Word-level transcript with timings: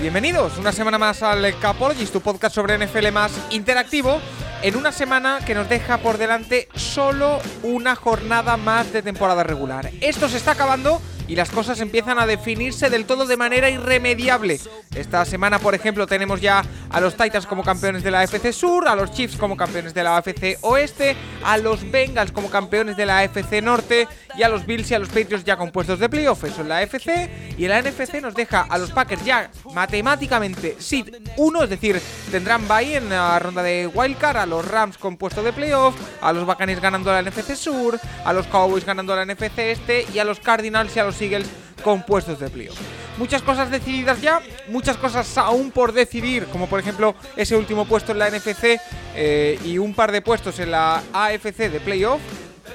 Bienvenidos 0.00 0.58
una 0.58 0.72
semana 0.72 0.98
más 0.98 1.22
al 1.22 1.56
Capologist, 1.60 2.12
tu 2.12 2.20
podcast 2.20 2.54
sobre 2.54 2.76
NFL 2.76 3.12
más 3.12 3.32
interactivo. 3.50 4.20
En 4.62 4.76
una 4.76 4.90
semana 4.90 5.38
que 5.46 5.54
nos 5.54 5.68
deja 5.68 5.98
por 5.98 6.18
delante 6.18 6.68
solo 6.74 7.38
una 7.62 7.94
jornada 7.94 8.56
más 8.56 8.92
de 8.92 9.00
temporada 9.00 9.44
regular. 9.44 9.90
Esto 10.00 10.28
se 10.28 10.38
está 10.38 10.52
acabando 10.52 11.00
y 11.28 11.36
las 11.36 11.50
cosas 11.50 11.80
empiezan 11.80 12.18
a 12.18 12.26
definirse 12.26 12.90
del 12.90 13.06
todo 13.06 13.24
de 13.24 13.36
manera 13.36 13.70
irremediable. 13.70 14.58
Esta 14.96 15.24
semana, 15.24 15.60
por 15.60 15.76
ejemplo, 15.76 16.08
tenemos 16.08 16.40
ya 16.40 16.64
a 16.90 17.00
los 17.00 17.16
Titans 17.16 17.46
como 17.46 17.62
campeones 17.62 18.02
de 18.02 18.10
la 18.10 18.20
AFC 18.20 18.52
Sur, 18.52 18.88
a 18.88 18.96
los 18.96 19.12
Chiefs 19.12 19.36
como 19.36 19.56
campeones 19.56 19.94
de 19.94 20.02
la 20.02 20.16
AFC 20.16 20.58
Oeste, 20.62 21.14
a 21.44 21.56
los 21.56 21.88
Bengals 21.88 22.32
como 22.32 22.50
campeones 22.50 22.96
de 22.96 23.06
la 23.06 23.20
AFC 23.20 23.62
Norte 23.62 24.08
y 24.36 24.42
a 24.42 24.48
los 24.48 24.66
Bills 24.66 24.90
y 24.90 24.94
a 24.94 24.98
los 24.98 25.08
Patriots 25.08 25.44
ya 25.44 25.56
con 25.56 25.70
puestos 25.70 25.98
de 25.98 26.08
playoff. 26.08 26.44
Eso 26.44 26.62
en 26.62 26.68
la 26.68 26.78
AFC 26.78 27.28
y 27.56 27.64
en 27.64 27.70
la 27.70 27.82
NFC 27.82 28.20
nos 28.20 28.34
deja 28.34 28.62
a 28.62 28.78
los 28.78 28.90
Packers 28.90 29.24
ya 29.24 29.50
matemáticamente 29.74 30.76
seed 30.78 31.14
1, 31.36 31.64
es 31.64 31.70
decir, 31.70 32.00
tendrán 32.30 32.66
bye 32.68 32.96
en 32.96 33.08
la 33.08 33.38
ronda 33.38 33.62
de 33.62 33.86
wildcard, 33.86 34.38
a 34.38 34.46
los 34.46 34.66
Rams 34.66 34.98
con 34.98 35.16
puesto 35.16 35.42
de 35.42 35.52
playoff, 35.52 35.94
a 36.20 36.32
los 36.32 36.44
Buccaneers 36.46 36.80
ganando 36.80 37.12
la 37.12 37.22
NFC 37.22 37.54
Sur, 37.54 37.98
a 38.24 38.32
los 38.32 38.46
Cowboys 38.46 38.84
ganando 38.84 39.14
la 39.14 39.24
NFC 39.24 39.58
Este 39.58 40.06
y 40.12 40.18
a 40.18 40.24
los 40.24 40.40
Cardinals 40.40 40.94
y 40.96 41.00
a 41.00 41.04
los 41.04 41.20
Eagles 41.20 41.48
con 41.82 42.02
puestos 42.02 42.38
de 42.38 42.48
playoff. 42.48 42.78
Muchas 43.18 43.42
cosas 43.42 43.70
decididas 43.70 44.20
ya, 44.20 44.40
muchas 44.68 44.96
cosas 44.96 45.36
aún 45.38 45.70
por 45.70 45.92
decidir, 45.92 46.46
como 46.46 46.68
por 46.68 46.80
ejemplo 46.80 47.14
ese 47.36 47.56
último 47.56 47.84
puesto 47.84 48.12
en 48.12 48.18
la 48.18 48.30
NFC 48.30 48.80
eh, 49.14 49.58
y 49.64 49.78
un 49.78 49.94
par 49.94 50.12
de 50.12 50.22
puestos 50.22 50.58
en 50.58 50.70
la 50.70 51.02
AFC 51.12 51.70
de 51.70 51.80
playoff. 51.80 52.20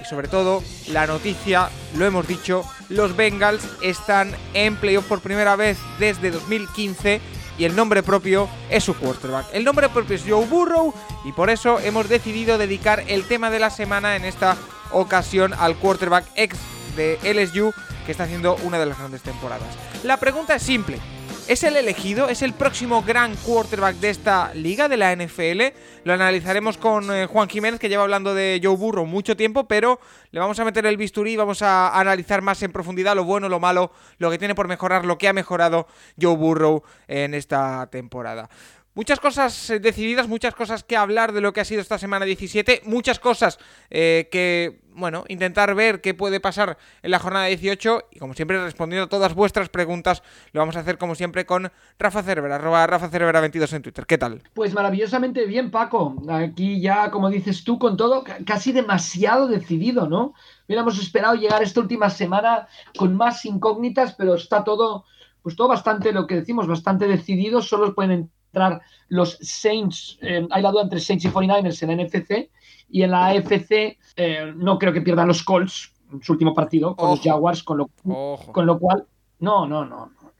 Sobre 0.09 0.27
todo, 0.27 0.63
la 0.87 1.07
noticia, 1.07 1.69
lo 1.95 2.05
hemos 2.05 2.27
dicho, 2.27 2.63
los 2.89 3.15
Bengals 3.15 3.63
están 3.81 4.31
en 4.53 4.75
playoff 4.77 5.05
por 5.05 5.21
primera 5.21 5.55
vez 5.55 5.77
desde 5.99 6.31
2015 6.31 7.21
y 7.57 7.65
el 7.65 7.75
nombre 7.75 8.03
propio 8.03 8.47
es 8.69 8.83
su 8.83 8.93
quarterback. 8.95 9.47
El 9.53 9.63
nombre 9.63 9.89
propio 9.89 10.15
es 10.15 10.23
Joe 10.27 10.45
Burrow 10.45 10.93
y 11.23 11.31
por 11.31 11.49
eso 11.49 11.79
hemos 11.79 12.07
decidido 12.09 12.57
dedicar 12.57 13.03
el 13.07 13.23
tema 13.27 13.49
de 13.49 13.59
la 13.59 13.69
semana 13.69 14.15
en 14.15 14.25
esta 14.25 14.57
ocasión 14.91 15.53
al 15.53 15.75
quarterback 15.75 16.25
ex 16.35 16.57
de 16.95 17.17
LSU 17.23 17.73
que 18.05 18.11
está 18.11 18.25
haciendo 18.25 18.55
una 18.63 18.77
de 18.77 18.85
las 18.85 18.97
grandes 18.97 19.21
temporadas. 19.21 19.67
La 20.03 20.17
pregunta 20.17 20.55
es 20.55 20.63
simple. 20.63 20.99
¿Es 21.47 21.63
el 21.63 21.77
elegido? 21.77 22.27
¿Es 22.27 22.41
el 22.41 22.53
próximo 22.53 23.03
gran 23.03 23.35
quarterback 23.35 23.97
de 23.97 24.09
esta 24.09 24.51
liga, 24.55 24.89
de 24.89 24.97
la 24.97 25.15
NFL? 25.15 25.77
Lo 26.03 26.13
analizaremos 26.13 26.75
con 26.79 27.13
eh, 27.13 27.27
Juan 27.27 27.47
Jiménez, 27.47 27.79
que 27.79 27.87
lleva 27.87 28.01
hablando 28.01 28.33
de 28.33 28.59
Joe 28.63 28.75
Burrow 28.75 29.05
mucho 29.05 29.37
tiempo, 29.37 29.67
pero 29.67 29.99
le 30.31 30.39
vamos 30.39 30.59
a 30.59 30.65
meter 30.65 30.87
el 30.87 30.97
bisturí 30.97 31.33
y 31.33 31.35
vamos 31.35 31.61
a 31.61 31.99
analizar 31.99 32.41
más 32.41 32.63
en 32.63 32.71
profundidad 32.71 33.15
lo 33.15 33.25
bueno, 33.25 33.47
lo 33.47 33.59
malo, 33.59 33.91
lo 34.17 34.31
que 34.31 34.39
tiene 34.39 34.55
por 34.55 34.67
mejorar, 34.67 35.05
lo 35.05 35.19
que 35.19 35.27
ha 35.27 35.33
mejorado 35.33 35.85
Joe 36.19 36.35
Burrow 36.35 36.81
en 37.07 37.35
esta 37.35 37.87
temporada. 37.91 38.49
Muchas 38.95 39.19
cosas 39.19 39.69
eh, 39.69 39.79
decididas, 39.79 40.29
muchas 40.29 40.55
cosas 40.55 40.85
que 40.85 40.95
hablar 40.95 41.33
de 41.33 41.41
lo 41.41 41.51
que 41.51 41.59
ha 41.59 41.65
sido 41.65 41.81
esta 41.81 41.97
semana 41.97 42.25
17, 42.25 42.81
muchas 42.85 43.19
cosas 43.19 43.59
eh, 43.89 44.29
que, 44.31 44.79
bueno, 44.93 45.25
intentar 45.27 45.75
ver 45.75 45.99
qué 45.99 46.13
puede 46.13 46.39
pasar 46.39 46.77
en 47.03 47.11
la 47.11 47.19
jornada 47.19 47.47
18 47.47 48.03
y 48.11 48.19
como 48.19 48.33
siempre 48.33 48.63
respondiendo 48.63 49.03
a 49.07 49.09
todas 49.09 49.33
vuestras 49.35 49.67
preguntas, 49.67 50.23
lo 50.53 50.61
vamos 50.61 50.77
a 50.77 50.79
hacer 50.79 50.97
como 50.97 51.13
siempre 51.13 51.45
con 51.45 51.73
Rafa 51.99 52.23
Cervera, 52.23 52.55
arroba 52.55 52.87
Rafa 52.87 53.09
Cervera 53.09 53.41
22 53.41 53.73
en 53.73 53.81
Twitter. 53.81 54.05
¿Qué 54.05 54.17
tal? 54.17 54.41
Pues 54.53 54.73
maravillosamente 54.73 55.45
bien, 55.45 55.71
Paco. 55.71 56.15
Aquí 56.29 56.79
ya, 56.79 57.11
como 57.11 57.29
dices 57.29 57.65
tú, 57.65 57.77
con 57.77 57.97
todo 57.97 58.23
ca- 58.23 58.37
casi 58.45 58.71
demasiado 58.71 59.47
decidido, 59.49 60.07
¿no? 60.07 60.33
Hubiéramos 60.67 60.97
esperado 60.99 61.35
llegar 61.35 61.61
esta 61.61 61.81
última 61.81 62.09
semana 62.09 62.69
con 62.97 63.13
más 63.13 63.43
incógnitas, 63.43 64.15
pero 64.17 64.35
está 64.35 64.63
todo, 64.63 65.03
pues 65.43 65.57
todo 65.57 65.67
bastante, 65.67 66.13
lo 66.13 66.25
que 66.27 66.35
decimos, 66.35 66.65
bastante 66.65 67.07
decidido. 67.07 67.61
Solo 67.61 67.93
pueden 67.93 68.31
entrar 68.55 68.81
los 69.09 69.37
Saints, 69.41 70.17
eh, 70.21 70.47
hay 70.49 70.61
la 70.61 70.71
duda 70.71 70.83
entre 70.83 70.99
Saints 70.99 71.25
y 71.25 71.29
49ers 71.29 71.83
en 71.83 71.97
la 71.97 72.03
NFC, 72.03 72.49
y 72.89 73.01
en 73.03 73.11
la 73.11 73.27
AFC 73.27 73.97
eh, 74.15 74.53
no 74.55 74.79
creo 74.79 74.93
que 74.93 75.01
pierdan 75.01 75.27
los 75.27 75.43
Colts 75.43 75.91
en 76.11 76.21
su 76.23 76.33
último 76.33 76.53
partido 76.53 76.95
con 76.95 77.11
los. 77.11 77.21
Jaguars, 77.21 77.63
con 77.63 77.77
lo, 77.77 77.89
Ojo. 78.05 78.53
con 78.53 78.65
lo 78.65 78.79
cual, 78.79 79.05
no, 79.39 79.67
no, 79.67 79.85
no, 79.85 80.07
no. 80.07 80.31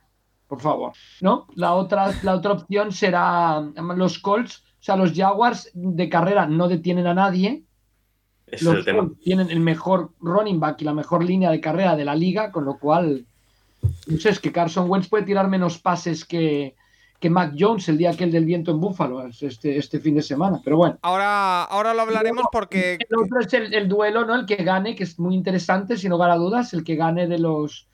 Por 0.48 0.62
favor. 0.62 0.94
¿No? 1.22 1.48
La 1.56 1.74
otra, 1.74 2.14
la 2.22 2.36
otra 2.36 2.54
opción 2.54 2.92
será 2.92 3.60
um, 3.60 3.92
los 3.96 4.20
Colts. 4.20 4.64
O 4.80 4.84
sea, 4.86 4.96
los 4.96 5.14
Jaguars 5.14 5.72
de 5.74 6.08
carrera 6.08 6.46
no 6.46 6.68
detienen 6.68 7.08
a 7.08 7.16
nadie. 7.16 7.64
Es 8.46 8.62
Los 8.62 8.76
el 8.76 8.86
tema. 8.86 9.00
Colts 9.00 9.20
tienen 9.22 9.50
el 9.50 9.60
mejor 9.60 10.12
running 10.20 10.60
back 10.60 10.82
y 10.82 10.86
la 10.86 10.94
mejor 10.94 11.24
línea 11.24 11.50
de 11.50 11.60
carrera 11.60 11.96
de 11.96 12.06
la 12.06 12.14
liga, 12.14 12.52
con 12.52 12.64
lo 12.64 12.78
cual, 12.78 13.26
no 14.06 14.18
sé, 14.18 14.30
es 14.30 14.40
que 14.40 14.52
Carson 14.52 14.88
Wentz 14.88 15.10
puede 15.10 15.24
tirar 15.24 15.50
menos 15.50 15.80
pases 15.80 16.24
que, 16.24 16.76
que 17.26 17.30
Mac 17.32 17.56
Jones 17.58 17.90
el 17.90 17.98
día 17.98 18.12
aquel 18.12 18.32
del 18.32 18.46
viento 18.46 18.70
en 18.70 18.80
Búfalo, 18.80 19.26
este, 19.26 19.80
este 19.80 20.00
fin 20.00 20.14
de 20.14 20.22
semana. 20.22 20.62
Pero 20.64 20.78
bueno. 20.78 21.00
Ahora, 21.02 21.64
ahora 21.64 21.92
lo 21.96 22.04
hablaremos 22.04 22.46
porque... 22.52 23.00
El 23.00 23.18
otro 23.18 23.40
es 23.40 23.52
el, 23.52 23.74
el 23.74 23.90
duelo, 23.90 24.26
¿no? 24.26 24.36
El 24.36 24.46
que 24.46 24.58
gane, 24.58 24.96
que 24.96 25.06
es 25.06 25.18
muy 25.18 25.34
interesante, 25.34 25.98
sin 25.98 26.12
lugar 26.12 26.30
a 26.30 26.36
dudas, 26.36 26.72
el 26.74 26.84
que 26.84 26.96
gane 26.96 27.26
de 27.26 27.40
los 27.40 27.88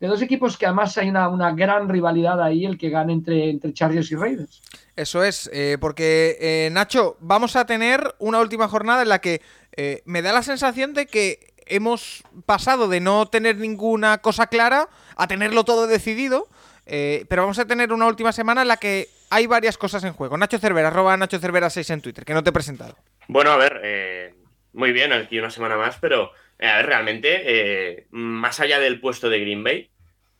de 0.00 0.08
dos 0.08 0.20
equipos 0.22 0.58
que 0.58 0.66
además 0.66 0.98
hay 0.98 1.08
una, 1.08 1.28
una 1.28 1.52
gran 1.52 1.88
rivalidad 1.88 2.42
ahí, 2.42 2.66
el 2.66 2.76
que 2.76 2.90
gane 2.90 3.12
entre, 3.12 3.48
entre 3.48 3.72
Chargers 3.72 4.10
y 4.10 4.16
Raiders. 4.16 4.60
Eso 4.96 5.22
es, 5.22 5.48
eh, 5.52 5.78
porque 5.80 6.36
eh, 6.40 6.68
Nacho, 6.72 7.16
vamos 7.20 7.54
a 7.54 7.66
tener 7.66 8.16
una 8.18 8.40
última 8.40 8.66
jornada 8.66 9.02
en 9.02 9.08
la 9.08 9.20
que 9.20 9.40
eh, 9.76 10.02
me 10.04 10.20
da 10.20 10.32
la 10.32 10.42
sensación 10.42 10.94
de 10.94 11.06
que 11.06 11.54
hemos 11.66 12.24
pasado 12.44 12.88
de 12.88 12.98
no 12.98 13.26
tener 13.26 13.56
ninguna 13.56 14.18
cosa 14.18 14.48
clara 14.48 14.88
a 15.14 15.28
tenerlo 15.28 15.62
todo 15.62 15.86
decidido, 15.86 16.48
eh, 16.86 17.24
pero 17.28 17.42
vamos 17.42 17.58
a 17.58 17.66
tener 17.66 17.92
una 17.92 18.06
última 18.06 18.32
semana 18.32 18.62
en 18.62 18.68
la 18.68 18.76
que 18.76 19.08
hay 19.30 19.46
varias 19.46 19.78
cosas 19.78 20.04
en 20.04 20.12
juego. 20.12 20.36
Nacho 20.36 20.58
Cervera, 20.58 20.88
arroba 20.88 21.16
Nacho 21.16 21.38
Cervera 21.38 21.70
6 21.70 21.90
en 21.90 22.00
Twitter, 22.00 22.24
que 22.24 22.34
no 22.34 22.42
te 22.42 22.50
he 22.50 22.52
presentado. 22.52 22.96
Bueno, 23.28 23.50
a 23.52 23.56
ver, 23.56 23.80
eh, 23.82 24.34
muy 24.72 24.92
bien, 24.92 25.12
aquí 25.12 25.38
una 25.38 25.50
semana 25.50 25.76
más, 25.76 25.98
pero 26.00 26.32
eh, 26.58 26.66
a 26.66 26.76
ver, 26.76 26.86
realmente, 26.86 27.42
eh, 27.44 28.06
más 28.10 28.60
allá 28.60 28.78
del 28.78 29.00
puesto 29.00 29.28
de 29.28 29.40
Green 29.40 29.64
Bay, 29.64 29.90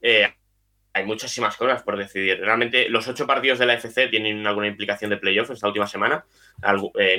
eh, 0.00 0.32
hay 0.92 1.04
muchísimas 1.04 1.56
cosas 1.56 1.82
por 1.82 1.96
decidir. 1.96 2.38
Realmente, 2.40 2.88
los 2.88 3.08
ocho 3.08 3.26
partidos 3.26 3.58
de 3.58 3.66
la 3.66 3.74
FC 3.74 4.08
tienen 4.08 4.46
alguna 4.46 4.68
implicación 4.68 5.10
de 5.10 5.16
playoff 5.16 5.50
esta 5.50 5.66
última 5.66 5.88
semana. 5.88 6.24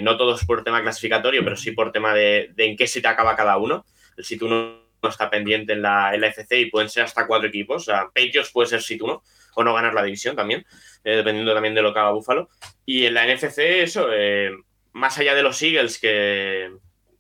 No 0.02 0.18
todos 0.18 0.46
por 0.46 0.64
tema 0.64 0.81
clasificatorio, 0.81 1.44
pero 1.44 1.58
sí 1.58 1.72
por 1.72 1.91
tema 1.91 2.14
de, 2.14 2.53
en 2.56 2.78
qué 2.78 2.88
se 2.88 3.02
te 3.02 3.08
acaba 3.09 3.35
cada 3.35 3.58
uno. 3.58 3.85
El 4.16 4.24
sit 4.24 4.41
1 4.41 4.56
no 4.56 4.84
está 5.09 5.29
pendiente 5.29 5.73
en 5.73 5.81
la, 5.81 6.13
en 6.13 6.21
la 6.21 6.27
FC 6.27 6.59
y 6.59 6.69
pueden 6.69 6.89
ser 6.89 7.03
hasta 7.03 7.27
cuatro 7.27 7.47
equipos. 7.47 7.83
O 7.83 7.85
sea, 7.85 8.05
Patriots 8.07 8.51
puede 8.51 8.67
ser 8.69 8.81
sit 8.81 9.01
1 9.01 9.23
o 9.55 9.63
no 9.63 9.73
ganar 9.73 9.93
la 9.93 10.03
división 10.03 10.35
también, 10.35 10.66
eh, 11.03 11.16
dependiendo 11.17 11.53
también 11.53 11.73
de 11.75 11.81
lo 11.81 11.93
que 11.93 11.99
haga 11.99 12.11
Buffalo. 12.11 12.49
Y 12.85 13.05
en 13.05 13.13
la 13.13 13.25
NFC, 13.25 13.81
eso, 13.81 14.07
eh, 14.11 14.52
más 14.93 15.17
allá 15.17 15.34
de 15.35 15.43
los 15.43 15.61
Eagles, 15.61 15.97
que 15.99 16.72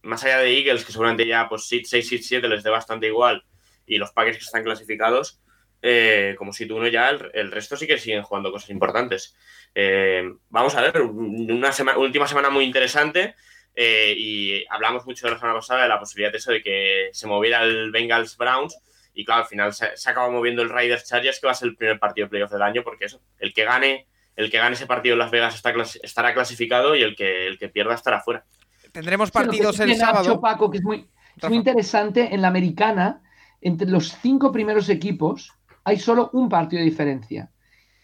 más 0.01 0.23
allá 0.23 0.39
de 0.39 0.57
Eagles, 0.57 0.85
que 0.85 0.91
seguramente 0.91 1.25
ya 1.25 1.47
pues 1.49 1.67
6, 1.67 1.87
6, 1.89 2.27
7 2.27 2.47
les 2.47 2.63
dé 2.63 2.69
bastante 2.69 3.07
igual, 3.07 3.43
y 3.87 3.97
los 3.97 4.11
Packers 4.11 4.37
que 4.37 4.43
están 4.43 4.63
clasificados, 4.63 5.39
eh, 5.81 6.35
como 6.37 6.51
si 6.53 6.65
tú 6.65 6.77
uno 6.77 6.87
ya, 6.87 7.09
el, 7.09 7.29
el 7.33 7.51
resto 7.51 7.75
sí 7.77 7.85
que 7.87 7.97
siguen 7.97 8.23
jugando 8.23 8.51
cosas 8.51 8.69
importantes. 8.71 9.35
Eh, 9.73 10.23
vamos 10.49 10.75
a 10.75 10.81
ver, 10.81 11.01
una 11.01 11.71
sema- 11.71 11.97
última 11.97 12.27
semana 12.27 12.49
muy 12.49 12.65
interesante. 12.65 13.35
Eh, 13.75 14.13
y 14.17 14.65
hablamos 14.69 15.05
mucho 15.05 15.25
de 15.27 15.33
la 15.33 15.39
semana 15.39 15.55
pasada 15.59 15.83
de 15.83 15.89
la 15.89 15.99
posibilidad 15.99 16.31
de 16.31 16.37
eso 16.37 16.51
de 16.51 16.61
que 16.63 17.09
se 17.11 17.27
moviera 17.27 17.63
el 17.63 17.91
Bengals 17.91 18.37
Browns. 18.37 18.77
Y 19.13 19.23
claro, 19.23 19.43
al 19.43 19.47
final 19.47 19.73
se, 19.73 19.95
se 19.95 20.09
acaba 20.09 20.29
moviendo 20.29 20.61
el 20.61 20.69
Raiders 20.69 21.05
Chargers, 21.07 21.39
que 21.39 21.47
va 21.47 21.51
a 21.51 21.55
ser 21.55 21.69
el 21.69 21.75
primer 21.77 21.99
partido 21.99 22.25
de 22.25 22.29
playoff 22.31 22.51
del 22.51 22.61
año, 22.61 22.83
porque 22.83 23.05
eso, 23.05 23.21
el 23.39 23.53
que 23.53 23.63
gane, 23.63 24.07
el 24.35 24.51
que 24.51 24.57
gane 24.57 24.75
ese 24.75 24.87
partido 24.87 25.13
en 25.13 25.19
Las 25.19 25.31
Vegas 25.31 25.55
está 25.55 25.73
clas- 25.73 25.99
estará 26.03 26.33
clasificado 26.33 26.95
y 26.95 27.01
el 27.01 27.15
que, 27.15 27.47
el 27.47 27.57
que 27.57 27.69
pierda 27.69 27.93
estará 27.95 28.19
fuera. 28.21 28.45
Tendremos 28.91 29.29
Sí, 29.29 29.33
partidos 29.33 29.79
el 29.79 29.87
dice 29.89 30.01
Nacho, 30.01 30.15
sábado. 30.15 30.41
Paco, 30.41 30.69
que 30.69 30.77
es 30.79 30.83
muy, 30.83 31.07
es 31.41 31.49
muy 31.49 31.57
interesante, 31.57 32.33
en 32.33 32.41
la 32.41 32.49
americana, 32.49 33.21
entre 33.61 33.87
los 33.89 34.17
cinco 34.21 34.51
primeros 34.51 34.89
equipos, 34.89 35.51
hay 35.85 35.97
solo 35.99 36.29
un 36.33 36.49
partido 36.49 36.79
de 36.81 36.89
diferencia. 36.89 37.51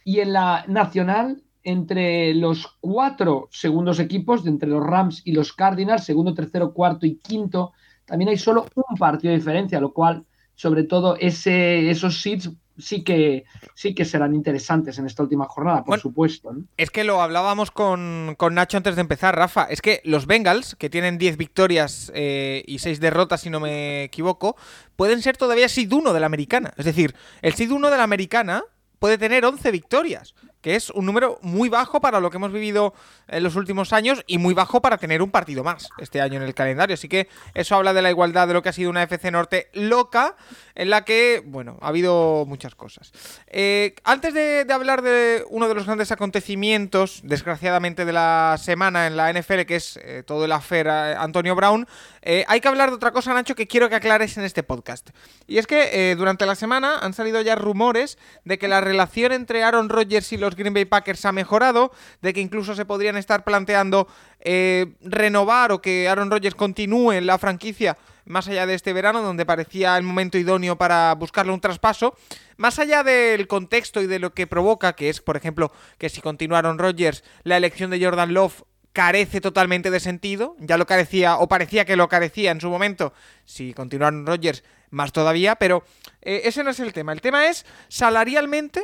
Y 0.06 0.20
en 0.22 0.34
la 0.34 0.64
nacional 0.68 1.44
entre 1.64 2.34
los 2.34 2.68
cuatro 2.80 3.48
segundos 3.52 4.00
equipos, 4.00 4.44
de 4.44 4.50
entre 4.50 4.70
los 4.70 4.84
Rams 4.84 5.22
y 5.26 5.32
los 5.34 5.54
Cardinals, 5.54 6.04
segundo, 6.04 6.34
tercero, 6.34 6.74
cuarto 6.74 7.06
y 7.06 7.16
quinto, 7.16 7.74
también 8.06 8.30
hay 8.30 8.38
solo 8.38 8.66
un 8.76 8.98
partido 8.98 9.32
de 9.32 9.40
diferencia, 9.40 9.80
lo 9.80 9.94
cual, 9.94 10.26
sobre 10.56 10.84
todo, 10.84 11.16
ese, 11.18 11.90
esos 11.90 12.22
seeds 12.22 12.52
sí 12.78 13.04
que, 13.04 13.46
sí 13.76 13.94
que 13.94 14.06
serán 14.06 14.36
interesantes 14.36 14.98
en 14.98 15.06
esta 15.06 15.24
última 15.24 15.46
jornada, 15.46 15.84
por 15.84 16.00
supuesto. 16.00 16.54
Es 16.78 16.90
que 16.90 17.04
lo 17.04 17.22
hablábamos 17.22 17.72
con, 17.72 18.36
Nacho 18.52 18.78
antes 18.78 18.96
de 18.96 19.02
empezar, 19.02 19.36
Rafa. 19.36 19.64
Es 19.66 19.82
que 19.82 20.02
los 20.04 20.26
Bengals, 20.26 20.76
que 20.76 20.90
tienen 20.90 21.18
10 21.18 21.38
victorias 21.38 22.12
eh, 22.16 22.64
y 22.68 22.80
6 22.80 23.00
derrotas, 23.00 23.42
si 23.42 23.50
no 23.50 23.60
me 23.60 24.04
equivoco, 24.04 24.56
pueden 24.96 25.22
ser 25.22 25.38
todavía 25.38 25.70
seed 25.70 25.92
1 25.92 26.14
de 26.14 26.20
la 26.20 26.26
americana. 26.26 26.74
Es 26.78 26.86
decir, 26.86 27.16
el 27.42 27.54
seed 27.54 27.72
1 27.72 27.90
de 27.90 27.98
la 27.98 28.04
americana 28.04 28.64
puede 29.00 29.18
tener 29.18 29.46
11 29.46 29.72
victorias 29.72 30.36
que 30.62 30.76
es 30.76 30.90
un 30.92 31.06
número 31.06 31.40
muy 31.42 31.70
bajo 31.70 32.02
para 32.02 32.20
lo 32.20 32.30
que 32.30 32.38
hemos 32.38 32.52
vivido 32.52 32.94
en 33.28 33.44
los 33.44 33.56
últimos 33.56 33.94
años 33.94 34.24
y 34.28 34.38
muy 34.38 34.54
bajo 34.54 34.82
para 34.82 34.98
tener 34.98 35.22
un 35.22 35.32
partido 35.32 35.64
más 35.64 35.90
este 35.98 36.22
año 36.22 36.38
en 36.38 36.44
el 36.44 36.54
calendario. 36.54 36.94
Así 36.94 37.08
que 37.08 37.28
eso 37.54 37.76
habla 37.76 37.94
de 37.94 38.02
la 38.02 38.10
igualdad 38.10 38.48
de 38.48 38.54
lo 38.54 38.62
que 38.62 38.70
ha 38.70 38.74
sido 38.74 38.90
una 38.90 39.04
FC 39.04 39.32
Norte 39.32 39.70
loca, 39.74 40.36
en 40.76 40.90
la 40.90 41.04
que, 41.04 41.42
bueno, 41.46 41.78
ha 41.82 41.88
habido 41.88 42.46
muchas 42.48 42.76
cosas. 42.76 43.12
Eh, 43.48 43.96
antes 44.04 44.34
de, 44.34 44.66
hablar 44.72 45.02
de 45.02 45.44
uno 45.50 45.68
de 45.68 45.76
los 45.76 45.86
grandes 45.86 46.12
acontecimientos, 46.12 47.22
desgraciadamente, 47.24 48.06
de 48.06 48.14
la 48.14 48.58
semana 48.60 49.08
en 49.08 49.18
la 49.18 49.32
NFL, 49.32 49.62
que 49.62 49.76
es 49.76 50.00
eh, 50.04 50.24
todo 50.26 50.46
el 50.46 50.52
afer 50.52 50.88
Antonio 50.90 51.56
Brown, 51.56 51.88
eh, 52.22 52.46
hay 52.48 52.62
que 52.62 52.68
hablar 52.68 52.90
de 52.90 52.96
otra 52.96 53.12
cosa, 53.12 53.34
Nacho, 53.34 53.56
que 53.56 53.68
quiero 53.68 53.90
que 53.90 53.96
aclares 53.96 54.38
en 54.38 54.44
este 54.44 54.64
podcast. 54.64 55.10
Y 55.48 55.58
es 55.58 55.68
que 55.68 56.16
durante 56.16 56.46
la 56.46 56.56
semana 56.56 57.00
han 57.00 57.14
salido 57.14 57.42
ya 57.42 57.56
rumores 57.56 58.18
de 58.46 58.58
que 58.58 58.68
la 58.68 58.82
relación 58.82 59.32
entre 59.32 59.64
Aaron 59.64 59.90
Rodgers 59.90 60.32
y 60.32 60.38
los 60.38 60.51
Green 60.56 60.74
Bay 60.74 60.86
Packers 60.86 61.26
ha 61.26 61.32
mejorado, 61.32 61.92
de 62.22 62.34
que 62.34 62.42
incluso 62.42 62.76
se 62.76 62.86
podrían 62.86 63.18
estar 63.18 63.44
planteando 63.44 64.08
eh, 64.40 64.94
renovar 65.02 65.72
o 65.72 65.82
que 65.82 66.08
Aaron 66.08 66.32
Rodgers 66.32 66.56
continúe 66.56 67.14
en 67.14 67.26
la 67.26 67.38
franquicia 67.38 67.98
más 68.26 68.48
allá 68.48 68.66
de 68.66 68.74
este 68.74 68.94
verano, 68.94 69.22
donde 69.22 69.46
parecía 69.46 69.98
el 69.98 70.04
momento 70.04 70.38
idóneo 70.38 70.78
para 70.78 71.14
buscarle 71.16 71.52
un 71.52 71.60
traspaso. 71.60 72.16
Más 72.58 72.80
allá 72.80 73.04
del 73.04 73.48
contexto 73.48 74.02
y 74.02 74.08
de 74.08 74.20
lo 74.20 74.34
que 74.34 74.48
provoca, 74.48 74.94
que 74.94 75.10
es, 75.10 75.22
por 75.22 75.38
ejemplo, 75.38 75.72
que 75.98 76.10
si 76.10 76.22
continuaron 76.22 76.78
Rodgers, 76.78 77.24
la 77.44 77.58
elección 77.58 77.90
de 77.90 78.04
Jordan 78.04 78.34
Love 78.34 78.64
carece 78.94 79.42
totalmente 79.42 79.90
de 79.90 80.00
sentido. 80.00 80.56
Ya 80.60 80.78
lo 80.78 80.86
carecía, 80.86 81.38
o 81.38 81.48
parecía 81.48 81.86
que 81.86 81.96
lo 81.96 82.10
carecía 82.10 82.52
en 82.52 82.62
su 82.62 82.70
momento, 82.70 83.14
si 83.46 83.74
continuaron 83.74 84.26
Rodgers, 84.26 84.64
más 84.90 85.12
todavía, 85.14 85.56
pero 85.56 85.84
eh, 86.22 86.42
ese 86.46 86.64
no 86.64 86.72
es 86.72 86.80
el 86.80 86.94
tema. 86.94 87.14
El 87.14 87.22
tema 87.22 87.48
es, 87.48 87.66
salarialmente, 87.88 88.84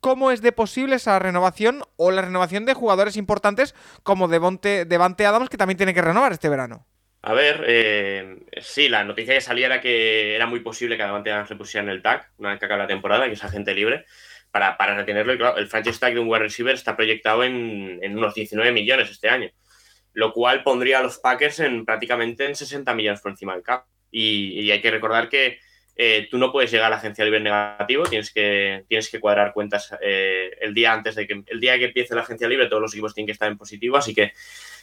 cómo 0.00 0.30
es 0.30 0.42
de 0.42 0.52
posible 0.52 0.96
esa 0.96 1.18
renovación 1.18 1.82
o 1.96 2.10
la 2.10 2.22
renovación 2.22 2.64
de 2.64 2.74
jugadores 2.74 3.16
importantes 3.16 3.74
como 4.02 4.28
Devonte, 4.28 4.84
Devante 4.84 5.26
Adams, 5.26 5.48
que 5.48 5.56
también 5.56 5.76
tiene 5.76 5.94
que 5.94 6.02
renovar 6.02 6.32
este 6.32 6.48
verano. 6.48 6.86
A 7.22 7.32
ver, 7.32 7.64
eh, 7.66 8.46
sí, 8.60 8.88
la 8.88 9.02
noticia 9.04 9.34
que 9.34 9.40
salía 9.40 9.66
era 9.66 9.80
que 9.80 10.36
era 10.36 10.46
muy 10.46 10.60
posible 10.60 10.96
que 10.96 11.02
Devante 11.02 11.32
Adams 11.32 11.50
le 11.50 11.56
pusieran 11.56 11.88
el 11.88 12.00
tag 12.00 12.30
una 12.38 12.50
vez 12.50 12.58
que 12.58 12.66
acabe 12.66 12.82
la 12.82 12.86
temporada, 12.86 13.26
que 13.26 13.32
es 13.32 13.44
agente 13.44 13.74
libre, 13.74 14.06
para, 14.52 14.76
para 14.76 14.94
retenerlo. 14.96 15.34
Y 15.34 15.38
claro, 15.38 15.56
el 15.56 15.66
franchise 15.66 15.98
tag 15.98 16.14
de 16.14 16.20
un 16.20 16.28
wide 16.28 16.40
receiver 16.40 16.74
está 16.74 16.96
proyectado 16.96 17.42
en, 17.42 18.00
unos 18.02 18.34
19 18.34 18.72
millones 18.72 19.10
este 19.10 19.28
año, 19.28 19.50
lo 20.12 20.32
cual 20.32 20.62
pondría 20.62 21.00
a 21.00 21.02
los 21.02 21.18
Packers 21.18 21.60
en 21.60 21.84
prácticamente 21.84 22.46
en 22.46 22.54
60 22.54 22.94
millones 22.94 23.20
por 23.20 23.32
encima 23.32 23.54
del 23.54 23.64
cap. 23.64 23.86
y 24.10 24.70
hay 24.70 24.80
que 24.80 24.90
recordar 24.90 25.28
que 25.28 25.58
eh, 26.00 26.28
tú 26.30 26.38
no 26.38 26.52
puedes 26.52 26.70
llegar 26.70 26.86
a 26.86 26.90
la 26.90 26.96
agencia 26.98 27.24
libre 27.24 27.40
negativo, 27.40 28.04
tienes 28.04 28.32
que, 28.32 28.84
tienes 28.86 29.10
que 29.10 29.18
cuadrar 29.18 29.52
cuentas 29.52 29.92
eh, 30.00 30.56
el 30.60 30.72
día 30.72 30.92
antes 30.92 31.16
de 31.16 31.26
que 31.26 31.42
el 31.44 31.58
día 31.58 31.76
que 31.76 31.86
empiece 31.86 32.14
la 32.14 32.20
agencia 32.20 32.46
libre, 32.46 32.68
todos 32.68 32.80
los 32.80 32.94
equipos 32.94 33.14
tienen 33.14 33.26
que 33.26 33.32
estar 33.32 33.50
en 33.50 33.58
positivo, 33.58 33.96
así 33.96 34.14
que 34.14 34.32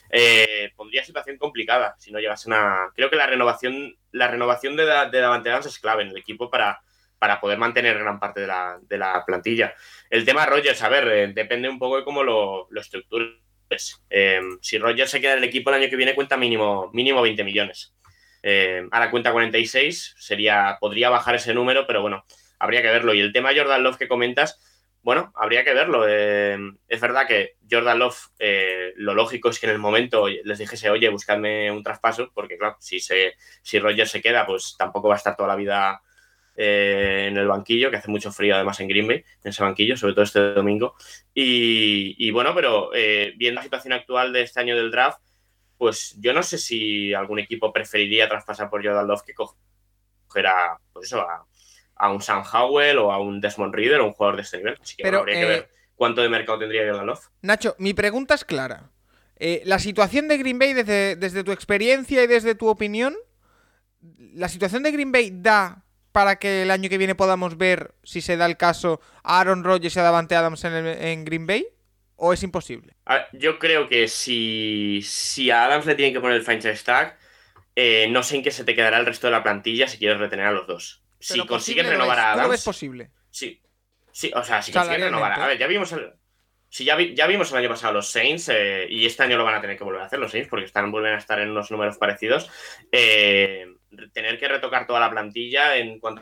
eh, 0.10 0.74
pondría 0.76 1.06
situación 1.06 1.38
complicada 1.38 1.96
si 1.98 2.12
no 2.12 2.20
llegasen 2.20 2.52
a. 2.52 2.92
Creo 2.94 3.10
que 3.10 3.16
la 3.16 3.28
renovación, 3.28 3.96
la 4.12 4.28
renovación 4.28 4.76
de, 4.76 4.84
de 4.84 5.20
Davante 5.22 5.50
es 5.58 5.80
clave 5.80 6.04
en 6.04 6.10
el 6.10 6.18
equipo 6.18 6.50
para, 6.50 6.82
para 7.18 7.40
poder 7.40 7.60
mantener 7.60 7.98
gran 7.98 8.20
parte 8.20 8.42
de 8.42 8.48
la, 8.98 9.24
plantilla. 9.26 9.74
El 10.10 10.26
tema 10.26 10.46
Rogers, 10.46 10.82
a 10.84 10.90
ver, 10.90 11.34
depende 11.34 11.70
un 11.70 11.80
poco 11.80 11.96
de 11.96 12.04
cómo 12.04 12.24
lo, 12.24 12.68
lo 12.70 12.82
estructures. 12.82 14.02
si 14.60 14.78
Rogers 14.78 15.12
se 15.12 15.22
queda 15.22 15.32
en 15.32 15.38
el 15.38 15.44
equipo 15.46 15.70
el 15.70 15.78
año 15.78 15.90
que 15.90 15.96
viene, 15.96 16.14
cuenta 16.14 16.36
mínimo, 16.36 16.90
mínimo 16.92 17.22
20 17.22 17.42
millones. 17.46 17.96
Eh, 18.48 18.88
ahora 18.92 19.10
cuenta 19.10 19.32
46, 19.32 20.14
sería, 20.20 20.78
podría 20.80 21.10
bajar 21.10 21.34
ese 21.34 21.56
número, 21.56 21.88
pero 21.88 22.04
bueno, 22.04 22.26
habría 22.60 22.84
que 22.84 22.90
verlo. 22.90 23.16
Y 23.16 23.20
el 23.20 23.34
tema 23.34 23.50
Jordan 23.56 23.82
Love 23.82 23.98
que 23.98 24.08
comentas, 24.08 24.60
bueno, 25.02 25.34
habría 25.36 25.64
que 25.64 25.74
verlo. 25.74 26.06
Eh, 26.08 26.56
es 26.88 27.02
verdad 27.02 27.26
que 27.28 27.56
Jordan 27.70 27.98
Love, 27.98 28.20
eh, 28.38 28.94
lo 28.98 29.16
lógico 29.16 29.50
es 29.50 29.60
que 29.60 29.66
en 29.66 29.72
el 29.72 29.80
momento 29.80 30.28
les 30.28 30.60
dijese, 30.60 30.92
oye, 30.92 31.10
buscadme 31.10 31.72
un 31.72 31.82
traspaso, 31.82 32.32
porque 32.36 32.56
claro, 32.60 32.78
si, 32.80 33.00
se, 33.00 33.34
si 33.64 33.80
Roger 33.80 34.08
se 34.08 34.22
queda, 34.22 34.46
pues 34.46 34.76
tampoco 34.78 35.08
va 35.08 35.16
a 35.16 35.18
estar 35.18 35.36
toda 35.36 35.50
la 35.50 35.56
vida 35.56 36.02
en 36.56 37.36
el 37.36 37.48
banquillo, 37.48 37.90
que 37.90 37.98
hace 37.98 38.12
mucho 38.12 38.32
frío 38.32 38.56
además 38.56 38.80
en 38.80 38.88
Green 38.88 39.08
Bay, 39.08 39.26
en 39.44 39.50
ese 39.50 39.64
banquillo, 39.64 39.98
sobre 39.98 40.14
todo 40.14 40.24
este 40.24 40.54
domingo. 40.54 40.96
Y, 41.34 42.16
y 42.18 42.30
bueno, 42.30 42.54
pero 42.54 42.92
viendo 43.36 43.60
la 43.60 43.64
situación 43.64 43.94
actual 43.94 44.32
de 44.32 44.44
este 44.44 44.60
año 44.60 44.76
del 44.78 44.92
draft, 44.92 45.20
pues 45.78 46.16
yo 46.20 46.34
no 46.34 46.44
sé 46.44 46.58
si 46.58 47.14
algún 47.14 47.40
equipo 47.40 47.72
preferiría 47.74 48.30
traspasar 48.30 48.70
por 48.70 48.86
Jordan 48.86 49.08
Love 49.08 49.24
que 49.24 49.34
coger 49.34 50.48
a, 50.48 50.80
pues 50.94 51.08
eso, 51.08 51.26
a, 51.96 52.10
un 52.10 52.22
Sam 52.22 52.44
Howell 52.52 52.98
o 53.00 53.12
a 53.12 53.20
un 53.20 53.42
Desmond 53.42 53.74
Reader 53.74 54.02
o 54.02 54.08
un 54.08 54.14
jugador 54.14 54.38
de 54.38 54.42
este 54.44 54.58
nivel. 54.58 54.78
Así 54.82 54.96
que 54.96 55.04
Pero, 55.04 55.20
habría 55.20 55.36
que 55.36 55.44
eh, 55.44 55.48
ver 55.48 55.70
cuánto 55.96 56.22
de 56.22 56.30
mercado 56.30 56.60
tendría 56.60 56.88
Jordan 56.88 57.06
Love. 57.06 57.30
Nacho, 57.42 57.76
mi 57.78 57.94
pregunta 57.94 58.36
es 58.36 58.46
clara. 58.46 58.92
Eh, 59.38 59.62
la 59.66 59.80
situación 59.80 60.28
de 60.28 60.38
Green 60.38 60.60
Bay, 60.60 60.74
desde, 60.74 61.16
desde 61.16 61.44
tu 61.44 61.52
experiencia 61.52 62.24
y 62.24 62.28
desde 62.28 62.56
tu 62.56 62.68
opinión, 62.68 63.16
¿la 64.02 64.48
situación 64.48 64.84
de 64.84 64.92
Green 64.92 65.12
Bay 65.12 65.32
da 65.34 65.84
para 66.14 66.38
que 66.38 66.62
el 66.62 66.72
año 66.72 66.90
que 66.90 66.98
viene 66.98 67.16
podamos 67.16 67.58
ver, 67.58 67.96
si 68.04 68.22
se 68.22 68.38
da 68.38 68.46
el 68.46 68.56
caso, 68.56 69.02
a 69.24 69.42
Aaron 69.42 69.66
Rodgers 69.66 69.96
y 69.96 70.00
a 70.00 70.04
Davante 70.04 70.36
Adams 70.36 70.64
en 70.64 71.26
Green 71.26 71.46
Bay? 71.46 71.68
¿O 72.18 72.34
es 72.34 72.44
imposible? 72.44 72.96
yo 73.34 73.60
creo 73.60 73.88
que 73.88 74.08
si, 74.08 75.02
si 75.04 75.52
a 75.52 75.66
Adams 75.66 75.86
le 75.86 75.96
tienen 75.96 76.14
que 76.14 76.22
poner 76.22 76.38
el 76.38 76.44
franchise 76.44 76.84
tag, 76.84 77.18
eh, 77.76 78.08
no 78.10 78.24
sé 78.24 78.38
en 78.38 78.44
qué 78.44 78.52
se 78.52 78.64
te 78.64 78.76
quedará 78.76 79.00
el 79.00 79.06
resto 79.06 79.28
de 79.28 79.32
la 79.32 79.44
plantilla 79.44 79.88
si 79.88 79.98
quieres 79.98 80.18
retener 80.18 80.46
a 80.46 80.52
los 80.52 80.66
dos. 80.66 81.04
si 81.20 81.40
consiguen 81.46 81.88
renovar 81.88 82.20
a 82.20 82.32
Adams. 82.32 82.44
¿Cómo 82.44 82.54
es 82.54 82.64
posible? 82.64 83.12
Sí. 83.30 83.62
Sí, 84.12 84.32
o 84.34 84.44
sea, 84.44 84.62
si 84.62 84.72
consiguen 84.72 85.02
renovar. 85.02 85.34
A, 85.34 85.44
a 85.44 85.48
ver, 85.48 85.58
ya 85.58 85.68
vimos 85.68 85.92
el. 85.92 86.14
Si 86.70 86.84
ya, 86.86 86.98
ya 87.00 87.28
vimos 87.28 87.52
el 87.52 87.58
año 87.58 87.70
pasado 87.70 87.94
los 87.94 88.10
Saints, 88.10 88.50
eh, 88.50 88.88
y 88.90 89.06
este 89.06 89.24
año 89.24 89.38
lo 89.38 89.44
van 89.44 89.56
a 89.56 89.62
tener 89.62 89.78
que 89.78 89.84
volver 89.84 90.02
a 90.02 90.06
hacer 90.06 90.20
los 90.20 90.32
Saints, 90.32 90.50
porque 90.50 90.66
están, 90.66 90.92
vuelven 90.92 91.14
a 91.14 91.18
estar 91.18 91.40
en 91.40 91.52
unos 91.52 91.70
números 91.70 91.98
parecidos. 91.98 92.50
Eh, 92.92 93.66
tener 94.14 94.40
que 94.40 94.48
retocar 94.48 94.88
toda 94.88 95.00
la 95.00 95.10
plantilla 95.12 95.76
en 95.78 96.00
cuanto 96.00 96.22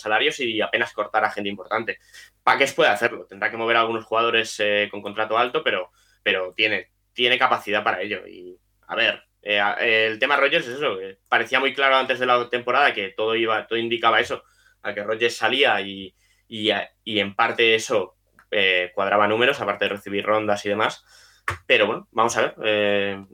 salarios 0.00 0.40
y 0.40 0.60
apenas 0.60 0.92
cortar 0.92 1.24
a 1.24 1.30
gente 1.30 1.48
importante. 1.48 1.98
Paques 2.42 2.72
puede 2.72 2.90
hacerlo, 2.90 3.26
tendrá 3.26 3.50
que 3.50 3.56
mover 3.56 3.76
a 3.76 3.80
algunos 3.80 4.04
jugadores 4.04 4.58
eh, 4.60 4.88
con 4.90 5.02
contrato 5.02 5.38
alto, 5.38 5.62
pero, 5.62 5.90
pero 6.22 6.52
tiene, 6.54 6.90
tiene 7.12 7.38
capacidad 7.38 7.82
para 7.82 8.00
ello. 8.00 8.26
Y 8.26 8.58
a 8.86 8.94
ver, 8.94 9.22
eh, 9.42 10.06
el 10.10 10.18
tema 10.18 10.36
Rogers 10.36 10.66
es 10.66 10.76
eso, 10.76 10.98
parecía 11.28 11.60
muy 11.60 11.74
claro 11.74 11.96
antes 11.96 12.18
de 12.18 12.26
la 12.26 12.48
temporada 12.48 12.92
que 12.92 13.10
todo, 13.10 13.34
iba, 13.36 13.66
todo 13.66 13.78
indicaba 13.78 14.20
eso, 14.20 14.44
a 14.82 14.94
que 14.94 15.02
Rogers 15.02 15.36
salía 15.36 15.80
y, 15.80 16.14
y, 16.48 16.70
en 17.18 17.34
parte 17.34 17.74
eso 17.74 18.16
eh, 18.50 18.92
cuadraba 18.94 19.26
números, 19.26 19.60
aparte 19.60 19.86
de 19.86 19.90
recibir 19.90 20.24
rondas 20.24 20.64
y 20.66 20.68
demás. 20.68 21.04
Pero 21.66 21.86
bueno, 21.86 22.08
vamos 22.10 22.36
a 22.36 22.52
ver. 22.54 23.26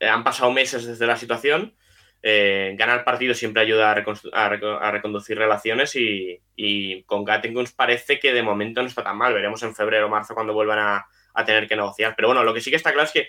han 0.00 0.24
pasado 0.24 0.50
meses 0.50 0.86
desde 0.86 1.06
la 1.06 1.16
situación 1.16 1.74
eh, 2.22 2.74
ganar 2.76 3.04
partido 3.04 3.34
siempre 3.34 3.62
ayuda 3.62 3.92
a, 3.92 4.90
reconducir 4.90 5.38
relaciones 5.38 5.94
y, 5.94 7.02
con 7.04 7.24
Gattinguns 7.24 7.72
parece 7.72 8.18
que 8.18 8.32
de 8.32 8.42
momento 8.42 8.82
no 8.82 8.88
está 8.88 9.04
tan 9.04 9.16
mal. 9.16 9.32
Veremos 9.32 9.62
en 9.62 9.74
febrero 9.74 10.06
o 10.06 10.08
marzo 10.08 10.34
cuando 10.34 10.52
vuelvan 10.52 10.78
a, 10.78 11.44
tener 11.44 11.68
que 11.68 11.76
negociar. 11.76 12.14
Pero 12.16 12.28
bueno, 12.28 12.42
lo 12.42 12.54
que 12.54 12.60
sí 12.60 12.70
que 12.70 12.76
está 12.76 12.92
claro 12.92 13.06
es 13.06 13.12
que 13.12 13.28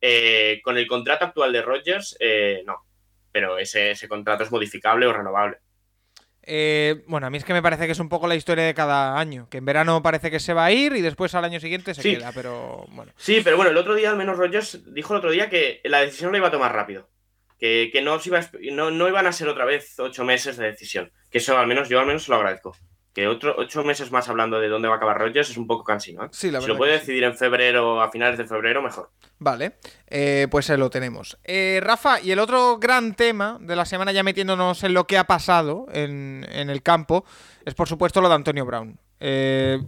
eh, 0.00 0.60
con 0.62 0.76
el 0.76 0.86
contrato 0.86 1.24
actual 1.24 1.52
de 1.52 1.62
Rogers, 1.62 2.16
eh, 2.20 2.62
no. 2.64 2.84
Pero 3.32 3.58
ese, 3.58 3.96
contrato 4.08 4.44
es 4.44 4.52
modificable 4.52 5.06
o 5.06 5.12
renovable. 5.12 5.58
bueno, 7.06 7.26
a 7.26 7.30
mí 7.30 7.38
es 7.38 7.44
que 7.44 7.52
me 7.52 7.62
parece 7.62 7.86
que 7.86 7.92
es 7.92 7.98
un 7.98 8.08
poco 8.08 8.28
la 8.28 8.36
historia 8.36 8.64
de 8.64 8.74
cada 8.74 9.18
año. 9.18 9.48
Que 9.50 9.58
en 9.58 9.64
verano 9.64 10.02
parece 10.02 10.30
que 10.30 10.38
se 10.38 10.54
va 10.54 10.66
a 10.66 10.72
ir 10.72 10.92
y 10.92 11.00
después 11.00 11.34
al 11.34 11.44
año 11.44 11.58
siguiente 11.58 11.94
se 11.94 12.02
queda, 12.02 12.30
pero 12.32 12.84
bueno. 12.90 13.12
Sí, 13.16 13.40
pero 13.42 13.56
bueno, 13.56 13.72
el 13.72 13.76
otro 13.76 13.94
día 13.94 14.10
al 14.10 14.16
menos 14.16 14.36
Rogers 14.36 14.94
dijo 14.94 15.14
el 15.14 15.18
otro 15.18 15.30
día 15.30 15.50
que 15.50 15.80
la 15.84 16.02
decisión 16.02 16.30
la 16.30 16.38
iba 16.38 16.48
a 16.48 16.52
tomar 16.52 16.72
rápido 16.72 17.08
que, 17.58 17.90
no, 18.02 18.18
no, 18.72 18.90
no, 18.90 19.08
iban 19.08 19.26
a 19.26 19.32
ser 19.32 19.48
otra 19.48 19.64
vez 19.64 19.98
ocho 19.98 20.24
meses 20.24 20.56
de 20.56 20.66
decisión. 20.66 21.12
Que 21.30 21.38
eso 21.38 21.56
al 21.56 21.66
menos 21.66 21.88
yo 21.88 21.98
al 22.00 22.06
menos 22.06 22.28
lo 22.28 22.36
agradezco. 22.36 22.76
Que 23.14 23.26
otro, 23.28 23.54
ocho 23.56 23.82
meses 23.82 24.12
más 24.12 24.28
hablando 24.28 24.60
de 24.60 24.68
dónde 24.68 24.88
va 24.88 24.94
a 24.94 24.96
acabar 24.98 25.18
Rogers 25.18 25.48
es 25.48 25.56
un 25.56 25.66
poco 25.66 25.84
cansino. 25.84 26.26
¿eh? 26.26 26.28
si 26.32 26.50
lo 26.50 26.76
puede 26.76 26.92
decidir 26.92 27.24
en 27.24 27.34
febrero, 27.34 28.02
a 28.02 28.10
finales 28.10 28.36
de 28.36 28.44
febrero, 28.44 28.82
mejor. 28.82 29.10
Vale, 29.38 29.76
eh, 30.06 30.48
pues 30.50 30.68
lo 30.68 30.90
tenemos. 30.90 31.38
Eh, 31.42 31.80
Rafa, 31.82 32.20
y 32.20 32.30
el 32.30 32.38
otro 32.38 32.76
gran 32.78 33.14
tema 33.14 33.56
de 33.58 33.74
la 33.74 33.86
semana, 33.86 34.12
ya 34.12 34.22
metiéndonos 34.22 34.84
en 34.84 34.92
lo 34.92 35.06
que 35.06 35.16
ha 35.16 35.24
pasado 35.24 35.86
en, 35.92 36.46
en 36.50 36.68
el 36.68 36.82
campo, 36.82 37.24
es 37.64 37.74
por 37.74 37.88
supuesto 37.88 38.20
lo 38.20 38.28
de 38.28 38.34
Antonio 38.34 38.66
Brown. 38.66 38.98
Eh, 39.20 39.80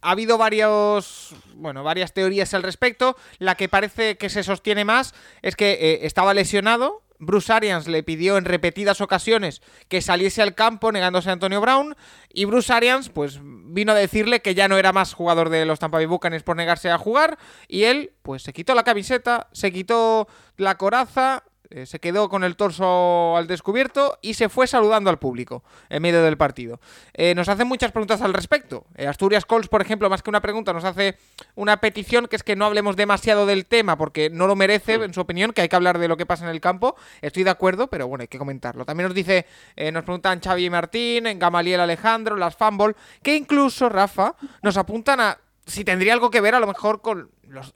ha 0.00 0.10
habido 0.10 0.38
varios, 0.38 1.34
bueno, 1.54 1.84
varias 1.84 2.12
teorías 2.12 2.52
al 2.54 2.62
respecto. 2.62 3.16
La 3.38 3.54
que 3.54 3.68
parece 3.68 4.16
que 4.16 4.28
se 4.28 4.42
sostiene 4.42 4.84
más 4.84 5.14
es 5.42 5.56
que 5.56 5.72
eh, 5.72 6.00
estaba 6.02 6.34
lesionado. 6.34 7.02
Bruce 7.24 7.52
Arians 7.52 7.86
le 7.86 8.02
pidió 8.02 8.36
en 8.36 8.44
repetidas 8.44 9.00
ocasiones 9.00 9.62
que 9.88 10.02
saliese 10.02 10.42
al 10.42 10.56
campo 10.56 10.90
negándose 10.90 11.30
a 11.30 11.34
Antonio 11.34 11.60
Brown 11.60 11.94
y 12.34 12.46
Bruce 12.46 12.72
Arians 12.72 13.10
pues 13.10 13.38
vino 13.40 13.92
a 13.92 13.94
decirle 13.94 14.42
que 14.42 14.56
ya 14.56 14.66
no 14.66 14.76
era 14.76 14.92
más 14.92 15.14
jugador 15.14 15.48
de 15.48 15.64
los 15.64 15.78
Tampa 15.78 15.98
Bay 15.98 16.06
Buccaneers 16.06 16.42
por 16.42 16.56
negarse 16.56 16.90
a 16.90 16.98
jugar 16.98 17.38
y 17.68 17.84
él 17.84 18.12
pues 18.22 18.42
se 18.42 18.52
quitó 18.52 18.74
la 18.74 18.82
camiseta, 18.82 19.46
se 19.52 19.70
quitó 19.70 20.26
la 20.56 20.76
coraza, 20.76 21.44
eh, 21.74 21.86
se 21.86 22.00
quedó 22.00 22.28
con 22.28 22.44
el 22.44 22.56
torso 22.56 23.36
al 23.36 23.46
descubierto 23.46 24.18
y 24.20 24.34
se 24.34 24.50
fue 24.50 24.66
saludando 24.66 25.08
al 25.08 25.18
público 25.18 25.64
en 25.88 26.02
medio 26.02 26.22
del 26.22 26.36
partido. 26.36 26.80
Eh, 27.14 27.34
nos 27.34 27.48
hacen 27.48 27.66
muchas 27.66 27.92
preguntas 27.92 28.20
al 28.20 28.34
respecto. 28.34 28.84
Eh, 28.94 29.06
Asturias 29.06 29.46
Colts, 29.46 29.68
por 29.68 29.80
ejemplo, 29.80 30.10
más 30.10 30.22
que 30.22 30.28
una 30.28 30.42
pregunta, 30.42 30.72
nos 30.74 30.84
hace 30.84 31.16
una 31.54 31.78
petición 31.78 32.26
que 32.26 32.36
es 32.36 32.42
que 32.42 32.56
no 32.56 32.66
hablemos 32.66 32.94
demasiado 32.96 33.46
del 33.46 33.64
tema 33.64 33.96
porque 33.96 34.28
no 34.28 34.46
lo 34.46 34.54
merece, 34.54 34.94
en 34.94 35.14
su 35.14 35.20
opinión, 35.22 35.52
que 35.52 35.62
hay 35.62 35.68
que 35.68 35.76
hablar 35.76 35.98
de 35.98 36.08
lo 36.08 36.18
que 36.18 36.26
pasa 36.26 36.44
en 36.44 36.50
el 36.50 36.60
campo. 36.60 36.94
Estoy 37.22 37.44
de 37.44 37.50
acuerdo, 37.50 37.86
pero 37.86 38.06
bueno, 38.06 38.22
hay 38.22 38.28
que 38.28 38.38
comentarlo. 38.38 38.84
También 38.84 39.08
nos 39.08 39.14
dice, 39.14 39.46
nos 39.92 40.04
preguntan 40.04 40.40
Xavi 40.40 40.68
Martín, 40.68 41.24
Gamaliel 41.38 41.80
Alejandro, 41.80 42.36
las 42.36 42.54
Fumble, 42.54 42.94
que 43.22 43.34
incluso, 43.34 43.88
Rafa, 43.88 44.34
nos 44.62 44.76
apuntan 44.76 45.20
a 45.20 45.38
si 45.66 45.84
tendría 45.84 46.12
algo 46.12 46.30
que 46.30 46.40
ver 46.40 46.54
a 46.54 46.60
lo 46.60 46.66
mejor 46.66 47.00
con 47.00 47.30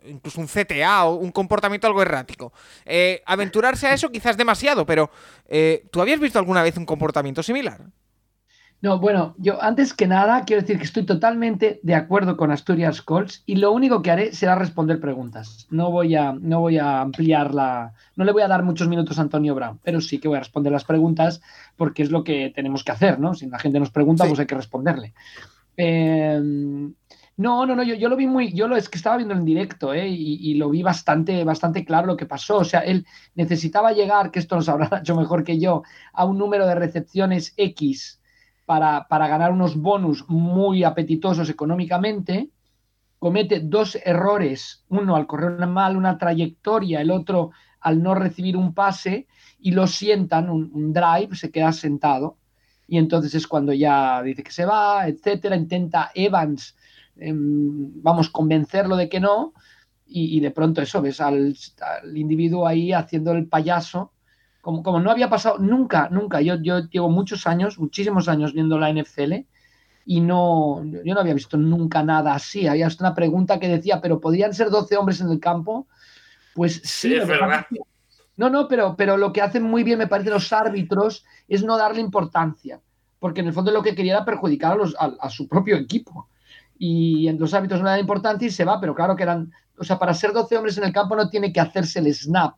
incluso 0.07 0.41
un 0.41 0.47
CTA 0.47 1.05
o 1.05 1.17
un 1.17 1.33
comportamiento 1.33 1.87
algo 1.87 2.03
errático. 2.03 2.53
Eh, 2.85 3.23
aventurarse 3.27 3.87
a 3.87 3.95
eso 3.95 4.11
quizás 4.11 4.37
demasiado, 4.37 4.87
pero 4.87 5.11
eh, 5.47 5.87
¿tú 5.91 6.01
habías 6.01 6.21
visto 6.21 6.39
alguna 6.39 6.63
vez 6.63 6.77
un 6.77 6.87
comportamiento 6.87 7.43
similar? 7.43 7.87
No, 8.83 9.01
bueno, 9.01 9.35
yo 9.39 9.63
antes 9.63 9.95
que 9.95 10.07
nada 10.07 10.45
quiero 10.45 10.61
decir 10.61 10.77
que 10.77 10.85
estoy 10.85 11.05
totalmente 11.05 11.81
de 11.83 11.95
acuerdo 11.95 12.37
con 12.37 12.51
Asturias 12.51 13.01
Colts 13.01 13.43
y 13.47 13.57
lo 13.57 13.73
único 13.73 14.03
que 14.03 14.11
haré 14.11 14.33
será 14.33 14.55
responder 14.55 15.01
preguntas. 15.01 15.67
No 15.71 15.91
voy 15.91 16.15
a, 16.15 16.35
no 16.35 16.61
voy 16.61 16.77
a 16.77 17.01
ampliar 17.01 17.55
la, 17.55 17.95
no 18.17 18.25
le 18.25 18.33
voy 18.33 18.43
a 18.43 18.49
dar 18.49 18.63
muchos 18.63 18.87
minutos 18.87 19.19
a 19.19 19.23
Antonio 19.23 19.55
Brown, 19.55 19.81
pero 19.83 20.01
sí 20.03 20.19
que 20.19 20.29
voy 20.29 20.37
a 20.37 20.41
responder 20.41 20.73
las 20.73 20.85
preguntas 20.85 21.41
porque 21.75 22.03
es 22.03 22.11
lo 22.11 22.23
que 22.23 22.53
tenemos 22.55 22.85
que 22.85 22.93
hacer, 22.93 23.19
¿no? 23.19 23.35
Si 23.35 23.47
la 23.47 23.59
gente 23.59 23.81
nos 23.81 23.91
pregunta, 23.91 24.27
pues 24.27 24.39
hay 24.41 24.47
que 24.47 24.55
responderle. 24.55 25.15
Eh, 25.79 26.41
no, 27.39 27.67
no, 27.67 27.77
no, 27.77 27.83
yo, 27.83 27.95
yo 27.95 28.09
lo 28.09 28.17
vi 28.17 28.27
muy, 28.27 28.53
yo 28.55 28.67
lo 28.67 28.77
es 28.77 28.89
que 28.89 28.97
estaba 28.97 29.19
viendo 29.19 29.35
en 29.35 29.45
directo, 29.45 29.93
¿eh? 29.93 30.09
y, 30.09 30.55
lo 30.55 30.71
vi 30.71 30.83
bastante, 30.83 31.45
bastante 31.45 31.85
claro 31.85 32.07
lo 32.07 32.17
que 32.17 32.25
pasó. 32.25 32.59
O 32.59 32.65
sea, 32.65 32.81
él 32.81 33.07
necesitaba 33.35 33.93
llegar, 33.93 34.31
que 34.31 34.39
esto 34.39 34.57
lo 34.57 34.63
sabrá 34.63 34.89
hecho 35.01 35.15
mejor 35.15 35.45
que 35.45 35.59
yo, 35.59 35.83
a 36.15 36.25
un 36.25 36.39
número 36.39 36.67
de 36.67 36.75
recepciones 36.75 37.53
X 37.59 38.23
para, 38.65 39.07
para 39.09 39.29
ganar 39.29 39.53
unos 39.53 39.77
bonus 39.77 40.25
muy 40.29 40.83
apetitosos 40.83 41.51
económicamente. 41.51 42.51
Comete 43.19 43.61
dos 43.61 43.99
errores, 44.03 44.85
uno 44.89 45.15
al 45.15 45.27
correr 45.27 45.67
mal 45.67 45.97
una 45.97 46.17
trayectoria, 46.17 47.03
el 47.03 47.11
otro 47.11 47.51
al 47.81 48.03
no 48.03 48.15
recibir 48.15 48.57
un 48.57 48.73
pase, 48.73 49.27
y 49.61 49.73
lo 49.73 49.87
sientan, 49.87 50.49
un, 50.49 50.71
un 50.73 50.93
drive, 50.93 51.37
se 51.37 51.51
queda 51.51 51.73
sentado. 51.73 52.39
Y 52.89 52.97
entonces 52.97 53.35
es 53.35 53.47
cuando 53.47 53.75
ya 53.75 54.23
dice 54.23 54.43
que 54.43 54.53
se 54.53 54.65
va, 54.65 55.07
etcétera. 55.07 55.55
Intenta 55.55 56.11
Evans 56.15 56.77
Em, 57.19 58.03
vamos, 58.03 58.29
convencerlo 58.29 58.97
de 58.97 59.09
que 59.09 59.21
no, 59.21 59.55
y, 60.09 60.39
de 60.39 60.51
pronto 60.53 60.81
eso, 60.81 61.03
ves 61.03 61.21
al, 61.21 61.57
individuo 62.15 62.67
ahí 62.67 62.93
haciendo 62.93 63.33
el 63.33 63.49
payaso, 63.49 64.13
como, 64.61 64.83
como, 64.83 65.01
no 65.01 65.11
había 65.11 65.29
pasado 65.29 65.59
nunca, 65.59 66.09
nunca. 66.11 66.41
Yo, 66.41 66.57
yo 66.63 66.89
llevo 66.89 67.09
muchos 67.09 67.47
años, 67.47 67.79
muchísimos 67.79 68.29
años 68.29 68.53
viendo 68.53 68.79
la 68.79 68.93
NFL 68.93 69.35
y 70.05 70.21
no, 70.21 70.85
yo 71.05 71.15
no 71.15 71.21
había 71.21 71.35
visto 71.35 71.57
nunca 71.57 72.03
nada 72.03 72.35
así. 72.35 72.67
Había 72.69 72.89
una 73.01 73.15
pregunta 73.15 73.59
que 73.59 73.69
decía, 73.69 74.01
¿pero 74.01 74.21
podrían 74.21 74.55
ser 74.55 74.71
12 74.71 74.97
hombres 74.97 75.21
en 75.21 75.31
el 75.31 75.41
campo? 75.41 75.89
Pues 76.55 76.81
sí, 76.85 77.15
es 77.15 77.27
verdad. 77.27 77.67
No, 78.37 78.51
no, 78.51 78.69
pero, 78.69 78.97
pero 78.97 79.17
lo 79.17 79.33
que 79.33 79.43
hacen 79.43 79.63
muy 79.63 79.83
bien, 79.83 79.99
me 79.99 80.07
parece, 80.07 80.31
los 80.31 80.53
árbitros 80.53 81.25
es 81.49 81.65
no 81.65 81.77
darle 81.77 82.01
importancia, 82.01 82.81
porque 83.19 83.41
en 83.41 83.49
el 83.49 83.53
fondo 83.53 83.73
lo 83.73 83.83
que 83.83 83.95
quería 83.95 84.15
era 84.15 84.25
perjudicar 84.25 84.73
a, 84.73 84.77
los, 84.77 84.95
a 84.99 85.31
su 85.31 85.49
propio 85.49 85.77
equipo 85.77 86.29
y 86.79 87.29
en 87.29 87.39
los 87.39 87.55
hábitos 87.55 87.81
no 87.81 87.89
era 87.89 87.99
importante 87.99 88.47
y 88.47 88.51
se 88.51 88.65
va, 88.65 88.81
pero 88.81 88.95
claro 88.95 89.17
que 89.17 89.23
eran, 89.23 89.53
o 89.79 89.85
sea, 89.85 89.99
para 89.99 90.15
ser 90.15 90.33
12 90.33 90.57
hombres 90.57 90.79
en 90.79 90.85
el 90.85 90.93
campo 90.93 91.17
no 91.17 91.29
tiene 91.29 91.53
que 91.53 91.61
hacerse 91.61 92.01
el 92.01 92.13
snap, 92.15 92.55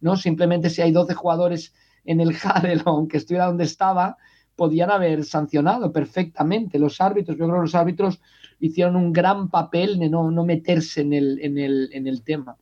¿no? 0.00 0.16
Simplemente 0.16 0.70
si 0.70 0.82
hay 0.82 0.92
12 0.92 1.14
jugadores 1.14 1.74
en 2.04 2.20
el 2.20 2.28
huddle, 2.44 2.82
aunque 2.84 3.16
estuviera 3.16 3.46
donde 3.46 3.64
estaba, 3.64 4.16
podían 4.56 4.90
haber 4.90 5.24
sancionado 5.24 5.92
perfectamente 5.92 6.78
los 6.78 7.00
árbitros. 7.00 7.36
Yo 7.36 7.44
creo 7.44 7.56
que 7.56 7.62
los 7.62 7.74
árbitros 7.74 8.20
hicieron 8.60 8.96
un 8.96 9.12
gran 9.12 9.48
papel 9.48 9.98
de 9.98 10.08
no, 10.08 10.30
no 10.30 10.44
meterse 10.44 11.00
en 11.00 11.12
el, 11.12 11.38
en, 11.40 11.58
el, 11.58 11.90
en 11.92 12.06
el 12.06 12.22
tema. 12.22 12.56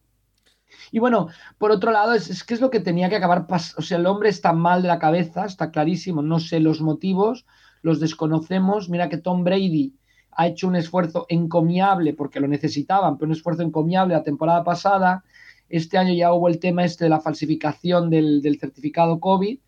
Y 0.90 0.98
bueno, 0.98 1.28
por 1.58 1.70
otro 1.70 1.90
lado, 1.90 2.14
es, 2.14 2.30
es 2.30 2.44
que 2.44 2.54
es 2.54 2.60
lo 2.60 2.70
que 2.70 2.80
tenía 2.80 3.08
que 3.08 3.16
acabar. 3.16 3.46
O 3.76 3.82
sea, 3.82 3.98
el 3.98 4.06
hombre 4.06 4.28
está 4.28 4.52
mal 4.52 4.82
de 4.82 4.88
la 4.88 4.98
cabeza, 4.98 5.44
está 5.44 5.70
clarísimo. 5.70 6.22
No 6.22 6.40
sé 6.40 6.60
los 6.60 6.80
motivos, 6.80 7.46
los 7.82 8.00
desconocemos. 8.00 8.88
Mira 8.88 9.08
que 9.08 9.18
Tom 9.18 9.44
Brady 9.44 9.94
ha 10.34 10.46
hecho 10.46 10.66
un 10.66 10.76
esfuerzo 10.76 11.26
encomiable 11.28 12.14
porque 12.14 12.40
lo 12.40 12.48
necesitaban, 12.48 13.16
pero 13.16 13.28
un 13.28 13.36
esfuerzo 13.36 13.62
encomiable 13.62 14.14
la 14.14 14.22
temporada 14.22 14.64
pasada. 14.64 15.24
Este 15.68 15.98
año 15.98 16.14
ya 16.14 16.32
hubo 16.32 16.48
el 16.48 16.58
tema 16.58 16.84
este 16.84 17.04
de 17.04 17.10
la 17.10 17.20
falsificación 17.20 18.10
del, 18.10 18.58
certificado 18.60 19.20
COVID. 19.20 19.58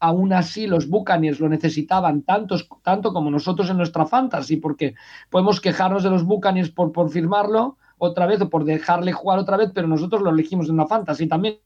Aún 0.00 0.32
así, 0.32 0.66
los 0.66 0.88
Buccaneers 0.88 1.38
lo 1.38 1.48
necesitaban 1.48 2.22
tantos, 2.22 2.68
tanto 2.82 3.12
como 3.12 3.30
nosotros 3.30 3.70
en 3.70 3.76
nuestra 3.76 4.06
fantasy, 4.06 4.56
porque 4.56 4.94
podemos 5.30 5.60
quejarnos 5.60 6.02
de 6.02 6.10
los 6.10 6.24
Buccaneers 6.24 6.70
por, 6.70 6.90
por 6.90 7.10
firmarlo 7.10 7.76
otra 7.98 8.26
vez 8.26 8.40
o 8.40 8.50
por 8.50 8.64
dejarle 8.64 9.12
jugar 9.12 9.38
otra 9.38 9.56
vez, 9.56 9.70
pero 9.72 9.86
nosotros 9.86 10.22
lo 10.22 10.30
elegimos 10.30 10.68
en 10.68 10.76
la 10.76 10.86
fantasy 10.86 11.28
también. 11.28 11.58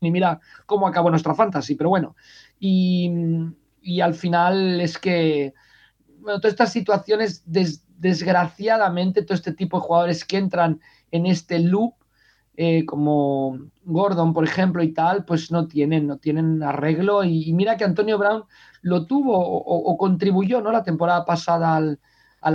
Y 0.00 0.10
mira 0.10 0.40
cómo 0.66 0.86
acabó 0.86 1.10
nuestra 1.10 1.34
fantasy, 1.34 1.74
pero 1.74 1.90
bueno. 1.90 2.14
Y, 2.58 3.10
y 3.80 4.00
al 4.00 4.14
final 4.14 4.80
es 4.80 4.98
que, 4.98 5.54
bueno, 6.20 6.40
todas 6.40 6.52
estas 6.52 6.72
situaciones 6.72 7.42
desde 7.46 7.82
desgraciadamente 8.02 9.22
todo 9.22 9.36
este 9.36 9.52
tipo 9.52 9.78
de 9.78 9.86
jugadores 9.86 10.24
que 10.24 10.36
entran 10.36 10.80
en 11.12 11.24
este 11.26 11.60
loop, 11.60 11.94
eh, 12.56 12.84
como 12.84 13.58
Gordon, 13.84 14.34
por 14.34 14.44
ejemplo, 14.44 14.82
y 14.82 14.92
tal, 14.92 15.24
pues 15.24 15.52
no 15.52 15.68
tienen, 15.68 16.08
no 16.08 16.18
tienen 16.18 16.64
arreglo. 16.64 17.22
Y, 17.22 17.52
mira 17.52 17.76
que 17.76 17.84
Antonio 17.84 18.18
Brown 18.18 18.42
lo 18.82 19.06
tuvo 19.06 19.38
o, 19.38 19.96
contribuyó 19.96 20.60
¿no? 20.60 20.72
la 20.72 20.82
temporada 20.82 21.24
pasada 21.24 21.76
al, 21.76 21.98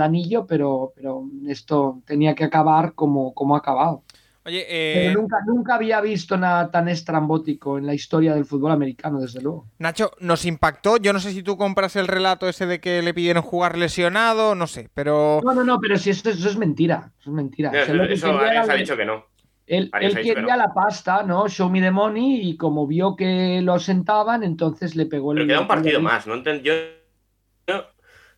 anillo, 0.02 0.46
pero, 0.46 0.92
pero 0.94 1.24
esto 1.46 2.02
tenía 2.04 2.34
que 2.34 2.44
acabar 2.44 2.94
como, 2.94 3.32
como 3.32 3.54
ha 3.54 3.58
acabado. 3.58 4.02
Oye, 4.48 4.64
eh, 4.66 5.12
nunca, 5.14 5.36
nunca 5.46 5.74
había 5.74 6.00
visto 6.00 6.38
nada 6.38 6.70
tan 6.70 6.88
estrambótico 6.88 7.76
en 7.76 7.84
la 7.84 7.92
historia 7.92 8.34
del 8.34 8.46
fútbol 8.46 8.72
americano, 8.72 9.20
desde 9.20 9.42
luego. 9.42 9.66
Nacho, 9.78 10.12
nos 10.20 10.46
impactó. 10.46 10.96
Yo 10.96 11.12
no 11.12 11.20
sé 11.20 11.32
si 11.32 11.42
tú 11.42 11.58
compras 11.58 11.96
el 11.96 12.08
relato 12.08 12.48
ese 12.48 12.64
de 12.64 12.80
que 12.80 13.02
le 13.02 13.12
pidieron 13.12 13.42
jugar 13.42 13.76
lesionado, 13.76 14.54
no 14.54 14.66
sé, 14.66 14.88
pero. 14.94 15.42
No, 15.44 15.52
no, 15.52 15.64
no, 15.64 15.78
pero 15.78 15.98
si 15.98 16.08
eso, 16.08 16.30
es 16.30 16.56
mentira. 16.56 17.12
Eso 17.20 17.28
es 17.28 17.36
mentira. 17.36 17.70
eso, 17.72 18.38
ha 18.38 18.74
dicho 18.74 18.96
que 18.96 19.04
no. 19.04 19.26
Él, 19.66 19.90
quería 19.90 20.56
la 20.56 20.72
pasta, 20.72 21.24
¿no? 21.24 21.46
Show 21.46 21.68
me 21.68 21.82
the 21.82 21.90
money, 21.90 22.48
y 22.48 22.56
como 22.56 22.86
vio 22.86 23.16
que 23.16 23.60
lo 23.60 23.78
sentaban, 23.78 24.42
entonces 24.44 24.96
le 24.96 25.04
pegó 25.04 25.32
el. 25.32 25.40
Pero 25.40 25.48
queda 25.48 25.60
un 25.60 25.68
partido 25.68 26.00
más, 26.00 26.26
¿no? 26.26 26.42
Yo, 26.62 26.72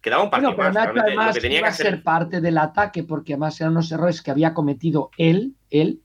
quedaba 0.01 0.25
un 0.25 0.31
partido 0.31 0.57
más. 0.57 0.75
Nacho, 0.75 1.01
además, 1.01 1.37
que 1.37 1.41
tenía 1.41 1.63
que 1.63 1.73
ser 1.73 2.03
parte 2.03 2.41
del 2.41 2.59
ataque, 2.59 3.05
porque 3.05 3.35
además 3.35 3.61
eran 3.61 3.75
unos 3.75 3.93
errores 3.93 4.23
que 4.23 4.33
había 4.33 4.53
cometido 4.55 5.11
él, 5.17 5.55
él, 5.71 6.03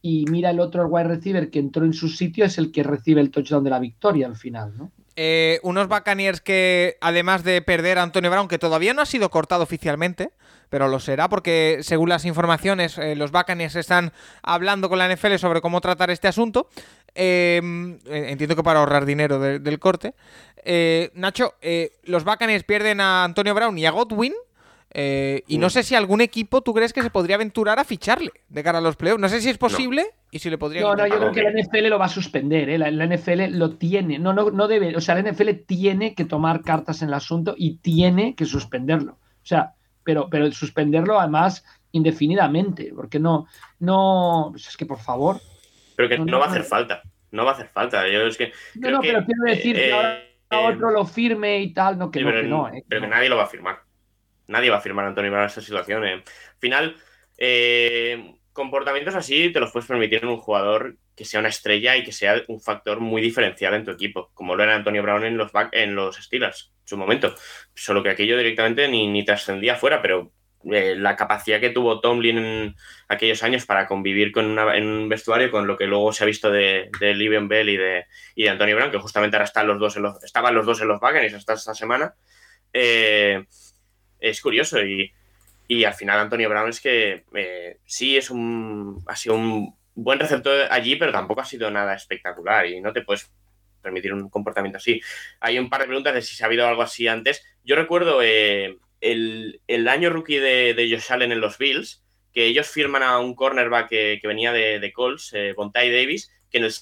y 0.00 0.24
mira 0.28 0.50
el 0.50 0.60
otro 0.60 0.86
wide 0.86 1.08
receiver 1.08 1.50
que 1.50 1.60
entró 1.60 1.84
en 1.84 1.92
su 1.92 2.08
sitio, 2.08 2.44
es 2.44 2.58
el 2.58 2.72
que 2.72 2.82
recibe 2.82 3.20
el 3.20 3.30
touchdown 3.30 3.62
de 3.62 3.70
la 3.70 3.78
victoria 3.78 4.26
al 4.26 4.36
final, 4.36 4.76
¿no? 4.76 4.90
Eh, 5.14 5.60
unos 5.62 5.88
Buccaneers 5.88 6.40
que, 6.40 6.96
además 7.00 7.44
de 7.44 7.60
perder 7.60 7.98
a 7.98 8.02
Antonio 8.02 8.30
Brown, 8.30 8.48
que 8.48 8.58
todavía 8.58 8.94
no 8.94 9.02
ha 9.02 9.06
sido 9.06 9.30
cortado 9.30 9.62
oficialmente, 9.62 10.30
pero 10.70 10.88
lo 10.88 11.00
será 11.00 11.28
porque, 11.28 11.80
según 11.82 12.08
las 12.08 12.24
informaciones, 12.24 12.96
eh, 12.96 13.14
los 13.14 13.30
Buccaneers 13.30 13.76
están 13.76 14.12
hablando 14.42 14.88
con 14.88 14.98
la 14.98 15.06
NFL 15.06 15.36
sobre 15.36 15.60
cómo 15.60 15.82
tratar 15.82 16.10
este 16.10 16.28
asunto. 16.28 16.68
Eh, 17.14 17.60
entiendo 18.06 18.56
que 18.56 18.62
para 18.62 18.80
ahorrar 18.80 19.04
dinero 19.04 19.38
del 19.38 19.78
corte. 19.78 20.14
Nacho, 21.14 21.54
los 22.04 22.24
Buccaneers 22.24 22.64
pierden 22.64 23.02
a 23.02 23.24
Antonio 23.24 23.54
Brown 23.54 23.76
y 23.76 23.84
a 23.84 23.90
Godwin. 23.90 24.32
Eh, 24.94 25.42
y 25.46 25.56
no 25.56 25.70
sé 25.70 25.82
si 25.82 25.94
algún 25.94 26.20
equipo 26.20 26.60
tú 26.60 26.74
crees 26.74 26.92
que 26.92 27.02
se 27.02 27.08
podría 27.08 27.36
aventurar 27.36 27.78
a 27.78 27.84
ficharle 27.84 28.30
de 28.48 28.62
cara 28.62 28.78
a 28.78 28.82
los 28.82 28.96
playoffs. 28.96 29.20
No 29.20 29.28
sé 29.28 29.40
si 29.40 29.48
es 29.48 29.56
posible 29.56 30.06
y 30.30 30.38
si 30.38 30.50
le 30.50 30.58
podría. 30.58 30.82
No, 30.82 30.94
no, 30.94 31.06
yo 31.06 31.18
creo 31.18 31.32
que 31.32 31.42
la 31.42 31.50
NFL 31.50 31.88
lo 31.88 31.98
va 31.98 32.06
a 32.06 32.10
suspender. 32.10 32.68
¿eh? 32.68 32.78
La, 32.78 33.06
NFL 33.06 33.56
lo 33.56 33.76
tiene. 33.76 34.18
No, 34.18 34.34
no, 34.34 34.50
no 34.50 34.68
debe. 34.68 34.94
O 34.94 35.00
sea, 35.00 35.14
la 35.14 35.22
NFL 35.22 35.50
tiene 35.66 36.14
que 36.14 36.26
tomar 36.26 36.60
cartas 36.62 37.00
en 37.00 37.08
el 37.08 37.14
asunto 37.14 37.54
y 37.56 37.78
tiene 37.78 38.34
que 38.34 38.44
suspenderlo. 38.44 39.12
O 39.12 39.46
sea, 39.46 39.72
pero, 40.04 40.28
pero 40.28 40.50
suspenderlo 40.52 41.18
además 41.18 41.64
indefinidamente. 41.92 42.92
Porque 42.94 43.18
no. 43.18 43.46
no 43.78 44.48
pues 44.50 44.68
es 44.68 44.76
que 44.76 44.84
por 44.84 44.98
favor. 44.98 45.40
Pero 45.96 46.08
que 46.08 46.18
no, 46.18 46.38
va 46.38 46.46
a 46.46 46.50
hacer 46.50 46.64
falta. 46.64 47.02
No 47.30 47.46
va 47.46 47.52
a 47.52 47.54
hacer 47.54 47.68
falta. 47.68 48.06
Yo 48.08 48.26
es 48.26 48.36
que. 48.36 48.52
No, 48.74 48.90
no, 48.90 49.00
pero 49.00 49.24
quiero 49.24 49.42
decir 49.44 49.74
que 49.74 49.88
eh, 49.88 49.92
ahora 49.94 50.20
otro 50.50 50.90
lo 50.90 51.06
firme 51.06 51.60
y 51.60 51.72
tal. 51.72 51.96
No, 51.96 52.10
que 52.10 52.20
no, 52.20 52.30
que 52.30 52.42
no. 52.42 52.70
Pero 52.86 53.00
que 53.00 53.08
nadie 53.08 53.30
lo 53.30 53.38
va 53.38 53.44
a 53.44 53.48
firmar 53.48 53.78
nadie 54.52 54.70
va 54.70 54.76
a 54.76 54.80
firmar 54.80 55.04
a 55.04 55.08
Antonio 55.08 55.30
Brown 55.30 55.44
en 55.44 55.48
esta 55.48 55.60
situación. 55.60 56.04
Eh. 56.04 56.12
Al 56.14 56.58
final, 56.60 56.96
eh, 57.38 58.34
comportamientos 58.52 59.14
así 59.14 59.50
te 59.50 59.60
los 59.60 59.72
puedes 59.72 59.88
permitir 59.88 60.20
en 60.22 60.28
un 60.28 60.36
jugador 60.36 60.96
que 61.16 61.24
sea 61.24 61.40
una 61.40 61.48
estrella 61.48 61.96
y 61.96 62.04
que 62.04 62.12
sea 62.12 62.42
un 62.48 62.60
factor 62.60 63.00
muy 63.00 63.20
diferencial 63.20 63.74
en 63.74 63.84
tu 63.84 63.90
equipo, 63.90 64.30
como 64.34 64.54
lo 64.54 64.62
era 64.62 64.74
Antonio 64.74 65.02
Brown 65.02 65.24
en 65.24 65.36
los, 65.36 65.52
back, 65.52 65.70
en 65.72 65.94
los 65.94 66.16
Steelers 66.16 66.72
en 66.82 66.88
su 66.88 66.96
momento. 66.96 67.34
Solo 67.74 68.02
que 68.02 68.10
aquello 68.10 68.36
directamente 68.36 68.88
ni, 68.88 69.08
ni 69.08 69.24
trascendía 69.24 69.76
fuera, 69.76 70.00
pero 70.00 70.32
eh, 70.70 70.94
la 70.96 71.16
capacidad 71.16 71.60
que 71.60 71.70
tuvo 71.70 72.00
Tomlin 72.00 72.38
en 72.38 72.76
aquellos 73.08 73.42
años 73.42 73.66
para 73.66 73.86
convivir 73.86 74.30
con 74.30 74.56
en 74.58 74.86
un 74.86 75.08
vestuario 75.08 75.50
con 75.50 75.66
lo 75.66 75.76
que 75.76 75.86
luego 75.86 76.12
se 76.12 76.22
ha 76.22 76.26
visto 76.26 76.50
de, 76.50 76.88
de 77.00 77.14
Livian 77.14 77.48
Bell 77.48 77.68
y 77.68 77.76
de, 77.76 78.06
y 78.36 78.46
Antonio 78.46 78.76
Brown, 78.76 78.92
que 78.92 78.98
justamente 78.98 79.36
ahora 79.36 79.44
están 79.44 79.66
los 79.66 79.78
dos 79.80 79.96
en 79.96 80.04
los, 80.04 80.22
estaban 80.22 80.54
los 80.54 80.64
dos 80.64 80.80
en 80.80 80.88
los 80.88 81.00
Buccaneers 81.00 81.34
hasta 81.34 81.54
esta 81.54 81.74
semana, 81.74 82.14
eh, 82.72 83.44
es 84.22 84.40
curioso 84.40 84.82
y, 84.82 85.12
y, 85.68 85.84
al 85.84 85.94
final 85.94 86.20
Antonio 86.20 86.48
Brown 86.48 86.70
es 86.70 86.80
que 86.80 87.24
eh, 87.34 87.78
sí 87.84 88.16
es 88.16 88.30
un, 88.30 89.02
ha 89.06 89.16
sido 89.16 89.34
un 89.34 89.74
buen 89.94 90.18
receptor 90.18 90.68
allí, 90.70 90.96
pero 90.96 91.12
tampoco 91.12 91.40
ha 91.40 91.44
sido 91.44 91.70
nada 91.70 91.94
espectacular 91.94 92.66
y 92.66 92.80
no 92.80 92.92
te 92.92 93.02
puedes 93.02 93.30
permitir 93.82 94.14
un 94.14 94.30
comportamiento 94.30 94.78
así. 94.78 95.00
Hay 95.40 95.58
un 95.58 95.68
par 95.68 95.80
de 95.80 95.88
preguntas 95.88 96.14
de 96.14 96.22
si 96.22 96.34
se 96.34 96.44
ha 96.44 96.46
habido 96.46 96.66
algo 96.66 96.82
así 96.82 97.08
antes. 97.08 97.44
Yo 97.64 97.76
recuerdo 97.76 98.22
eh, 98.22 98.78
el, 99.00 99.60
el, 99.66 99.88
año 99.88 100.10
rookie 100.10 100.38
de, 100.38 100.74
de, 100.74 100.88
Josh 100.90 101.12
Allen 101.12 101.32
en 101.32 101.40
los 101.40 101.58
Bills, 101.58 102.02
que 102.32 102.46
ellos 102.46 102.68
firman 102.68 103.02
a 103.02 103.18
un 103.18 103.34
cornerback 103.34 103.88
que, 103.88 104.18
que 104.22 104.28
venía 104.28 104.52
de, 104.52 104.78
de 104.78 104.92
Colts, 104.92 105.32
eh, 105.34 105.52
Bontai 105.54 105.90
Davis, 105.90 106.32
que 106.50 106.58
en 106.58 106.64
el 106.64 106.72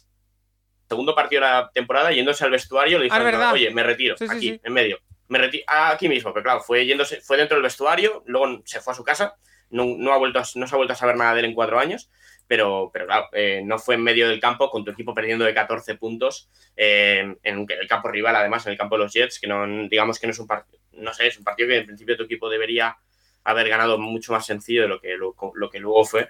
segundo 0.88 1.14
partido 1.14 1.42
de 1.42 1.48
la 1.48 1.70
temporada, 1.72 2.12
yéndose 2.12 2.44
al 2.44 2.50
vestuario, 2.50 2.98
le 2.98 3.04
dijo, 3.04 3.16
ah, 3.16 3.52
oye, 3.52 3.70
me 3.70 3.82
retiro, 3.82 4.16
sí, 4.16 4.26
sí, 4.26 4.36
aquí, 4.36 4.48
sí. 4.50 4.60
en 4.62 4.72
medio. 4.72 4.98
Me 5.30 5.38
retiro, 5.38 5.64
aquí 5.68 6.08
mismo, 6.08 6.32
pero 6.34 6.44
claro, 6.44 6.60
fue, 6.60 6.84
yéndose, 6.84 7.20
fue 7.20 7.36
dentro 7.36 7.54
del 7.54 7.62
vestuario, 7.62 8.22
luego 8.26 8.62
se 8.64 8.80
fue 8.80 8.92
a 8.92 8.96
su 8.96 9.04
casa, 9.04 9.36
no, 9.70 9.84
no, 9.96 10.12
ha 10.12 10.18
vuelto 10.18 10.40
a, 10.40 10.44
no 10.56 10.66
se 10.66 10.74
ha 10.74 10.76
vuelto 10.76 10.92
a 10.92 10.96
saber 10.96 11.16
nada 11.16 11.34
de 11.34 11.40
él 11.40 11.46
en 11.46 11.54
cuatro 11.54 11.78
años, 11.78 12.10
pero, 12.48 12.90
pero 12.92 13.06
claro, 13.06 13.28
eh, 13.32 13.62
no 13.64 13.78
fue 13.78 13.94
en 13.94 14.02
medio 14.02 14.28
del 14.28 14.40
campo 14.40 14.68
con 14.70 14.84
tu 14.84 14.90
equipo 14.90 15.14
perdiendo 15.14 15.44
de 15.44 15.54
14 15.54 15.94
puntos 15.94 16.50
eh, 16.76 17.36
en 17.44 17.66
el 17.68 17.86
campo 17.88 18.08
rival, 18.08 18.34
además, 18.34 18.66
en 18.66 18.72
el 18.72 18.78
campo 18.78 18.96
de 18.96 19.04
los 19.04 19.12
Jets, 19.12 19.38
que 19.38 19.46
no, 19.46 19.64
digamos 19.88 20.18
que 20.18 20.26
no 20.26 20.32
es 20.32 20.38
un 20.40 20.48
partido, 20.48 20.82
no 20.94 21.14
sé, 21.14 21.28
es 21.28 21.38
un 21.38 21.44
partido 21.44 21.68
que 21.68 21.78
en 21.78 21.86
principio 21.86 22.16
tu 22.16 22.24
equipo 22.24 22.50
debería 22.50 22.96
haber 23.44 23.68
ganado 23.68 23.98
mucho 23.98 24.32
más 24.32 24.44
sencillo 24.44 24.82
de 24.82 24.88
lo 24.88 25.00
que, 25.00 25.16
lo, 25.16 25.36
lo 25.54 25.70
que 25.70 25.78
luego 25.78 26.04
fue. 26.04 26.28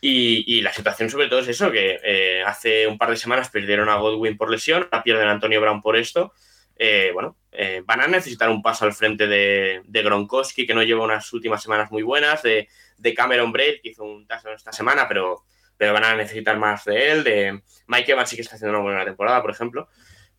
Y, 0.00 0.44
y, 0.46 0.60
la 0.60 0.72
situación 0.72 1.08
sobre 1.08 1.28
todo 1.28 1.40
es 1.40 1.48
eso, 1.48 1.72
que 1.72 1.98
eh, 2.04 2.42
hace 2.44 2.86
un 2.86 2.98
par 2.98 3.10
de 3.10 3.16
semanas 3.16 3.48
perdieron 3.48 3.88
a 3.88 3.96
Godwin 3.96 4.36
por 4.36 4.50
lesión, 4.50 4.88
la 4.92 5.02
pierden 5.02 5.26
a 5.26 5.32
Antonio 5.32 5.60
Brown 5.60 5.80
por 5.80 5.96
esto. 5.96 6.34
Eh, 6.78 7.10
bueno, 7.14 7.36
eh, 7.52 7.82
van 7.84 8.02
a 8.02 8.06
necesitar 8.06 8.50
un 8.50 8.62
paso 8.62 8.84
al 8.84 8.92
frente 8.92 9.26
de, 9.26 9.82
de, 9.84 10.02
Gronkowski, 10.02 10.66
que 10.66 10.74
no 10.74 10.82
lleva 10.82 11.04
unas 11.04 11.32
últimas 11.32 11.62
semanas 11.62 11.90
muy 11.90 12.02
buenas, 12.02 12.42
de, 12.42 12.68
de 12.98 13.14
Cameron 13.14 13.52
Braid, 13.52 13.80
que 13.82 13.90
hizo 13.90 14.04
un 14.04 14.26
touchdown 14.26 14.54
esta 14.54 14.72
semana, 14.72 15.08
pero, 15.08 15.44
pero 15.76 15.94
van 15.94 16.04
a 16.04 16.14
necesitar 16.14 16.58
más 16.58 16.84
de 16.84 17.10
él, 17.10 17.24
de 17.24 17.62
Mike 17.86 18.12
Evans 18.12 18.28
sí 18.28 18.36
que 18.36 18.42
está 18.42 18.56
haciendo 18.56 18.78
una 18.78 18.84
buena 18.84 19.04
temporada, 19.04 19.40
por 19.40 19.50
ejemplo. 19.50 19.88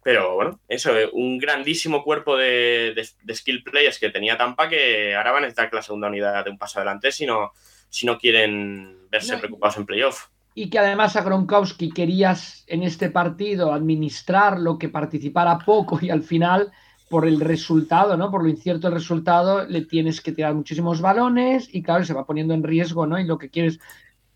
Pero 0.04 0.36
bueno, 0.36 0.62
eso, 0.70 0.94
un 1.14 1.38
grandísimo 1.38 2.04
cuerpo 2.04 2.38
de, 2.38 2.94
de, 2.96 3.10
de, 3.24 3.36
skill 3.36 3.64
players 3.64 4.00
que 4.00 4.10
tenía 4.10 4.38
Tampa 4.38 4.70
que 4.70 5.16
ahora 5.16 5.32
van 5.32 5.44
a 5.44 5.48
necesitar 5.48 5.70
que 5.70 5.76
la 5.76 5.82
segunda 5.82 6.08
unidad 6.08 6.46
de 6.46 6.52
un 6.52 6.58
paso 6.58 6.80
adelante 6.80 7.12
si 7.12 7.26
no, 7.26 7.52
si 7.90 8.06
no 8.06 8.18
quieren 8.18 9.10
verse 9.10 9.34
no, 9.34 9.40
preocupados 9.40 9.76
en 9.76 9.86
playoff. 9.86 10.28
Y 10.58 10.72
que 10.72 10.80
además 10.80 11.16
a 11.16 11.22
Gronkowski 11.22 11.92
querías 11.92 12.64
en 12.66 12.82
este 12.82 13.12
partido 13.12 13.72
administrarlo, 13.72 14.80
que 14.80 14.90
participara 14.90 15.60
poco 15.60 16.00
y 16.02 16.10
al 16.10 16.24
final, 16.24 16.72
por 17.12 17.28
el 17.28 17.40
resultado, 17.40 18.18
¿no? 18.18 18.32
Por 18.32 18.42
lo 18.42 18.50
incierto 18.50 18.88
del 18.88 18.96
resultado, 18.96 19.68
le 19.68 19.86
tienes 19.86 20.20
que 20.20 20.32
tirar 20.32 20.56
muchísimos 20.56 21.00
balones 21.00 21.70
y 21.72 21.84
claro, 21.84 22.04
se 22.06 22.16
va 22.16 22.26
poniendo 22.26 22.56
en 22.56 22.64
riesgo, 22.64 23.06
¿no? 23.06 23.20
Y 23.20 23.26
lo 23.26 23.38
que 23.38 23.52
quieres 23.52 23.80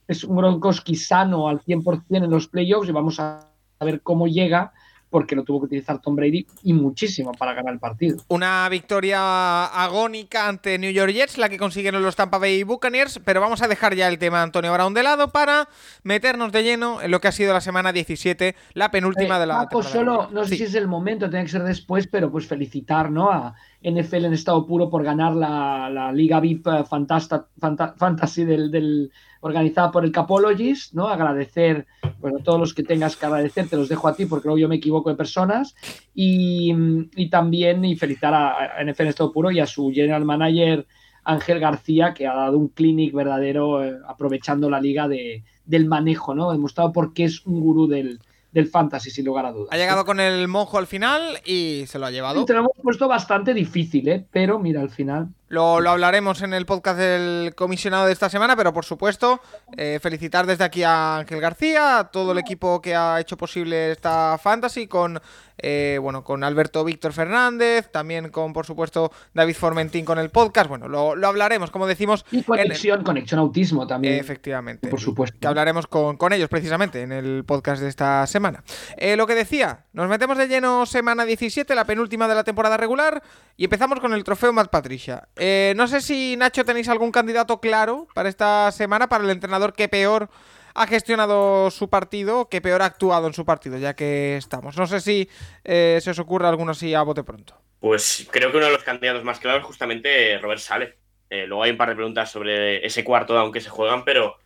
es 0.07 0.23
un 0.23 0.35
Gronkowski 0.35 0.95
sano 0.95 1.47
al 1.47 1.59
100% 1.59 2.03
en 2.09 2.29
los 2.29 2.47
playoffs 2.47 2.87
y 2.87 2.91
vamos 2.91 3.19
a 3.19 3.49
ver 3.79 4.03
cómo 4.03 4.27
llega 4.27 4.74
porque 5.11 5.35
lo 5.35 5.43
tuvo 5.43 5.59
que 5.59 5.65
utilizar 5.65 6.00
Tom 6.00 6.15
Brady 6.15 6.47
y 6.63 6.74
muchísimo 6.74 7.33
para 7.33 7.53
ganar 7.53 7.74
el 7.74 7.79
partido. 7.79 8.17
Una 8.29 8.67
victoria 8.69 9.65
agónica 9.65 10.47
ante 10.47 10.79
New 10.79 10.91
York 10.91 11.11
Jets, 11.11 11.37
la 11.37 11.50
que 11.50 11.59
consiguieron 11.59 12.01
los 12.01 12.15
Tampa 12.15 12.39
Bay 12.39 12.63
Buccaneers, 12.63 13.19
pero 13.24 13.41
vamos 13.41 13.61
a 13.61 13.67
dejar 13.67 13.93
ya 13.93 14.07
el 14.07 14.17
tema 14.17 14.37
de 14.37 14.43
Antonio 14.43 14.74
Brown 14.74 14.93
de 14.93 15.03
lado 15.03 15.31
para 15.31 15.67
meternos 16.03 16.51
de 16.51 16.63
lleno 16.63 17.01
en 17.01 17.11
lo 17.11 17.19
que 17.19 17.27
ha 17.27 17.31
sido 17.31 17.53
la 17.53 17.61
semana 17.61 17.91
17, 17.91 18.55
la 18.74 18.89
penúltima 18.89 19.35
eh, 19.35 19.39
de 19.41 19.45
la 19.45 19.55
Paco, 19.59 19.83
solo, 19.83 20.29
no 20.31 20.45
sé 20.45 20.51
sí. 20.51 20.57
si 20.57 20.63
es 20.63 20.75
el 20.75 20.87
momento, 20.87 21.29
tiene 21.29 21.45
que 21.45 21.51
ser 21.51 21.63
después, 21.63 22.07
pero 22.07 22.31
pues 22.31 22.47
felicitar 22.47 23.11
¿no? 23.11 23.29
a 23.29 23.53
NFL 23.83 24.25
en 24.25 24.33
estado 24.33 24.65
puro 24.65 24.89
por 24.89 25.03
ganar 25.03 25.33
la, 25.33 25.89
la 25.89 26.11
Liga 26.11 26.39
VIP 26.39 26.67
Fantasta, 26.87 27.48
Fanta, 27.57 27.96
Fantasy 27.98 28.46
del, 28.46 28.70
del 28.70 29.11
organizada 29.41 29.91
por 29.91 30.05
el 30.05 30.11
Capologist, 30.11 30.94
¿no? 30.94 31.07
Agradecer, 31.07 31.87
bueno, 32.20 32.39
todos 32.39 32.59
los 32.59 32.74
que 32.74 32.83
tengas 32.83 33.17
que 33.17 33.25
agradecer, 33.25 33.67
te 33.67 33.77
los 33.77 33.89
dejo 33.89 34.07
a 34.07 34.15
ti 34.15 34.25
porque 34.25 34.48
luego 34.48 34.59
yo 34.59 34.70
me 34.70 34.75
equivoco 34.75 35.09
de 35.09 35.15
personas. 35.15 35.75
Y, 36.13 36.74
y 37.15 37.29
también 37.29 37.83
y 37.83 37.96
felicitar 37.96 38.33
a, 38.33 38.83
NFL 38.83 39.01
en 39.01 39.07
estado 39.07 39.31
puro 39.31 39.51
y 39.51 39.59
a 39.59 39.65
su 39.65 39.91
general 39.91 40.25
manager 40.25 40.85
Ángel 41.24 41.59
García, 41.59 42.13
que 42.13 42.27
ha 42.27 42.35
dado 42.35 42.57
un 42.57 42.70
clinic 42.70 43.13
verdadero 43.13 43.83
eh, 43.83 43.98
aprovechando 44.07 44.70
la 44.70 44.79
liga 44.79 45.07
de, 45.07 45.44
del 45.65 45.87
manejo, 45.87 46.35
¿no? 46.35 46.51
Demostrado 46.51 46.91
por 46.91 47.13
qué 47.13 47.25
es 47.25 47.46
un 47.46 47.61
gurú 47.61 47.87
del, 47.87 48.20
del 48.51 48.68
fantasy, 48.68 49.09
sin 49.09 49.25
lugar 49.25 49.46
a 49.46 49.51
dudas. 49.51 49.70
Ha 49.72 49.77
llegado 49.77 50.05
con 50.05 50.20
el 50.20 50.48
monjo 50.48 50.77
al 50.77 50.87
final 50.87 51.40
y 51.46 51.85
se 51.87 52.00
lo 52.00 52.05
ha 52.05 52.11
llevado. 52.11 52.46
Te 52.46 52.53
lo 52.53 52.59
hemos 52.59 52.74
puesto 52.81 53.07
bastante 53.07 53.53
difícil, 53.53 54.07
¿eh? 54.09 54.25
pero 54.31 54.59
mira, 54.59 54.81
al 54.81 54.90
final. 54.90 55.29
Lo, 55.51 55.81
lo, 55.81 55.90
hablaremos 55.90 56.42
en 56.44 56.53
el 56.53 56.66
podcast 56.66 56.98
del 56.98 57.53
comisionado 57.55 58.05
de 58.05 58.14
esta 58.14 58.29
semana, 58.29 58.55
pero 58.55 58.72
por 58.72 58.85
supuesto, 58.85 59.42
eh, 59.75 60.00
felicitar 60.01 60.46
desde 60.46 60.64
aquí 60.64 60.81
a 60.83 61.18
Ángel 61.18 61.42
García, 61.42 62.00
a 62.00 62.09
todo 62.09 62.31
el 62.31 62.37
equipo 62.37 62.81
que 62.81 62.96
ha 62.96 63.20
hecho 63.20 63.35
posible 63.35 63.92
esta 63.92 64.37
fantasy, 64.42 64.87
con 64.87 65.20
eh, 65.61 66.00
bueno, 66.01 66.24
con 66.24 66.44
Alberto 66.44 66.83
Víctor 66.83 67.14
Fernández, 67.14 67.92
también 67.92 68.29
con, 68.29 68.51
por 68.53 68.66
supuesto, 68.66 69.11
David 69.33 69.55
Formentín 69.55 70.05
con 70.05 70.18
el 70.18 70.29
podcast. 70.29 70.68
Bueno, 70.68 70.87
lo, 70.87 71.16
lo 71.16 71.27
hablaremos, 71.27 71.70
como 71.70 71.87
decimos. 71.87 72.25
Y 72.31 72.44
conexión, 72.44 73.00
el... 73.00 73.05
conexión 73.05 73.40
autismo 73.40 73.85
también. 73.85 74.16
Efectivamente. 74.16 74.87
Por 74.87 75.00
supuesto. 75.00 75.37
Que 75.40 75.48
hablaremos 75.48 75.87
con, 75.87 76.18
con 76.18 76.33
ellos 76.33 76.50
precisamente 76.50 77.01
en 77.01 77.11
el 77.11 77.44
podcast 77.46 77.81
de 77.81 77.90
esta 77.90 78.25
semana. 78.27 78.64
Eh, 78.98 79.16
lo 79.16 79.27
que 79.27 79.35
decía, 79.35 79.85
nos 79.94 80.09
metemos 80.09 80.37
de 80.37 80.48
lleno 80.48 80.85
semana 80.85 81.25
17, 81.25 81.75
la 81.75 81.85
penúltima 81.85 82.27
de 82.27 82.35
la 82.35 82.44
temporada 82.44 82.77
regular, 82.77 83.22
y 83.55 83.66
empezamos 83.66 84.00
con 84.00 84.14
el 84.14 84.24
trofeo 84.24 84.53
Matt 84.53 84.70
Patricia. 84.70 85.27
Eh, 85.43 85.73
no 85.75 85.87
sé 85.87 86.01
si, 86.01 86.37
Nacho, 86.37 86.63
tenéis 86.63 86.87
algún 86.87 87.11
candidato 87.11 87.59
claro 87.59 88.07
para 88.13 88.29
esta 88.29 88.71
semana, 88.71 89.09
para 89.09 89.23
el 89.23 89.29
entrenador 89.31 89.73
que 89.73 89.89
peor 89.89 90.29
ha 90.75 90.85
gestionado 90.85 91.71
su 91.71 91.89
partido, 91.89 92.47
que 92.47 92.61
peor 92.61 92.83
ha 92.83 92.85
actuado 92.85 93.25
en 93.25 93.33
su 93.33 93.43
partido, 93.43 93.79
ya 93.79 93.95
que 93.95 94.37
estamos. 94.37 94.77
No 94.77 94.85
sé 94.85 95.01
si 95.01 95.27
eh, 95.63 95.97
se 95.99 96.11
os 96.11 96.19
ocurre 96.19 96.47
alguno 96.47 96.73
así 96.73 96.93
a 96.93 97.01
bote 97.01 97.23
pronto. 97.23 97.59
Pues 97.79 98.27
creo 98.29 98.51
que 98.51 98.57
uno 98.57 98.67
de 98.67 98.73
los 98.73 98.83
candidatos 98.83 99.23
más 99.23 99.39
claros 99.39 99.61
es 99.61 99.65
justamente 99.65 100.37
Robert 100.37 100.61
Sale. 100.61 100.99
Eh, 101.31 101.47
luego 101.47 101.63
hay 101.63 101.71
un 101.71 101.77
par 101.77 101.89
de 101.89 101.95
preguntas 101.95 102.31
sobre 102.31 102.85
ese 102.85 103.03
cuarto 103.03 103.33
down 103.33 103.51
que 103.51 103.61
se 103.61 103.71
juegan, 103.71 104.05
pero, 104.05 104.37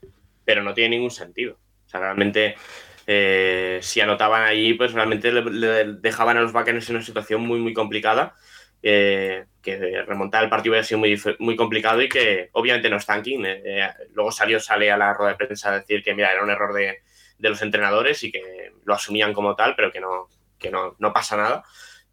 pero 0.46 0.64
no 0.64 0.74
tiene 0.74 0.96
ningún 0.96 1.12
sentido. 1.12 1.58
O 1.88 1.90
sea, 1.90 2.00
realmente, 2.00 2.56
si 3.82 4.00
anotaban 4.00 4.44
ahí, 4.44 4.76
pues 4.76 4.94
realmente 4.94 5.30
le, 5.34 5.96
dejaban 5.96 6.38
a 6.38 6.42
los 6.42 6.54
Buccaneers 6.54 6.90
en 6.90 6.96
una 6.96 7.06
situación 7.06 7.42
muy, 7.42 7.60
muy 7.60 7.74
complicada. 7.74 8.34
Eh, 8.88 9.46
que 9.64 10.04
remontar 10.04 10.44
el 10.44 10.50
partido 10.52 10.74
hubiera 10.74 10.86
sido 10.86 11.00
muy, 11.00 11.20
muy 11.40 11.56
complicado 11.56 12.04
y 12.04 12.08
que 12.08 12.50
obviamente 12.52 12.88
no 12.88 12.98
es 12.98 13.06
tanking. 13.08 13.44
Eh, 13.44 13.90
luego 14.14 14.32
salió, 14.32 14.60
sale 14.60 14.92
a 14.92 14.98
la 14.98 15.12
rueda 15.12 15.32
de 15.32 15.38
prensa 15.38 15.72
a 15.72 15.80
decir 15.80 16.04
que 16.04 16.14
mira, 16.14 16.32
era 16.32 16.44
un 16.44 16.52
error 16.52 16.72
de, 16.72 17.00
de, 17.40 17.50
los 17.50 17.64
entrenadores 17.64 18.24
y 18.24 18.32
que 18.32 18.74
lo 18.84 18.94
asumían 18.94 19.34
como 19.34 19.56
tal, 19.56 19.76
pero 19.76 19.92
que 19.92 20.00
no, 20.00 20.30
que 20.60 20.70
no, 20.70 20.96
no 21.00 21.12
pasa 21.14 21.36
nada. 21.36 21.64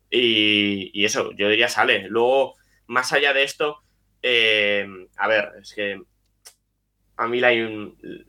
Y, 0.09 0.91
y, 0.95 1.05
eso, 1.05 1.33
yo 1.33 1.51
diría 1.51 1.69
sale. 1.69 2.09
Luego, 2.09 2.55
más 2.87 3.13
allá 3.13 3.35
de 3.35 3.43
esto, 3.43 3.83
eh, 4.23 4.87
a 5.19 5.29
ver, 5.29 5.51
es 5.61 5.75
que 5.75 6.01
a 7.19 7.29
mí 7.29 7.39
la 7.39 7.53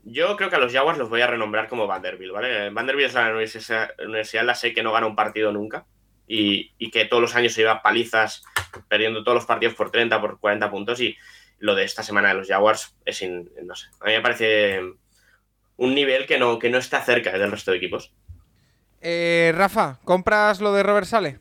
yo 0.04 0.36
creo 0.36 0.50
que 0.50 0.56
a 0.58 0.60
los 0.60 0.74
Jaguars 0.74 1.00
los 1.00 1.10
voy 1.10 1.22
a 1.22 1.28
renombrar 1.28 1.70
como 1.70 1.88
Vanderbilt, 1.88 2.34
¿vale? 2.34 2.72
Vanderbilt 2.72 3.08
es 3.08 3.14
la 3.14 3.30
universidad, 3.30 3.92
universidad 4.00 4.44
la 4.44 4.56
sé 4.56 4.74
que 4.74 4.84
no 4.84 4.92
gana 4.92 5.08
un 5.08 5.16
partido 5.16 5.54
nunca 5.54 5.86
y, 6.28 6.72
y, 6.78 6.92
que 6.92 7.06
todos 7.06 7.22
los 7.22 7.36
años 7.36 7.54
se 7.54 7.62
iba 7.62 7.72
a 7.72 7.82
palizas, 7.82 8.44
perdiendo 8.88 9.24
todos 9.24 9.36
los 9.36 9.46
partidos 9.46 9.76
por 9.76 9.92
30, 9.92 10.20
por 10.22 10.40
40 10.40 10.72
puntos. 10.72 11.00
Y 11.02 11.18
lo 11.60 11.76
de 11.76 11.84
esta 11.84 12.04
semana 12.04 12.30
de 12.30 12.36
los 12.36 12.48
Jaguars 12.48 12.96
es, 13.06 13.22
in, 13.22 13.50
no 13.64 13.76
sé, 13.76 13.88
a 14.02 14.06
mí 14.06 14.12
me 14.14 14.22
parece 14.22 14.82
un 15.78 15.96
nivel 15.96 16.26
que 16.26 16.38
no, 16.38 16.60
que 16.60 16.70
no 16.70 16.78
está 16.78 17.02
cerca 17.02 17.32
del 17.38 17.52
resto 17.52 17.72
de 17.72 17.78
equipos. 17.78 18.14
Eh, 19.02 19.52
Rafa, 19.56 20.00
¿compras 20.04 20.62
lo 20.62 20.74
de 20.74 20.84
Robert 20.84 21.08
Sale? 21.08 21.40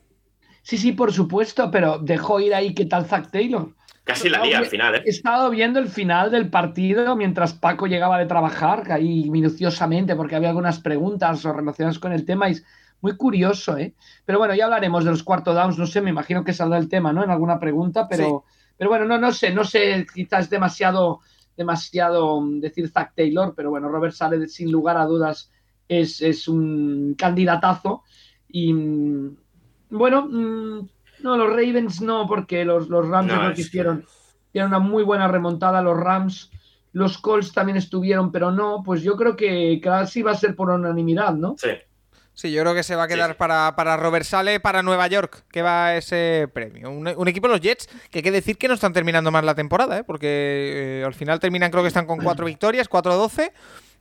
Sí, 0.63 0.79
sí, 0.79 0.93
por 0.93 1.13
supuesto, 1.13 1.71
pero 1.71 1.99
dejó 1.99 2.41
ir 2.41 2.55
ahí 2.55 2.75
qué 2.75 2.87
tal 2.87 3.07
Zach 3.07 3.31
Taylor. 3.31 3.75
Casi 4.05 4.29
la 4.29 4.45
lía 4.45 4.59
al 4.59 4.67
final, 4.67 4.97
¿eh? 4.97 5.03
He 5.07 5.11
estado 5.11 5.49
viendo 5.51 5.79
el 5.79 5.89
final 5.89 6.33
del 6.33 6.51
partido 6.51 7.15
mientras 7.15 7.53
Paco 7.53 7.87
llegaba 7.87 8.19
de 8.19 8.27
trabajar, 8.27 8.91
ahí 8.91 9.31
minuciosamente, 9.31 10.17
porque 10.17 10.35
había 10.35 10.49
algunas 10.49 10.81
preguntas 10.81 11.45
relacionadas 11.45 12.01
con 12.01 12.13
el 12.13 12.25
tema 12.25 12.51
y 12.51 12.57
muy 13.03 13.17
curioso, 13.17 13.77
¿eh? 13.77 13.95
Pero 14.25 14.39
bueno, 14.39 14.55
ya 14.55 14.65
hablaremos 14.65 15.05
de 15.05 15.11
los 15.11 15.23
cuarto 15.25 15.53
downs, 15.53 15.77
no 15.77 15.87
sé, 15.87 16.01
me 16.01 16.11
imagino 16.11 16.45
que 16.45 16.55
saldrá 16.55 16.79
el 16.79 16.89
tema, 16.89 17.13
¿no? 17.13 17.23
En 17.23 17.31
alguna 17.31 17.59
pregunta, 17.59 18.09
pero, 18.09 18.45
sí. 18.47 18.73
pero 18.79 18.91
bueno, 18.91 19.05
no, 19.05 19.19
no 19.19 19.33
sé, 19.33 19.53
no 19.53 19.65
sé, 19.65 20.07
quizás 20.15 20.49
demasiado, 20.49 21.21
demasiado 21.57 22.41
mm, 22.41 22.61
decir 22.61 22.89
Zach 22.89 23.13
Taylor, 23.15 23.55
pero 23.57 23.71
bueno, 23.71 23.89
Robert 23.89 24.15
Sale 24.15 24.47
sin 24.49 24.71
lugar 24.71 24.97
a 24.97 25.05
dudas 25.05 25.51
es, 25.89 26.23
es 26.23 26.47
un 26.47 27.15
candidatazo. 27.19 28.05
Y 28.49 28.73
mm, 28.73 29.37
bueno, 29.91 30.27
mm, 30.29 30.89
no, 31.25 31.37
los 31.37 31.49
Ravens 31.49 32.01
no, 32.01 32.27
porque 32.29 32.65
los, 32.65 32.89
los 32.89 33.07
Rams 33.09 33.33
No, 33.33 33.49
es 33.51 33.57
que- 33.57 33.63
hicieron, 33.63 34.05
hicieron 34.49 34.71
una 34.71 34.79
muy 34.79 35.03
buena 35.03 35.27
remontada, 35.27 35.83
los 35.83 35.99
Rams. 35.99 36.51
Los 36.93 37.19
Colts 37.19 37.53
también 37.53 37.79
estuvieron, 37.79 38.31
pero 38.31 38.53
no, 38.53 38.83
pues 38.85 39.03
yo 39.03 39.17
creo 39.17 39.35
que 39.35 39.81
casi 39.83 40.21
va 40.21 40.33
a 40.33 40.37
ser 40.37 40.55
por 40.55 40.69
unanimidad, 40.69 41.35
¿no? 41.35 41.57
Sí. 41.57 41.71
Sí, 42.35 42.51
yo 42.51 42.63
creo 42.63 42.75
que 42.75 42.83
se 42.83 42.97
va 42.97 43.05
a 43.05 43.09
quedar 43.09 43.33
sí. 43.33 43.37
Para, 43.39 43.75
para 43.77 43.97
Robert 43.97 44.25
Sale, 44.25 44.59
para 44.59 44.83
Nueva 44.83 45.07
York, 45.07 45.45
que 45.51 45.63
va 45.63 45.95
ese 45.97 46.49
premio. 46.53 46.91
Un, 46.91 47.07
un 47.09 47.29
equipo, 47.29 47.47
los 47.47 47.61
Jets, 47.61 47.89
que 48.11 48.19
hay 48.19 48.23
que 48.23 48.31
decir 48.31 48.57
que 48.57 48.69
no 48.69 48.75
están 48.75 48.93
terminando 48.93 49.31
mal 49.31 49.45
la 49.45 49.55
temporada, 49.55 49.99
¿eh? 49.99 50.05
porque 50.05 51.01
eh, 51.01 51.05
al 51.05 51.15
final 51.15 51.41
terminan, 51.41 51.71
creo 51.71 51.83
que 51.83 51.89
están 51.89 52.07
con 52.07 52.19
cuatro 52.19 52.47
victorias, 52.47 52.89
4-12. 52.89 53.53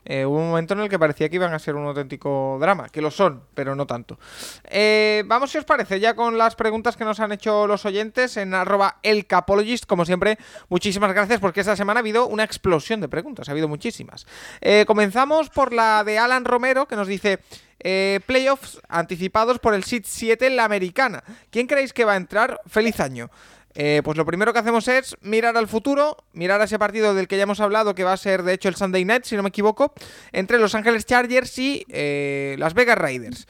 Eh, 0.04 0.26
hubo 0.26 0.38
un 0.38 0.50
momento 0.50 0.74
en 0.74 0.80
el 0.80 0.90
que 0.90 0.98
parecía 0.98 1.30
que 1.30 1.36
iban 1.36 1.54
a 1.54 1.60
ser 1.60 1.76
un 1.76 1.86
auténtico 1.86 2.58
drama, 2.60 2.90
que 2.90 3.02
lo 3.02 3.12
son, 3.12 3.44
pero 3.54 3.76
no 3.76 3.86
tanto. 3.86 4.18
Eh, 4.64 5.24
vamos, 5.28 5.52
si 5.52 5.60
os 5.60 5.66
parece, 5.66 6.00
ya 6.00 6.16
con 6.16 6.38
las 6.38 6.56
preguntas 6.56 6.98
que 6.98 7.06
nos 7.06 7.20
han 7.20 7.32
hecho 7.32 7.68
los 7.68 7.86
oyentes 7.86 8.38
en 8.38 8.54
arroba 8.54 8.98
elcapologist. 9.04 9.86
Como 9.86 10.06
siempre, 10.06 10.38
muchísimas 10.70 11.14
gracias 11.14 11.40
porque 11.40 11.60
esta 11.60 11.76
semana 11.76 12.00
ha 12.00 12.02
habido 12.02 12.28
una 12.28 12.44
explosión 12.44 13.00
de 13.00 13.10
preguntas, 13.10 13.48
ha 13.48 13.52
habido 13.52 13.68
muchísimas. 13.68 14.26
Eh, 14.60 14.86
comenzamos 14.88 15.50
por 15.50 15.72
la 15.72 16.04
de 16.04 16.18
Alan 16.18 16.46
Romero, 16.46 16.88
que 16.88 16.96
nos 16.96 17.08
dice... 17.08 17.40
eh, 17.84 18.20
playoffs 18.28 18.80
anticipados 18.90 19.58
por 19.60 19.74
el 19.74 19.84
Seed 19.84 20.04
7 20.06 20.48
en 20.48 20.56
la 20.56 20.66
americana. 20.66 21.24
¿Quién 21.50 21.68
creéis 21.68 21.94
que 21.94 22.06
va 22.06 22.14
a 22.14 22.18
entrar? 22.18 22.62
Feliz 22.68 23.00
año. 23.00 23.30
Eh, 23.74 24.02
pues 24.04 24.18
lo 24.18 24.26
primero 24.26 24.54
que 24.54 24.60
hacemos 24.60 24.88
es 24.88 25.16
mirar 25.22 25.56
al 25.56 25.68
futuro, 25.68 26.18
mirar 26.34 26.60
a 26.62 26.66
ese 26.66 26.78
partido 26.78 27.14
del 27.14 27.28
que 27.28 27.38
ya 27.38 27.44
hemos 27.44 27.60
hablado, 27.60 27.96
que 27.96 28.04
va 28.04 28.14
a 28.14 28.18
ser 28.18 28.44
de 28.44 28.54
hecho 28.54 28.70
el 28.70 28.76
Sunday 28.76 29.06
Night, 29.06 29.24
si 29.24 29.36
no 29.36 29.44
me 29.44 29.50
equivoco, 29.50 29.94
entre 30.32 30.60
Los 30.60 30.76
Ángeles 30.76 31.06
Chargers 31.06 31.58
y 31.58 31.86
eh, 31.90 32.56
Las 32.60 32.74
Vegas 32.74 32.98
Raiders. 32.98 33.48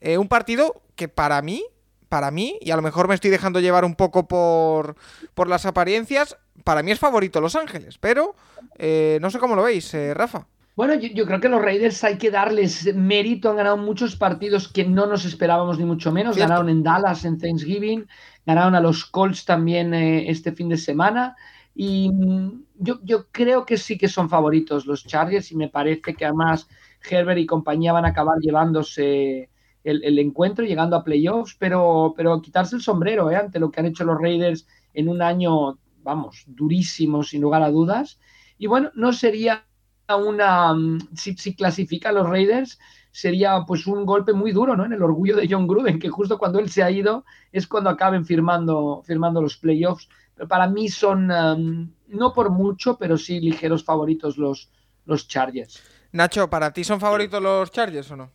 Eh, 0.00 0.18
un 0.18 0.28
partido 0.28 0.82
que 0.94 1.08
para 1.08 1.42
mí, 1.42 1.64
para 2.08 2.30
mí, 2.30 2.58
y 2.60 2.70
a 2.70 2.76
lo 2.76 2.82
mejor 2.82 3.08
me 3.08 3.14
estoy 3.14 3.30
dejando 3.30 3.60
llevar 3.60 3.84
un 3.84 3.96
poco 3.96 4.28
por, 4.28 4.94
por 5.34 5.48
las 5.48 5.66
apariencias, 5.66 6.36
para 6.62 6.82
mí 6.82 6.92
es 6.92 7.00
favorito 7.00 7.40
Los 7.40 7.56
Ángeles, 7.56 7.98
pero 7.98 8.34
no 8.78 9.30
sé 9.30 9.38
cómo 9.38 9.56
lo 9.56 9.64
veis, 9.64 9.94
Rafa. 10.14 10.46
Bueno, 10.76 10.92
yo, 10.94 11.08
yo 11.08 11.24
creo 11.24 11.40
que 11.40 11.48
los 11.48 11.62
Raiders 11.62 12.04
hay 12.04 12.18
que 12.18 12.30
darles 12.30 12.94
mérito. 12.94 13.48
Han 13.48 13.56
ganado 13.56 13.78
muchos 13.78 14.14
partidos 14.14 14.68
que 14.68 14.84
no 14.84 15.06
nos 15.06 15.24
esperábamos 15.24 15.78
ni 15.78 15.86
mucho 15.86 16.12
menos. 16.12 16.34
Cierto. 16.34 16.50
Ganaron 16.50 16.68
en 16.68 16.82
Dallas 16.82 17.24
en 17.24 17.38
Thanksgiving, 17.38 18.06
ganaron 18.46 18.74
a 18.74 18.80
los 18.80 19.04
Colts 19.04 19.44
también 19.44 19.92
eh, 19.92 20.30
este 20.30 20.52
fin 20.52 20.68
de 20.68 20.78
semana. 20.78 21.36
Y 21.74 22.10
mm, 22.10 22.62
yo, 22.78 23.00
yo 23.02 23.26
creo 23.30 23.66
que 23.66 23.76
sí 23.76 23.98
que 23.98 24.08
son 24.08 24.30
favoritos 24.30 24.86
los 24.86 25.04
Chargers 25.06 25.52
y 25.52 25.56
me 25.56 25.68
parece 25.68 26.14
que 26.14 26.24
además 26.24 26.68
Herbert 27.10 27.38
y 27.38 27.46
compañía 27.46 27.92
van 27.92 28.06
a 28.06 28.08
acabar 28.08 28.38
llevándose 28.40 29.50
el, 29.84 30.02
el 30.04 30.18
encuentro, 30.18 30.64
llegando 30.64 30.96
a 30.96 31.04
playoffs, 31.04 31.56
pero, 31.58 32.14
pero 32.16 32.40
quitarse 32.40 32.76
el 32.76 32.82
sombrero 32.82 33.30
eh, 33.30 33.36
ante 33.36 33.58
lo 33.60 33.70
que 33.70 33.80
han 33.80 33.86
hecho 33.86 34.04
los 34.04 34.18
Raiders 34.20 34.66
en 34.94 35.08
un 35.08 35.20
año, 35.22 35.78
vamos, 36.02 36.44
durísimo, 36.46 37.22
sin 37.22 37.42
lugar 37.42 37.62
a 37.62 37.70
dudas. 37.70 38.18
Y 38.58 38.66
bueno, 38.68 38.90
no 38.94 39.12
sería 39.12 39.66
una 40.08 40.72
mm, 40.72 40.98
si, 41.14 41.34
si 41.36 41.54
clasifica 41.54 42.12
los 42.12 42.28
Raiders 42.28 42.78
sería 43.16 43.64
pues 43.66 43.86
un 43.86 44.04
golpe 44.04 44.34
muy 44.34 44.52
duro 44.52 44.76
¿no? 44.76 44.84
en 44.84 44.92
el 44.92 45.02
orgullo 45.02 45.36
de 45.36 45.48
John 45.50 45.66
Gruden 45.66 45.98
que 45.98 46.10
justo 46.10 46.36
cuando 46.36 46.58
él 46.58 46.68
se 46.68 46.82
ha 46.82 46.90
ido 46.90 47.24
es 47.50 47.66
cuando 47.66 47.88
acaben 47.88 48.26
firmando, 48.26 49.02
firmando 49.06 49.40
los 49.40 49.56
playoffs 49.56 50.06
pero 50.34 50.46
para 50.46 50.66
mí 50.66 50.90
son 50.90 51.30
um, 51.30 51.90
no 52.08 52.34
por 52.34 52.50
mucho 52.50 52.98
pero 52.98 53.16
sí 53.16 53.40
ligeros 53.40 53.82
favoritos 53.84 54.36
los, 54.36 54.68
los 55.06 55.28
Chargers 55.28 55.82
Nacho, 56.12 56.50
¿para 56.50 56.74
ti 56.74 56.84
son 56.84 57.00
favoritos 57.00 57.42
los 57.42 57.70
Chargers 57.70 58.10
o 58.10 58.16
no? 58.16 58.30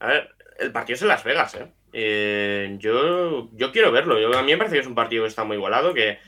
A 0.00 0.06
ver, 0.06 0.28
el 0.58 0.70
partido 0.70 0.96
es 0.96 1.02
en 1.02 1.08
Las 1.08 1.24
Vegas, 1.24 1.54
¿eh? 1.54 1.70
Eh, 1.92 2.76
yo, 2.78 3.50
yo 3.52 3.72
quiero 3.72 3.92
verlo. 3.92 4.18
Yo, 4.18 4.36
a 4.36 4.42
mí 4.42 4.52
me 4.52 4.56
parece 4.56 4.76
que 4.76 4.80
es 4.80 4.86
un 4.86 4.94
partido 4.94 5.24
que 5.24 5.28
está 5.28 5.44
muy 5.44 5.58
igualado, 5.58 5.92
que, 5.92 6.18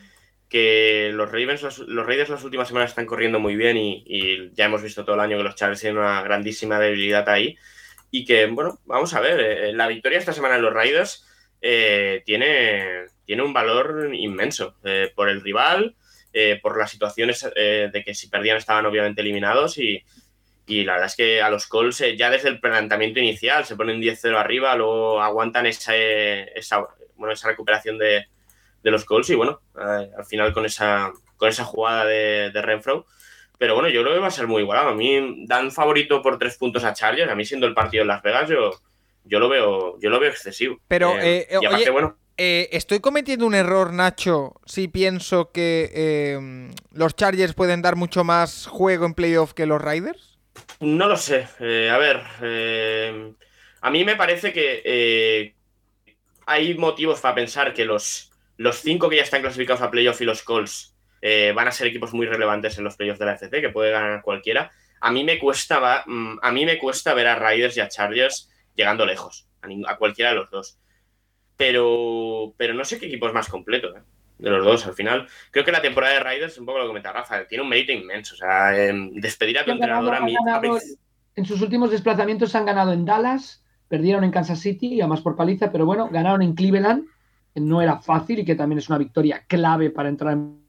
que 0.55 1.11
los, 1.13 1.31
Ravens, 1.33 1.63
las- 1.63 1.79
los 1.81 2.07
Raiders 2.07 2.31
las 2.31 2.45
últimas 2.45 2.69
semanas 2.69 2.91
están 2.91 3.07
corriendo 3.07 3.41
muy 3.41 3.57
bien 3.57 3.77
y, 3.77 4.05
y 4.07 4.51
ya 4.55 4.67
hemos 4.67 4.83
visto 4.83 5.05
todo 5.05 5.17
el 5.17 5.21
año 5.21 5.37
que 5.37 5.43
los 5.43 5.57
Chargers 5.57 5.81
tienen 5.81 5.99
una 5.99 6.23
grandísima 6.23 6.79
debilidad 6.79 7.29
ahí. 7.29 7.57
Y 8.11 8.25
que, 8.25 8.47
bueno, 8.47 8.79
vamos 8.85 9.13
a 9.15 9.21
ver, 9.21 9.41
eh, 9.41 9.73
la 9.73 9.89
victoria 9.89 10.19
esta 10.19 10.33
semana 10.33 10.57
en 10.57 10.63
los 10.63 10.73
Raiders 10.73 11.27
eh, 11.61 12.23
tiene, 12.25 13.07
tiene 13.27 13.43
un 13.43 13.53
valor 13.53 14.15
inmenso 14.15 14.77
eh, 14.85 15.11
por 15.17 15.29
el 15.29 15.41
rival, 15.43 15.97
eh, 16.33 16.61
por 16.63 16.79
las 16.79 16.91
situaciones 16.93 17.49
eh, 17.57 17.91
de 17.93 18.05
que 18.05 18.15
si 18.15 18.29
perdían 18.29 18.57
estaban 18.59 18.87
obviamente 18.87 19.23
eliminados 19.23 19.79
y, 19.79 20.05
y 20.67 20.85
la 20.85 20.93
verdad 20.95 21.09
es 21.09 21.17
que 21.17 21.43
a 21.43 21.51
los 21.51 21.67
Colts 21.67 22.01
eh, 22.03 22.17
ya 22.17 22.31
desde 22.31 22.49
el 22.49 22.61
planteamiento 22.61 23.21
inicial 23.21 23.65
se 23.65 23.77
ponen 23.77 24.01
10-0 24.01 24.37
arriba, 24.39 24.77
luego 24.77 25.21
aguantan 25.21 25.67
esa, 25.67 25.97
esa, 25.97 26.87
bueno, 27.17 27.33
esa 27.35 27.49
recuperación 27.49 27.99
de, 27.99 28.27
de 28.85 28.91
los 28.93 29.05
Colts 29.05 29.31
y 29.31 29.35
bueno, 29.35 29.61
eh, 29.77 30.11
al 30.17 30.25
final 30.25 30.53
con 30.53 30.65
esa, 30.65 31.13
con 31.37 31.49
esa 31.49 31.65
jugada 31.65 32.05
de, 32.05 32.53
de 32.53 32.63
Renfro. 32.63 33.07
Pero 33.59 33.75
bueno, 33.75 33.89
yo 33.89 34.03
creo 34.03 34.15
que 34.15 34.21
va 34.21 34.29
a 34.29 34.31
ser 34.31 34.47
muy 34.47 34.63
igualado. 34.63 34.91
A 34.91 34.95
mí 34.95 35.47
dan 35.47 35.73
favorito 35.73 36.23
por 36.23 36.39
tres 36.39 36.57
puntos 36.57 36.85
a 36.85 36.93
Chargers. 36.93 37.31
A 37.31 37.35
mí 37.35 37.45
siendo 37.45 37.67
el 37.67 37.75
partido 37.75 38.03
en 38.03 38.09
Las 38.09 38.23
Vegas, 38.23 38.49
yo, 38.49 38.73
yo 39.25 39.39
lo 39.39 39.49
veo, 39.49 39.99
yo 40.01 40.11
lo 40.11 40.21
veo 40.21 40.31
excesivo. 40.31 40.79
Pero, 40.87 41.19
eh, 41.21 41.49
y 41.51 41.55
aparte, 41.57 41.83
oye, 41.83 41.91
bueno, 41.91 42.17
Eh, 42.37 42.69
¿Estoy 42.73 42.99
cometiendo 42.99 43.47
un 43.47 43.55
error, 43.55 43.93
Nacho, 43.93 44.55
si 44.67 44.89
pienso 44.89 45.53
que 45.53 45.91
eh, 45.95 46.71
los 46.91 47.15
Chargers 47.15 47.55
pueden 47.55 47.81
dar 47.81 47.95
mucho 47.95 48.25
más 48.25 48.67
juego 48.67 49.07
en 49.07 49.15
playoff 49.15 49.53
que 49.55 49.67
los 49.67 49.81
Raiders? 49.81 50.41
No 50.81 51.07
lo 51.07 51.17
sé. 51.17 51.47
Eh, 51.61 51.89
a 51.91 51.99
ver, 51.99 52.23
eh, 52.43 53.33
a 53.81 53.91
mí 53.91 54.05
me 54.05 54.17
parece 54.17 54.53
que 54.53 54.83
eh, 54.85 55.55
hay 56.45 56.75
motivos 56.75 57.21
para 57.21 57.37
pensar 57.37 57.73
que 57.73 57.85
los, 57.85 58.33
los 58.57 58.81
cinco 58.81 59.09
que 59.09 59.17
ya 59.17 59.23
están 59.23 59.43
clasificados 59.43 59.83
a 59.83 59.91
playoff 59.91 60.21
y 60.21 60.25
los 60.25 60.43
Colts 60.43 60.97
eh, 61.23 61.53
van 61.55 61.69
a 61.69 61.73
ser 61.73 61.87
equipos 61.87 62.13
muy 62.13 62.27
relevantes 62.27 62.77
en 62.79 62.85
los 62.85 62.97
playoffs 62.97 63.19
de 63.19 63.27
la 63.27 63.33
FC, 63.35 63.61
que 63.61 63.71
puede 63.71 63.91
ganar 63.91 64.23
cualquiera. 64.23 64.71
A 65.01 65.11
mí 65.11 65.25
me 65.25 65.39
cuesta, 65.39 65.79
va- 65.79 66.05
mm, 66.07 66.39
a 66.43 66.53
mí 66.53 66.65
me 66.67 66.79
cuesta 66.79 67.15
ver 67.15 67.27
a 67.27 67.35
Raiders 67.35 67.77
y 67.77 67.81
a 67.81 67.89
Chargers 67.89 68.51
llegando 68.75 69.05
lejos, 69.07 69.49
a, 69.63 69.69
a 69.93 69.97
cualquiera 69.97 70.31
de 70.31 70.37
los 70.37 70.51
dos. 70.51 70.79
Pero, 71.57 72.53
pero 72.57 72.75
no 72.75 72.85
sé 72.85 72.99
qué 72.99 73.07
equipo 73.07 73.29
es 73.29 73.33
más 73.35 73.49
completo, 73.49 73.97
¿eh? 73.97 74.01
de 74.39 74.51
los 74.51 74.65
dos. 74.65 74.87
Al 74.87 74.95
final, 74.95 75.29
creo 75.53 75.65
que 75.65 75.71
la 75.73 75.81
temporada 75.83 76.15
de 76.15 76.21
Raiders, 76.21 76.59
un 76.59 76.67
poco 76.67 76.79
lo 76.79 76.85
que 76.85 76.89
comenta 76.89 77.13
Rafa, 77.13 77.47
tiene 77.47 77.63
un 77.63 77.69
mérito 77.71 77.93
inmenso. 77.93 78.35
O 78.35 78.39
sea, 78.39 78.77
em, 78.77 79.13
despedir 79.15 79.59
a 79.59 79.65
tu 79.65 79.71
entrenador 79.71 80.15
a 80.15 80.21
mí. 80.21 80.35
en 81.37 81.45
sus 81.45 81.61
últimos 81.63 81.91
desplazamientos 81.91 82.55
han 82.55 82.67
ganado 82.67 82.93
en 82.93 83.05
Dallas 83.05 83.61
perdieron 83.89 84.25
en 84.25 84.31
Kansas 84.31 84.61
City 84.61 84.87
y 84.95 85.01
además 85.01 85.21
por 85.21 85.37
paliza 85.37 85.71
pero 85.71 85.85
bueno 85.85 86.09
ganaron 86.09 86.43
en 86.43 86.55
Cleveland 86.55 87.05
no 87.55 87.81
era 87.83 88.01
fácil 88.01 88.41
y 88.41 88.45
que 88.45 88.55
también 88.55 88.79
es 88.79 88.89
una 88.89 88.99
victoria 88.99 89.45
clave 89.47 89.91
para 89.91 90.09
entrar 90.09 90.33
en 90.35 90.61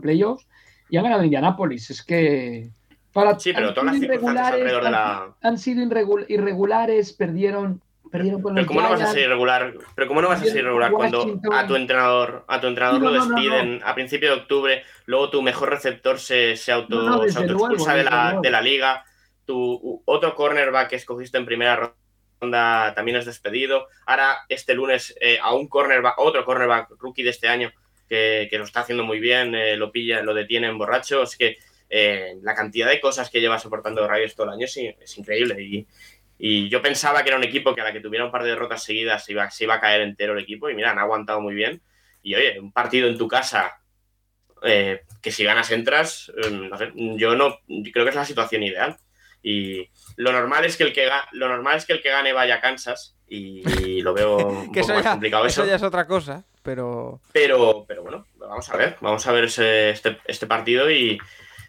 playoffs. 0.00 0.46
Y 0.90 0.96
han 0.96 1.04
ganado 1.04 1.20
en 1.22 1.26
Indianapolis 1.26 1.90
es 1.90 2.02
que 2.02 2.70
para, 3.12 3.38
Sí, 3.38 3.52
pero 3.52 3.68
han 3.68 3.74
todas 3.74 3.86
las 3.86 3.96
sido 4.00 4.12
circunstancias 4.12 4.52
alrededor 4.54 4.80
de 4.82 4.86
han- 4.88 4.92
la. 4.92 5.36
han 5.42 5.58
sido 5.58 5.82
irregul- 5.84 6.26
irregulares, 6.28 7.12
perdieron, 7.12 7.82
perdieron 8.10 8.40
con 8.42 8.54
Pero 8.54 8.62
los 8.62 8.68
cómo 8.68 8.80
no 8.82 8.90
vas 8.90 9.02
a 9.02 9.06
ser 9.12 9.24
irregular, 9.24 9.74
pero 9.94 10.08
cómo 10.08 10.22
no 10.22 10.28
vas 10.28 10.40
a 10.40 10.44
ser 10.44 10.56
irregular 10.56 10.92
cuando 10.92 11.40
a 11.52 11.66
tu 11.66 11.76
entrenador, 11.76 12.44
a 12.48 12.60
tu 12.60 12.66
entrenador 12.68 13.00
No, 13.00 13.10
lo 13.10 13.18
no, 13.18 13.24
no, 13.26 13.34
despiden 13.34 13.80
a 13.84 13.94
principio 13.94 14.30
de 14.34 14.40
octubre, 14.42 14.82
luego 15.06 15.30
tu 15.30 15.42
mejor 15.42 15.70
receptor 15.70 16.18
se, 16.18 16.56
se 16.56 16.72
auto, 16.72 17.28
se 17.28 17.46
luego, 17.46 17.68
de, 17.68 18.04
la, 18.04 18.38
de 18.42 18.50
la 18.50 18.60
liga, 18.62 19.04
tu 19.44 20.02
otro 20.04 20.34
cornerback 20.34 20.88
que 20.90 20.96
escogiste 20.96 21.36
en 21.38 21.44
primera 21.46 21.76
ronda 21.76 21.94
también 22.38 23.16
es 23.16 23.26
despedido. 23.26 23.88
Ahora, 24.06 24.38
este 24.48 24.74
lunes, 24.74 25.14
eh, 25.20 25.38
a 25.40 25.54
un 25.54 25.68
cornerback, 25.68 26.18
otro 26.18 26.44
cornerback 26.44 26.90
rookie 26.98 27.22
de 27.22 27.30
este 27.30 27.48
año 27.48 27.72
que, 28.08 28.48
que 28.50 28.58
lo 28.58 28.64
está 28.64 28.80
haciendo 28.80 29.04
muy 29.04 29.20
bien, 29.20 29.54
eh, 29.54 29.76
lo 29.76 29.92
pilla, 29.92 30.22
lo 30.22 30.34
detienen 30.34 30.78
borracho. 30.78 31.22
Es 31.22 31.36
que 31.36 31.58
eh, 31.90 32.36
la 32.42 32.54
cantidad 32.54 32.88
de 32.88 33.00
cosas 33.00 33.30
que 33.30 33.40
lleva 33.40 33.58
soportando 33.58 34.06
Raiders 34.06 34.34
todo 34.34 34.46
el 34.46 34.52
año 34.54 34.64
es, 34.64 34.76
es 34.76 35.18
increíble. 35.18 35.62
Y, 35.62 35.86
y 36.38 36.68
yo 36.68 36.80
pensaba 36.80 37.22
que 37.22 37.30
era 37.30 37.38
un 37.38 37.44
equipo 37.44 37.74
que 37.74 37.80
a 37.80 37.84
la 37.84 37.92
que 37.92 38.00
tuviera 38.00 38.24
un 38.24 38.30
par 38.30 38.44
de 38.44 38.50
derrotas 38.50 38.82
seguidas 38.82 39.24
se 39.24 39.32
iba, 39.32 39.50
se 39.50 39.64
iba 39.64 39.74
a 39.74 39.80
caer 39.80 40.02
entero 40.02 40.34
el 40.34 40.42
equipo. 40.42 40.70
Y 40.70 40.74
mira, 40.74 40.92
han 40.92 40.98
aguantado 40.98 41.40
muy 41.40 41.54
bien. 41.54 41.82
Y 42.22 42.34
oye, 42.34 42.60
un 42.60 42.72
partido 42.72 43.08
en 43.08 43.18
tu 43.18 43.26
casa 43.26 43.80
eh, 44.62 45.02
que 45.22 45.30
si 45.30 45.44
ganas 45.44 45.70
entras, 45.70 46.32
eh, 46.36 46.50
no 46.50 46.76
sé, 46.76 46.92
yo 46.94 47.34
no 47.34 47.58
creo 47.92 48.04
que 48.04 48.10
es 48.10 48.16
la 48.16 48.24
situación 48.24 48.62
ideal. 48.62 48.96
Y 49.42 49.88
lo 50.16 50.32
normal 50.32 50.64
es 50.64 50.76
que 50.76 50.84
el 50.84 50.92
que, 50.92 51.08
lo 51.32 51.48
normal 51.48 51.76
es 51.76 51.86
que, 51.86 51.92
el 51.94 52.02
que 52.02 52.10
gane 52.10 52.32
vaya 52.32 52.56
a 52.56 52.60
Kansas. 52.60 53.14
Y, 53.28 53.62
y 53.84 54.00
lo 54.00 54.14
veo 54.14 54.36
un 54.48 54.72
Que 54.72 54.80
poco 54.80 54.94
más 54.94 55.04
ya, 55.04 55.10
complicado 55.12 55.46
eso 55.46 55.62
eso. 55.62 55.70
ya 55.70 55.76
es 55.76 55.82
otra 55.82 56.06
cosa, 56.06 56.44
pero... 56.62 57.20
Pero, 57.32 57.84
pero 57.86 58.02
bueno, 58.02 58.26
vamos 58.36 58.68
a 58.70 58.76
ver, 58.76 58.96
vamos 59.00 59.26
a 59.26 59.32
ver 59.32 59.44
ese- 59.44 59.90
este, 59.90 60.18
este 60.24 60.46
partido 60.46 60.90
y, 60.90 61.18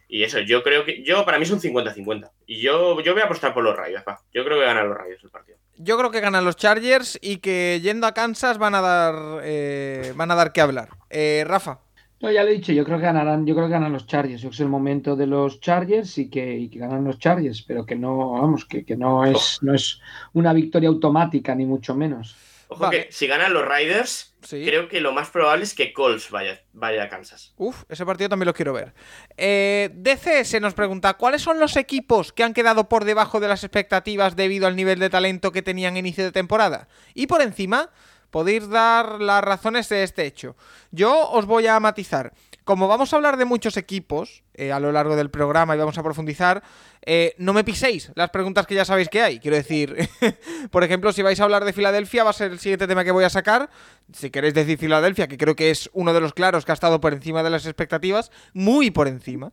y 0.08 0.24
eso, 0.24 0.40
yo 0.40 0.64
creo 0.64 0.86
que, 0.86 1.04
yo 1.04 1.26
para 1.26 1.38
mí 1.38 1.44
es 1.44 1.52
un 1.52 1.60
50-50 1.60 2.32
y 2.48 2.62
yo, 2.62 3.00
yo 3.02 3.12
voy 3.14 3.22
a 3.22 3.26
apostar 3.26 3.54
por 3.54 3.64
los 3.64 3.76
Raiders, 3.76 4.06
va. 4.08 4.22
yo 4.34 4.46
creo 4.46 4.58
que 4.58 4.66
ganan 4.66 4.88
los 4.88 4.98
Raiders 4.98 5.24
el 5.24 5.30
partido. 5.32 5.58
Yo 5.82 5.98
creo 5.98 6.12
que 6.12 6.20
ganan 6.22 6.44
los 6.46 6.56
Chargers 6.56 7.20
y 7.22 7.38
que 7.38 7.80
yendo 7.84 8.08
a 8.08 8.14
Kansas 8.14 8.58
van 8.58 8.76
a 8.76 8.82
dar, 8.82 9.42
eh, 9.44 10.12
van 10.16 10.32
a 10.32 10.36
dar 10.36 10.52
que 10.54 10.62
hablar. 10.62 10.90
Eh, 11.10 11.44
Rafa. 11.46 11.80
No, 12.22 12.30
ya 12.32 12.44
lo 12.44 12.50
he 12.50 12.54
dicho, 12.54 12.74
yo 12.74 12.84
creo 12.84 12.98
que 12.98 13.06
ganarán, 13.06 13.46
yo 13.46 13.56
creo 13.56 13.68
que 13.68 13.72
ganan 13.74 13.94
los 13.94 14.06
Chargers. 14.06 14.42
Yo 14.42 14.50
creo 14.50 14.52
que 14.52 14.56
es 14.56 14.60
el 14.62 14.68
momento 14.70 15.16
de 15.16 15.26
los 15.28 15.62
Chargers 15.62 16.18
y 16.18 16.30
que, 16.30 16.58
y 16.58 16.70
que 16.70 16.80
ganan 16.80 17.06
los 17.06 17.18
Chargers, 17.18 17.62
pero 17.62 17.86
que 17.86 17.96
no, 17.96 18.32
vamos, 18.34 18.66
que, 18.66 18.84
que 18.84 18.98
no 18.98 19.24
es, 19.26 19.60
no 19.62 19.74
es 19.74 20.00
una 20.34 20.52
victoria 20.52 20.90
automática, 20.90 21.56
ni 21.56 21.66
mucho 21.66 21.96
menos. 21.96 22.36
Ojo 22.72 22.84
Vale. 22.84 23.08
que 23.08 23.12
si 23.12 23.26
ganan 23.26 23.54
los 23.54 23.64
Riders, 23.68 24.36
Sí. 24.42 24.64
creo 24.66 24.88
que 24.88 25.02
lo 25.02 25.12
más 25.12 25.30
probable 25.32 25.64
es 25.64 25.74
que 25.74 25.92
Colts 25.92 26.30
vaya, 26.30 26.62
vaya 26.74 27.04
a 27.04 27.10
Kansas. 27.10 27.54
Uf, 27.58 27.84
ese 27.90 28.06
partido 28.06 28.30
también 28.30 28.46
lo 28.46 28.54
quiero 28.54 28.74
ver. 28.74 28.94
Eh, 29.38 29.90
DCS 29.96 30.62
nos 30.62 30.74
pregunta, 30.76 31.16
¿cuáles 31.16 31.42
son 31.42 31.60
los 31.60 31.76
equipos 31.78 32.32
que 32.32 32.44
han 32.44 32.54
quedado 32.54 32.88
por 32.88 33.06
debajo 33.06 33.40
de 33.40 33.48
las 33.48 33.64
expectativas 33.64 34.36
debido 34.36 34.68
al 34.68 34.76
nivel 34.76 35.00
de 35.00 35.10
talento 35.10 35.52
que 35.52 35.62
tenían 35.62 35.96
a 35.96 36.00
inicio 36.00 36.24
de 36.24 36.32
temporada? 36.32 36.88
Y 37.14 37.28
por 37.28 37.42
encima, 37.42 37.90
podéis 38.32 38.70
dar 38.70 39.22
las 39.22 39.44
razones 39.44 39.89
de 39.89 40.04
este 40.04 40.26
hecho. 40.26 40.56
Yo 40.92 41.30
os 41.30 41.46
voy 41.46 41.68
a 41.68 41.80
matizar. 41.80 42.34
Como 42.63 42.88
vamos 42.88 43.12
a 43.12 43.15
hablar 43.15 43.38
de 43.38 43.46
muchos 43.46 43.78
equipos 43.78 44.44
eh, 44.54 44.72
a 44.72 44.80
lo 44.80 44.92
largo 44.92 45.15
del 45.15 45.32
programa 45.32 45.76
y 45.76 45.80
vamos 45.80 45.98
a 45.98 46.04
profundizar, 46.04 46.62
eh, 47.04 47.34
no 47.39 47.54
me 47.54 47.63
piséis 47.63 48.12
las 48.13 48.30
preguntas 48.30 48.68
que 48.68 48.76
ya 48.76 48.86
sabéis 48.86 49.10
que 49.10 49.22
hay. 49.22 49.39
Quiero 49.39 49.58
decir, 49.58 49.98
por 50.72 50.84
ejemplo, 50.84 51.12
si 51.12 51.24
vais 51.24 51.39
a 51.39 51.44
hablar 51.46 51.65
de 51.65 51.74
Filadelfia, 51.74 52.24
va 52.24 52.30
a 52.30 52.34
ser 52.34 52.52
el 52.52 52.60
siguiente 52.60 52.88
tema 52.88 53.04
que 53.04 53.12
voy 53.12 53.24
a 53.24 53.30
sacar. 53.30 53.70
Si 54.13 54.30
queréis 54.30 54.54
decir 54.54 54.78
Filadelfia, 54.78 55.28
que 55.28 55.38
creo 55.38 55.56
que 55.56 55.72
es 55.72 55.89
uno 55.94 56.13
de 56.13 56.22
los 56.22 56.34
claros 56.34 56.65
que 56.65 56.72
ha 56.72 56.74
estado 56.74 57.02
por 57.02 57.13
encima 57.13 57.42
de 57.42 57.50
las 57.50 57.65
expectativas, 57.65 58.32
muy 58.54 58.92
por 58.92 59.08
encima. 59.08 59.52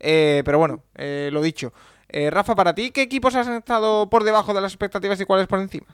Eh, 0.00 0.42
pero 0.44 0.58
bueno, 0.58 0.82
eh, 0.94 1.30
lo 1.32 1.42
dicho. 1.42 1.72
Eh, 2.08 2.30
Rafa, 2.30 2.54
para 2.54 2.74
ti, 2.74 2.90
¿qué 2.90 3.02
equipos 3.02 3.34
han 3.34 3.52
estado 3.54 4.08
por 4.08 4.24
debajo 4.24 4.54
de 4.54 4.60
las 4.60 4.72
expectativas 4.72 5.20
y 5.20 5.24
cuáles 5.24 5.46
por 5.46 5.60
encima? 5.60 5.86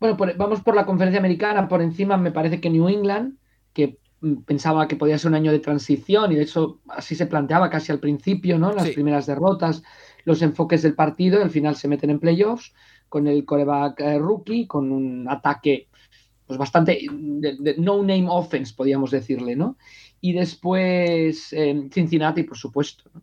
Bueno, 0.00 0.16
por- 0.16 0.36
vamos 0.36 0.62
por 0.62 0.74
la 0.74 0.86
conferencia 0.86 1.18
americana. 1.20 1.68
Por 1.68 1.82
encima 1.82 2.16
me 2.16 2.32
parece 2.32 2.60
que 2.60 2.70
New 2.70 2.88
England, 2.88 3.36
que 3.72 3.98
mm, 4.20 4.42
pensaba 4.42 4.88
que 4.88 4.96
podía 4.96 5.18
ser 5.18 5.30
un 5.30 5.34
año 5.36 5.52
de 5.52 5.60
transición 5.60 6.32
y 6.32 6.36
de 6.36 6.42
hecho 6.42 6.80
así 6.88 7.14
se 7.14 7.26
planteaba 7.26 7.70
casi 7.70 7.92
al 7.92 8.00
principio, 8.00 8.58
¿no? 8.58 8.72
Las 8.72 8.88
Sí. 8.88 8.92
primeras 8.94 9.26
derrotas, 9.26 9.82
los 10.24 10.42
enfoques 10.42 10.82
del 10.82 10.94
partido, 10.94 11.42
al 11.42 11.50
final 11.50 11.76
se 11.76 11.88
meten 11.88 12.10
en 12.10 12.20
playoffs 12.20 12.72
con 13.08 13.26
el 13.26 13.44
coreback 13.44 14.00
eh, 14.00 14.18
rookie, 14.18 14.66
con 14.66 14.92
un 14.92 15.28
ataque 15.28 15.88
pues 16.46 16.58
bastante 16.58 16.98
de, 17.10 17.56
de 17.60 17.76
no 17.78 17.98
name 18.02 18.26
offense, 18.28 18.74
podríamos 18.76 19.10
decirle, 19.12 19.56
¿no? 19.56 19.78
Y 20.20 20.32
después 20.32 21.52
eh, 21.52 21.88
Cincinnati, 21.92 22.42
por 22.44 22.56
supuesto, 22.58 23.10
¿no? 23.14 23.22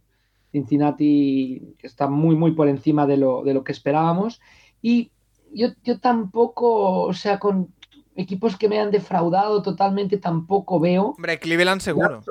Cincinnati 0.52 1.76
está 1.82 2.08
muy, 2.08 2.36
muy 2.36 2.54
por 2.54 2.68
encima 2.70 3.06
de 3.06 3.18
lo, 3.18 3.44
de 3.44 3.54
lo 3.54 3.63
que 3.63 3.74
esperábamos. 3.74 4.40
Y 4.82 5.12
yo, 5.53 5.69
yo 5.83 5.99
tampoco, 5.99 7.01
o 7.03 7.13
sea, 7.13 7.39
con 7.39 7.73
equipos 8.15 8.57
que 8.57 8.67
me 8.69 8.79
han 8.79 8.91
defraudado 8.91 9.62
totalmente, 9.62 10.17
tampoco 10.17 10.79
veo. 10.79 11.10
Hombre, 11.17 11.39
Cleveland 11.39 11.81
seguro. 11.81 12.23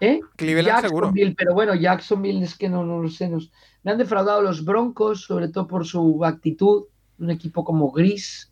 ¿Eh? 0.00 0.20
Cleveland 0.36 0.80
seguro. 0.80 1.06
Jacksonville, 1.08 1.34
pero 1.36 1.54
bueno, 1.54 1.74
Jacksonville 1.76 2.44
es 2.44 2.56
que 2.58 2.68
no, 2.68 2.84
no 2.84 3.00
lo 3.00 3.08
sé. 3.08 3.28
nos- 3.28 3.52
me 3.84 3.92
han 3.92 3.98
defraudado 3.98 4.42
los 4.42 4.64
Broncos, 4.64 5.22
sobre 5.24 5.48
todo 5.48 5.66
por 5.68 5.86
su 5.86 6.24
actitud, 6.24 6.84
un 7.18 7.30
equipo 7.30 7.64
como 7.64 7.90
gris. 7.92 8.48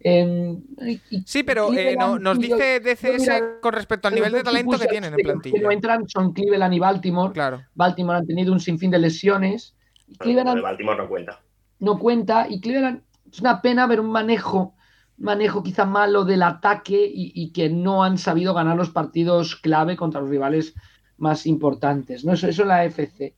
Eh, 0.00 0.56
y- 0.86 1.00
y 1.10 1.22
Sí, 1.26 1.42
pero 1.42 1.72
eh, 1.72 1.96
no- 1.98 2.18
nos 2.18 2.38
dice 2.38 2.78
DCS 2.80 3.18
mira, 3.20 3.60
con 3.60 3.72
respecto 3.72 4.06
al 4.08 4.14
nivel 4.14 4.32
de 4.32 4.42
talento 4.42 4.78
que 4.78 4.86
tienen 4.86 5.14
en 5.14 5.16
que- 5.16 5.22
Que 5.22 5.28
no 5.32 5.40
plantilla. 5.40 5.72
entran 5.72 6.08
son 6.08 6.32
Cleveland 6.32 6.74
y 6.74 6.78
Baltimore. 6.78 7.32
Claro. 7.32 7.62
Baltimore 7.74 8.18
han 8.18 8.26
tenido 8.26 8.52
un 8.52 8.60
sinfín 8.60 8.90
de 8.90 8.98
lesiones. 8.98 9.74
Y 10.06 10.16
Cleveland 10.18 10.60
Baltimore 10.62 10.98
no 10.98 11.08
cuenta. 11.08 11.40
no 11.80 11.98
cuenta. 11.98 12.46
Y 12.48 12.60
Cleveland 12.60 13.02
es 13.34 13.40
una 13.40 13.60
pena 13.60 13.86
ver 13.86 14.00
un 14.00 14.10
manejo, 14.12 14.76
manejo 15.16 15.62
quizá 15.62 15.84
malo 15.84 16.24
del 16.24 16.42
ataque 16.42 17.04
y, 17.12 17.32
y 17.34 17.52
que 17.52 17.68
no 17.68 18.04
han 18.04 18.18
sabido 18.18 18.54
ganar 18.54 18.76
los 18.76 18.90
partidos 18.90 19.56
clave 19.56 19.96
contra 19.96 20.20
los 20.20 20.30
rivales 20.30 20.74
más 21.16 21.46
importantes. 21.46 22.24
¿no? 22.24 22.32
Eso, 22.34 22.48
eso 22.48 22.62
en 22.62 22.68
la 22.68 22.84
FC. 22.84 23.36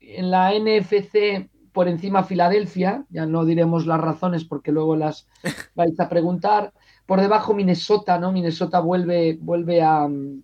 En 0.00 0.30
la 0.30 0.52
NFC, 0.54 1.48
por 1.72 1.88
encima 1.88 2.24
Filadelfia, 2.24 3.06
ya 3.08 3.26
no 3.26 3.44
diremos 3.44 3.86
las 3.86 4.00
razones 4.00 4.44
porque 4.44 4.72
luego 4.72 4.96
las 4.96 5.28
vais 5.74 5.98
a 6.00 6.08
preguntar. 6.08 6.72
Por 7.06 7.20
debajo 7.20 7.54
Minnesota, 7.54 8.18
¿no? 8.18 8.32
Minnesota 8.32 8.80
vuelve, 8.80 9.38
vuelve 9.40 9.82
a. 9.82 10.08
mm, 10.08 10.42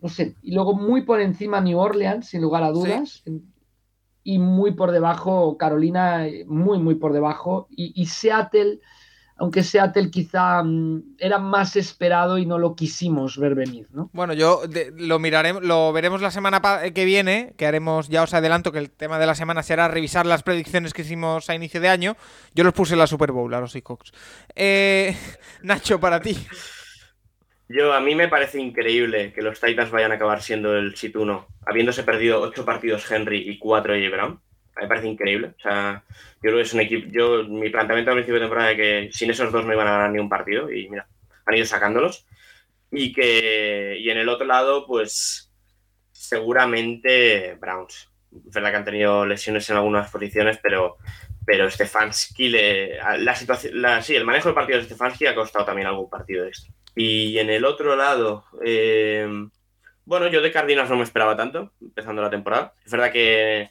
No 0.00 0.08
sé. 0.08 0.36
Y 0.42 0.52
luego 0.54 0.74
muy 0.74 1.02
por 1.02 1.20
encima 1.20 1.60
New 1.60 1.78
Orleans, 1.78 2.28
sin 2.28 2.40
lugar 2.42 2.62
a 2.62 2.70
dudas. 2.70 3.22
Y 4.24 4.38
muy 4.38 4.72
por 4.72 4.92
debajo 4.92 5.56
Carolina, 5.58 6.26
eh, 6.28 6.44
muy, 6.46 6.78
muy 6.78 6.94
por 6.94 7.12
debajo. 7.12 7.66
Y, 7.70 8.06
Seattle, 8.06 8.78
aunque 9.36 9.64
Seattle 9.64 10.10
quizá 10.10 10.62
mm, 10.62 11.16
era 11.18 11.38
más 11.38 11.74
esperado 11.74 12.38
y 12.38 12.46
no 12.46 12.58
lo 12.58 12.76
quisimos 12.76 13.36
ver 13.38 13.56
venir, 13.56 13.88
¿no? 13.92 14.10
Bueno, 14.12 14.32
yo 14.34 14.62
de- 14.68 14.92
lo 14.96 15.18
miraremos, 15.18 15.64
lo 15.64 15.92
veremos 15.92 16.20
la 16.22 16.30
semana 16.30 16.62
pa- 16.62 16.90
que 16.90 17.04
viene, 17.04 17.54
que 17.56 17.66
haremos, 17.66 18.08
ya 18.08 18.22
os 18.22 18.32
adelanto 18.34 18.70
que 18.70 18.78
el 18.78 18.90
tema 18.90 19.18
de 19.18 19.26
la 19.26 19.34
semana 19.34 19.64
será 19.64 19.88
revisar 19.88 20.26
las 20.26 20.44
predicciones 20.44 20.92
que 20.94 21.02
hicimos 21.02 21.50
a 21.50 21.54
inicio 21.56 21.80
de 21.80 21.88
año. 21.88 22.16
Yo 22.54 22.62
los 22.62 22.74
puse 22.74 22.92
en 22.92 23.00
la 23.00 23.08
Super 23.08 23.32
Bowl 23.32 23.52
a 23.54 23.60
los 23.60 23.72
Seahawks. 23.72 24.12
Eh, 24.54 25.16
Nacho, 25.62 25.98
para 25.98 26.20
ti. 26.20 26.36
Yo, 27.72 27.92
a 27.94 28.00
mí 28.00 28.14
me 28.14 28.28
parece 28.28 28.60
increíble 28.60 29.32
que 29.32 29.40
los 29.40 29.60
Titans 29.60 29.90
vayan 29.90 30.12
a 30.12 30.16
acabar 30.16 30.42
siendo 30.42 30.76
el 30.76 30.94
sit 30.94 31.16
1, 31.16 31.46
habiéndose 31.66 32.02
perdido 32.02 32.40
8 32.42 32.64
partidos 32.64 33.10
Henry 33.10 33.48
y 33.48 33.58
4 33.58 33.94
AJ 33.94 34.10
Brown. 34.10 34.40
A 34.74 34.80
mí 34.80 34.82
me 34.82 34.88
parece 34.88 35.08
increíble. 35.08 35.54
O 35.58 35.60
sea, 35.60 36.04
yo 36.10 36.40
creo 36.40 36.56
que 36.56 36.62
es 36.62 36.74
un 36.74 36.80
equipo. 36.80 37.08
Yo, 37.10 37.44
mi 37.44 37.70
planteamiento 37.70 38.10
al 38.10 38.16
principio 38.16 38.34
de 38.34 38.40
temporada 38.40 38.70
era 38.70 38.76
que 38.76 39.10
sin 39.12 39.30
esos 39.30 39.50
dos 39.52 39.64
no 39.64 39.72
iban 39.72 39.86
a 39.86 39.92
ganar 39.92 40.10
ni 40.10 40.18
un 40.18 40.28
partido, 40.28 40.70
y 40.70 40.88
mira, 40.88 41.06
han 41.46 41.54
ido 41.54 41.66
sacándolos. 41.66 42.26
Y 42.90 43.12
que. 43.12 43.96
Y 43.98 44.10
en 44.10 44.18
el 44.18 44.28
otro 44.28 44.46
lado, 44.46 44.86
pues. 44.86 45.50
Seguramente 46.12 47.54
Browns. 47.60 48.10
Es 48.46 48.54
verdad 48.54 48.70
que 48.70 48.76
han 48.76 48.84
tenido 48.84 49.26
lesiones 49.26 49.68
en 49.70 49.76
algunas 49.76 50.10
posiciones, 50.10 50.58
pero. 50.62 50.98
Pero 51.46 51.70
Stefanski 51.70 52.48
le. 52.50 52.98
La 53.18 53.34
situación. 53.34 53.80
La, 53.80 54.02
sí, 54.02 54.14
el 54.14 54.24
manejo 54.24 54.48
del 54.48 54.54
partido 54.54 54.78
de 54.78 54.84
Stefanski 54.84 55.26
ha 55.26 55.34
costado 55.34 55.64
también 55.64 55.88
algún 55.88 56.10
partido 56.10 56.46
extra. 56.46 56.72
Y 56.94 57.38
en 57.38 57.50
el 57.50 57.64
otro 57.64 57.96
lado, 57.96 58.44
eh, 58.64 59.26
bueno, 60.04 60.28
yo 60.28 60.40
de 60.42 60.52
Cardinals 60.52 60.90
no 60.90 60.96
me 60.96 61.04
esperaba 61.04 61.36
tanto, 61.36 61.72
empezando 61.80 62.22
la 62.22 62.30
temporada. 62.30 62.74
Es 62.84 62.92
verdad 62.92 63.12
que 63.12 63.70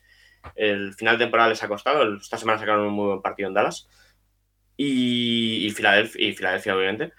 el 0.56 0.94
final 0.96 1.18
de 1.18 1.26
temporada 1.26 1.50
les 1.50 1.64
ha 1.64 1.68
costado. 1.68 2.16
Esta 2.16 2.38
semana 2.38 2.60
sacaron 2.60 2.88
un 2.88 2.94
muy 2.94 3.08
buen 3.08 3.22
partido 3.22 3.50
en 3.50 3.54
Dallas. 3.54 3.88
Y, 4.78 5.66
y, 5.68 5.70
Filadelfia, 5.72 6.28
y 6.28 6.34
Filadelfia, 6.34 6.76
obviamente. 6.76 7.14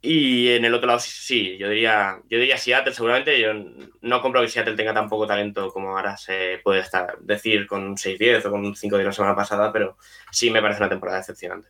Y 0.00 0.50
en 0.50 0.64
el 0.64 0.74
otro 0.74 0.86
lado, 0.86 1.00
sí, 1.00 1.58
yo 1.58 1.68
diría, 1.68 2.20
yo 2.28 2.38
diría 2.38 2.56
Seattle, 2.56 2.94
seguramente. 2.94 3.40
Yo 3.40 3.52
no 4.00 4.22
compro 4.22 4.40
que 4.40 4.48
Seattle 4.48 4.76
tenga 4.76 4.94
tan 4.94 5.08
poco 5.08 5.26
talento 5.26 5.70
como 5.70 5.96
ahora 5.96 6.16
se 6.16 6.60
puede 6.62 6.80
estar, 6.80 7.18
decir 7.20 7.66
con 7.66 7.84
un 7.84 7.96
6-10 7.96 8.46
o 8.46 8.50
con 8.50 8.64
un 8.64 8.76
5 8.76 8.96
de 8.96 9.04
la 9.04 9.12
semana 9.12 9.34
pasada, 9.36 9.72
pero 9.72 9.96
sí 10.30 10.50
me 10.50 10.62
parece 10.62 10.80
una 10.80 10.88
temporada 10.88 11.18
decepcionante. 11.18 11.68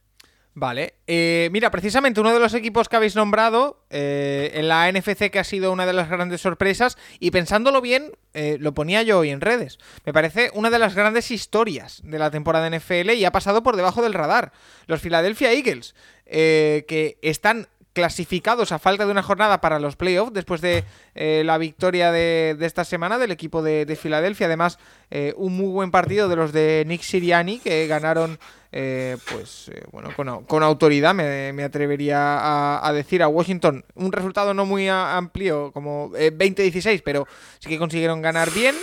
Vale, 0.54 0.94
eh, 1.06 1.50
mira, 1.52 1.70
precisamente 1.70 2.20
uno 2.20 2.32
de 2.32 2.40
los 2.40 2.52
equipos 2.52 2.88
que 2.88 2.96
habéis 2.96 3.14
nombrado 3.14 3.84
eh, 3.90 4.50
en 4.54 4.66
la 4.66 4.90
NFC 4.90 5.30
que 5.30 5.38
ha 5.38 5.44
sido 5.44 5.70
una 5.70 5.86
de 5.86 5.92
las 5.92 6.08
grandes 6.08 6.40
sorpresas 6.40 6.98
y 7.20 7.30
pensándolo 7.30 7.80
bien, 7.80 8.10
eh, 8.34 8.56
lo 8.58 8.74
ponía 8.74 9.02
yo 9.02 9.20
hoy 9.20 9.30
en 9.30 9.40
redes, 9.40 9.78
me 10.04 10.12
parece 10.12 10.50
una 10.54 10.70
de 10.70 10.80
las 10.80 10.96
grandes 10.96 11.30
historias 11.30 12.00
de 12.02 12.18
la 12.18 12.32
temporada 12.32 12.68
NFL 12.68 13.10
y 13.10 13.24
ha 13.24 13.30
pasado 13.30 13.62
por 13.62 13.76
debajo 13.76 14.02
del 14.02 14.14
radar. 14.14 14.52
Los 14.86 15.00
Philadelphia 15.00 15.52
Eagles, 15.52 15.94
eh, 16.26 16.84
que 16.88 17.18
están 17.22 17.68
clasificados 17.92 18.72
a 18.72 18.78
falta 18.78 19.06
de 19.06 19.12
una 19.12 19.22
jornada 19.22 19.60
para 19.60 19.78
los 19.78 19.96
playoffs 19.96 20.32
después 20.32 20.60
de 20.60 20.84
eh, 21.14 21.42
la 21.44 21.58
victoria 21.58 22.12
de, 22.12 22.56
esta 22.60 22.84
semana 22.84 23.18
del 23.18 23.32
equipo 23.32 23.62
de, 23.62 23.86
de 23.86 23.96
Filadelfia. 23.96 24.46
Además, 24.46 24.78
eh, 25.10 25.34
un 25.36 25.56
muy 25.56 25.68
buen 25.68 25.90
partido 25.90 26.28
de 26.28 26.36
los 26.36 26.52
de 26.52 26.84
Nick 26.86 27.02
Siriani 27.02 27.58
que 27.58 27.86
ganaron, 27.86 28.38
eh, 28.72 29.16
pues 29.30 29.70
bueno, 29.90 30.10
con, 30.14 30.44
con, 30.44 30.62
autoridad, 30.62 31.14
me, 31.14 31.62
atrevería 31.64 32.86
a, 32.86 32.92
decir 32.92 33.22
a 33.22 33.28
Washington. 33.28 33.84
Un 33.94 34.12
resultado 34.12 34.54
no 34.54 34.66
muy 34.66 34.88
a, 34.88 35.16
amplio, 35.16 35.72
como 35.72 36.12
eh, 36.16 36.32
20-16, 36.32 37.02
pero 37.04 37.26
sí 37.58 37.68
que 37.68 37.78
consiguieron 37.78 38.22
ganar 38.22 38.50
bien. 38.50 38.74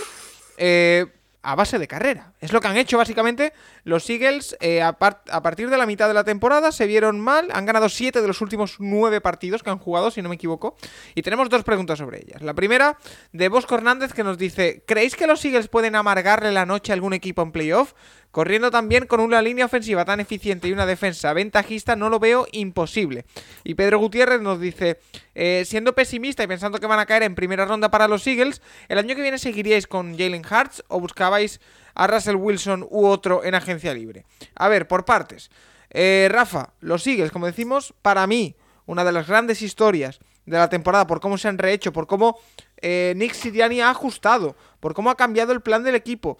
A 1.42 1.54
base 1.54 1.78
de 1.78 1.86
carrera. 1.86 2.32
Es 2.40 2.52
lo 2.52 2.60
que 2.60 2.66
han 2.66 2.76
hecho 2.76 2.98
básicamente 2.98 3.52
los 3.86 4.10
Eagles 4.10 4.56
eh, 4.58 4.82
a, 4.82 4.88
a, 4.88 5.42
partir 5.42 5.70
de 5.70 5.78
la 5.78 5.86
mitad 5.86 6.08
de 6.08 6.14
la 6.14 6.24
temporada. 6.24 6.72
Se 6.72 6.88
vieron 6.88 7.20
mal, 7.20 7.46
han 7.52 7.66
ganado 7.66 7.88
7 7.88 8.20
de 8.20 8.26
los 8.26 8.40
últimos 8.40 8.76
9 8.80 9.20
partidos 9.20 9.62
que 9.62 9.70
han 9.70 9.78
jugado, 9.78 10.10
si 10.10 10.20
no 10.22 10.28
me 10.28 10.34
equivoco. 10.34 10.76
Y 11.14 11.22
tenemos 11.22 11.48
dos 11.48 11.62
preguntas 11.62 11.98
sobre 11.98 12.18
ellas. 12.18 12.42
La 12.42 12.52
primera 12.52 12.98
de 13.32 13.48
Bosco 13.48 13.76
Hernández 13.76 14.12
que 14.12 14.24
nos 14.24 14.38
dice, 14.38 14.82
¿creéis 14.88 15.14
que 15.14 15.28
los 15.28 15.44
Eagles 15.44 15.68
pueden 15.68 15.94
amargarle 15.94 16.50
la 16.50 16.66
noche 16.66 16.90
a 16.90 16.94
algún 16.94 17.12
equipo 17.12 17.42
en 17.42 17.52
playoff? 17.52 17.92
Corriendo 18.32 18.72
también 18.72 19.06
con 19.06 19.20
una 19.20 19.40
línea 19.40 19.66
ofensiva 19.66 20.04
tan 20.04 20.18
eficiente 20.18 20.66
y 20.66 20.72
una 20.72 20.84
defensa 20.84 21.32
ventajista, 21.32 21.94
no 21.94 22.08
lo 22.10 22.18
veo 22.18 22.48
imposible. 22.50 23.24
Y 23.62 23.74
Pedro 23.74 24.00
Gutiérrez 24.00 24.40
nos 24.40 24.60
dice, 24.60 24.98
eh, 25.36 25.62
siendo 25.64 25.94
pesimista 25.94 26.42
y 26.42 26.48
pensando 26.48 26.80
que 26.80 26.88
van 26.88 26.98
a 26.98 27.06
caer 27.06 27.22
en 27.22 27.36
primera 27.36 27.64
ronda 27.64 27.88
para 27.88 28.08
los 28.08 28.26
Eagles, 28.26 28.62
¿el 28.88 28.98
año 28.98 29.14
que 29.14 29.22
viene 29.22 29.38
seguiríais 29.38 29.86
con 29.86 30.18
Jalen 30.18 30.42
Hurts 30.44 30.82
o 30.88 30.98
buscabais 30.98 31.60
a 31.96 32.06
Russell 32.06 32.36
Wilson 32.36 32.86
u 32.88 33.06
otro 33.06 33.42
en 33.42 33.54
agencia 33.54 33.92
libre? 33.92 34.24
A 34.54 34.68
ver, 34.68 34.86
por 34.86 35.04
partes. 35.04 35.50
Eh, 35.90 36.28
Rafa, 36.30 36.74
los 36.80 37.06
Eagles, 37.06 37.32
como 37.32 37.46
decimos, 37.46 37.94
para 38.02 38.26
mí, 38.26 38.54
una 38.84 39.04
de 39.04 39.12
las 39.12 39.26
grandes 39.26 39.62
historias 39.62 40.20
de 40.44 40.58
la 40.58 40.68
temporada, 40.68 41.06
por 41.06 41.20
cómo 41.20 41.38
se 41.38 41.48
han 41.48 41.58
rehecho, 41.58 41.92
por 41.92 42.06
cómo 42.06 42.38
eh, 42.80 43.14
Nick 43.16 43.32
Siriani 43.32 43.80
ha 43.80 43.90
ajustado, 43.90 44.56
por 44.78 44.94
cómo 44.94 45.10
ha 45.10 45.16
cambiado 45.16 45.52
el 45.52 45.60
plan 45.60 45.82
del 45.82 45.94
equipo. 45.94 46.38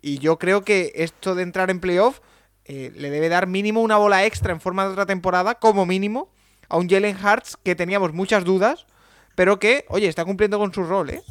Y 0.00 0.18
yo 0.18 0.38
creo 0.38 0.62
que 0.62 0.92
esto 0.96 1.34
de 1.34 1.42
entrar 1.44 1.70
en 1.70 1.80
playoff 1.80 2.20
eh, 2.64 2.92
le 2.94 3.10
debe 3.10 3.28
dar 3.28 3.46
mínimo 3.46 3.80
una 3.80 3.96
bola 3.96 4.26
extra 4.26 4.52
en 4.52 4.60
forma 4.60 4.84
de 4.84 4.92
otra 4.92 5.06
temporada, 5.06 5.54
como 5.54 5.86
mínimo, 5.86 6.30
a 6.68 6.76
un 6.76 6.88
Jalen 6.88 7.16
Hartz 7.22 7.56
que 7.62 7.74
teníamos 7.74 8.12
muchas 8.12 8.44
dudas, 8.44 8.86
pero 9.34 9.58
que, 9.58 9.86
oye, 9.88 10.08
está 10.08 10.24
cumpliendo 10.24 10.58
con 10.58 10.74
su 10.74 10.82
rol, 10.82 11.10
¿eh? 11.10 11.22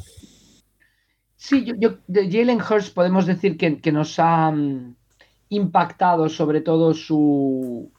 Sí, 1.40 1.64
yo, 1.78 1.98
de 2.08 2.28
Jalen 2.30 2.60
Hurts 2.60 2.90
podemos 2.90 3.24
decir 3.24 3.56
que, 3.56 3.92
nos 3.92 4.18
ha 4.18 4.50
mm, 4.50 4.96
impactado 5.50 6.28
sobre 6.28 6.60
todo 6.62 6.92
su, 6.94 7.92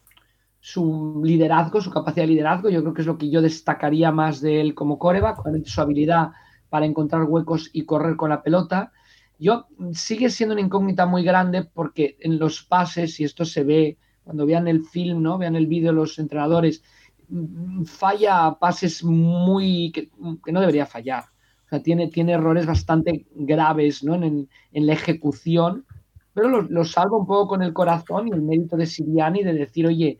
su 0.60 1.21
liderazgo, 1.23 1.80
su 1.80 1.89
capacidad 1.89 2.23
de 2.23 2.34
liderazgo. 2.34 2.69
Yo 2.69 2.82
creo 2.82 2.93
que 2.93 3.02
es 3.02 3.08
lo 3.08 3.17
que 3.17 3.30
yo 3.30 3.41
destacaría 3.41 4.12
más 4.12 4.41
de 4.41 4.60
él 4.60 4.75
como 4.75 4.99
coreback, 4.99 5.39
su 5.65 5.80
habilidad 5.80 6.32
para 6.67 6.86
encontrar 6.86 7.23
huecos 7.23 7.69
y 7.71 7.86
correr 7.86 8.17
con 8.17 8.30
la 8.30 8.43
pelota. 8.43 8.91
Yo 9.39 9.67
mm, 9.78 9.93
sigue 9.93 10.30
siendo 10.30 10.54
una 10.54 10.62
incógnita 10.62 11.06
muy 11.06 11.23
grande 11.23 11.63
porque 11.63 12.17
en 12.19 12.39
los 12.39 12.63
pases, 12.63 13.21
y 13.21 13.23
esto 13.23 13.45
se 13.45 13.63
ve 13.63 13.97
cuando 14.25 14.45
vean 14.45 14.67
el 14.67 14.84
film, 14.84 15.23
¿no? 15.23 15.38
Vean 15.38 15.56
el 15.56 15.67
vídeo 15.67 15.93
los 15.93 16.19
entrenadores, 16.19 16.84
mm, 17.30 17.86
falla 17.86 18.58
pases 18.60 19.02
muy 19.02 19.93
que, 19.93 20.12
no 20.52 20.60
debería 20.60 20.86
fallar. 20.86 21.23
O 21.70 21.76
sea, 21.76 21.84
tiene, 21.84 22.08
tiene 22.08 22.32
errores 22.32 22.66
bastante 22.66 23.28
graves 23.36 24.04
¿no? 24.04 24.16
en, 24.16 24.50
la 24.72 24.94
ejecución, 24.94 25.86
pero 26.34 26.64
lo, 26.64 26.84
salva 26.84 27.18
un 27.18 27.28
poco 27.28 27.50
con 27.50 27.62
el 27.62 27.74
corazón 27.74 28.28
y 28.28 28.32
el 28.32 28.42
mérito 28.42 28.76
de 28.76 28.88
Siriani 28.88 29.44
de 29.44 29.54
decir, 29.54 29.86
oye, 29.86 30.18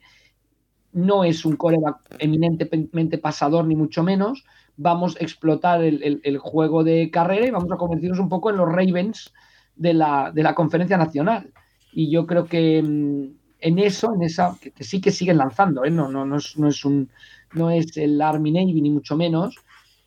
no 0.92 1.24
es 1.24 1.46
un 1.46 1.56
coreback 1.56 2.18
eminentemente 2.20 3.18
pasador, 3.18 3.66
ni 3.66 3.76
mucho 3.76 4.04
menos, 4.04 4.46
vamos 4.78 5.18
a 5.20 5.24
explotar 5.24 5.84
el, 5.84 6.38
juego 6.38 6.84
de 6.84 7.10
carrera 7.10 7.48
y 7.48 7.52
vamos 7.52 7.72
a 7.72 7.78
convertirnos 7.78 8.20
un 8.20 8.30
poco 8.30 8.52
en 8.52 8.58
los 8.58 8.70
Ravens 8.70 9.34
de 9.76 9.96
la, 9.96 10.54
conferencia 10.56 10.98
nacional. 10.98 11.52
Y 11.92 12.12
yo 12.12 12.28
creo 12.28 12.46
que 12.46 12.84
mm, 12.84 13.24
en 13.62 13.80
eso, 13.80 14.14
en 14.14 14.22
esa, 14.22 14.56
que, 14.62 14.72
sí 14.84 15.02
que 15.02 15.10
siguen 15.10 15.38
lanzando, 15.38 15.84
¿eh? 15.84 15.90
no, 15.90 16.10
no, 16.10 16.26
no, 16.26 16.38
es, 16.38 16.56
no, 16.60 16.68
es 16.68 16.86
un, 16.86 17.10
no 17.56 17.72
es 17.72 17.98
el 17.98 18.22
Army 18.22 18.52
Navy 18.52 18.82
ni 18.82 18.92
mucho 18.92 19.18
menos, 19.18 19.56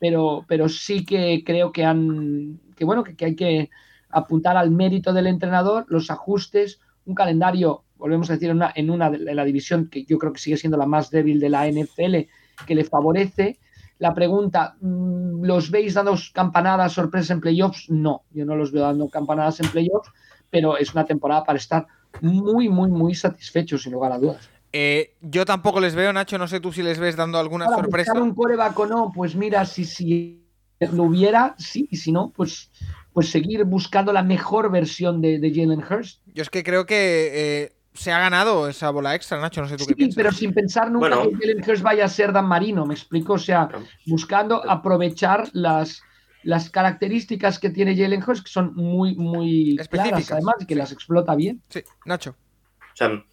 pero, 0.03 0.43
pero 0.49 0.67
sí 0.67 1.05
que 1.05 1.45
creo 1.45 1.71
que 1.71 1.85
han, 1.85 2.59
que 2.75 2.83
bueno, 2.83 3.05
que, 3.05 3.23
hay 3.23 3.37
que 3.37 3.69
apuntar 4.09 4.57
al 4.57 4.69
mérito 4.69 5.13
del 5.13 5.27
entrenador, 5.27 5.85
los 5.87 6.11
ajustes, 6.11 6.81
un 7.05 7.15
calendario, 7.15 7.85
volvemos 7.95 8.29
a 8.29 8.33
decir, 8.33 8.49
en 8.49 8.57
una, 8.57 8.73
en 8.75 8.89
una 8.89 9.09
de 9.09 9.33
la 9.33 9.45
división 9.45 9.87
que 9.87 10.03
yo 10.03 10.17
creo 10.17 10.33
que 10.33 10.41
sigue 10.41 10.57
siendo 10.57 10.75
la 10.75 10.85
más 10.85 11.09
débil 11.09 11.39
de 11.39 11.47
la 11.47 11.71
NFL, 11.71 12.27
que 12.67 12.75
le 12.75 12.83
favorece 12.83 13.59
la 13.97 14.13
pregunta, 14.13 14.75
mm, 14.81 15.45
¿los 15.45 15.71
veis 15.71 15.93
dando 15.93 16.15
campanadas 16.33 16.91
sorpresas 16.91 17.29
en 17.29 17.39
playoffs? 17.39 17.89
No, 17.89 18.23
yo 18.31 18.43
no 18.43 18.57
los 18.57 18.73
veo 18.73 18.83
dando 18.83 19.07
campanadas 19.07 19.61
en 19.61 19.69
playoffs, 19.69 20.11
pero 20.49 20.77
es 20.77 20.93
una 20.93 21.05
temporada 21.05 21.45
para 21.45 21.59
estar 21.59 21.87
muy, 22.19 22.67
muy, 22.67 22.89
muy 22.89 23.15
satisfechos, 23.15 23.83
sin 23.83 23.93
lugar 23.93 24.11
a 24.11 24.19
dudas. 24.19 24.49
Eh, 24.75 25.15
yo 25.21 25.45
tampoco 25.45 25.79
les 25.79 25.93
veo, 25.93 26.11
Nacho, 26.11 26.39
no 26.39 26.47
sé 26.47 26.59
tú 26.59 26.73
si 26.73 26.81
les 26.81 26.97
ves 26.97 27.15
dando 27.15 27.37
alguna 27.37 27.67
sorpresa. 27.67 28.11
un 28.13 28.33
coreback 28.33 28.77
o 28.79 28.87
no, 28.87 29.11
pues 29.13 29.35
mira, 29.35 29.65
si, 29.65 29.85
si 29.85 30.47
lo 30.79 31.03
hubiera, 31.03 31.53
sí, 31.59 31.87
y 31.91 31.97
si 31.97 32.11
no, 32.11 32.33
pues, 32.35 32.71
pues 33.13 33.29
seguir 33.29 33.63
buscando 33.65 34.11
la 34.11 34.23
mejor 34.23 34.71
versión 34.71 35.21
de, 35.21 35.39
Jalen 35.53 35.83
Hurst. 35.83 36.21
Yo 36.33 36.41
es 36.41 36.49
que 36.49 36.63
creo 36.63 36.87
que 36.87 36.95
eh, 37.33 37.75
se 37.93 38.11
ha 38.11 38.17
ganado 38.17 38.67
esa 38.67 38.89
bola 38.89 39.13
extra, 39.13 39.39
Nacho, 39.39 39.61
no 39.61 39.67
sé 39.67 39.77
tú 39.77 39.85
qué 39.85 39.95
piensas. 39.95 40.15
pero 40.15 40.31
sin 40.31 40.53
pensar 40.55 40.89
nunca 40.89 41.21
que 41.21 41.37
Jalen 41.39 41.69
Hurst 41.69 41.83
vaya 41.83 42.05
a 42.05 42.09
ser 42.09 42.33
Dan 42.33 42.47
Marino, 42.47 42.87
me 42.87 42.95
explico, 42.95 43.33
o 43.33 43.39
sea, 43.39 43.69
buscando 44.07 44.67
aprovechar 44.67 45.49
las, 45.53 46.01
las 46.41 46.71
características 46.71 47.59
que 47.59 47.69
tiene 47.69 47.95
Jalen 47.95 48.23
Hurst, 48.27 48.45
que 48.45 48.51
son 48.51 48.73
muy, 48.73 49.15
muy 49.15 49.77
específicas, 49.79 50.31
además, 50.31 50.55
y 50.61 50.65
que 50.65 50.75
las 50.75 50.91
explota 50.91 51.35
bien. 51.35 51.61
Sí, 51.69 51.83
Nacho. 52.05 52.31
O 52.31 52.95
sea, 52.95 53.23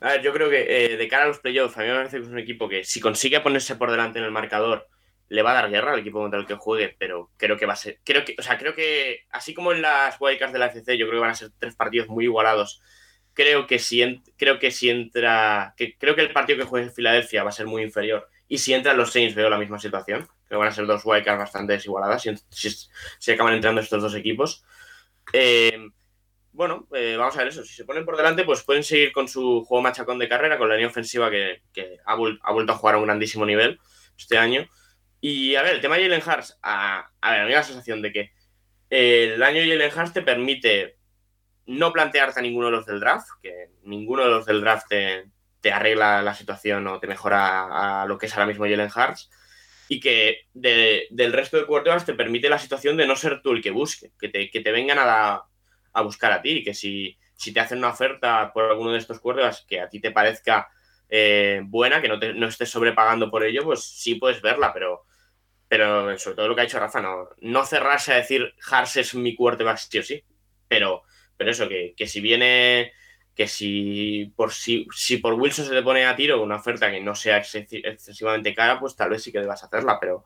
a 0.00 0.08
ver, 0.08 0.22
yo 0.22 0.32
creo 0.32 0.50
que 0.50 0.94
eh, 0.94 0.96
de 0.96 1.08
cara 1.08 1.24
a 1.24 1.28
los 1.28 1.38
playoffs, 1.38 1.76
a 1.76 1.82
mí 1.82 1.88
me 1.88 1.94
parece 1.94 2.18
que 2.18 2.22
es 2.24 2.28
un 2.28 2.38
equipo 2.38 2.68
que 2.68 2.84
si 2.84 3.00
consigue 3.00 3.40
ponerse 3.40 3.76
por 3.76 3.90
delante 3.90 4.18
en 4.18 4.24
el 4.24 4.30
marcador, 4.30 4.88
le 5.28 5.42
va 5.42 5.52
a 5.52 5.54
dar 5.54 5.70
guerra 5.70 5.92
al 5.92 6.00
equipo 6.00 6.20
contra 6.20 6.40
el 6.40 6.46
que 6.46 6.54
juegue, 6.54 6.96
pero 6.98 7.30
creo 7.36 7.56
que 7.56 7.66
va 7.66 7.74
a 7.74 7.76
ser, 7.76 8.00
creo 8.04 8.24
que, 8.24 8.34
o 8.38 8.42
sea, 8.42 8.58
creo 8.58 8.74
que 8.74 9.26
así 9.30 9.54
como 9.54 9.72
en 9.72 9.82
las 9.82 10.20
wildcards 10.20 10.52
de 10.52 10.58
la 10.58 10.66
FC, 10.66 10.98
yo 10.98 11.06
creo 11.06 11.20
que 11.20 11.22
van 11.22 11.30
a 11.30 11.34
ser 11.34 11.50
tres 11.58 11.76
partidos 11.76 12.08
muy 12.08 12.24
igualados 12.24 12.82
creo 13.40 13.66
que 13.66 13.78
si, 13.78 14.22
creo 14.36 14.58
que 14.58 14.70
si 14.70 14.90
entra, 14.90 15.74
creo 15.98 16.14
que 16.14 16.22
el 16.22 16.32
partido 16.32 16.58
que 16.58 16.64
juegue 16.64 16.86
en 16.86 16.92
Filadelfia 16.92 17.42
va 17.42 17.50
a 17.50 17.52
ser 17.52 17.66
muy 17.66 17.82
inferior. 17.82 18.28
Y 18.48 18.58
si 18.58 18.74
entran 18.74 18.96
los 18.96 19.12
Saints 19.12 19.34
veo 19.34 19.48
la 19.48 19.58
misma 19.58 19.78
situación. 19.78 20.28
Creo 20.46 20.58
que 20.58 20.64
van 20.64 20.68
a 20.68 20.72
ser 20.72 20.86
dos 20.86 21.02
wildcards 21.04 21.38
bastante 21.38 21.74
desigualadas 21.74 22.22
si, 22.50 22.70
si, 23.18 23.32
acaban 23.32 23.54
entrando 23.54 23.80
estos 23.80 24.02
dos 24.02 24.14
equipos. 24.14 24.64
Eh, 25.32 25.90
bueno, 26.52 26.88
eh, 26.94 27.16
vamos 27.16 27.34
a 27.36 27.38
ver 27.38 27.48
eso. 27.48 27.64
Si 27.64 27.74
se 27.74 27.84
ponen 27.84 28.04
por 28.04 28.16
delante, 28.16 28.44
pues 28.44 28.62
pueden 28.62 28.82
seguir 28.82 29.12
con 29.12 29.28
su 29.28 29.64
juego 29.64 29.82
machacón 29.82 30.18
de 30.18 30.28
carrera, 30.28 30.58
con 30.58 30.68
la 30.68 30.74
línea 30.74 30.88
ofensiva 30.88 31.30
que, 31.30 31.62
ha, 32.04 32.14
vuelto 32.14 32.72
a 32.72 32.76
jugar 32.76 32.94
a 32.94 32.98
un 32.98 33.04
grandísimo 33.04 33.46
nivel 33.46 33.78
este 34.16 34.38
año. 34.38 34.68
Y 35.20 35.54
a 35.54 35.62
ver, 35.62 35.76
el 35.76 35.80
tema 35.80 35.96
de 35.96 36.02
Jalen 36.02 36.22
Hurts, 36.26 36.58
a, 36.62 37.10
a 37.20 37.30
ver, 37.30 37.40
a 37.40 37.44
mí 37.44 37.48
me 37.48 37.54
da 37.54 37.60
la 37.60 37.66
sensación 37.66 38.02
de 38.02 38.12
que 38.12 38.30
el 38.90 39.42
año 39.42 39.60
Jalen 39.60 39.92
Hurts 39.96 40.12
te 40.12 40.22
permite 40.22 40.96
no 41.66 41.92
plantearte 41.92 42.40
a 42.40 42.42
ninguno 42.42 42.66
de 42.66 42.72
los 42.72 42.86
del 42.86 43.00
draft, 43.00 43.28
que 43.42 43.70
ninguno 43.84 44.24
de 44.24 44.30
los 44.30 44.46
del 44.46 44.60
draft 44.60 44.88
te, 44.88 45.72
arregla 45.72 46.22
la 46.22 46.34
situación 46.34 46.86
o 46.88 46.98
te 46.98 47.06
mejora 47.06 48.02
a 48.02 48.06
lo 48.06 48.18
que 48.18 48.26
es 48.26 48.32
ahora 48.34 48.46
mismo 48.46 48.64
Jalen 48.64 48.90
Hurts, 48.94 49.30
y 49.88 50.00
que 50.00 50.46
del 50.52 51.32
resto 51.32 51.56
de 51.56 51.66
quarterbacks 51.66 52.06
te 52.06 52.14
permite 52.14 52.48
la 52.48 52.58
situación 52.58 52.96
de 52.96 53.06
no 53.06 53.14
ser 53.14 53.40
tú 53.42 53.52
el 53.52 53.62
que 53.62 53.70
busque, 53.70 54.12
que 54.18 54.28
te, 54.28 54.50
que 54.50 54.60
te 54.60 54.72
vengan 54.72 54.98
a, 55.00 55.44
a, 55.92 56.02
buscar 56.02 56.32
a 56.32 56.42
ti, 56.42 56.62
que 56.62 56.74
si, 56.74 57.16
si, 57.34 57.52
te 57.52 57.60
hacen 57.60 57.78
una 57.78 57.90
oferta 57.90 58.52
por 58.52 58.64
alguno 58.64 58.92
de 58.92 58.98
estos 58.98 59.20
quarterbacks 59.20 59.64
que 59.68 59.80
a 59.80 59.88
ti 59.88 60.00
te 60.00 60.10
parezca 60.10 60.68
eh, 61.08 61.60
buena, 61.64 62.00
que 62.00 62.08
no, 62.08 62.18
te, 62.18 62.34
no 62.34 62.46
estés 62.46 62.70
sobrepagando 62.70 63.30
por 63.30 63.44
ello, 63.44 63.64
pues 63.64 63.82
sí 63.84 64.16
puedes 64.16 64.42
verla, 64.42 64.72
pero 64.72 65.04
pero 65.68 66.18
sobre 66.18 66.34
todo 66.34 66.48
lo 66.48 66.56
que 66.56 66.62
ha 66.62 66.64
dicho 66.64 66.80
Rafa, 66.80 67.00
no, 67.00 67.28
no 67.42 67.64
cerrarse 67.64 68.12
a 68.12 68.16
decir 68.16 68.54
Hars 68.68 68.96
es 68.96 69.14
mi 69.14 69.36
quarterback 69.36 69.78
sí 69.78 69.98
o 70.00 70.02
sí, 70.02 70.24
pero 70.66 71.04
pero 71.40 71.52
eso, 71.52 71.70
que, 71.70 72.06
si 72.06 72.20
viene, 72.20 72.92
que 73.34 73.48
si 73.48 74.30
por, 74.36 74.52
si, 74.52 74.86
si 74.94 75.16
por 75.16 75.32
Wilson 75.32 75.64
se 75.64 75.72
te 75.72 75.82
pone 75.82 76.04
a 76.04 76.14
tiro 76.14 76.42
una 76.42 76.56
oferta 76.56 76.90
que 76.90 77.00
no 77.00 77.14
sea 77.14 77.38
excesivamente 77.38 78.54
cara, 78.54 78.78
pues 78.78 78.94
tal 78.94 79.08
vez 79.08 79.22
sí 79.22 79.32
que 79.32 79.40
debas 79.40 79.64
hacerla, 79.64 79.98
pero, 79.98 80.24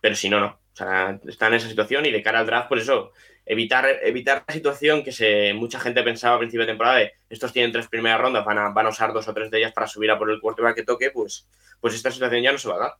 pero 0.00 0.16
si 0.16 0.28
no, 0.28 0.40
no. 0.40 0.58
O 0.80 0.84
sea, 0.84 1.18
está 1.26 1.48
en 1.48 1.54
esa 1.54 1.68
situación 1.68 2.06
y 2.06 2.12
de 2.12 2.22
cara 2.22 2.38
al 2.38 2.46
draft, 2.46 2.68
pues 2.68 2.82
eso, 2.82 3.12
evitar, 3.44 3.84
evitar 4.02 4.44
la 4.46 4.54
situación 4.54 5.02
que 5.02 5.10
se, 5.10 5.52
mucha 5.54 5.80
gente 5.80 6.02
pensaba 6.04 6.36
a 6.36 6.38
principio 6.38 6.66
de 6.66 6.72
temporada 6.72 6.98
de 6.98 7.14
estos 7.28 7.52
tienen 7.52 7.72
tres 7.72 7.88
primeras 7.88 8.20
rondas, 8.20 8.44
van 8.44 8.58
a, 8.58 8.68
van 8.68 8.86
a 8.86 8.90
usar 8.90 9.12
dos 9.12 9.26
o 9.26 9.34
tres 9.34 9.50
de 9.50 9.58
ellas 9.58 9.72
para 9.72 9.88
subir 9.88 10.10
a 10.10 10.18
por 10.18 10.30
el 10.30 10.40
quarterback 10.40 10.76
que 10.76 10.84
toque, 10.84 11.10
pues, 11.10 11.48
pues 11.80 11.94
esta 11.94 12.12
situación 12.12 12.42
ya 12.42 12.52
no 12.52 12.58
se 12.58 12.68
va 12.68 12.76
a 12.76 12.78
dar 12.78 12.92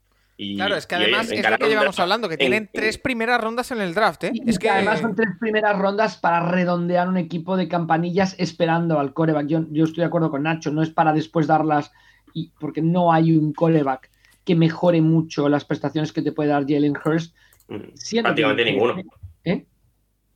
claro, 0.54 0.76
es 0.76 0.86
que 0.86 0.94
además 0.94 1.30
es 1.30 1.50
lo 1.50 1.58
que 1.58 1.68
llevamos 1.68 1.98
hablando, 1.98 2.28
que 2.28 2.36
tienen 2.36 2.68
tres 2.72 2.98
primeras 2.98 3.40
rondas 3.40 3.70
en 3.72 3.80
el 3.80 3.94
draft, 3.94 4.24
¿eh? 4.24 4.32
es 4.46 4.58
que 4.58 4.70
además 4.70 5.00
son 5.00 5.14
tres 5.14 5.30
primeras 5.40 5.76
rondas 5.76 6.16
para 6.16 6.48
redondear 6.48 7.08
un 7.08 7.16
equipo 7.16 7.56
de 7.56 7.68
campanillas 7.68 8.36
esperando 8.38 9.00
al 9.00 9.12
coreback. 9.12 9.46
Yo, 9.46 9.64
yo 9.70 9.84
estoy 9.84 10.02
de 10.02 10.06
acuerdo 10.06 10.30
con 10.30 10.44
Nacho, 10.44 10.70
no 10.70 10.82
es 10.82 10.90
para 10.90 11.12
después 11.12 11.46
darlas, 11.46 11.90
y, 12.34 12.52
porque 12.60 12.82
no 12.82 13.12
hay 13.12 13.36
un 13.36 13.52
coreback 13.52 14.10
que 14.44 14.54
mejore 14.54 15.02
mucho 15.02 15.48
las 15.48 15.64
prestaciones 15.64 16.12
que 16.12 16.22
te 16.22 16.32
puede 16.32 16.50
dar 16.50 16.62
Jalen 16.66 16.96
Hurst. 17.04 17.34
Prácticamente 17.68 18.64
ninguno. 18.64 19.02
¿Eh? 19.44 19.64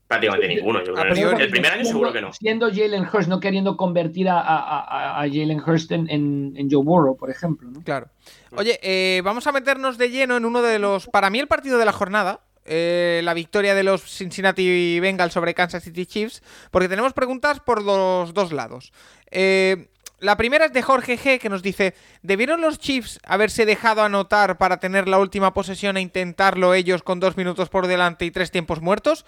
Prácticamente 0.06 0.48
ninguno. 0.48 0.80
el 0.80 1.50
primer 1.50 1.72
año 1.72 1.84
seguro 1.84 2.12
que 2.12 2.20
no. 2.20 2.32
Siendo 2.32 2.68
Jalen 2.68 3.06
Hurst, 3.10 3.28
no 3.28 3.40
queriendo 3.40 3.76
convertir 3.76 4.28
a, 4.28 4.40
a, 4.40 5.20
Jalen 5.28 5.60
Hurst 5.60 5.90
en, 5.92 6.08
en, 6.10 6.70
Joe 6.70 6.84
Burrow, 6.84 7.16
por 7.16 7.30
ejemplo. 7.30 7.70
Claro. 7.84 8.08
Oye, 8.56 8.78
eh, 8.82 9.22
vamos 9.24 9.46
a 9.46 9.52
meternos 9.52 9.96
de 9.96 10.10
lleno 10.10 10.36
en 10.36 10.44
uno 10.44 10.60
de 10.60 10.78
los, 10.78 11.06
para 11.06 11.30
mí, 11.30 11.38
el 11.38 11.48
partido 11.48 11.78
de 11.78 11.86
la 11.86 11.92
jornada. 11.92 12.40
Eh, 12.64 13.22
la 13.24 13.34
victoria 13.34 13.74
de 13.74 13.82
los 13.82 14.02
Cincinnati 14.02 15.00
Bengals 15.00 15.32
sobre 15.32 15.52
Kansas 15.52 15.82
City 15.82 16.06
Chiefs, 16.06 16.44
porque 16.70 16.88
tenemos 16.88 17.12
preguntas 17.12 17.58
por 17.58 17.82
los 17.82 18.34
dos 18.34 18.52
lados. 18.52 18.92
Eh, 19.32 19.88
la 20.22 20.36
primera 20.36 20.66
es 20.66 20.72
de 20.72 20.82
Jorge 20.82 21.18
G, 21.18 21.40
que 21.40 21.48
nos 21.48 21.62
dice, 21.62 21.94
¿debieron 22.22 22.60
los 22.60 22.78
Chiefs 22.78 23.18
haberse 23.24 23.66
dejado 23.66 24.02
anotar 24.02 24.56
para 24.56 24.78
tener 24.78 25.08
la 25.08 25.18
última 25.18 25.52
posesión 25.52 25.96
e 25.96 26.00
intentarlo 26.00 26.74
ellos 26.74 27.02
con 27.02 27.18
dos 27.18 27.36
minutos 27.36 27.68
por 27.68 27.88
delante 27.88 28.24
y 28.24 28.30
tres 28.30 28.52
tiempos 28.52 28.80
muertos? 28.80 29.26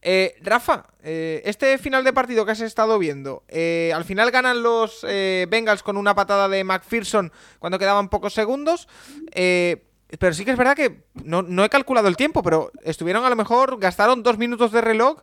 Eh, 0.00 0.36
Rafa, 0.40 0.86
eh, 1.02 1.42
este 1.44 1.76
final 1.76 2.04
de 2.04 2.14
partido 2.14 2.46
que 2.46 2.52
has 2.52 2.62
estado 2.62 2.98
viendo, 2.98 3.44
eh, 3.48 3.92
al 3.94 4.06
final 4.06 4.30
ganan 4.30 4.62
los 4.62 5.02
Bengals 5.02 5.82
con 5.82 5.98
una 5.98 6.14
patada 6.14 6.48
de 6.48 6.64
McPherson 6.64 7.30
cuando 7.58 7.78
quedaban 7.78 8.08
pocos 8.08 8.32
segundos. 8.32 8.88
pero 9.34 10.34
sí 10.34 10.46
que 10.46 10.52
es 10.52 10.56
verdad 10.56 10.74
que 10.74 11.02
no, 11.22 11.64
he 11.64 11.68
calculado 11.68 12.08
el 12.08 12.16
tiempo, 12.16 12.42
pero 12.42 12.72
estuvieron 12.82 13.26
a 13.26 13.30
lo 13.30 13.36
mejor, 13.36 13.78
gastaron 13.78 14.22
dos 14.22 14.38
minutos 14.38 14.72
de 14.72 14.80
reloj 14.80 15.18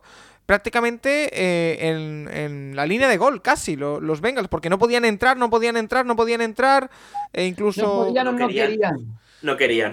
prácticamente 0.48 1.90
en, 1.90 2.74
la 2.74 2.86
línea 2.86 3.06
de 3.06 3.18
gol, 3.18 3.42
casi, 3.42 3.76
los 3.76 4.22
Bengals, 4.22 4.48
porque 4.48 4.70
no 4.70 4.78
podían 4.78 5.04
entrar, 5.04 5.36
no 5.36 5.50
podían 5.50 5.76
entrar, 5.76 6.06
no 6.06 6.16
podían 6.16 6.40
entrar, 6.40 6.90
e 7.34 7.44
incluso... 7.44 7.82
No 7.82 8.04
podían 8.06 8.28
o 8.28 8.32
no, 8.32 8.48
querían. 8.48 8.96
No 9.42 9.56
querían. 9.58 9.92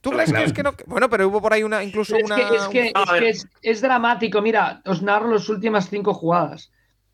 ¿Tú 0.00 0.10
crees 0.10 0.32
que 0.32 0.42
es 0.42 0.54
que 0.54 0.62
no? 0.62 0.72
Bueno, 0.86 1.10
pero 1.10 1.28
hubo 1.28 1.42
por 1.42 1.52
ahí 1.52 1.62
una, 1.62 1.84
incluso 1.84 2.16
Es 2.16 2.24
una. 2.24 2.36
que, 2.36 2.42
es, 2.56 2.68
que- 2.68 2.86
es 2.94 3.12
ver. 3.12 3.22
que 3.22 3.28
es- 3.28 3.46
es 3.60 3.82
dramático. 3.82 4.40
Mira, 4.40 4.80
os 4.86 5.02
narro 5.02 5.30
las 5.30 5.50
últimas 5.50 5.90
cinco 5.90 6.14
jugadas. 6.14 6.72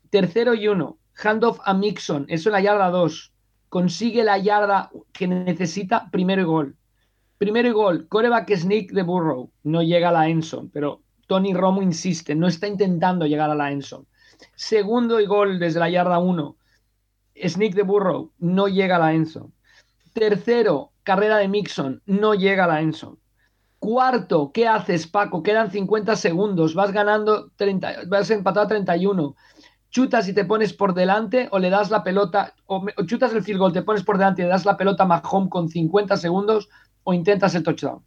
Tercero 0.09 0.53
y 0.53 0.69
uno. 0.69 0.97
Handoff 1.21 1.59
a 1.65 1.73
Mixon. 1.73 2.25
Eso 2.29 2.47
en 2.49 2.53
la 2.53 2.61
yarda 2.61 2.89
2. 2.89 3.33
Consigue 3.67 4.23
la 4.23 4.37
yarda 4.37 4.91
que 5.11 5.27
necesita. 5.27 6.09
Primero 6.09 6.41
y 6.41 6.45
gol. 6.45 6.75
Primero 7.37 7.67
y 7.67 7.71
gol. 7.71 8.07
Coreback 8.07 8.55
sneak 8.55 8.91
de 8.91 9.03
Burrow. 9.03 9.51
No 9.63 9.83
llega 9.83 10.07
a 10.07 10.13
la 10.13 10.29
Enson, 10.29 10.69
pero 10.69 11.01
Tony 11.31 11.53
Romo 11.53 11.81
insiste. 11.81 12.35
No 12.35 12.45
está 12.45 12.67
intentando 12.67 13.25
llegar 13.25 13.49
a 13.49 13.55
la 13.55 13.71
Enson. 13.71 14.05
Segundo 14.53 15.21
y 15.21 15.25
gol 15.25 15.59
desde 15.59 15.79
la 15.79 15.89
yarda 15.89 16.19
1. 16.19 16.57
Sneak 17.47 17.73
de 17.73 17.83
Burrow. 17.83 18.33
No 18.37 18.67
llega 18.67 18.97
a 18.97 18.99
la 18.99 19.13
Enson. 19.13 19.53
Tercero, 20.11 20.91
carrera 21.03 21.37
de 21.37 21.47
Mixon. 21.47 22.01
No 22.05 22.33
llega 22.33 22.65
a 22.65 22.67
la 22.67 22.81
Enson. 22.81 23.17
Cuarto, 23.79 24.51
¿qué 24.53 24.67
haces, 24.67 25.07
Paco? 25.07 25.41
Quedan 25.41 25.71
50 25.71 26.17
segundos, 26.17 26.75
vas 26.75 26.91
ganando 26.91 27.49
30, 27.55 28.07
vas 28.09 28.29
empatado 28.29 28.65
a 28.65 28.67
31. 28.67 29.33
Chutas 29.89 30.27
y 30.27 30.33
te 30.33 30.43
pones 30.43 30.73
por 30.73 30.93
delante 30.93 31.47
o 31.53 31.59
le 31.59 31.69
das 31.69 31.89
la 31.91 32.03
pelota, 32.03 32.55
o, 32.65 32.85
chutas 33.05 33.31
el 33.33 33.41
field 33.41 33.59
goal, 33.59 33.71
te 33.71 33.83
pones 33.83 34.03
por 34.03 34.17
delante 34.17 34.41
y 34.41 34.45
le 34.45 34.51
das 34.51 34.65
la 34.65 34.75
pelota 34.75 35.03
a 35.03 35.07
Mahomes 35.07 35.49
con 35.49 35.69
50 35.69 36.17
segundos 36.17 36.67
o 37.05 37.13
intentas 37.13 37.55
el 37.55 37.63
touchdown. 37.63 38.03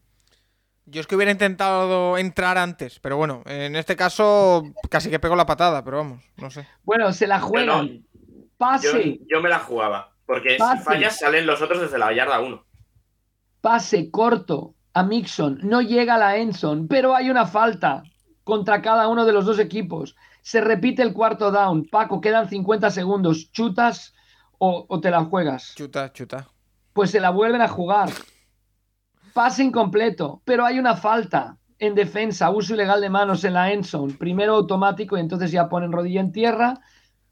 Yo 0.86 1.00
es 1.00 1.06
que 1.06 1.16
hubiera 1.16 1.32
intentado 1.32 2.18
entrar 2.18 2.58
antes, 2.58 3.00
pero 3.00 3.16
bueno, 3.16 3.42
en 3.46 3.74
este 3.76 3.96
caso 3.96 4.62
casi 4.90 5.08
que 5.10 5.18
pego 5.18 5.34
la 5.36 5.46
patada, 5.46 5.82
pero 5.82 5.98
vamos, 5.98 6.22
no 6.36 6.50
sé. 6.50 6.66
Bueno, 6.82 7.12
se 7.12 7.26
la 7.26 7.40
juegan. 7.40 7.86
no, 7.86 7.92
yo, 7.92 8.00
Pase, 8.58 9.20
yo 9.30 9.40
me 9.40 9.48
la 9.48 9.58
jugaba. 9.60 10.12
Porque 10.26 10.56
Pase. 10.58 10.78
si 10.78 10.84
fallas, 10.84 11.18
salen 11.18 11.46
los 11.46 11.60
otros 11.62 11.80
desde 11.80 11.98
la 11.98 12.12
yarda 12.14 12.40
1. 12.40 12.64
pase 13.60 14.10
corto 14.10 14.74
a 14.92 15.02
Mixon. 15.02 15.58
No 15.62 15.80
llega 15.82 16.14
a 16.14 16.18
la 16.18 16.36
Enson, 16.36 16.86
pero 16.88 17.14
hay 17.16 17.30
una 17.30 17.46
falta 17.46 18.02
contra 18.44 18.80
cada 18.82 19.08
uno 19.08 19.24
de 19.24 19.32
los 19.32 19.44
dos 19.46 19.58
equipos. 19.58 20.16
Se 20.42 20.60
repite 20.60 21.02
el 21.02 21.14
cuarto 21.14 21.50
down. 21.50 21.86
Paco, 21.90 22.20
quedan 22.20 22.48
50 22.48 22.90
segundos. 22.90 23.50
¿Chutas 23.52 24.14
o- 24.58 24.84
o 24.88 25.00
te 25.00 25.10
la 25.10 25.24
juegas? 25.24 25.74
Chuta, 25.74 26.12
chuta. 26.12 26.48
pues 26.92 27.10
se 27.10 27.18
la 27.20 27.30
vuelven 27.30 27.60
a 27.62 27.68
jugar. 27.68 28.10
Pase 29.34 29.62
incompleto, 29.64 30.40
pero 30.46 30.64
hay 30.64 30.78
una 30.78 30.96
falta 30.96 31.58
en 31.78 31.94
defensa, 31.94 32.48
uso 32.50 32.72
ilegal 32.74 33.00
de 33.02 33.10
manos 33.10 33.44
en 33.44 33.52
la 33.52 33.70
end 33.72 33.84
zone. 33.84 34.14
Primero 34.18 34.54
automático 34.54 35.16
y 35.18 35.20
entonces 35.20 35.50
ya 35.50 35.68
ponen 35.68 35.92
rodilla 35.92 36.20
en 36.20 36.32
tierra. 36.32 36.80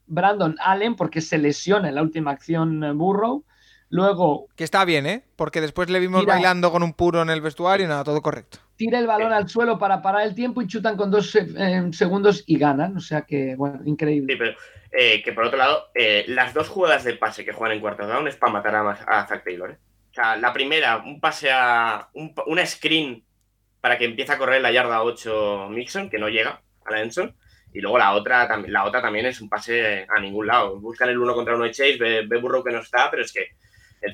Brandon 0.07 0.57
Allen, 0.61 0.97
porque 0.97 1.21
se 1.23 1.39
lesiona 1.39 1.89
en 1.89 1.95
la 1.95 2.03
última 2.03 2.33
acción 2.33 2.85
eh, 2.85 2.93
Burrow. 2.93 3.45
Luego 3.89 4.49
Que 4.57 4.65
está 4.65 4.85
bien, 4.85 5.07
¿eh? 5.07 5.23
Porque 5.37 5.61
después 5.61 5.89
le 5.91 6.01
vimos 6.01 6.25
bailando 6.27 6.73
con 6.73 6.83
un 6.83 6.93
puro 6.95 7.23
en 7.23 7.31
el 7.31 7.41
vestuario 7.43 7.87
y 7.87 7.89
nada, 7.89 8.05
todo 8.05 8.21
correcto. 8.23 8.59
tira 8.77 8.99
el 8.99 9.07
balón 9.07 9.33
al 9.33 9.49
suelo 9.49 9.79
para 9.79 10.01
parar 10.03 10.23
el 10.27 10.35
tiempo 10.35 10.61
y 10.63 10.67
chutan 10.67 10.97
con 10.97 11.11
dos 11.11 11.35
eh, 11.37 11.47
eh, 11.57 11.89
segundos 11.93 12.43
y 12.47 12.59
ganan. 12.59 12.97
O 12.97 13.01
sea 13.01 13.23
que, 13.23 13.55
bueno, 13.55 13.81
Sí, 13.85 13.91
increíble. 13.91 14.35
pero 14.39 14.57
eh, 14.93 15.23
que 15.23 15.33
por 15.33 15.45
otro 15.45 15.59
lado, 15.59 15.85
eh, 15.95 16.25
las 16.29 16.53
dos 16.55 16.69
jugadas 16.69 17.05
de 17.05 17.15
pase 17.15 17.45
que 17.45 17.53
juegan 17.53 17.77
en 17.77 17.81
cuarto 17.83 18.07
down 18.07 18.27
es 18.29 18.37
para 18.37 18.53
matar 18.53 18.75
a, 18.75 18.91
a 18.91 19.27
Zach 19.27 19.45
Taylor. 19.45 19.71
¿eh? 19.73 19.79
O 20.13 20.15
sea, 20.15 20.37
la 20.37 20.53
primera, 20.53 20.99
un 20.99 21.21
pase 21.21 21.51
a. 21.51 22.09
Un, 22.13 22.35
pa- 22.35 22.45
una 22.47 22.65
screen 22.67 23.25
para 23.81 23.99
que 23.99 24.05
empiece 24.05 24.31
a 24.33 24.39
correr 24.39 24.61
la 24.63 24.71
yarda 24.71 25.03
8 25.03 25.69
Mixon, 25.71 26.09
que 26.11 26.19
no 26.19 26.29
llega 26.29 26.61
a 26.85 26.91
la 26.93 27.01
Enson. 27.03 27.35
Y 27.73 27.81
luego 27.81 27.97
la 27.99 28.13
otra, 28.13 28.47
la 28.69 28.85
otra 28.85 29.01
también 29.01 29.25
es 29.27 29.41
un 29.41 29.49
pase 29.49 30.07
a 30.15 30.21
ningún 30.21 30.47
lado. 30.47 30.79
Buscan 30.79 31.09
el 31.09 31.19
uno 31.19 31.35
contra 31.35 31.55
uno 31.57 31.65
de 31.65 31.71
Chase, 31.71 31.97
ve, 31.99 32.27
ve 32.29 32.39
Burrow 32.39 32.63
que 32.63 32.71
no 32.73 32.81
está, 32.81 33.11
pero 33.11 33.23
es 33.25 33.33
que 33.33 33.47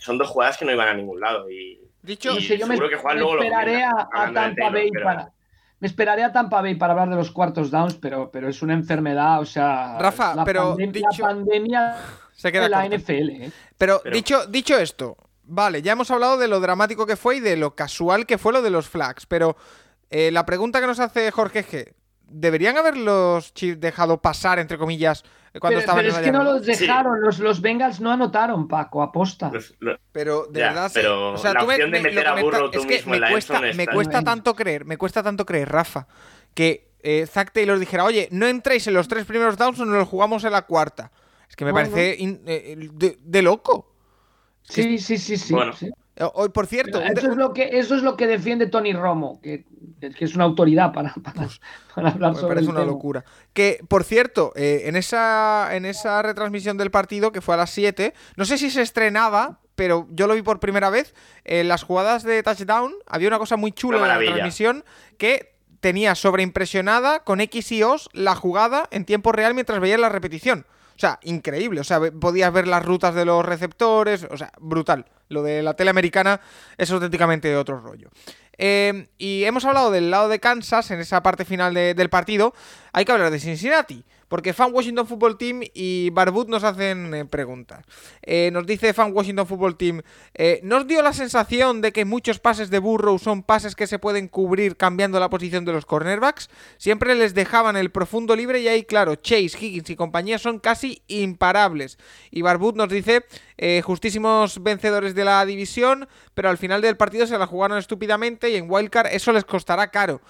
son 0.01 0.17
dos 0.17 0.29
jugadas 0.29 0.57
que 0.57 0.65
no 0.65 0.73
iban 0.73 0.89
a 0.89 0.95
ningún 0.95 1.19
lado. 1.21 1.51
Y, 1.51 1.81
Dicho, 2.01 2.31
Y 2.31 2.35
No 2.37 2.41
sé, 2.41 2.57
yo 2.59 2.67
me, 2.69 2.75
seguro 2.77 2.89
que 2.89 2.97
Juan 2.97 3.17
me 3.17 3.21
luego 3.21 3.35
lo 3.37 3.43
esperaré 3.43 3.83
a, 3.83 3.91
comenta, 3.91 4.07
a 4.23 4.33
Tampa 4.33 4.55
Taylor, 4.55 4.73
Bay 4.73 4.91
pero- 4.93 5.05
para. 5.05 5.33
Me 5.81 5.87
esperaré 5.89 6.23
a 6.25 6.33
Tampa 6.33 6.61
Bay 6.63 6.75
para 6.77 6.93
hablar 6.93 7.09
de 7.11 7.17
los 7.17 7.31
cuartos 7.33 7.71
downs, 7.71 7.95
pero, 7.97 8.31
pero 8.33 8.49
es 8.49 8.63
una 8.63 8.75
enfermedad, 8.75 9.41
o 9.41 9.45
sea. 9.45 9.97
Rafa, 9.99 10.35
la 10.37 10.45
pero 10.45 10.77
pandem- 10.77 10.93
dicho- 10.93 11.23
la 11.23 11.29
pandemia 11.29 11.97
se 12.35 12.51
queda 12.53 12.63
de 12.65 12.69
la 12.69 12.81
corto. 12.83 12.97
NFL, 12.97 13.31
¿eh? 13.31 13.51
Pero, 13.77 14.01
Pero- 14.03 14.15
dicho, 14.15 14.47
dicho 14.47 14.79
esto, 14.79 15.17
vale, 15.49 15.83
ya 15.83 15.93
hemos 15.93 16.11
hablado 16.11 16.37
de 16.39 16.47
lo 16.49 16.61
dramático 16.61 17.07
que 17.07 17.17
fue 17.17 17.37
y 17.37 17.41
de 17.41 17.57
lo 17.57 17.75
casual 17.75 18.27
que 18.27 18.39
fue 18.39 18.53
lo 18.53 18.63
de 18.63 18.71
los 18.71 18.89
flags, 18.89 19.27
pero 19.27 19.57
eh, 20.11 20.31
la 20.31 20.47
pregunta 20.47 20.81
que 20.81 20.87
nos 20.87 21.01
hace 21.01 21.31
Jorge 21.31 21.59
es 21.61 21.67
que 21.67 21.95
¿deberían 22.31 22.77
haberlos 22.77 23.53
dejado 23.79 24.21
pasar, 24.21 24.59
entre 24.59 24.77
comillas, 24.79 25.25
cuando 25.61 25.69
Pero, 25.69 25.81
estaban 25.81 26.03
pero 26.05 26.15
en 26.15 26.21
es 26.21 26.25
que 26.27 26.33
no 26.33 26.45
los 26.45 26.67
dejaron, 26.67 27.21
los, 27.23 27.39
los 27.39 27.61
Bengals 27.63 28.01
no 28.01 28.13
anotaron, 28.13 28.69
Paco, 28.69 29.03
aposta. 29.03 29.51
los- 29.51 29.75
los- 29.81 29.99
Pero 30.13 30.47
de 30.51 30.61
Ya, 30.61 30.69
verdad, 30.69 30.89
sí. 30.89 30.95
pero 30.97 31.33
o 31.33 31.39
sea, 31.39 31.55
la 31.55 31.61
tú 31.61 31.67
me- 31.67 31.79
de 31.79 31.87
meter 31.87 32.27
a 32.29 32.37
tú 32.39 32.51
es 32.81 32.87
que 32.87 32.95
mismo 32.97 33.15
en 33.15 33.21
me 33.21 33.27
la 33.27 33.31
cuesta, 33.33 33.61
me 33.75 33.87
cuesta 33.87 34.23
tanto 34.23 34.55
creer, 34.55 34.85
me 34.85 34.99
cuesta 34.99 35.23
tanto 35.23 35.47
creer, 35.47 35.71
Rafa, 35.71 36.07
que 36.55 36.91
eh, 37.03 37.27
Zach 37.27 37.53
Taylor 37.53 37.79
dijera, 37.79 38.05
oye, 38.05 38.29
no 38.31 38.47
entréis 38.47 38.87
en 38.89 38.95
los 38.95 39.09
tres 39.09 39.25
primeros 39.25 39.57
downs 39.57 39.79
o 39.81 39.85
nos 39.87 39.95
los 39.97 40.09
jugamos 40.09 40.45
en 40.45 40.53
la 40.53 40.63
cuarta. 40.63 41.11
Es 41.49 41.57
que 41.57 41.65
me 41.65 41.73
Bueno. 41.73 41.89
parece 41.91 42.17
in- 42.19 42.43
eh, 42.47 42.77
de, 42.93 43.19
de 43.23 43.43
loco. 43.43 43.95
Sí, 44.69 44.99
sí, 44.99 45.19
sí, 45.19 45.37
sí. 45.37 45.53
Bueno. 45.55 45.73
sí. 45.73 45.91
Hoy, 46.35 46.49
por 46.49 46.67
cierto, 46.67 46.99
un- 46.99 47.07
Eso 47.17 47.31
es, 47.31 47.37
lo 47.37 47.53
que, 47.53 47.79
eso 47.79 47.95
es 47.95 48.03
lo 48.03 48.17
que 48.17 48.27
defiende 48.27 48.67
Tony 48.67 48.93
Romo, 48.93 49.41
que, 49.41 49.65
que 50.01 50.25
es 50.25 50.35
una 50.35 50.43
autoridad 50.45 50.93
para, 50.93 51.15
para, 51.23 51.49
para 51.95 52.11
hablar 52.11 52.33
Me 52.33 52.41
sobre 52.41 52.49
parece 52.57 52.65
el 52.65 52.71
una 52.71 52.81
tema. 52.81 52.93
locura. 52.93 53.25
Que, 53.53 53.81
por 53.87 54.03
cierto, 54.03 54.53
eh, 54.57 54.83
en, 54.87 54.97
esa, 54.97 55.69
en 55.77 55.87
esa 55.87 56.21
retransmisión 56.23 56.77
del 56.77 56.91
partido, 56.91 57.31
que 57.31 57.41
fue 57.41 57.55
a 57.55 57.59
las 57.59 57.71
7, 57.71 58.15
no 58.37 58.45
sé 58.45 58.59
si 58.59 58.69
se 58.71 58.83
estrenaba, 58.83 59.61
pero 59.77 60.09
yo 60.11 60.27
lo 60.27 60.35
vi 60.35 60.43
por 60.43 60.59
primera 60.59 60.91
vez, 60.91 61.15
en 61.45 61.69
las 61.69 61.85
jugadas 61.85 62.25
de 62.25 62.43
touchdown 62.43 62.93
había 63.07 63.29
una 63.29 63.39
cosa 63.39 63.57
muy 63.57 63.71
chula 63.71 63.99
en 63.99 64.09
la 64.09 64.19
transmisión 64.19 64.85
que 65.19 65.55
tenía 65.79 66.17
sobreimpresionada 66.17 67.21
con 67.21 67.41
X 67.41 67.71
y 67.71 67.85
O's 67.85 68.09
la 68.13 68.35
jugada 68.35 68.89
en 68.91 69.05
tiempo 69.05 69.31
real 69.31 69.55
mientras 69.55 69.79
veías 69.79 70.01
la 70.01 70.09
repetición. 70.09 70.67
O 70.99 71.01
sea, 71.01 71.21
increíble. 71.23 71.81
O 71.81 71.85
sea, 71.85 72.01
podías 72.11 72.53
ver 72.53 72.67
las 72.67 72.85
rutas 72.85 73.15
de 73.15 73.25
los 73.25 73.45
receptores. 73.45 74.27
O 74.29 74.37
sea, 74.37 74.51
brutal. 74.59 75.07
Lo 75.29 75.45
de 75.45 75.63
la 75.63 75.75
tele 75.75 75.91
americana 75.91 76.41
es 76.77 76.91
auténticamente 76.91 77.55
otro 77.57 77.79
rollo. 77.79 78.11
Eh, 78.59 79.09
y 79.17 79.45
hemos 79.45 79.65
hablado 79.65 79.91
del 79.91 80.11
lado 80.11 80.29
de 80.29 80.41
Kansas 80.41 80.91
en 80.91 81.01
esa 81.01 81.23
parte 81.23 81.45
final 81.45 81.73
de- 81.75 81.95
del 81.95 82.11
partido. 82.11 82.55
Hay 82.93 83.05
que 83.05 83.13
hablar 83.13 83.31
de 83.31 83.41
Cincinnati. 83.41 84.05
Porque 84.29 84.53
Fan 84.53 84.75
Washington 84.75 85.07
Football 85.07 85.39
Team 85.39 85.63
y 85.73 86.11
Barbut 86.11 86.51
nos 86.51 86.63
hacen 86.63 87.15
eh, 87.15 87.25
preguntas. 87.25 87.83
Eh, 88.21 88.51
nos 88.53 88.67
dice 88.67 88.93
Fan 88.93 89.13
Washington 89.15 89.47
Football 89.47 89.79
Team: 89.79 90.03
eh, 90.35 90.61
¿Nos 90.63 90.87
dio 90.87 91.01
la 91.01 91.15
sensación 91.15 91.81
de 91.81 91.93
que 91.93 92.05
muchos 92.05 92.39
pases 92.39 92.69
de 92.69 92.79
Burrow 92.79 93.19
son 93.19 93.43
pases 93.43 93.75
que 93.75 93.87
se 93.87 93.99
pueden 93.99 94.29
cubrir 94.29 94.77
cambiando 94.77 95.19
la 95.19 95.31
posición 95.31 95.65
de 95.65 95.73
los 95.73 95.87
cornerbacks? 95.87 96.51
Siempre 96.77 97.15
les 97.15 97.33
dejaban 97.33 97.79
el 97.79 97.91
profundo 97.91 98.37
libre 98.37 98.61
y 98.61 98.69
ahí, 98.69 98.83
claro, 98.85 99.15
Chase, 99.15 99.57
Higgins 99.59 99.89
y 99.89 99.97
compañía 99.97 100.39
son 100.39 100.59
casi 100.59 101.01
imparables. 101.07 101.97
Y 102.31 102.43
Barbut 102.43 102.77
nos 102.77 102.91
dice: 102.91 103.25
eh, 103.57 103.81
justísimos 103.83 104.63
vencedores 104.63 105.15
de 105.15 105.25
la 105.25 105.43
división, 105.47 106.07
pero 106.39 106.51
al 106.51 106.57
final 106.57 106.81
del 106.81 106.97
partido 106.97 107.27
se 107.27 107.37
la 107.37 107.49
jugaron 107.49 107.79
estúpidamente 107.79 108.49
y 108.49 108.55
en 108.55 108.71
Wildcard 108.71 109.09
eso 109.09 109.33
les 109.33 109.45
costará 109.45 109.91
caro. 109.91 110.21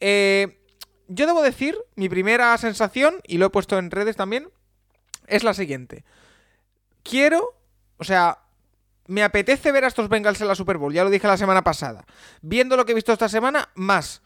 Eh, 0.00 0.58
yo 1.08 1.26
debo 1.26 1.40
decir, 1.40 1.78
mi 1.94 2.10
primera 2.10 2.54
sensación, 2.58 3.14
y 3.26 3.38
lo 3.38 3.46
he 3.46 3.48
puesto 3.48 3.78
en 3.78 3.90
redes 3.90 4.16
también, 4.16 4.50
es 5.26 5.44
la 5.44 5.54
siguiente. 5.54 6.04
Quiero, 7.02 7.54
o 7.96 8.04
sea, 8.04 8.40
me 9.06 9.22
apetece 9.22 9.72
ver 9.72 9.84
a 9.84 9.86
estos 9.86 10.10
Bengals 10.10 10.42
en 10.42 10.48
la 10.48 10.54
Super 10.54 10.76
Bowl, 10.76 10.92
ya 10.92 11.04
lo 11.04 11.08
dije 11.08 11.26
la 11.26 11.38
semana 11.38 11.64
pasada. 11.64 12.04
Viendo 12.42 12.76
lo 12.76 12.84
que 12.84 12.92
he 12.92 12.94
visto 12.94 13.14
esta 13.14 13.30
semana, 13.30 13.70
más. 13.76 14.20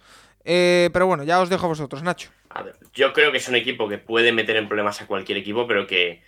Eh, 0.45 0.91
pero 0.93 1.07
bueno, 1.07 1.23
ya 1.23 1.41
os 1.41 1.49
dejo 1.49 1.67
a 1.67 1.69
vosotros, 1.69 2.03
Nacho. 2.03 2.31
A 2.49 2.65
ver, 2.65 2.75
yo 2.93 3.13
creo 3.13 3.31
que 3.31 3.39
es 3.39 3.49
un 3.49 3.55
equipo 3.55 3.89
que 3.89 3.99
puede 3.99 4.33
meter 4.33 4.57
en 4.57 4.67
problemas 4.67 5.01
a 5.01 5.07
cualquier 5.07 5.39
equipo, 5.39 5.69
pero 5.69 5.87
que, 5.87 6.25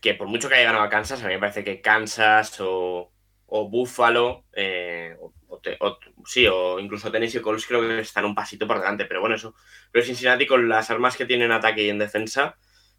que 0.00 0.14
por 0.14 0.28
mucho 0.28 0.48
que 0.48 0.54
haya 0.54 0.66
ganado 0.66 0.84
a 0.84 0.88
Kansas, 0.88 1.20
a 1.24 1.26
mí 1.26 1.32
me 1.32 1.40
parece 1.40 1.64
que 1.64 1.80
Kansas 1.80 2.60
o, 2.60 3.10
o 3.46 3.68
Buffalo, 3.68 4.44
eh, 4.52 5.16
o, 5.20 5.98
sí, 6.24 6.46
o 6.46 6.78
incluso 6.78 7.10
Tennessee 7.10 7.40
Colts 7.40 7.66
creo 7.66 7.80
que 7.80 8.00
están 8.00 8.24
un 8.24 8.34
pasito 8.34 8.66
por 8.66 8.78
delante, 8.78 9.04
pero 9.04 9.20
bueno, 9.20 9.36
eso. 9.36 9.54
Pero 9.90 10.04
Cincinnati 10.04 10.46
con 10.46 10.68
las 10.68 10.90
armas 10.90 11.16
que 11.16 11.26
tiene 11.26 11.44
en 11.44 11.52
ataque 11.52 11.84
y 11.84 11.88
en 11.88 11.98
defensa, 11.98 12.56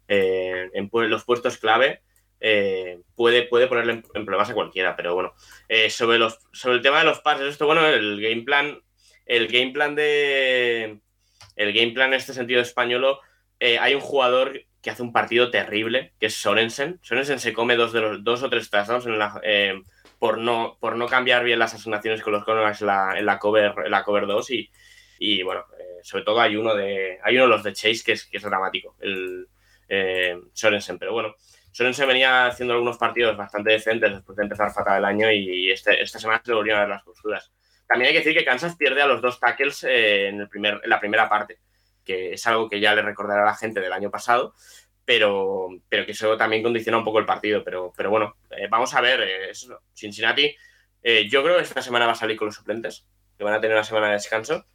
eh, 0.08 0.70
en 0.72 0.90
los 0.92 1.24
puestos 1.24 1.58
clave, 1.58 2.02
eh, 2.40 3.00
puede, 3.14 3.42
puede 3.42 3.66
ponerle 3.66 3.92
en, 3.92 4.24
problemas 4.24 4.50
a 4.50 4.54
cualquiera, 4.54 4.96
pero 4.96 5.14
bueno. 5.14 5.34
Sobre, 5.90 6.18
los, 6.18 6.38
sobre 6.52 6.76
el 6.76 6.82
tema 6.82 7.00
de 7.00 7.04
los 7.04 7.20
pases, 7.20 7.46
esto, 7.46 7.66
bueno, 7.66 7.86
el 7.86 8.20
game 8.20 8.42
plan, 8.42 8.80
el 9.26 9.48
game 9.48 9.72
plan 9.72 9.94
de 9.94 11.00
el 11.58 11.72
game 11.72 11.92
plan 11.92 12.12
en 12.12 12.14
este 12.14 12.32
sentido 12.32 12.60
españolo, 12.60 13.20
eh, 13.60 13.78
hay 13.78 13.94
un 13.94 14.00
jugador 14.00 14.62
que 14.80 14.90
hace 14.90 15.02
un 15.02 15.12
partido 15.12 15.50
terrible, 15.50 16.12
que 16.20 16.26
es 16.26 16.34
Sorensen. 16.34 17.00
Sorensen 17.02 17.40
se 17.40 17.52
come 17.52 17.74
dos, 17.74 17.92
de 17.92 18.00
los, 18.00 18.22
dos 18.22 18.44
o 18.44 18.48
tres 18.48 18.70
touchdowns 18.70 19.06
en 19.06 19.18
la, 19.18 19.40
por, 20.18 20.38
no, 20.38 20.76
por 20.80 20.96
no 20.96 21.06
cambiar 21.06 21.44
bien 21.44 21.58
las 21.58 21.74
asignaciones 21.74 22.22
con 22.22 22.32
los 22.32 22.44
cornerbacks 22.44 22.80
la, 22.82 23.14
en 23.16 23.26
la 23.26 23.38
cover, 23.38 23.74
en 23.84 23.90
la 23.90 24.04
cover 24.04 24.26
2 24.26 24.50
y, 24.50 24.70
y 25.18 25.42
bueno, 25.42 25.64
eh, 25.78 26.00
sobre 26.02 26.24
todo 26.24 26.40
hay 26.40 26.56
uno 26.56 26.74
de 26.74 27.18
hay 27.22 27.36
uno 27.36 27.44
de 27.44 27.50
los 27.50 27.62
de 27.62 27.72
Chase 27.72 28.02
que 28.04 28.12
es, 28.12 28.26
que 28.26 28.38
es 28.38 28.42
dramático, 28.42 28.96
el 29.00 29.48
eh, 29.88 30.38
Sorensen, 30.52 30.98
pero 30.98 31.12
bueno. 31.12 31.34
Sorensen 31.70 32.08
venía 32.08 32.46
haciendo 32.46 32.74
algunos 32.74 32.98
partidos 32.98 33.36
bastante 33.36 33.72
decentes 33.72 34.12
después 34.12 34.36
de 34.36 34.42
empezar 34.42 34.72
fatal 34.72 34.98
el 34.98 35.04
año 35.04 35.30
y 35.30 35.70
este, 35.70 36.02
esta 36.02 36.18
semana 36.18 36.42
se 36.44 36.52
volvieron 36.52 36.80
a 36.80 36.86
ver 36.86 36.90
las 36.90 37.04
costuras. 37.04 37.52
también 37.86 38.08
hay 38.08 38.14
que 38.14 38.20
decir 38.20 38.36
que 38.36 38.44
Kansas 38.44 38.76
pierde 38.76 39.02
a 39.02 39.06
los 39.06 39.22
dos 39.22 39.38
tackles 39.38 39.84
eh, 39.84 40.28
en, 40.28 40.40
el 40.40 40.48
primer, 40.48 40.80
en 40.82 40.90
la 40.90 40.98
primera 40.98 41.28
parte, 41.28 41.60
que 42.04 42.32
es 42.32 42.46
algo 42.46 42.68
que 42.68 42.80
ya 42.80 42.94
le 42.94 43.02
recordará 43.02 43.42
a 43.42 43.46
la 43.46 43.54
gente 43.54 43.80
del 43.80 43.92
año 43.92 44.10
pasado, 44.10 44.54
pero, 45.08 45.70
pero 45.88 46.04
que 46.04 46.12
eso 46.12 46.36
también 46.36 46.62
condiciona 46.62 46.98
un 46.98 47.04
poco 47.04 47.18
el 47.18 47.24
partido. 47.24 47.64
Pero, 47.64 47.94
pero 47.96 48.10
bueno, 48.10 48.36
eh, 48.50 48.68
vamos 48.68 48.94
a 48.94 49.00
ver, 49.00 49.22
eh, 49.22 49.52
Cincinnati, 49.94 50.54
yo 51.30 51.42
creo 51.42 51.56
que 51.56 51.62
esta 51.62 51.80
semana 51.80 52.04
va 52.04 52.12
a 52.12 52.14
salir 52.14 52.36
con 52.36 52.44
los 52.44 52.56
suplentes, 52.56 53.06
que 53.38 53.42
van 53.42 53.54
a 53.54 53.60
tener 53.62 53.74
una 53.74 53.84
semana 53.84 54.08
de 54.08 54.12
descanso, 54.12 54.66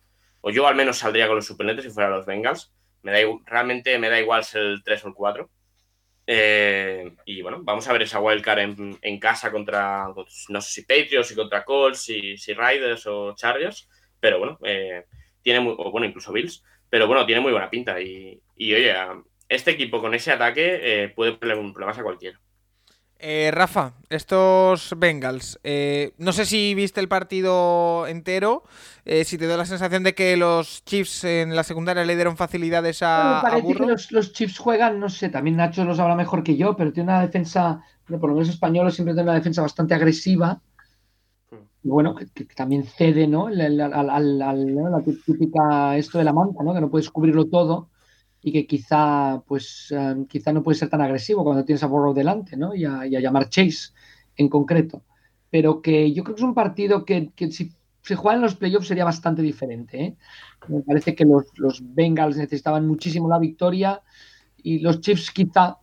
o 0.42 0.50
yo 0.50 0.66
al 0.66 0.74
menos 0.74 0.98
saldría 0.98 1.28
con 1.28 1.36
los 1.36 1.46
suplentes 1.46 1.86
si 1.86 1.92
fuera 1.92 2.10
los 2.10 2.26
Bengals. 2.26 2.74
Me 3.04 3.12
da, 3.12 3.20
realmente 3.46 4.00
me 4.00 4.10
da 4.10 4.20
igual 4.20 4.44
ser 4.44 4.64
el 4.64 4.84
3 4.84 5.06
o 5.06 5.08
el 5.10 5.14
4. 5.14 5.52
Eh, 6.26 7.16
y 7.26 7.44
bueno, 7.44 7.60
vamos 7.62 7.88
a 7.88 7.94
ver 7.94 8.02
esa 8.02 8.20
wildcard 8.20 8.60
en, 8.60 8.98
en 9.04 9.20
casa 9.20 9.52
contra, 9.52 10.08
no 10.50 10.62
sé 10.62 10.72
si 10.72 10.82
Patriots, 10.82 11.32
y 11.32 11.36
contra 11.36 11.64
Colts, 11.64 12.00
si, 12.06 12.38
si 12.38 12.56
Riders 12.56 13.06
o 13.06 13.36
Chargers, 13.36 13.88
pero 14.20 14.40
bueno, 14.40 14.58
eh, 14.64 15.06
tiene 15.44 15.60
muy, 15.60 15.76
bueno, 15.76 16.08
incluso 16.08 16.34
Bills, 16.34 16.64
pero 16.90 17.06
bueno, 17.06 17.24
tiene 17.24 17.42
muy 17.42 17.52
buena 17.52 17.70
pinta. 17.70 18.02
Y, 18.02 18.42
y 18.56 18.74
oye, 18.74 18.96
este 19.50 19.72
equipo 19.72 20.02
con 20.02 20.14
ese 20.14 20.32
ataque 20.32 21.04
eh, 21.04 21.10
puede 21.10 21.34
poner 21.34 21.58
problemas 21.58 21.98
a 22.00 22.04
cualquiera. 22.04 22.40
Eh, 23.26 23.52
Rafa, 23.54 23.94
estos 24.10 24.96
Bengals, 24.98 25.58
eh, 25.64 26.12
no 26.18 26.34
sé 26.34 26.46
si 26.46 26.76
viste 26.76 27.00
el 27.00 27.08
partido 27.08 28.06
entero, 28.06 28.64
eh, 29.06 29.24
si 29.24 29.38
te 29.38 29.48
da 29.48 29.56
la 29.56 29.64
sensación 29.64 30.04
de 30.04 30.14
que 30.14 30.36
los 30.36 30.84
Chiefs 30.84 31.24
en 31.24 31.56
la 31.56 31.64
secundaria 31.64 32.04
le 32.04 32.16
dieron 32.16 32.36
facilidades 32.36 33.02
a, 33.02 33.42
me 33.42 33.50
parece 33.50 33.76
que 33.76 33.86
los, 34.12 34.34
Chiefs 34.34 34.58
juegan, 34.58 35.00
no 35.00 35.08
sé, 35.08 35.30
también 35.30 35.56
Nacho 35.56 35.86
los 35.86 36.00
habla 36.00 36.16
mejor 36.16 36.44
que 36.44 36.58
yo, 36.58 36.76
pero 36.76 36.92
tiene 36.92 37.12
una 37.12 37.22
defensa, 37.22 37.82
por 38.06 38.28
lo 38.28 38.36
menos 38.36 38.50
españoles 38.50 38.94
siempre 38.94 39.14
tiene 39.14 39.30
una 39.30 39.40
defensa 39.40 39.62
bastante 39.62 39.94
agresiva. 39.94 40.62
Y 41.82 41.88
bueno, 41.88 42.16
que, 42.16 42.44
también 42.44 42.84
cede, 42.84 43.26
¿no? 43.26 43.48
la 43.50 45.02
típica 45.26 45.96
esto 45.96 46.18
de 46.18 46.26
la 46.26 46.34
manta, 46.34 46.62
¿no? 46.62 46.74
Que 46.74 46.82
no 46.82 46.90
puedes 46.90 47.10
cubrirlo 47.10 47.46
todo 47.46 47.88
y 48.44 48.52
que 48.52 48.68
quizá, 48.68 49.42
pues, 49.48 49.90
em, 49.92 50.26
quizá 50.26 50.52
no 50.52 50.62
puede 50.62 50.78
ser 50.78 50.90
tan 50.90 51.02
agresivo 51.02 51.46
cuando 51.46 51.64
tienes 51.64 51.82
a 51.82 51.88
Borrow 51.88 52.14
delante, 52.14 52.58
¿no? 52.58 52.76
Y 52.76 52.84
a, 52.84 53.06
llamar 53.06 53.50
Chase 53.50 53.94
en 54.36 54.50
concreto. 54.50 55.04
Pero 55.50 55.82
que 55.82 56.12
yo 56.12 56.24
creo 56.24 56.36
que 56.36 56.42
es 56.42 56.46
un 56.46 56.54
partido 56.54 57.06
que, 57.06 57.32
si 57.52 57.72
se 58.02 58.16
juega 58.16 58.36
en 58.36 58.42
los 58.42 58.56
playoffs 58.56 58.88
sería 58.88 59.06
bastante 59.06 59.42
diferente. 59.42 60.04
¿eh? 60.04 60.18
Me 60.68 60.82
parece 60.82 61.16
que 61.16 61.24
los, 61.24 61.46
los, 61.56 61.82
Bengals 61.96 62.36
necesitaban 62.36 62.86
muchísimo 62.86 63.30
la 63.30 63.40
victoria 63.40 64.02
y 64.58 64.80
los 64.80 65.00
Chiefs 65.00 65.32
quizá, 65.32 65.78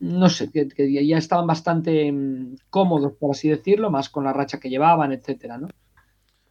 no 0.00 0.28
sé, 0.28 0.50
que, 0.50 1.06
ya 1.06 1.16
estaban 1.16 1.46
bastante 1.46 2.08
em, 2.08 2.56
cómodos, 2.68 3.14
por 3.18 3.30
así 3.30 3.48
decirlo, 3.48 3.90
más 3.90 4.10
con 4.10 4.24
la 4.24 4.34
racha 4.34 4.60
que 4.60 4.68
llevaban, 4.68 5.12
etcétera, 5.12 5.56
¿no? 5.56 5.68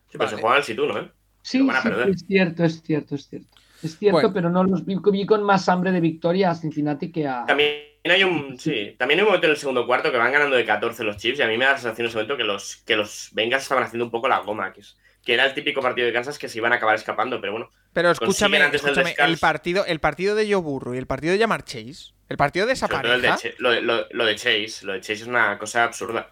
Sí, 0.10 0.18
pero 0.18 0.30
se 0.30 0.38
juegan 0.38 0.62
al 0.68 0.76
tú, 0.76 0.88
¿no? 0.88 1.00
¿eh? 1.00 1.12
Sí, 1.44 1.60
sí, 1.60 1.90
es 2.08 2.26
cierto, 2.26 2.64
es 2.64 2.82
cierto, 2.82 3.16
es 3.16 3.28
cierto. 3.28 3.63
Es 3.84 3.98
cierto, 3.98 4.32
pero 4.34 4.50
no 4.50 4.64
los 4.64 4.86
vi, 4.86 5.26
con 5.26 5.44
más 5.44 5.68
hambre 5.68 5.92
de 5.92 6.00
victoria 6.00 6.52
a 6.52 6.56
Cincinnati 6.56 7.12
que 7.12 7.28
a. 7.28 7.46
También 7.46 7.94
hay 8.06 8.24
un. 8.24 8.58
Sí, 8.60 8.96
también 8.98 9.20
hay 9.20 9.24
un 9.24 9.28
momento 9.28 9.48
en 9.48 9.52
el 9.52 9.58
segundo 9.58 9.86
cuarto 9.86 10.12
que 10.12 10.18
van 10.18 10.32
ganando 10.32 10.56
de 10.56 10.66
14 10.66 11.04
los 11.04 11.18
Chiefs 11.18 11.40
y 11.40 11.42
a 11.44 11.48
mí 11.48 11.58
me 11.58 11.66
da 11.66 11.72
la 11.72 11.78
sensación 11.78 12.06
en 12.06 12.10
ese 12.10 12.18
momento 12.18 12.38
que 12.38 12.44
los, 12.44 12.78
que 12.86 12.96
los 12.96 13.30
Bengals 13.34 13.64
estaban 13.64 13.84
haciendo 13.84 14.06
un 14.06 14.12
poco 14.12 14.28
la 14.28 14.40
goma, 14.40 14.72
que, 14.72 14.82
que 15.24 15.34
era 15.34 15.46
el 15.46 15.54
típico 15.54 15.82
partido 15.82 16.08
de 16.08 16.14
Kansas 16.14 16.38
que 16.38 16.50
se 16.50 16.58
iban 16.58 16.74
a 16.74 16.76
acabar 16.76 16.96
escapando, 16.96 17.40
pero 17.40 17.54
bueno. 17.54 17.70
Pero 17.94 18.12
escúchame, 18.12 18.60
escúchame 18.74 19.16
el, 19.18 19.38
partido, 19.38 19.86
el 19.86 20.00
partido 20.00 20.36
de 20.36 20.52
Joe 20.52 20.62
Burro 20.62 20.96
y 20.96 20.98
el 20.98 21.08
partido 21.08 21.34
de 21.34 21.40
Llamar 21.40 21.64
Chase, 21.64 22.14
el 22.30 22.38
partido 22.38 22.66
de 22.66 22.74
esa 22.74 22.88
pareja. 22.88 23.38
Lo 23.60 23.72
de, 23.72 23.82
lo, 23.82 24.26
de 24.26 24.36
Chase, 24.36 24.86
lo 24.86 24.94
de 24.94 25.02
Chase 25.02 25.14
es 25.14 25.28
una 25.28 25.58
cosa 25.58 25.84
absurda. 25.84 26.30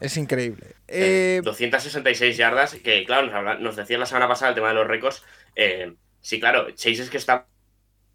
es 0.00 0.16
increíble. 0.16 0.74
266 0.88 2.34
eh, 2.34 2.36
yardas, 2.36 2.74
que 2.74 3.04
claro, 3.04 3.28
nos, 3.28 3.60
nos 3.60 3.76
decían 3.76 4.00
la 4.00 4.06
semana 4.06 4.28
pasada 4.28 4.50
el 4.50 4.54
tema 4.56 4.68
de 4.68 4.74
los 4.74 4.86
récords. 4.86 5.22
Eh, 5.54 5.94
Sí, 6.20 6.38
claro, 6.38 6.70
Chase 6.70 7.02
es 7.02 7.10
que 7.10 7.16
está 7.16 7.46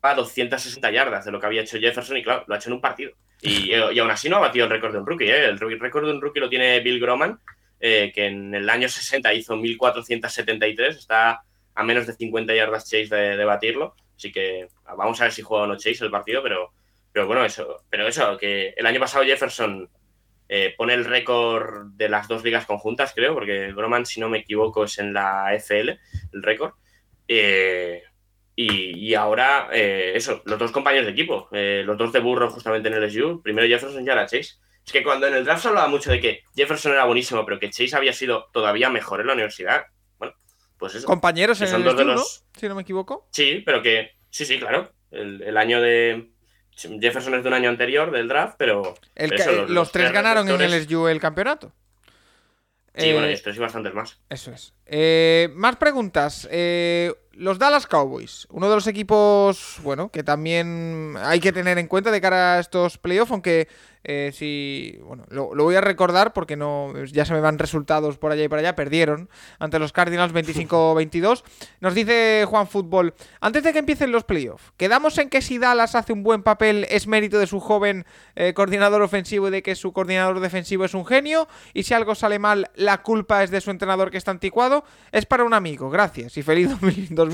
a 0.01 0.13
260 0.13 0.91
yardas 0.91 1.25
de 1.25 1.31
lo 1.31 1.39
que 1.39 1.45
había 1.47 1.61
hecho 1.61 1.79
Jefferson 1.79 2.17
y 2.17 2.23
claro, 2.23 2.43
lo 2.47 2.53
ha 2.53 2.57
hecho 2.57 2.69
en 2.69 2.73
un 2.73 2.81
partido. 2.81 3.13
Y, 3.41 3.71
y 3.93 3.99
aún 3.99 4.11
así 4.11 4.29
no 4.29 4.37
ha 4.37 4.41
batido 4.41 4.65
el 4.65 4.71
récord 4.71 4.93
de 4.93 4.99
un 4.99 5.05
rookie. 5.05 5.29
¿eh? 5.29 5.45
El 5.45 5.59
récord 5.59 6.05
de 6.05 6.11
un 6.11 6.21
rookie 6.21 6.39
lo 6.39 6.49
tiene 6.49 6.79
Bill 6.79 6.99
Groman, 6.99 7.39
eh, 7.79 8.11
que 8.13 8.27
en 8.27 8.53
el 8.53 8.69
año 8.69 8.87
60 8.87 9.33
hizo 9.33 9.55
1473, 9.55 10.97
está 10.97 11.41
a 11.73 11.83
menos 11.83 12.07
de 12.07 12.13
50 12.13 12.53
yardas 12.55 12.89
Chase 12.89 13.15
de, 13.15 13.45
batirlo. 13.45 13.95
Así 14.15 14.31
que 14.31 14.67
vamos 14.95 15.19
a 15.19 15.25
ver 15.25 15.33
si 15.33 15.41
juega 15.41 15.65
o 15.65 15.67
no 15.67 15.75
Chase 15.75 16.05
el 16.05 16.11
partido, 16.11 16.41
pero, 16.41 16.71
pero 17.11 17.27
bueno, 17.27 17.43
eso, 17.43 17.83
pero 17.89 18.07
eso, 18.07 18.37
que 18.37 18.73
el 18.77 18.85
año 18.85 18.99
pasado 18.99 19.25
Jefferson 19.25 19.89
eh, 20.47 20.73
pone 20.77 20.93
el 20.93 21.05
récord 21.05 21.87
de 21.95 22.07
las 22.07 22.27
dos 22.27 22.43
ligas 22.43 22.65
conjuntas, 22.65 23.13
creo, 23.13 23.33
porque 23.33 23.73
Groman, 23.73 24.05
si 24.05 24.19
no 24.19 24.29
me 24.29 24.39
equivoco, 24.39 24.85
es 24.85 24.99
en 24.99 25.13
la 25.13 25.53
FL, 25.55 25.99
el 26.33 26.43
récord. 26.43 26.73
Eh, 27.28 28.03
y, 28.57 29.13
ahora, 29.15 29.67
eh, 29.73 30.13
eso, 30.15 30.41
los 30.45 30.57
dos 30.57 30.71
compañeros 30.71 31.05
de 31.05 31.11
equipo, 31.11 31.49
eh, 31.51 31.84
los 31.86 31.97
dos 31.97 32.13
de 32.13 32.21
burro 32.21 32.49
justamente 32.49 32.88
en 32.88 32.93
el 32.93 33.11
SU, 33.11 33.41
primero 33.41 33.67
Jefferson 33.67 34.05
y 34.05 34.09
ahora 34.09 34.26
Chase. 34.26 34.55
Es 34.86 34.91
que 34.91 35.03
cuando 35.03 35.28
en 35.28 35.34
el 35.34 35.43
draft 35.43 35.63
se 35.63 35.67
hablaba 35.67 35.88
mucho 35.88 36.11
de 36.11 36.21
que 36.21 36.43
Jefferson 36.55 36.93
era 36.93 37.05
buenísimo, 37.05 37.43
pero 37.43 37.59
que 37.59 37.69
Chase 37.69 37.95
había 37.95 38.13
sido 38.13 38.49
todavía 38.53 38.89
mejor 38.89 39.19
en 39.19 39.28
la 39.28 39.34
universidad. 39.34 39.86
Bueno, 40.17 40.36
pues 40.78 40.95
eso. 40.95 41.07
Compañeros 41.07 41.59
en 41.61 41.73
el 41.73 41.84
dos 41.84 41.97
de 41.97 42.05
los... 42.05 42.45
Si 42.55 42.69
no 42.69 42.76
me 42.76 42.84
equivoco. 42.84 43.28
Sí, 43.32 43.61
pero 43.65 43.82
que. 43.82 44.11
Sí, 44.30 44.45
sí, 44.45 44.59
claro. 44.59 44.91
El, 45.11 45.57
año 45.57 45.82
de. 45.82 46.30
Jefferson 46.71 47.36
es 47.36 47.43
de 47.43 47.47
un 47.47 47.55
año 47.55 47.69
anterior 47.69 48.11
del 48.11 48.28
draft, 48.28 48.55
pero. 48.57 48.95
los, 49.67 49.91
tres, 49.91 50.11
ganaron 50.11 50.47
en 50.49 50.61
el 50.61 50.88
SU 50.88 51.07
el 51.07 51.19
campeonato. 51.19 51.73
Sí, 52.97 53.11
bueno, 53.11 53.29
y 53.29 53.33
esto 53.33 53.51
sí 53.51 53.59
bastantes 53.59 53.93
más. 53.93 54.19
Eso 54.29 54.51
es. 54.51 54.73
Eh, 54.85 55.49
más 55.53 55.75
preguntas. 55.75 56.47
Eh, 56.51 57.13
los 57.38 57.59
Dallas 57.59 57.88
Cowboys, 57.88 58.47
uno 58.49 58.69
de 58.69 58.75
los 58.75 58.88
equipos, 58.88 59.79
bueno, 59.83 60.09
que 60.09 60.23
también 60.23 61.15
hay 61.21 61.39
que 61.39 61.51
tener 61.51 61.77
en 61.77 61.88
cuenta 61.88 62.11
de 62.11 62.21
cara 62.21 62.55
a 62.55 62.59
estos 62.59 62.97
playoffs, 62.97 63.31
aunque 63.31 63.67
eh, 64.07 64.31
si, 64.33 64.99
bueno, 65.03 65.25
lo, 65.29 65.49
voy 65.55 65.75
a 65.75 65.81
recordar 65.81 66.31
porque 66.31 66.55
no, 66.55 66.93
ya 67.05 67.25
se 67.25 67.33
me 67.33 67.39
van 67.39 67.57
resultados 67.57 68.19
por 68.19 68.31
allá 68.31 68.43
y 68.43 68.47
por 68.47 68.59
allá, 68.59 68.75
perdieron 68.75 69.29
ante 69.57 69.79
los 69.79 69.91
Cardinals 69.91 70.31
25-22. 70.31 71.43
Nos 71.79 71.95
dice 71.95 72.45
Juan 72.47 72.67
Fútbol, 72.67 73.15
antes 73.41 73.63
de 73.63 73.73
que 73.73 73.79
empiecen 73.79 74.11
los 74.11 74.23
playoffs, 74.23 74.71
quedamos 74.77 75.17
en 75.17 75.29
que 75.29 75.41
si 75.41 75.57
Dallas 75.57 75.95
hace 75.95 76.13
un 76.13 76.21
buen 76.21 76.43
papel 76.43 76.86
es 76.89 77.07
mérito 77.07 77.39
de 77.39 77.47
su 77.47 77.59
joven 77.59 78.05
eh, 78.36 78.53
coordinador 78.53 79.01
ofensivo 79.01 79.47
y 79.47 79.51
de 79.51 79.63
que 79.63 79.73
su 79.73 79.91
coordinador 79.91 80.39
defensivo 80.39 80.86
es 80.86 80.93
un 80.93 81.05
genio, 81.05 81.47
y 81.73 81.83
si 81.83 81.95
algo 81.95 82.13
sale 82.13 82.38
mal, 82.38 82.69
la 82.75 83.01
culpa 83.01 83.43
es 83.43 83.49
de 83.49 83.59
su 83.59 83.71
entrenador 83.71 84.11
que 84.11 84.17
está 84.17 84.29
anticuado, 84.29 84.86
es 85.11 85.25
para 85.25 85.43
un 85.43 85.55
amigo, 85.55 85.89
gracias 85.89 86.38
y 86.38 86.43
feliz 86.43 86.69
2022. 86.79 87.24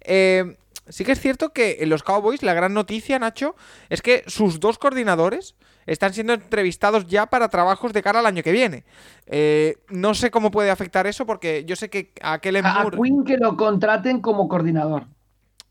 Eh, 0.00 0.56
sí 0.88 1.04
que 1.04 1.12
es 1.12 1.20
cierto 1.20 1.52
que 1.52 1.78
en 1.80 1.88
los 1.88 2.02
Cowboys 2.02 2.42
la 2.42 2.54
gran 2.54 2.74
noticia, 2.74 3.18
Nacho, 3.18 3.54
es 3.88 4.02
que 4.02 4.24
sus 4.26 4.60
dos 4.60 4.78
coordinadores 4.78 5.54
están 5.86 6.12
siendo 6.12 6.32
entrevistados 6.32 7.06
ya 7.06 7.26
para 7.26 7.48
trabajos 7.48 7.92
de 7.92 8.02
cara 8.02 8.20
al 8.20 8.26
año 8.26 8.42
que 8.42 8.52
viene. 8.52 8.84
Eh, 9.26 9.78
no 9.88 10.14
sé 10.14 10.30
cómo 10.30 10.50
puede 10.50 10.70
afectar 10.70 11.06
eso 11.06 11.26
porque 11.26 11.64
yo 11.64 11.76
sé 11.76 11.90
que 11.90 12.12
a 12.22 12.38
Kellen 12.38 12.64
Moore... 12.64 12.96
A 12.96 13.00
Quinn 13.00 13.24
que 13.24 13.36
lo 13.36 13.56
contraten 13.56 14.20
como 14.20 14.48
coordinador. 14.48 15.06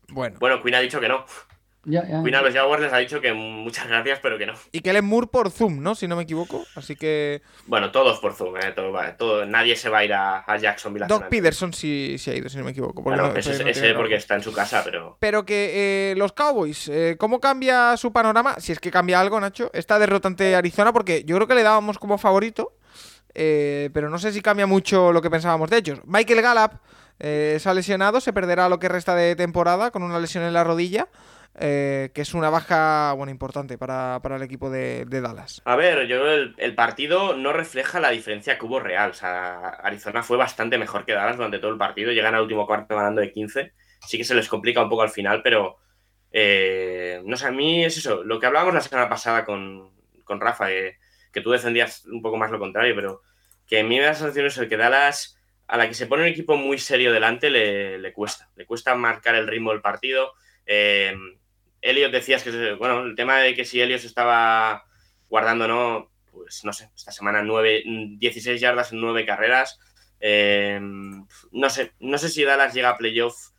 Bueno. 0.08 0.36
Bueno, 0.38 0.62
Quinn 0.62 0.74
ha 0.74 0.80
dicho 0.80 1.00
que 1.00 1.08
no. 1.08 1.24
Ya, 1.84 2.02
a 2.02 2.42
los 2.42 2.54
Jaguars 2.54 2.80
les 2.80 2.92
ha 2.92 2.98
dicho 2.98 3.20
que 3.20 3.32
muchas 3.32 3.88
gracias, 3.88 4.20
pero 4.22 4.38
que 4.38 4.46
no. 4.46 4.52
Y 4.70 4.80
que 4.80 4.90
él 4.90 5.02
Moore 5.02 5.26
por 5.26 5.50
Zoom, 5.50 5.82
¿no? 5.82 5.96
Si 5.96 6.06
no 6.06 6.14
me 6.14 6.22
equivoco. 6.22 6.64
Así 6.76 6.94
que. 6.94 7.42
Bueno, 7.66 7.90
todos 7.90 8.20
por 8.20 8.34
Zoom, 8.34 8.56
¿eh? 8.58 8.72
Todo, 9.18 9.46
nadie 9.46 9.74
se 9.74 9.88
va 9.88 9.98
a 9.98 10.04
ir 10.04 10.12
a, 10.12 10.44
a 10.46 10.56
Jacksonville. 10.58 11.06
Doc 11.08 11.26
Peterson 11.28 11.72
sí, 11.72 12.16
sí, 12.18 12.30
ha 12.30 12.34
ido, 12.34 12.48
si 12.48 12.58
no 12.58 12.64
me 12.64 12.70
equivoco. 12.70 13.02
Porque 13.02 13.40
ese, 13.40 13.94
porque 13.94 14.14
está 14.14 14.36
en 14.36 14.42
su 14.42 14.52
casa, 14.52 14.82
pero. 14.84 15.16
Pero 15.18 15.44
que 15.44 16.12
eh, 16.12 16.14
los 16.16 16.32
Cowboys, 16.32 16.88
eh, 16.88 17.16
¿cómo 17.18 17.40
cambia 17.40 17.96
su 17.96 18.12
panorama? 18.12 18.60
Si 18.60 18.70
es 18.70 18.78
que 18.78 18.92
cambia 18.92 19.18
algo, 19.18 19.40
Nacho. 19.40 19.68
Esta 19.74 19.98
derrota 19.98 20.28
ante 20.28 20.54
Arizona, 20.54 20.92
porque 20.92 21.24
yo 21.24 21.34
creo 21.34 21.48
que 21.48 21.56
le 21.56 21.64
dábamos 21.64 21.98
como 21.98 22.16
favorito. 22.16 22.76
Eh, 23.34 23.90
pero 23.92 24.08
no 24.08 24.18
sé 24.18 24.30
si 24.30 24.40
cambia 24.40 24.66
mucho 24.66 25.10
lo 25.10 25.20
que 25.20 25.30
pensábamos 25.30 25.68
de 25.70 25.78
ellos. 25.78 26.00
Michael 26.04 26.42
Gallup 26.42 26.72
se 27.18 27.62
ha 27.64 27.74
lesionado, 27.74 28.20
se 28.20 28.32
perderá 28.32 28.68
lo 28.68 28.78
que 28.78 28.88
resta 28.88 29.14
de 29.14 29.36
temporada 29.36 29.90
con 29.90 30.02
una 30.02 30.18
lesión 30.18 30.44
en 30.44 30.52
la 30.52 30.64
rodilla. 30.64 31.08
Eh, 31.60 32.10
que 32.14 32.22
es 32.22 32.32
una 32.32 32.48
baja 32.48 33.12
bueno, 33.12 33.30
importante 33.30 33.76
para, 33.76 34.20
el 34.24 34.42
equipo 34.42 34.70
de, 34.70 35.04
Dallas. 35.04 35.60
A 35.66 35.76
ver, 35.76 36.06
yo 36.06 36.26
el, 36.30 36.54
el, 36.56 36.74
partido 36.74 37.36
no 37.36 37.52
refleja 37.52 38.00
la 38.00 38.10
diferencia 38.10 38.58
que 38.58 38.64
hubo 38.64 38.80
real. 38.80 39.10
O 39.10 39.14
sea, 39.14 39.68
Arizona 39.68 40.22
fue 40.22 40.38
bastante 40.38 40.78
mejor 40.78 41.04
que 41.04 41.12
Dallas 41.12 41.36
durante 41.36 41.58
todo 41.58 41.70
el 41.70 41.78
partido. 41.78 42.10
Llegan 42.10 42.34
al 42.34 42.42
último 42.42 42.66
cuarto 42.66 42.96
ganando 42.96 43.20
de 43.20 43.32
15. 43.32 43.72
Sí 44.06 44.16
que 44.16 44.24
se 44.24 44.34
les 44.34 44.48
complica 44.48 44.82
un 44.82 44.88
poco 44.88 45.02
al 45.02 45.10
final, 45.10 45.42
pero 45.42 45.76
eh, 46.32 47.20
no 47.24 47.36
sé, 47.36 47.46
a 47.46 47.52
mí 47.52 47.84
es 47.84 47.98
eso. 47.98 48.24
Lo 48.24 48.40
que 48.40 48.46
hablábamos 48.46 48.74
la 48.74 48.80
semana 48.80 49.08
pasada 49.08 49.44
con, 49.44 49.92
Rafa, 50.26 50.68
que 50.68 51.40
tú 51.42 51.50
defendías 51.50 52.06
un 52.06 52.22
poco 52.22 52.38
más 52.38 52.50
lo 52.50 52.58
contrario, 52.58 52.94
pero 52.94 53.20
que 53.66 53.80
a 53.80 53.84
mí 53.84 53.96
me 53.96 54.00
da 54.00 54.08
la 54.08 54.14
sensación 54.14 54.46
es 54.46 54.56
el 54.56 54.68
que 54.70 54.78
Dallas, 54.78 55.38
a 55.66 55.76
la 55.76 55.86
que 55.86 55.94
se 55.94 56.06
pone 56.06 56.22
un 56.22 56.28
equipo 56.30 56.56
muy 56.56 56.78
serio 56.78 57.12
delante, 57.12 57.50
le, 57.50 57.98
le 57.98 58.12
cuesta. 58.14 58.48
Le 58.56 58.64
cuesta 58.64 58.94
marcar 58.94 59.34
el 59.34 59.46
ritmo 59.46 59.70
del 59.72 59.82
partido. 59.82 60.32
Eh, 60.64 61.14
Elliot 61.82 62.12
decías 62.12 62.42
que, 62.42 62.74
bueno, 62.74 63.02
el 63.02 63.14
tema 63.14 63.38
de 63.38 63.54
que 63.54 63.64
si 63.64 63.80
Elliot 63.80 64.04
estaba 64.04 64.84
guardando 65.28 65.66
no, 65.68 66.10
pues 66.30 66.64
no 66.64 66.72
sé, 66.72 66.90
esta 66.96 67.12
semana 67.12 67.42
9, 67.42 67.82
16 68.18 68.60
yardas 68.60 68.92
en 68.92 69.00
9 69.00 69.26
carreras. 69.26 69.78
Eh, 70.20 70.78
no 70.80 71.70
sé, 71.70 71.92
no 71.98 72.16
sé 72.16 72.28
si 72.28 72.44
Dallas 72.44 72.72
llega 72.72 72.90
a 72.90 72.96
playoff. 72.96 73.50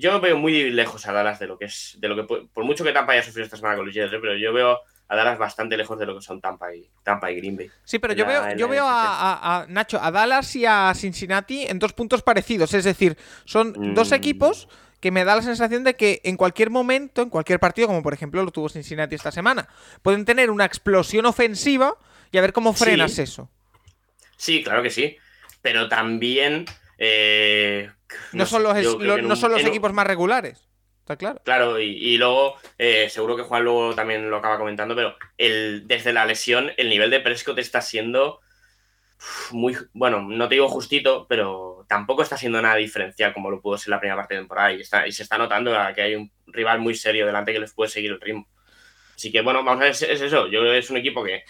Yo 0.00 0.20
veo 0.20 0.36
muy 0.36 0.70
lejos 0.70 1.06
a 1.06 1.12
Dallas 1.12 1.38
de 1.38 1.46
lo 1.46 1.58
que 1.58 1.66
es, 1.66 1.96
de 2.00 2.08
lo 2.08 2.16
que 2.16 2.48
por 2.52 2.64
mucho 2.64 2.82
que 2.82 2.92
Tampa 2.92 3.12
haya 3.12 3.22
sufrido 3.22 3.44
esta 3.44 3.56
semana 3.56 3.76
con 3.76 3.86
los 3.86 3.94
Jets, 3.94 4.12
¿eh? 4.12 4.18
pero 4.20 4.36
yo 4.36 4.52
veo 4.52 4.80
a 5.08 5.16
Dallas 5.16 5.38
bastante 5.38 5.76
lejos 5.76 5.96
de 5.96 6.06
lo 6.06 6.16
que 6.16 6.22
son 6.22 6.40
Tampa 6.40 6.74
y, 6.74 6.90
Tampa 7.04 7.30
y 7.30 7.36
Green 7.36 7.56
Bay. 7.56 7.70
Sí, 7.84 8.00
pero 8.00 8.12
yo 8.12 8.26
veo, 8.26 8.56
yo 8.56 8.66
veo 8.66 8.84
a, 8.84 9.64
Nacho, 9.68 10.00
a 10.02 10.10
Dallas 10.10 10.56
y 10.56 10.66
a 10.66 10.92
Cincinnati 10.94 11.66
en 11.66 11.78
dos 11.78 11.92
puntos 11.92 12.22
parecidos. 12.22 12.74
Es 12.74 12.82
decir, 12.82 13.16
son 13.44 13.94
dos 13.94 14.10
mm. 14.10 14.14
equipos 14.14 14.68
que 15.06 15.12
me 15.12 15.24
da 15.24 15.36
la 15.36 15.42
sensación 15.42 15.84
de 15.84 15.94
que 15.94 16.20
en 16.24 16.36
cualquier 16.36 16.68
momento, 16.68 17.22
en 17.22 17.30
cualquier 17.30 17.60
partido, 17.60 17.86
como 17.86 18.02
por 18.02 18.12
ejemplo 18.12 18.42
lo 18.42 18.50
tuvo 18.50 18.68
Cincinnati 18.68 19.14
esta 19.14 19.30
semana, 19.30 19.68
pueden 20.02 20.24
tener 20.24 20.50
una 20.50 20.64
explosión 20.64 21.26
ofensiva 21.26 21.96
y 22.32 22.38
a 22.38 22.40
ver 22.40 22.52
cómo 22.52 22.72
frenas 22.72 23.16
eso. 23.20 23.48
Sí, 24.36 24.64
claro 24.64 24.82
que 24.82 24.90
sí. 24.90 25.16
Pero 25.62 25.88
también. 25.88 26.64
Eh, 26.98 27.88
no, 28.32 28.46
son 28.46 28.64
los, 28.64 28.74
no 28.98 29.36
son 29.36 29.52
los 29.52 29.64
equipos 29.64 29.92
más 29.92 30.08
regulares. 30.08 30.66
Está 31.02 31.14
claro. 31.14 31.40
Claro, 31.44 31.78
y, 31.78 32.18
luego, 32.18 32.56
eh, 32.76 33.08
seguro 33.08 33.36
que 33.36 33.44
Juan 33.44 33.62
luego 33.62 33.94
también 33.94 34.28
lo 34.28 34.38
acaba 34.38 34.58
comentando, 34.58 34.96
pero 34.96 35.14
el, 35.38 35.86
desde 35.86 36.12
la 36.12 36.26
lesión, 36.26 36.72
el 36.78 36.88
nivel 36.88 37.10
de 37.10 37.20
Prescott 37.20 37.60
está 37.60 37.80
siendo 37.80 38.40
muy, 39.52 39.76
bueno, 39.92 40.22
no 40.22 40.48
te 40.48 40.56
digo 40.56 40.68
justito, 40.68 41.26
pero 41.28 41.75
tampoco 41.86 42.22
está 42.22 42.36
siendo 42.36 42.60
nada 42.60 42.76
diferencial 42.76 43.32
como 43.32 43.50
lo 43.50 43.60
pudo 43.60 43.78
ser 43.78 43.90
la 43.90 44.00
primera 44.00 44.16
parte 44.16 44.34
de 44.34 44.40
temporada 44.40 44.72
y, 44.72 44.80
está, 44.80 45.06
y 45.06 45.12
se 45.12 45.22
está 45.22 45.38
notando 45.38 45.72
que 45.94 46.02
hay 46.02 46.14
un 46.14 46.30
rival 46.46 46.80
muy 46.80 46.94
serio 46.94 47.26
delante 47.26 47.52
que 47.52 47.60
les 47.60 47.72
puede 47.72 47.90
seguir 47.90 48.12
el 48.12 48.20
ritmo. 48.20 48.48
Así 49.14 49.32
que 49.32 49.40
bueno, 49.40 49.64
vamos 49.64 49.80
a 49.80 49.84
ver, 49.84 49.92
es 49.92 50.02
eso. 50.02 50.46
Yo 50.48 50.60
creo 50.60 50.72
que 50.72 50.78
es 50.78 50.90
un 50.90 50.98
equipo 50.98 51.24
que 51.24 51.44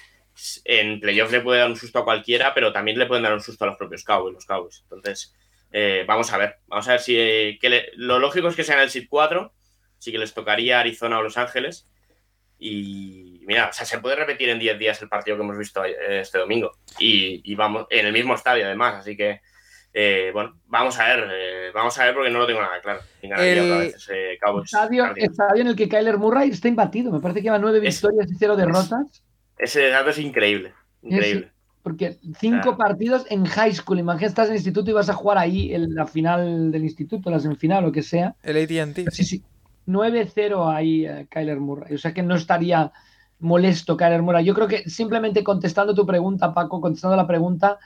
en 0.64 1.00
playoffs 1.00 1.32
le 1.32 1.40
puede 1.40 1.60
dar 1.60 1.70
un 1.70 1.76
susto 1.76 1.98
a 1.98 2.04
cualquiera, 2.04 2.54
pero 2.54 2.72
también 2.72 2.98
le 2.98 3.06
pueden 3.06 3.24
dar 3.24 3.32
un 3.32 3.40
susto 3.40 3.64
a 3.64 3.68
los 3.68 3.76
propios 3.76 4.04
Cowboys, 4.04 4.34
los 4.34 4.46
Cowboys. 4.46 4.80
Entonces, 4.82 5.34
eh, 5.72 6.04
vamos 6.06 6.32
a 6.32 6.38
ver. 6.38 6.56
Vamos 6.66 6.86
a 6.88 6.92
ver 6.92 7.00
si 7.00 7.58
que 7.60 7.90
lo 7.96 8.18
lógico 8.18 8.48
es 8.48 8.56
que 8.56 8.64
sean 8.64 8.80
el 8.80 8.90
SID 8.90 9.06
4, 9.08 9.52
sí 9.98 10.12
que 10.12 10.18
les 10.18 10.34
tocaría 10.34 10.80
Arizona 10.80 11.18
o 11.18 11.22
Los 11.22 11.38
Ángeles. 11.38 11.88
Y 12.58 13.40
mira, 13.46 13.68
o 13.68 13.72
sea, 13.72 13.84
se 13.84 13.98
puede 13.98 14.16
repetir 14.16 14.48
en 14.48 14.58
10 14.58 14.78
días 14.78 15.02
el 15.02 15.08
partido 15.08 15.36
que 15.36 15.42
hemos 15.42 15.58
visto 15.58 15.84
eh, 15.84 16.20
este 16.20 16.38
domingo. 16.38 16.78
Y, 16.98 17.54
vamos, 17.54 17.86
en 17.90 18.06
el 18.06 18.12
mismo 18.12 18.34
estadio 18.34 18.64
además, 18.64 18.94
así 18.94 19.16
que 19.16 19.40
eh, 19.98 20.30
bueno, 20.30 20.52
vamos 20.66 21.00
a 21.00 21.04
ver, 21.04 21.26
eh, 21.32 21.70
vamos 21.72 21.98
a 21.98 22.04
ver 22.04 22.12
porque 22.12 22.28
no 22.28 22.40
lo 22.40 22.46
tengo 22.46 22.60
nada 22.60 22.82
claro. 22.82 23.00
El 23.22 23.94
estadio, 25.16 25.62
en 25.62 25.68
el 25.68 25.74
que 25.74 25.88
Kyler 25.88 26.18
Murray 26.18 26.50
está 26.50 26.68
imbatido, 26.68 27.10
me 27.10 27.20
parece 27.20 27.40
que 27.40 27.44
lleva 27.44 27.58
nueve 27.58 27.80
victorias 27.80 28.30
y 28.30 28.34
cero 28.34 28.56
derrotas. 28.56 29.24
Ese 29.56 29.88
dato 29.88 30.10
es 30.10 30.18
increíble, 30.18 30.74
increíble. 31.02 31.50
porque 31.82 32.18
cinco 32.38 32.76
partidos 32.76 33.24
en 33.30 33.46
high 33.46 33.72
school, 33.72 33.98
imagínate, 33.98 34.26
estás 34.26 34.48
en 34.48 34.52
el 34.52 34.58
instituto 34.58 34.90
y 34.90 34.92
vas 34.92 35.08
a 35.08 35.14
jugar 35.14 35.38
ahí 35.38 35.72
en 35.72 35.94
la 35.94 36.06
final 36.06 36.70
del 36.70 36.84
instituto, 36.84 37.30
la 37.30 37.40
semifinal, 37.40 37.82
lo 37.82 37.90
que 37.90 38.02
sea. 38.02 38.34
El 38.42 38.58
AT&T. 38.58 39.10
Sí, 39.12 39.24
sí. 39.24 39.44
9-0 39.86 40.76
ahí 40.76 41.06
eh, 41.06 41.26
Kyler 41.30 41.58
Murray. 41.58 41.94
O 41.94 41.98
sea 41.98 42.12
que 42.12 42.22
no 42.22 42.34
estaría 42.34 42.92
molesto 43.38 43.96
Kyler 43.96 44.20
Murray. 44.20 44.44
Yo 44.44 44.54
creo 44.54 44.68
que 44.68 44.90
simplemente 44.90 45.42
contestando 45.42 45.94
tu 45.94 46.04
pregunta, 46.04 46.52
Paco, 46.52 46.82
contestando 46.82 47.16
la 47.16 47.26
pregunta, 47.26 47.78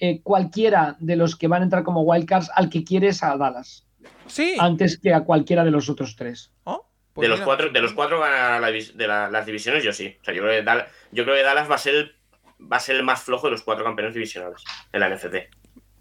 eh, 0.00 0.20
cualquiera 0.22 0.96
de 1.00 1.16
los 1.16 1.36
que 1.36 1.48
van 1.48 1.62
a 1.62 1.64
entrar 1.64 1.82
como 1.82 2.02
wildcards, 2.02 2.50
al 2.54 2.70
que 2.70 2.84
quieres 2.84 3.22
a 3.22 3.36
Dallas. 3.36 3.86
Sí. 4.26 4.56
Antes 4.58 4.98
que 4.98 5.12
a 5.12 5.24
cualquiera 5.24 5.64
de 5.64 5.70
los 5.70 5.88
otros 5.88 6.16
tres. 6.16 6.52
Oh, 6.64 6.86
pues 7.12 7.28
de, 7.28 7.36
los 7.36 7.40
cuatro, 7.40 7.70
de 7.70 7.80
los 7.80 7.92
cuatro 7.92 8.20
van 8.20 8.62
a 8.62 8.70
de 8.70 9.06
las 9.08 9.46
divisiones, 9.46 9.82
yo 9.82 9.92
sí. 9.92 10.16
O 10.20 10.24
sea, 10.24 10.34
yo 10.34 10.42
creo 10.42 10.54
que 10.54 10.62
Dallas, 10.62 10.88
yo 11.10 11.24
creo 11.24 11.36
que 11.36 11.42
Dallas 11.42 11.70
va 11.70 11.74
a 11.74 11.78
ser 11.78 11.94
el, 11.94 12.16
va 12.60 12.76
a 12.76 12.80
ser 12.80 12.96
el 12.96 13.02
más 13.02 13.22
flojo 13.22 13.48
de 13.48 13.52
los 13.52 13.62
cuatro 13.62 13.84
campeones 13.84 14.14
divisionales 14.14 14.62
en 14.92 15.00
la 15.00 15.08
NFC. 15.08 15.48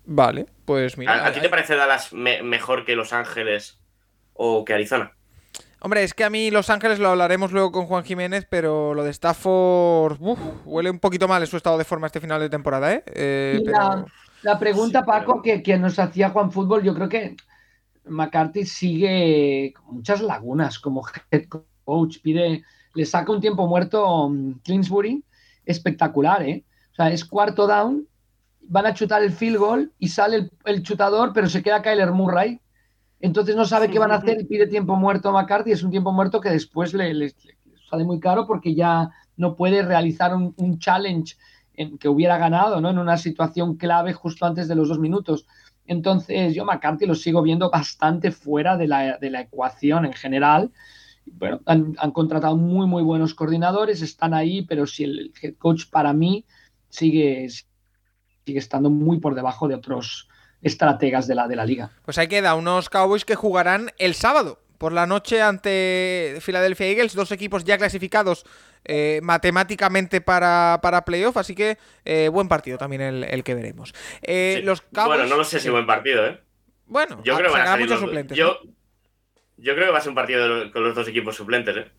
Vale, 0.06 0.46
pues 0.64 0.98
mira. 0.98 1.26
¿A, 1.26 1.34
ti 1.34 1.42
te 1.42 1.50
parece 1.50 1.76
Dallas 1.76 2.14
mejor 2.14 2.86
que 2.86 2.96
Los 2.96 3.14
Ángeles 3.14 3.82
o 4.34 4.64
que 4.64 4.74
Arizona? 4.74 5.17
Hombre, 5.88 6.04
es 6.04 6.14
que 6.14 6.26
a 6.26 6.30
mí 6.30 6.52
Los 6.52 6.70
Ángeles 6.70 7.00
lo 7.00 7.08
hablaremos 7.08 7.54
luego 7.54 7.72
con 7.72 7.86
Juan 7.86 8.04
Jiménez, 8.04 8.46
pero 8.50 8.94
lo 8.94 9.06
de 9.06 9.12
Stafford 9.12 10.18
huele 10.66 10.90
un 10.90 11.00
poquito 11.00 11.30
mal 11.30 11.42
en 11.42 11.48
su 11.48 11.56
estado 11.56 11.78
de 11.78 11.86
forma 11.86 12.08
este 12.08 12.20
final 12.20 12.42
de 12.42 12.50
temporada, 12.50 12.94
¿eh? 12.94 13.04
eh 13.16 13.64
la, 14.44 14.60
pregunta, 14.60 15.06
Paco, 15.06 15.42
que, 15.42 15.64
que, 15.64 15.78
nos 15.78 15.98
hacía 15.98 16.32
Juan 16.32 16.52
Fútbol, 16.52 16.84
yo 16.84 16.94
creo 16.94 17.08
que 17.08 17.38
McCarthy 18.04 18.66
sigue 18.66 19.72
con 19.78 19.96
muchas 19.96 20.20
lagunas 20.20 20.78
como 20.78 21.08
head 21.32 21.46
coach, 21.48 22.18
pide, 22.22 22.66
le 22.94 23.06
saca 23.06 23.32
un 23.32 23.40
tiempo 23.40 23.66
muerto 23.66 24.30
Kingsbury, 24.64 25.24
espectacular, 25.66 26.44
¿eh? 26.44 26.66
O 26.92 26.96
sea, 26.96 27.12
es 27.12 27.24
cuarto 27.24 27.66
down, 27.66 28.06
van 28.60 28.88
a 28.88 28.94
chutar 28.94 29.24
el 29.24 29.32
field 29.32 29.58
goal 29.58 29.94
y 30.00 30.10
sale 30.10 30.36
el, 30.36 30.52
el 30.66 30.84
chutador, 30.84 31.32
pero 31.32 31.48
se 31.48 31.64
queda 31.64 31.82
Kyler 31.82 32.12
Murray 32.12 32.60
entonces 33.20 33.56
no 33.56 33.66
sabe 33.66 33.90
qué 33.90 34.00
van 34.00 34.12
a 34.12 34.16
hacer 34.16 34.40
y 34.40 34.46
pide 34.46 34.68
tiempo 34.68 34.96
muerto 34.96 35.30
a 35.30 35.32
McCarthy. 35.32 35.72
Es 35.72 35.84
un 35.84 35.92
tiempo 35.92 36.12
muerto 36.12 36.40
que 36.40 36.50
después 36.50 36.94
le, 36.94 37.34
sale 37.90 38.04
muy 38.04 38.20
caro 38.20 38.46
porque 38.46 38.76
ya 38.76 39.10
no 39.36 39.56
puede 39.56 39.82
realizar 39.82 40.36
un, 40.36 40.80
challenge 40.80 41.36
en, 41.74 41.98
que 41.98 42.10
hubiera 42.10 42.38
ganado 42.38 42.80
¿no? 42.82 42.90
en 42.90 43.00
una 43.00 43.18
situación 43.18 43.76
clave 43.76 44.14
justo 44.14 44.46
antes 44.46 44.68
de 44.68 44.76
los 44.76 44.90
dos 44.90 45.00
minutos. 45.00 45.48
Entonces 45.86 46.54
yo 46.54 46.66
McCarthy 46.66 47.06
lo 47.06 47.16
sigo 47.16 47.42
viendo 47.42 47.70
bastante 47.70 48.32
fuera 48.32 48.78
de 48.78 48.88
la, 48.88 49.42
ecuación 49.42 50.06
en 50.06 50.14
general. 50.14 50.72
Bueno, 51.26 51.62
han, 51.66 51.94
contratado 52.12 52.56
muy, 52.56 52.88
muy 52.88 53.04
buenos 53.04 53.34
coordinadores, 53.34 54.02
están 54.02 54.34
ahí, 54.34 54.62
pero 54.64 54.86
si 54.86 55.04
el 55.04 55.34
head 55.42 55.56
coach 55.58 55.90
para 55.90 56.14
mí 56.14 56.46
sigue, 56.90 57.48
sigue 57.50 58.60
estando 58.60 58.90
muy 58.90 59.20
por 59.20 59.36
debajo 59.36 59.68
de 59.68 59.76
otros, 59.76 60.30
estrategas 60.62 61.28
de 61.28 61.36
la, 61.36 61.48
de 61.48 61.56
la 61.56 61.66
liga. 61.66 61.92
Pues 62.04 62.18
ahí 62.18 62.28
queda 62.28 62.56
unos 62.56 62.90
Cowboys 62.90 63.26
que 63.26 63.36
jugarán 63.36 63.92
el 63.98 64.14
sábado 64.14 64.60
por 64.78 64.92
la 64.92 65.08
noche 65.08 65.42
ante 65.42 66.38
Philadelphia 66.42 66.88
Eagles, 66.88 67.14
dos 67.14 67.32
equipos 67.32 67.64
ya 67.64 67.78
clasificados 67.78 68.46
eh, 68.86 69.20
matemáticamente 69.24 70.22
para, 70.22 70.80
para 70.82 71.04
playoff, 71.04 71.38
así 71.38 71.56
que 71.56 71.78
eh, 72.06 72.30
buen 72.30 72.48
partido 72.48 72.78
también 72.78 73.02
el, 73.02 73.44
que 73.44 73.56
veremos. 73.56 73.94
Eh, 74.22 74.62
los 74.64 74.84
Bueno, 74.92 75.26
no 75.26 75.38
lo 75.38 75.44
sé 75.44 75.60
si 75.60 75.70
buen 75.70 75.86
partido, 75.86 76.26
¿eh? 76.26 76.40
Bueno, 76.86 77.22
yo 77.24 77.36
creo 77.36 77.52
que 77.52 77.58
van 77.58 77.68
a 77.68 77.78
muchos 77.78 78.00
suplentes. 78.00 78.38
Yo, 78.38 78.60
yo 79.58 79.74
creo 79.74 79.88
que 79.88 79.92
va 79.92 79.98
a 79.98 80.02
ser 80.02 80.10
un 80.10 80.16
partido 80.16 80.72
con 80.72 80.84
los 80.84 80.96
dos 80.96 81.08
equipos 81.08 81.36
suplentes, 81.36 81.76
¿eh? 81.76 81.92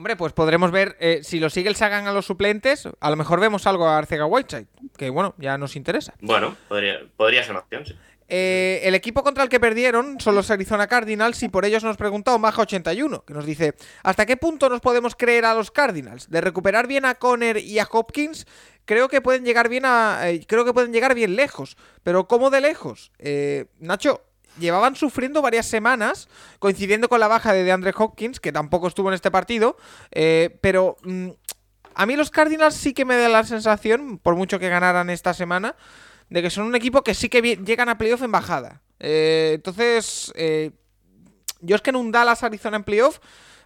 Hombre, 0.00 0.16
pues 0.16 0.32
podremos 0.32 0.70
ver, 0.70 0.96
si 1.20 1.40
los 1.40 1.54
Eagles 1.58 1.82
hagan 1.82 2.06
a 2.06 2.12
los 2.14 2.24
suplentes, 2.24 2.88
a 3.00 3.10
lo 3.10 3.16
mejor 3.16 3.38
vemos 3.38 3.66
algo 3.66 3.86
a 3.86 3.98
Arcega 3.98 4.24
Whiteside, 4.24 4.66
que 4.96 5.10
bueno, 5.10 5.34
ya 5.36 5.58
nos 5.58 5.76
interesa. 5.76 6.14
Bueno, 6.22 6.56
podría, 6.68 7.00
podría 7.18 7.42
ser 7.42 7.50
una 7.50 7.60
opción, 7.60 7.84
sí. 7.84 7.94
Eh, 8.32 8.80
el 8.84 8.94
equipo 8.94 9.22
contra 9.22 9.42
el 9.42 9.50
que 9.50 9.60
perdieron 9.60 10.18
son 10.18 10.36
los 10.36 10.50
Arizona 10.50 10.86
Cardinals 10.86 11.42
y 11.42 11.50
por 11.50 11.66
ellos 11.66 11.84
nos 11.84 11.98
pregunta 11.98 12.34
Omaja81, 12.34 13.26
que 13.26 13.34
nos 13.34 13.44
dice, 13.44 13.74
¿hasta 14.02 14.24
qué 14.24 14.38
punto 14.38 14.70
nos 14.70 14.80
podemos 14.80 15.14
creer 15.16 15.44
a 15.44 15.52
los 15.52 15.70
Cardinals? 15.70 16.30
De 16.30 16.40
recuperar 16.40 16.86
bien 16.86 17.04
a 17.04 17.16
Conner 17.16 17.58
y 17.58 17.78
a 17.78 17.86
Hopkins, 17.90 18.46
creo 18.86 19.10
que 19.10 19.20
pueden 19.20 19.44
llegar 19.44 19.68
bien 19.68 19.84
a... 19.84 20.30
Eh, 20.30 20.46
creo 20.46 20.64
que 20.64 20.72
pueden 20.72 20.94
llegar 20.94 21.14
bien 21.14 21.36
lejos, 21.36 21.76
pero 22.04 22.26
¿cómo 22.26 22.48
de 22.48 22.62
lejos? 22.62 23.12
Eh, 23.18 23.66
Nacho, 23.80 24.22
llevaban 24.58 24.96
sufriendo 24.96 25.42
varias 25.42 25.66
semanas, 25.66 26.28
coincidiendo 26.58 27.08
con 27.08 27.20
la 27.20 27.28
baja 27.28 27.52
de 27.52 27.64
DeAndre 27.64 27.92
Hopkins, 27.96 28.40
que 28.40 28.52
tampoco 28.52 28.88
estuvo 28.88 29.08
en 29.08 29.14
este 29.14 29.30
partido, 29.30 29.76
eh, 30.10 30.58
pero 30.60 30.96
mm, 31.02 31.28
a 31.94 32.06
mí 32.06 32.16
los 32.16 32.30
Cardinals 32.30 32.74
sí 32.74 32.94
que 32.94 33.04
me 33.04 33.16
da 33.16 33.28
la 33.28 33.44
sensación, 33.44 34.18
por 34.18 34.36
mucho 34.36 34.58
que 34.58 34.68
ganaran 34.68 35.10
esta 35.10 35.34
semana, 35.34 35.76
de 36.28 36.42
que 36.42 36.50
son 36.50 36.66
un 36.66 36.74
equipo 36.74 37.02
que 37.02 37.14
sí 37.14 37.28
que 37.28 37.42
llegan 37.42 37.88
a 37.88 37.98
playoff 37.98 38.22
en 38.22 38.32
bajada. 38.32 38.82
Eh, 39.00 39.52
entonces, 39.54 40.32
eh, 40.36 40.70
yo 41.60 41.76
es 41.76 41.82
que 41.82 41.90
en 41.90 41.96
un 41.96 42.12
Dallas 42.12 42.42
Arizona 42.42 42.76
en 42.76 42.84
playoff, 42.84 43.18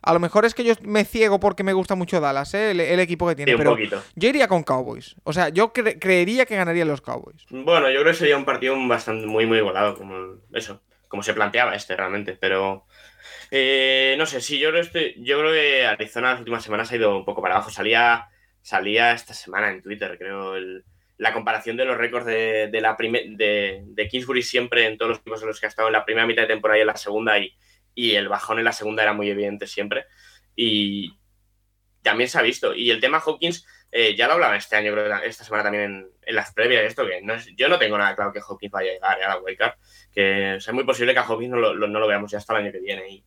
a 0.05 0.13
lo 0.13 0.21
mejor 0.21 0.45
es 0.45 0.55
que 0.55 0.65
yo 0.65 0.75
me 0.83 1.05
ciego 1.05 1.41
porque 1.41 1.63
me 1.63 1.73
gusta 1.73 1.95
mucho 1.95 2.21
Dallas, 2.21 2.53
el, 2.55 2.81
equipo 2.81 3.27
que 3.27 3.35
tiene. 3.35 3.57
pero 3.57 3.77
yo 4.15 4.29
iría 4.29 4.49
con 4.49 4.63
Cowboys. 4.63 5.17
O 5.25 5.33
sea, 5.33 5.49
yo 5.49 5.73
creería 5.73 6.47
que 6.47 6.57
ganarían 6.57 6.89
los 6.89 7.01
Cowboys. 7.01 7.47
Bueno, 7.51 7.91
yo 7.91 8.01
creo 8.01 8.13
que 8.13 8.19
sería 8.19 8.37
un 8.37 8.45
partido 8.45 8.77
bastante 8.87 9.27
muy, 9.27 9.47
muy 9.47 9.59
igualado, 9.59 9.97
como 9.97 10.39
eso 10.53 10.81
como 11.15 11.23
se 11.23 11.33
planteaba 11.33 11.77
este 11.77 11.95
realmente, 11.95 12.37
pero 12.41 12.87
eh, 13.53 14.17
no 14.19 14.27
sé, 14.27 14.41
sí, 14.41 14.59
yo 14.59 14.71
creo, 14.71 14.83
yo 15.17 15.39
creo 15.39 15.53
que 15.53 15.87
Arizona 15.87 16.31
las 16.31 16.41
últimas 16.41 16.65
semanas 16.65 16.91
ha 16.91 16.97
ido 16.97 17.17
un 17.17 17.25
poco 17.25 17.41
para 17.41 17.55
abajo. 17.55 17.71
Salía, 17.71 18.27
salía 18.63 19.13
esta 19.13 19.33
semana 19.33 19.71
en 19.71 19.81
Twitter, 19.81 20.19
creo, 20.19 20.55
la 21.19 21.33
comparación 21.33 21.77
de 21.77 21.85
los 21.85 21.97
récords 21.97 22.27
de, 22.27 22.69
la 22.81 22.97
de, 22.99 24.09
Kingsbury 24.11 24.43
siempre 24.43 24.87
en 24.87 24.99
todos 24.99 25.11
los 25.11 25.19
equipos 25.21 25.41
en 25.43 25.47
los 25.47 25.61
que 25.61 25.67
ha 25.67 25.69
estado 25.69 25.87
en 25.87 25.93
la 25.93 26.05
primera 26.05 26.27
mitad 26.27 26.43
de 26.43 26.49
temporada 26.49 26.79
y 26.79 26.81
en 26.81 26.89
la 26.89 26.97
segunda, 26.97 27.39
y, 27.39 27.55
y 27.95 28.15
el 28.15 28.29
bajón 28.29 28.59
en 28.59 28.65
la 28.65 28.73
segunda 28.73 29.03
era 29.03 29.13
muy 29.13 29.31
evidente 29.31 29.67
siempre. 29.67 30.07
Y 30.57 31.19
también 32.03 32.29
se 32.29 32.39
ha 32.39 32.43
visto. 32.43 32.75
Y 32.75 32.91
el 32.91 33.01
tema 33.01 33.21
Hawkins, 33.21 33.67
eh, 33.91 34.15
ya 34.15 34.27
lo 34.27 34.35
hablaba 34.35 34.57
este 34.57 34.77
año, 34.77 34.93
creo, 34.93 35.15
esta 35.23 35.45
semana 35.45 35.65
también 35.65 36.09
en, 36.23 36.35
las 36.35 36.53
previas, 36.53 36.85
esto 36.85 37.07
que 37.07 37.23
no 37.23 37.35
yo 37.57 37.69
no 37.69 37.79
tengo 37.79 37.99
nada 37.99 38.15
claro 38.15 38.33
que 38.33 38.41
Hawkins 38.41 38.73
vaya 38.73 38.91
a 38.91 38.95
llegar 38.95 39.23
a 39.23 39.29
la 39.29 39.41
Wildcard 39.41 39.75
que 40.13 40.57
es 40.57 40.73
muy 40.73 40.85
posible 40.85 41.13
que 41.13 41.19
a 41.19 41.29
Hopkins 41.29 41.51
no 41.51 41.75
lo, 41.75 42.07
veamos 42.07 42.31
ya 42.31 42.39
hasta 42.39 42.55
el 42.55 42.65
año 42.65 42.73
que 42.73 42.81
viene. 42.81 43.25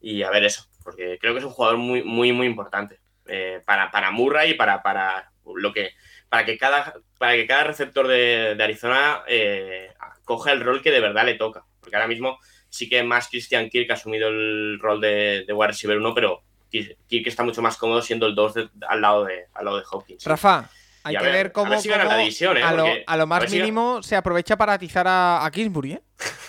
Y, 0.00 0.22
a 0.22 0.30
ver 0.30 0.44
eso, 0.44 0.68
porque 0.84 1.18
creo 1.20 1.32
que 1.32 1.40
es 1.40 1.44
un 1.44 1.50
jugador 1.50 1.76
muy, 1.76 2.04
muy, 2.04 2.32
muy 2.32 2.46
importante 2.46 3.00
eh, 3.26 3.60
para, 3.66 3.90
para 3.90 4.12
Murray 4.12 4.52
y 4.52 4.54
para, 4.54 4.82
para 4.82 5.32
lo 5.44 5.72
que 5.72 5.90
para 6.28 6.44
que 6.44 6.58
cada, 6.58 6.94
para 7.18 7.32
que 7.32 7.46
cada 7.46 7.64
receptor 7.64 8.06
de, 8.06 8.56
Arizona 8.60 9.22
eh, 9.26 9.92
coja 10.24 10.52
el 10.52 10.60
rol 10.60 10.82
que 10.82 10.90
de 10.90 11.00
verdad 11.00 11.24
le 11.24 11.34
toca. 11.34 11.64
Porque 11.80 11.96
ahora 11.96 12.08
mismo 12.08 12.38
sí 12.68 12.88
que 12.88 13.02
más 13.02 13.28
Christian 13.28 13.68
Kirk 13.68 13.90
ha 13.90 13.94
asumido 13.94 14.28
el 14.28 14.78
rol 14.80 15.00
de, 15.00 15.44
de 15.46 15.52
wide 15.52 15.68
receiver 15.68 15.98
1, 15.98 16.14
pero 16.14 16.42
Kirk 16.70 17.26
está 17.26 17.44
mucho 17.44 17.62
más 17.62 17.76
cómodo 17.76 18.02
siendo 18.02 18.26
el 18.26 18.34
2 18.34 18.54
al, 18.88 19.00
lado 19.00 19.24
de, 19.24 19.46
al 19.54 19.64
lado 19.64 19.78
de 19.78 19.84
Hopkins. 19.90 20.24
Rafa, 20.24 20.68
hay 21.02 21.16
que 21.16 21.24
ver, 21.24 21.52
cómo, 21.52 21.72
¿eh? 21.72 23.04
a, 23.06 23.16
lo, 23.16 23.26
más 23.26 23.50
mínimo 23.50 24.02
se 24.02 24.16
aprovecha 24.16 24.56
para 24.56 24.74
atizar 24.74 25.06
a, 25.08 25.48
Kingsbury, 25.52 25.92
¿eh? 25.92 26.02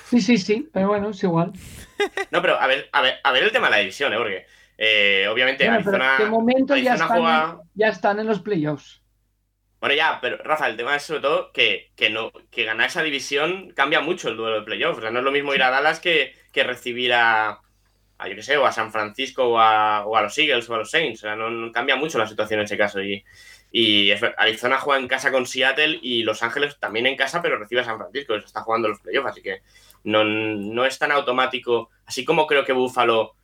Sí, 0.10 0.22
sí, 0.22 0.38
sí, 0.38 0.70
pero 0.74 0.88
bueno, 0.88 1.10
es 1.10 1.24
igual. 1.24 1.54
no, 2.32 2.42
pero 2.42 2.60
a 2.60 2.68
ver, 2.68 2.90
a 2.92 3.02
ver, 3.02 3.16
a 3.24 3.32
ver 3.32 3.44
el 3.44 3.52
tema 3.52 3.68
de 3.68 3.72
la 3.72 3.78
división, 3.78 4.12
¿eh? 4.14 4.18
Porque 4.18 4.46
eh, 4.78 5.28
obviamente 5.32 5.68
Arizona, 5.68 6.18
de 6.18 6.26
momento 6.26 6.76
ya, 6.76 6.96
están, 6.96 7.60
ya 7.74 7.88
están 7.88 8.20
en 8.20 8.28
los 8.28 8.40
playoffs. 8.40 9.02
Bueno, 9.80 9.96
ya, 9.96 10.20
pero 10.22 10.38
Rafa, 10.38 10.68
el 10.68 10.76
tema 10.76 10.96
es 10.96 11.04
sobre 11.04 11.22
todo 11.22 11.52
que, 11.54 11.92
no, 12.12 12.32
que 12.52 12.66
ganar 12.66 12.88
esa 12.88 13.02
división 13.02 13.72
cambia 13.76 14.02
mucho 14.02 14.30
el 14.30 14.36
duelo 14.36 14.60
de 14.60 14.66
playoffs. 14.66 14.98
O 14.98 15.02
sea, 15.02 15.12
no 15.12 15.20
es 15.20 15.26
lo 15.26 15.32
mismo 15.32 15.54
ir 15.54 15.64
a 15.64 15.70
Dallas 15.70 16.02
que, 16.02 16.34
que 16.52 16.64
recibir 16.64 17.14
a, 17.14 17.62
a, 18.18 18.28
yo 18.28 18.36
qué 18.36 18.44
sé, 18.44 18.58
o 18.58 18.66
a 18.66 18.74
San 18.74 18.92
Francisco 18.92 19.46
o 19.46 19.60
a, 19.60 20.06
o 20.06 20.18
a, 20.18 20.22
los 20.22 20.38
Eagles 20.38 20.70
o 20.70 20.76
a 20.76 20.80
los 20.80 20.92
Saints. 20.92 21.20
O 21.20 21.22
sea, 21.22 21.36
no, 21.36 21.72
cambia 21.72 21.96
mucho 21.96 22.18
la 22.18 22.28
situación 22.28 22.60
en 22.60 22.66
ese 22.66 22.78
caso. 22.78 23.02
Y, 23.02 23.24
y 23.72 24.12
Arizona 24.38 24.80
juega 24.80 25.00
en 25.00 25.08
casa 25.08 25.32
con 25.32 25.46
Seattle 25.46 26.00
y 26.02 26.24
Los 26.24 26.44
Ángeles 26.44 26.78
también 26.80 27.08
en 27.08 27.16
casa, 27.16 27.42
pero 27.42 27.58
recibe 27.58 27.82
a 27.82 27.86
San 27.86 27.98
Francisco. 27.98 28.36
Eso 28.36 28.48
está 28.48 28.62
jugando 28.62 28.90
los 28.90 29.00
playoffs, 29.00 29.30
así 29.30 29.42
que 29.42 29.62
no, 30.04 30.26
no 30.26 30.86
es 30.86 31.00
tan 31.00 31.12
automático. 31.14 31.90
Así 32.06 32.26
como 32.26 32.48
creo 32.48 32.66
que 32.66 32.74
Buffalo 32.74 33.36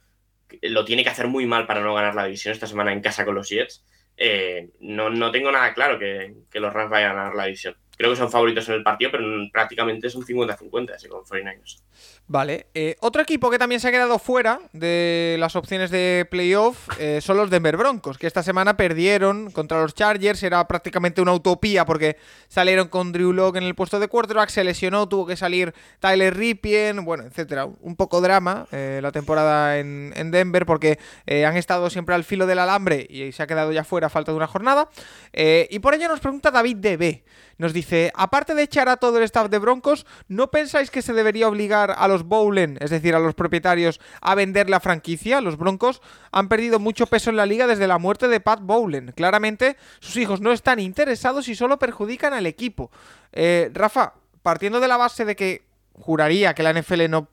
lo 0.62 0.86
tiene 0.86 1.04
que 1.04 1.10
hacer 1.10 1.28
muy 1.28 1.46
mal 1.46 1.66
para 1.66 1.82
no 1.82 1.94
ganar 1.94 2.16
la 2.16 2.26
división 2.26 2.52
esta 2.52 2.68
semana 2.68 2.92
en 2.92 3.02
casa 3.02 3.24
con 3.24 3.36
los 3.36 3.50
Jets. 3.50 3.86
Eh, 4.18 4.72
no, 4.80 5.10
no, 5.10 5.32
tengo 5.32 5.52
nada 5.52 5.74
claro 5.74 6.00
que, 6.00 6.34
que 6.50 6.60
los 6.60 6.74
Rams 6.74 6.90
vayan 6.92 7.12
a 7.12 7.16
ganar 7.16 7.36
la 7.36 7.46
división 7.46 7.76
creo 7.98 8.12
que 8.12 8.18
son 8.18 8.30
favoritos 8.32 8.68
en 8.70 8.76
el 8.76 8.84
partido, 8.84 9.12
pero 9.12 9.26
prácticamente 9.52 10.08
es 10.08 10.16
un 10.16 10.26
50-50 10.26 10.96
ese 10.96 11.10
con 11.10 11.24
49ers. 11.24 11.82
Vale. 12.28 12.68
Eh, 12.74 12.96
otro 13.02 13.22
equipo 13.22 13.52
que 13.52 13.60
también 13.60 13.80
se 13.80 13.88
ha 13.88 13.92
quedado 13.92 14.18
fuera 14.18 14.60
de 14.74 15.38
las 15.40 15.56
opciones 15.56 15.92
de 15.92 16.28
playoff 16.30 16.90
eh, 17.00 17.20
son 17.22 17.38
los 17.38 17.52
Denver 17.52 17.78
Broncos, 17.78 18.18
que 18.18 18.26
esta 18.26 18.42
semana 18.42 18.76
perdieron 18.76 19.52
contra 19.52 19.80
los 19.80 19.94
Chargers. 19.94 20.42
Era 20.42 20.68
prácticamente 20.68 21.22
una 21.22 21.34
utopía 21.34 21.86
porque 21.86 22.18
salieron 22.48 22.88
con 22.88 23.12
Drew 23.12 23.32
Locke 23.32 23.58
en 23.58 23.64
el 23.66 23.76
puesto 23.76 24.00
de 24.00 24.08
quarterback, 24.08 24.50
se 24.50 24.64
lesionó, 24.64 25.08
tuvo 25.08 25.28
que 25.28 25.38
salir 25.38 25.76
Tyler 26.00 26.36
Ripien, 26.36 27.06
bueno, 27.06 27.26
etcétera. 27.26 27.66
Un 27.66 27.96
poco 27.96 28.22
drama 28.22 28.68
eh, 28.72 29.00
la 29.04 29.12
temporada 29.12 29.78
en, 29.78 30.14
Denver 30.32 30.66
porque 30.66 30.98
han 31.28 31.56
estado 31.56 31.92
siempre 31.92 32.16
al 32.16 32.24
filo 32.24 32.48
del 32.48 32.58
alambre 32.58 33.06
y 33.08 33.32
se 33.32 33.44
ha 33.44 33.48
quedado 33.48 33.72
ya 33.72 33.84
fuera 33.84 34.08
a 34.08 34.10
falta 34.10 34.32
de 34.32 34.38
una 34.38 34.48
jornada. 34.48 34.90
y 35.34 35.78
por 35.80 35.94
ello 35.94 36.08
nos 36.08 36.20
pregunta 36.20 36.50
David 36.50 36.78
DB. 36.78 37.24
Nos 37.58 37.74
dice, 37.74 38.12
aparte 38.16 38.54
de 38.54 38.64
echar 38.64 38.90
a 38.90 38.98
todo 38.98 39.18
el 39.18 39.24
staff 39.24 39.50
de 39.50 39.60
Broncos, 39.60 40.06
¿no 40.28 40.52
pensáis 40.52 40.92
que 40.92 41.02
se 41.02 41.14
debería 41.14 41.48
obligar 41.48 41.96
a 41.98 42.08
los 42.08 42.24
Bowlen, 42.24 42.78
es 42.82 42.90
decir, 42.90 43.16
a 43.16 43.20
los 43.20 43.34
propietarios, 43.34 44.02
a 44.22 44.36
vender 44.36 44.70
la 44.70 44.80
franquicia? 44.80 45.40
Los 45.42 45.58
Broncos 45.58 46.02
han 46.32 46.50
perdido 46.50 46.80
mucho 46.80 47.08
peso 47.08 47.30
en 47.30 47.38
la 47.38 47.46
liga 47.46 47.68
desde 47.68 47.88
la 47.88 47.98
muerte 47.98 48.28
de 48.28 48.40
Pat 48.40 48.60
Bowlen. 48.62 49.14
Claramente, 49.16 49.78
sus 50.00 50.18
hijos 50.18 50.42
no 50.42 50.52
están 50.52 50.80
interesados 50.80 51.48
y 51.48 51.56
solo 51.56 51.80
perjudican 51.80 52.34
al 52.34 52.46
equipo. 52.46 52.92
Eh, 53.32 53.72
Rafa, 53.74 54.14
partiendo 54.42 54.80
de 54.80 54.88
la 54.88 54.98
base 54.98 55.26
de 55.26 55.36
que 55.36 55.66
juraría 55.94 56.54
que 56.54 56.64
la 56.64 56.74
NFL 56.74 57.10
no 57.10 57.30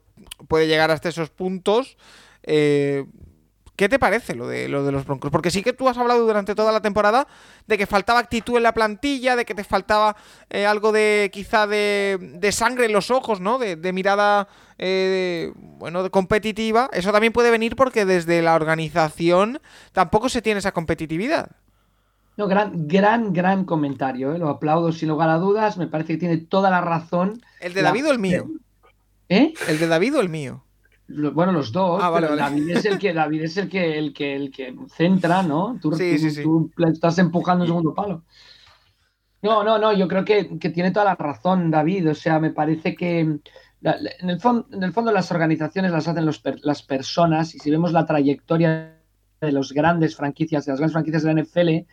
puede 0.49 0.69
llegar 0.69 0.91
hasta 0.91 1.09
esos 1.09 1.31
puntos, 1.31 1.97
eh, 2.45 3.07
¿Qué 3.77 3.89
te 3.89 3.99
parece 3.99 4.35
lo 4.35 4.47
de, 4.47 4.69
lo 4.69 4.85
de 4.85 4.93
los 4.93 5.07
Broncos? 5.07 5.31
Porque 5.31 5.51
sí 5.51 5.63
que 5.63 5.73
tú 5.73 5.89
has 5.89 5.97
hablado 5.97 6.27
durante 6.27 6.55
toda 6.55 6.73
la 6.73 6.83
temporada 6.83 7.27
de 7.67 7.79
que 7.79 7.87
faltaba 7.87 8.19
actitud 8.21 8.57
en 8.57 8.63
la 8.65 8.75
plantilla, 8.75 9.35
de 9.35 9.47
que 9.47 9.55
te 9.55 9.65
faltaba 9.65 10.15
eh, 10.51 10.67
algo 10.67 10.93
de 10.93 11.31
quizá 11.33 11.67
de, 11.67 12.51
sangre 12.53 12.87
en 12.87 12.93
los 12.93 13.11
ojos, 13.11 13.41
¿no? 13.41 13.59
De, 13.59 13.93
mirada, 13.93 14.47
eh, 14.77 15.53
bueno, 15.57 16.11
competitiva. 16.11 16.91
Eso 16.93 17.13
también 17.13 17.33
puede 17.33 17.51
venir 17.51 17.75
porque 17.75 18.05
desde 18.05 18.43
la 18.43 18.55
organización 18.55 19.59
tampoco 19.93 20.29
se 20.29 20.43
tiene 20.43 20.59
esa 20.59 20.73
competitividad. 20.73 21.51
No, 22.37 22.49
gran, 22.49 22.89
gran, 22.89 23.33
gran 23.33 23.65
comentario, 23.65 24.35
¿eh? 24.35 24.39
lo 24.39 24.49
aplaudo 24.49 24.93
sin 24.93 25.09
lugar 25.09 25.29
a 25.29 25.37
dudas, 25.37 25.77
me 25.77 25.87
parece 25.87 26.15
que 26.15 26.19
tiene 26.19 26.39
toda 26.39 26.71
la 26.71 26.81
razón. 26.81 27.43
¿El 27.61 27.75
de 27.75 27.83
David 27.83 28.07
o 28.07 28.11
el 28.11 28.19
mío? 28.19 28.47
¿Eh? 29.29 29.53
¿El 29.69 29.79
de 29.79 29.87
David 29.87 30.17
o 30.17 30.21
el 30.21 30.31
mío? 30.31 30.65
Bueno, 31.33 31.53
los 31.53 31.73
dos, 31.73 32.01
ah, 32.03 32.11
David 32.11 32.71
es 32.71 32.85
el 32.85 32.99
que 32.99 33.13
David 33.13 33.43
es 33.43 33.57
el 33.57 33.69
que 33.69 33.99
el 33.99 34.13
que 34.13 34.35
el 34.35 34.51
que 34.51 34.75
centra, 34.89 35.43
¿no? 35.43 35.79
Tú, 35.81 35.93
estás 35.93 37.19
empujando 37.19 37.65
el 37.65 37.69
segundo 37.69 37.95
palo. 37.95 38.25
No, 39.43 39.65
no, 39.65 39.79
no, 39.79 39.93
yo 39.93 40.07
creo 40.07 40.25
que, 40.25 40.45
tiene 40.45 40.93
toda 40.93 41.05
la 41.05 41.15
razón, 41.17 41.71
David. 41.71 42.11
O 42.11 42.15
sea, 42.15 42.39
me 42.39 42.51
parece 42.51 42.95
que 42.95 43.21
en, 43.21 43.43
el 43.83 44.11
en 44.23 44.83
el 44.83 44.93
fondo 44.93 45.13
las 45.13 45.31
organizaciones 45.33 45.91
las 45.91 46.07
hacen 46.07 46.27
las 46.63 46.83
personas 46.83 47.55
y 47.55 47.59
si 47.59 47.71
vemos 47.71 47.93
la 47.93 48.07
trayectoria 48.07 48.99
de 49.41 49.53
las 49.53 49.73
grandes 49.73 50.17
franquicias, 50.17 50.65
de 50.65 50.73
las 50.73 50.79
grandes 50.79 50.93
franquicias 50.93 51.23
de 51.25 51.35
la 51.35 51.43
NFL, 51.43 51.89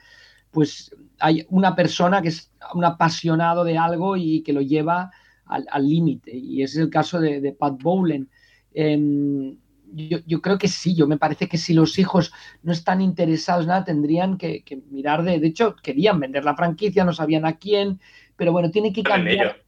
pues 0.51 0.95
hay 1.19 1.45
una 1.49 1.75
persona 1.75 2.21
que 2.21 2.29
es 2.29 2.51
un 2.73 2.85
apasionado 2.85 3.63
de 3.63 3.77
algo 3.77 4.15
y 4.15 4.43
que 4.43 4.53
lo 4.53 4.61
lleva 4.61 5.11
al 5.45 5.87
límite. 5.89 6.35
Y 6.35 6.61
ese 6.61 6.77
es 6.77 6.83
el 6.83 6.89
caso 6.91 7.19
de, 7.19 7.41
de 7.41 7.53
Pat 7.53 7.81
Bowlen. 7.81 8.29
Em, 8.73 9.57
yo, 9.91 10.41
creo 10.41 10.57
que 10.57 10.67
sí, 10.67 10.95
yo 10.95 11.07
me 11.07 11.17
parece 11.17 11.47
que 11.47 11.57
si 11.57 11.73
los 11.73 11.97
hijos 11.97 12.31
no 12.61 12.71
están 12.71 13.01
interesados 13.01 13.65
nada, 13.65 13.83
tendrían 13.83 14.37
que, 14.37 14.63
mirar 14.91 15.23
de. 15.23 15.39
De 15.39 15.47
hecho, 15.47 15.75
querían 15.81 16.19
vender 16.19 16.45
la 16.45 16.55
franquicia, 16.55 17.03
no 17.03 17.13
sabían 17.13 17.45
a 17.45 17.57
quién, 17.57 17.99
pero 18.35 18.51
bueno, 18.51 18.71
tiene 18.71 18.93
que 18.93 19.03
cambiar. 19.03 19.63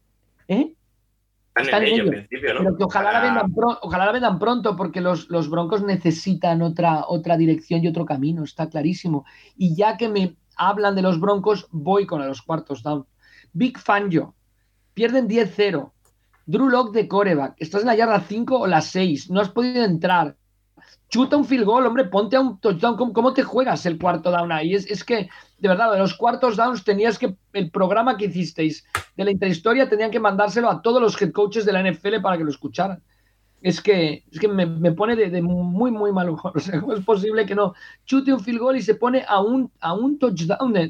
¿Eh? 0.47 0.73
Están 1.55 1.83
en 1.83 1.93
ello, 1.93 2.11
Pero 2.29 2.77
que 2.77 2.83
ojalá, 2.83 3.11
la 3.11 3.21
vendan 3.21 3.51
ojalá 3.81 4.05
la 4.05 4.11
vendan 4.13 4.39
pronto, 4.39 4.75
porque 4.77 5.01
los, 5.01 5.29
los, 5.29 5.49
Broncos 5.49 5.83
necesitan 5.83 6.61
otra, 6.61 7.05
otra 7.07 7.35
dirección 7.35 7.83
y 7.83 7.87
otro 7.87 8.05
camino, 8.05 8.43
está 8.43 8.69
clarísimo. 8.69 9.25
Y 9.57 9.75
ya 9.75 9.97
que 9.97 10.07
me 10.07 10.35
hablan 10.55 10.95
de 10.95 11.01
los 11.01 11.19
Broncos, 11.19 11.67
voy 11.71 12.05
con 12.05 12.25
los 12.25 12.41
cuartos 12.41 12.83
down. 12.83 13.05
Big 13.51 13.77
fan 13.77 14.09
yo. 14.09 14.33
Pierden 14.93 15.27
10-0 15.27 15.91
Drew 16.51 16.69
Lock 16.69 16.93
de 16.93 17.07
coreback. 17.07 17.55
Estás 17.57 17.81
en 17.81 17.87
la 17.87 17.95
yarda 17.95 18.19
5 18.19 18.59
o 18.59 18.67
la 18.67 18.81
6. 18.81 19.29
No 19.29 19.39
has 19.39 19.49
podido 19.49 19.85
entrar. 19.85 20.35
Chuta 21.07 21.37
un 21.37 21.45
field 21.45 21.65
goal, 21.65 21.85
hombre, 21.85 22.05
ponte 22.05 22.35
a 22.35 22.41
un 22.41 22.59
touchdown. 22.59 22.97
¿Cómo, 23.13 23.33
te 23.33 23.43
juegas 23.43 23.85
el 23.85 23.97
cuarto 23.97 24.31
down 24.31 24.51
ahí? 24.51 24.73
Es, 24.73 25.03
que, 25.03 25.29
de 25.57 25.67
verdad, 25.67 25.91
de 25.93 25.99
los 25.99 26.13
cuartos 26.13 26.57
downs 26.57 26.83
tenías 26.83 27.17
que. 27.17 27.35
El 27.53 27.71
programa 27.71 28.17
que 28.17 28.25
hicisteis 28.25 28.85
de 29.15 29.23
la 29.23 29.31
intrahistoria 29.31 29.89
tenían 29.89 30.11
que 30.11 30.19
mandárselo 30.19 30.69
a 30.69 30.81
todos 30.81 31.01
los 31.01 31.21
head 31.21 31.31
coaches 31.31 31.65
de 31.65 31.71
la 31.71 31.89
NFL 31.89 32.21
para 32.21 32.37
que 32.37 32.43
lo 32.43 32.49
escucharan. 32.49 33.01
Es 33.61 33.79
que, 33.79 34.25
es 34.31 34.39
que 34.39 34.47
me, 34.47 34.91
pone 34.91 35.15
de, 35.15 35.41
muy, 35.41 35.91
muy 35.91 36.11
mal 36.11 36.29
humor. 36.29 36.51
O 36.55 36.59
sea, 36.59 36.81
¿cómo 36.81 36.93
es 36.93 37.05
posible 37.05 37.45
que 37.45 37.55
no 37.55 37.75
chute 38.05 38.33
un 38.33 38.41
field 38.41 38.59
goal 38.59 38.75
y 38.75 38.81
se 38.81 38.95
pone 38.95 39.23
a 39.25 39.39
un, 39.39 39.71
a 39.79 39.93
un 39.93 40.19
touchdown 40.19 40.73
de, 40.73 40.89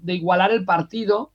de 0.00 0.14
igualar 0.14 0.52
el 0.52 0.64
partido? 0.64 1.32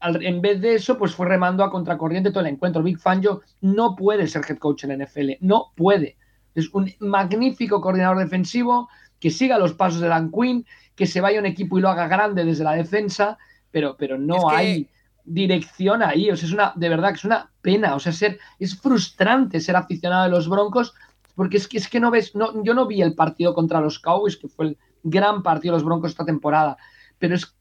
En 0.00 0.40
vez 0.40 0.60
de 0.60 0.74
eso, 0.74 0.96
pues 0.96 1.14
fue 1.14 1.26
remando 1.26 1.64
a 1.64 1.70
contracorriente 1.70 2.30
todo 2.30 2.40
el 2.40 2.52
encuentro. 2.52 2.82
Big 2.82 2.98
Fangio 2.98 3.42
no 3.60 3.96
puede 3.96 4.26
ser 4.26 4.42
head 4.48 4.58
coach 4.58 4.84
en 4.84 4.98
la 4.98 5.04
NFL, 5.04 5.32
no 5.40 5.72
puede. 5.74 6.16
Es 6.54 6.72
un 6.72 6.92
magnífico 7.00 7.80
coordinador 7.80 8.18
defensivo 8.18 8.88
que 9.20 9.30
siga 9.30 9.58
los 9.58 9.74
pasos 9.74 10.00
de 10.00 10.08
Dan 10.08 10.30
Quinn, 10.30 10.66
que 10.94 11.06
se 11.06 11.20
vaya 11.20 11.38
a 11.38 11.40
un 11.40 11.46
equipo 11.46 11.78
y 11.78 11.80
lo 11.80 11.88
haga 11.88 12.08
grande 12.08 12.44
desde 12.44 12.64
la 12.64 12.72
defensa, 12.72 13.38
pero, 13.70 13.96
pero 13.96 14.18
no 14.18 14.48
hay 14.48 14.88
dirección 15.24 16.02
ahí. 16.02 16.30
O 16.30 16.36
sea, 16.36 16.46
es 16.46 16.52
una, 16.52 16.72
de 16.74 16.88
verdad 16.88 17.10
que 17.10 17.16
es 17.16 17.24
una 17.24 17.50
pena. 17.60 17.94
O 17.94 18.00
sea, 18.00 18.12
ser, 18.12 18.38
es 18.58 18.76
frustrante 18.76 19.60
ser 19.60 19.76
aficionado 19.76 20.24
de 20.24 20.30
los 20.30 20.48
Broncos, 20.48 20.94
porque 21.34 21.56
es 21.56 21.68
que, 21.68 21.78
es 21.78 21.88
que 21.88 22.00
no 22.00 22.10
ves, 22.10 22.34
no, 22.34 22.62
yo 22.64 22.74
no 22.74 22.86
vi 22.86 23.02
el 23.02 23.14
partido 23.14 23.54
contra 23.54 23.80
los 23.80 23.98
Cowboys, 23.98 24.36
que 24.36 24.48
fue 24.48 24.66
el 24.66 24.78
gran 25.02 25.42
partido 25.42 25.74
de 25.74 25.78
los 25.78 25.84
Broncos 25.84 26.10
esta 26.10 26.24
temporada, 26.24 26.76
pero 27.18 27.34
es 27.34 27.54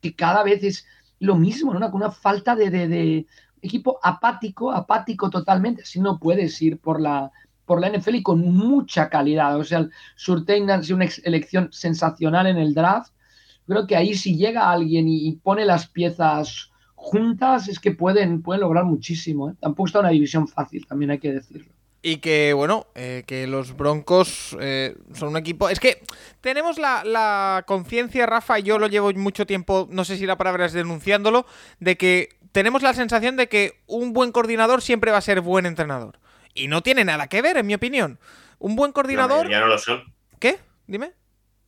que 0.00 0.14
cada 0.14 0.42
vez 0.42 0.64
es 0.64 0.86
lo 1.22 1.36
mismo, 1.36 1.72
¿no? 1.72 1.88
una, 1.88 2.10
falta 2.10 2.56
de, 2.56 3.26
equipo 3.62 4.00
apático, 4.02 4.72
apático 4.72 5.30
totalmente. 5.30 5.82
Así 5.82 6.00
no 6.00 6.18
puedes 6.18 6.60
ir 6.60 6.78
por 6.78 7.00
la, 7.00 7.30
por 7.64 7.80
la 7.80 7.88
NFL 7.90 8.16
y 8.16 8.22
con 8.22 8.40
mucha 8.40 9.08
calidad. 9.08 9.56
O 9.56 9.62
sea, 9.62 9.88
Surtain 10.16 10.68
ha 10.68 10.82
sido 10.82 10.96
una 10.96 11.06
elección 11.22 11.68
sensacional 11.72 12.48
en 12.48 12.58
el 12.58 12.74
draft. 12.74 13.12
Creo 13.66 13.86
que 13.86 13.94
ahí 13.94 14.14
si 14.14 14.36
llega 14.36 14.70
alguien 14.70 15.06
y, 15.08 15.36
pone 15.36 15.64
las 15.64 15.86
piezas 15.86 16.72
juntas, 16.96 17.68
es 17.68 17.78
que 17.78 17.92
pueden, 17.92 18.42
pueden 18.42 18.62
lograr 18.62 18.84
muchísimo. 18.84 19.50
¿eh? 19.50 19.54
Tampoco 19.60 19.86
está 19.86 20.00
una 20.00 20.08
división 20.08 20.48
fácil, 20.48 20.86
también 20.88 21.12
hay 21.12 21.20
que 21.20 21.32
decirlo. 21.32 21.72
Y 22.04 22.16
que, 22.16 22.52
bueno, 22.52 22.88
eh, 22.96 23.22
que 23.28 23.46
los 23.46 23.76
Broncos 23.76 24.56
eh, 24.60 24.96
son 25.14 25.28
un 25.28 25.36
equipo. 25.36 25.68
Es 25.68 25.78
que 25.78 26.02
tenemos 26.40 26.78
la, 26.78 27.62
conciencia, 27.66 28.26
Rafa, 28.26 28.58
y 28.58 28.64
yo 28.64 28.78
lo 28.80 28.88
llevo 28.88 29.12
mucho 29.12 29.46
tiempo, 29.46 29.86
no 29.88 30.04
sé 30.04 30.16
si 30.16 30.26
la 30.26 30.36
palabra 30.36 30.66
es 30.66 30.72
denunciándolo, 30.72 31.46
de 31.78 31.96
que 31.96 32.30
tenemos 32.50 32.82
la 32.82 32.92
sensación 32.92 33.36
de 33.36 33.48
que 33.48 33.80
un 33.86 34.12
buen 34.12 34.32
coordinador 34.32 34.82
siempre 34.82 35.12
va 35.12 35.18
a 35.18 35.22
ser 35.22 35.40
buen 35.42 35.64
entrenador. 35.64 36.18
Y 36.54 36.66
no 36.66 36.82
tiene 36.82 37.04
nada 37.04 37.28
que 37.28 37.40
ver, 37.40 37.56
en 37.56 37.66
mi 37.66 37.74
opinión. 37.74 38.18
Un 38.58 38.74
buen 38.74 38.90
coordinador. 38.90 39.48
ya 39.48 39.60
no 39.60 39.68
lo 39.68 39.78
son. 39.78 40.02
¿Qué? 40.40 40.58
Dime. 40.88 41.12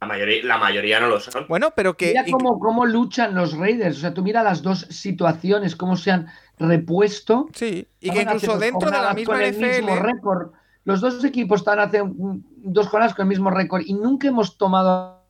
La 0.00 0.08
mayoría, 0.08 0.44
la 0.44 0.58
mayoría 0.58 1.00
no 1.00 1.08
lo 1.08 1.20
son. 1.20 1.46
Bueno, 1.48 1.72
pero 1.74 1.96
que. 1.96 2.08
Mira 2.08 2.24
cómo, 2.30 2.58
cómo 2.58 2.84
luchan 2.84 3.34
los 3.34 3.56
Raiders. 3.56 3.98
O 3.98 4.00
sea, 4.00 4.12
tú 4.12 4.22
mira 4.22 4.42
las 4.42 4.62
dos 4.62 4.80
situaciones, 4.90 5.76
cómo 5.76 5.96
se 5.96 6.10
han 6.10 6.26
repuesto. 6.58 7.48
Sí, 7.54 7.86
y 8.00 8.10
que 8.10 8.22
incluso 8.22 8.58
dentro 8.58 8.90
de 8.90 8.98
la 8.98 9.14
misma 9.14 9.38
NFL. 9.42 9.98
récord. 10.00 10.52
Los 10.84 11.00
dos 11.00 11.24
equipos 11.24 11.60
están 11.60 11.78
hace 11.80 12.02
dos 12.04 12.88
jornadas 12.88 13.14
con 13.14 13.24
el 13.24 13.28
mismo 13.30 13.50
récord 13.50 13.82
y 13.86 13.94
nunca 13.94 14.28
hemos 14.28 14.58
tomado 14.58 15.22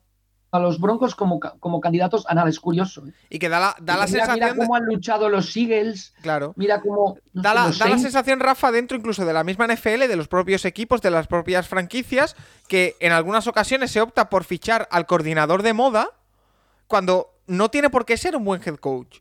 a 0.51 0.59
los 0.59 0.79
Broncos 0.79 1.15
como, 1.15 1.39
como 1.39 1.81
candidatos 1.81 2.25
a 2.27 2.33
nada. 2.33 2.49
Es 2.49 2.59
curioso. 2.59 3.05
¿eh? 3.07 3.13
Y 3.29 3.39
que 3.39 3.47
da 3.49 3.59
la, 3.59 3.75
da 3.81 3.95
la 3.97 4.05
Mira- 4.05 4.23
mira 4.23 4.25
sensación. 4.33 4.57
de- 4.57 4.61
cómo 4.65 4.75
han 4.75 4.85
luchado 4.85 5.29
los 5.29 5.55
Eagles. 5.55 6.13
Claro. 6.21 6.53
Mira 6.57 6.81
cómo. 6.81 7.17
no 7.33 7.41
Da 7.41 7.49
sé, 7.51 7.55
la, 7.55 7.67
los 7.67 7.79
da 7.79 7.87
la 7.89 7.97
sensación, 7.97 8.39
Rafa, 8.41 8.71
dentro 8.71 8.97
incluso 8.97 9.25
de 9.25 9.33
la 9.33 9.43
misma 9.45 9.65
NFL, 9.67 10.07
de 10.07 10.15
los 10.15 10.27
propios 10.27 10.65
equipos, 10.65 11.01
de 11.01 11.11
las 11.11 11.27
propias 11.27 11.67
franquicias, 11.67 12.35
que 12.67 12.95
en 12.99 13.11
algunas 13.13 13.47
ocasiones 13.47 13.91
se 13.91 14.01
opta 14.01 14.29
por 14.29 14.43
fichar 14.43 14.87
al 14.91 15.05
coordinador 15.05 15.61
de 15.63 15.73
moda 15.73 16.09
cuando 16.87 17.31
no 17.47 17.69
tiene 17.69 17.89
por 17.89 18.05
qué 18.05 18.17
ser 18.17 18.35
un 18.35 18.43
buen 18.45 18.61
head 18.65 18.75
coach. 18.75 19.17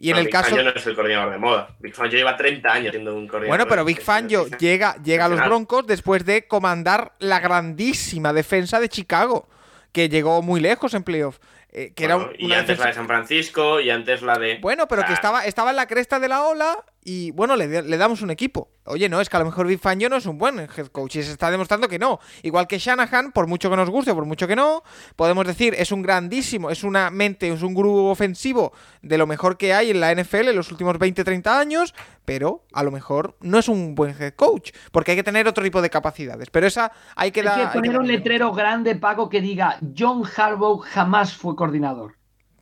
Y 0.00 0.10
en 0.10 0.14
No, 0.14 0.18
el 0.20 0.26
Big 0.26 0.32
caso. 0.32 0.50
Fangio 0.50 0.62
no 0.64 0.70
es 0.70 0.86
el 0.86 0.94
coordinador 0.94 1.32
de 1.32 1.38
moda. 1.38 1.68
Big 1.80 1.94
Fangio 1.94 2.18
lleva 2.18 2.36
30 2.36 2.72
años 2.72 2.90
siendo 2.92 3.14
un 3.16 3.26
coordinador. 3.26 3.48
Bueno, 3.48 3.66
pero 3.68 3.84
Big 3.84 4.00
Fangio 4.00 4.46
llega, 4.58 4.94
llega 5.02 5.24
a 5.24 5.28
los. 5.28 5.40
Broncos 5.44 5.86
después 5.86 6.24
de 6.24 6.46
comandar 6.46 7.12
la 7.18 7.40
grandísima 7.40 8.32
defensa 8.32 8.78
de 8.80 8.88
Chicago, 8.88 9.48
que 9.92 10.08
llegó 10.08 10.40
muy 10.42 10.60
lejos 10.60 10.94
en 10.94 11.02
playoff. 11.02 11.38
eh, 11.70 11.92
que 11.94 12.04
era 12.06 12.14
Bueno, 12.16 12.30
y 12.38 12.46
una 12.46 12.60
antes 12.60 12.78
la 12.78 12.86
defensa- 12.86 12.88
de 12.88 12.94
San 12.94 13.06
Francisco, 13.06 13.78
y 13.80 13.90
antes 13.90 14.22
la 14.22 14.38
de. 14.38 14.56
Bueno, 14.58 14.88
pero 14.88 15.02
que 15.02 15.10
Ah, 15.10 15.14
estaba, 15.14 15.44
estaba 15.44 15.68
en 15.70 15.76
la 15.76 15.86
cresta 15.86 16.18
de 16.18 16.26
la 16.28 16.42
ola 16.44 16.82
y 17.04 17.30
bueno, 17.30 17.56
le, 17.56 17.82
le 17.82 17.96
damos 17.96 18.22
un 18.22 18.30
equipo. 18.30 18.70
Oye, 18.84 19.08
no, 19.08 19.20
es 19.20 19.28
que 19.28 19.36
a 19.36 19.40
lo 19.40 19.46
mejor 19.46 19.66
Big 19.66 19.78
Fangio 19.78 20.08
no 20.08 20.16
es 20.16 20.26
un 20.26 20.38
buen 20.38 20.58
head 20.58 20.86
coach 20.88 21.16
y 21.16 21.22
se 21.22 21.32
está 21.32 21.50
demostrando 21.50 21.88
que 21.88 21.98
no. 21.98 22.20
Igual 22.42 22.66
que 22.66 22.78
Shanahan, 22.78 23.32
por 23.32 23.46
mucho 23.46 23.70
que 23.70 23.76
nos 23.76 23.90
guste, 23.90 24.14
por 24.14 24.24
mucho 24.24 24.46
que 24.46 24.56
no, 24.56 24.82
podemos 25.16 25.46
decir, 25.46 25.74
es 25.78 25.92
un 25.92 26.02
grandísimo, 26.02 26.70
es 26.70 26.84
una 26.84 27.10
mente, 27.10 27.52
es 27.52 27.62
un 27.62 27.74
gurú 27.74 28.06
ofensivo 28.06 28.72
de 29.02 29.18
lo 29.18 29.26
mejor 29.26 29.56
que 29.56 29.74
hay 29.74 29.90
en 29.90 30.00
la 30.00 30.14
NFL 30.14 30.48
en 30.48 30.56
los 30.56 30.70
últimos 30.70 30.98
20, 30.98 31.22
30 31.22 31.58
años, 31.58 31.94
pero 32.24 32.64
a 32.72 32.82
lo 32.82 32.90
mejor 32.90 33.36
no 33.40 33.58
es 33.58 33.68
un 33.68 33.94
buen 33.94 34.14
head 34.18 34.34
coach, 34.34 34.72
porque 34.90 35.12
hay 35.12 35.16
que 35.16 35.24
tener 35.24 35.46
otro 35.48 35.62
tipo 35.62 35.82
de 35.82 35.90
capacidades. 35.90 36.50
Pero 36.50 36.66
esa 36.66 36.92
hay 37.14 37.30
que 37.30 37.40
Hay 37.40 37.46
dar... 37.46 37.54
que 37.56 37.60
hay 37.62 37.68
que 37.68 37.78
poner 37.78 37.98
un 37.98 38.06
letrero 38.06 38.52
grande, 38.52 38.96
Paco, 38.96 39.28
que 39.28 39.40
diga 39.40 39.78
John 39.96 40.24
Harbaugh 40.36 40.80
jamás 40.80 41.34
fue 41.34 41.56
coordinador. 41.56 42.16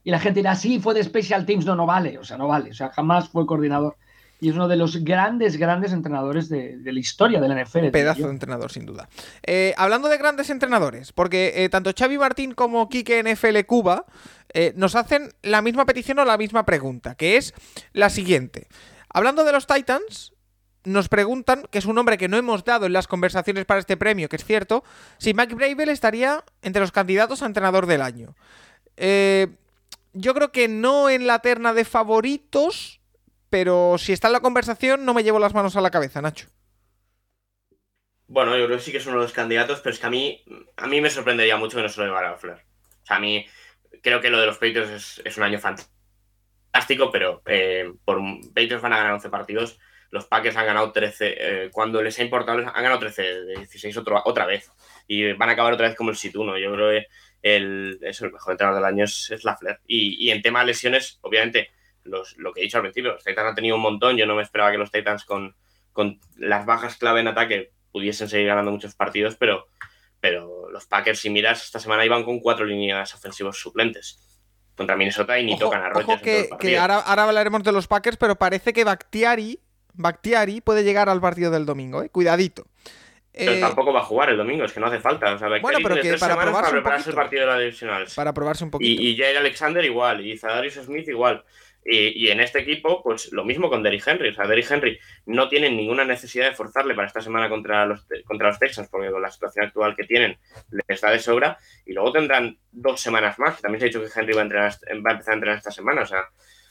Y 0.06 0.12
la 0.12 0.20
gente 0.20 0.38
dirá, 0.38 0.54
sí, 0.54 0.78
fue 0.78 0.94
de 0.94 1.02
Special 1.02 1.44
Teams. 1.44 1.66
No, 1.66 1.74
no 1.74 1.84
vale. 1.84 2.16
O 2.16 2.22
sea, 2.22 2.36
no 2.36 2.46
vale. 2.46 2.70
O 2.70 2.74
sea, 2.74 2.90
jamás 2.90 3.28
fue 3.28 3.44
coordinador. 3.44 3.96
Y 4.40 4.50
es 4.50 4.54
uno 4.54 4.68
de 4.68 4.76
los 4.76 5.02
grandes, 5.02 5.56
grandes 5.56 5.92
entrenadores 5.92 6.48
de, 6.48 6.76
de 6.76 6.92
la 6.92 7.00
historia 7.00 7.40
de 7.40 7.48
la 7.48 7.62
NFL. 7.62 7.88
Pedazo 7.88 8.24
de 8.24 8.30
entrenador, 8.30 8.70
sin 8.70 8.84
duda. 8.84 9.08
Eh, 9.42 9.74
hablando 9.78 10.08
de 10.08 10.18
grandes 10.18 10.50
entrenadores, 10.50 11.12
porque 11.12 11.52
eh, 11.56 11.68
tanto 11.70 11.90
Xavi 11.96 12.18
Martín 12.18 12.52
como 12.52 12.88
Quique 12.88 13.22
NFL 13.22 13.60
Cuba 13.66 14.04
eh, 14.52 14.72
nos 14.76 14.94
hacen 14.94 15.32
la 15.42 15.62
misma 15.62 15.86
petición 15.86 16.18
o 16.18 16.24
la 16.24 16.36
misma 16.36 16.66
pregunta, 16.66 17.14
que 17.14 17.38
es 17.38 17.54
la 17.92 18.10
siguiente. 18.10 18.68
Hablando 19.08 19.42
de 19.44 19.52
los 19.52 19.66
Titans, 19.66 20.34
nos 20.84 21.08
preguntan, 21.08 21.64
que 21.70 21.78
es 21.78 21.86
un 21.86 21.94
nombre 21.94 22.18
que 22.18 22.28
no 22.28 22.36
hemos 22.36 22.62
dado 22.64 22.84
en 22.84 22.92
las 22.92 23.08
conversaciones 23.08 23.64
para 23.64 23.80
este 23.80 23.96
premio, 23.96 24.28
que 24.28 24.36
es 24.36 24.44
cierto, 24.44 24.84
si 25.16 25.32
Mike 25.32 25.54
Bravel 25.54 25.88
estaría 25.88 26.44
entre 26.62 26.80
los 26.80 26.92
candidatos 26.92 27.42
a 27.42 27.46
entrenador 27.46 27.86
del 27.86 28.02
año. 28.02 28.34
Yo 30.18 30.32
creo 30.32 30.50
que 30.50 30.68
no 30.68 31.10
en 31.10 31.26
la 31.26 31.40
terna 31.40 31.74
de 31.74 31.84
favoritos, 31.84 32.95
pero 33.50 33.96
si 33.98 34.12
está 34.12 34.28
en 34.28 34.32
la 34.34 34.40
conversación 34.40 35.04
no 35.04 35.14
me 35.14 35.22
llevo 35.24 35.38
las 35.38 35.54
manos 35.54 35.76
a 35.76 35.80
la 35.80 35.90
cabeza, 35.90 36.22
Nacho. 36.22 36.48
Bueno, 38.28 38.56
yo 38.58 38.66
creo 38.66 38.78
que 38.78 38.84
sí 38.84 38.90
que 38.92 38.98
es 38.98 39.06
uno 39.06 39.16
de 39.16 39.22
los 39.22 39.32
candidatos, 39.32 39.80
pero 39.80 39.94
es 39.94 40.00
que 40.00 40.06
a 40.06 40.10
mí, 40.10 40.44
a 40.76 40.86
mí 40.88 41.00
me 41.00 41.10
sorprendería 41.10 41.56
mucho 41.56 41.76
que 41.76 41.82
no 41.84 41.88
se 41.88 42.00
lo 42.00 42.06
llevara 42.06 42.30
a 42.32 42.36
Flair. 42.36 42.58
O 43.02 43.06
sea, 43.06 43.16
a 43.16 43.20
mí 43.20 43.46
creo 44.02 44.20
que 44.20 44.30
lo 44.30 44.40
de 44.40 44.46
los 44.46 44.56
Patriots 44.58 44.90
es, 44.90 45.22
es 45.24 45.36
un 45.36 45.44
año 45.44 45.58
fantástico, 46.72 47.10
pero 47.12 47.42
eh, 47.46 47.92
por 48.04 48.20
Patriots 48.54 48.82
van 48.82 48.92
a 48.92 48.98
ganar 48.98 49.12
11 49.14 49.30
partidos. 49.30 49.78
Los 50.10 50.26
Packers 50.26 50.56
han 50.56 50.66
ganado 50.66 50.92
13, 50.92 51.34
eh, 51.66 51.70
cuando 51.72 52.02
les 52.02 52.18
ha 52.18 52.22
importado, 52.24 52.58
han 52.58 52.64
ganado 52.82 52.98
13 52.98 53.22
de 53.22 53.56
16 53.58 53.96
otro- 53.96 54.22
otra 54.24 54.46
vez. 54.46 54.70
Y 55.06 55.32
van 55.34 55.48
a 55.50 55.52
acabar 55.52 55.72
otra 55.72 55.88
vez 55.88 55.96
como 55.96 56.10
el 56.10 56.16
sit 56.16 56.34
1. 56.36 56.58
Yo 56.58 56.72
creo 56.72 56.90
que 56.90 57.06
el, 57.42 57.98
eso, 58.02 58.24
el 58.26 58.32
mejor 58.32 58.52
entrenador 58.52 58.80
del 58.82 58.92
año 58.92 59.04
es, 59.04 59.30
es 59.30 59.44
la 59.44 59.56
Flair. 59.56 59.80
Y, 59.86 60.26
y 60.26 60.30
en 60.30 60.42
tema 60.42 60.60
de 60.60 60.66
lesiones, 60.66 61.18
obviamente, 61.22 61.70
los, 62.06 62.36
lo 62.38 62.52
que 62.52 62.60
he 62.60 62.64
dicho 62.64 62.78
al 62.78 62.82
principio, 62.82 63.12
los 63.12 63.24
Titans 63.24 63.48
han 63.48 63.54
tenido 63.54 63.76
un 63.76 63.82
montón. 63.82 64.16
Yo 64.16 64.26
no 64.26 64.34
me 64.34 64.42
esperaba 64.42 64.70
que 64.70 64.78
los 64.78 64.90
Titans 64.90 65.24
con, 65.24 65.54
con 65.92 66.18
las 66.36 66.66
bajas 66.66 66.96
clave 66.96 67.20
en 67.20 67.28
ataque 67.28 67.72
pudiesen 67.92 68.28
seguir 68.28 68.46
ganando 68.48 68.70
muchos 68.70 68.94
partidos, 68.94 69.36
pero, 69.36 69.68
pero 70.20 70.70
los 70.70 70.86
Packers, 70.86 71.18
si 71.18 71.30
miras, 71.30 71.64
esta 71.64 71.78
semana 71.80 72.04
iban 72.04 72.24
con 72.24 72.40
cuatro 72.40 72.64
líneas 72.64 73.14
ofensivos 73.14 73.58
suplentes 73.58 74.20
contra 74.76 74.94
Minnesota 74.96 75.38
y 75.38 75.44
ni 75.46 75.52
Ojo, 75.54 75.60
tocan 75.64 75.82
a 75.82 75.88
Rodgers. 75.88 76.50
que, 76.58 76.76
ahora, 76.78 76.96
ahora 76.98 77.24
hablaremos 77.24 77.62
de 77.62 77.72
los 77.72 77.86
Packers, 77.86 78.18
pero 78.18 78.36
parece 78.36 78.74
que 78.74 78.84
Bakhtiari, 78.84 79.58
Bakhtiari 79.94 80.60
puede 80.60 80.84
llegar 80.84 81.08
al 81.08 81.20
partido 81.20 81.50
del 81.50 81.64
domingo, 81.64 82.02
¿eh? 82.02 82.10
Cuidadito. 82.10 82.66
Pero 83.32 83.52
Eh, 83.52 83.60
tampoco 83.60 83.92
va 83.92 84.00
a 84.00 84.04
jugar 84.04 84.30
el 84.30 84.36
domingo, 84.36 84.64
es 84.64 84.72
que 84.72 84.80
no 84.80 84.86
hace 84.86 84.98
falta. 84.98 85.32
O 85.34 85.38
sea, 85.38 85.48
Bueno, 85.60 85.78
pero 85.82 85.94
que 86.00 86.16
para 86.18 86.34
probarse 86.36 86.52
para 86.52 86.68
un 86.68 86.72
prepararse 86.74 87.10
el 87.10 87.16
partido 87.16 87.40
de 87.42 87.46
la 87.46 87.58
divisional. 87.58 88.06
para 88.14 88.32
probarse 88.34 88.64
un 88.64 88.70
poquito. 88.70 89.02
Y, 89.02 89.08
y 89.10 89.16
Jair 89.16 89.36
Alexander 89.38 89.84
igual, 89.84 90.24
y 90.26 90.36
Zadarius 90.38 90.74
Smith 90.74 91.08
igual. 91.08 91.44
Y, 91.88 92.30
en 92.30 92.40
este 92.40 92.58
equipo, 92.58 93.00
pues 93.00 93.32
lo 93.32 93.44
mismo 93.44 93.68
con 93.70 93.80
Derrick 93.80 94.04
Henry. 94.04 94.30
O 94.30 94.34
sea, 94.34 94.48
Derrick 94.48 94.68
Henry 94.68 94.98
no 95.26 95.48
tienen 95.48 95.76
ninguna 95.76 96.04
necesidad 96.04 96.46
de 96.48 96.56
forzarle 96.56 96.96
para 96.96 97.06
esta 97.06 97.20
semana 97.20 97.48
contra 97.48 97.86
los, 97.86 98.04
contra 98.24 98.48
los 98.48 98.58
Texans, 98.58 98.88
porque 98.88 99.10
con 99.12 99.22
la 99.22 99.30
situación 99.30 99.66
actual 99.66 99.94
que 99.94 100.02
tienen 100.02 100.36
les 100.88 101.00
da 101.00 101.12
de 101.12 101.20
sobra. 101.20 101.58
Y 101.84 101.92
luego 101.92 102.10
tendrán 102.10 102.58
dos 102.72 103.00
semanas 103.00 103.38
más, 103.38 103.56
que 103.56 103.62
también 103.62 103.78
se 103.78 103.86
ha 103.86 103.88
dicho 103.88 104.00
que 104.00 104.20
Henry 104.20 104.34
va 104.34 104.40
a, 104.40 104.44
entrenar, 104.44 104.72
va 104.72 105.10
a 105.10 105.12
empezar 105.12 105.32
a 105.32 105.34
entrenar 105.34 105.58
esta 105.58 105.70
semana. 105.70 106.02
O 106.02 106.06
sea, 106.06 106.24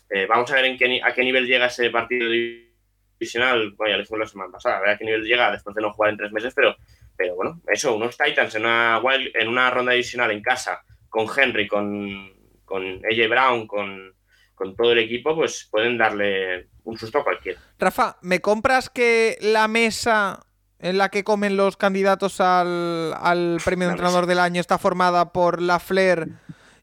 eh, 0.09 0.25
vamos 0.25 0.51
a 0.51 0.55
ver 0.55 0.65
en 0.65 0.77
qué, 0.77 0.99
a 1.01 1.13
qué 1.13 1.23
nivel 1.23 1.47
llega 1.47 1.67
ese 1.67 1.89
partido 1.91 2.29
divisional. 2.29 3.71
Bueno, 3.71 3.91
ya 3.91 3.97
lo 3.97 4.03
dijimos 4.03 4.19
la 4.19 4.27
semana 4.27 4.51
pasada, 4.51 4.77
a 4.77 4.81
ver 4.81 4.89
a 4.89 4.97
qué 4.97 5.05
nivel 5.05 5.23
llega 5.23 5.49
después 5.49 5.73
de 5.77 5.81
no 5.81 5.93
jugar 5.93 6.11
en 6.11 6.17
tres 6.17 6.33
meses, 6.33 6.53
pero, 6.53 6.75
pero 7.15 7.35
bueno, 7.35 7.61
eso, 7.71 7.95
unos 7.95 8.17
Titans 8.17 8.53
en 8.55 8.63
una, 8.65 9.01
en 9.33 9.47
una 9.47 9.69
ronda 9.69 9.93
divisional 9.93 10.31
en 10.31 10.41
casa, 10.41 10.83
con 11.07 11.25
Henry, 11.33 11.67
con, 11.67 12.33
con 12.65 12.83
AJ 13.05 13.29
Brown, 13.29 13.65
con, 13.65 14.14
con 14.55 14.75
todo 14.75 14.91
el 14.93 14.99
equipo, 14.99 15.35
pues 15.35 15.67
pueden 15.69 15.97
darle 15.97 16.67
un 16.83 16.97
susto 16.97 17.19
a 17.19 17.23
cualquiera. 17.23 17.59
Rafa, 17.77 18.17
¿me 18.21 18.41
compras 18.41 18.89
que 18.89 19.37
la 19.41 19.67
mesa 19.67 20.39
en 20.79 20.97
la 20.97 21.09
que 21.09 21.23
comen 21.23 21.57
los 21.57 21.77
candidatos 21.77 22.39
al, 22.41 23.13
al 23.21 23.57
premio 23.65 23.87
de 23.87 23.91
entrenador 23.93 24.25
del 24.25 24.39
año 24.39 24.61
está 24.61 24.77
formada 24.77 25.31
por 25.31 25.61
la 25.61 25.79
Flair? 25.79 26.29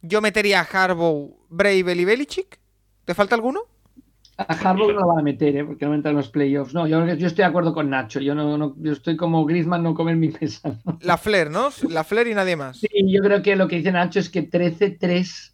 Yo 0.03 0.21
metería 0.21 0.61
a 0.61 0.85
Harbaugh, 0.85 1.37
Bravel 1.49 2.01
y 2.01 2.05
Belichick. 2.05 2.59
¿Te 3.05 3.15
falta 3.15 3.35
alguno? 3.35 3.61
A 4.39 4.45
Harbaugh 4.55 4.91
no 4.93 5.01
lo 5.01 5.07
van 5.09 5.19
a 5.21 5.23
meter, 5.23 5.55
¿eh? 5.57 5.65
porque 5.65 5.85
no 5.87 5.95
entra 5.95 6.11
en 6.11 6.17
los 6.17 6.29
playoffs. 6.31 6.75
No, 6.75 6.87
yo, 6.89 7.05
yo 7.07 7.27
estoy 7.27 7.43
de 7.45 7.49
acuerdo 7.49 7.73
con 7.75 7.91
Nacho. 7.91 8.19
Yo 8.19 8.35
no, 8.35 8.57
no- 8.59 8.75
yo 8.79 8.93
estoy 8.93 9.17
como 9.17 9.45
Griezmann, 9.45 9.83
no 9.83 9.95
comer 9.95 10.17
mi 10.17 10.29
mesa. 10.41 10.77
¿no? 10.85 10.99
La 11.03 11.19
Flair, 11.19 11.51
¿no? 11.51 11.69
La 11.89 12.03
Flair 12.03 12.29
y 12.29 12.35
nadie 12.35 12.57
más. 12.57 12.79
Sí, 12.81 12.89
yo 13.07 13.23
creo 13.23 13.43
que 13.43 13.55
lo 13.55 13.69
que 13.69 13.77
dice 13.77 13.93
Nacho 13.93 14.19
es 14.19 14.29
que 14.31 14.49
13-3 14.51 15.52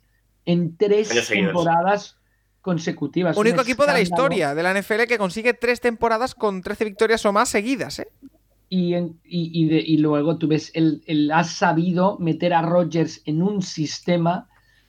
en 0.49 0.77
tres 0.77 1.11
Años 1.13 1.25
seguidos. 1.27 1.49
temporadas 1.53 2.17
consecutivas. 2.63 3.37
Un 3.37 3.47
Único 3.47 3.63
equipo 3.63 3.87
de 3.87 3.93
la 3.93 4.01
historia 4.01 4.55
de 4.55 4.63
la 4.63 4.73
NFL 4.73 5.07
que 5.07 5.19
consigue 5.19 5.55
tres 5.55 5.81
temporadas 5.81 6.35
con 6.35 6.63
13 6.63 6.85
victorias 6.87 7.25
o 7.27 7.33
más 7.33 7.49
seguidas, 7.51 7.99
¿eh? 8.01 8.09
Y, 8.71 8.95
en- 8.95 9.19
y, 9.25 9.51
y 9.63 9.69
de- 9.69 9.81
y 9.81 9.99
luego 9.99 10.37
tú 10.39 10.49
ves, 10.49 10.71
el, 10.75 11.03
el- 11.07 11.31
has 11.33 11.53
sabido 11.53 12.19
meter 12.19 12.53
a 12.53 12.63
Rodgers 12.63 13.23
en 13.25 13.43
un 13.43 13.63
sistema 13.63 14.49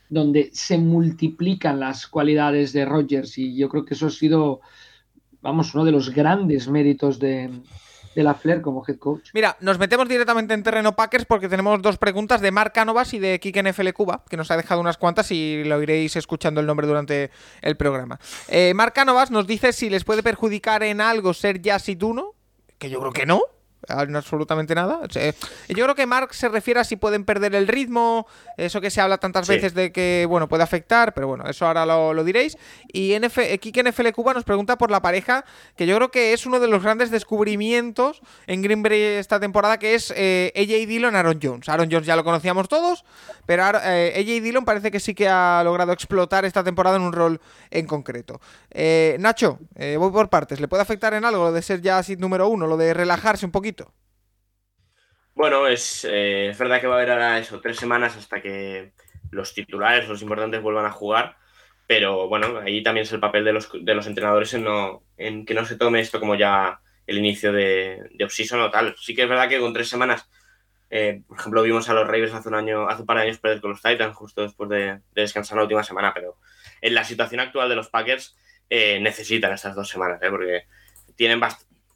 donde 0.09 0.49
se 0.53 0.77
multiplican 0.77 1.79
las 1.79 2.07
cualidades 2.07 2.73
de 2.73 2.83
Rodgers 2.85 3.37
y 3.37 3.55
yo 3.55 3.69
creo 3.69 3.85
que 3.85 3.93
eso 3.93 4.07
ha 4.07 4.09
sido, 4.09 4.59
vamos, 5.41 5.73
uno 5.75 5.85
de 5.85 5.91
los 5.91 6.09
grandes 6.09 6.67
méritos 6.67 7.19
de, 7.19 7.49
de 8.15 8.23
la 8.23 8.33
Flair 8.33 8.61
como 8.61 8.83
head 8.87 8.97
coach. 8.97 9.29
Mira, 9.33 9.57
nos 9.59 9.79
metemos 9.79 10.07
directamente 10.07 10.53
en 10.53 10.63
terreno 10.63 10.95
Packers 10.95 11.25
porque 11.25 11.49
tenemos 11.49 11.81
dos 11.81 11.97
preguntas 11.97 12.41
de 12.41 12.51
Marc 12.51 12.73
Cánovas 12.73 13.13
y 13.13 13.19
de 13.19 13.39
Kike 13.39 13.63
NFL 13.63 13.89
Cuba, 13.89 14.23
que 14.29 14.37
nos 14.37 14.51
ha 14.51 14.57
dejado 14.57 14.81
unas 14.81 14.97
cuantas 14.97 15.31
y 15.31 15.63
lo 15.63 15.81
iréis 15.81 16.15
escuchando 16.15 16.61
el 16.61 16.67
nombre 16.67 16.87
durante 16.87 17.31
el 17.61 17.77
programa. 17.77 18.19
Eh, 18.47 18.73
Marc 18.75 18.97
nos 19.29 19.47
dice 19.47 19.73
si 19.73 19.89
les 19.89 20.03
puede 20.03 20.23
perjudicar 20.23 20.83
en 20.83 21.01
algo 21.01 21.33
ser 21.33 21.61
Jazz 21.61 21.89
y 21.89 21.95
Duno, 21.95 22.35
que 22.77 22.89
yo 22.89 22.99
creo 22.99 23.11
que 23.11 23.25
no. 23.25 23.41
Absolutamente 23.87 24.75
nada. 24.75 24.99
Sea, 25.09 25.33
yo 25.69 25.83
creo 25.83 25.95
que 25.95 26.05
Mark 26.05 26.33
se 26.33 26.49
refiere 26.49 26.79
a 26.79 26.83
si 26.83 26.95
pueden 26.95 27.23
perder 27.25 27.55
el 27.55 27.67
ritmo, 27.67 28.27
eso 28.57 28.81
que 28.81 28.89
se 28.89 29.01
habla 29.01 29.17
tantas 29.17 29.47
Sí. 29.47 29.53
veces 29.53 29.73
de 29.73 29.91
que, 29.91 30.25
bueno, 30.27 30.47
puede 30.49 30.63
afectar, 30.63 31.13
pero 31.13 31.27
bueno, 31.27 31.45
eso 31.47 31.65
ahora 31.65 31.85
lo, 31.85 32.13
lo 32.13 32.23
diréis. 32.23 32.57
Y 32.91 33.13
NF, 33.13 33.37
eh, 33.39 33.57
Kike 33.57 33.83
NFL 33.83 34.09
Cuba 34.11 34.33
nos 34.33 34.43
pregunta 34.43 34.77
por 34.77 34.91
la 34.91 35.01
pareja, 35.01 35.45
que 35.75 35.85
yo 35.87 35.95
creo 35.95 36.11
que 36.11 36.33
es 36.33 36.45
uno 36.45 36.59
de 36.59 36.67
los 36.67 36.83
grandes 36.83 37.09
descubrimientos 37.11 38.21
en 38.47 38.61
Green 38.61 38.83
Bay 38.83 39.01
esta 39.01 39.39
temporada, 39.39 39.79
que 39.79 39.95
es 39.95 40.13
eh, 40.15 40.51
AJ 40.55 40.87
Dillon 40.87 41.15
Aaron 41.15 41.39
Jones. 41.41 41.69
Aaron 41.69 41.89
Jones 41.91 42.05
ya 42.05 42.15
lo 42.15 42.23
conocíamos 42.23 42.67
todos, 42.67 43.05
pero 43.45 43.63
eh, 43.83 44.13
AJ 44.15 44.43
Dillon 44.43 44.65
parece 44.65 44.91
que 44.91 44.99
sí 44.99 45.13
que 45.15 45.27
ha 45.29 45.61
logrado 45.63 45.91
explotar 45.93 46.45
esta 46.45 46.63
temporada 46.63 46.97
en 46.97 47.03
un 47.03 47.13
rol 47.13 47.39
en 47.71 47.85
concreto. 47.87 48.39
Eh, 48.71 49.15
Nacho, 49.19 49.59
eh, 49.75 49.95
voy 49.97 50.11
por 50.11 50.29
partes. 50.29 50.59
¿Le 50.59 50.67
puede 50.67 50.83
afectar 50.83 51.13
en 51.13 51.25
algo 51.25 51.45
lo 51.45 51.51
de 51.51 51.61
ser 51.61 51.81
ya 51.81 51.97
así 51.97 52.15
número 52.17 52.47
uno, 52.49 52.67
lo 52.67 52.77
de 52.77 52.93
relajarse 52.93 53.45
un 53.45 53.51
poquito? 53.51 53.68
Bueno, 55.35 55.67
es, 55.67 56.05
eh, 56.05 56.49
es 56.49 56.57
verdad 56.57 56.81
que 56.81 56.87
va 56.87 56.95
a 56.95 56.97
haber 56.97 57.11
ahora 57.11 57.39
eso, 57.39 57.61
tres 57.61 57.77
semanas 57.77 58.17
hasta 58.17 58.41
que 58.41 58.91
los 59.31 59.53
titulares, 59.53 60.09
los 60.09 60.21
importantes, 60.21 60.61
vuelvan 60.61 60.85
a 60.85 60.91
jugar. 60.91 61.37
Pero 61.87 62.27
bueno, 62.27 62.59
ahí 62.59 62.83
también 62.83 63.03
es 63.03 63.13
el 63.13 63.19
papel 63.19 63.43
de 63.45 63.53
los, 63.53 63.69
de 63.73 63.95
los 63.95 64.05
entrenadores 64.05 64.53
en, 64.53 65.45
que 65.45 65.53
no 65.53 65.65
se 65.65 65.75
tome 65.75 66.01
esto 66.01 66.19
como 66.19 66.35
ya 66.35 66.81
el 67.07 67.17
inicio 67.17 67.51
de, 67.51 68.09
de 68.13 68.25
off-season 68.25 68.61
o 68.61 68.69
tal. 68.69 68.95
Sí 68.97 69.15
que 69.15 69.23
es 69.23 69.29
verdad 69.29 69.49
que 69.49 69.59
con 69.59 69.73
tres 69.73 69.89
semanas, 69.89 70.29
eh, 70.91 71.23
por 71.27 71.39
ejemplo, 71.39 71.63
vimos 71.63 71.89
a 71.89 71.93
los 71.93 72.05
Ravens 72.05 72.33
hace 72.33 72.49
un 72.49 72.55
año, 72.55 72.87
hace 72.87 73.01
un 73.01 73.07
par 73.07 73.17
de 73.17 73.23
años 73.23 73.39
perder 73.39 73.61
con 73.61 73.71
los 73.71 73.81
Titans 73.81 74.15
justo 74.15 74.43
después 74.43 74.69
de, 74.69 74.99
de 75.13 75.21
descansar 75.21 75.57
la 75.57 75.63
última 75.63 75.83
semana, 75.83 76.13
pero 76.13 76.37
en 76.81 76.93
la 76.93 77.03
situación 77.03 77.39
actual 77.39 77.69
de 77.69 77.75
los 77.75 77.89
Packers 77.89 78.37
eh, 78.69 78.99
necesitan 78.99 79.53
estas 79.53 79.75
dos 79.75 79.89
semanas, 79.89 80.19
porque 80.29 80.65
tienen 81.15 81.39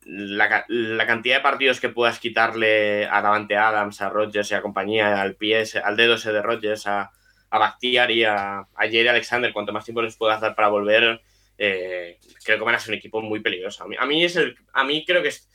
la, 0.05 0.65
la, 0.67 1.07
cantidad 1.07 1.37
de 1.37 1.41
partidos 1.41 1.79
que 1.79 1.89
puedas 1.89 2.19
quitarle 2.19 3.05
a 3.05 3.21
Davante 3.21 3.57
Adams, 3.57 4.01
a 4.01 4.09
Rodgers 4.09 4.51
y 4.51 4.55
a 4.55 4.61
compañía, 4.61 5.21
al 5.21 5.35
pie, 5.35 5.63
al 5.83 5.95
dedo 5.95 6.15
ese 6.15 6.31
de 6.31 6.41
Rodgers, 6.41 6.87
a, 6.87 7.11
a 7.49 7.57
Bactiar 7.59 8.11
y 8.11 8.23
a, 8.23 8.59
a 8.59 8.83
Jerry 8.83 9.07
Alexander, 9.07 9.53
cuanto 9.53 9.73
más 9.73 9.85
tiempo 9.85 10.01
les 10.01 10.17
puedas 10.17 10.41
dar 10.41 10.55
para 10.55 10.69
volver, 10.69 11.21
eh, 11.57 12.19
creo 12.43 12.57
que 12.57 12.63
van 12.63 12.75
a 12.75 12.79
ser 12.79 12.93
un 12.93 12.97
equipo 12.97 13.21
muy 13.21 13.41
peligroso. 13.41 13.83
A 13.83 13.87
mí, 13.87 13.95
a 13.97 14.05
mí, 14.05 14.23
es 14.23 14.35
el, 14.35 14.55
a 14.73 14.83
mí 14.83 15.05
creo 15.05 15.21
que 15.21 15.29
es 15.29 15.49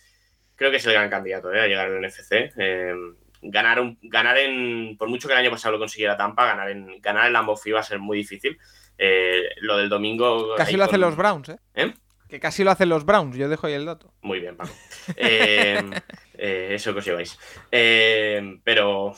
creo 0.55 0.71
que 0.71 0.79
es 0.79 0.87
el 0.87 0.93
gran 0.93 1.11
candidato 1.11 1.53
¿eh? 1.53 1.61
a 1.61 1.67
llegar 1.67 1.89
al 1.89 2.01
NFC. 2.01 2.53
Eh, 2.57 2.95
ganar, 3.43 3.81
un, 3.81 3.99
ganar 4.03 4.39
en, 4.39 4.97
por 4.97 5.09
mucho 5.09 5.29
que 5.29 5.35
el 5.35 5.41
año 5.41 5.51
pasado 5.51 5.73
lo 5.73 5.79
consiguiera 5.79 6.17
Tampa, 6.17 6.47
ganar 6.47 6.71
en 6.71 7.01
ganar 7.01 7.27
el 7.27 7.33
Lambeau 7.33 7.57
va 7.75 7.81
a 7.81 7.85
ser 7.85 7.99
muy 7.99 8.19
difícil. 8.19 8.59
Lo 9.61 9.77
del 9.77 9.89
domingo. 9.89 10.57
Casi 10.57 10.77
lo 10.77 10.85
hacen 10.85 11.01
con... 11.01 11.03
los 11.03 11.17
Browns, 11.17 11.51
¿eh? 11.75 11.95
Que 12.29 12.41
casi 12.41 12.63
lo 12.63 12.71
hacen 12.71 12.91
los 12.91 13.05
Browns, 13.05 13.37
yo 13.37 13.49
dejo 13.49 13.67
ahí 13.67 13.73
el 13.73 13.87
dato. 13.87 14.13
Muy 14.21 14.41
bien, 14.41 14.57
Paco. 14.57 14.73
eh, 15.17 15.83
eh, 16.35 16.69
eso 16.73 16.93
que 16.93 16.99
os 16.99 17.05
lleváis. 17.05 17.39
Eh, 17.73 18.59
pero, 18.65 19.15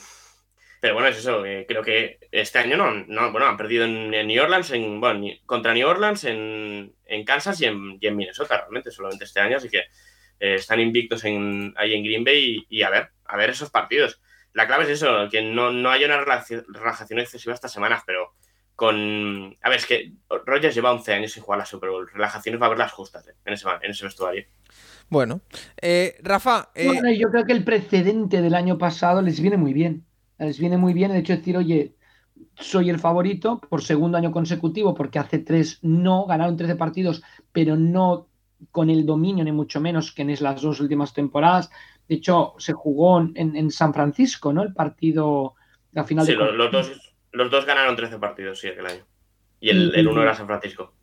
pero 0.79 0.93
bueno, 0.93 1.09
es 1.09 1.17
eso. 1.17 1.43
Creo 1.67 1.83
que 1.83 2.19
este 2.31 2.59
año 2.59 2.77
no, 2.77 2.91
no 2.93 3.31
bueno, 3.31 3.47
han 3.47 3.57
perdido 3.57 3.83
en, 3.83 4.13
en, 4.13 4.27
New 4.27 4.41
Orleans, 4.41 4.71
en, 4.71 5.01
bueno, 5.01 5.27
contra 5.45 5.73
New 5.73 5.87
Orleans, 5.87 6.23
en, 6.23 6.95
en 7.05 7.25
Kansas 7.25 7.59
y 7.61 7.65
en, 7.65 7.97
y 7.99 8.07
en, 8.07 8.15
Minnesota, 8.15 8.57
realmente, 8.57 8.91
solamente 8.91 9.25
este 9.25 9.41
año. 9.41 9.57
Así 9.57 9.69
que 9.69 9.83
están 10.39 10.79
invictos 10.79 11.23
en, 11.25 11.73
ahí 11.77 11.93
en 11.93 12.03
Green 12.03 12.23
Bay 12.23 12.65
y, 12.69 12.79
y, 12.79 12.81
a 12.83 12.89
ver, 12.89 13.09
a 13.25 13.35
ver 13.35 13.49
esos 13.49 13.69
partidos. 13.69 14.21
La 14.53 14.67
clave 14.67 14.83
es 14.83 14.89
eso, 14.89 15.27
que 15.29 15.41
no, 15.41 15.71
no 15.71 15.91
haya 15.91 16.07
una 16.07 16.21
relajación 16.21 17.19
excesiva 17.19 17.53
estas 17.53 17.71
semanas, 17.71 18.03
pero 18.05 18.33
con. 18.81 19.55
A 19.61 19.69
ver, 19.69 19.77
es 19.77 19.85
que 19.85 20.13
Rogers 20.43 20.73
lleva 20.73 20.91
11 20.91 21.13
años 21.13 21.31
sin 21.31 21.43
jugar 21.43 21.59
la 21.59 21.67
Super 21.67 21.91
Bowl. 21.91 22.09
Relajaciones 22.11 22.59
va 22.59 22.65
a 22.65 22.67
haber 22.69 22.79
las 22.79 22.91
justas 22.91 23.27
¿eh? 23.27 23.35
en, 23.45 23.53
ese, 23.53 23.67
en 23.79 23.91
ese 23.91 24.05
vestuario. 24.05 24.43
Bueno, 25.07 25.41
eh, 25.79 26.15
Rafa. 26.23 26.71
Eh... 26.73 26.87
Bueno, 26.87 27.11
yo 27.11 27.29
creo 27.29 27.45
que 27.45 27.51
el 27.51 27.63
precedente 27.63 28.41
del 28.41 28.55
año 28.55 28.79
pasado 28.79 29.21
les 29.21 29.39
viene 29.39 29.55
muy 29.55 29.71
bien. 29.73 30.03
Les 30.39 30.57
viene 30.57 30.77
muy 30.77 30.93
bien 30.93 31.11
el 31.11 31.17
hecho 31.17 31.33
de 31.33 31.37
decir, 31.37 31.57
oye, 31.57 31.93
soy 32.55 32.89
el 32.89 32.97
favorito 32.97 33.61
por 33.69 33.83
segundo 33.83 34.17
año 34.17 34.31
consecutivo, 34.31 34.95
porque 34.95 35.19
hace 35.19 35.37
tres 35.37 35.77
no, 35.83 36.25
ganaron 36.25 36.57
13 36.57 36.75
partidos, 36.75 37.21
pero 37.51 37.75
no 37.75 38.29
con 38.71 38.89
el 38.89 39.05
dominio, 39.05 39.43
ni 39.43 39.51
mucho 39.51 39.79
menos 39.79 40.11
que 40.11 40.23
en 40.23 40.35
las 40.41 40.59
dos 40.59 40.79
últimas 40.79 41.13
temporadas. 41.13 41.69
De 42.07 42.15
hecho, 42.15 42.55
se 42.57 42.73
jugó 42.73 43.21
en, 43.21 43.55
en 43.55 43.69
San 43.69 43.93
Francisco, 43.93 44.51
¿no? 44.51 44.63
El 44.63 44.73
partido, 44.73 45.53
la 45.91 46.03
final 46.03 46.25
sí, 46.25 46.31
de. 46.31 46.39
Los, 46.39 46.55
los 46.55 46.71
dos 46.71 47.10
los 47.31 47.51
dos 47.51 47.65
ganaron 47.65 47.95
13 47.95 48.19
partidos, 48.19 48.59
sí, 48.59 48.67
aquel 48.67 48.85
año. 48.85 49.05
Y 49.59 49.69
el, 49.69 49.93
el 49.95 50.07
uno 50.07 50.21
era 50.21 50.35
San 50.35 50.47
Francisco. 50.47 50.93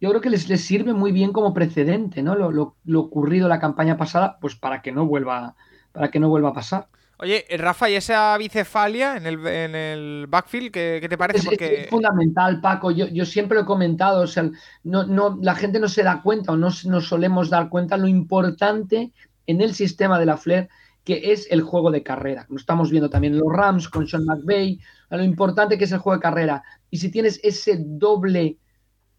Yo 0.00 0.10
creo 0.10 0.20
que 0.20 0.30
les, 0.30 0.48
les 0.48 0.62
sirve 0.62 0.92
muy 0.92 1.12
bien 1.12 1.32
como 1.32 1.54
precedente, 1.54 2.22
¿no? 2.22 2.34
Lo, 2.34 2.50
lo, 2.50 2.76
lo, 2.84 3.00
ocurrido 3.00 3.48
la 3.48 3.60
campaña 3.60 3.96
pasada, 3.96 4.38
pues 4.40 4.54
para 4.54 4.82
que 4.82 4.92
no 4.92 5.06
vuelva, 5.06 5.54
para 5.92 6.10
que 6.10 6.20
no 6.20 6.28
vuelva 6.28 6.50
a 6.50 6.54
pasar. 6.54 6.88
Oye, 7.18 7.46
Rafa, 7.56 7.88
¿y 7.88 7.94
esa 7.94 8.36
bicefalia 8.36 9.16
en 9.16 9.26
el, 9.26 9.46
en 9.46 9.74
el 9.74 10.26
backfield, 10.28 10.70
¿qué, 10.70 10.98
qué 11.00 11.08
te 11.08 11.16
parece? 11.16 11.38
Es, 11.38 11.44
Porque... 11.46 11.82
es, 11.82 11.88
fundamental, 11.88 12.60
Paco. 12.60 12.90
Yo, 12.90 13.06
yo, 13.06 13.24
siempre 13.24 13.56
lo 13.56 13.62
he 13.62 13.66
comentado. 13.66 14.22
O 14.22 14.26
sea, 14.26 14.50
no, 14.84 15.04
no, 15.04 15.38
la 15.40 15.54
gente 15.54 15.80
no 15.80 15.88
se 15.88 16.02
da 16.02 16.20
cuenta 16.22 16.52
o 16.52 16.56
no 16.56 16.68
nos 16.84 17.08
solemos 17.08 17.48
dar 17.48 17.70
cuenta 17.70 17.96
lo 17.96 18.06
importante 18.06 19.12
en 19.46 19.60
el 19.62 19.74
sistema 19.74 20.18
de 20.18 20.26
la 20.26 20.36
Flair 20.36 20.68
que 21.06 21.32
es 21.32 21.46
el 21.52 21.62
juego 21.62 21.92
de 21.92 22.02
carrera. 22.02 22.46
Lo 22.50 22.56
estamos 22.56 22.90
viendo 22.90 23.08
también 23.08 23.38
los 23.38 23.52
Rams 23.52 23.88
con 23.88 24.08
Sean 24.08 24.24
McVay, 24.24 24.80
lo 25.08 25.22
importante 25.22 25.78
que 25.78 25.84
es 25.84 25.92
el 25.92 26.00
juego 26.00 26.16
de 26.16 26.22
carrera. 26.22 26.64
Y 26.90 26.98
si 26.98 27.12
tienes 27.12 27.38
ese 27.44 27.76
doble 27.78 28.58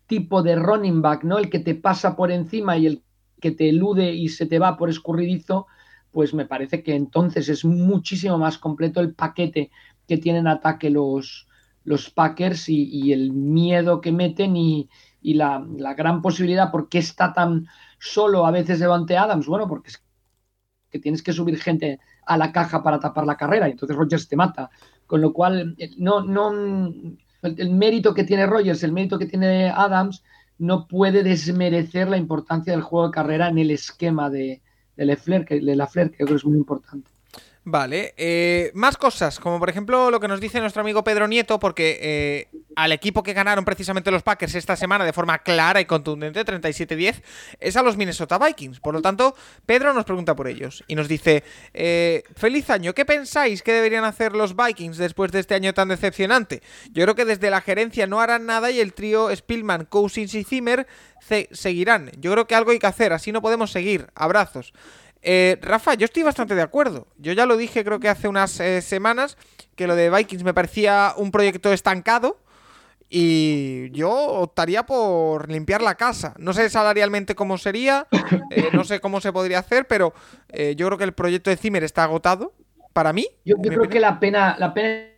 tipo 0.06 0.44
de 0.44 0.58
running 0.58 1.02
back, 1.02 1.24
¿no? 1.24 1.38
El 1.38 1.50
que 1.50 1.60
te 1.60 1.76
pasa 1.76 2.18
por 2.18 2.30
encima 2.30 2.78
y 2.78 2.88
el 2.88 3.04
que 3.40 3.52
te 3.52 3.70
elude 3.70 4.14
y 4.14 4.28
se 4.28 4.48
te 4.48 4.60
va 4.60 4.76
por 4.76 4.90
escurridizo, 4.90 5.68
pues 6.12 6.34
me 6.34 6.46
parece 6.46 6.84
que 6.84 6.94
entonces 6.94 7.48
es 7.48 7.64
muchísimo 7.64 8.38
más 8.38 8.58
completo 8.58 9.00
el 9.00 9.14
paquete 9.14 9.72
que 10.10 10.18
tienen 10.18 10.46
ataque 10.46 10.90
los, 10.90 11.48
los 11.86 12.10
Packers 12.10 12.68
y, 12.68 13.14
el 13.14 13.32
miedo 13.32 14.02
que 14.02 14.12
meten 14.12 14.58
y, 14.58 14.90
la, 15.22 15.66
gran 15.96 16.22
posibilidad, 16.22 16.70
porque 16.70 16.98
está 16.98 17.32
tan 17.32 17.68
solo 17.98 18.46
a 18.46 18.52
veces 18.52 18.80
Devante 18.80 19.16
Adams? 19.16 19.48
Bueno, 19.48 19.70
porque 19.70 19.92
es 19.92 20.04
tienes 21.00 21.22
que 21.22 21.34
subir 21.34 21.60
gente 21.60 22.00
a 22.26 22.38
la 22.38 22.52
caja 22.52 22.84
para 22.84 23.00
tapar 23.00 23.26
la 23.26 23.38
carrera 23.38 23.68
y 23.68 23.72
entonces 23.72 23.98
Rogers 23.98 24.28
te 24.28 24.36
mata. 24.36 24.70
Con 25.06 25.22
lo 25.22 25.32
cual, 25.32 25.76
no, 25.98 26.22
no, 26.22 26.92
el 27.42 27.70
mérito 27.72 28.14
que 28.14 28.24
tiene 28.24 28.46
Rogers, 28.46 28.84
el 28.84 28.92
mérito 28.92 29.18
que 29.18 29.26
tiene 29.26 29.70
Adams, 29.70 30.24
no 30.58 30.88
puede 30.88 31.24
desmerecer 31.24 32.10
la 32.10 32.18
importancia 32.18 32.74
del 32.74 32.82
juego 32.82 33.08
de 33.08 33.14
carrera 33.14 33.50
en 33.50 33.58
el 33.58 33.72
esquema 33.72 34.30
de, 34.30 34.62
de 34.96 35.06
Lefler, 35.06 35.46
que, 35.46 35.60
de 35.60 35.76
la 35.76 35.88
Flair, 35.88 36.10
que 36.10 36.18
creo 36.18 36.30
que 36.30 36.36
es 36.36 36.46
muy 36.46 36.58
importante. 36.58 37.10
Vale, 37.70 38.14
eh, 38.16 38.72
más 38.76 38.96
cosas, 38.96 39.42
como 39.42 39.60
por 39.60 39.70
ejemplo 39.70 40.10
lo 40.10 40.22
que 40.22 40.30
nos 40.30 40.40
dice 40.40 40.62
nuestro 40.62 40.84
amigo 40.84 41.04
Pedro 41.04 41.28
Nieto, 41.28 41.60
porque 41.60 42.00
eh, 42.02 42.62
al 42.78 42.94
equipo 42.94 43.24
que 43.24 43.34
ganaron 43.34 43.66
precisamente 43.66 44.10
los 44.10 44.24
Packers 44.24 44.56
esta 44.56 44.78
semana 44.78 45.04
de 45.04 45.12
forma 45.12 45.40
clara 45.40 45.82
y 45.82 45.86
contundente, 45.86 46.46
37-10, 46.46 47.22
es 47.60 47.76
a 47.76 47.84
los 47.84 47.98
Minnesota 47.98 48.40
Vikings. 48.40 48.80
Por 48.80 48.94
lo 48.94 49.02
tanto, 49.02 49.36
Pedro 49.66 49.94
nos 49.94 50.06
pregunta 50.06 50.34
por 50.34 50.48
ellos 50.48 50.86
y 50.88 50.96
nos 50.96 51.10
dice, 51.10 51.44
eh, 51.74 52.24
feliz 52.38 52.70
año, 52.70 52.94
¿qué 52.94 53.04
pensáis 53.04 53.62
que 53.62 53.74
deberían 53.74 54.06
hacer 54.06 54.32
los 54.32 54.56
Vikings 54.56 54.96
después 54.96 55.34
de 55.34 55.42
este 55.42 55.54
año 55.54 55.74
tan 55.74 55.90
decepcionante? 55.90 56.62
Yo 56.94 57.04
creo 57.04 57.16
que 57.16 57.26
desde 57.26 57.50
la 57.50 57.60
gerencia 57.60 58.08
no 58.08 58.22
harán 58.22 58.46
nada 58.46 58.72
y 58.72 58.80
el 58.80 58.94
trío 58.94 59.36
Spillman, 59.36 59.88
Cousins 59.88 60.36
y 60.36 60.46
Zimmer 60.46 60.88
seguirán. 61.52 62.12
Yo 62.18 62.32
creo 62.32 62.48
que 62.48 62.56
algo 62.56 62.72
hay 62.72 62.80
que 62.80 62.88
hacer, 62.88 63.12
así 63.12 63.34
no 63.34 63.42
podemos 63.42 63.72
seguir. 63.72 64.08
Abrazos. 64.16 64.72
Eh, 65.22 65.58
Rafa, 65.62 65.96
yo 65.96 66.06
estoy 66.06 66.24
bastante 66.24 66.56
de 66.56 66.62
acuerdo. 66.62 67.08
Yo 67.18 67.34
ya 67.34 67.46
lo 67.46 67.58
dije, 67.58 67.84
creo 67.84 68.00
que 68.00 68.10
hace 68.10 68.28
unas 68.28 68.60
eh, 68.60 68.82
semanas, 68.82 69.38
que 69.76 69.88
lo 69.88 69.96
de 69.96 70.10
Vikings 70.10 70.44
me 70.44 70.54
parecía 70.54 71.14
un 71.18 71.32
proyecto 71.32 71.72
estancado. 71.74 72.40
Y 73.10 73.90
yo 73.92 74.12
optaría 74.12 74.86
por 74.86 75.50
limpiar 75.50 75.82
la 75.82 75.96
casa. 75.96 76.34
No 76.38 76.52
sé 76.54 76.70
salarialmente 76.70 77.36
cómo 77.36 77.58
sería, 77.58 78.08
eh, 78.52 78.70
no 78.74 78.84
sé 78.84 79.00
cómo 79.00 79.22
se 79.22 79.32
podría 79.32 79.60
hacer, 79.60 79.88
pero 79.88 80.14
eh, 80.50 80.76
yo 80.76 80.88
creo 80.88 80.98
que 80.98 81.06
el 81.06 81.14
proyecto 81.14 81.50
de 81.50 81.58
Zimmer 81.58 81.84
está 81.84 82.04
agotado. 82.04 82.54
Para 82.94 83.14
mí. 83.14 83.28
Yo, 83.46 83.56
yo 83.58 83.62
creo 83.62 83.70
opinión. 83.70 83.90
que 83.90 84.00
la 84.00 84.20
pena, 84.20 84.56
la 84.58 84.74
pena 84.74 85.17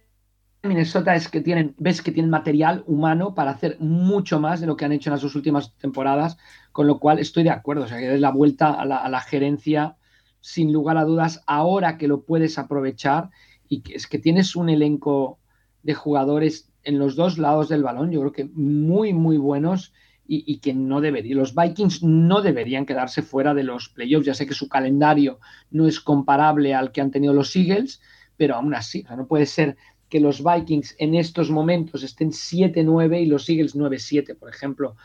Minnesota 0.62 1.16
es 1.16 1.30
que 1.30 1.40
tienen, 1.40 1.74
ves 1.78 2.02
que 2.02 2.12
tienen 2.12 2.30
material 2.30 2.84
humano 2.86 3.34
para 3.34 3.52
hacer 3.52 3.78
mucho 3.80 4.42
más 4.42 4.60
de 4.60 4.68
lo 4.68 4.76
que 4.76 4.84
han 4.84 4.92
hecho 4.92 5.10
en 5.10 5.14
las 5.14 5.22
dos 5.22 5.36
últimas 5.36 5.74
temporadas, 5.78 6.38
con 6.74 6.86
lo 6.86 7.00
cual 7.00 7.20
estoy 7.20 7.44
de 7.44 7.50
acuerdo. 7.50 7.84
O 7.84 7.88
sea, 7.88 7.98
que 7.98 8.14
es 8.14 8.20
la 8.20 8.32
vuelta 8.32 8.74
a 8.74 8.86
la, 8.86 9.22
gerencia 9.22 9.96
sin 10.42 10.74
lugar 10.74 10.98
a 10.98 11.06
dudas, 11.06 11.44
ahora 11.48 11.98
que 11.98 12.08
lo 12.08 12.24
puedes 12.24 12.58
aprovechar 12.58 13.30
y 13.70 13.82
que 13.82 13.96
es 13.96 14.08
que 14.08 14.20
tienes 14.20 14.56
un 14.56 14.70
elenco 14.70 15.40
de 15.84 15.94
jugadores 15.94 16.70
en 16.84 17.00
los 17.00 17.16
dos 17.16 17.38
lados 17.38 17.70
del 17.70 17.84
balón, 17.84 18.12
yo 18.12 18.20
creo 18.22 18.32
que 18.32 18.46
muy, 18.46 19.14
muy 19.14 19.38
buenos 19.38 19.94
y, 20.28 20.44
y 20.46 20.60
que 20.60 20.74
no 20.74 21.02
deberían, 21.02 21.38
los 21.38 21.56
Vikings 21.56 22.04
no 22.04 22.42
deberían 22.42 22.86
quedarse 22.86 23.22
fuera 23.22 23.54
de 23.54 23.64
los 23.64 23.90
playoffs. 23.90 24.26
Ya 24.26 24.34
sé 24.34 24.46
que 24.46 24.54
su 24.54 24.68
calendario 24.68 25.40
no 25.72 25.88
es 25.88 26.00
comparable 26.00 26.74
al 26.74 26.92
que 26.92 27.02
han 27.02 27.12
tenido 27.12 27.34
los 27.34 27.56
Eagles, 27.56 28.02
pero 28.38 28.56
aún 28.56 28.74
así, 28.74 29.04
o 29.04 29.08
sea, 29.08 29.18
no 29.18 29.28
puede 29.28 29.46
ser 29.46 29.78
que 30.10 30.20
los 30.20 30.44
Vikings 30.44 30.96
en 30.98 31.16
estos 31.16 31.52
momentos 31.52 32.04
estén 32.04 32.32
7-9 32.32 33.22
y 33.22 33.26
los 33.28 33.48
Eagles 33.48 33.76
9-7, 33.76 34.38
por 34.38 34.50
ejemplo. 34.50 34.96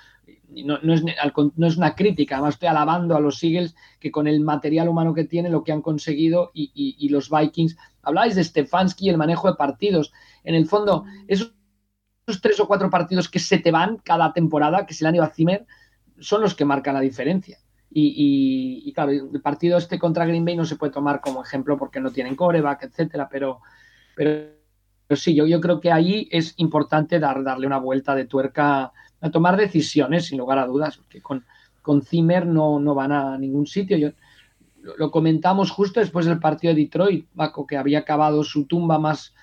No, 0.48 0.78
no, 0.82 0.94
es, 0.94 1.02
no, 1.02 1.66
es, 1.66 1.76
una 1.76 1.94
crítica, 1.94 2.36
además 2.36 2.54
estoy 2.54 2.68
alabando 2.68 3.14
a 3.16 3.20
los 3.20 3.42
Eagles 3.42 3.74
que 4.00 4.10
con 4.10 4.26
el 4.26 4.40
material 4.40 4.88
humano 4.88 5.12
que 5.12 5.24
tienen, 5.24 5.52
lo 5.52 5.64
que 5.64 5.72
han 5.72 5.82
conseguido 5.82 6.50
y, 6.54 6.70
y, 6.74 7.08
los 7.10 7.28
Vikings. 7.28 7.76
Habláis 8.02 8.34
de 8.34 8.44
Stefanski 8.44 9.06
y 9.06 9.10
el 9.10 9.18
manejo 9.18 9.48
de 9.48 9.56
partidos. 9.56 10.12
En 10.42 10.54
el 10.54 10.66
fondo, 10.66 11.04
esos 11.28 11.52
tres 12.40 12.58
o 12.60 12.66
cuatro 12.66 12.88
partidos 12.88 13.28
que 13.28 13.38
se 13.38 13.58
te 13.58 13.70
van 13.70 13.98
cada 13.98 14.32
temporada, 14.32 14.86
que 14.86 14.94
se 14.94 15.04
le 15.04 15.08
han 15.08 15.16
ido 15.16 15.24
a 15.24 15.30
Zimmer, 15.30 15.66
son 16.18 16.40
los 16.40 16.54
que 16.54 16.64
marcan 16.64 16.94
la 16.94 17.00
diferencia. 17.00 17.58
Y, 17.90 18.06
y, 18.06 18.88
y, 18.88 18.92
claro, 18.92 19.10
el 19.10 19.42
partido 19.42 19.76
este 19.76 19.98
contra 19.98 20.24
Green 20.24 20.44
Bay 20.44 20.56
no 20.56 20.64
se 20.64 20.76
puede 20.76 20.92
tomar 20.92 21.20
como 21.20 21.42
ejemplo 21.42 21.76
porque 21.76 22.00
no 22.00 22.10
tienen 22.10 22.34
coreback, 22.34 22.84
etcétera, 22.84 23.28
pero, 23.30 23.60
pero, 24.16 24.63
pero 25.06 25.20
sí, 25.20 25.34
yo, 25.34 25.46
yo 25.46 25.60
creo 25.60 25.80
que 25.80 25.92
ahí 25.92 26.28
es 26.30 26.54
importante 26.56 27.18
dar, 27.18 27.42
darle 27.42 27.66
una 27.66 27.78
vuelta 27.78 28.14
de 28.14 28.24
tuerca 28.24 28.92
a 29.20 29.30
tomar 29.30 29.56
decisiones, 29.56 30.26
sin 30.26 30.38
lugar 30.38 30.58
a 30.58 30.66
dudas, 30.66 30.96
porque 30.96 31.20
con, 31.20 31.44
con 31.82 32.02
Zimmer 32.02 32.46
no, 32.46 32.78
no 32.80 32.94
van 32.94 33.12
a 33.12 33.38
ningún 33.38 33.66
sitio. 33.66 33.96
Yo, 33.96 34.10
lo, 34.98 35.10
comentamos 35.10 35.70
justo 35.70 36.00
después 36.00 36.26
del 36.26 36.38
partido 36.38 36.74
de 36.74 36.80
Detroit, 36.80 37.26
Paco, 37.34 37.66
que 37.66 37.76
había 37.76 38.00
acabado 38.00 38.44
su 38.44 38.66
tumba 38.66 38.98
más, 38.98 39.34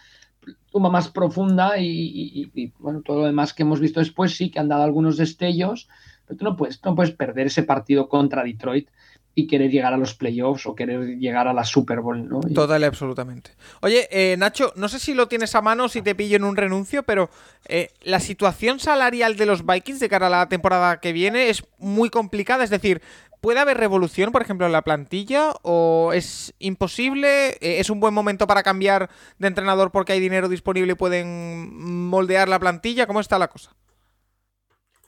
tumba 0.71 0.89
más 0.89 1.09
profunda 1.09 1.77
y, 1.77 2.73
bueno, 2.79 3.01
todo 3.01 3.19
lo 3.21 3.25
demás 3.25 3.53
que 3.53 3.63
hemos 3.63 3.79
visto 3.79 3.99
después 3.99 4.35
sí 4.35 4.49
que 4.49 4.59
han 4.59 4.69
dado 4.69 4.83
algunos 4.83 5.17
destellos, 5.17 5.89
pero 6.25 6.37
tú 6.37 6.45
no 6.45 6.55
puedes, 6.55 6.83
no 6.83 6.95
puedes 6.95 7.13
perder 7.13 7.47
ese 7.47 7.63
partido 7.63 8.07
contra 8.07 8.43
Detroit 8.43 8.89
y 9.33 9.47
querer 9.47 9.71
llegar 9.71 9.93
a 9.93 9.97
los 9.97 10.13
playoffs 10.13 10.65
o 10.65 10.75
querer 10.75 11.17
llegar 11.17 11.47
a 11.47 11.53
la 11.53 11.63
Super 11.63 12.01
Bowl, 12.01 12.27
¿no? 12.27 12.41
Total 12.41 12.81
y 12.81 12.85
absolutamente. 12.85 13.51
Oye, 13.81 14.07
eh, 14.11 14.35
Nacho, 14.37 14.73
no 14.75 14.89
sé 14.89 14.99
si 14.99 15.13
lo 15.13 15.27
tienes 15.27 15.55
a 15.55 15.61
mano 15.61 15.85
o 15.85 15.89
si 15.89 16.01
te 16.01 16.15
pillo 16.15 16.35
en 16.35 16.43
un 16.43 16.57
renuncio, 16.57 17.03
pero 17.03 17.29
eh, 17.67 17.91
la 18.01 18.19
situación 18.19 18.79
salarial 18.79 19.37
de 19.37 19.45
los 19.45 19.65
Vikings 19.65 19.99
de 19.99 20.09
cara 20.09 20.27
a 20.27 20.29
la 20.29 20.49
temporada 20.49 20.99
que 20.99 21.13
viene 21.13 21.49
es 21.49 21.63
muy 21.77 22.09
complicada. 22.09 22.65
Es 22.65 22.69
decir, 22.69 23.01
¿puede 23.39 23.59
haber 23.59 23.77
revolución, 23.77 24.33
por 24.33 24.41
ejemplo, 24.41 24.65
en 24.65 24.73
la 24.73 24.81
plantilla? 24.81 25.53
¿O 25.61 26.11
es 26.13 26.53
imposible? 26.59 27.51
Eh, 27.61 27.79
¿Es 27.79 27.89
un 27.89 28.01
buen 28.01 28.13
momento 28.13 28.47
para 28.47 28.63
cambiar 28.63 29.09
de 29.39 29.47
entrenador 29.47 29.91
porque 29.91 30.11
hay 30.11 30.19
dinero 30.19 30.49
disponible 30.49 30.91
y 30.91 30.95
pueden 30.95 32.07
moldear 32.07 32.49
la 32.49 32.59
plantilla? 32.59 33.07
¿Cómo 33.07 33.21
está 33.21 33.39
la 33.39 33.47
cosa? 33.47 33.71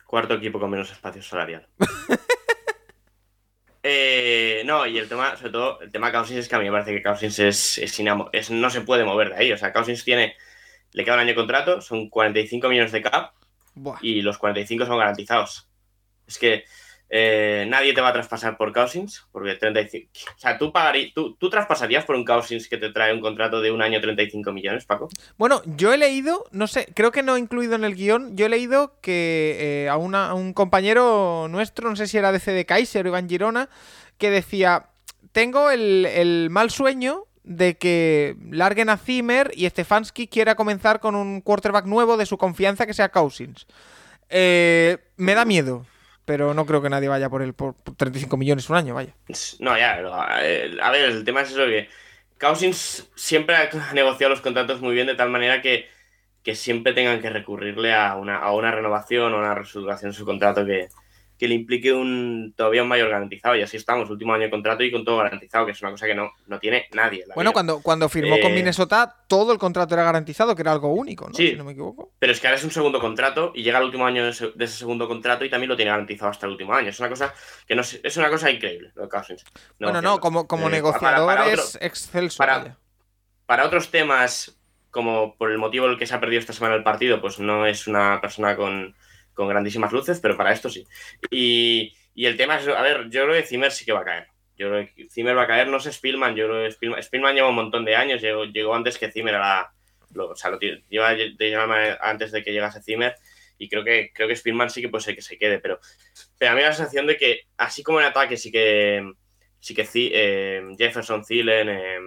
Cuarto 0.06 0.34
equipo 0.34 0.58
con 0.58 0.70
menos 0.70 0.90
espacio 0.90 1.22
salarial. 1.22 1.66
Eh, 3.86 4.62
no, 4.64 4.86
y 4.86 4.96
el 4.96 5.08
tema, 5.10 5.36
sobre 5.36 5.52
todo, 5.52 5.80
el 5.82 5.92
tema 5.92 6.10
Cousins 6.10 6.40
es 6.40 6.48
que 6.48 6.56
a 6.56 6.58
mí 6.58 6.64
me 6.64 6.70
parece 6.70 6.92
que 6.94 7.02
Cousins 7.02 7.38
es, 7.38 7.78
es, 7.78 8.00
es- 8.32 8.50
no 8.50 8.70
se 8.70 8.80
puede 8.80 9.04
mover 9.04 9.28
de 9.30 9.36
ahí. 9.36 9.52
O 9.52 9.58
sea, 9.58 9.74
Cousins 9.74 10.02
tiene, 10.04 10.34
le 10.92 11.04
queda 11.04 11.14
un 11.14 11.20
año 11.20 11.28
de 11.28 11.34
contrato, 11.34 11.82
son 11.82 12.08
45 12.08 12.68
millones 12.70 12.92
de 12.92 13.02
cap 13.02 13.34
Buah. 13.74 13.98
y 14.00 14.22
los 14.22 14.38
45 14.38 14.86
son 14.86 14.98
garantizados. 14.98 15.68
Es 16.26 16.38
que 16.38 16.64
eh, 17.10 17.66
nadie 17.68 17.92
te 17.92 18.00
va 18.00 18.08
a 18.08 18.12
traspasar 18.12 18.56
por 18.56 18.72
Cousins, 18.72 19.26
porque 19.30 19.54
35. 19.54 20.10
O 20.36 20.38
sea, 20.38 20.58
¿tú, 20.58 20.72
tú, 21.38 21.50
traspasarías 21.50 22.04
por 22.04 22.16
un 22.16 22.24
Cousins 22.24 22.68
que 22.68 22.76
te 22.76 22.90
trae 22.90 23.12
un 23.12 23.20
contrato 23.20 23.60
de 23.60 23.70
un 23.70 23.82
año 23.82 24.00
35 24.00 24.52
millones, 24.52 24.84
Paco? 24.84 25.08
Bueno, 25.36 25.62
yo 25.64 25.92
he 25.92 25.98
leído, 25.98 26.44
no 26.50 26.66
sé, 26.66 26.88
creo 26.94 27.12
que 27.12 27.22
no 27.22 27.36
he 27.36 27.40
incluido 27.40 27.74
en 27.74 27.84
el 27.84 27.94
guion, 27.94 28.36
yo 28.36 28.46
he 28.46 28.48
leído 28.48 28.94
que 29.00 29.84
eh, 29.84 29.88
a, 29.88 29.96
un 29.96 30.52
compañero 30.54 31.46
nuestro, 31.48 31.88
no 31.88 31.96
sé 31.96 32.06
si 32.06 32.18
era 32.18 32.32
de 32.32 32.40
CD 32.40 32.64
Kaiser 32.64 33.06
o 33.06 33.08
Iván 33.08 33.28
Girona, 33.28 33.68
que 34.18 34.30
decía, 34.30 34.86
tengo 35.32 35.70
el, 35.70 36.06
el 36.06 36.48
mal 36.50 36.70
sueño 36.70 37.26
de 37.44 37.76
que 37.76 38.36
larguen 38.50 38.88
a 38.88 38.96
Zimmer 38.96 39.52
y 39.54 39.68
Stefanski 39.68 40.26
quiera 40.26 40.54
comenzar 40.54 40.98
con 40.98 41.14
un 41.14 41.42
quarterback 41.42 41.84
nuevo 41.84 42.16
de 42.16 42.26
su 42.26 42.38
confianza 42.38 42.86
que 42.86 42.94
sea 42.94 43.10
Cousins. 43.10 43.66
Eh, 44.30 44.98
me 45.16 45.34
da 45.34 45.44
miedo, 45.44 45.86
pero 46.24 46.54
no 46.54 46.66
creo 46.66 46.82
que 46.82 46.90
nadie 46.90 47.08
vaya 47.08 47.28
por 47.28 47.42
él 47.42 47.54
por, 47.54 47.74
por 47.74 47.94
35 47.94 48.36
millones 48.36 48.70
un 48.70 48.76
año, 48.76 48.94
vaya. 48.94 49.14
No, 49.60 49.76
ya, 49.76 50.00
eh, 50.42 50.76
a 50.80 50.90
ver, 50.90 51.10
el 51.10 51.24
tema 51.24 51.42
es 51.42 51.50
eso 51.50 51.66
que 51.66 51.88
Cousins 52.40 53.10
siempre 53.14 53.56
ha 53.56 53.70
negociado 53.94 54.30
los 54.30 54.40
contratos 54.40 54.80
muy 54.80 54.94
bien 54.94 55.06
de 55.06 55.14
tal 55.14 55.30
manera 55.30 55.62
que, 55.62 55.88
que 56.42 56.54
siempre 56.54 56.92
tengan 56.92 57.20
que 57.20 57.30
recurrirle 57.30 57.94
a 57.94 58.16
una, 58.16 58.38
a 58.38 58.52
una 58.52 58.70
renovación 58.70 59.32
o 59.32 59.38
una 59.38 59.54
reestructuración 59.54 60.10
de 60.10 60.16
su 60.16 60.24
contrato 60.24 60.64
que, 60.64 60.88
que 61.44 61.48
le 61.48 61.54
implique 61.56 61.92
un 61.92 62.54
todavía 62.56 62.82
un 62.82 62.88
mayor 62.88 63.10
garantizado. 63.10 63.54
Y 63.54 63.60
así 63.60 63.76
estamos, 63.76 64.08
último 64.08 64.32
año 64.32 64.44
de 64.44 64.50
contrato 64.50 64.82
y 64.82 64.90
con 64.90 65.04
todo 65.04 65.18
garantizado, 65.18 65.66
que 65.66 65.72
es 65.72 65.82
una 65.82 65.90
cosa 65.90 66.06
que 66.06 66.14
no, 66.14 66.30
no 66.46 66.58
tiene 66.58 66.86
nadie. 66.94 67.24
Bueno, 67.34 67.50
vida. 67.50 67.52
cuando, 67.52 67.80
cuando 67.82 68.08
firmó 68.08 68.40
con 68.40 68.52
Eh, 68.52 68.54
Minnesota, 68.54 69.14
todo 69.28 69.52
el 69.52 69.58
contrato 69.58 69.92
era 69.94 70.04
garantizado, 70.04 70.54
que 70.56 70.62
era 70.62 70.72
algo 70.72 70.88
único, 70.94 71.28
¿no? 71.28 71.34
Sí. 71.34 71.50
Si 71.50 71.56
no 71.56 71.64
me 71.64 71.72
equivoco. 71.72 72.12
Pero 72.18 72.32
es 72.32 72.40
que 72.40 72.46
ahora 72.46 72.56
es 72.58 72.64
un 72.64 72.70
segundo 72.70 72.98
contrato 72.98 73.52
y 73.54 73.62
llega 73.62 73.78
el 73.78 73.84
último 73.84 74.06
año 74.06 74.24
de 74.24 74.30
ese, 74.30 74.52
de 74.54 74.64
ese 74.64 74.78
segundo 74.78 75.06
contrato 75.06 75.44
y 75.44 75.50
también 75.50 75.68
lo 75.68 75.76
tiene 75.76 75.90
garantizado 75.90 76.30
hasta 76.30 76.46
el 76.46 76.52
último 76.52 76.72
año. 76.72 76.88
Es 76.88 76.98
una 77.00 77.10
cosa 77.10 77.34
que 77.66 77.74
no 77.74 77.82
es, 77.82 78.00
es 78.02 78.16
una 78.16 78.30
cosa 78.30 78.50
increíble, 78.50 78.90
lo 78.94 79.02
de 79.02 79.08
Cousins. 79.10 79.44
Bueno, 79.78 80.00
no, 80.00 80.18
como, 80.20 80.46
como 80.46 80.68
Eh, 80.68 80.72
negociador 80.72 81.26
para- 81.26 81.42
para 81.44 81.52
es 81.52 81.76
excelso. 81.82 82.38
para- 82.38 82.78
para 83.44 83.66
otros 83.66 83.90
temas, 83.90 84.56
como 84.90 85.36
por 85.36 85.50
el 85.50 85.58
motivo 85.58 85.86
el 85.86 85.98
que 85.98 86.06
se 86.06 86.14
ha 86.14 86.20
perdido 86.20 86.40
esta 86.40 86.54
semana 86.54 86.74
el 86.76 86.82
partido, 86.82 87.20
pues 87.20 87.38
no 87.38 87.66
es 87.66 87.86
una 87.86 88.20
persona 88.22 88.56
con, 88.56 88.94
con 89.34 89.48
grandísimas 89.48 89.92
luces, 89.92 90.20
pero 90.20 90.36
para 90.36 90.52
esto 90.52 90.70
sí. 90.70 90.86
Y, 91.30 91.94
y 92.14 92.26
el 92.26 92.36
tema 92.36 92.58
es, 92.58 92.68
a 92.68 92.82
ver, 92.82 93.10
yo 93.10 93.24
creo 93.24 93.34
que 93.34 93.46
Zimmer 93.46 93.72
sí 93.72 93.84
que 93.84 93.92
va 93.92 94.00
a 94.00 94.04
caer. 94.04 94.26
Yo 94.56 94.70
creo 94.70 94.86
que 94.86 95.08
Zimmer 95.10 95.36
va 95.36 95.42
a 95.42 95.46
caer, 95.46 95.68
no 95.68 95.80
sé 95.80 95.92
Spielman, 95.92 96.36
yo 96.36 96.46
creo 96.46 96.64
que 96.64 97.02
Spielman, 97.02 97.34
lleva 97.34 97.48
un 97.48 97.56
montón 97.56 97.84
de 97.84 97.96
años, 97.96 98.22
llegó, 98.22 98.44
llegó 98.44 98.74
antes 98.74 98.98
que 98.98 99.10
Zimmer 99.10 99.34
a 99.34 99.38
la... 99.38 99.72
o 100.16 100.36
sea, 100.36 100.50
lo 100.50 100.58
lleva 100.60 101.98
antes 102.00 102.30
de 102.30 102.42
que 102.44 102.52
llegase 102.52 102.82
Zimmer 102.82 103.16
y 103.58 103.68
creo 103.68 103.84
que, 103.84 104.12
creo 104.14 104.28
que 104.28 104.36
Spielman 104.36 104.70
sí 104.70 104.80
que 104.80 104.88
puede 104.88 105.02
ser 105.02 105.14
que 105.16 105.22
se 105.22 105.38
quede, 105.38 105.58
pero, 105.58 105.80
pero 106.38 106.52
a 106.52 106.54
mí 106.54 106.60
me 106.60 106.66
la 106.68 106.72
sensación 106.72 107.06
de 107.06 107.16
que, 107.16 107.42
así 107.56 107.82
como 107.82 108.00
en 108.00 108.06
ataque 108.06 108.36
sí 108.36 108.52
que, 108.52 109.12
sí 109.58 109.74
que 109.74 109.88
eh, 109.94 110.62
Jefferson, 110.78 111.24
Thielen, 111.24 111.68
eh, 111.68 111.98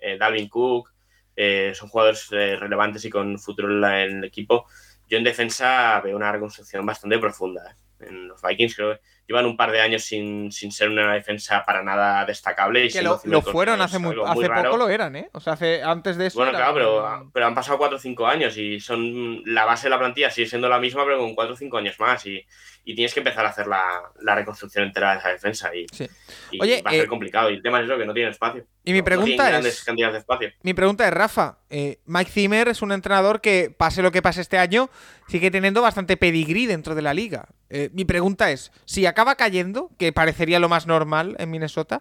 eh, 0.00 0.16
Dalvin 0.18 0.48
Cook, 0.48 0.92
eh, 1.34 1.72
son 1.74 1.88
jugadores 1.88 2.28
relevantes 2.30 3.04
y 3.04 3.10
con 3.10 3.38
futuro 3.38 3.68
en 3.88 4.18
el 4.18 4.24
equipo. 4.24 4.66
Yo 5.08 5.18
en 5.18 5.24
defensa 5.24 6.00
veo 6.02 6.16
una 6.16 6.32
reconstrucción 6.32 6.84
bastante 6.84 7.18
profunda. 7.18 7.62
¿eh? 7.70 7.74
En 7.98 8.28
los 8.28 8.42
Vikings 8.42 8.76
creo 8.76 8.94
que 8.94 9.00
llevan 9.26 9.46
un 9.46 9.56
par 9.56 9.70
de 9.72 9.80
años 9.80 10.02
sin, 10.04 10.52
sin 10.52 10.70
ser 10.70 10.90
una 10.90 11.14
defensa 11.14 11.64
para 11.64 11.82
nada 11.82 12.26
destacable. 12.26 12.84
Y 12.84 12.90
Que 12.90 13.00
lo, 13.00 13.18
fueron 13.18 13.80
hace, 13.80 13.98
muy, 13.98 14.14
hace 14.24 14.48
poco 14.50 14.76
lo 14.76 14.88
eran, 14.90 15.16
¿eh? 15.16 15.30
O 15.32 15.40
sea, 15.40 15.54
hace, 15.54 15.82
antes 15.82 16.18
de 16.18 16.26
eso. 16.26 16.38
Bueno, 16.38 16.50
era- 16.50 16.58
claro, 16.58 16.74
pero, 16.74 17.30
pero 17.32 17.46
han 17.46 17.54
pasado 17.54 17.78
4 17.78 17.96
o 17.96 18.00
5 18.00 18.26
años 18.26 18.56
y 18.58 18.80
son 18.80 19.42
la 19.46 19.64
base 19.64 19.86
de 19.86 19.90
la 19.90 19.98
plantilla 19.98 20.30
sigue 20.30 20.46
siendo 20.46 20.68
la 20.68 20.78
misma, 20.78 21.04
pero 21.04 21.18
con 21.18 21.34
4 21.34 21.54
o 21.54 21.56
5 21.56 21.78
años 21.78 21.98
más. 21.98 22.26
Y, 22.26 22.44
y 22.84 22.94
tienes 22.94 23.14
que 23.14 23.20
empezar 23.20 23.46
a 23.46 23.48
hacer 23.48 23.66
la, 23.66 24.02
la 24.20 24.34
reconstrucción 24.34 24.84
entera 24.84 25.12
de 25.12 25.18
esa 25.18 25.28
defensa. 25.30 25.74
Y, 25.74 25.86
Sí. 25.90 26.06
y 26.50 26.62
Oye, 26.62 26.82
va 26.82 26.90
a 26.90 26.94
ser 26.94 27.04
eh, 27.04 27.08
complicado. 27.08 27.50
Y 27.50 27.54
el 27.54 27.62
tema 27.62 27.80
es 27.80 27.86
eso, 27.86 27.96
que 27.96 28.04
no 28.04 28.12
tiene 28.12 28.30
espacio. 28.30 28.66
Y 28.86 28.92
mi 28.92 29.02
pregunta 29.02 29.58
es- 29.58 29.82
cantidades 29.84 30.12
de 30.14 30.18
espacio. 30.20 30.48
Mi 30.62 30.72
pregunta 30.72 31.06
es, 31.08 31.12
Rafa, 31.12 31.58
eh, 31.70 31.98
Mike 32.06 32.30
Zimmer 32.30 32.68
es 32.68 32.82
un 32.82 32.92
entrenador 32.92 33.40
que, 33.40 33.74
pase 33.76 34.00
lo 34.00 34.12
que 34.12 34.22
pase 34.22 34.40
este 34.40 34.58
año, 34.58 34.88
sigue 35.26 35.50
teniendo 35.50 35.82
bastante 35.82 36.16
pedigrí 36.16 36.66
dentro 36.66 36.94
de 36.94 37.02
la 37.02 37.12
liga. 37.12 37.48
Eh, 37.68 37.90
mi 37.92 38.04
pregunta 38.04 38.52
es, 38.52 38.70
si 38.84 39.04
acaba 39.04 39.34
cayendo, 39.34 39.90
que 39.98 40.12
parecería 40.12 40.60
lo 40.60 40.68
más 40.68 40.86
normal 40.86 41.34
en 41.40 41.50
Minnesota, 41.50 42.00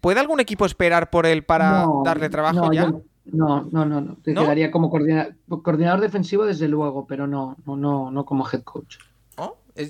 ¿puede 0.00 0.20
algún 0.20 0.38
equipo 0.38 0.64
esperar 0.64 1.10
por 1.10 1.26
él 1.26 1.42
para 1.42 1.82
No, 1.86 2.02
darle 2.04 2.30
trabajo 2.30 2.66
no, 2.66 2.72
ya? 2.72 2.82
yo- 2.84 3.02
no, 3.24 3.68
no, 3.72 3.84
no, 3.84 4.00
no. 4.00 4.16
Te 4.22 4.32
¿No? 4.32 4.42
quedaría 4.42 4.70
como 4.70 4.90
coordina- 4.90 5.34
coordinador 5.48 6.00
defensivo, 6.00 6.46
desde 6.46 6.68
luego, 6.68 7.04
pero 7.04 7.26
no, 7.26 7.56
no, 7.66 7.76
no, 7.76 8.10
no 8.12 8.24
como 8.24 8.48
head 8.48 8.62
coach. 8.62 8.98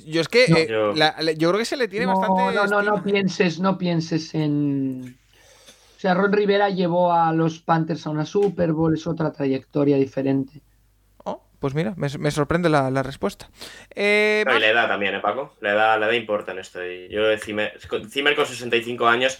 Yo 0.06 0.20
es 0.20 0.28
que 0.28 0.46
No. 0.48 0.56
eh, 0.58 0.66
Yo- 0.70 0.92
la- 0.94 1.16
le- 1.20 1.36
yo 1.36 1.48
creo 1.48 1.58
que 1.58 1.64
se 1.64 1.76
le 1.76 1.88
tiene 1.88 2.06
no, 2.06 2.16
bastante. 2.16 2.54
no, 2.54 2.66
no, 2.68 2.82
no 2.82 3.02
pienses, 3.02 3.58
no 3.58 3.76
pienses 3.78 4.32
en. 4.34 5.18
O 6.02 6.04
sea, 6.04 6.14
Ron 6.14 6.32
Rivera 6.32 6.68
llevó 6.68 7.12
a 7.12 7.32
los 7.32 7.60
Panthers 7.60 8.08
a 8.08 8.10
una 8.10 8.26
Super 8.26 8.72
Bowl, 8.72 8.92
es 8.92 9.06
otra 9.06 9.30
trayectoria 9.30 9.96
diferente. 9.96 10.60
Oh, 11.22 11.44
pues 11.60 11.74
mira, 11.76 11.94
me, 11.96 12.08
me 12.18 12.32
sorprende 12.32 12.68
la, 12.68 12.90
la 12.90 13.04
respuesta. 13.04 13.48
Eh, 13.94 14.42
No, 14.44 14.50
y 14.50 14.54
más- 14.54 14.62
la 14.62 14.68
edad 14.70 14.88
también, 14.88 15.14
¿eh, 15.14 15.20
Paco? 15.20 15.54
La 15.60 15.70
edad, 15.74 16.00
la 16.00 16.06
edad 16.06 16.14
importa 16.14 16.50
en 16.50 16.58
esto. 16.58 16.84
Y 16.84 17.08
yo, 17.08 17.22
Zimmer, 17.38 17.78
Zimmer 18.10 18.34
con 18.34 18.46
65 18.46 19.06
años, 19.06 19.38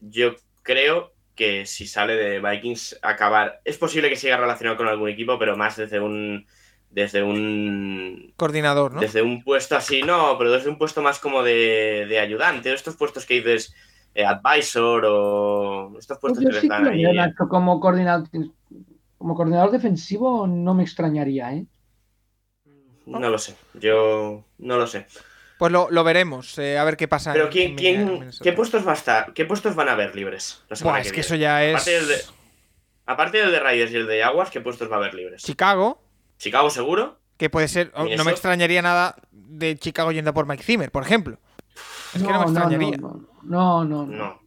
yo 0.00 0.34
creo 0.62 1.12
que 1.34 1.66
si 1.66 1.86
sale 1.86 2.14
de 2.14 2.40
Vikings, 2.40 3.00
acabar. 3.02 3.60
Es 3.66 3.76
posible 3.76 4.08
que 4.08 4.16
siga 4.16 4.38
relacionado 4.38 4.78
con 4.78 4.88
algún 4.88 5.10
equipo, 5.10 5.38
pero 5.38 5.58
más 5.58 5.76
desde 5.76 6.00
un. 6.00 6.46
Desde 6.88 7.22
un. 7.22 8.32
coordinador, 8.36 8.94
¿no? 8.94 9.00
Desde 9.02 9.20
un 9.20 9.44
puesto 9.44 9.76
así, 9.76 10.00
no, 10.02 10.38
pero 10.38 10.50
desde 10.52 10.70
un 10.70 10.78
puesto 10.78 11.02
más 11.02 11.18
como 11.18 11.42
de, 11.42 12.06
de 12.08 12.18
ayudante. 12.18 12.72
Estos 12.72 12.96
puestos 12.96 13.26
que 13.26 13.34
dices 13.34 13.74
eh, 14.18 14.24
advisor 14.26 15.04
o. 15.06 15.96
Estos 15.98 16.18
Pues 16.18 16.32
puestos 16.34 16.42
yo 16.44 16.48
que 16.48 16.52
les 16.54 16.62
sí 16.62 16.68
que 16.68 16.74
dan 16.74 16.84
lo 16.84 16.90
ahí. 16.90 17.02
veo, 17.04 17.12
Nacho, 17.14 17.48
como 17.48 17.78
coordinador, 17.80 18.28
como 19.16 19.34
coordinador 19.36 19.70
defensivo 19.70 20.46
no 20.46 20.74
me 20.74 20.82
extrañaría, 20.82 21.52
¿eh? 21.54 21.66
No 23.06 23.20
lo 23.30 23.38
sé. 23.38 23.56
Yo 23.74 24.44
no 24.58 24.76
lo 24.76 24.86
sé. 24.86 25.06
Pues 25.58 25.72
lo, 25.72 25.88
lo 25.90 26.04
veremos, 26.04 26.56
eh, 26.58 26.78
a 26.78 26.84
ver 26.84 26.96
qué 26.96 27.08
pasa. 27.08 27.32
Pero 27.32 27.46
en- 27.46 27.50
¿quién, 27.52 27.70
en 27.70 27.76
quién, 27.76 28.04
Minnesota. 28.12 28.44
¿qué 28.44 28.52
puestos 28.52 28.86
va 28.86 28.92
a 28.92 28.94
estar? 28.94 29.32
¿Qué 29.32 29.44
puestos 29.44 29.74
van 29.74 29.88
a 29.88 29.92
haber 29.92 30.14
libres? 30.14 30.62
la 30.68 30.76
Buah, 30.82 30.98
es 31.00 31.06
que 31.06 31.10
viene? 31.12 31.20
eso 31.20 31.34
ya 31.36 31.64
es. 31.64 31.74
Aparte 31.74 31.90
del 31.92 32.08
de, 32.08 32.14
aparte 33.06 33.38
del 33.38 33.50
de 33.50 33.60
Raiders 33.60 33.92
y 33.92 33.96
el 33.96 34.06
de 34.06 34.22
Jaguars, 34.22 34.50
¿qué 34.50 34.60
puestos 34.60 34.90
va 34.90 34.96
a 34.96 34.98
haber 34.98 35.14
libres? 35.14 35.42
Chicago, 35.42 36.00
Chicago 36.38 36.70
seguro. 36.70 37.18
que 37.38 37.50
puede 37.50 37.66
ser. 37.68 37.90
oh, 37.94 38.04
No 38.16 38.24
me 38.24 38.30
extrañaría 38.30 38.82
nada 38.82 39.16
de 39.32 39.76
Chicago 39.76 40.12
yendo 40.12 40.32
por 40.34 40.46
Mike 40.46 40.62
Zimmer, 40.62 40.90
por 40.92 41.02
ejemplo. 41.02 41.38
Es 42.14 42.22
que 42.22 42.28
no, 42.32 42.38
me 42.40 42.44
extrañaría. 42.44 42.96
No, 42.98 43.20
no, 43.42 43.84
no, 43.84 44.06
no. 44.06 44.16
No. 44.16 44.40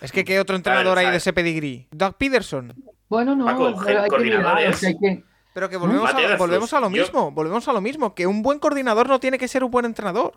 Es 0.00 0.12
que 0.12 0.24
¿qué 0.24 0.38
otro 0.40 0.56
entrenador 0.56 0.98
hay 0.98 1.10
de 1.10 1.16
ese 1.16 1.32
pedigrí? 1.32 1.86
Doug 1.90 2.14
Peterson. 2.16 2.74
Bueno, 3.08 3.34
no, 3.34 3.46
Paco, 3.46 3.74
pero 3.84 4.02
hay 4.02 4.08
que 4.10 4.18
mirar, 4.18 4.42
coordinadores. 4.42 4.76
o 4.76 4.78
sea, 4.78 4.88
hay 4.90 4.98
que- 4.98 5.24
Pero 5.54 5.68
que 5.70 5.76
volvemos, 5.78 6.12
Mateo 6.12 6.34
a, 6.34 6.36
volvemos 6.36 6.72
a 6.74 6.80
lo 6.80 6.88
Flus, 6.90 6.98
yo- 6.98 7.02
mismo, 7.04 7.30
volvemos 7.30 7.66
a 7.68 7.72
lo 7.72 7.80
mismo, 7.80 8.14
que 8.14 8.26
un 8.26 8.42
buen 8.42 8.58
coordinador 8.58 9.08
no 9.08 9.18
tiene 9.20 9.38
que 9.38 9.48
ser 9.48 9.64
un 9.64 9.70
buen 9.70 9.86
entrenador. 9.86 10.34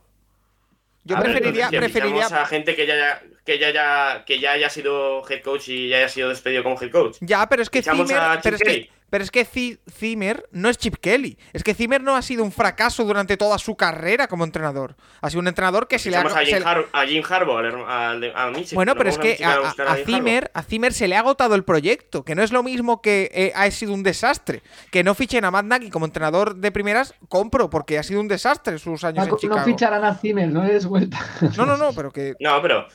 Yo 1.04 1.18
A 1.18 1.20
ver, 1.22 1.32
preferiría, 1.32 1.70
si 1.70 1.78
preferiría, 1.78 2.26
a 2.28 2.46
gente 2.46 2.76
que 2.76 2.86
ya, 2.86 2.94
haya- 2.94 3.22
que 3.46 3.58
ya, 3.60 3.68
haya- 3.68 4.26
que 4.26 4.40
ya 4.40 4.52
haya 4.52 4.70
sido 4.70 5.28
head 5.30 5.42
coach 5.44 5.70
y 5.70 5.90
ya 5.90 5.98
haya 5.98 6.10
sido 6.10 6.30
despedido 6.30 6.62
como 6.64 6.80
head 6.82 6.92
coach. 6.92 7.18
ya, 7.22 7.48
pero 7.50 7.62
es 7.64 7.70
que 7.70 7.82
Zimmer, 7.82 8.18
a 8.18 8.40
pero 8.42 8.56
es 8.56 8.62
que, 8.62 8.90
Pero 9.10 9.24
es 9.24 9.32
que 9.32 9.46
Zimmer 9.46 10.48
no 10.52 10.70
es 10.70 10.78
Chip 10.78 10.96
Kelly. 10.98 11.38
Es 11.54 11.64
que 11.64 11.74
Zimmer 11.74 12.02
no 12.02 12.16
ha 12.16 12.22
sido 12.22 12.44
un 12.44 12.52
fracaso 12.52 13.04
durante 13.04 13.38
toda 13.38 13.58
su 13.58 13.76
carrera 13.76 14.28
como 14.28 14.44
entrenador. 14.44 14.96
Ha 15.22 15.30
sido 15.30 15.42
un 15.42 15.48
entrenador 15.48 15.88
que 15.88 16.00
se 16.00 16.12
le 16.12 16.18
ha. 16.18 16.22
A 16.22 16.46
Jim, 16.46 16.64
a 16.94 17.06
Jim 17.06 17.24
Harbaugh, 17.28 17.86
a, 17.88 18.52
Bueno, 18.74 18.96
pero 18.96 19.10
es 19.10 19.18
que 19.18 19.38
a, 19.44 19.96
Zimmer, 20.06 20.52
a 20.54 20.64
Zimmer 20.64 20.94
se 20.94 21.08
le 21.08 21.16
ha 21.16 21.20
agotado 21.20 21.56
el 21.56 21.64
proyecto. 21.64 22.24
Que 22.24 22.36
no 22.36 22.44
es 22.44 22.52
lo 22.52 22.64
mismo 22.64 23.02
que 23.02 23.32
eh, 23.34 23.52
ha 23.56 23.70
sido 23.72 23.94
un 23.94 24.04
desastre. 24.04 24.62
Que 24.92 25.04
no 25.04 25.16
fichen 25.16 25.46
a 25.46 25.52
Matt 25.52 25.66
Nagy 25.66 25.90
como 25.90 26.06
entrenador 26.06 26.56
de 26.56 26.72
primeras, 26.72 27.16
compro, 27.28 27.70
porque 27.70 27.98
ha 27.98 28.04
sido 28.04 28.20
un 28.20 28.28
desastre 28.28 28.78
sus 28.78 29.04
años 29.04 29.28
en 29.28 29.36
Chicago. 29.38 29.60
No 29.60 29.66
ficharán 29.66 30.04
a 30.04 30.16
Zimmer, 30.16 30.50
no 30.50 30.66
es 30.66 30.86
vuelta. 30.86 31.20
No, 31.58 31.66
no, 31.66 31.78
no, 31.78 31.94
pero 31.94 32.12
que. 32.12 32.36
No, 32.40 32.62
pero 32.62 32.88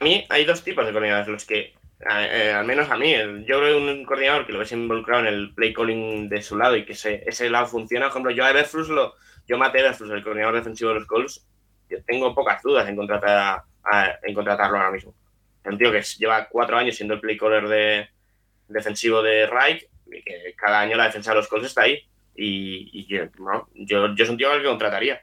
a 0.00 0.04
mí 0.04 0.24
hay 0.28 0.44
dos 0.44 0.62
tipos 0.62 0.86
de 0.86 0.92
coordinadores. 0.92 1.28
Los 1.28 1.44
que 1.44 1.74
eh, 2.00 2.52
al 2.52 2.64
menos 2.64 2.90
a 2.90 2.96
mí, 2.96 3.12
yo 3.44 3.58
creo 3.58 3.78
un 3.78 4.04
coordinador 4.04 4.46
que 4.46 4.52
lo 4.52 4.60
ves 4.60 4.72
involucrado 4.72 5.26
en 5.26 5.34
el 5.34 5.54
play 5.54 5.72
calling 5.72 6.28
de 6.28 6.42
su 6.42 6.56
lado 6.56 6.76
y 6.76 6.84
que 6.84 6.92
ese, 6.92 7.24
ese 7.26 7.50
lado 7.50 7.66
funciona. 7.66 8.06
Por 8.06 8.12
ejemplo, 8.12 8.30
yo 8.30 8.44
a 8.44 8.50
Everflux 8.50 8.88
yo 9.46 9.58
maté 9.58 9.80
a 9.80 9.90
el 9.90 10.22
coordinador 10.22 10.54
defensivo 10.54 10.90
de 10.90 10.96
los 10.96 11.06
Colts, 11.06 11.46
yo 11.88 11.98
tengo 12.04 12.34
pocas 12.34 12.62
dudas 12.62 12.86
en, 12.88 12.96
contratar 12.96 13.62
en 14.22 14.34
contratarlo 14.34 14.76
ahora 14.76 14.90
mismo. 14.90 15.14
un 15.64 15.78
tío 15.78 15.90
que 15.90 16.02
lleva 16.02 16.48
cuatro 16.48 16.76
años 16.76 16.96
siendo 16.96 17.14
el 17.14 17.20
play 17.20 17.38
caller 17.38 17.66
de, 17.66 18.08
defensivo 18.68 19.22
de 19.22 19.46
Reich 19.46 19.88
y 20.06 20.22
que 20.22 20.54
cada 20.56 20.80
año 20.80 20.96
la 20.96 21.04
defensa 21.04 21.30
de 21.30 21.36
los 21.36 21.48
Colts 21.48 21.66
está 21.66 21.82
ahí. 21.82 22.02
Y, 22.36 23.06
yo, 23.06 23.24
yo 23.74 24.24
soy 24.24 24.28
un 24.28 24.36
tío 24.36 24.50
al 24.52 24.62
que 24.62 24.68
contrataría. 24.68 25.22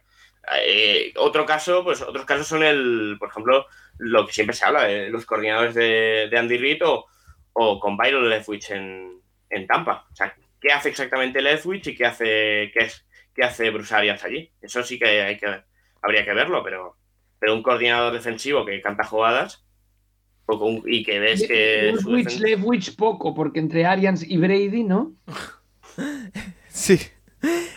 Eh, 0.63 1.13
otro 1.15 1.45
caso, 1.45 1.83
pues 1.83 2.01
otros 2.01 2.25
casos 2.25 2.47
son 2.47 2.63
el, 2.63 3.15
por 3.17 3.29
ejemplo, 3.29 3.67
lo 3.97 4.25
que 4.25 4.33
siempre 4.33 4.55
se 4.55 4.65
habla 4.65 4.83
de 4.83 5.09
los 5.09 5.25
coordinadores 5.25 5.73
de, 5.73 6.29
Andy 6.37 6.57
Reid 6.57 6.81
o, 6.83 7.79
con 7.79 7.97
Byron 7.97 8.29
Leftwich 8.29 8.71
en, 8.71 9.21
en, 9.49 9.67
Tampa. 9.67 10.05
O 10.11 10.15
sea, 10.15 10.35
¿qué 10.59 10.71
hace 10.71 10.89
exactamente 10.89 11.41
Leftwich 11.41 11.87
y 11.87 11.95
qué 11.95 12.05
hace, 12.05 12.71
qué 12.73 12.79
es, 12.85 13.05
qué 13.33 13.43
hace 13.43 13.69
Bruce 13.69 13.95
Arians 13.95 14.23
allí? 14.23 14.51
Eso 14.61 14.83
sí 14.83 14.99
que, 14.99 15.21
hay 15.21 15.37
que 15.37 15.61
habría 16.01 16.25
que 16.25 16.33
verlo, 16.33 16.63
pero, 16.63 16.97
pero 17.39 17.53
un 17.53 17.63
coordinador 17.63 18.13
defensivo 18.13 18.65
que 18.65 18.81
canta 18.81 19.03
jugadas 19.03 19.65
y 20.85 21.03
que 21.03 21.19
ves 21.19 21.47
que. 21.47 21.95
Leftwich, 22.39 22.95
poco, 22.95 23.33
porque 23.33 23.59
entre 23.59 23.85
Arians 23.85 24.23
y 24.23 24.37
Brady, 24.37 24.83
¿no? 24.83 25.13
sí. 26.67 26.99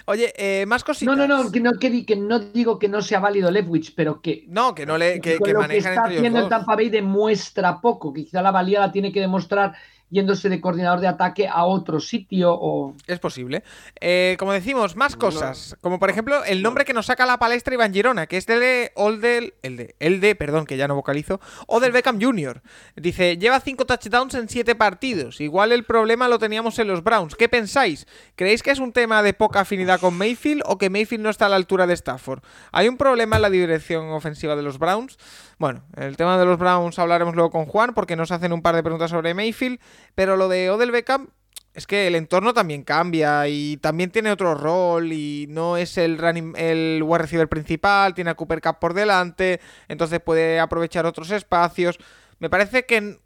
Oye, 0.07 0.32
eh, 0.36 0.66
más 0.66 0.85
cositas. 0.85 1.16
No, 1.16 1.27
no, 1.27 1.45
no, 1.45 1.51
que 1.51 1.61
no, 1.61 1.73
que, 1.78 2.16
no 2.16 2.39
digo 2.39 2.78
que 2.78 2.89
no 2.89 3.03
sea 3.03 3.20
válido 3.20 3.51
Leftwich, 3.51 3.95
pero 3.95 4.20
que. 4.20 4.45
No, 4.49 4.74
que 4.74 4.86
no 4.86 4.99
le. 4.99 5.20
Que, 5.20 5.39
que, 5.39 5.53
lo 5.53 5.66
que 5.66 5.78
está 5.78 6.05
haciendo 6.05 6.40
el 6.40 6.49
Tampa 6.49 6.77
Bay 6.77 6.89
demuestra 6.89 7.81
poco. 7.81 8.12
Quizá 8.12 8.43
la 8.43 8.51
valía 8.51 8.81
la 8.81 8.93
tiene 8.93 9.12
que 9.12 9.20
demostrar 9.20 9.74
yéndose 10.10 10.48
de 10.48 10.60
coordinador 10.60 11.01
de 11.01 11.09
ataque 11.09 11.48
a 11.48 11.64
otro 11.64 12.01
sitio 12.01 12.52
o... 12.52 12.94
Es 13.06 13.18
posible. 13.18 13.62
Eh, 14.01 14.36
como 14.39 14.52
decimos, 14.52 14.97
más 14.97 15.16
cosas. 15.16 15.76
Como 15.80 15.98
por 15.98 16.10
ejemplo 16.10 16.44
el 16.44 16.62
nombre 16.62 16.85
que 16.85 16.93
nos 16.93 17.06
saca 17.06 17.26
la 17.26 17.39
palestra 17.39 17.74
Iván 17.74 17.93
Girona, 17.93 18.26
que 18.26 18.36
es 18.36 18.47
de 18.47 18.93
Oldel, 18.94 19.55
el 19.62 19.76
de, 19.76 19.94
el 19.98 20.20
de, 20.20 20.35
perdón, 20.35 20.64
que 20.64 20.76
ya 20.76 20.89
no 20.89 20.94
vocalizo, 20.94 21.40
o 21.66 21.80
del 21.80 21.93
Beckham 21.93 22.20
Jr. 22.20 22.62
Dice, 22.97 23.36
lleva 23.36 23.60
cinco 23.60 23.86
touchdowns 23.86 24.35
en 24.35 24.48
siete 24.48 24.74
partidos. 24.74 25.40
Igual 25.40 25.72
el 25.72 25.85
problema 25.85 26.28
lo 26.28 26.39
teníamos 26.39 26.78
en 26.78 26.89
los 26.89 27.02
Browns. 27.02 27.35
¿Qué 27.35 27.48
pensáis? 27.48 28.06
¿Creéis 28.36 28.62
que 28.62 28.70
es 28.70 28.78
un 28.78 28.93
tema 28.93 29.22
de 29.22 29.35
poca 29.35 29.60
afinidad 29.60 30.01
con 30.01 30.16
Mayfield 30.16 30.62
o 30.66 30.78
que 30.78 30.90
Mayfield 30.90 31.22
no 31.22 31.30
está 31.30 31.47
a 31.47 31.48
la 31.48 31.56
altura 31.56 31.86
de 31.86 31.94
Stafford? 31.94 32.43
¿Hay 32.72 32.89
un 32.89 32.97
problema 32.97 33.36
en 33.36 33.43
la 33.43 33.51
dirección 33.51 34.10
ofensiva 34.10 34.56
de 34.56 34.62
los 34.62 34.78
Browns? 34.78 35.18
Bueno, 35.59 35.82
el 35.97 36.16
tema 36.16 36.39
de 36.39 36.44
los 36.44 36.56
Browns 36.56 36.98
hablaremos 37.01 37.35
luego 37.35 37.51
con 37.51 37.66
Juan 37.66 37.93
porque 37.93 38.14
nos 38.14 38.30
hacen 38.30 38.52
un 38.52 38.62
par 38.62 38.76
de 38.76 38.82
preguntas 38.85 39.10
sobre 39.10 39.35
Mayfield, 39.35 39.80
pero 40.14 40.36
lo 40.36 40.48
de 40.48 40.70
Odell 40.70 40.93
Beckham 40.93 41.30
es 41.74 41.86
que 41.86 42.06
el 42.06 42.14
entorno 42.14 42.55
también 42.55 42.85
cambia 42.85 43.48
y 43.48 43.76
también 43.78 44.10
tiene 44.10 44.30
otro 44.30 44.55
rol 44.55 45.12
y 45.12 45.47
no 45.48 45.76
es 45.76 45.98
el 45.98 46.18
running, 46.18 46.55
el 46.56 47.02
wide 47.05 47.18
receiver 47.22 47.48
principal, 47.48 48.14
tiene 48.14 48.30
a 48.30 48.35
Cooper 48.35 48.60
Cup 48.60 48.78
por 48.78 48.94
delante, 48.94 49.60
entonces 49.89 50.20
puede 50.20 50.60
aprovechar 50.60 51.06
otros 51.06 51.30
espacios. 51.32 51.98
Me 52.39 52.48
parece 52.48 52.86
que 52.86 53.18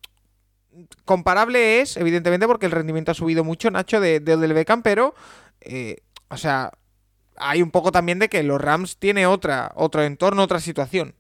comparable 1.05 1.81
es, 1.81 1.99
evidentemente, 1.99 2.47
porque 2.47 2.67
el 2.67 2.73
rendimiento 2.73 3.13
ha 3.13 3.15
subido 3.15 3.45
mucho, 3.45 3.71
Nacho, 3.71 4.01
de, 4.01 4.21
de 4.21 4.37
Beckham, 4.37 4.83
pero, 4.83 5.15
eh, 5.61 5.99
o 6.29 6.39
sea, 6.39 6.73
hay 7.37 7.63
un 7.63 7.71
poco 7.71 7.93
también 7.93 8.19
de 8.19 8.29
que 8.29 8.43
los 8.43 8.61
Rams 8.61 8.97
tiene 8.97 9.27
otra, 9.27 9.73
otro 9.75 10.03
entorno, 10.03 10.43
otra 10.43 10.61
situación. 10.61 11.15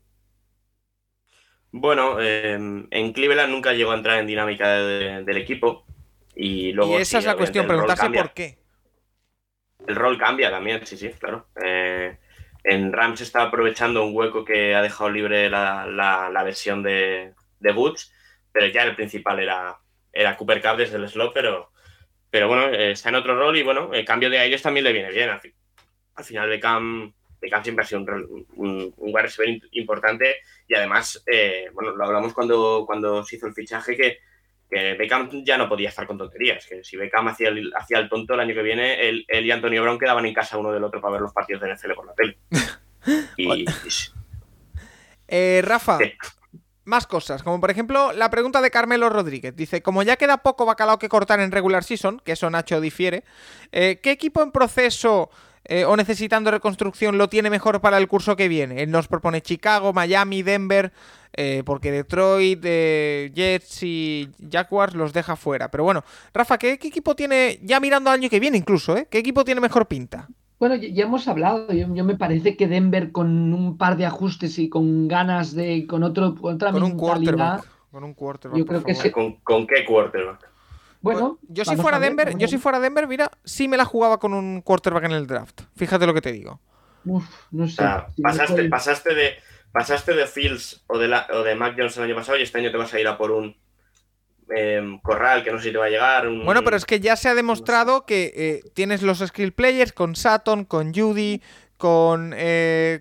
Bueno, 1.72 2.20
em, 2.20 2.86
en 2.90 3.12
Cleveland 3.14 3.50
nunca 3.50 3.72
llegó 3.72 3.92
a 3.92 3.96
entrar 3.96 4.20
en 4.20 4.26
dinámica 4.26 4.70
del 4.76 5.36
equipo. 5.38 5.84
Y, 6.36 6.72
luego, 6.72 6.98
esa 6.98 7.18
es 7.18 7.24
la 7.24 7.34
cuestión, 7.34 7.66
preguntarse 7.66 8.10
por 8.10 8.32
qué. 8.32 8.58
El 9.86 9.96
rol 9.96 10.18
cambia 10.18 10.50
también, 10.50 10.86
sí, 10.86 10.96
sí, 10.96 11.10
claro. 11.18 11.48
Eh, 11.62 12.16
en 12.62 12.92
Rams 12.92 13.22
está 13.22 13.42
aprovechando 13.42 14.04
un 14.04 14.14
hueco 14.14 14.44
que 14.44 14.74
ha 14.74 14.82
dejado 14.82 15.10
libre 15.10 15.50
la, 15.50 15.86
la, 15.86 16.42
versión 16.44 16.82
de, 16.82 17.34
de 17.58 17.72
Woods, 17.72 18.12
pero 18.52 18.66
ya 18.66 18.84
el 18.84 18.94
principal 18.94 19.40
era, 19.40 19.78
era 20.12 20.36
Cooper 20.36 20.62
Cup 20.62 20.76
desde 20.76 20.96
el 20.96 21.08
slot, 21.08 21.32
pero, 21.34 21.72
pero 22.30 22.48
bueno, 22.48 22.68
eh, 22.68 22.92
está 22.92 23.08
en 23.08 23.16
otro 23.16 23.36
rol 23.36 23.56
y 23.56 23.62
bueno, 23.62 23.92
el 23.92 24.04
cambio 24.04 24.30
de 24.30 24.38
aires 24.38 24.62
también 24.62 24.84
le 24.84 24.92
viene 24.92 25.10
bien. 25.10 25.30
Al, 25.30 25.40
al 26.14 26.24
final 26.24 26.48
Beckham 26.48 27.14
Beckham 27.42 27.64
siempre 27.64 27.84
ha 27.84 27.88
sido 27.88 28.02
un, 28.02 28.46
un, 28.54 28.94
un 28.96 29.60
importante 29.72 30.36
y 30.68 30.74
además, 30.74 31.22
eh, 31.26 31.66
bueno, 31.74 31.90
lo 31.90 32.04
hablamos 32.04 32.32
cuando, 32.32 32.84
cuando 32.86 33.24
se 33.24 33.36
hizo 33.36 33.48
el 33.48 33.52
fichaje 33.52 33.96
que, 33.96 34.18
que 34.70 34.94
Beckham 34.94 35.28
ya 35.44 35.58
no 35.58 35.68
podía 35.68 35.88
estar 35.88 36.06
con 36.06 36.16
tonterías, 36.16 36.64
que 36.64 36.84
si 36.84 36.96
Beckham 36.96 37.28
hacía 37.28 37.48
el, 37.48 37.72
hacía 37.74 37.98
el 37.98 38.08
tonto 38.08 38.34
el 38.34 38.40
año 38.40 38.54
que 38.54 38.62
viene, 38.62 39.08
él, 39.08 39.26
y 39.28 39.50
Antonio 39.50 39.82
Brown 39.82 39.98
quedaban 39.98 40.24
en 40.24 40.32
casa 40.32 40.56
uno 40.56 40.72
del 40.72 40.84
otro 40.84 41.00
para 41.00 41.14
ver 41.14 41.22
los 41.22 41.32
partidos 41.32 41.62
de 41.62 41.74
NFL 41.74 41.92
por 41.94 42.06
la 42.06 42.14
tele. 42.14 42.38
Y, 43.36 43.64
eh, 45.26 45.60
Rafa, 45.64 45.98
más 46.84 47.08
cosas, 47.08 47.42
como 47.42 47.60
por 47.60 47.72
ejemplo 47.72 48.12
la 48.12 48.30
pregunta 48.30 48.60
de 48.60 48.70
Carmelo 48.70 49.08
Rodríguez. 49.08 49.56
Dice, 49.56 49.82
como 49.82 50.04
ya 50.04 50.16
queda 50.16 50.44
poco 50.44 50.66
bacalao 50.66 51.00
que 51.00 51.08
cortar 51.08 51.40
en 51.40 51.50
regular 51.50 51.82
season, 51.82 52.20
que 52.24 52.32
eso 52.32 52.48
Nacho 52.48 52.80
difiere, 52.80 53.24
eh, 53.72 53.98
¿qué 54.00 54.12
equipo 54.12 54.40
en 54.40 54.52
proceso 54.52 55.30
eh, 55.64 55.84
o 55.84 55.96
necesitando 55.96 56.50
reconstrucción 56.50 57.18
lo 57.18 57.28
tiene 57.28 57.50
mejor 57.50 57.80
para 57.80 57.98
el 57.98 58.08
curso 58.08 58.36
que 58.36 58.48
viene. 58.48 58.82
Él 58.82 58.90
nos 58.90 59.08
propone 59.08 59.42
Chicago, 59.42 59.92
Miami, 59.92 60.42
Denver, 60.42 60.92
eh, 61.34 61.62
porque 61.64 61.92
Detroit, 61.92 62.60
eh, 62.64 63.30
Jets 63.34 63.82
y 63.82 64.28
Jaguars 64.50 64.94
los 64.94 65.12
deja 65.12 65.36
fuera. 65.36 65.70
Pero 65.70 65.84
bueno, 65.84 66.04
Rafa, 66.34 66.58
¿qué, 66.58 66.72
equipo 66.72 67.14
tiene, 67.14 67.58
ya 67.62 67.80
mirando 67.80 68.10
al 68.10 68.18
año 68.18 68.28
que 68.28 68.40
viene 68.40 68.58
incluso, 68.58 68.96
¿qué 69.08 69.18
equipo 69.18 69.44
tiene 69.44 69.60
mejor 69.60 69.86
pinta? 69.86 70.28
Bueno, 70.58 70.76
ya 70.76 71.04
hemos 71.04 71.26
hablado, 71.26 71.72
yo, 71.72 71.88
me 71.88 72.16
parece 72.16 72.56
que 72.56 72.68
Denver 72.68 73.10
con 73.10 73.52
un 73.52 73.76
par 73.76 73.96
de 73.96 74.06
ajustes 74.06 74.60
y 74.60 74.68
con 74.68 75.08
ganas 75.08 75.54
de, 75.54 75.86
con 75.88 76.04
otro, 76.04 76.36
otra 76.40 76.70
con 76.70 76.84
Un 76.84 76.96
quarterback, 76.96 77.64
con 77.90 78.04
un 78.04 78.14
quarterback. 78.14 78.58
Yo 78.58 78.66
creo 78.66 78.84
que 78.84 79.10
¿Con, 79.10 79.36
¿Con 79.42 79.66
qué 79.66 79.84
quarterback? 79.84 80.51
Bueno, 81.02 81.38
yo 81.48 81.64
si 81.64 81.76
fuera 81.76 81.98
Denver, 81.98 82.36
yo 82.38 82.48
si 82.48 82.58
fuera 82.58 82.78
Denver, 82.78 83.06
mira, 83.08 83.30
sí 83.44 83.68
me 83.68 83.76
la 83.76 83.84
jugaba 83.84 84.18
con 84.18 84.32
un 84.32 84.62
quarterback 84.62 85.04
en 85.04 85.12
el 85.12 85.26
draft. 85.26 85.62
Fíjate 85.76 86.06
lo 86.06 86.14
que 86.14 86.20
te 86.20 86.32
digo. 86.32 86.60
Uf, 87.04 87.24
no 87.50 87.68
sé. 87.68 87.82
pasaste, 88.22 88.68
pasaste, 88.68 89.14
de 89.14 89.34
pasaste 89.72 90.14
de 90.14 90.26
Fields 90.26 90.84
o 90.86 90.98
de, 90.98 91.08
la, 91.08 91.26
o 91.32 91.42
de 91.42 91.56
Mac 91.56 91.74
Jones 91.76 91.96
el 91.96 92.04
año 92.04 92.14
pasado 92.14 92.38
y 92.38 92.42
este 92.42 92.58
año 92.58 92.70
te 92.70 92.76
vas 92.76 92.94
a 92.94 93.00
ir 93.00 93.08
a 93.08 93.18
por 93.18 93.32
un 93.32 93.56
em, 94.54 95.00
Corral 95.00 95.42
que 95.42 95.50
no 95.50 95.58
sé 95.58 95.64
si 95.64 95.72
te 95.72 95.78
va 95.78 95.86
a 95.86 95.90
llegar. 95.90 96.28
Bueno, 96.28 96.62
pero 96.62 96.76
es 96.76 96.84
que 96.84 97.00
ya 97.00 97.16
se 97.16 97.28
ha 97.28 97.34
demostrado 97.34 98.06
que 98.06 98.32
eh, 98.36 98.70
tienes 98.74 99.02
los 99.02 99.18
skill 99.18 99.52
players 99.52 99.92
con 99.92 100.14
Saturn, 100.14 100.64
con 100.64 100.94
Judy, 100.94 101.42
con 101.76 102.32
eh, 102.36 103.00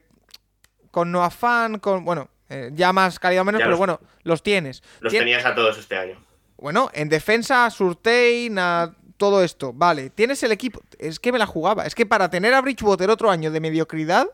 con 0.90 1.12
Noah 1.12 1.30
Fan, 1.30 1.78
con 1.78 2.04
bueno, 2.04 2.30
eh, 2.50 2.72
ya 2.74 2.92
más 2.94 3.20
calidad 3.20 3.44
o 3.44 3.46
menos, 3.46 3.62
pero 3.62 3.78
bueno, 3.78 4.00
los 4.24 4.42
tienes. 4.42 4.82
Los 5.02 5.14
tenías 5.14 5.46
a 5.46 5.54
todos 5.54 5.78
este 5.78 5.98
año. 5.98 6.18
Bueno, 6.62 6.92
en 6.94 7.10
defensa, 7.10 7.68
Surtain, 7.72 8.58
a 8.60 8.94
todo 9.18 9.44
esto. 9.44 9.74
Vale, 9.74 10.12
tienes 10.12 10.44
el 10.44 10.52
equipo. 10.52 10.80
Es 11.00 11.20
que 11.20 11.32
me 11.32 11.40
la 11.40 11.48
jugaba. 11.48 11.88
Es 11.88 11.96
que 11.96 12.06
para 12.06 12.30
tener 12.30 12.54
a 12.54 12.62
Bridgewater 12.62 13.10
otro 13.10 13.32
año 13.32 13.50
de 13.50 13.60
mediocridad, 13.60 14.28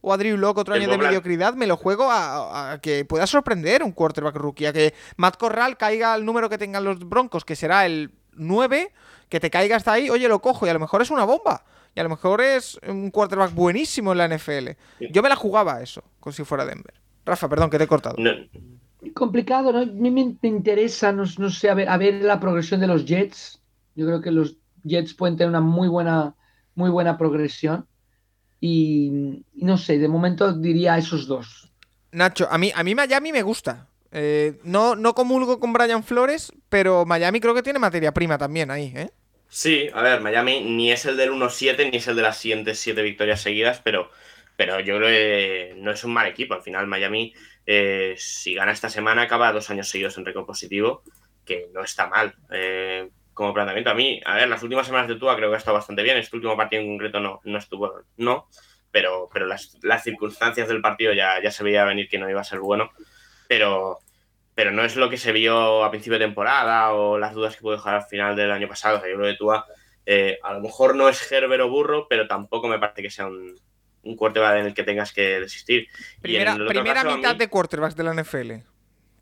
o 0.00 0.12
a 0.12 0.16
Drew 0.16 0.38
Locke 0.38 0.60
otro 0.60 0.74
año 0.74 0.88
de 0.88 0.96
mediocridad, 0.96 1.52
me 1.54 1.66
lo 1.66 1.76
juego 1.76 2.08
a, 2.10 2.78
que 2.80 3.04
pueda 3.04 3.26
sorprender 3.26 3.82
un 3.82 3.92
quarterback 3.92 4.36
rookie. 4.36 4.64
A 4.64 4.72
que 4.72 4.94
Matt 5.18 5.36
Corral 5.36 5.76
caiga 5.76 6.14
al 6.14 6.24
número 6.24 6.48
que 6.48 6.56
tengan 6.56 6.84
los 6.84 7.06
Broncos, 7.06 7.44
que 7.44 7.54
será 7.54 7.84
el 7.84 8.12
9, 8.32 8.90
que 9.28 9.38
te 9.38 9.50
caiga 9.50 9.76
hasta 9.76 9.92
ahí, 9.92 10.08
oye, 10.08 10.26
lo 10.26 10.40
cojo 10.40 10.64
y 10.66 10.70
a 10.70 10.72
lo 10.72 10.80
mejor 10.80 11.02
es 11.02 11.10
una 11.10 11.24
bomba. 11.24 11.64
Y 11.94 12.00
a 12.00 12.02
lo 12.02 12.08
mejor 12.08 12.40
es 12.40 12.80
un 12.88 13.10
quarterback 13.10 13.52
buenísimo 13.52 14.12
en 14.12 14.18
la 14.18 14.28
NFL. 14.28 14.68
Yo 15.10 15.22
me 15.22 15.28
la 15.28 15.36
jugaba 15.36 15.74
a 15.74 15.82
eso, 15.82 16.02
como 16.18 16.32
si 16.32 16.44
fuera 16.44 16.64
Denver. 16.64 16.94
Rafa, 17.26 17.46
perdón, 17.46 17.68
que 17.68 17.76
te 17.76 17.84
he 17.84 17.88
cortado 17.88 18.16
complicado, 19.14 19.72
¿no? 19.72 19.80
A 19.80 19.86
mí 19.86 20.10
me, 20.10 20.48
interesa, 20.48 21.12
no, 21.12 21.26
sé, 21.26 21.70
a 21.70 21.74
ver, 21.74 21.88
a 21.88 21.96
ver 21.96 22.14
la 22.22 22.40
progresión 22.40 22.80
de 22.80 22.86
los 22.86 23.04
Jets. 23.04 23.60
Yo 23.94 24.06
creo 24.06 24.20
que 24.20 24.30
los 24.30 24.56
Jets 24.84 25.14
pueden 25.14 25.36
tener 25.36 25.48
una 25.48 25.60
muy 25.60 25.88
buena, 25.88 26.34
muy 26.74 26.90
buena 26.90 27.16
progresión. 27.18 27.86
Y, 28.60 29.44
no 29.54 29.78
sé, 29.78 29.98
de 29.98 30.08
momento 30.08 30.52
diría 30.52 30.98
esos 30.98 31.26
dos. 31.26 31.70
Nacho, 32.10 32.48
a 32.50 32.58
mí, 32.58 32.72
a 32.74 32.82
mí 32.82 32.94
Miami 32.94 33.32
me 33.32 33.42
gusta. 33.42 33.88
Eh, 34.10 34.58
no, 34.64 34.96
no 34.96 35.14
comulgo 35.14 35.60
con 35.60 35.72
Brian 35.72 36.02
Flores, 36.02 36.52
pero 36.68 37.04
Miami 37.04 37.40
creo 37.40 37.54
que 37.54 37.62
tiene 37.62 37.78
materia 37.78 38.12
prima 38.12 38.38
también 38.38 38.70
ahí, 38.70 38.92
¿eh? 38.96 39.10
Sí, 39.50 39.88
a 39.94 40.02
ver, 40.02 40.20
Miami 40.20 40.60
ni 40.60 40.92
es 40.92 41.06
el 41.06 41.16
del 41.16 41.30
1-7 41.30 41.90
ni 41.90 41.96
es 41.96 42.08
el 42.08 42.16
de 42.16 42.22
las 42.22 42.36
siguientes 42.36 42.78
7 42.80 43.00
victorias 43.02 43.40
seguidas, 43.40 43.80
pero, 43.82 44.10
pero 44.58 44.80
yo 44.80 44.96
creo 44.96 45.08
que 45.08 45.74
no 45.76 45.92
es 45.92 46.02
un 46.02 46.12
mal 46.12 46.26
equipo. 46.26 46.52
Al 46.52 46.62
final, 46.62 46.88
Miami, 46.88 47.32
eh, 47.64 48.16
si 48.18 48.54
gana 48.54 48.72
esta 48.72 48.90
semana, 48.90 49.22
acaba 49.22 49.52
dos 49.52 49.70
años 49.70 49.88
seguidos 49.88 50.18
en 50.18 50.24
récord 50.24 50.46
positivo, 50.46 51.04
que 51.44 51.68
no 51.72 51.84
está 51.84 52.08
mal. 52.08 52.34
Eh, 52.50 53.08
como 53.32 53.54
planteamiento 53.54 53.90
a 53.90 53.94
mí, 53.94 54.20
a 54.24 54.34
ver, 54.34 54.48
las 54.48 54.60
últimas 54.64 54.84
semanas 54.84 55.06
de 55.06 55.14
Tua 55.14 55.36
creo 55.36 55.48
que 55.48 55.54
ha 55.54 55.58
estado 55.58 55.76
bastante 55.76 56.02
bien. 56.02 56.16
Este 56.16 56.34
último 56.34 56.56
partido 56.56 56.82
en 56.82 56.88
concreto 56.88 57.20
no, 57.20 57.40
no 57.44 57.56
estuvo, 57.56 58.02
no, 58.16 58.48
pero, 58.90 59.28
pero 59.32 59.46
las, 59.46 59.78
las 59.82 60.02
circunstancias 60.02 60.66
del 60.66 60.82
partido 60.82 61.12
ya, 61.12 61.40
ya 61.40 61.52
se 61.52 61.62
veía 61.62 61.84
venir 61.84 62.08
que 62.08 62.18
no 62.18 62.28
iba 62.28 62.40
a 62.40 62.44
ser 62.44 62.58
bueno. 62.58 62.90
Pero, 63.46 64.00
pero 64.56 64.72
no 64.72 64.84
es 64.84 64.96
lo 64.96 65.08
que 65.08 65.18
se 65.18 65.30
vio 65.30 65.84
a 65.84 65.90
principio 65.90 66.18
de 66.18 66.24
temporada 66.24 66.92
o 66.94 67.16
las 67.16 67.32
dudas 67.32 67.54
que 67.54 67.62
pudo 67.62 67.76
dejar 67.76 67.94
al 67.94 68.06
final 68.06 68.34
del 68.34 68.50
año 68.50 68.66
pasado. 68.66 68.98
O 68.98 69.06
yo 69.06 69.14
creo 69.14 69.30
que 69.30 69.38
Tua 69.38 69.66
eh, 70.04 70.40
a 70.42 70.52
lo 70.54 70.60
mejor 70.60 70.96
no 70.96 71.08
es 71.08 71.30
Herbert 71.30 71.62
o 71.62 71.68
Burro, 71.68 72.08
pero 72.08 72.26
tampoco 72.26 72.66
me 72.66 72.80
parece 72.80 73.02
que 73.02 73.10
sea 73.10 73.28
un, 73.28 73.54
un 74.08 74.16
quarterback 74.16 74.58
en 74.58 74.66
el 74.66 74.74
que 74.74 74.82
tengas 74.82 75.12
que 75.12 75.40
desistir. 75.40 75.88
Primera, 76.20 76.56
primera 76.66 77.04
mitad 77.04 77.36
de 77.36 77.48
quarterbacks 77.48 77.94
de 77.94 78.04
la 78.04 78.14
NFL. 78.14 78.52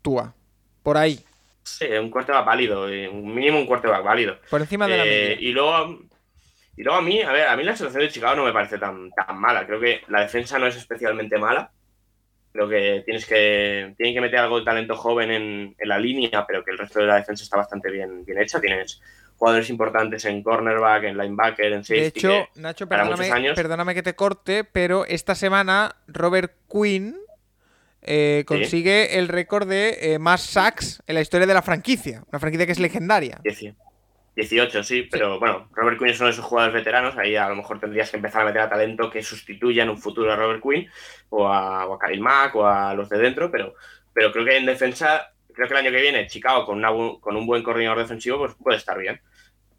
Tua. 0.01 0.33
Por 0.81 0.97
ahí. 0.97 1.19
Sí, 1.63 1.85
un 1.85 2.09
quarterback 2.09 2.45
válido. 2.45 2.89
Eh, 2.89 3.09
un 3.09 3.35
mínimo 3.35 3.59
un 3.59 3.67
quarterback 3.67 4.03
válido. 4.03 4.39
Por 4.49 4.61
encima 4.61 4.87
de 4.87 4.97
la 4.97 5.05
eh, 5.05 5.09
media. 5.09 5.37
Y 5.41 5.51
luego, 5.51 5.99
y 6.77 6.83
luego 6.83 6.99
a 6.99 7.01
mí, 7.01 7.21
a 7.21 7.31
ver, 7.33 7.47
a 7.47 7.57
mí 7.57 7.63
la 7.63 7.75
selección 7.75 8.03
de 8.03 8.09
Chicago 8.09 8.35
no 8.37 8.45
me 8.45 8.53
parece 8.53 8.77
tan, 8.77 9.11
tan 9.11 9.37
mala. 9.37 9.67
Creo 9.67 9.79
que 9.79 10.01
la 10.07 10.21
defensa 10.21 10.57
no 10.57 10.67
es 10.67 10.77
especialmente 10.77 11.37
mala. 11.37 11.71
Creo 12.53 12.69
que 12.69 13.03
tienes 13.05 13.25
que, 13.25 13.93
tienen 13.97 14.15
que 14.15 14.21
meter 14.21 14.39
algo 14.39 14.59
de 14.59 14.65
talento 14.65 14.95
joven 14.95 15.29
en, 15.29 15.75
en, 15.77 15.89
la 15.89 15.99
línea, 15.99 16.45
pero 16.47 16.63
que 16.63 16.71
el 16.71 16.77
resto 16.77 16.99
de 16.99 17.05
la 17.05 17.17
defensa 17.17 17.43
está 17.43 17.57
bastante 17.57 17.91
bien, 17.91 18.23
bien 18.23 18.41
hecha. 18.41 18.61
Tienes 18.61 19.01
jugadores 19.37 19.69
importantes 19.69 20.25
en 20.25 20.41
cornerback, 20.43 21.03
en 21.05 21.17
linebacker, 21.17 21.73
en 21.73 21.83
safety. 21.83 22.01
De 22.01 22.07
hecho, 22.07 22.47
Nacho, 22.55 22.87
perdóname, 22.87 23.31
años... 23.31 23.55
perdóname, 23.55 23.93
que 23.93 24.03
te 24.03 24.15
corte, 24.15 24.63
pero 24.63 25.05
esta 25.05 25.35
semana 25.35 25.95
Robert 26.07 26.53
Quinn 26.71 27.17
eh, 28.01 28.43
consigue 28.47 29.07
¿Sí? 29.09 29.17
el 29.17 29.27
récord 29.27 29.67
de 29.67 30.13
eh, 30.13 30.19
más 30.19 30.41
sacks 30.41 31.03
en 31.07 31.15
la 31.15 31.21
historia 31.21 31.45
de 31.45 31.53
la 31.53 31.61
franquicia. 31.61 32.23
Una 32.31 32.39
franquicia 32.39 32.65
que 32.65 32.71
es 32.71 32.79
legendaria. 32.79 33.39
18, 34.37 34.83
sí, 34.83 35.07
pero 35.09 35.33
sí. 35.33 35.39
bueno, 35.39 35.67
Robert 35.73 35.97
Quinn 35.97 36.09
es 36.09 36.19
uno 36.19 36.27
de 36.27 36.33
esos 36.33 36.45
jugadores 36.45 36.73
veteranos. 36.73 37.17
Ahí 37.17 37.35
a 37.35 37.49
lo 37.49 37.55
mejor 37.55 37.79
tendrías 37.79 38.09
que 38.09 38.17
empezar 38.17 38.43
a 38.43 38.45
meter 38.45 38.61
a 38.61 38.69
talento 38.69 39.09
que 39.09 39.23
sustituya 39.23 39.83
en 39.83 39.89
un 39.89 39.97
futuro 39.97 40.31
a 40.31 40.35
Robert 40.35 40.61
Quinn 40.61 40.87
o 41.29 41.47
a, 41.47 41.85
o 41.87 41.95
a 41.95 41.99
Khalil 41.99 42.21
Mack 42.21 42.55
o 42.55 42.65
a 42.65 42.93
los 42.93 43.09
de 43.09 43.17
dentro, 43.17 43.51
pero, 43.51 43.75
pero 44.13 44.31
creo 44.31 44.45
que 44.45 44.57
en 44.57 44.67
defensa, 44.67 45.33
creo 45.53 45.67
que 45.67 45.73
el 45.73 45.79
año 45.79 45.91
que 45.91 46.01
viene 46.01 46.27
Chicago 46.27 46.65
con, 46.65 46.77
una, 46.77 46.89
con 47.19 47.35
un 47.35 47.45
buen 47.47 47.63
coordinador 47.63 47.99
defensivo 47.99 48.37
pues 48.37 48.53
puede 48.55 48.77
estar 48.77 48.97
bien. 48.97 49.19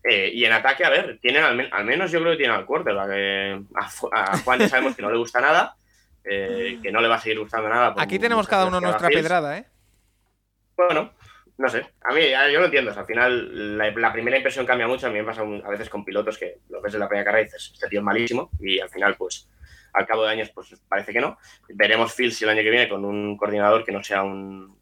Eh, 0.09 0.31
y 0.33 0.45
en 0.45 0.53
ataque, 0.53 0.85
a 0.85 0.91
ver, 0.91 1.19
tienen 1.21 1.43
al, 1.43 1.69
al, 1.71 1.85
menos 1.85 2.11
yo 2.11 2.21
creo 2.21 2.33
que 2.33 2.39
tienen 2.39 2.57
al 2.57 2.65
quarterback. 2.65 3.11
Eh, 3.13 3.61
a, 3.75 4.33
a, 4.33 4.39
Juan 4.39 4.61
ya 4.61 4.69
sabemos 4.69 4.97
que 4.97 5.03
no 5.03 5.11
le 5.11 5.19
gusta 5.19 5.41
nada, 5.41 5.77
eh, 6.25 6.79
que 6.83 6.91
no 6.91 7.01
le 7.01 7.09
va 7.09 7.17
a 7.17 7.21
seguir 7.21 7.39
gustando 7.39 7.69
nada. 7.69 7.95
Aquí 7.99 8.19
tenemos 8.19 8.49
cada 8.49 8.67
uno 8.67 8.81
nuestra 8.81 9.09
pedrada, 9.09 9.59
¿eh? 9.59 9.67
Bueno, 10.77 11.13
no 11.59 11.69
sé, 11.69 11.85
a 12.03 12.15
mí 12.15 12.21
yo 12.53 12.61
lo 12.61 12.67
entiendo, 12.67 12.93
o 12.93 12.95
sea, 12.95 13.03
al 13.03 13.07
final 13.07 13.77
la, 13.77 13.91
la, 13.91 14.13
primera 14.13 14.37
impresión 14.37 14.65
cambia 14.65 14.87
mucho, 14.87 15.09
a 15.09 15.11
mí 15.11 15.19
me 15.19 15.25
pasa 15.25 15.43
un, 15.43 15.61
a 15.67 15.69
veces 15.69 15.91
con 15.91 16.05
pilotos 16.05 16.39
que 16.39 16.61
lo 16.69 16.81
ves 16.81 16.95
en 16.95 17.01
la 17.01 17.09
primera 17.09 17.25
carrera 17.25 17.43
y 17.43 17.45
dices, 17.47 17.73
este 17.75 17.89
tío 17.89 17.99
es 17.99 18.05
malísimo, 18.05 18.51
y 18.61 18.79
al 18.79 18.89
final, 18.89 19.17
pues, 19.17 19.49
al 19.93 20.07
cabo 20.07 20.25
de 20.25 20.31
años, 20.31 20.51
pues 20.55 20.75
parece 20.89 21.13
que 21.13 21.21
no. 21.21 21.37
Veremos 21.69 22.15
Phil 22.15 22.33
si 22.33 22.45
el 22.45 22.51
año 22.51 22.63
que 22.63 22.71
viene 22.71 22.89
con 22.89 23.05
un 23.05 23.37
coordinador 23.37 23.85
que 23.85 23.93
no 23.93 24.03
sea 24.03 24.23
un... 24.23 24.79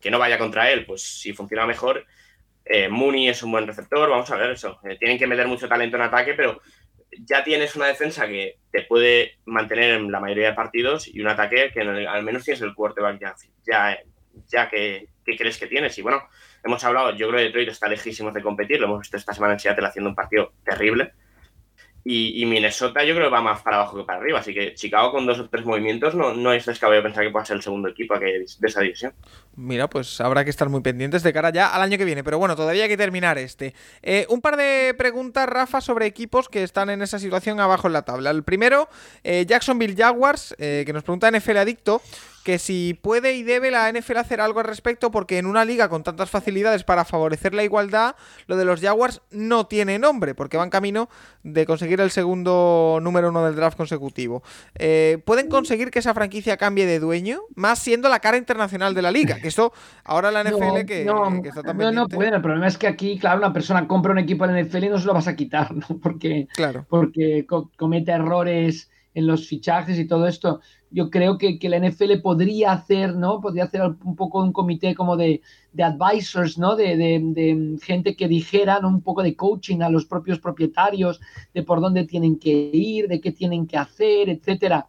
que 0.00 0.10
no 0.10 0.18
vaya 0.18 0.38
contra 0.38 0.70
él, 0.70 0.84
pues 0.84 1.02
si 1.02 1.32
funciona 1.32 1.66
mejor. 1.66 2.04
Eh, 2.74 2.88
Mooney 2.88 3.28
es 3.28 3.42
un 3.42 3.52
buen 3.52 3.66
receptor, 3.66 4.08
vamos 4.08 4.30
a 4.30 4.36
ver 4.36 4.52
eso. 4.52 4.80
Eh, 4.84 4.96
tienen 4.98 5.18
que 5.18 5.26
meter 5.26 5.46
mucho 5.46 5.68
talento 5.68 5.98
en 5.98 6.04
ataque, 6.04 6.32
pero 6.32 6.62
ya 7.20 7.44
tienes 7.44 7.76
una 7.76 7.84
defensa 7.84 8.26
que 8.26 8.60
te 8.70 8.84
puede 8.84 9.36
mantener 9.44 9.90
en 9.90 10.10
la 10.10 10.20
mayoría 10.20 10.46
de 10.46 10.54
partidos 10.54 11.06
y 11.06 11.20
un 11.20 11.28
ataque 11.28 11.70
que 11.70 11.82
al 11.82 12.22
menos 12.22 12.44
tienes 12.44 12.62
el 12.62 12.74
quarterback 12.74 13.20
ya, 13.20 13.34
ya, 13.62 13.98
ya 14.46 14.70
que, 14.70 15.08
que, 15.22 15.36
crees 15.36 15.58
que 15.58 15.66
tienes. 15.66 15.98
Y 15.98 16.02
bueno, 16.02 16.26
hemos 16.64 16.82
hablado, 16.82 17.14
yo 17.14 17.28
creo 17.28 17.40
que 17.40 17.44
Detroit 17.44 17.68
está 17.68 17.88
lejísimos 17.88 18.32
de 18.32 18.40
competir, 18.40 18.80
lo 18.80 18.86
hemos 18.86 19.00
visto 19.00 19.18
esta 19.18 19.34
semana 19.34 19.52
en 19.52 19.60
Seattle 19.60 19.88
haciendo 19.88 20.08
un 20.08 20.16
partido 20.16 20.54
terrible. 20.64 21.12
Y, 22.04 22.44
Minnesota 22.46 23.04
yo 23.04 23.14
creo 23.14 23.28
que 23.28 23.34
va 23.34 23.40
más 23.40 23.62
para 23.62 23.76
abajo 23.76 23.96
que 23.96 24.04
para 24.04 24.18
arriba, 24.18 24.40
así 24.40 24.52
que 24.52 24.74
Chicago 24.74 25.12
con 25.12 25.24
dos 25.24 25.38
o 25.38 25.48
tres 25.48 25.64
movimientos 25.64 26.14
no, 26.16 26.34
no 26.34 26.52
es 26.52 26.66
descabellado 26.66 27.04
pensar 27.04 27.24
que 27.24 27.30
pueda 27.30 27.44
ser 27.44 27.56
el 27.56 27.62
segundo 27.62 27.88
equipo 27.88 28.18
de 28.18 28.44
esa 28.44 28.80
división. 28.80 29.12
Mira, 29.54 29.88
pues 29.88 30.20
habrá 30.20 30.44
que 30.44 30.50
estar 30.50 30.68
muy 30.68 30.80
pendientes 30.80 31.22
de 31.22 31.32
cara 31.32 31.50
ya 31.50 31.68
al 31.68 31.82
año 31.82 31.98
que 31.98 32.04
viene, 32.04 32.24
pero 32.24 32.38
bueno, 32.38 32.56
todavía 32.56 32.84
hay 32.84 32.88
que 32.88 32.96
terminar 32.96 33.36
este. 33.38 33.74
Eh, 34.02 34.26
un 34.30 34.40
par 34.40 34.56
de 34.56 34.94
preguntas, 34.96 35.46
Rafa, 35.48 35.80
sobre 35.80 36.06
equipos 36.06 36.48
que 36.48 36.62
están 36.62 36.90
en 36.90 37.02
esa 37.02 37.18
situación 37.18 37.60
abajo 37.60 37.86
en 37.86 37.92
la 37.92 38.02
tabla. 38.02 38.30
El 38.30 38.44
primero, 38.44 38.88
eh, 39.22 39.44
Jacksonville 39.46 39.94
Jaguars, 39.94 40.56
eh, 40.58 40.84
que 40.86 40.92
nos 40.92 41.02
pregunta 41.02 41.30
NFL 41.30 41.58
Adicto, 41.58 42.00
que 42.42 42.58
si 42.58 42.98
puede 43.00 43.34
y 43.34 43.42
debe 43.42 43.70
la 43.70 43.90
NFL 43.90 44.18
hacer 44.18 44.40
algo 44.40 44.60
al 44.60 44.66
respecto, 44.66 45.10
porque 45.10 45.38
en 45.38 45.46
una 45.46 45.64
liga 45.64 45.88
con 45.88 46.02
tantas 46.02 46.30
facilidades 46.30 46.84
para 46.84 47.04
favorecer 47.04 47.54
la 47.54 47.64
igualdad, 47.64 48.16
lo 48.46 48.56
de 48.56 48.64
los 48.64 48.80
Jaguars 48.80 49.22
no 49.30 49.66
tiene 49.66 49.98
nombre, 49.98 50.34
porque 50.34 50.56
van 50.56 50.70
camino 50.70 51.08
de 51.42 51.66
conseguir 51.66 52.00
el 52.00 52.10
segundo 52.10 52.98
número 53.02 53.30
uno 53.30 53.44
del 53.44 53.56
draft 53.56 53.76
consecutivo. 53.76 54.42
Eh, 54.74 55.18
¿Pueden 55.24 55.48
conseguir 55.48 55.90
que 55.90 56.00
esa 56.00 56.14
franquicia 56.14 56.56
cambie 56.56 56.86
de 56.86 56.98
dueño? 56.98 57.40
Más 57.54 57.78
siendo 57.78 58.08
la 58.08 58.20
cara 58.20 58.36
internacional 58.36 58.94
de 58.94 59.02
la 59.02 59.10
liga, 59.10 59.36
que 59.40 59.48
esto 59.48 59.72
ahora 60.04 60.30
la 60.30 60.42
NFL 60.42 60.60
no, 60.60 60.86
que, 60.86 61.04
no, 61.04 61.42
que, 61.42 61.48
está 61.48 61.62
tan 61.62 61.76
no, 61.78 61.92
no 61.92 62.08
pueden. 62.08 62.34
El 62.34 62.42
problema 62.42 62.66
es 62.66 62.78
que 62.78 62.86
aquí, 62.86 63.18
claro, 63.18 63.38
una 63.38 63.52
persona 63.52 63.86
compra 63.86 64.12
un 64.12 64.18
equipo 64.18 64.44
en 64.44 64.54
la 64.54 64.62
NFL 64.62 64.84
y 64.84 64.88
no 64.88 64.98
se 64.98 65.06
lo 65.06 65.14
vas 65.14 65.28
a 65.28 65.36
quitar, 65.36 65.74
¿no? 65.74 65.86
Porque, 66.02 66.48
claro. 66.54 66.84
porque 66.88 67.46
co 67.46 67.70
comete 67.76 68.12
errores 68.12 68.90
en 69.14 69.26
los 69.26 69.46
fichajes 69.46 69.98
y 69.98 70.06
todo 70.06 70.26
esto 70.26 70.60
yo 70.92 71.10
creo 71.10 71.38
que, 71.38 71.58
que, 71.58 71.68
la 71.68 71.78
NFL 71.78 72.20
podría 72.22 72.72
hacer, 72.72 73.16
¿no? 73.16 73.40
Podría 73.40 73.64
hacer 73.64 73.82
un 73.82 74.14
poco 74.14 74.42
un 74.42 74.52
comité 74.52 74.94
como 74.94 75.16
de, 75.16 75.40
de 75.72 75.82
advisors, 75.82 76.58
¿no? 76.58 76.76
De, 76.76 76.96
de, 76.96 77.20
de, 77.22 77.78
gente 77.82 78.14
que 78.14 78.28
dijera 78.28 78.78
¿no? 78.80 78.88
un 78.88 79.02
poco 79.02 79.22
de 79.22 79.34
coaching 79.34 79.80
a 79.80 79.88
los 79.88 80.04
propios 80.04 80.38
propietarios, 80.38 81.20
de 81.54 81.62
por 81.62 81.80
dónde 81.80 82.04
tienen 82.04 82.38
que 82.38 82.50
ir, 82.50 83.08
de 83.08 83.20
qué 83.20 83.32
tienen 83.32 83.66
que 83.66 83.78
hacer, 83.78 84.28
etcétera. 84.28 84.88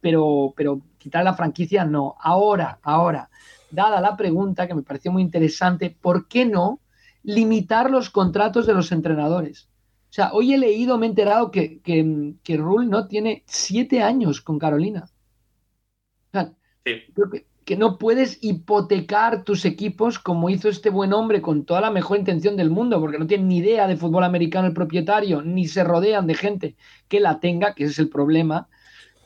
Pero, 0.00 0.54
pero 0.56 0.80
quitar 0.96 1.24
la 1.24 1.34
franquicia 1.34 1.84
no. 1.84 2.14
Ahora, 2.20 2.78
ahora, 2.82 3.30
dada 3.70 4.00
la 4.00 4.16
pregunta 4.16 4.68
que 4.68 4.74
me 4.74 4.82
pareció 4.82 5.10
muy 5.10 5.22
interesante, 5.22 5.90
¿por 6.00 6.28
qué 6.28 6.46
no 6.46 6.80
limitar 7.24 7.90
los 7.90 8.10
contratos 8.10 8.66
de 8.66 8.74
los 8.74 8.92
entrenadores? 8.92 9.69
O 10.10 10.12
sea, 10.12 10.32
hoy 10.32 10.52
he 10.52 10.58
leído, 10.58 10.98
me 10.98 11.06
he 11.06 11.08
enterado 11.08 11.52
que, 11.52 11.80
que, 11.82 12.34
que 12.42 12.56
Rule 12.56 12.88
no 12.88 13.06
tiene 13.06 13.44
siete 13.46 14.02
años 14.02 14.40
con 14.40 14.58
Carolina. 14.58 15.04
O 15.04 16.30
sea, 16.32 16.52
sí. 16.84 17.12
creo 17.14 17.30
que, 17.30 17.46
que, 17.64 17.76
no 17.76 17.96
puedes 17.96 18.42
hipotecar 18.42 19.44
tus 19.44 19.64
equipos 19.64 20.18
como 20.18 20.50
hizo 20.50 20.68
este 20.68 20.90
buen 20.90 21.12
hombre 21.12 21.40
con 21.40 21.64
toda 21.64 21.80
la 21.80 21.92
mejor 21.92 22.18
intención 22.18 22.56
del 22.56 22.70
mundo, 22.70 23.00
porque 23.00 23.20
no 23.20 23.28
tiene 23.28 23.44
ni 23.44 23.58
idea 23.58 23.86
de 23.86 23.96
fútbol 23.96 24.24
americano 24.24 24.66
el 24.66 24.74
propietario, 24.74 25.42
ni 25.42 25.68
se 25.68 25.84
rodean 25.84 26.26
de 26.26 26.34
gente 26.34 26.76
que 27.06 27.20
la 27.20 27.38
tenga, 27.38 27.76
que 27.76 27.84
ese 27.84 27.92
es 27.92 27.98
el 28.00 28.08
problema. 28.08 28.68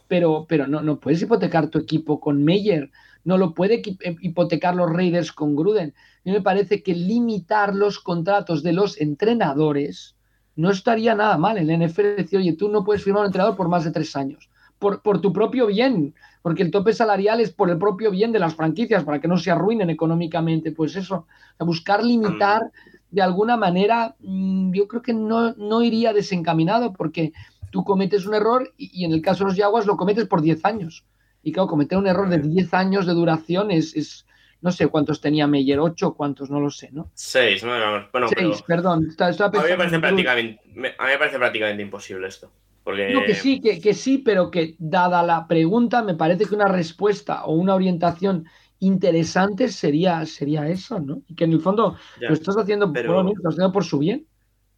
Pero, 0.07 0.45
pero 0.47 0.67
no, 0.67 0.83
no 0.83 1.01
puedes 1.01 1.23
hipotecar 1.23 1.69
tu 1.69 1.79
equipo 1.79 2.21
con 2.21 2.45
Meyer, 2.45 2.91
no 3.25 3.39
lo 3.39 3.55
puede 3.55 3.81
hipotecar 4.21 4.75
los 4.75 4.93
Raiders 4.93 5.33
con 5.33 5.57
Gruden. 5.57 5.95
A 5.97 6.21
mí 6.25 6.33
me 6.33 6.43
parece 6.43 6.83
que 6.83 6.95
limitar 6.95 7.75
los 7.75 8.01
contratos 8.01 8.63
de 8.63 8.75
los 8.75 9.01
entrenadores 9.01 10.14
no 10.57 10.71
estaría 10.71 11.15
nada 11.15 11.37
mal 11.39 11.59
en 11.59 11.67
la 11.67 11.87
NFL 11.87 12.17
decir, 12.17 12.39
oye, 12.39 12.53
tú 12.53 12.69
no 12.69 12.85
puedes 12.85 13.03
firmar 13.03 13.21
un 13.21 13.27
entrenador 13.27 13.57
por 13.57 13.69
más 13.69 13.85
de 13.85 13.91
tres 13.91 14.15
años, 14.17 14.49
por, 14.79 15.03
por, 15.03 15.21
tu 15.21 15.33
propio 15.33 15.67
bien, 15.67 16.15
porque 16.43 16.63
el 16.63 16.71
tope 16.71 16.93
salarial 16.93 17.41
es 17.41 17.51
por 17.51 17.71
el 17.71 17.79
propio 17.79 18.11
bien 18.11 18.33
de 18.33 18.39
las 18.39 18.55
franquicias, 18.55 19.05
para 19.05 19.21
que 19.21 19.29
no 19.29 19.37
se 19.37 19.51
arruinen 19.51 19.91
económicamente, 19.91 20.73
pues 20.73 20.97
eso, 20.97 21.27
buscar 21.59 22.05
limitar 22.05 22.71
de 23.11 23.23
alguna 23.23 23.57
manera, 23.57 24.17
mm, 24.21 24.73
yo 24.73 24.89
creo 24.89 25.03
que 25.03 25.15
no, 25.15 25.53
no 25.55 25.83
iría 25.83 26.13
desencaminado, 26.13 26.93
porque 26.93 27.33
tú 27.71 27.85
cometes 27.85 28.27
un 28.27 28.35
error 28.35 28.73
y, 28.77 29.03
y 29.03 29.05
en 29.05 29.13
el 29.13 29.23
caso 29.23 29.45
de 29.45 29.51
los 29.51 29.59
Jaguars 29.59 29.87
lo 29.87 29.97
cometes 29.97 30.27
por 30.27 30.43
10 30.43 30.65
años. 30.65 31.05
Y 31.45 31.53
claro, 31.53 31.69
cometer 31.69 31.99
un 31.99 32.07
error 32.07 32.29
de 32.29 32.39
10 32.39 32.75
años 32.75 33.07
de 33.07 33.13
duración 33.13 33.71
es, 33.71 33.95
es 33.95 34.27
no 34.65 34.73
sé 34.73 34.89
cuántos 34.89 35.21
tenía 35.21 35.47
Meyer, 35.47 35.79
ocho, 35.79 36.15
cuántos, 36.15 36.49
no 36.49 36.59
lo 36.59 36.71
sé, 36.71 36.89
¿no? 36.91 37.11
Seis, 37.13 37.63
no, 37.63 37.71
bueno, 38.11 38.29
Seis, 38.29 38.65
pero... 38.67 38.83
perdón. 38.83 39.15
A, 39.19 39.51
mí 39.51 39.59
me 39.69 39.77
parece 39.77 39.99
prácticamente, 40.01 40.61
a 40.65 41.05
mí 41.05 41.11
me 41.13 41.19
parece 41.19 41.39
prácticamente 41.39 41.83
imposible 41.83 42.27
esto. 42.27 42.51
Porque... 42.83 43.13
No, 43.13 43.25
que 43.25 43.35
sí, 43.35 43.61
que, 43.61 43.79
que, 43.79 43.93
sí, 43.93 44.17
pero 44.17 44.51
que 44.51 44.75
dada 44.79 45.23
la 45.23 45.47
pregunta, 45.47 46.03
me 46.03 46.15
parece 46.15 46.47
que 46.47 46.55
una 46.55 46.69
respuesta 46.69 47.45
o 47.45 47.53
una 47.53 47.75
orientación 47.75 48.47
interesante 48.79 49.69
sería, 49.69 50.25
sería 50.25 50.67
eso, 50.67 50.99
¿no? 50.99 51.21
Y 51.29 51.35
que 51.35 51.45
en 51.45 51.53
el 51.53 51.61
fondo 51.61 51.99
ya, 52.19 52.29
lo 52.29 52.35
estás 52.35 52.57
haciendo, 52.57 52.91
pero... 52.91 53.13
bueno, 53.13 53.33
lo 53.33 53.37
estás 53.37 53.53
haciendo 53.53 53.73
por 53.73 53.85
su 53.85 53.99
bien. 53.99 54.27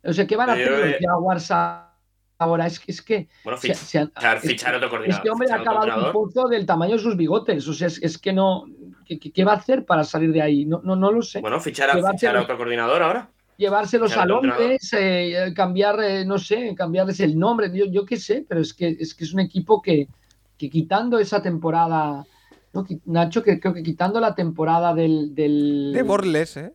O 0.02 0.12
sea, 0.12 0.26
¿qué 0.26 0.34
van 0.34 0.50
a 0.50 0.54
hacer 0.54 0.68
los 0.68 0.96
Jaguars 1.00 1.52
ahora? 2.38 2.66
Es 2.66 2.80
que... 2.80 2.90
Es 2.90 3.02
que 3.02 3.28
bueno, 3.44 3.56
se, 3.60 3.72
se 3.72 3.98
han, 4.00 4.10
fichar 4.40 4.72
es, 4.72 4.78
otro 4.78 4.90
coordinador. 4.90 5.24
Este 5.24 5.30
hombre 5.30 5.48
ha 5.52 5.60
acabado 5.60 6.06
un 6.06 6.12
pozo 6.12 6.48
del 6.48 6.66
tamaño 6.66 6.94
de 6.94 6.98
sus 6.98 7.16
bigotes. 7.16 7.68
O 7.68 7.72
sea, 7.72 7.86
es, 7.86 8.02
es 8.02 8.18
que 8.18 8.32
no... 8.32 8.64
¿Qué, 9.06 9.18
¿Qué, 9.18 9.44
va 9.44 9.52
a 9.52 9.56
hacer 9.56 9.84
para 9.86 10.04
salir 10.04 10.32
de 10.32 10.42
ahí? 10.42 10.64
No, 10.64 10.80
no, 10.82 10.96
no 10.96 11.12
lo 11.12 11.22
sé. 11.22 11.40
Bueno, 11.40 11.60
fichar 11.60 11.90
a, 11.90 12.10
fichar 12.12 12.36
a 12.36 12.42
otro 12.42 12.56
coordinador 12.56 13.02
ahora. 13.02 13.30
llevárselos 13.56 14.16
a. 14.16 14.26
Londres, 14.26 14.90
eh, 14.98 15.52
cambiar, 15.54 16.00
eh, 16.02 16.24
no 16.24 16.38
sé, 16.38 16.74
cambiarles 16.76 17.20
el 17.20 17.38
nombre, 17.38 17.70
yo, 17.72 17.86
yo 17.86 18.04
qué 18.04 18.16
sé, 18.16 18.44
pero 18.48 18.60
es 18.60 18.74
que, 18.74 18.88
es 18.98 19.14
que 19.14 19.24
es 19.24 19.32
un 19.32 19.40
equipo 19.40 19.80
que, 19.80 20.08
que 20.58 20.68
quitando 20.68 21.18
esa 21.18 21.40
temporada, 21.40 22.26
¿no? 22.74 22.84
Nacho, 23.06 23.42
que 23.42 23.58
creo 23.60 23.72
que 23.72 23.82
quitando 23.82 24.20
la 24.20 24.34
temporada 24.34 24.92
del, 24.92 25.34
del- 25.34 25.92
De 25.94 26.02
Borles, 26.02 26.56
¿eh? 26.56 26.72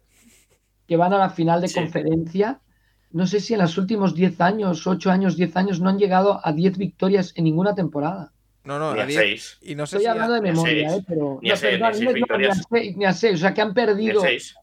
que 0.88 0.98
van 0.98 1.14
a 1.14 1.18
la 1.18 1.30
final 1.30 1.62
de 1.62 1.68
Sí. 1.68 1.76
conferencia, 1.76 2.60
no 3.12 3.28
sé 3.28 3.40
si 3.42 3.54
en 3.54 3.60
los 3.62 3.78
últimos 3.78 4.16
10 4.16 4.40
años, 4.42 4.88
8 4.88 5.12
años, 5.12 5.36
10 5.38 5.56
años, 5.58 5.80
no 5.82 5.90
han 5.90 6.00
llegado 6.00 6.40
a 6.44 6.52
10 6.54 6.78
victorias 6.78 7.34
en 7.36 7.44
ninguna 7.44 7.76
temporada. 7.76 8.32
No, 8.64 8.78
no, 8.78 8.94
Ni 8.94 9.00
a 9.00 9.04
a 9.04 9.08
10. 9.08 9.20
seis. 9.20 9.58
Y 9.62 9.76
no 9.76 9.86
sé 9.88 9.98
Estoy 9.98 10.04
si. 10.04 10.08
a- 10.08 10.12
hablando 10.12 10.34
de 10.36 10.42
memoria, 10.42 10.90
seis. 10.90 11.00
¿eh? 11.02 11.06
Pero, 11.08 11.40
Ni 11.42 11.50
a 11.50 11.54
no, 11.54 11.58
seis, 11.60 11.80
perdón, 11.80 11.80
ni 11.82 11.88
a 11.88 11.94
seis 11.94 12.04
no, 12.04 12.06
no, 12.06 12.12
ni 12.12 12.12
a 12.12 12.14
victorias. 12.14 12.62
seis, 12.70 12.98
ni 12.98 13.06
a 13.06 13.14
seis, 13.14 13.36
o 13.36 13.38
sea 13.38 13.54
que 13.54 13.62
han 13.62 13.68
Ni 13.70 13.72
a 13.72 13.74
perdido, 13.86 14.22
seis. 14.22 14.56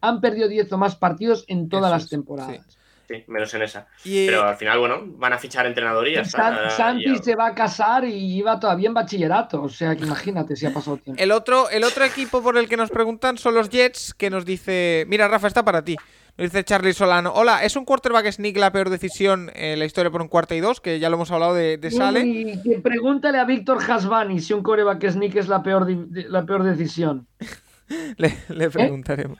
han 0.00 0.20
perdido 0.20 0.48
10 0.48 0.70
o 0.72 0.78
más 0.78 0.96
partidos 0.96 1.44
en 1.48 1.68
todas 1.68 1.90
Eso 1.90 1.94
las 1.98 2.08
temporadas. 2.10 2.60
Sí, 3.08 3.22
menos 3.28 3.54
en 3.54 3.62
esa. 3.62 3.86
y, 4.04 4.26
Pero 4.26 4.42
al 4.42 4.56
final, 4.56 4.80
bueno, 4.80 5.00
van 5.06 5.32
a 5.32 5.38
fichar 5.38 5.64
entrenador 5.64 6.08
y 6.08 6.14
ya 6.14 6.22
está. 6.22 6.38
San- 6.38 6.54
Ahora 6.54 6.70
Santi 6.70 7.04
ya- 7.16 7.22
se 7.22 7.34
va 7.36 7.46
a 7.46 7.54
casar 7.54 8.04
y 8.04 8.36
iba 8.36 8.58
todavía 8.58 8.88
en 8.88 8.94
bachillerato, 8.94 9.62
o 9.62 9.68
sea 9.68 9.94
que 9.94 10.04
imagínate 10.04 10.56
si 10.56 10.66
ha 10.66 10.72
pasado 10.74 10.96
tiempo. 10.96 11.22
El 11.22 11.30
otro, 11.30 11.70
el 11.70 11.84
otro 11.84 12.04
equipo 12.04 12.42
por 12.42 12.58
el 12.58 12.68
que 12.68 12.76
nos 12.76 12.90
preguntan 12.90 13.38
son 13.38 13.54
los 13.54 13.70
Jets, 13.70 14.12
que 14.12 14.28
nos 14.28 14.44
dice. 14.44 15.04
Mira, 15.06 15.28
Rafa, 15.28 15.46
está 15.46 15.64
para 15.64 15.82
ti. 15.82 15.96
Dice 16.38 16.64
Charlie 16.64 16.92
Solano. 16.92 17.32
Hola, 17.34 17.64
¿es 17.64 17.76
un 17.76 17.86
quarterback 17.86 18.30
sneak 18.30 18.58
la 18.58 18.70
peor 18.70 18.90
decisión 18.90 19.50
en 19.54 19.78
la 19.78 19.86
historia 19.86 20.10
por 20.10 20.20
un 20.20 20.28
cuarto 20.28 20.54
y 20.54 20.60
dos? 20.60 20.82
Que 20.82 20.98
ya 20.98 21.08
lo 21.08 21.16
hemos 21.16 21.30
hablado 21.30 21.54
de, 21.54 21.78
de 21.78 21.90
Sale. 21.90 22.26
Y 22.26 22.78
pregúntale 22.82 23.38
a 23.38 23.44
Víctor 23.46 23.78
Hasbani 23.82 24.40
si 24.40 24.52
un 24.52 24.62
coreback 24.62 25.08
sneak 25.08 25.34
es 25.36 25.48
la 25.48 25.62
peor, 25.62 25.86
la 26.10 26.44
peor 26.44 26.62
decisión. 26.64 27.26
Le, 28.16 28.26
¿Eh? 28.26 28.36
le 28.48 28.68
preguntaremos. 28.68 29.38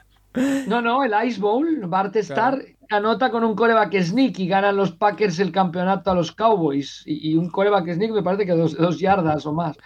No, 0.67 0.81
no, 0.81 1.03
el 1.03 1.13
Ice 1.27 1.39
Bowl, 1.39 1.81
Bart 1.87 2.15
Starr 2.15 2.63
anota 2.89 3.29
con 3.29 3.43
un 3.43 3.55
coreback 3.55 4.01
sneak 4.01 4.39
y 4.39 4.47
ganan 4.47 4.77
los 4.77 4.93
Packers 4.93 5.39
el 5.39 5.51
campeonato 5.51 6.11
a 6.11 6.15
los 6.15 6.31
Cowboys. 6.31 7.03
Y, 7.05 7.31
y 7.31 7.35
un 7.35 7.49
coreback 7.49 7.93
sneak 7.93 8.11
me 8.11 8.23
parece 8.23 8.45
que 8.45 8.53
dos, 8.53 8.77
dos 8.77 8.99
yardas 8.99 9.45
o 9.45 9.51
más. 9.51 9.77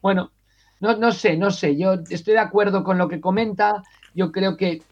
Bueno, 0.00 0.32
no, 0.80 0.96
no 0.96 1.12
sé, 1.12 1.36
no 1.36 1.50
sé. 1.50 1.76
Yo 1.76 1.94
estoy 2.08 2.34
de 2.34 2.40
acuerdo 2.40 2.82
con 2.82 2.98
lo 2.98 3.08
que 3.08 3.20
comenta. 3.20 3.82
Yo 4.14 4.32
creo 4.32 4.56
que 4.56 4.82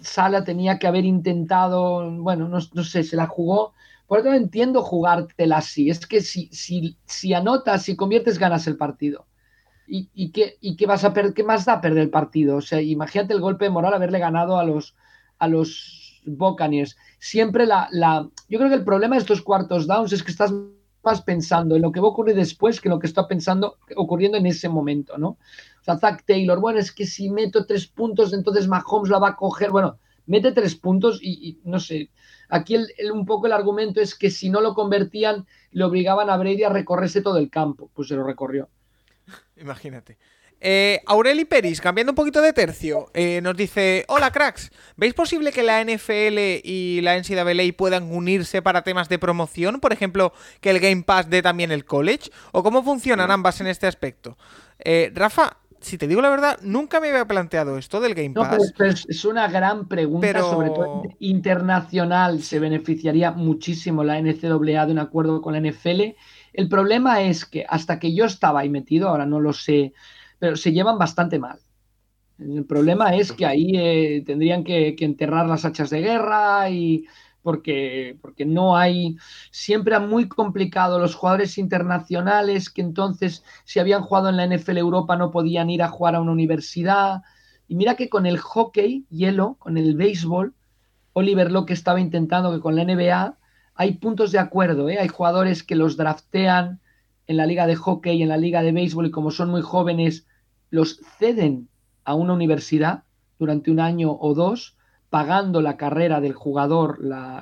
Sala 0.00 0.44
tenía 0.44 0.78
que 0.78 0.86
haber 0.86 1.04
intentado, 1.04 2.10
bueno, 2.10 2.48
no, 2.48 2.84
sé, 2.84 3.02
se 3.02 3.16
la 3.16 3.26
jugó. 3.26 3.72
Por 4.06 4.20
eso 4.20 4.28
no 4.28 4.36
entiendo 4.36 4.82
jugártela 4.82 5.58
así. 5.58 5.90
Es 5.90 6.06
que 6.06 6.20
si, 6.20 6.48
si, 6.52 6.96
si 7.06 7.34
anotas, 7.34 7.82
si 7.82 7.96
conviertes, 7.96 8.38
ganas 8.38 8.66
el 8.66 8.76
partido. 8.76 9.26
¿Y, 9.88 10.32
qué, 10.32 10.56
y 10.60 10.76
qué 10.76 10.86
vas 10.86 11.04
a? 11.04 11.14
¿Qué 11.14 11.44
más 11.44 11.64
da 11.64 11.80
perder 11.80 12.02
el 12.02 12.10
partido? 12.10 12.56
O 12.56 12.60
sea, 12.60 12.80
imagínate 12.80 13.32
el 13.32 13.40
golpe 13.40 13.66
de 13.66 13.70
moral 13.70 13.94
haberle 13.94 14.18
ganado 14.18 14.58
a 14.58 14.64
los, 14.64 14.96
a 15.38 15.46
los 15.46 16.22
Buccaneers. 16.26 16.96
Siempre 17.20 17.66
la, 17.66 17.88
la. 17.92 18.28
Yo 18.48 18.58
creo 18.58 18.68
que 18.68 18.76
el 18.76 18.84
problema 18.84 19.14
de 19.14 19.20
estos 19.20 19.42
cuartos 19.42 19.86
downs 19.86 20.12
es 20.12 20.24
que 20.24 20.32
estás 20.32 20.52
más 21.04 21.22
pensando 21.22 21.76
en 21.76 21.82
lo 21.82 21.92
que 21.92 22.00
va 22.00 22.08
a 22.08 22.10
ocurrir 22.10 22.34
después 22.34 22.80
que 22.80 22.88
lo 22.88 22.98
que 22.98 23.06
está 23.06 23.28
pensando 23.28 23.76
ocurriendo 23.94 24.36
en 24.36 24.46
ese 24.46 24.68
momento, 24.68 25.16
¿no? 25.16 25.38
Zach 25.94 26.24
Taylor, 26.26 26.58
bueno, 26.58 26.78
es 26.78 26.90
que 26.90 27.06
si 27.06 27.30
meto 27.30 27.64
tres 27.66 27.86
puntos, 27.86 28.32
entonces 28.32 28.66
Mahomes 28.66 29.10
la 29.10 29.18
va 29.18 29.28
a 29.30 29.36
coger. 29.36 29.70
Bueno, 29.70 29.98
mete 30.26 30.50
tres 30.52 30.74
puntos 30.74 31.20
y, 31.22 31.48
y 31.50 31.60
no 31.64 31.78
sé. 31.78 32.10
Aquí 32.48 32.74
el, 32.74 32.88
el- 32.98 33.12
un 33.12 33.24
poco 33.26 33.46
el 33.46 33.52
argumento 33.52 34.00
es 34.00 34.14
que 34.14 34.30
si 34.30 34.50
no 34.50 34.60
lo 34.60 34.74
convertían, 34.74 35.46
le 35.70 35.84
obligaban 35.84 36.30
a 36.30 36.36
Brady 36.36 36.64
a 36.64 36.68
recorrerse 36.70 37.20
todo 37.20 37.38
el 37.38 37.50
campo. 37.50 37.90
Pues 37.94 38.08
se 38.08 38.14
lo 38.16 38.24
recorrió. 38.24 38.68
Imagínate. 39.56 40.18
Eh, 40.58 41.02
Aureli 41.06 41.44
Peris, 41.44 41.82
cambiando 41.82 42.12
un 42.12 42.16
poquito 42.16 42.40
de 42.40 42.52
tercio, 42.54 43.10
eh, 43.12 43.40
nos 43.42 43.54
dice: 43.56 44.06
Hola 44.08 44.30
cracks, 44.32 44.70
¿veis 44.96 45.12
posible 45.12 45.52
que 45.52 45.62
la 45.62 45.84
NFL 45.84 46.38
y 46.64 47.00
la 47.02 47.14
NCAA 47.18 47.76
puedan 47.76 48.10
unirse 48.10 48.62
para 48.62 48.82
temas 48.82 49.10
de 49.10 49.18
promoción? 49.18 49.80
Por 49.80 49.92
ejemplo, 49.92 50.32
que 50.62 50.70
el 50.70 50.80
Game 50.80 51.02
Pass 51.02 51.28
dé 51.28 51.42
también 51.42 51.72
el 51.72 51.84
college. 51.84 52.30
¿O 52.52 52.62
cómo 52.62 52.82
funcionan 52.82 53.30
ambas 53.30 53.60
en 53.60 53.66
este 53.66 53.86
aspecto? 53.86 54.38
Eh, 54.78 55.12
Rafa, 55.14 55.58
si 55.80 55.98
te 55.98 56.08
digo 56.08 56.20
la 56.20 56.30
verdad, 56.30 56.58
nunca 56.62 57.00
me 57.00 57.08
había 57.10 57.26
planteado 57.26 57.78
esto 57.78 58.00
del 58.00 58.14
Game 58.14 58.30
No, 58.30 58.42
pero, 58.42 58.58
Pass. 58.58 58.74
pero 58.76 58.90
es, 58.90 59.04
es 59.08 59.24
una 59.24 59.48
gran 59.48 59.88
pregunta, 59.88 60.26
Pero- 60.26 60.50
sobre 60.50 60.70
todo 60.70 61.02
internacional. 61.18 62.42
Se 62.42 62.58
beneficiaría 62.58 63.32
muchísimo 63.32 64.04
la 64.04 64.18
NCAA 64.20 64.86
de 64.86 64.92
un 64.92 64.98
acuerdo 64.98 65.40
con 65.42 65.52
la 65.54 65.60
NFL. 65.60 66.14
El 66.52 66.68
problema 66.68 67.22
es 67.22 67.44
que 67.44 67.64
hasta 67.68 67.98
que 67.98 68.14
yo 68.14 68.24
estaba 68.24 68.60
ahí 68.60 68.68
metido, 68.70 69.08
ahora 69.08 69.26
no 69.26 69.40
lo 69.40 69.52
sé, 69.52 69.92
pero 70.38 70.56
se 70.56 70.72
llevan 70.72 70.98
bastante 70.98 71.38
mal. 71.38 71.58
El 72.38 72.64
problema 72.66 73.14
es 73.16 73.32
que 73.32 73.46
ahí 73.46 73.72
eh, 73.74 74.22
tendrían 74.26 74.62
que, 74.64 74.94
que 74.94 75.04
enterrar 75.06 75.46
las 75.46 75.64
hachas 75.64 75.88
de 75.90 76.00
guerra 76.00 76.68
y 76.68 77.06
porque, 77.46 78.18
porque 78.22 78.44
no 78.44 78.76
hay, 78.76 79.18
siempre 79.52 79.94
era 79.94 80.04
muy 80.04 80.26
complicado 80.26 80.98
los 80.98 81.14
jugadores 81.14 81.58
internacionales 81.58 82.70
que 82.70 82.80
entonces 82.80 83.44
si 83.64 83.78
habían 83.78 84.02
jugado 84.02 84.30
en 84.30 84.36
la 84.36 84.48
NFL 84.48 84.78
Europa 84.78 85.16
no 85.16 85.30
podían 85.30 85.70
ir 85.70 85.84
a 85.84 85.88
jugar 85.88 86.16
a 86.16 86.20
una 86.20 86.32
universidad. 86.32 87.22
Y 87.68 87.76
mira 87.76 87.94
que 87.94 88.08
con 88.08 88.26
el 88.26 88.38
hockey, 88.38 89.06
hielo, 89.10 89.54
con 89.60 89.78
el 89.78 89.94
béisbol, 89.94 90.54
Oliver 91.12 91.52
Locke 91.52 91.70
estaba 91.70 92.00
intentando 92.00 92.52
que 92.52 92.58
con 92.58 92.74
la 92.74 92.84
NBA 92.84 93.38
hay 93.76 93.92
puntos 93.98 94.32
de 94.32 94.40
acuerdo, 94.40 94.88
¿eh? 94.88 94.98
hay 94.98 95.06
jugadores 95.06 95.62
que 95.62 95.76
los 95.76 95.96
draftean 95.96 96.80
en 97.28 97.36
la 97.36 97.46
liga 97.46 97.68
de 97.68 97.76
hockey, 97.76 98.24
en 98.24 98.28
la 98.28 98.38
liga 98.38 98.62
de 98.62 98.72
béisbol 98.72 99.06
y 99.06 99.10
como 99.12 99.30
son 99.30 99.50
muy 99.50 99.62
jóvenes, 99.62 100.26
los 100.70 100.98
ceden 101.20 101.68
a 102.02 102.16
una 102.16 102.32
universidad 102.32 103.04
durante 103.38 103.70
un 103.70 103.78
año 103.78 104.16
o 104.18 104.34
dos, 104.34 104.75
pagando 105.16 105.60
la 105.62 105.76
carrera 105.76 106.20
del 106.20 106.34
jugador, 106.34 106.98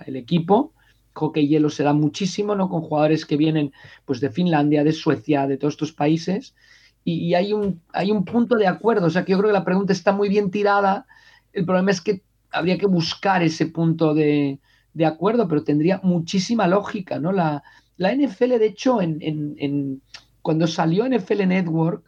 el 0.06 0.16
equipo. 0.16 0.72
Hockey 1.14 1.46
hielo 1.48 1.70
se 1.70 1.82
da 1.84 1.92
muchísimo, 1.92 2.55
¿no? 2.55 2.68
Con 2.68 2.82
jugadores 2.82 3.24
que 3.26 3.36
vienen 3.36 3.72
pues, 4.05 4.20
de 4.20 4.30
Finlandia, 4.30 4.84
de 4.84 4.92
Suecia, 4.92 5.46
de 5.46 5.56
todos 5.59 5.74
estos 5.74 5.92
países. 5.92 6.55
Y, 7.05 7.12
y 7.28 7.34
hay, 7.34 7.52
un, 7.52 7.82
hay 7.92 8.10
un 8.10 8.24
punto 8.24 8.56
de 8.56 8.66
acuerdo. 8.66 9.06
O 9.06 9.10
sea 9.10 9.24
que 9.24 9.32
yo 9.32 9.38
creo 9.38 9.51
que 9.51 9.60
la 9.60 9.64
pregunta 9.64 9.92
está 9.92 10.12
muy 10.12 10.28
bien 10.28 10.51
tirada. 10.51 11.06
El 11.52 11.64
problema 11.64 11.90
es 11.90 12.01
que 12.01 12.22
habría 12.51 12.78
que 12.78 12.86
buscar 12.86 13.42
ese 13.42 13.66
punto 13.66 14.14
de, 14.14 14.59
de 14.92 15.06
acuerdo, 15.06 15.48
pero 15.48 15.64
tendría 15.64 16.01
muchísima 16.02 16.66
lógica, 16.68 17.18
¿no? 17.18 17.32
La, 17.32 17.62
la 17.96 18.12
NFL, 18.12 18.59
de 18.59 18.66
hecho, 18.66 19.01
en, 19.02 19.18
en- 19.20 19.55
en- 19.59 20.02
cuando 20.42 20.66
salió 20.66 21.06
NFL 21.06 21.46
Network, 21.46 22.05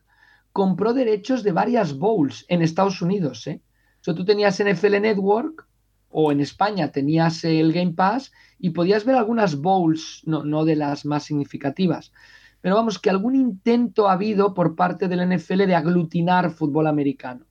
compró 0.52 0.92
derechos 0.94 1.42
de 1.42 1.52
varias 1.52 1.96
bowls 1.98 2.44
en 2.48 2.62
Estados 2.62 3.00
Unidos, 3.02 3.46
¿eh? 3.46 3.60
Sea, 4.06 4.14
tú 4.14 4.24
tenías 4.24 4.62
NFL 4.62 5.00
Network 5.00 5.66
o 6.10 6.30
en 6.30 6.38
España 6.40 6.92
tenías 6.92 7.42
el 7.42 7.72
Game 7.72 7.94
Pass 7.94 8.30
y 8.56 8.70
podías 8.70 9.04
ver 9.04 9.16
algunas 9.16 9.56
bowls, 9.56 10.22
no, 10.24 10.44
no 10.44 10.64
de 10.64 10.76
las 10.76 11.04
más 11.04 11.24
significativas. 11.24 12.12
Pero 12.60 12.76
vamos, 12.76 13.00
que 13.00 13.10
algún 13.10 13.34
intento 13.34 14.08
ha 14.08 14.12
habido 14.12 14.54
por 14.54 14.76
parte 14.76 15.08
del 15.08 15.28
NFL 15.28 15.66
de 15.66 15.74
aglutinar 15.74 16.52
fútbol 16.52 16.86
americano. 16.86 17.46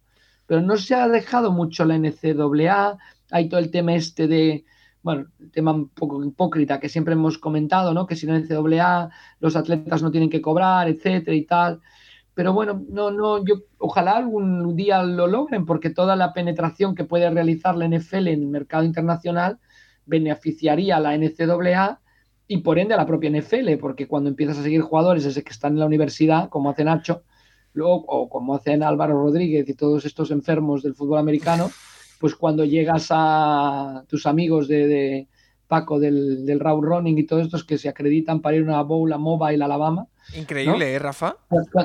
Pero 0.47 0.61
no 0.61 0.77
se 0.77 0.95
ha 0.95 1.09
dejado 1.09 1.51
mucho 1.51 1.83
la 1.83 1.97
NCAA, 1.97 2.99
hay 3.31 3.49
todo 3.49 3.59
el 3.59 3.69
tema 3.69 3.95
este 3.95 4.29
de, 4.29 4.63
bueno, 5.03 5.25
el 5.41 5.51
tema 5.51 5.73
un 5.73 5.89
poco 5.89 6.23
hipócrita 6.23 6.79
que 6.79 6.87
siempre 6.87 7.15
hemos 7.15 7.37
comentado, 7.37 7.93
¿no? 7.93 8.07
Que 8.07 8.15
si 8.15 8.27
la 8.27 8.39
NCAA 8.39 9.09
los 9.41 9.57
atletas 9.57 10.01
no 10.01 10.09
tienen 10.09 10.29
que 10.29 10.41
cobrar, 10.41 10.87
etcétera 10.87 11.35
y 11.35 11.43
tal. 11.43 11.81
Pero 12.35 12.53
bueno, 12.53 12.85
no, 12.89 13.11
no, 13.11 13.43
yo 13.45 13.61
ojalá 13.79 14.17
algún 14.17 14.75
día 14.75 15.01
lo 15.03 15.25
logren, 15.25 15.65
porque 15.65 15.89
toda 15.89 16.15
la 16.15 16.33
penetración 16.33 16.93
que 16.93 17.05
puede 17.05 17.29
realizar 17.29 17.75
la 17.75 17.87
NFL 17.87 18.27
en 18.27 18.41
el 18.41 18.47
mercado 18.47 18.83
internacional 18.83 19.57
beneficiaría 20.05 20.97
a 20.97 20.99
la 20.99 21.17
NCAA 21.17 22.01
y 22.47 22.57
por 22.57 22.77
ende 22.77 22.93
a 22.93 22.97
la 22.97 23.05
propia 23.07 23.29
NFL, 23.31 23.77
porque 23.79 24.07
cuando 24.07 24.29
empiezas 24.29 24.59
a 24.59 24.63
seguir 24.63 24.81
jugadores 24.81 25.23
desde 25.23 25.43
que 25.43 25.51
están 25.51 25.73
en 25.73 25.79
la 25.79 25.85
universidad, 25.85 26.49
como 26.49 26.69
hace 26.69 26.83
Nacho, 26.83 27.23
luego, 27.73 28.05
o 28.05 28.29
como 28.29 28.53
hacen 28.53 28.83
Álvaro 28.83 29.13
Rodríguez 29.13 29.67
y 29.67 29.73
todos 29.73 30.05
estos 30.05 30.29
enfermos 30.29 30.83
del 30.83 30.93
fútbol 30.93 31.19
americano, 31.19 31.71
pues 32.19 32.35
cuando 32.35 32.65
llegas 32.65 33.07
a 33.11 34.03
tus 34.07 34.25
amigos 34.25 34.67
de, 34.67 35.27
Paco 35.67 35.99
del, 35.99 36.45
del 36.45 36.59
Running 36.59 37.17
y 37.17 37.23
todos 37.23 37.45
estos 37.45 37.63
que 37.63 37.77
se 37.77 37.89
acreditan 37.89 38.41
para 38.41 38.55
ir 38.55 38.63
a 38.63 38.65
una 38.65 38.81
bowl 38.83 39.11
a 39.11 39.17
Mobile, 39.17 39.63
Alabama. 39.63 40.07
Increíble, 40.33 40.93
¿eh, 40.93 40.99
Rafa? 40.99 41.37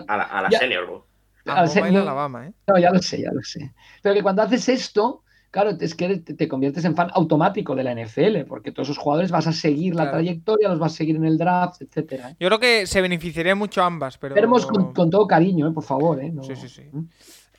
A 0.09 0.17
la, 0.17 0.23
a 0.25 0.43
la 0.43 0.51
Ya. 0.51 0.59
Senior. 0.61 1.05
A 1.47 1.65
Mobile, 1.65 1.91
no- 1.93 2.01
Alabama, 2.03 2.47
¿eh? 2.49 2.53
No, 2.67 2.79
ya 2.79 2.91
lo 2.91 3.01
sé, 3.03 3.23
ya 3.23 3.33
lo 3.33 3.43
sé. 3.43 3.73
Pero 4.03 4.15
que 4.15 4.23
cuando 4.23 4.43
haces 4.43 4.69
esto, 4.69 5.23
claro, 5.51 5.71
es 5.81 5.95
que 5.95 6.19
te, 6.19 6.35
te 6.35 6.49
conviertes 6.49 6.85
en 6.85 6.95
fan 6.95 7.11
automático 7.15 7.75
de 7.75 7.83
la 7.83 7.93
NFL, 7.93 8.45
porque 8.47 8.73
todos 8.73 8.89
esos 8.89 8.99
jugadores 8.99 9.31
vas 9.31 9.47
a 9.47 9.53
seguir 9.53 9.95
la 9.95 10.11
trayectoria, 10.11 10.69
los 10.69 10.79
vas 10.79 10.93
a 10.93 10.97
seguir 10.97 11.17
en 11.17 11.25
el 11.25 11.39
draft, 11.39 11.81
etcétera. 11.83 12.31
¿eh? 12.31 12.37
Yo 12.39 12.47
creo 12.49 12.61
que 12.61 12.87
se 12.87 13.01
beneficiarían 13.01 13.59
mucho 13.59 13.83
ambas, 13.83 14.19
pero. 14.19 14.35
Veremos 14.35 14.67
con, 14.67 14.93
con 14.93 15.11
todo 15.11 15.27
cariño, 15.27 15.67
¿eh? 15.69 15.73
por 15.73 15.83
favor. 15.83 16.23
¿eh? 16.23 16.31
No- 16.31 16.43
Sí, 16.43 16.55
sí, 16.57 16.69
sí. 16.69 16.83
¿Mm? 16.93 17.05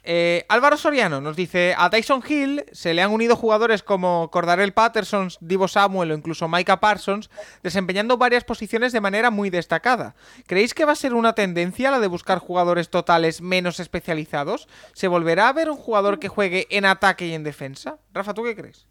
Eh, 0.03 0.45
Álvaro 0.49 0.77
Soriano 0.77 1.21
nos 1.21 1.35
dice, 1.35 1.75
a 1.77 1.89
Tyson 1.91 2.23
Hill 2.27 2.65
se 2.71 2.93
le 2.93 3.03
han 3.03 3.11
unido 3.11 3.35
jugadores 3.35 3.83
como 3.83 4.29
Cordarel 4.31 4.73
Patterson, 4.73 5.29
Divo 5.41 5.67
Samuel 5.67 6.11
o 6.11 6.15
incluso 6.15 6.47
Micah 6.47 6.79
Parsons, 6.79 7.29
desempeñando 7.61 8.17
varias 8.17 8.43
posiciones 8.43 8.93
de 8.93 9.01
manera 9.01 9.29
muy 9.29 9.51
destacada. 9.51 10.15
¿Creéis 10.47 10.73
que 10.73 10.85
va 10.85 10.93
a 10.93 10.95
ser 10.95 11.13
una 11.13 11.33
tendencia 11.33 11.91
la 11.91 11.99
de 11.99 12.07
buscar 12.07 12.39
jugadores 12.39 12.89
totales 12.89 13.41
menos 13.41 13.79
especializados? 13.79 14.67
¿Se 14.93 15.07
volverá 15.07 15.49
a 15.49 15.53
ver 15.53 15.69
un 15.69 15.77
jugador 15.77 16.17
que 16.17 16.29
juegue 16.29 16.67
en 16.71 16.85
ataque 16.85 17.27
y 17.27 17.33
en 17.33 17.43
defensa? 17.43 17.99
Rafa, 18.11 18.33
¿tú 18.33 18.43
qué 18.43 18.55
crees? 18.55 18.87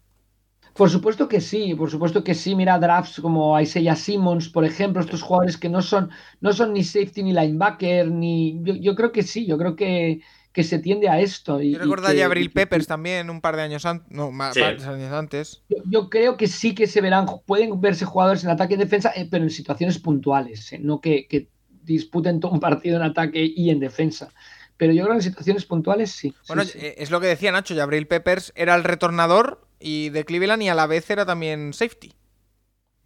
Por 0.73 0.89
supuesto 0.89 1.27
que 1.27 1.41
sí, 1.41 1.75
por 1.75 1.91
supuesto 1.91 2.23
que 2.23 2.33
sí. 2.33 2.55
Mira 2.55 2.79
drafts 2.79 3.19
como 3.19 3.59
Isaiah 3.59 3.97
Simmons, 3.97 4.47
por 4.47 4.63
ejemplo, 4.63 5.01
estos 5.01 5.21
jugadores 5.21 5.57
que 5.57 5.67
no 5.67 5.81
son, 5.81 6.09
no 6.39 6.53
son 6.53 6.71
ni 6.71 6.85
safety 6.85 7.23
ni 7.23 7.33
linebacker, 7.33 8.09
ni. 8.09 8.57
Yo, 8.63 8.75
yo 8.75 8.95
creo 8.95 9.11
que 9.11 9.23
sí, 9.23 9.45
yo 9.45 9.57
creo 9.57 9.75
que, 9.75 10.21
que 10.53 10.63
se 10.63 10.79
tiende 10.79 11.07
a 11.09 11.19
esto. 11.19 11.61
Y, 11.61 11.71
Yo 11.73 11.79
recuerdo 11.79 12.07
y 12.09 12.11
a 12.11 12.15
que- 12.15 12.23
Abril 12.23 12.45
y 12.45 12.49
Peppers 12.49 12.87
también, 12.87 13.29
un 13.29 13.39
par 13.41 13.55
de 13.55 13.61
años 13.61 13.85
antes. 13.85 14.11
No, 14.11 14.31
más, 14.31 14.53
Sí. 14.53 14.61
años 14.61 15.11
antes. 15.13 15.63
Yo, 15.69 15.77
yo 15.85 16.09
creo 16.09 16.35
que 16.37 16.47
sí 16.47 16.75
que 16.75 16.87
se 16.87 16.99
verán, 17.01 17.25
pueden 17.45 17.79
verse 17.79 18.05
jugadores 18.05 18.43
en 18.43 18.49
ataque 18.49 18.73
y 18.73 18.77
defensa, 18.77 19.11
eh, 19.15 19.27
pero 19.31 19.43
en 19.43 19.49
situaciones 19.49 19.97
puntuales, 19.99 20.73
eh, 20.73 20.79
no 20.79 20.99
que, 20.99 21.27
que 21.27 21.47
disputen 21.83 22.39
todo 22.39 22.51
un 22.51 22.59
partido 22.59 22.97
en 22.97 23.03
ataque 23.03 23.43
y 23.55 23.69
en 23.69 23.79
defensa. 23.79 24.29
Pero 24.77 24.93
yo 24.93 25.03
creo 25.03 25.13
que 25.13 25.19
en 25.19 25.23
situaciones 25.23 25.65
puntuales 25.65 26.11
sí. 26.11 26.33
Bueno, 26.47 26.63
sí. 26.65 26.77
eh, 26.79 26.95
es 26.97 27.11
lo 27.11 27.19
que 27.21 27.27
decía 27.27 27.51
Nacho, 27.51 27.79
Abril 27.81 28.07
Peppers 28.07 28.51
era 28.55 28.75
el 28.75 28.83
retornador 28.83 29.65
y 29.79 30.09
de 30.09 30.25
Cleveland 30.25 30.63
y 30.63 30.69
a 30.69 30.75
la 30.75 30.87
vez 30.87 31.09
era 31.09 31.25
también 31.25 31.71
safety. 31.73 32.13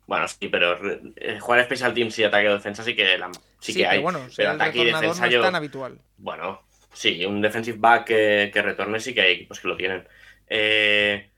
Bueno, 0.08 0.28
sí, 0.28 0.48
pero 0.50 0.78
jugar 1.42 1.64
Special 1.66 1.94
Teams 1.94 2.18
y 2.20 2.24
ataque 2.24 2.48
o 2.50 2.54
defensa 2.54 2.84
sí 2.84 2.96
que, 2.96 3.18
la- 3.18 3.32
sí 3.60 3.74
que 3.74 3.80
pero 3.80 3.90
hay. 3.92 4.02
bueno, 4.02 4.20
pero 4.36 4.52
ataque 4.52 4.82
y 4.84 4.86
defensa 4.86 5.26
no 5.26 5.32
yo... 5.32 5.40
es 5.40 5.46
tan 5.46 5.56
habitual. 5.56 6.00
Bueno, 6.18 6.62
sí, 6.96 7.26
un 7.26 7.42
defensive 7.42 7.78
back 7.80 8.06
que, 8.08 8.50
que 8.54 8.62
retorne 8.62 9.00
sí 9.00 9.14
que 9.14 9.22
hay 9.22 9.34
equipos 9.34 9.60
que 9.60 9.68
lo 9.68 9.78
tienen. 9.78 10.08
Eh, 10.48 11.30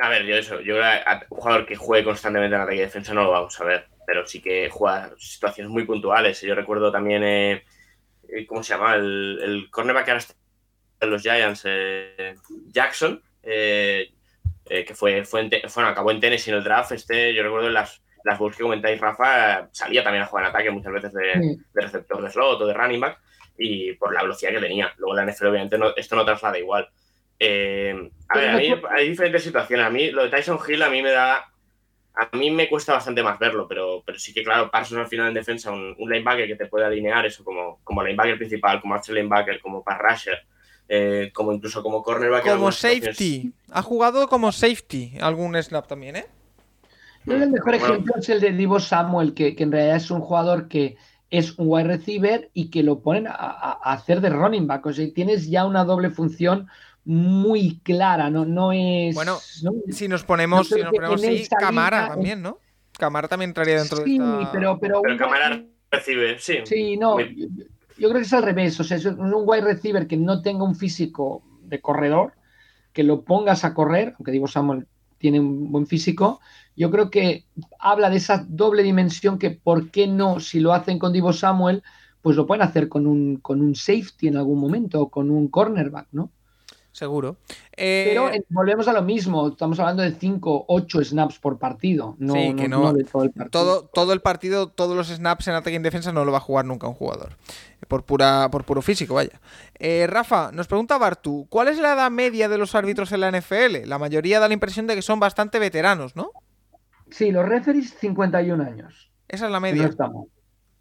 a 0.00 0.08
ver, 0.08 0.24
yo 0.24 0.36
eso, 0.36 0.60
yo 0.60 0.82
a- 0.84 1.26
un 1.30 1.38
jugador 1.38 1.66
que 1.66 1.76
juegue 1.76 2.04
constantemente 2.04 2.54
en 2.56 2.62
ataque 2.62 2.76
y 2.76 2.80
defensa 2.80 3.14
no 3.14 3.24
lo 3.24 3.30
vamos 3.32 3.60
a 3.60 3.64
ver, 3.64 3.88
pero 4.06 4.26
sí 4.26 4.40
que 4.42 4.68
juega 4.70 5.12
situaciones 5.18 5.70
muy 5.72 5.84
puntuales. 5.84 6.40
Yo 6.42 6.54
recuerdo 6.54 6.92
también, 6.92 7.22
eh, 7.24 7.64
eh, 8.28 8.46
¿cómo 8.46 8.62
se 8.62 8.74
llama? 8.74 8.94
El, 8.96 9.40
el 9.42 9.70
cornerback 9.70 10.04
que 10.04 10.10
ahora 10.12 10.18
está 10.20 10.34
en 11.00 11.10
los 11.10 11.22
Giants, 11.22 11.62
eh, 11.66 12.34
Jackson, 12.68 13.22
que 13.42 14.94
fue, 14.94 15.24
fue, 15.24 15.40
en 15.40 15.50
bueno, 15.74 15.90
acabó 15.90 16.10
en 16.10 16.20
Tennessee 16.20 16.50
en 16.50 16.58
el 16.58 16.64
draft. 16.64 16.92
Este, 16.92 17.34
yo 17.34 17.42
recuerdo 17.42 17.68
en 17.68 17.74
las, 17.74 18.02
las 18.24 18.38
que 18.38 18.62
comentáis, 18.62 19.00
Rafa, 19.00 19.68
salía 19.72 20.04
también 20.04 20.22
a 20.24 20.26
jugar 20.26 20.44
en 20.44 20.50
ataque 20.50 20.70
muchas 20.70 20.92
veces 20.92 21.12
de 21.12 21.58
receptor 21.74 22.22
de 22.22 22.30
slot 22.30 22.60
o 22.60 22.66
de 22.66 22.74
running 22.74 23.00
back 23.00 23.18
y 23.62 23.92
por 23.94 24.12
la 24.14 24.22
velocidad 24.22 24.52
que 24.52 24.60
tenía. 24.60 24.92
Luego 24.96 25.14
la 25.14 25.22
NFL 25.24 25.46
obviamente 25.48 25.76
no- 25.78 25.94
esto 25.94 26.16
no 26.16 26.24
traslada 26.24 26.58
igual. 26.58 26.88
Eh, 27.38 28.10
a 28.28 28.38
ver, 28.38 28.48
a 28.50 28.56
mí 28.56 28.74
hay 28.90 29.08
diferentes 29.10 29.42
situaciones. 29.44 29.86
A 29.86 29.90
mí 29.90 30.10
lo 30.10 30.22
de 30.24 30.30
Tyson 30.30 30.58
Hill 30.66 30.82
a 30.82 30.90
mí 30.90 31.02
me 31.02 31.10
da... 31.10 31.44
A 32.12 32.36
mí 32.36 32.50
me 32.50 32.68
cuesta 32.68 32.92
bastante 32.92 33.22
más 33.22 33.38
verlo, 33.38 33.66
pero, 33.68 34.02
pero 34.04 34.18
sí 34.18 34.34
que, 34.34 34.42
claro, 34.42 34.70
Parsons 34.70 35.00
al 35.00 35.06
final 35.06 35.28
en 35.28 35.34
defensa, 35.34 35.70
un, 35.70 35.94
un 35.96 36.10
linebacker 36.10 36.46
que 36.48 36.56
te 36.56 36.66
puede 36.66 36.84
alinear 36.84 37.24
eso 37.24 37.44
como, 37.44 37.78
como 37.84 38.02
linebacker 38.02 38.36
principal, 38.36 38.80
como 38.80 38.94
archer 38.94 39.14
linebacker, 39.14 39.60
como 39.60 39.82
pass 39.84 39.98
rusher, 39.98 40.38
eh, 40.88 41.30
como 41.32 41.52
incluso 41.52 41.82
como 41.82 42.02
cornerback. 42.02 42.44
Como 42.44 42.72
safety. 42.72 43.52
Ha 43.70 43.80
jugado 43.82 44.26
como 44.28 44.50
safety 44.52 45.12
algún 45.20 45.54
snap 45.62 45.86
también, 45.86 46.16
¿eh? 46.16 46.26
Yo 47.24 47.36
creo 47.36 47.38
que 47.38 47.44
el 47.44 47.50
mejor 47.52 47.78
Bueno. 47.78 47.86
ejemplo 47.94 48.14
es 48.18 48.28
el 48.28 48.40
de 48.40 48.52
Divo 48.52 48.80
Samuel, 48.80 49.32
que, 49.32 49.54
que 49.54 49.62
en 49.62 49.72
realidad 49.72 49.96
es 49.96 50.10
un 50.10 50.20
jugador 50.20 50.68
que 50.68 50.96
es 51.30 51.58
un 51.58 51.66
wide 51.68 51.84
receiver 51.84 52.50
y 52.52 52.70
que 52.70 52.82
lo 52.82 53.00
ponen 53.00 53.26
a, 53.28 53.78
hacer 53.84 54.20
de 54.20 54.30
running 54.30 54.66
back. 54.66 54.86
O 54.86 54.92
sea, 54.92 55.06
tienes 55.14 55.48
ya 55.48 55.64
una 55.64 55.84
doble 55.84 56.10
función 56.10 56.68
muy 57.04 57.80
clara, 57.82 58.30
no, 58.30 58.44
no 58.44 58.72
es. 58.72 59.14
Bueno, 59.14 59.38
¿no? 59.62 59.72
Si 59.90 60.08
nos 60.08 60.24
ponemos, 60.24 60.68
si 60.68 60.82
nos 60.82 60.92
ponemos 60.92 61.22
esa 61.22 61.56
Camara 61.56 61.98
línea- 61.98 62.14
también, 62.14 62.42
¿no? 62.42 62.58
Camara 62.98 63.28
también 63.28 63.50
entraría 63.50 63.78
dentro 63.78 63.98
sí, 64.04 64.18
de 64.18 64.24
esta... 64.24 64.52
pero, 64.52 64.78
pero, 64.78 65.00
Pero 65.02 65.16
Camara 65.16 65.64
recibe, 65.90 66.38
sí. 66.38 66.58
Sí, 66.64 66.96
no, 66.96 67.14
Muy- 67.14 67.34
yo, 67.36 67.46
yo 67.96 68.08
creo 68.08 68.20
que 68.20 68.26
es 68.26 68.32
al 68.32 68.42
revés. 68.42 68.78
O 68.80 68.84
sea, 68.84 68.96
es 68.96 69.06
un 69.06 69.32
wide 69.46 69.62
receiver 69.62 70.06
que 70.06 70.16
no 70.16 70.42
tenga 70.42 70.64
un 70.64 70.74
físico 70.74 71.42
de 71.62 71.80
corredor, 71.80 72.32
que 72.92 73.04
lo 73.04 73.22
pongas 73.22 73.64
a 73.64 73.72
correr, 73.72 74.14
aunque 74.18 74.32
digo 74.32 74.48
Samuel 74.48 74.86
tiene 75.20 75.38
un 75.38 75.70
buen 75.70 75.86
físico, 75.86 76.40
yo 76.74 76.90
creo 76.90 77.10
que 77.10 77.44
habla 77.78 78.08
de 78.10 78.16
esa 78.16 78.44
doble 78.48 78.82
dimensión 78.82 79.38
que 79.38 79.50
por 79.50 79.90
qué 79.90 80.06
no, 80.06 80.40
si 80.40 80.58
lo 80.60 80.72
hacen 80.72 80.98
con 80.98 81.12
Divo 81.12 81.32
Samuel, 81.32 81.82
pues 82.22 82.36
lo 82.36 82.46
pueden 82.46 82.62
hacer 82.62 82.88
con 82.88 83.06
un, 83.06 83.36
con 83.36 83.60
un 83.60 83.74
safety 83.74 84.28
en 84.28 84.36
algún 84.38 84.58
momento 84.58 85.00
o 85.02 85.10
con 85.10 85.30
un 85.30 85.48
cornerback, 85.48 86.08
¿no? 86.12 86.30
Seguro. 86.92 87.36
Eh, 87.76 88.04
Pero 88.08 88.30
eh, 88.30 88.44
volvemos 88.48 88.88
a 88.88 88.92
lo 88.92 89.02
mismo, 89.02 89.48
estamos 89.48 89.78
hablando 89.78 90.02
de 90.02 90.12
5, 90.12 90.64
8 90.68 91.04
snaps 91.04 91.38
por 91.38 91.58
partido, 91.58 92.16
no, 92.18 92.34
Sí, 92.34 92.54
que 92.56 92.68
no- 92.68 92.78
no- 92.80 92.92
no 92.92 92.92
de 92.94 93.04
todo 93.04 93.22
el 93.24 93.30
partido. 93.30 93.50
todo, 93.50 93.90
todo 93.94 94.12
el 94.12 94.20
partido, 94.20 94.68
todos 94.68 94.96
los 94.96 95.08
snaps 95.08 95.46
en 95.48 95.54
ataque 95.54 95.72
y 95.72 95.76
en 95.76 95.82
defensa 95.82 96.12
no 96.12 96.24
lo 96.24 96.32
va 96.32 96.38
a 96.38 96.42
jugar 96.42 96.64
nunca 96.64 96.88
un 96.88 96.94
jugador. 96.94 97.36
Por, 97.90 98.04
pura, 98.04 98.48
por 98.52 98.64
puro 98.64 98.82
físico, 98.82 99.14
vaya. 99.14 99.40
Eh, 99.78 100.06
Rafa, 100.08 100.52
nos 100.52 100.68
pregunta 100.68 100.96
Bartu, 100.96 101.48
¿cuál 101.50 101.66
es 101.66 101.78
la 101.78 101.94
edad 101.94 102.10
media 102.10 102.48
de 102.48 102.56
los 102.56 102.76
árbitros 102.76 103.10
en 103.10 103.20
la 103.20 103.28
NFL? 103.32 103.86
La 103.86 103.98
mayoría 103.98 104.38
da 104.38 104.46
la 104.46 104.54
impresión 104.54 104.86
de 104.86 104.94
que 104.94 105.02
son 105.02 105.18
bastante 105.18 105.58
veteranos, 105.58 106.14
¿no? 106.14 106.30
Sí, 107.10 107.32
los 107.32 107.44
referees 107.48 107.92
51 107.98 108.62
años. 108.64 109.10
Esa 109.26 109.46
es 109.46 109.52
la 109.52 109.58
media. 109.58 109.90
No 109.98 110.08
mal. 110.12 110.26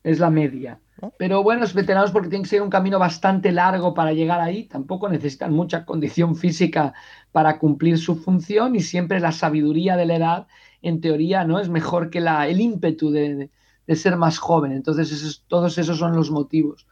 Es 0.03 0.19
la 0.19 0.29
media. 0.29 0.79
¿No? 1.01 1.11
Pero 1.17 1.41
bueno, 1.41 1.65
es 1.65 1.73
veteranos 1.73 2.11
porque 2.11 2.29
tienen 2.29 2.43
que 2.43 2.49
ser 2.49 2.61
un 2.61 2.69
camino 2.69 2.99
bastante 2.99 3.51
largo 3.51 3.95
para 3.95 4.13
llegar 4.13 4.39
ahí. 4.39 4.65
Tampoco 4.65 5.09
necesitan 5.09 5.51
mucha 5.51 5.85
condición 5.85 6.35
física 6.35 6.93
para 7.31 7.57
cumplir 7.57 7.97
su 7.97 8.17
función 8.17 8.75
y 8.75 8.81
siempre 8.81 9.19
la 9.19 9.31
sabiduría 9.31 9.97
de 9.97 10.05
la 10.05 10.15
edad, 10.15 10.47
en 10.83 11.01
teoría, 11.01 11.43
¿no? 11.43 11.59
Es 11.59 11.69
mejor 11.69 12.11
que 12.11 12.19
la, 12.21 12.47
el 12.47 12.61
ímpetu 12.61 13.09
de, 13.11 13.35
de- 13.35 13.49
de 13.87 13.95
ser 13.95 14.17
más 14.17 14.37
joven. 14.37 14.71
Entonces, 14.73 15.11
esos- 15.11 15.43
todos 15.47 15.79
esos 15.79 15.97
son 15.97 16.15
los 16.15 16.29
motivos. 16.29 16.85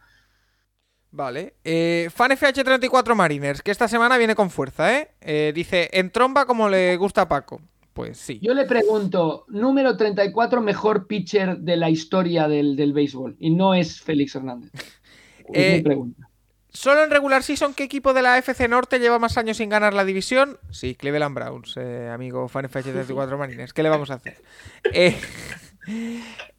Vale. 1.17 1.55
Eh, 1.63 2.09
FanFH34 2.15 3.15
Mariners, 3.15 3.63
que 3.63 3.71
esta 3.71 3.87
semana 3.87 4.19
viene 4.19 4.35
con 4.35 4.51
fuerza, 4.51 4.95
¿eh? 4.95 5.09
Eh, 5.19 5.51
Dice, 5.53 5.89
en 5.91 6.11
tromba 6.11 6.45
como 6.45 6.69
le 6.69 6.95
gusta 6.95 7.23
a 7.23 7.27
Paco. 7.27 7.59
Pues 7.93 8.19
sí. 8.19 8.37
Yo 8.39 8.53
le 8.53 8.65
pregunto, 8.65 9.45
número 9.47 9.97
34, 9.97 10.61
mejor 10.61 11.07
pitcher 11.07 11.57
de 11.57 11.75
la 11.75 11.89
historia 11.89 12.47
del, 12.47 12.75
del 12.75 12.93
béisbol. 12.93 13.35
Y 13.39 13.49
no 13.49 13.73
es 13.73 13.99
Félix 13.99 14.35
Hernández. 14.35 14.71
Es 15.51 15.63
Eh, 15.63 15.77
mi 15.77 15.81
pregunta. 15.81 16.29
Solo 16.69 17.03
en 17.03 17.09
regular 17.09 17.41
season, 17.41 17.73
¿qué 17.73 17.83
equipo 17.85 18.13
de 18.13 18.21
la 18.21 18.37
FC 18.37 18.67
Norte 18.67 18.99
lleva 18.99 19.17
más 19.17 19.37
años 19.39 19.57
sin 19.57 19.69
ganar 19.69 19.93
la 19.95 20.03
división? 20.05 20.59
Sí, 20.69 20.93
Cleveland 20.93 21.33
Browns, 21.33 21.75
eh, 21.77 22.09
amigo 22.13 22.47
FanFH34 22.47 23.37
Mariners. 23.37 23.73
¿Qué 23.73 23.81
le 23.81 23.89
vamos 23.89 24.11
a 24.11 24.15
hacer? 24.15 24.37
Eh, 24.93 25.17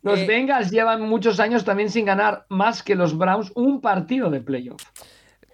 Los 0.02 0.20
eh, 0.20 0.26
Bengals 0.26 0.70
llevan 0.70 1.02
muchos 1.02 1.38
años 1.40 1.64
también 1.64 1.90
sin 1.90 2.04
ganar 2.06 2.46
más 2.48 2.82
que 2.82 2.94
los 2.94 3.16
Browns 3.16 3.52
un 3.54 3.80
partido 3.80 4.30
de 4.30 4.40
playoff. 4.40 4.80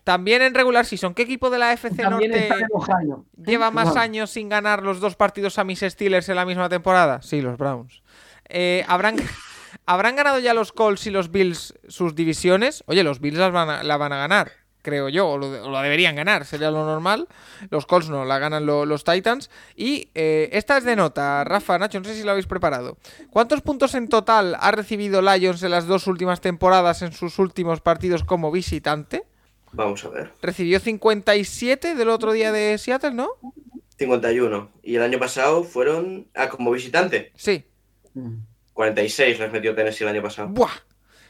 También 0.05 0.43
en 0.43 0.53
regular 0.55 0.85
season, 0.85 1.15
¿qué 1.15 1.23
equipo 1.23 1.49
de 1.49 1.59
la 1.59 1.73
FC 1.73 2.03
También 2.03 2.31
Norte 2.31 2.67
Ohio. 2.73 3.25
lleva 3.43 3.71
más 3.71 3.97
años 3.97 4.31
sin 4.31 4.51
ganar 4.51 4.83
los 4.83 5.01
dos 5.01 5.17
partidos 5.17 5.59
a 5.59 5.65
mis 5.65 5.81
Steelers 5.81 6.29
en 6.29 6.37
la 6.37 6.45
misma 6.45 6.69
temporada? 6.69 7.23
Sí, 7.23 7.41
los 7.41 7.57
Browns. 7.57 8.03
Eh, 8.49 8.85
¿habrán, 8.87 9.17
¿Habrán 9.87 10.15
ganado 10.17 10.39
ya 10.41 10.53
los 10.53 10.73
Colts 10.73 11.07
y 11.07 11.11
los 11.11 11.31
Bills 11.31 11.75
sus 11.89 12.15
divisiones? 12.15 12.85
Oye, 12.87 13.03
los 13.03 13.19
Bills 13.21 13.39
las 13.39 13.51
van 13.53 13.71
a- 13.71 13.83
la 13.83 13.97
van 13.97 14.13
a 14.13 14.19
ganar, 14.19 14.53
creo 14.85 15.09
yo, 15.09 15.27
o 15.29 15.39
lo, 15.39 15.47
o 15.65 15.71
lo 15.71 15.81
deberían 15.81 16.15
ganar, 16.15 16.45
sería 16.45 16.71
lo 16.71 16.85
normal. 16.85 17.27
Los 17.71 17.87
Colts 17.87 18.09
no, 18.11 18.25
la 18.25 18.39
ganan 18.39 18.67
lo- 18.67 18.85
los 18.87 19.03
Titans. 19.03 19.51
Y 19.75 20.11
eh, 20.15 20.51
esta 20.53 20.77
es 20.77 20.85
de 20.85 20.95
nota, 20.95 21.43
Rafa, 21.43 21.77
Nacho, 21.79 21.99
no 21.99 22.05
sé 22.05 22.15
si 22.15 22.23
lo 22.23 22.31
habéis 22.31 22.47
preparado. 22.47 22.97
¿Cuántos 23.31 23.63
puntos 23.63 23.95
en 23.95 24.09
total 24.09 24.57
ha 24.61 24.71
recibido 24.71 25.23
Lions 25.23 25.63
en 25.63 25.71
las 25.73 25.87
dos 25.87 26.07
últimas 26.07 26.41
temporadas 26.41 27.03
en 27.03 27.13
sus 27.13 27.39
últimos 27.41 27.81
partidos 27.81 28.23
como 28.23 28.53
visitante? 28.53 29.25
Vamos 29.73 30.05
a 30.05 30.11
ver. 30.11 30.31
Recibió 30.43 30.79
57 30.79 31.95
del 31.97 32.09
otro 32.11 32.31
día 32.33 32.53
de 32.53 32.79
Seattle, 32.79 33.13
¿no? 33.15 33.31
51. 33.99 34.71
Y 34.83 34.97
el 34.97 35.03
año 35.03 35.19
pasado 35.19 35.65
fueron. 35.65 36.27
Ah, 36.35 36.49
como 36.49 36.71
visitante. 36.71 37.33
Sí. 37.37 37.65
Mm. 38.15 38.35
46 38.73 39.39
les 39.39 39.53
metió 39.53 39.75
Tennessee 39.75 40.05
el 40.05 40.11
año 40.11 40.23
pasado. 40.23 40.49
¡Buah! 40.49 40.71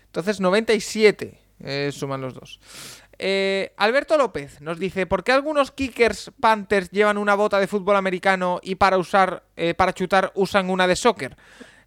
Entonces 0.06 0.40
97 0.40 1.38
eh, 1.60 1.90
suman 1.92 2.20
los 2.20 2.34
dos. 2.34 2.60
Eh, 3.26 3.72
Alberto 3.78 4.18
López 4.18 4.60
nos 4.60 4.78
dice, 4.78 5.06
¿por 5.06 5.24
qué 5.24 5.32
algunos 5.32 5.70
kickers 5.70 6.30
Panthers 6.40 6.90
llevan 6.90 7.16
una 7.16 7.34
bota 7.34 7.58
de 7.58 7.66
fútbol 7.66 7.96
americano 7.96 8.60
y 8.62 8.74
para 8.74 8.98
usar, 8.98 9.44
eh, 9.56 9.72
para 9.72 9.94
chutar 9.94 10.30
usan 10.34 10.68
una 10.68 10.86
de 10.86 10.94
soccer? 10.94 11.34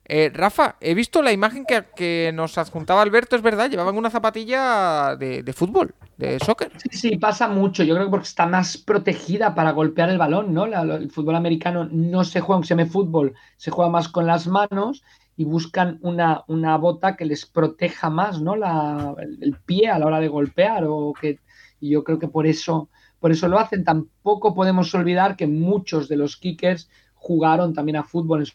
Eh, 0.05 0.31
Rafa, 0.33 0.77
he 0.81 0.95
visto 0.95 1.21
la 1.21 1.31
imagen 1.31 1.63
que, 1.63 2.31
nos 2.33 2.57
adjuntaba 2.57 3.03
Alberto, 3.03 3.35
es 3.35 3.43
verdad, 3.43 3.69
llevaban 3.69 3.95
una 3.95 4.09
zapatilla 4.09 5.15
de, 5.15 5.53
fútbol, 5.53 5.93
de 6.17 6.39
soccer. 6.39 6.71
Sí, 6.77 6.97
sí, 6.97 7.17
pasa 7.17 7.47
mucho. 7.47 7.83
Yo 7.83 7.93
creo 7.93 8.07
que 8.07 8.11
porque 8.11 8.27
está 8.27 8.47
más 8.47 8.79
protegida 8.79 9.53
para 9.53 9.73
golpear 9.73 10.09
el 10.09 10.17
balón, 10.17 10.55
¿no? 10.55 10.65
El 10.65 11.11
fútbol 11.11 11.35
americano 11.35 11.87
no 11.91 12.23
se 12.23 12.39
juega, 12.39 12.55
aunque 12.55 12.67
se 12.67 12.73
llame 12.73 12.87
fútbol, 12.87 13.35
se 13.57 13.69
juega 13.69 13.91
más 13.91 14.09
con 14.09 14.25
las 14.25 14.47
manos 14.47 15.03
y 15.37 15.45
buscan 15.45 15.99
una, 16.01 16.43
una 16.47 16.75
bota 16.77 17.15
que 17.15 17.25
les 17.25 17.45
proteja 17.45 18.09
más, 18.09 18.41
¿no? 18.41 18.55
La, 18.55 19.15
el, 19.19 19.37
el 19.41 19.55
pie 19.59 19.89
a 19.89 19.99
la 19.99 20.07
hora 20.07 20.19
de 20.19 20.27
golpear 20.27 20.83
o 20.85 21.13
que 21.13 21.39
y 21.79 21.89
yo 21.91 22.03
creo 22.03 22.19
que 22.19 22.27
por 22.27 22.47
eso, 22.47 22.89
por 23.19 23.31
eso 23.31 23.47
lo 23.47 23.59
hacen. 23.59 23.83
Tampoco 23.83 24.53
podemos 24.53 24.93
olvidar 24.95 25.35
que 25.35 25.47
muchos 25.47 26.07
de 26.07 26.17
los 26.17 26.37
kickers 26.37 26.89
jugaron 27.13 27.73
también 27.73 27.97
a 27.97 28.03
fútbol 28.03 28.41
en 28.41 28.47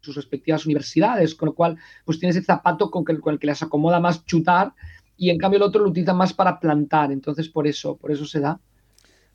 sus 0.00 0.16
respectivas 0.16 0.66
universidades, 0.66 1.34
con 1.34 1.46
lo 1.46 1.54
cual 1.54 1.78
pues 2.04 2.18
tienes 2.18 2.36
ese 2.36 2.46
zapato 2.46 2.90
con, 2.90 3.04
que, 3.04 3.18
con 3.20 3.34
el 3.34 3.40
que 3.40 3.46
les 3.46 3.62
acomoda 3.62 4.00
más 4.00 4.24
chutar 4.24 4.72
y 5.16 5.30
en 5.30 5.38
cambio 5.38 5.56
el 5.56 5.62
otro 5.62 5.82
lo 5.82 5.90
utiliza 5.90 6.12
más 6.12 6.32
para 6.32 6.60
plantar, 6.60 7.10
entonces 7.10 7.48
por 7.48 7.66
eso, 7.66 7.96
por 7.96 8.12
eso 8.12 8.26
se 8.26 8.40
da. 8.40 8.60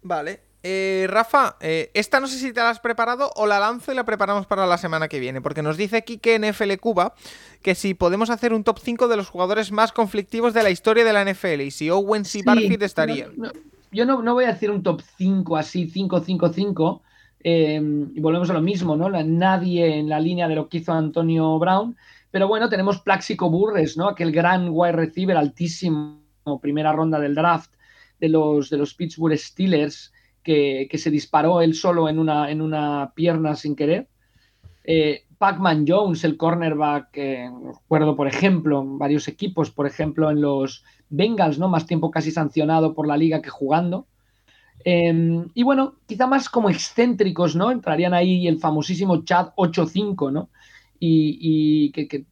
Vale. 0.03 0.50
Eh, 0.63 1.07
Rafa, 1.09 1.55
eh, 1.59 1.89
esta 1.95 2.19
no 2.19 2.27
sé 2.27 2.37
si 2.37 2.53
te 2.53 2.59
la 2.59 2.69
has 2.69 2.79
preparado 2.79 3.31
o 3.35 3.47
la 3.47 3.59
lanzo 3.59 3.91
y 3.91 3.95
la 3.95 4.03
preparamos 4.05 4.45
para 4.45 4.67
la 4.67 4.77
semana 4.77 5.07
que 5.07 5.19
viene, 5.19 5.41
porque 5.41 5.63
nos 5.63 5.75
dice 5.75 6.03
que 6.03 6.35
NFL 6.39 6.73
Cuba 6.79 7.15
que 7.63 7.73
si 7.73 7.95
podemos 7.95 8.29
hacer 8.29 8.53
un 8.53 8.63
top 8.63 8.77
5 8.79 9.07
de 9.07 9.17
los 9.17 9.27
jugadores 9.29 9.71
más 9.71 9.91
conflictivos 9.91 10.53
de 10.53 10.61
la 10.63 10.69
historia 10.69 11.03
de 11.03 11.13
la 11.13 11.21
NFL 11.25 11.61
y 11.61 11.71
si 11.71 11.89
Owens 11.89 12.35
y 12.35 12.39
Sí, 12.39 12.45
Barfield 12.45 12.83
estarían. 12.83 13.31
no, 13.37 13.47
no, 13.47 13.51
yo 13.91 14.05
no, 14.05 14.21
no 14.21 14.33
voy 14.35 14.45
a 14.45 14.53
decir 14.53 14.69
un 14.69 14.83
top 14.83 15.01
5 15.17 15.57
así, 15.57 15.87
5-5-5. 15.89 17.01
eh, 17.43 17.81
y 18.13 18.19
volvemos 18.19 18.49
a 18.51 18.53
lo 18.53 18.61
mismo, 18.61 18.95
¿no? 18.95 19.09
La- 19.09 19.23
nadie 19.23 19.97
en 19.97 20.07
la 20.09 20.19
línea 20.19 20.47
de 20.47 20.53
lo 20.55 20.69
que 20.69 20.77
hizo 20.77 20.93
Antonio 20.93 21.57
Brown. 21.57 21.97
Pero 22.29 22.47
bueno, 22.47 22.69
tenemos 22.69 22.99
Plaxico 23.01 23.49
Burres, 23.49 23.97
¿no? 23.97 24.07
Aquel 24.09 24.31
gran 24.31 24.69
wide 24.71 24.91
receiver 24.91 25.35
altísimo, 25.35 26.19
primera 26.61 26.93
ronda 26.93 27.19
del 27.19 27.33
draft 27.35 27.71
de 28.19 28.29
los, 28.29 28.69
de 28.69 28.77
los 28.77 28.93
Pittsburgh 28.93 29.35
Steelers, 29.37 30.10
que, 30.43 30.89
se 30.97 31.11
disparó 31.11 31.61
él 31.61 31.73
solo 31.73 32.09
en 32.09 32.19
una, 32.19 32.51
en 32.51 32.61
una 32.61 33.13
pierna 33.15 33.55
sin 33.55 33.75
querer. 33.75 34.07
Eh, 34.83 35.25
Pac-Man 35.37 35.85
Jones, 35.87 36.23
el 36.23 36.37
cornerback, 36.37 37.09
eh, 37.17 37.49
recuerdo, 37.65 38.15
por 38.15 38.27
ejemplo, 38.27 38.83
varios 38.85 39.27
equipos, 39.27 39.71
por 39.71 39.87
ejemplo, 39.87 40.29
en 40.29 40.39
los 40.39 40.83
Bengals, 41.09 41.57
¿no? 41.57 41.67
Más 41.67 41.87
tiempo 41.87 42.11
casi 42.11 42.29
sancionado 42.29 42.93
por 42.93 43.07
la 43.07 43.17
liga 43.17 43.41
que 43.41 43.49
jugando. 43.49 44.07
Eh, 44.85 45.45
y 45.53 45.63
bueno, 45.63 45.95
quizá 46.05 46.27
más 46.27 46.49
como 46.49 46.69
excéntricos, 46.69 47.55
¿no? 47.55 47.71
Entrarían 47.71 48.13
ahí 48.13 48.47
el 48.47 48.59
famosísimo 48.59 49.23
Chad 49.23 49.49
8-5, 49.55 50.31
¿no? 50.31 50.49
Y, 50.99 51.91
que, 51.91 52.25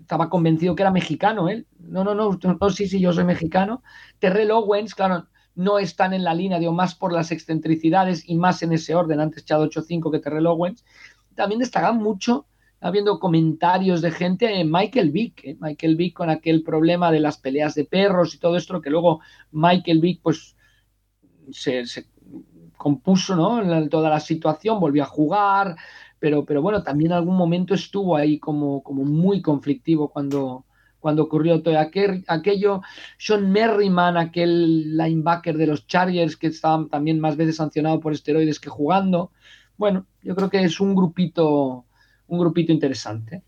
estaba 0.00 0.30
convencido 0.30 0.76
que 0.76 0.82
era 0.82 0.90
mexicano 0.90 1.48
él. 1.48 1.66
No, 1.80 2.04
no, 2.04 2.14
no, 2.14 2.38
no, 2.40 2.70
sí, 2.70 2.86
sí, 2.86 3.00
yo 3.00 3.12
soy 3.12 3.24
mexicano. 3.24 3.82
Terrell 4.18 4.52
Owens, 4.52 4.94
claro, 4.94 5.26
no 5.54 5.78
están 5.78 6.14
en 6.14 6.24
la 6.24 6.34
línea, 6.34 6.58
digo, 6.58 6.72
más 6.72 6.94
por 6.94 7.12
las 7.12 7.30
excentricidades 7.30 8.28
y 8.28 8.36
más 8.36 8.62
en 8.62 8.72
ese 8.72 8.94
orden, 8.94 9.20
antes 9.20 9.44
Chad 9.44 9.60
8-5 9.60 10.10
que 10.10 10.18
Terrell 10.18 10.46
Owens. 10.46 10.84
También 11.34 11.60
destacan 11.60 11.98
mucho 11.98 12.46
habiendo 12.80 13.20
comentarios 13.20 14.02
de 14.02 14.10
gente, 14.10 14.60
eh, 14.60 14.64
Michael 14.64 15.10
Vick, 15.10 15.44
eh, 15.44 15.56
Michael 15.60 15.96
Vick 15.96 16.14
con 16.14 16.30
aquel 16.30 16.62
problema 16.64 17.12
de 17.12 17.20
las 17.20 17.38
peleas 17.38 17.74
de 17.74 17.84
perros 17.84 18.34
y 18.34 18.38
todo 18.38 18.56
esto, 18.56 18.80
que 18.80 18.90
luego 18.90 19.20
Michael 19.52 20.00
Vick 20.00 20.20
pues 20.20 20.56
se, 21.52 21.84
compuso 22.76 23.36
¿no? 23.36 23.62
La, 23.62 23.88
toda 23.88 24.10
la 24.10 24.18
situación, 24.18 24.80
volvió 24.80 25.04
a 25.04 25.06
jugar, 25.06 25.76
pero, 26.18 26.44
pero 26.44 26.60
bueno, 26.60 26.82
también 26.82 27.12
en 27.12 27.18
algún 27.18 27.36
momento 27.36 27.74
estuvo 27.74 28.16
ahí 28.16 28.38
como, 28.40 28.82
como 28.82 29.04
muy 29.04 29.40
conflictivo 29.40 30.08
cuando, 30.08 30.66
cuando 31.02 31.24
ocurrió 31.24 31.60
todo 31.62 31.78
aquel, 31.78 32.24
aquello. 32.28 32.80
Sean 33.18 33.52
Merriman, 33.52 34.16
aquel 34.16 34.96
linebacker 34.96 35.58
de 35.58 35.66
los 35.66 35.86
Chargers 35.86 36.36
que 36.36 36.46
estaba 36.46 36.86
también 36.88 37.20
más 37.20 37.36
veces 37.36 37.56
sancionado 37.56 38.00
por 38.00 38.14
esteroides 38.14 38.58
que 38.60 38.70
jugando. 38.70 39.32
Bueno, 39.76 40.06
yo 40.22 40.34
creo 40.34 40.48
que 40.48 40.62
es 40.62 40.80
un 40.80 40.94
grupito 40.94 41.84
un 42.28 42.38
grupito 42.38 42.72
interesante. 42.72 43.42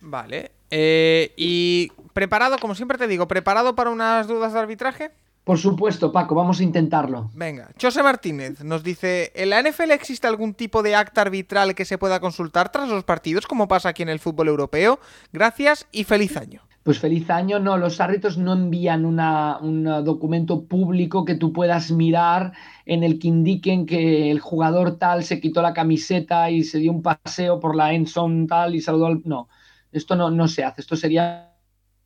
Vale. 0.00 0.52
Eh, 0.70 1.32
y 1.36 1.90
preparado, 2.12 2.58
como 2.58 2.74
siempre 2.74 2.98
te 2.98 3.08
digo, 3.08 3.26
¿preparado 3.26 3.74
para 3.74 3.90
unas 3.90 4.28
dudas 4.28 4.52
de 4.52 4.60
arbitraje? 4.60 5.10
Por 5.44 5.58
supuesto, 5.58 6.12
Paco, 6.12 6.34
vamos 6.34 6.60
a 6.60 6.62
intentarlo. 6.62 7.30
Venga, 7.34 7.70
José 7.80 8.02
Martínez 8.02 8.62
nos 8.62 8.82
dice, 8.82 9.32
¿en 9.34 9.48
la 9.48 9.62
NFL 9.62 9.92
existe 9.92 10.26
algún 10.26 10.52
tipo 10.52 10.82
de 10.82 10.94
acta 10.94 11.22
arbitral 11.22 11.74
que 11.74 11.86
se 11.86 11.96
pueda 11.96 12.20
consultar 12.20 12.70
tras 12.70 12.88
los 12.88 13.02
partidos, 13.04 13.46
como 13.46 13.66
pasa 13.66 13.88
aquí 13.88 14.02
en 14.02 14.10
el 14.10 14.18
fútbol 14.18 14.48
europeo? 14.48 15.00
Gracias 15.32 15.86
y 15.90 16.04
feliz 16.04 16.36
año. 16.36 16.67
Pues 16.88 17.00
feliz 17.00 17.28
año, 17.28 17.58
no, 17.58 17.76
los 17.76 18.00
árbitros 18.00 18.38
no 18.38 18.54
envían 18.54 19.04
un 19.04 19.84
documento 20.06 20.64
público 20.64 21.26
que 21.26 21.34
tú 21.34 21.52
puedas 21.52 21.90
mirar 21.90 22.54
en 22.86 23.04
el 23.04 23.18
que 23.18 23.28
indiquen 23.28 23.84
que 23.84 24.30
el 24.30 24.40
jugador 24.40 24.96
tal 24.96 25.22
se 25.22 25.38
quitó 25.38 25.60
la 25.60 25.74
camiseta 25.74 26.50
y 26.50 26.64
se 26.64 26.78
dio 26.78 26.90
un 26.92 27.02
paseo 27.02 27.60
por 27.60 27.76
la 27.76 27.92
endzone 27.92 28.46
tal 28.46 28.74
y 28.74 28.80
saludó 28.80 29.04
al... 29.04 29.20
No, 29.26 29.50
esto 29.92 30.16
no, 30.16 30.30
no 30.30 30.48
se 30.48 30.64
hace, 30.64 30.80
esto 30.80 30.96
sería 30.96 31.52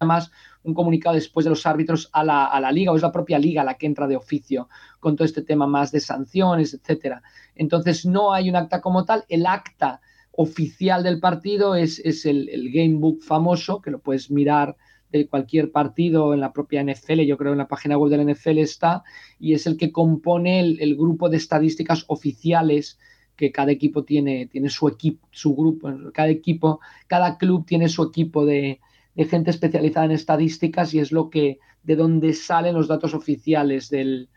más 0.01 0.33
un 0.65 0.75
comunicado 0.75 1.15
después 1.15 1.45
de 1.45 1.51
los 1.51 1.65
árbitros 1.65 2.11
a 2.13 2.25
la, 2.25 2.47
a 2.47 2.59
la, 2.59 2.73
liga 2.73 2.91
o 2.91 2.97
es 2.97 3.03
la 3.03 3.13
propia 3.13 3.39
liga 3.39 3.63
la 3.63 3.75
que 3.75 3.87
entra 3.87 4.09
de 4.09 4.17
oficio 4.17 4.69
con 4.99 5.15
todo 5.15 5.27
este 5.27 5.43
tema 5.43 5.69
más 5.69 5.93
de 5.93 6.01
sanciones, 6.01 6.75
etcétera. 6.75 7.23
Entonces 7.55 8.05
no 8.05 8.33
hay 8.33 8.51
un 8.51 8.57
acta 8.57 8.81
como 8.81 9.05
tal, 9.05 9.25
el 9.29 9.47
acta 9.47 10.01
oficial 10.33 11.03
del 11.03 11.21
partido 11.21 11.75
es, 11.75 11.99
es 12.01 12.27
el, 12.27 12.49
el, 12.49 12.71
game 12.73 12.97
book 12.99 13.23
famoso, 13.23 13.81
que 13.81 13.91
lo 13.91 14.01
puedes 14.01 14.31
mirar 14.31 14.77
de 15.11 15.27
cualquier 15.27 15.71
partido 15.71 16.33
en 16.33 16.41
la 16.41 16.53
propia 16.53 16.83
NFL, 16.83 17.21
yo 17.21 17.37
creo 17.37 17.53
en 17.53 17.59
la 17.59 17.69
página 17.69 17.99
web 17.99 18.11
de 18.11 18.17
la 18.17 18.33
NFL 18.33 18.59
está, 18.59 19.03
y 19.39 19.53
es 19.53 19.67
el 19.67 19.77
que 19.77 19.93
compone 19.93 20.61
el, 20.61 20.81
el 20.81 20.97
grupo 20.97 21.29
de 21.29 21.37
estadísticas 21.37 22.05
oficiales 22.09 22.99
que 23.37 23.53
cada 23.53 23.73
equipo 23.73 24.05
tiene, 24.05 24.47
tiene 24.47 24.71
su 24.71 24.89
equipo, 24.89 25.29
su 25.31 25.55
grupo, 25.55 25.91
cada 26.13 26.29
equipo, 26.29 26.81
cada 27.07 27.39
club 27.39 27.67
tiene 27.67 27.89
su 27.89 28.03
equipo 28.03 28.47
de, 28.47 28.81
de, 29.15 29.25
gente 29.25 29.51
especializada 29.51 30.07
en 30.07 30.13
estadísticas 30.13 30.95
y 30.95 31.01
es 31.01 31.13
lo 31.13 31.29
que, 31.29 31.59
de 31.83 31.97
donde 31.97 32.33
salen 32.33 32.75
los 32.75 32.89
datos 32.89 33.15
oficiales 33.15 33.91
del, 33.91 34.29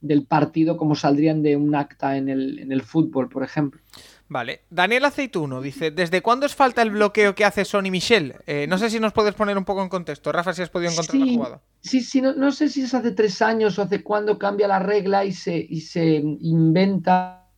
del 0.00 0.26
partido, 0.26 0.76
como 0.76 0.94
saldrían 0.94 1.42
de 1.42 1.56
un 1.56 1.74
acta 1.74 2.16
en 2.16 2.28
el, 2.28 2.58
en 2.58 2.72
el 2.72 2.82
fútbol, 2.82 3.28
por 3.28 3.42
ejemplo. 3.42 3.80
Vale. 4.28 4.62
Daniel 4.70 5.04
Aceituno 5.04 5.60
dice, 5.60 5.92
¿desde 5.92 6.20
cuándo 6.20 6.46
es 6.46 6.54
falta 6.54 6.82
el 6.82 6.90
bloqueo 6.90 7.34
que 7.34 7.44
hace 7.44 7.64
Sonny 7.64 7.90
Michel? 7.90 8.34
Eh, 8.46 8.66
no 8.68 8.76
sé 8.76 8.90
si 8.90 8.98
nos 8.98 9.12
puedes 9.12 9.34
poner 9.34 9.56
un 9.56 9.64
poco 9.64 9.82
en 9.82 9.88
contexto. 9.88 10.32
Rafa, 10.32 10.52
si 10.52 10.62
has 10.62 10.70
podido 10.70 10.90
encontrar 10.90 11.22
sí, 11.22 11.30
la 11.30 11.36
jugada. 11.36 11.62
Sí, 11.80 12.00
sí, 12.00 12.20
no, 12.20 12.34
no, 12.34 12.50
sé 12.50 12.68
si 12.68 12.82
es 12.82 12.92
hace 12.94 13.12
tres 13.12 13.40
años 13.40 13.78
o 13.78 13.82
hace 13.82 14.02
cuándo 14.02 14.36
cambia 14.36 14.66
la 14.66 14.80
regla 14.80 15.24
y 15.24 15.32
se, 15.32 15.56
y 15.56 15.80
se 15.80 16.16
inventa, 16.40 17.48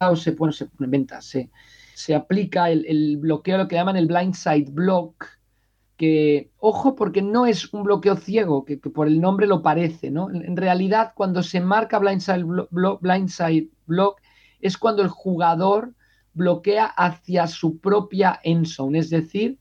o 0.00 0.16
se, 0.16 0.32
bueno, 0.32 0.52
se 0.52 0.66
inventa, 0.80 1.20
se, 1.20 1.50
se 1.94 2.16
aplica 2.16 2.68
el, 2.70 2.84
el, 2.86 3.16
bloqueo, 3.18 3.56
lo 3.56 3.68
que 3.68 3.76
llaman 3.76 3.96
el 3.96 4.08
blindside 4.08 4.70
block, 4.72 5.24
que, 5.96 6.50
ojo, 6.58 6.96
porque 6.96 7.22
no 7.22 7.46
es 7.46 7.72
un 7.72 7.84
bloqueo 7.84 8.16
ciego, 8.16 8.64
que, 8.64 8.80
que 8.80 8.90
por 8.90 9.06
el 9.06 9.20
nombre 9.20 9.46
lo 9.46 9.62
parece, 9.62 10.10
¿no? 10.10 10.30
En, 10.30 10.44
en 10.44 10.56
realidad, 10.56 11.12
cuando 11.14 11.44
se 11.44 11.60
marca 11.60 12.00
blindside 12.00 13.68
block 13.86 14.20
es 14.60 14.76
cuando 14.76 15.02
el 15.02 15.08
jugador 15.08 15.94
bloquea 16.38 16.86
hacia 16.86 17.46
su 17.48 17.78
propia 17.78 18.40
endzone, 18.42 19.00
es 19.00 19.10
decir, 19.10 19.58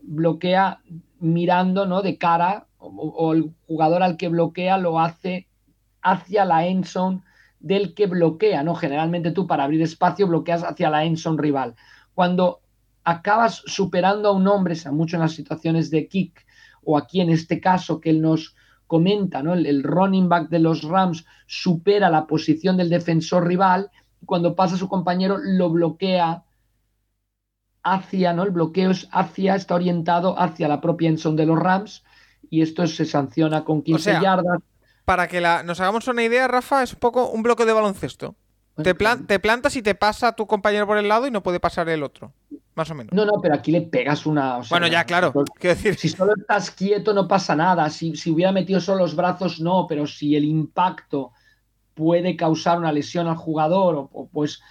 bloquea 0.00 0.80
mirando 1.18 1.86
¿no? 1.86 2.02
de 2.02 2.16
cara 2.16 2.68
o, 2.78 3.34
el 3.34 3.52
jugador 3.66 4.02
al 4.02 4.16
que 4.16 4.28
bloquea 4.28 4.78
lo 4.78 5.00
hace 5.00 5.48
hacia 6.00 6.44
la 6.46 6.66
endzone 6.66 7.22
del 7.58 7.94
que 7.94 8.06
bloquea, 8.06 8.62
¿no? 8.62 8.74
Generalmente 8.74 9.32
tú 9.32 9.46
para 9.46 9.64
abrir 9.64 9.82
espacio 9.82 10.26
bloqueas 10.26 10.62
hacia 10.62 10.88
la 10.88 11.04
endzone 11.04 11.42
rival. 11.42 11.74
Cuando 12.14 12.60
acabas 13.04 13.62
superando 13.66 14.30
a 14.30 14.32
un 14.32 14.46
hombre, 14.46 14.76
sea 14.76 14.92
mucho 14.92 15.16
en 15.16 15.22
las 15.22 15.32
situaciones 15.32 15.90
de 15.90 16.08
kick 16.08 16.46
o 16.84 16.96
aquí 16.96 17.20
en 17.20 17.28
este 17.28 17.60
caso 17.60 18.00
que 18.00 18.10
él 18.10 18.22
nos 18.22 18.54
comenta, 18.86 19.42
¿no? 19.42 19.52
El, 19.52 19.66
el 19.66 19.82
running 19.82 20.28
back 20.28 20.48
de 20.48 20.60
los 20.60 20.82
Rams 20.84 21.26
supera 21.46 22.08
la 22.08 22.26
posición 22.26 22.76
del 22.78 22.88
defensor 22.88 23.46
rival 23.46 23.90
cuando 24.30 24.54
pasa 24.54 24.76
su 24.76 24.88
compañero 24.88 25.38
lo 25.38 25.70
bloquea 25.70 26.44
hacia, 27.82 28.32
¿no? 28.32 28.44
El 28.44 28.52
bloqueo 28.52 28.92
es 28.92 29.08
hacia, 29.10 29.56
está 29.56 29.74
orientado 29.74 30.38
hacia 30.38 30.68
la 30.68 30.80
propia 30.80 31.08
endzone 31.08 31.36
de 31.36 31.46
los 31.46 31.58
Rams 31.58 32.04
y 32.48 32.62
esto 32.62 32.86
se 32.86 33.06
sanciona 33.06 33.64
con 33.64 33.82
15 33.82 33.98
o 33.98 34.02
sea, 34.12 34.22
yardas. 34.22 34.60
Para 35.04 35.26
que 35.26 35.40
la, 35.40 35.64
nos 35.64 35.80
hagamos 35.80 36.06
una 36.06 36.22
idea, 36.22 36.46
Rafa, 36.46 36.84
es 36.84 36.92
un 36.92 37.00
poco 37.00 37.28
un 37.28 37.42
bloque 37.42 37.64
de 37.64 37.72
baloncesto. 37.72 38.36
Te, 38.84 38.94
plan, 38.94 39.26
te, 39.26 39.40
plantas 39.40 39.74
y 39.74 39.82
te 39.82 39.96
pasa 39.96 40.30
tu 40.30 40.46
compañero 40.46 40.86
por 40.86 40.96
el 40.96 41.08
lado 41.08 41.26
y 41.26 41.32
no 41.32 41.42
puede 41.42 41.58
pasar 41.58 41.88
el 41.88 42.04
otro. 42.04 42.32
Más 42.76 42.88
o 42.88 42.94
menos. 42.94 43.12
No, 43.12 43.24
no, 43.24 43.32
pero 43.42 43.56
aquí 43.56 43.72
le 43.72 43.80
pegas 43.80 44.26
una. 44.26 44.58
O 44.58 44.62
sea, 44.62 44.78
bueno, 44.78 44.86
ya, 44.86 45.04
claro. 45.04 45.32
Si, 45.60 45.66
decir... 45.66 45.96
si 45.96 46.08
solo 46.08 46.34
estás 46.38 46.70
quieto, 46.70 47.12
no 47.12 47.26
pasa 47.26 47.56
nada. 47.56 47.90
Si, 47.90 48.14
si 48.14 48.30
hubiera 48.30 48.52
metido 48.52 48.78
solo 48.78 49.00
los 49.00 49.16
brazos, 49.16 49.60
no. 49.60 49.86
Pero 49.88 50.06
si 50.06 50.36
el 50.36 50.44
impacto 50.44 51.32
puede 52.00 52.34
causar 52.34 52.78
una 52.78 52.92
lesión 52.92 53.26
al 53.26 53.36
jugador 53.36 54.08
o, 54.10 54.28
pues 54.32 54.62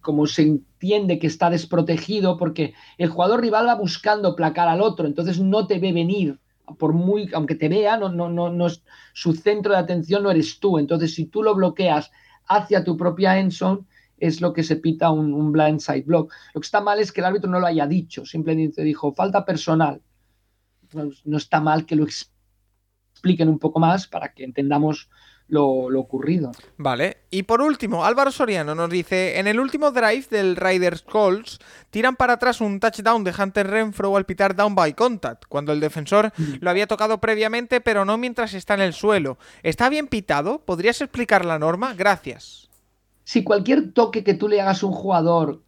como 0.00 0.28
se 0.28 0.42
entiende 0.42 1.18
que 1.18 1.26
está 1.26 1.50
desprotegido 1.50 2.36
porque 2.36 2.74
el 2.96 3.08
jugador 3.08 3.40
rival 3.40 3.66
va 3.66 3.74
buscando 3.74 4.36
placar 4.36 4.68
al 4.68 4.80
otro, 4.80 5.08
entonces 5.08 5.40
no 5.40 5.66
te 5.66 5.80
ve 5.80 5.92
venir 5.92 6.38
por 6.78 6.92
muy 6.92 7.28
aunque 7.34 7.56
te 7.56 7.68
vea, 7.68 7.96
no, 7.96 8.08
no, 8.08 8.28
no, 8.28 8.50
no 8.52 8.68
es 8.68 8.84
su 9.14 9.32
centro 9.32 9.72
de 9.72 9.80
atención 9.80 10.22
no 10.22 10.30
eres 10.30 10.60
tú, 10.60 10.78
entonces 10.78 11.12
si 11.12 11.26
tú 11.26 11.42
lo 11.42 11.56
bloqueas 11.56 12.12
hacia 12.46 12.84
tu 12.84 12.96
propia 12.96 13.40
endzone 13.40 13.80
es 14.16 14.40
lo 14.40 14.52
que 14.52 14.62
se 14.62 14.76
pita 14.76 15.10
un, 15.10 15.34
un 15.34 15.50
blindside 15.50 16.04
block. 16.04 16.32
Lo 16.54 16.60
que 16.60 16.66
está 16.66 16.80
mal 16.80 17.00
es 17.00 17.10
que 17.10 17.20
el 17.20 17.26
árbitro 17.26 17.50
no 17.50 17.58
lo 17.58 17.66
haya 17.66 17.88
dicho, 17.88 18.24
simplemente 18.24 18.84
dijo 18.84 19.12
falta 19.12 19.44
personal. 19.44 20.02
No 21.24 21.36
está 21.36 21.60
mal 21.60 21.84
que 21.86 21.96
lo 21.96 22.04
expliquen 22.04 23.48
un 23.48 23.58
poco 23.58 23.80
más 23.80 24.06
para 24.06 24.32
que 24.32 24.44
entendamos 24.44 25.08
lo, 25.50 25.90
lo, 25.90 26.00
ocurrido. 26.00 26.52
Vale. 26.78 27.18
Y 27.30 27.42
por 27.42 27.60
último, 27.60 28.04
Álvaro 28.04 28.30
Soriano 28.30 28.74
nos 28.74 28.88
dice: 28.88 29.38
En 29.38 29.46
el 29.46 29.60
último 29.60 29.90
drive 29.90 30.26
del 30.30 30.56
Riders 30.56 31.02
Calls, 31.02 31.58
tiran 31.90 32.16
para 32.16 32.34
atrás 32.34 32.60
un 32.60 32.80
touchdown 32.80 33.24
de 33.24 33.34
Hunter 33.36 33.66
Renfro 33.66 34.16
al 34.16 34.24
pitar 34.24 34.56
down 34.56 34.74
by 34.74 34.94
contact, 34.94 35.44
cuando 35.48 35.72
el 35.72 35.80
defensor 35.80 36.32
mm. 36.36 36.54
lo 36.60 36.70
había 36.70 36.86
tocado 36.86 37.18
previamente, 37.18 37.80
pero 37.80 38.04
no 38.04 38.16
mientras 38.16 38.54
está 38.54 38.74
en 38.74 38.80
el 38.80 38.92
suelo. 38.92 39.38
¿Está 39.62 39.88
bien 39.88 40.06
pitado? 40.06 40.60
¿Podrías 40.60 41.00
explicar 41.00 41.44
la 41.44 41.58
norma? 41.58 41.94
Gracias. 41.94 42.68
si 43.24 43.44
cualquier 43.44 43.92
toque 43.92 44.24
que 44.24 44.34
tú 44.34 44.48
le 44.48 44.60
hagas 44.60 44.82
a 44.82 44.86
un 44.86 44.92
jugador 44.92 45.62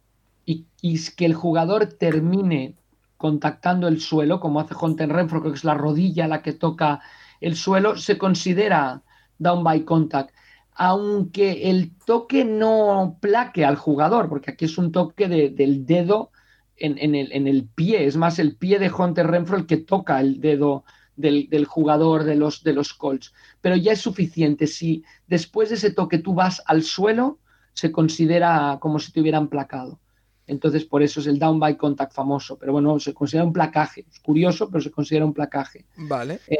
y, 0.45 0.65
y 0.81 0.99
que 1.11 1.25
el 1.25 1.33
jugador 1.33 1.85
termine 1.85 2.75
contactando 3.17 3.87
el 3.87 4.01
suelo, 4.01 4.41
como 4.41 4.59
hace 4.59 4.75
Hunter 4.79 5.07
Renfro, 5.07 5.41
que 5.41 5.49
es 5.49 5.63
la 5.63 5.75
rodilla 5.75 6.27
la 6.27 6.41
que 6.41 6.51
toca 6.51 6.99
el 7.39 7.55
suelo, 7.55 7.95
se 7.95 8.17
considera 8.17 9.01
down 9.37 9.63
by 9.63 9.83
contact. 9.83 10.33
Aunque 10.75 11.69
el 11.69 11.91
toque 12.05 12.45
no 12.45 13.17
plaque 13.21 13.63
al 13.63 13.75
jugador, 13.75 14.29
porque 14.29 14.51
aquí 14.51 14.65
es 14.65 14.77
un 14.77 14.91
toque 14.91 15.27
de, 15.27 15.49
del 15.49 15.85
dedo 15.85 16.31
en, 16.77 16.97
en, 16.97 17.15
el, 17.15 17.31
en, 17.31 17.47
el, 17.47 17.65
pie, 17.65 18.05
es 18.05 18.17
más 18.17 18.39
el 18.39 18.55
pie 18.55 18.79
de 18.79 18.91
Hunter 18.91 19.27
Renfro 19.27 19.57
el 19.57 19.67
que 19.67 19.77
toca 19.77 20.19
el 20.19 20.41
dedo 20.41 20.83
del, 21.15 21.47
del, 21.49 21.65
jugador 21.65 22.23
de 22.23 22.35
los, 22.35 22.63
de 22.63 22.73
los 22.73 22.93
Colts. 22.93 23.33
Pero 23.61 23.75
ya 23.75 23.91
es 23.91 24.01
suficiente. 24.01 24.65
Si 24.65 25.03
después 25.27 25.69
de 25.69 25.75
ese 25.75 25.91
toque 25.91 26.17
tú 26.17 26.33
vas 26.33 26.61
al 26.65 26.83
suelo, 26.83 27.39
se 27.73 27.91
considera 27.91 28.77
como 28.81 28.99
si 28.99 29.11
te 29.11 29.21
hubieran 29.21 29.49
placado. 29.49 29.99
Entonces, 30.45 30.83
por 30.83 31.03
eso 31.03 31.19
es 31.19 31.27
el 31.27 31.39
down 31.39 31.59
by 31.59 31.77
contact 31.77 32.13
famoso. 32.13 32.57
Pero 32.57 32.73
bueno, 32.73 32.99
se 32.99 33.13
considera 33.13 33.45
un 33.45 33.53
placaje. 33.53 34.05
Es 34.11 34.19
curioso, 34.19 34.69
pero 34.69 34.81
se 34.81 34.91
considera 34.91 35.25
un 35.25 35.33
placaje. 35.33 35.85
Vale. 35.95 36.39
Eh, 36.47 36.57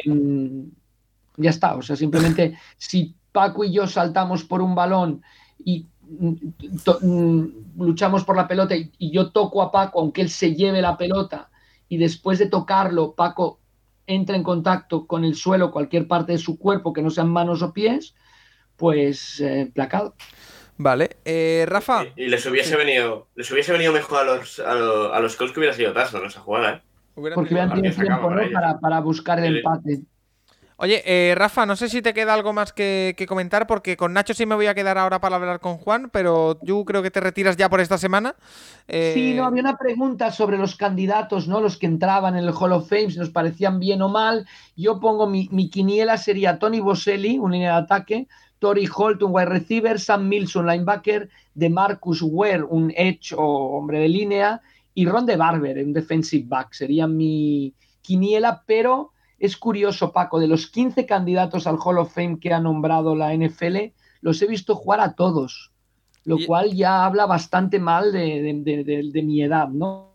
ya 1.37 1.49
está. 1.49 1.75
O 1.75 1.81
sea, 1.81 1.95
simplemente 1.95 2.57
si 2.77 3.15
Paco 3.31 3.63
y 3.63 3.73
yo 3.73 3.87
saltamos 3.87 4.43
por 4.43 4.61
un 4.61 4.75
balón 4.75 5.21
y 5.63 5.87
to, 6.83 6.99
luchamos 7.77 8.23
por 8.23 8.35
la 8.35 8.47
pelota 8.47 8.75
y, 8.75 8.91
y, 8.97 9.11
yo 9.11 9.31
toco 9.31 9.61
a 9.61 9.71
Paco, 9.71 9.99
aunque 9.99 10.21
él 10.21 10.29
se 10.29 10.53
lleve 10.55 10.81
la 10.81 10.97
pelota, 10.97 11.49
y 11.89 11.97
después 11.97 12.39
de 12.39 12.47
tocarlo, 12.47 13.13
Paco 13.13 13.59
entra 14.07 14.35
en 14.35 14.43
contacto 14.43 15.07
con 15.07 15.23
el 15.23 15.35
suelo, 15.35 15.71
cualquier 15.71 16.07
parte 16.07 16.33
de 16.33 16.37
su 16.37 16.57
cuerpo 16.57 16.93
que 16.93 17.01
no 17.01 17.09
sean 17.09 17.29
manos 17.29 17.61
o 17.61 17.73
pies, 17.73 18.15
pues 18.75 19.39
eh, 19.39 19.71
placado. 19.73 20.15
Vale, 20.77 21.17
eh, 21.23 21.65
Rafa. 21.67 22.05
Y, 22.15 22.23
y, 22.23 22.27
les 22.27 22.45
hubiese 22.45 22.71
sí. 22.71 22.75
venido, 22.75 23.27
les 23.35 23.49
hubiese 23.51 23.71
venido 23.71 23.93
mejor 23.93 24.19
a 24.19 24.23
los, 24.23 24.59
a 24.59 24.73
los, 24.73 25.13
a 25.13 25.19
los 25.19 25.35
Colts 25.35 25.53
que 25.53 25.59
hubiera 25.59 25.75
sido 25.75 25.93
Tasso 25.93 26.17
en 26.17 26.25
esa 26.25 26.39
jugada, 26.39 26.73
¿eh? 26.75 26.81
Porque 27.15 27.53
hubieran 27.53 27.73
tenido 27.75 27.93
tiempo 27.93 28.31
¿no? 28.31 28.41
para, 28.51 28.79
para, 28.79 28.99
buscar 28.99 29.39
el 29.39 29.57
empate. 29.57 30.01
Oye, 30.77 31.03
eh, 31.05 31.35
Rafa, 31.35 31.65
no 31.65 31.75
sé 31.75 31.87
si 31.87 32.01
te 32.01 32.13
queda 32.13 32.33
algo 32.33 32.51
más 32.51 32.73
que, 32.73 33.13
que, 33.17 33.27
comentar, 33.27 33.67
porque 33.67 33.95
con 33.95 34.13
Nacho 34.13 34.33
sí 34.33 34.45
me 34.45 34.55
voy 34.55 34.65
a 34.65 34.73
quedar 34.73 34.97
ahora 34.97 35.21
para 35.21 35.35
hablar 35.35 35.59
con 35.59 35.77
Juan, 35.77 36.09
pero 36.11 36.59
yo 36.63 36.83
creo 36.83 37.03
que 37.03 37.11
te 37.11 37.19
retiras 37.19 37.57
ya 37.57 37.69
por 37.69 37.79
esta 37.79 37.97
semana. 37.97 38.35
Eh... 38.87 39.11
Sí, 39.13 39.33
no, 39.35 39.45
había 39.45 39.61
una 39.61 39.77
pregunta 39.77 40.31
sobre 40.31 40.57
los 40.57 40.75
candidatos, 40.75 41.47
¿no? 41.47 41.61
Los 41.61 41.77
que 41.77 41.85
entraban 41.85 42.35
en 42.35 42.45
el 42.45 42.53
Hall 42.53 42.73
of 42.73 42.89
Fame, 42.89 43.11
si 43.11 43.19
nos 43.19 43.29
parecían 43.29 43.79
bien 43.79 44.01
o 44.01 44.09
mal. 44.09 44.47
Yo 44.75 44.99
pongo 44.99 45.27
mi, 45.27 45.47
mi 45.51 45.69
quiniela 45.69 46.17
sería 46.17 46.59
Tony 46.59 46.79
Boselli, 46.79 47.37
un 47.37 47.51
línea 47.51 47.73
de 47.73 47.83
ataque, 47.83 48.27
Tori 48.59 48.89
Holt, 48.93 49.21
un 49.23 49.31
wide 49.33 49.45
receiver, 49.45 49.99
Sam 49.99 50.27
Mills, 50.27 50.55
un 50.55 50.67
linebacker, 50.67 51.29
de 51.53 51.69
Marcus 51.69 52.21
Ware, 52.21 52.63
un 52.63 52.91
edge 52.95 53.33
o 53.35 53.77
hombre 53.77 53.99
de 53.99 54.09
línea, 54.09 54.61
y 54.95 55.05
Ron 55.05 55.25
de 55.25 55.37
Barber, 55.37 55.77
un 55.83 55.93
defensive 55.93 56.45
back. 56.47 56.73
Sería 56.73 57.07
mi 57.07 57.73
quiniela, 58.01 58.63
pero 58.65 59.12
es 59.45 59.57
curioso, 59.57 60.13
Paco, 60.13 60.39
de 60.39 60.47
los 60.47 60.67
15 60.67 61.05
candidatos 61.05 61.67
al 61.67 61.77
Hall 61.83 61.97
of 61.97 62.13
Fame 62.13 62.39
que 62.39 62.53
ha 62.53 62.61
nombrado 62.61 63.13
la 63.13 63.35
NFL, 63.35 63.91
los 64.21 64.41
he 64.41 64.47
visto 64.47 64.73
jugar 64.73 65.01
a 65.01 65.15
todos, 65.15 65.73
lo 66.23 66.39
y... 66.39 66.45
cual 66.45 66.73
ya 66.73 67.03
habla 67.03 67.25
bastante 67.25 67.77
mal 67.77 68.13
de, 68.13 68.41
de, 68.63 68.83
de, 68.85 69.09
de 69.11 69.21
mi 69.21 69.43
edad, 69.43 69.67
¿no? 69.67 70.13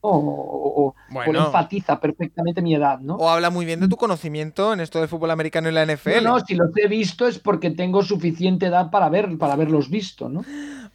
O, 0.00 0.10
o, 0.10 0.94
bueno. 1.10 1.44
o, 1.44 1.46
enfatiza 1.46 1.98
perfectamente 1.98 2.60
mi 2.60 2.74
edad, 2.74 3.00
¿no? 3.00 3.16
O 3.16 3.30
habla 3.30 3.48
muy 3.48 3.64
bien 3.64 3.80
de 3.80 3.88
tu 3.88 3.96
conocimiento 3.96 4.74
en 4.74 4.80
esto 4.80 5.00
del 5.00 5.08
fútbol 5.08 5.30
americano 5.30 5.70
y 5.70 5.72
la 5.72 5.86
NFL. 5.86 6.22
No, 6.22 6.38
no, 6.38 6.40
si 6.40 6.54
los 6.54 6.68
he 6.76 6.88
visto 6.88 7.26
es 7.26 7.38
porque 7.38 7.70
tengo 7.70 8.02
suficiente 8.02 8.66
edad 8.66 8.90
para 8.90 9.08
ver, 9.08 9.38
para 9.38 9.54
haberlos 9.54 9.88
visto, 9.88 10.28
¿no? 10.28 10.44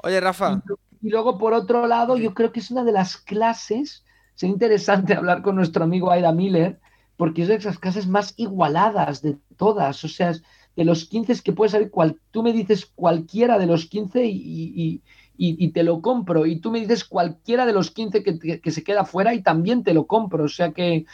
Oye, 0.04 0.20
Rafa. 0.22 0.62
Y, 1.02 1.08
y 1.08 1.10
luego, 1.10 1.40
por 1.40 1.54
otro 1.54 1.88
lado, 1.88 2.18
yo 2.18 2.36
creo 2.36 2.52
que 2.52 2.60
es 2.60 2.70
una 2.70 2.84
de 2.84 2.91
las 2.91 3.18
clases, 3.18 4.06
sería 4.36 4.54
interesante 4.54 5.14
hablar 5.18 5.41
con 5.41 5.56
nuestro 5.56 5.84
amigo 5.84 6.12
Aida 6.12 6.32
Miller, 6.32 6.80
porque 7.18 7.44
es 7.44 7.48
de 7.48 7.56
esas 7.56 7.80
clases 7.80 8.07
más 8.07 8.34
igualadas 8.38 9.22
de 9.22 9.38
todas, 9.57 10.03
o 10.03 10.07
sea, 10.07 10.34
de 10.76 10.85
los 10.85 11.06
15 11.06 11.41
que 11.44 11.53
puedes 11.53 11.72
saber, 11.72 11.91
cual, 11.91 12.19
tú 12.31 12.44
me 12.44 12.53
dices 12.53 12.85
cualquiera 12.95 13.60
de 13.60 13.68
los 13.68 13.85
15 13.85 14.26
y, 14.26 14.31
y, 14.35 15.02
y, 15.38 15.69
te 15.69 15.84
lo 15.84 16.02
compro, 16.02 16.45
y 16.45 16.60
tú 16.60 16.72
me 16.72 16.80
dices 16.80 17.03
cualquiera 17.03 17.65
de 17.65 17.73
los 17.73 17.91
15 17.91 18.23
que, 18.23 18.60
que, 18.60 18.72
se 18.72 18.84
queda 18.84 19.06
fuera 19.06 19.34
y 19.34 19.41
también 19.41 19.84
te 19.84 19.94
lo 19.94 20.07
compro, 20.07 20.45
o 20.45 20.49
sea 20.49 20.72
que, 20.72 21.06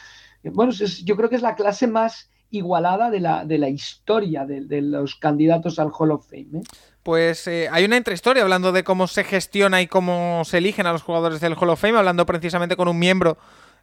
bueno, 0.44 0.72
es, 0.72 1.04
yo 1.04 1.16
creo 1.16 1.30
que 1.30 1.36
es 1.36 1.42
la 1.42 1.56
clase 1.56 1.88
más 1.88 2.30
igualada 2.52 3.10
de 3.10 3.20
la, 3.20 3.46
de 3.46 3.58
la 3.58 3.70
historia 3.70 4.46
de, 4.46 4.82
los 4.82 5.16
candidatos 5.16 5.80
al 5.80 5.92
Hall 5.98 6.12
of 6.12 6.28
Fame. 6.28 6.60
¿eh? 6.60 6.62
Pues 7.04 7.48
eh, 7.48 7.70
hay 7.72 7.86
una 7.86 7.98
intrahistoria 7.98 8.44
hablando 8.44 8.72
de 8.72 8.84
cómo 8.84 9.08
se 9.08 9.24
gestiona 9.24 9.82
y 9.82 9.88
cómo 9.88 10.44
se 10.46 10.58
eligen 10.58 10.88
a 10.88 10.92
los 10.92 11.04
jugadores 11.04 11.42
del 11.42 11.54
Hall 11.54 11.70
of 11.70 11.80
Fame, 11.80 11.98
hablando 11.98 12.26
precisamente 12.26 12.76
con 12.76 12.88
un 12.88 13.00
miembro 13.00 13.38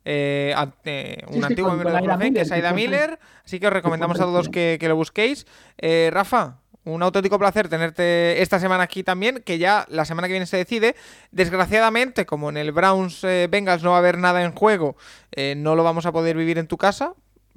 eh, 0.09 0.55
eh, 0.85 1.25
un 1.27 1.35
sí, 1.35 1.43
antiguo 1.43 1.71
sí, 1.71 1.77
miembro 1.77 1.93
de 1.93 2.09
Hall 2.09 2.33
que 2.33 2.41
es 2.41 2.53
Aida 2.53 2.73
Miller, 2.73 3.19
así 3.45 3.59
que 3.59 3.67
os 3.67 3.73
recomendamos 3.73 4.21
a 4.21 4.25
todos 4.25 4.49
que, 4.49 4.77
que 4.79 4.89
lo 4.89 4.95
busquéis. 4.95 5.47
Eh, 5.79 6.11
Rafa, 6.13 6.59
un 6.87 7.03
auténtico 7.03 7.39
placer 7.39 7.69
tenerte 7.69 8.41
esta 8.41 8.61
semana 8.61 8.85
aquí 8.85 9.03
también, 9.03 9.43
que 9.45 9.59
ya 9.59 9.85
la 9.89 10.05
semana 10.05 10.29
que 10.29 10.35
viene 10.35 10.47
se 10.47 10.57
decide. 10.57 10.95
Desgraciadamente, 11.33 12.25
como 12.25 12.49
en 12.49 12.57
el 12.57 12.71
Browns 12.71 13.25
eh, 13.25 13.49
Bengals 13.51 13.83
no 13.83 13.91
va 13.91 13.97
a 13.97 13.99
haber 13.99 14.19
nada 14.19 14.45
en 14.45 14.53
juego, 14.53 14.97
eh, 15.33 15.55
no 15.57 15.75
lo 15.75 15.83
vamos 15.83 16.07
a 16.07 16.13
poder 16.13 16.37
vivir 16.37 16.59
en 16.59 16.69
tu 16.69 16.79
casa, 16.79 17.15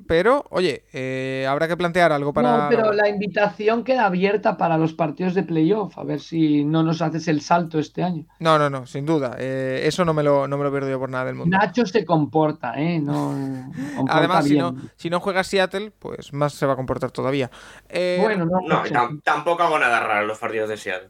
pero, 0.08 0.46
oye, 0.50 0.86
eh, 0.94 1.46
habrá 1.48 1.68
que 1.68 1.78
plantear 1.78 2.12
algo 2.12 2.34
para. 2.34 2.58
No, 2.58 2.70
pero 2.70 2.94
la 2.94 3.10
invitación 3.10 3.84
queda 3.84 4.06
abierta 4.06 4.58
para 4.58 4.78
los 4.78 4.94
partidos 4.94 5.34
de 5.34 5.44
playoff, 5.44 5.98
a 5.98 6.04
ver 6.04 6.20
si 6.20 6.64
no 6.64 6.84
nos 6.84 7.02
haces 7.02 7.28
el 7.28 7.42
salto 7.42 7.80
este 7.80 8.04
año. 8.04 8.26
No, 8.40 8.58
no, 8.58 8.70
no, 8.70 8.86
sin 8.86 9.06
duda. 9.06 9.36
Eh, 9.40 9.82
eso 9.84 10.06
no 10.06 10.14
me, 10.14 10.24
lo, 10.24 10.48
no 10.48 10.58
me 10.58 10.64
lo 10.64 10.72
pierdo 10.72 10.90
yo 10.90 11.00
por 11.00 11.10
nada 11.10 11.26
del 11.26 11.36
mundo. 11.36 11.58
Nacho 11.58 11.86
se 11.86 12.06
comporta, 12.06 12.74
¿eh? 12.80 13.00
No, 13.00 13.72
comporta 13.96 14.18
Además, 14.18 14.46
si 14.46 14.58
no, 14.58 14.76
si 14.96 15.10
no 15.10 15.20
juega 15.20 15.44
Seattle, 15.44 15.92
pues 15.92 16.34
más 16.34 16.54
se 16.54 16.66
va 16.66 16.74
a 16.74 16.76
comportar 16.76 17.12
todavía. 17.12 17.50
Eh, 17.90 18.18
bueno, 18.22 18.46
no, 18.46 18.62
no 18.68 19.20
tampoco 19.24 19.64
hago 19.64 19.80
nada 19.80 20.00
raro 20.00 20.22
en 20.22 20.28
los 20.28 20.38
partidos 20.38 20.70
de 20.70 20.78
Seattle. 20.78 21.10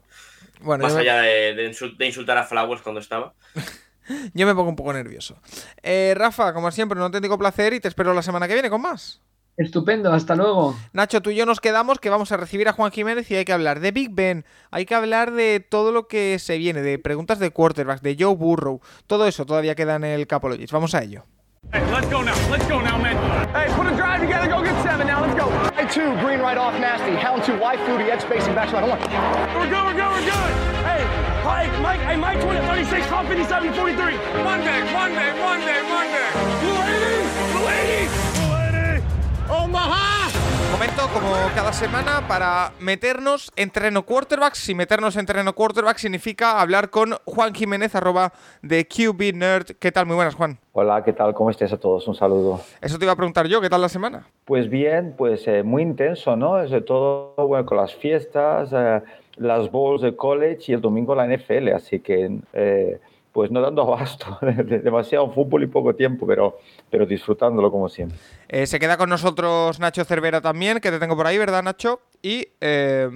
Bueno, 0.60 0.84
más 0.84 0.94
allá 0.94 1.22
de, 1.22 1.54
de 1.54 2.06
insultar 2.06 2.38
a 2.38 2.44
Flowers 2.44 2.82
cuando 2.82 3.00
estaba. 3.00 3.32
Yo 4.34 4.46
me 4.46 4.54
pongo 4.54 4.70
un 4.70 4.76
poco 4.76 4.92
nervioso. 4.92 5.36
Eh, 5.82 6.14
Rafa, 6.16 6.52
como 6.52 6.70
siempre, 6.70 6.98
un 6.98 7.04
auténtico 7.04 7.38
placer 7.38 7.72
y 7.74 7.80
te 7.80 7.88
espero 7.88 8.14
la 8.14 8.22
semana 8.22 8.48
que 8.48 8.54
viene 8.54 8.70
con 8.70 8.82
más. 8.82 9.20
Estupendo, 9.56 10.12
hasta 10.12 10.34
luego. 10.36 10.74
Nacho, 10.94 11.20
tú 11.20 11.30
y 11.30 11.36
yo 11.36 11.44
nos 11.44 11.60
quedamos 11.60 11.98
que 11.98 12.08
vamos 12.08 12.32
a 12.32 12.38
recibir 12.38 12.66
a 12.68 12.72
Juan 12.72 12.92
Jiménez 12.92 13.30
y 13.30 13.34
hay 13.34 13.44
que 13.44 13.52
hablar 13.52 13.80
de 13.80 13.90
Big 13.90 14.10
Ben, 14.10 14.46
hay 14.70 14.86
que 14.86 14.94
hablar 14.94 15.32
de 15.32 15.60
todo 15.60 15.92
lo 15.92 16.08
que 16.08 16.38
se 16.38 16.56
viene, 16.56 16.80
de 16.80 16.98
preguntas 16.98 17.38
de 17.40 17.50
quarterbacks, 17.50 18.00
de 18.00 18.16
Joe 18.18 18.34
Burrow, 18.34 18.80
todo 19.06 19.26
eso 19.26 19.44
todavía 19.44 19.74
queda 19.74 19.96
en 19.96 20.04
el 20.04 20.26
Capologist. 20.26 20.72
Vamos 20.72 20.94
a 20.94 21.02
ello. 21.02 21.26
Hey, 21.72 21.82
let's 21.92 22.10
go 22.10 22.22
now. 22.22 22.34
Let's 22.50 22.66
go 22.68 22.80
now, 22.80 22.96
man. 22.96 23.16
Hey, 23.54 23.70
put 23.76 23.86
a 23.86 23.94
drive 23.94 24.20
together. 24.22 24.48
Go 24.48 24.62
get 24.62 24.74
seven 24.82 25.06
now. 25.06 25.20
Let's 25.20 25.34
go. 25.38 25.46
Hey, 25.76 25.86
two, 25.92 26.16
green 26.24 26.40
right 26.40 26.56
off 26.56 26.72
nasty. 26.80 27.14
Hound 27.16 27.44
two, 27.44 27.52
Y 27.62 27.76
foodie, 27.76 28.08
edge 28.10 28.22
spacing, 28.22 28.54
back 28.54 28.70
slide. 28.70 28.80
Hold 28.80 28.92
on. 28.92 29.00
We're 29.60 29.68
good, 29.68 29.84
we're 29.84 29.94
good, 29.94 30.10
we're 30.10 30.24
good. 30.24 30.50
Hey, 30.88 31.29
Mike, 31.44 31.72
Mike, 31.80 32.00
hey, 32.06 32.16
Mike 32.16 32.40
20, 32.40 32.66
36, 32.66 33.06
top 33.08 33.26
57, 33.26 33.72
43. 33.72 34.18
Monday, 34.44 34.80
Monday, 34.92 35.30
Monday, 35.40 35.80
Monday. 35.88 36.26
Blue 36.60 36.76
lady, 36.76 37.16
blue 37.52 37.64
lady, 37.64 38.08
blue 38.36 38.52
lady. 38.52 39.02
Omaha. 39.48 40.28
Momento, 40.72 41.08
como 41.12 41.32
cada 41.54 41.72
semana, 41.72 42.28
para 42.28 42.72
meternos 42.78 43.50
en 43.56 43.70
terreno 43.70 44.04
quarterbacks. 44.04 44.68
Y 44.68 44.74
meternos 44.74 45.16
en 45.16 45.24
terreno 45.24 45.54
quarterbacks 45.54 46.02
significa 46.02 46.60
hablar 46.60 46.90
con 46.90 47.16
Juan 47.24 47.54
Jiménez, 47.54 47.94
arroba 47.94 48.32
de 48.60 48.86
QB 48.86 49.34
Nerd. 49.34 49.76
¿Qué 49.78 49.92
tal? 49.92 50.04
Muy 50.04 50.16
buenas, 50.16 50.34
Juan. 50.34 50.58
Hola, 50.72 51.02
¿qué 51.02 51.14
tal? 51.14 51.32
¿Cómo 51.32 51.50
estés 51.50 51.72
a 51.72 51.78
todos? 51.78 52.06
Un 52.06 52.14
saludo. 52.14 52.60
Eso 52.82 52.98
te 52.98 53.06
iba 53.06 53.12
a 53.12 53.16
preguntar 53.16 53.46
yo, 53.46 53.60
¿qué 53.60 53.70
tal 53.70 53.80
la 53.80 53.88
semana? 53.88 54.26
Pues 54.44 54.68
bien, 54.68 55.14
pues 55.16 55.48
eh, 55.48 55.62
muy 55.62 55.82
intenso, 55.82 56.36
¿no? 56.36 56.66
Sobre 56.68 56.82
todo 56.82 57.34
bueno, 57.36 57.64
con 57.66 57.78
las 57.78 57.94
fiestas, 57.94 58.70
eh, 58.72 59.02
las 59.40 59.70
bowls 59.70 60.02
de 60.02 60.14
college 60.14 60.64
y 60.68 60.72
el 60.74 60.80
domingo 60.80 61.14
la 61.14 61.26
NFL, 61.26 61.68
así 61.74 62.00
que 62.00 62.38
eh, 62.52 63.00
pues 63.32 63.50
no 63.50 63.60
dando 63.60 63.82
abasto, 63.92 64.38
demasiado 64.40 65.30
fútbol 65.30 65.64
y 65.64 65.66
poco 65.66 65.94
tiempo, 65.94 66.26
pero, 66.26 66.58
pero 66.90 67.06
disfrutándolo 67.06 67.70
como 67.70 67.88
siempre. 67.88 68.18
Eh, 68.48 68.66
se 68.66 68.78
queda 68.78 68.96
con 68.96 69.08
nosotros 69.08 69.80
Nacho 69.80 70.04
Cervera 70.04 70.40
también, 70.40 70.80
que 70.80 70.90
te 70.90 70.98
tengo 70.98 71.16
por 71.16 71.26
ahí, 71.26 71.38
¿verdad, 71.38 71.62
Nacho? 71.62 72.00
Y 72.22 72.48
eh, 72.60 73.08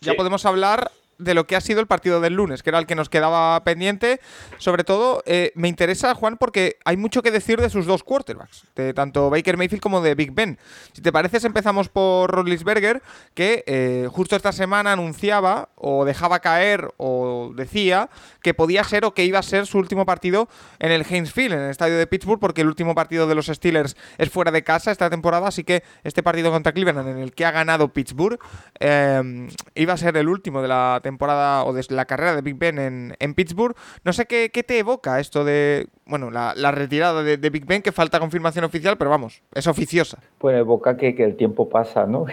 ya 0.00 0.12
sí. 0.12 0.16
podemos 0.16 0.44
hablar 0.44 0.90
de 1.18 1.34
lo 1.34 1.46
que 1.46 1.56
ha 1.56 1.60
sido 1.60 1.80
el 1.80 1.86
partido 1.86 2.20
del 2.20 2.34
lunes, 2.34 2.62
que 2.62 2.70
era 2.70 2.78
el 2.78 2.86
que 2.86 2.94
nos 2.94 3.08
quedaba 3.08 3.62
pendiente. 3.64 4.20
Sobre 4.58 4.84
todo, 4.84 5.22
eh, 5.26 5.52
me 5.54 5.68
interesa, 5.68 6.14
Juan, 6.14 6.36
porque 6.36 6.76
hay 6.84 6.96
mucho 6.96 7.22
que 7.22 7.30
decir 7.30 7.60
de 7.60 7.70
sus 7.70 7.86
dos 7.86 8.04
quarterbacks, 8.04 8.64
de 8.76 8.94
tanto 8.94 9.28
Baker 9.30 9.56
Mayfield 9.56 9.82
como 9.82 10.00
de 10.00 10.14
Big 10.14 10.32
Ben. 10.32 10.58
Si 10.92 11.02
te 11.02 11.12
pareces, 11.12 11.44
empezamos 11.44 11.88
por 11.88 12.30
Rodlisberger, 12.30 13.02
que 13.34 13.64
eh, 13.66 14.08
justo 14.10 14.36
esta 14.36 14.52
semana 14.52 14.92
anunciaba, 14.92 15.70
o 15.74 16.04
dejaba 16.04 16.40
caer, 16.40 16.88
o 16.96 17.52
decía, 17.54 18.10
que 18.42 18.54
podía 18.54 18.84
ser 18.84 19.04
o 19.04 19.12
que 19.12 19.24
iba 19.24 19.38
a 19.38 19.42
ser 19.42 19.66
su 19.66 19.78
último 19.78 20.06
partido 20.06 20.48
en 20.78 20.92
el 20.92 21.04
Heinz 21.08 21.32
Field, 21.32 21.54
en 21.54 21.60
el 21.60 21.70
estadio 21.70 21.98
de 21.98 22.06
Pittsburgh, 22.06 22.40
porque 22.40 22.60
el 22.60 22.68
último 22.68 22.94
partido 22.94 23.26
de 23.26 23.34
los 23.34 23.46
Steelers 23.46 23.96
es 24.18 24.30
fuera 24.30 24.52
de 24.52 24.62
casa 24.62 24.92
esta 24.92 25.10
temporada, 25.10 25.48
así 25.48 25.64
que 25.64 25.82
este 26.04 26.22
partido 26.22 26.52
contra 26.52 26.72
Cleveland, 26.72 27.08
en 27.08 27.18
el 27.18 27.32
que 27.32 27.44
ha 27.44 27.50
ganado 27.50 27.92
Pittsburgh, 27.92 28.38
eh, 28.78 29.48
iba 29.74 29.92
a 29.92 29.96
ser 29.96 30.16
el 30.16 30.28
último 30.28 30.62
de 30.62 30.68
la 30.68 31.00
temporada 31.02 31.07
temporada 31.08 31.64
o 31.64 31.72
de 31.72 31.84
la 31.88 32.04
carrera 32.04 32.34
de 32.36 32.42
Big 32.42 32.56
Ben 32.56 32.78
en, 32.78 33.16
en 33.18 33.34
Pittsburgh. 33.34 33.74
No 34.04 34.12
sé 34.12 34.26
qué, 34.26 34.50
qué, 34.52 34.62
te 34.62 34.78
evoca 34.78 35.20
esto 35.20 35.44
de, 35.44 35.88
bueno, 36.06 36.30
la, 36.30 36.54
la 36.56 36.70
retirada 36.70 37.22
de, 37.22 37.36
de, 37.36 37.50
Big 37.50 37.66
Ben, 37.66 37.82
que 37.82 37.92
falta 37.92 38.20
confirmación 38.20 38.64
oficial, 38.64 38.96
pero 38.98 39.10
vamos, 39.10 39.42
es 39.54 39.66
oficiosa. 39.66 40.18
Pues 40.38 40.56
evoca 40.58 40.96
que, 40.96 41.14
que 41.14 41.24
el 41.24 41.36
tiempo 41.36 41.68
pasa, 41.68 42.06
¿no? 42.06 42.26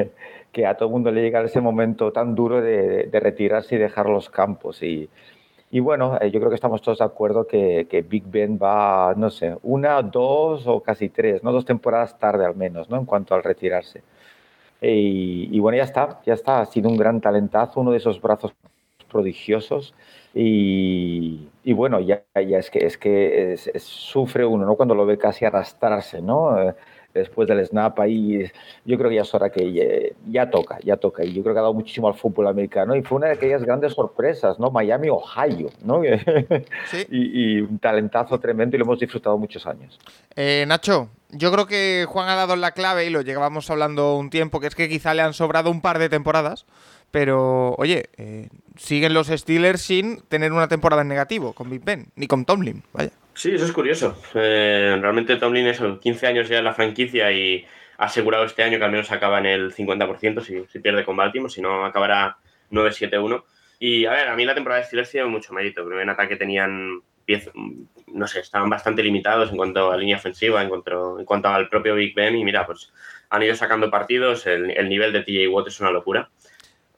que 0.52 0.66
a 0.66 0.76
todo 0.76 0.88
el 0.88 0.92
mundo 0.92 1.10
le 1.10 1.22
llega 1.22 1.42
ese 1.42 1.60
momento 1.60 2.12
tan 2.12 2.34
duro 2.34 2.60
de, 2.60 3.04
de 3.04 3.20
retirarse 3.20 3.74
y 3.74 3.78
dejar 3.78 4.08
los 4.08 4.30
campos. 4.30 4.82
Y, 4.82 5.08
y 5.74 5.80
bueno, 5.80 6.18
eh, 6.20 6.30
yo 6.30 6.38
creo 6.38 6.50
que 6.50 6.56
estamos 6.56 6.82
todos 6.82 6.98
de 6.98 7.04
acuerdo 7.06 7.46
que, 7.46 7.86
que, 7.88 8.02
Big 8.02 8.24
Ben 8.26 8.58
va, 8.62 9.14
no 9.16 9.30
sé, 9.30 9.56
una, 9.62 10.02
dos 10.02 10.66
o 10.66 10.82
casi 10.82 11.08
tres, 11.08 11.42
¿no? 11.42 11.50
Dos 11.50 11.64
temporadas 11.64 12.18
tarde 12.18 12.44
al 12.44 12.54
menos, 12.54 12.90
¿no? 12.90 12.98
En 12.98 13.06
cuanto 13.06 13.34
al 13.34 13.42
retirarse. 13.42 14.02
Y, 14.82 15.58
bueno, 15.60 15.78
ya 15.78 15.84
está, 15.84 16.20
ya 16.26 16.34
está. 16.34 16.60
Ha 16.60 16.66
sido 16.66 16.88
un 16.88 16.96
gran 16.96 17.20
talentazo, 17.20 17.80
uno 17.80 17.92
de 17.92 17.98
esos 17.98 18.20
brazos 18.20 18.52
prodigiosos. 19.10 19.94
Y, 20.34 21.48
bueno, 21.64 22.00
ya, 22.00 22.24
es 22.34 22.70
que, 22.70 22.86
es 22.86 22.98
que 22.98 23.56
sufre 23.78 24.44
uno, 24.44 24.66
¿no? 24.66 24.74
Cuando 24.76 24.94
lo 24.94 25.06
ve 25.06 25.18
casi 25.18 25.44
arrastrarse, 25.44 26.20
¿no? 26.20 26.74
Después 27.14 27.48
del 27.48 27.64
snap 27.66 27.98
ahí, 28.00 28.50
yo 28.84 28.96
creo 28.96 29.10
que 29.10 29.16
ya 29.16 29.22
es 29.22 29.34
hora 29.34 29.50
que 29.50 29.72
ya, 29.72 29.84
ya, 30.26 30.50
toca, 30.50 30.78
ya 30.82 30.96
toca. 30.96 31.24
Y 31.24 31.32
yo 31.32 31.42
creo 31.42 31.54
que 31.54 31.58
ha 31.58 31.62
dado 31.62 31.74
muchísimo 31.74 32.08
al 32.08 32.14
fútbol 32.14 32.46
americano 32.46 32.96
y 32.96 33.02
fue 33.02 33.18
una 33.18 33.26
de 33.26 33.34
aquellas 33.34 33.62
grandes 33.64 33.92
sorpresas, 33.92 34.58
¿no? 34.58 34.70
Miami, 34.70 35.08
Ohio, 35.08 35.70
¿no? 35.84 36.02
Sí. 36.86 37.06
y, 37.10 37.56
y, 37.56 37.60
un 37.60 37.78
talentazo 37.78 38.38
tremendo 38.38 38.76
y 38.76 38.78
lo 38.78 38.84
hemos 38.84 38.98
disfrutado 38.98 39.36
muchos 39.38 39.66
años. 39.66 39.98
Eh, 40.36 40.64
Nacho, 40.66 41.08
yo 41.30 41.52
creo 41.52 41.66
que 41.66 42.06
Juan 42.08 42.28
ha 42.28 42.34
dado 42.34 42.56
la 42.56 42.72
clave 42.72 43.06
y 43.06 43.10
lo 43.10 43.22
llevábamos 43.22 43.70
hablando 43.70 44.16
un 44.16 44.30
tiempo, 44.30 44.60
que 44.60 44.66
es 44.66 44.74
que 44.74 44.88
quizá 44.88 45.14
le 45.14 45.22
han 45.22 45.32
sobrado 45.32 45.70
un 45.70 45.80
par 45.80 45.98
de 45.98 46.08
temporadas. 46.08 46.66
Pero, 47.10 47.74
oye, 47.76 48.08
eh, 48.16 48.48
siguen 48.76 49.12
los 49.12 49.28
Steelers 49.28 49.82
sin 49.82 50.22
tener 50.28 50.52
una 50.52 50.68
temporada 50.68 51.02
en 51.02 51.08
negativo 51.08 51.52
con 51.52 51.68
Big 51.68 51.84
Ben, 51.84 52.06
ni 52.16 52.26
con 52.26 52.46
Tomlin, 52.46 52.82
vaya. 52.92 53.10
Sí, 53.34 53.54
eso 53.54 53.64
es 53.64 53.72
curioso. 53.72 54.16
Eh, 54.34 54.98
realmente 55.00 55.36
Tomlin 55.36 55.66
es 55.66 55.80
15 55.80 56.26
años 56.26 56.48
ya 56.48 56.58
en 56.58 56.64
la 56.64 56.74
franquicia 56.74 57.32
y 57.32 57.64
ha 57.98 58.04
asegurado 58.04 58.44
este 58.44 58.62
año 58.62 58.78
que 58.78 58.84
al 58.84 58.90
menos 58.90 59.10
acaba 59.10 59.38
en 59.38 59.46
el 59.46 59.74
50% 59.74 60.42
si, 60.42 60.64
si 60.70 60.78
pierde 60.80 61.04
con 61.04 61.16
Baltimore, 61.16 61.52
si 61.52 61.62
no 61.62 61.84
acabará 61.84 62.36
9-7-1. 62.70 63.42
Y 63.78 64.06
a 64.06 64.12
ver, 64.12 64.28
a 64.28 64.36
mí 64.36 64.44
la 64.44 64.54
temporada 64.54 64.80
de 64.80 64.86
Steelers 64.86 65.10
tiene 65.10 65.26
mucho 65.26 65.52
mérito. 65.52 65.82
Primero 65.82 66.02
en 66.02 66.10
ataque 66.10 66.36
tenían, 66.36 67.02
no 68.06 68.26
sé, 68.28 68.40
estaban 68.40 68.70
bastante 68.70 69.02
limitados 69.02 69.50
en 69.50 69.56
cuanto 69.56 69.90
a 69.90 69.96
línea 69.96 70.16
ofensiva, 70.16 70.62
en 70.62 70.68
cuanto, 70.68 71.18
en 71.18 71.24
cuanto 71.24 71.48
al 71.48 71.68
propio 71.68 71.94
Big 71.94 72.14
Ben. 72.14 72.36
Y 72.36 72.44
mira, 72.44 72.66
pues 72.66 72.92
han 73.30 73.42
ido 73.42 73.54
sacando 73.56 73.90
partidos, 73.90 74.46
el, 74.46 74.70
el 74.70 74.88
nivel 74.88 75.12
de 75.12 75.22
TJ 75.22 75.48
Watt 75.48 75.68
es 75.68 75.80
una 75.80 75.90
locura. 75.90 76.30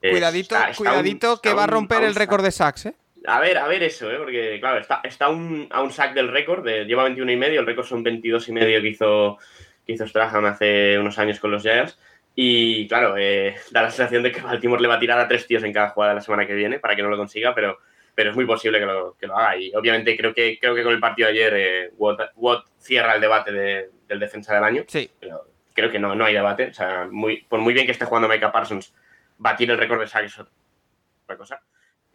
Cuidadito, 0.00 0.54
está, 0.54 0.70
está 0.70 0.76
cuidadito 0.76 1.32
un, 1.34 1.38
que 1.40 1.54
va 1.54 1.64
a 1.64 1.66
romper 1.66 2.00
un, 2.00 2.04
el 2.04 2.14
récord 2.14 2.44
de 2.44 2.50
sacks, 2.50 2.86
¿eh? 2.86 2.94
A 3.26 3.40
ver, 3.40 3.56
a 3.56 3.66
ver 3.66 3.82
eso, 3.82 4.10
¿eh? 4.10 4.18
porque 4.18 4.58
claro, 4.60 4.78
está, 4.78 5.00
está 5.02 5.28
un, 5.28 5.66
a 5.70 5.82
un 5.82 5.90
sack 5.90 6.12
del 6.14 6.28
récord, 6.28 6.64
de, 6.64 6.84
lleva 6.84 7.04
21 7.04 7.32
y 7.32 7.36
medio, 7.36 7.60
el 7.60 7.66
récord 7.66 7.86
son 7.86 8.02
22 8.02 8.48
y 8.48 8.52
medio 8.52 8.82
que 8.82 8.88
hizo, 8.88 9.38
que 9.86 9.92
hizo 9.92 10.06
Strahan 10.06 10.44
hace 10.44 10.98
unos 10.98 11.18
años 11.18 11.40
con 11.40 11.50
los 11.50 11.62
Giants. 11.62 11.98
Y 12.34 12.86
claro, 12.86 13.16
eh, 13.16 13.56
da 13.70 13.82
la 13.82 13.90
sensación 13.90 14.22
de 14.22 14.32
que 14.32 14.42
Baltimore 14.42 14.82
le 14.82 14.88
va 14.88 14.96
a 14.96 15.00
tirar 15.00 15.18
a 15.18 15.28
tres 15.28 15.46
tíos 15.46 15.62
en 15.62 15.72
cada 15.72 15.90
jugada 15.90 16.14
la 16.14 16.20
semana 16.20 16.46
que 16.46 16.54
viene 16.54 16.78
para 16.78 16.94
que 16.94 17.02
no 17.02 17.08
lo 17.08 17.16
consiga, 17.16 17.54
pero, 17.54 17.78
pero 18.14 18.30
es 18.30 18.36
muy 18.36 18.44
posible 18.44 18.78
que 18.78 18.86
lo, 18.86 19.16
que 19.18 19.26
lo 19.26 19.38
haga. 19.38 19.56
Y 19.56 19.74
obviamente 19.74 20.16
creo 20.16 20.34
que, 20.34 20.58
creo 20.58 20.74
que 20.74 20.82
con 20.82 20.92
el 20.92 21.00
partido 21.00 21.28
de 21.28 21.32
ayer 21.32 21.54
eh, 21.56 21.90
Watt, 21.96 22.32
Watt, 22.36 22.66
cierra 22.78 23.14
el 23.14 23.20
debate 23.22 23.52
de, 23.52 23.90
del 24.06 24.20
defensa 24.20 24.54
del 24.54 24.64
año. 24.64 24.84
Sí. 24.86 25.10
Pero 25.18 25.46
creo 25.72 25.90
que 25.90 25.98
no, 25.98 26.14
no 26.14 26.26
hay 26.26 26.34
debate. 26.34 26.68
O 26.68 26.74
sea, 26.74 27.08
muy, 27.10 27.42
por 27.42 27.60
muy 27.60 27.72
bien 27.72 27.86
que 27.86 27.92
esté 27.92 28.04
jugando 28.04 28.28
Micah 28.28 28.52
Parsons, 28.52 28.94
batir 29.38 29.70
el 29.70 29.78
récord 29.78 30.00
de 30.00 30.08
sacks 30.08 30.26
es 30.26 30.38
otra 30.40 31.36
cosa. 31.38 31.62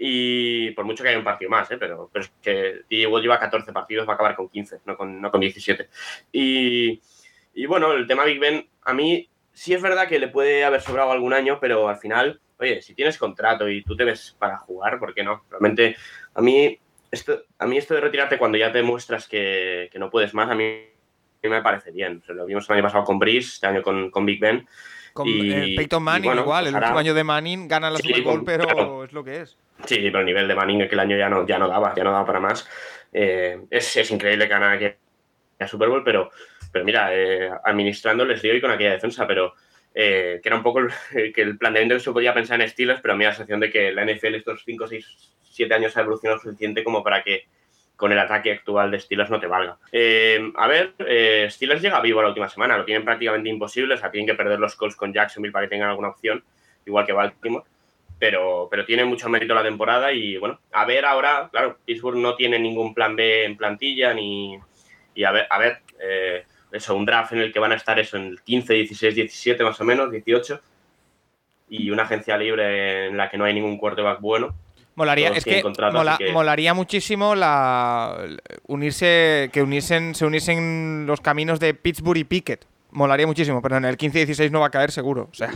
Y 0.01 0.71
por 0.71 0.85
mucho 0.85 1.03
que 1.03 1.09
haya 1.09 1.17
un 1.17 1.25
partido 1.25 1.51
más, 1.51 1.69
¿eh? 1.71 1.77
pero, 1.77 2.09
pero 2.11 2.23
es 2.23 2.31
que 2.41 2.83
Diego 2.89 3.19
lleva 3.19 3.37
14 3.37 3.73
partidos, 3.73 4.07
va 4.07 4.13
a 4.13 4.15
acabar 4.15 4.35
con 4.35 4.47
15, 4.47 4.79
no 4.85 4.95
con, 4.95 5.21
no 5.21 5.29
con 5.29 5.41
17. 5.41 5.89
Y, 6.31 7.01
y, 7.53 7.65
bueno, 7.65 7.91
el 7.91 8.07
tema 8.07 8.23
Big 8.23 8.39
Ben, 8.39 8.65
a 8.83 8.93
mí 8.93 9.29
sí 9.51 9.73
es 9.73 9.81
verdad 9.81 10.07
que 10.07 10.17
le 10.17 10.29
puede 10.29 10.63
haber 10.63 10.79
sobrado 10.79 11.11
algún 11.11 11.33
año, 11.33 11.59
pero 11.59 11.89
al 11.89 11.97
final, 11.97 12.39
oye, 12.57 12.81
si 12.81 12.93
tienes 12.95 13.17
contrato 13.17 13.67
y 13.67 13.83
tú 13.83 13.97
te 13.97 14.05
ves 14.05 14.37
para 14.39 14.57
jugar, 14.57 14.99
¿por 14.99 15.13
qué 15.13 15.21
no? 15.21 15.43
Realmente, 15.49 15.97
a 16.33 16.41
mí 16.41 16.79
esto, 17.11 17.43
a 17.57 17.65
mí 17.67 17.77
esto 17.77 17.93
de 17.93 18.01
retirarte 18.01 18.37
cuando 18.37 18.57
ya 18.57 18.71
te 18.71 18.81
muestras 18.81 19.27
que, 19.27 19.89
que 19.91 19.99
no 19.99 20.09
puedes 20.09 20.33
más, 20.33 20.49
a 20.49 20.55
mí 20.55 20.89
me 21.43 21.61
parece 21.61 21.91
bien. 21.91 22.19
O 22.21 22.25
sea, 22.25 22.35
lo 22.35 22.45
vimos 22.45 22.69
el 22.69 22.75
año 22.75 22.83
pasado 22.83 23.03
con 23.03 23.19
Brice, 23.19 23.49
este 23.53 23.67
año 23.67 23.83
con, 23.83 24.11
con 24.11 24.25
Big 24.25 24.39
Ben. 24.39 24.67
Con 25.13 25.27
y, 25.27 25.51
eh, 25.51 25.73
Peyton 25.77 26.03
Manning 26.03 26.29
bueno, 26.29 26.41
igual, 26.41 26.67
el 26.67 26.75
ahora... 26.75 26.87
último 26.87 26.99
año 26.99 27.13
de 27.13 27.23
Manning 27.23 27.67
gana 27.67 27.89
la 27.89 27.97
sí, 27.97 28.07
Super 28.07 28.23
Bowl, 28.23 28.43
pero 28.45 28.65
claro. 28.65 29.03
es 29.03 29.13
lo 29.13 29.23
que 29.23 29.41
es. 29.41 29.57
Sí, 29.85 29.97
pero 29.97 30.19
el 30.19 30.25
nivel 30.25 30.47
de 30.47 30.55
Manning 30.55 30.83
aquel 30.83 30.99
año 30.99 31.17
ya 31.17 31.29
no, 31.29 31.45
ya 31.47 31.57
no 31.57 31.67
daba, 31.67 31.93
ya 31.95 32.03
no 32.03 32.11
daba 32.11 32.25
para 32.25 32.39
más. 32.39 32.67
Eh, 33.11 33.59
es, 33.69 33.97
es, 33.97 34.11
increíble 34.11 34.45
que 34.45 34.53
gana 34.53 34.73
aquella 34.73 34.95
Super 35.67 35.89
Bowl, 35.89 36.03
pero, 36.03 36.31
pero 36.71 36.85
mira, 36.85 37.09
eh, 37.13 37.49
administrando 37.63 38.25
les 38.25 38.41
dio 38.41 38.53
y 38.53 38.61
con 38.61 38.71
aquella 38.71 38.91
defensa, 38.91 39.25
pero 39.25 39.53
eh, 39.93 40.39
que 40.41 40.49
era 40.49 40.55
un 40.55 40.63
poco 40.63 40.79
el, 40.79 40.91
que 41.33 41.41
el 41.41 41.57
planteamiento 41.57 41.95
que 41.95 42.01
se 42.01 42.11
podía 42.11 42.33
pensar 42.33 42.61
en 42.61 42.69
Steelers, 42.69 43.01
pero 43.01 43.13
a 43.13 43.17
mí 43.17 43.23
la 43.23 43.33
sensación 43.33 43.59
de 43.59 43.71
que 43.71 43.91
la 43.91 44.05
NFL 44.05 44.35
estos 44.35 44.63
5, 44.65 44.87
6, 44.87 45.05
7 45.51 45.73
años 45.73 45.97
ha 45.97 46.01
evolucionado 46.01 46.39
suficiente 46.39 46.83
como 46.83 47.03
para 47.03 47.23
que 47.23 47.47
con 47.99 48.13
el 48.13 48.19
ataque 48.19 48.53
actual 48.53 48.91
de 48.91 48.99
Steelers 49.01 49.29
no 49.29 49.41
te 49.41 49.47
valga. 49.47 49.77
Eh, 49.91 50.53
a 50.55 50.67
ver, 50.67 50.93
eh, 50.99 51.47
Steelers 51.49 51.81
llega 51.81 51.99
vivo 51.99 52.21
la 52.21 52.29
última 52.29 52.47
semana, 52.47 52.77
lo 52.77 52.85
tienen 52.85 53.03
prácticamente 53.03 53.49
imposible, 53.49 53.95
o 53.95 53.97
sea, 53.97 54.09
tienen 54.09 54.25
que 54.25 54.35
perder 54.35 54.57
los 54.57 54.77
Colts 54.77 54.95
con 54.95 55.11
Jacksonville 55.11 55.51
para 55.51 55.65
que 55.65 55.71
tengan 55.71 55.89
alguna 55.89 56.07
opción, 56.07 56.41
igual 56.85 57.05
que 57.05 57.11
Baltimore, 57.11 57.65
pero, 58.17 58.69
pero 58.71 58.85
tiene 58.85 59.03
mucho 59.03 59.27
mérito 59.27 59.53
la 59.53 59.63
temporada 59.63 60.13
y 60.13 60.37
bueno, 60.37 60.61
a 60.71 60.85
ver 60.85 61.03
ahora, 61.03 61.49
claro, 61.51 61.77
Pittsburgh 61.83 62.15
no 62.15 62.35
tiene 62.35 62.57
ningún 62.57 62.93
plan 62.93 63.17
B 63.17 63.43
en 63.43 63.57
plantilla 63.57 64.13
ni... 64.13 64.57
Y 65.13 65.25
a 65.25 65.31
ver, 65.31 65.47
a 65.49 65.59
ver 65.59 65.79
eh, 65.99 66.45
eso, 66.71 66.95
un 66.95 67.05
draft 67.05 67.33
en 67.33 67.39
el 67.39 67.51
que 67.51 67.59
van 67.59 67.73
a 67.73 67.75
estar 67.75 67.99
eso 67.99 68.15
en 68.15 68.27
el 68.27 68.41
15, 68.41 68.75
16, 68.75 69.13
17 69.13 69.61
más 69.61 69.81
o 69.81 69.83
menos, 69.83 70.09
18, 70.09 70.61
y 71.67 71.91
una 71.91 72.03
agencia 72.03 72.37
libre 72.37 73.07
en 73.07 73.17
la 73.17 73.29
que 73.29 73.37
no 73.37 73.43
hay 73.43 73.53
ningún 73.53 73.77
quarterback 73.77 74.21
bueno, 74.21 74.55
Molaría, 74.99 75.29
es 75.29 75.45
que, 75.45 75.63
mola, 75.93 76.17
que, 76.17 76.33
molaría 76.33 76.73
muchísimo 76.73 77.33
la 77.33 78.17
unirse, 78.67 79.49
que 79.53 79.61
uniesen, 79.61 80.13
se 80.13 80.25
uniesen 80.25 81.05
los 81.07 81.21
caminos 81.21 81.61
de 81.61 81.73
Pittsburgh 81.73 82.17
y 82.17 82.25
Pickett. 82.25 82.65
Molaría 82.91 83.25
muchísimo, 83.25 83.61
pero 83.61 83.77
en 83.77 83.85
el 83.85 83.97
15-16 83.97 84.51
no 84.51 84.59
va 84.59 84.65
a 84.65 84.71
caer 84.71 84.91
seguro. 84.91 85.29
O 85.31 85.33
sea, 85.33 85.51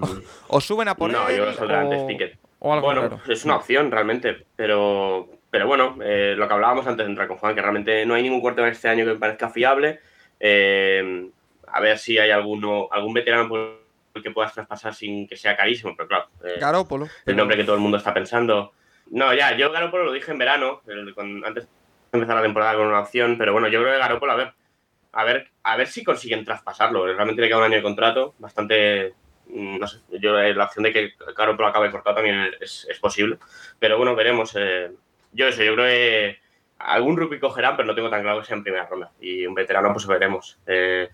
o, 0.00 0.56
o 0.56 0.60
suben 0.62 0.88
a 0.88 0.94
por 0.94 1.12
no, 1.12 1.28
él, 1.28 1.36
yo 1.36 1.44
o, 1.44 1.70
antes 1.74 2.04
Pickett. 2.04 2.38
o 2.58 2.72
algo 2.72 2.86
bueno, 2.86 3.02
raro. 3.02 3.20
es 3.28 3.44
una 3.44 3.56
opción 3.56 3.90
realmente, 3.90 4.46
pero, 4.56 5.28
pero 5.50 5.66
bueno, 5.66 5.98
eh, 6.02 6.32
lo 6.34 6.48
que 6.48 6.54
hablábamos 6.54 6.86
antes 6.86 7.04
de 7.04 7.10
entrar 7.10 7.28
con 7.28 7.36
Juan, 7.36 7.54
que 7.54 7.60
realmente 7.60 8.06
no 8.06 8.14
hay 8.14 8.22
ningún 8.22 8.40
quarterback 8.40 8.72
este 8.72 8.88
año 8.88 9.04
que 9.04 9.12
me 9.12 9.18
parezca 9.18 9.50
fiable. 9.50 10.00
Eh, 10.40 11.28
a 11.66 11.80
ver 11.80 11.98
si 11.98 12.16
hay 12.16 12.30
alguno, 12.30 12.88
algún 12.90 13.12
veterano 13.12 13.46
por 13.46 13.78
el 14.14 14.22
que 14.22 14.30
puedas 14.30 14.54
traspasar 14.54 14.94
sin 14.94 15.28
que 15.28 15.36
sea 15.36 15.54
carísimo, 15.54 15.94
pero 15.94 16.08
claro. 16.08 16.28
Eh. 16.42 16.58
El 17.26 17.36
nombre 17.36 17.58
que 17.58 17.64
todo 17.64 17.74
el 17.74 17.82
mundo 17.82 17.98
está 17.98 18.14
pensando. 18.14 18.72
No, 19.10 19.32
ya, 19.34 19.56
yo 19.56 19.70
Garoppolo 19.70 20.04
lo 20.04 20.12
dije 20.12 20.32
en 20.32 20.38
verano, 20.38 20.82
con, 21.14 21.44
antes 21.44 21.64
de 21.64 21.70
empezar 22.12 22.36
la 22.36 22.42
temporada 22.42 22.76
con 22.76 22.86
una 22.86 23.00
opción, 23.00 23.36
pero 23.38 23.52
bueno, 23.52 23.68
yo 23.68 23.80
creo 23.80 23.92
que 23.92 23.98
Garoppolo, 23.98 24.32
a 24.32 24.36
ver, 24.36 24.52
a 25.12 25.24
ver, 25.24 25.50
a 25.62 25.76
ver 25.76 25.86
si 25.86 26.04
consiguen 26.04 26.44
traspasarlo. 26.44 27.06
Realmente 27.06 27.40
le 27.40 27.48
queda 27.48 27.58
un 27.58 27.64
año 27.64 27.76
de 27.76 27.82
contrato, 27.82 28.34
bastante, 28.38 29.14
mm, 29.48 29.78
no 29.78 29.86
sé, 29.86 30.00
yo 30.20 30.32
la 30.32 30.64
opción 30.64 30.82
de 30.84 30.92
que 30.92 31.12
Garoppolo 31.36 31.68
acabe 31.68 31.90
cortado 31.90 32.16
también 32.16 32.50
es, 32.60 32.86
es 32.90 32.98
posible, 32.98 33.38
pero 33.78 33.96
bueno, 33.96 34.14
veremos. 34.14 34.54
Eh, 34.56 34.90
yo 35.32 35.46
eso, 35.46 35.62
yo 35.62 35.74
creo 35.74 35.86
que 35.86 36.38
algún 36.78 37.16
rookie 37.16 37.38
cogerán, 37.38 37.76
pero 37.76 37.86
no 37.86 37.94
tengo 37.94 38.10
tan 38.10 38.22
claro 38.22 38.40
que 38.40 38.46
sea 38.46 38.56
en 38.56 38.62
primera 38.62 38.86
ronda, 38.86 39.12
y 39.20 39.46
un 39.46 39.54
veterano 39.54 39.92
pues 39.92 40.06
veremos. 40.06 40.58
Eh, 40.66 41.08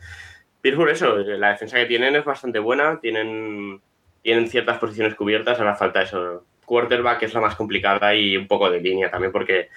Pittsburgh, 0.60 0.90
eso, 0.90 1.16
la 1.18 1.50
defensa 1.50 1.76
que 1.76 1.86
tienen 1.86 2.16
es 2.16 2.24
bastante 2.24 2.58
buena, 2.58 3.00
tienen, 3.00 3.80
tienen 4.22 4.48
ciertas 4.48 4.78
posiciones 4.78 5.14
cubiertas, 5.14 5.58
ahora 5.58 5.74
falta 5.74 6.02
eso, 6.02 6.44
quarterback 6.72 7.22
es 7.24 7.34
la 7.34 7.40
más 7.42 7.54
complicada 7.54 8.14
y 8.14 8.34
un 8.34 8.46
poco 8.48 8.70
de 8.70 8.80
línea 8.80 9.10
también 9.10 9.30
porque 9.30 9.68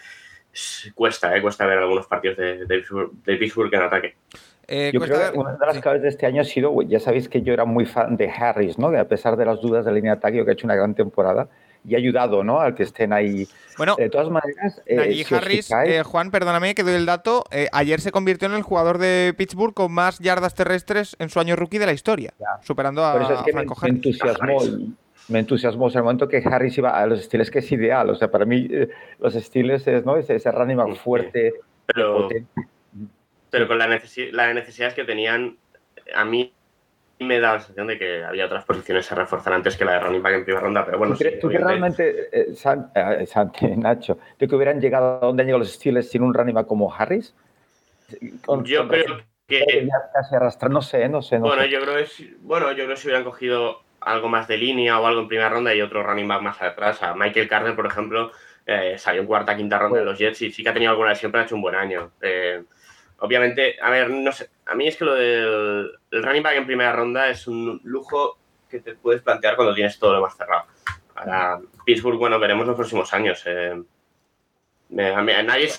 cuesta, 0.94 1.36
¿eh? 1.36 1.42
cuesta 1.42 1.66
ver 1.66 1.80
algunos 1.80 2.08
partidos 2.08 2.38
de, 2.38 2.66
de, 2.66 2.84
de 3.26 3.36
Pittsburgh 3.36 3.74
en 3.74 3.82
ataque. 3.82 4.16
Eh, 4.68 4.92
Yo 4.94 5.02
creo 5.02 5.32
que 5.32 5.38
una 5.38 5.52
de 5.58 5.66
las 5.66 5.80
claves 5.80 6.02
de 6.02 6.08
este 6.08 6.26
año 6.26 6.42
ha 6.42 6.46
sido, 6.46 6.82
ya 6.84 7.00
sabéis 7.02 7.28
que 7.28 7.42
yo 7.42 7.54
era 7.54 7.66
muy 7.66 7.86
fan 7.86 8.16
de 8.16 8.30
Harris, 8.32 8.80
¿no? 8.80 8.90
Que 8.92 8.98
a 8.98 9.08
pesar 9.08 9.36
de 9.36 9.46
las 9.46 9.60
dudas 9.62 9.84
de 9.84 9.92
la 9.92 9.96
línea 9.96 10.14
de 10.14 10.18
ataque, 10.20 10.44
que 10.44 10.50
ha 10.50 10.54
hecho 10.54 10.66
una 10.66 10.76
gran 10.76 10.96
temporada 10.96 11.50
y 11.88 11.94
ha 11.94 11.98
ayudado, 11.98 12.44
¿no? 12.44 12.62
Al 12.62 12.74
que 12.74 12.84
estén 12.84 13.12
ahí. 13.14 13.46
Bueno, 13.78 13.96
De 13.98 14.10
todas 14.10 14.30
maneras, 14.30 14.82
eh, 14.88 15.24
si 15.26 15.36
Harris, 15.36 15.68
fijáis- 15.68 15.90
eh, 15.92 16.04
Juan, 16.04 16.32
perdóname 16.32 16.74
que 16.74 16.82
doy 16.84 16.94
el 16.94 17.06
dato. 17.06 17.44
eh, 17.52 17.68
ayer 17.74 18.00
se 18.02 18.12
convirtió 18.12 18.48
en 18.48 18.56
el 18.56 18.64
jugador 18.64 18.98
de 18.98 19.36
Pittsburgh 19.38 19.74
con 19.74 19.92
más 19.92 20.18
yardas 20.20 20.56
terrestres 20.56 21.16
en 21.20 21.30
su 21.30 21.40
año 21.42 21.56
rookie 21.58 21.78
de 21.78 21.86
la 21.88 21.94
historia, 21.94 22.34
Ya. 22.40 22.64
superando 22.64 23.06
a, 23.06 23.12
Por 23.14 23.22
eso 23.24 23.34
es 23.34 23.42
que 23.42 23.52
a 23.52 23.54
me, 23.54 23.60
Franco 23.66 23.76
me 23.82 23.88
Harris. 23.90 23.96
entusiasmó. 23.98 24.96
Me 25.28 25.40
entusiasmó. 25.40 25.86
O 25.86 25.90
sea, 25.90 26.00
el 26.00 26.04
momento 26.06 26.28
que 26.28 26.38
Harris 26.46 26.78
iba 26.78 26.92
a 26.98 27.06
los 27.08 27.24
Steelers, 27.24 27.50
que 27.50 27.60
es 27.60 27.72
ideal. 27.72 28.10
O 28.10 28.16
sea, 28.16 28.30
para 28.30 28.46
mí, 28.46 28.68
eh, 28.70 28.90
los 29.20 29.34
Steelers 29.34 29.88
es, 29.88 30.06
¿no? 30.06 30.18
Ese, 30.18 30.36
ese 30.36 30.52
running 30.52 30.78
back 30.78 30.96
fuerte, 30.96 31.54
Pero, 31.88 32.24
potente. 32.24 32.48
pero 33.50 33.68
con 33.68 33.78
las 33.78 33.88
necesi- 33.90 34.32
las 34.32 34.54
necesidades 34.54 34.94
que 34.94 35.04
tenían, 35.04 35.58
a 36.14 36.26
mí 36.26 36.52
me 37.20 37.40
da 37.40 37.54
la 37.54 37.60
sensación 37.60 37.88
de 37.88 37.98
que 37.98 38.24
había 38.24 38.46
otras 38.46 38.66
posiciones 38.66 39.10
a 39.12 39.16
reforzar 39.16 39.54
antes 39.54 39.78
que 39.78 39.86
la 39.86 39.94
de 39.94 40.00
running 40.02 40.22
back 40.22 40.34
en 40.34 40.44
primera 40.44 40.62
ronda, 40.66 40.86
pero 40.86 40.98
bueno. 40.98 41.14
¿Tú, 41.14 41.20
crees, 41.20 41.36
sí, 41.36 41.40
¿tú 41.40 41.50
que 41.50 41.58
realmente, 41.60 42.28
eh, 42.32 42.54
San, 42.56 42.92
eh, 42.94 43.26
Santi, 43.26 43.68
Nacho, 43.78 44.20
¿tú 44.38 44.48
que 44.48 44.56
hubieran 44.56 44.82
llegado 44.82 45.20
a 45.24 45.26
donde 45.28 45.42
han 45.42 45.48
llegado 45.48 45.60
los 45.60 45.72
Steelers 45.72 46.10
sin 46.10 46.22
un 46.24 46.34
running 46.34 46.54
back 46.56 46.68
como 46.68 46.94
Harris? 46.94 47.34
Con, 48.46 48.66
yo 48.66 48.80
con 48.82 48.90
creo 48.90 49.18
que. 49.48 49.88
Arrastrar, 50.32 50.70
no 50.70 50.82
sé, 50.82 51.08
no 51.08 51.22
sé. 51.22 51.40
No 51.40 51.46
bueno, 51.48 51.64
sé. 51.64 51.70
Yo 51.70 51.80
creo 51.82 51.96
que, 51.96 52.36
bueno, 52.42 52.70
yo 52.72 52.84
creo 52.84 52.90
que 52.90 52.98
si 52.98 53.08
hubieran 53.08 53.24
cogido 53.24 53.82
algo 54.06 54.30
más 54.30 54.48
de 54.48 54.58
línea 54.58 55.00
o 55.00 55.06
algo 55.06 55.22
en 55.22 55.28
primera 55.28 55.50
ronda 55.50 55.74
y 55.74 55.82
otro 55.82 56.04
running 56.04 56.28
back 56.28 56.42
más 56.42 56.62
atrás, 56.62 57.02
a 57.04 57.16
Michael 57.16 57.48
Carter, 57.48 57.76
por 57.76 57.88
ejemplo, 57.88 58.32
eh, 58.66 58.96
salió 58.98 59.22
en 59.22 59.28
cuarta, 59.28 59.56
quinta 59.56 59.78
ronda 59.78 60.00
de 60.00 60.06
los 60.06 60.18
Jets 60.18 60.42
y 60.44 60.52
sí 60.52 60.64
que 60.64 60.70
ha 60.70 60.74
tenido 60.74 60.92
alguna 60.92 61.10
lesión, 61.10 61.32
pero 61.32 61.42
ha 61.42 61.46
hecho 61.46 61.56
un 61.56 61.62
buen 61.62 61.76
año. 61.76 62.12
Eh, 62.22 62.64
obviamente, 63.20 63.78
a 63.82 63.90
ver, 63.90 64.10
no 64.10 64.32
sé, 64.32 64.50
a 64.66 64.76
mí 64.76 64.88
es 64.88 64.96
que 64.96 65.06
lo 65.06 65.16
del 65.16 65.92
el 66.12 66.24
running 66.24 66.44
back 66.44 66.56
en 66.56 66.66
primera 66.66 66.94
ronda 66.94 67.30
es 67.30 67.48
un 67.48 67.82
lujo 67.84 68.38
que 68.70 68.80
te 68.80 68.96
puedes 68.96 69.22
plantear 69.22 69.56
cuando 69.56 69.74
tienes 69.74 69.98
todo 70.00 70.14
lo 70.14 70.22
más 70.22 70.36
cerrado. 70.38 70.66
Para 71.14 71.60
Pittsburgh, 71.86 72.18
bueno, 72.18 72.40
veremos 72.40 72.68
los 72.68 72.76
próximos 72.76 73.14
años. 73.14 73.44
Eh, 73.46 73.74
a 75.00 75.22
nadie, 75.22 75.72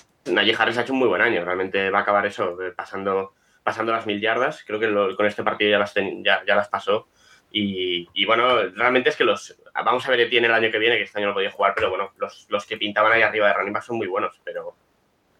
Harris 0.57 0.77
ha 0.77 0.81
hecho 0.81 0.93
un 0.93 0.99
muy 0.99 1.07
buen 1.07 1.21
año, 1.21 1.43
realmente 1.45 1.89
va 1.89 1.99
a 1.99 2.01
acabar 2.01 2.25
eso, 2.25 2.61
eh, 2.61 2.71
pasando, 2.75 3.33
pasando 3.63 3.91
las 3.91 4.05
mil 4.05 4.19
yardas, 4.19 4.63
creo 4.65 4.79
que 4.79 5.15
con 5.15 5.25
este 5.25 5.43
partido 5.43 5.71
ya 5.71 5.79
las, 5.79 5.93
ten, 5.93 6.23
ya, 6.23 6.43
ya 6.45 6.55
las 6.55 6.67
pasó. 6.69 7.07
Y, 7.59 8.07
y, 8.13 8.25
bueno, 8.25 8.69
realmente 8.75 9.09
es 9.09 9.15
que 9.15 9.23
los. 9.23 9.57
Vamos 9.73 10.07
a 10.07 10.11
ver 10.11 10.19
Etienne 10.19 10.45
el 10.45 10.53
año 10.53 10.69
que 10.69 10.77
viene, 10.77 10.97
que 10.97 11.03
este 11.03 11.17
año 11.17 11.29
no 11.29 11.33
podía 11.33 11.51
jugar, 11.51 11.73
pero 11.75 11.89
bueno, 11.89 12.11
los, 12.17 12.45
los 12.49 12.65
que 12.67 12.77
pintaban 12.77 13.11
ahí 13.11 13.23
arriba 13.23 13.47
de 13.47 13.53
running 13.53 13.73
back 13.73 13.83
son 13.83 13.97
muy 13.97 14.05
buenos, 14.05 14.39
pero, 14.43 14.75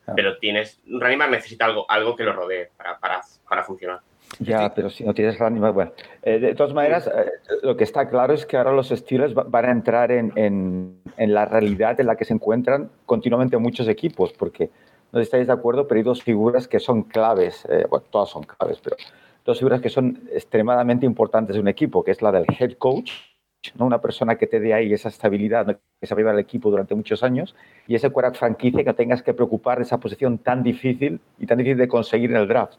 ah. 0.08 0.14
pero 0.16 0.38
tienes. 0.40 0.82
Running 0.88 1.20
back 1.20 1.30
necesita 1.30 1.66
algo, 1.66 1.90
algo 1.90 2.16
que 2.16 2.24
lo 2.24 2.34
rodee 2.34 2.72
para, 2.76 2.98
para, 2.98 3.22
para 3.48 3.64
funcionar. 3.64 4.00
Ya, 4.40 4.74
pero 4.74 4.90
si 4.90 5.04
no 5.04 5.14
tienes 5.14 5.38
running 5.38 5.62
back, 5.62 5.74
bueno. 5.76 5.92
Eh, 6.24 6.40
de 6.40 6.56
todas 6.56 6.74
maneras, 6.74 7.08
eh, 7.08 7.32
lo 7.62 7.78
que 7.78 7.84
está 7.84 8.10
claro 8.10 8.34
es 8.34 8.48
que 8.48 8.58
ahora 8.58 8.72
los 8.72 8.90
Steelers 8.90 9.36
van 9.36 9.66
a 9.66 9.72
entrar 9.72 10.12
en, 10.12 10.34
en, 10.36 11.00
en, 11.18 11.34
la 11.34 11.46
realidad 11.46 12.00
en 12.00 12.08
la 12.08 12.16
que 12.16 12.26
se 12.26 12.34
encuentran 12.34 12.90
continuamente 13.06 13.58
muchos 13.58 13.88
equipos, 13.88 14.34
porque 14.34 14.72
no 15.12 15.20
estáis 15.20 15.46
de 15.46 15.54
acuerdo, 15.54 15.88
pero 15.88 16.00
hay 16.00 16.04
dos 16.04 16.24
figuras 16.24 16.68
que 16.68 16.80
son 16.80 17.04
claves, 17.04 17.66
eh, 17.70 17.86
bueno, 17.88 18.06
todas 18.10 18.30
son 18.30 18.44
claves, 18.44 18.80
pero 18.84 18.98
dos 19.48 19.60
figuras 19.60 19.80
que 19.80 19.90
son 19.90 20.28
extremadamente 20.34 21.06
importantes 21.06 21.56
de 21.56 21.62
un 21.62 21.70
equipo, 21.70 22.04
que 22.04 22.12
es 22.12 22.22
la 22.22 22.34
del 22.34 22.46
head 22.60 22.74
coach, 22.74 23.12
¿no? 23.76 23.86
una 23.86 24.02
persona 24.02 24.36
que 24.36 24.46
te 24.46 24.60
dé 24.60 24.74
ahí 24.74 24.92
esa 24.92 25.08
estabilidad, 25.08 25.80
que 26.00 26.06
se 26.06 26.14
va 26.14 26.18
a 26.18 26.20
llevar 26.20 26.34
al 26.34 26.42
equipo 26.42 26.70
durante 26.70 26.94
muchos 26.94 27.24
años, 27.24 27.56
y 27.88 27.96
ese 27.96 28.10
quarterback 28.10 28.38
franquicia 28.38 28.84
que 28.84 28.94
tengas 28.94 29.24
que 29.24 29.34
preocupar 29.34 29.78
de 29.78 29.86
esa 29.86 30.00
posición 30.00 30.38
tan 30.38 30.64
difícil 30.64 31.22
y 31.40 31.48
tan 31.48 31.58
difícil 31.58 31.78
de 31.78 31.88
conseguir 31.88 32.30
en 32.32 32.36
el 32.36 32.48
draft. 32.50 32.74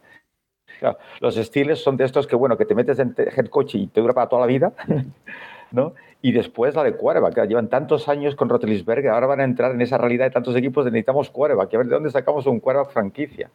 Claro, 0.77 0.99
los 1.19 1.35
Steelers 1.35 1.81
son 1.81 1.97
de 1.97 2.05
estos 2.05 2.27
que, 2.27 2.35
bueno, 2.35 2.55
que 2.55 2.65
te 2.65 2.75
metes 2.75 2.99
en 2.99 3.15
head 3.17 3.47
coach 3.47 3.73
y 3.73 3.87
te 3.87 3.99
dura 3.99 4.13
para 4.13 4.29
toda 4.29 4.41
la 4.41 4.47
vida, 4.47 4.71
¿no? 5.71 5.95
Y 6.21 6.33
después 6.33 6.75
la 6.75 6.83
de 6.83 6.95
quarterback, 6.95 7.33
que 7.33 7.47
llevan 7.47 7.69
tantos 7.69 8.07
años 8.07 8.35
con 8.35 8.47
Rotlisberger, 8.47 9.09
ahora 9.09 9.25
van 9.25 9.39
a 9.39 9.43
entrar 9.43 9.71
en 9.71 9.81
esa 9.81 9.97
realidad 9.97 10.25
de 10.25 10.31
tantos 10.31 10.55
equipos 10.55 10.85
de 10.85 10.91
necesitamos 10.91 11.31
quarterback, 11.31 11.73
a 11.73 11.77
ver 11.79 11.87
de 11.87 11.95
dónde 11.95 12.11
sacamos 12.11 12.45
un 12.45 12.59
quarterback 12.59 12.93
franquicia. 12.93 13.49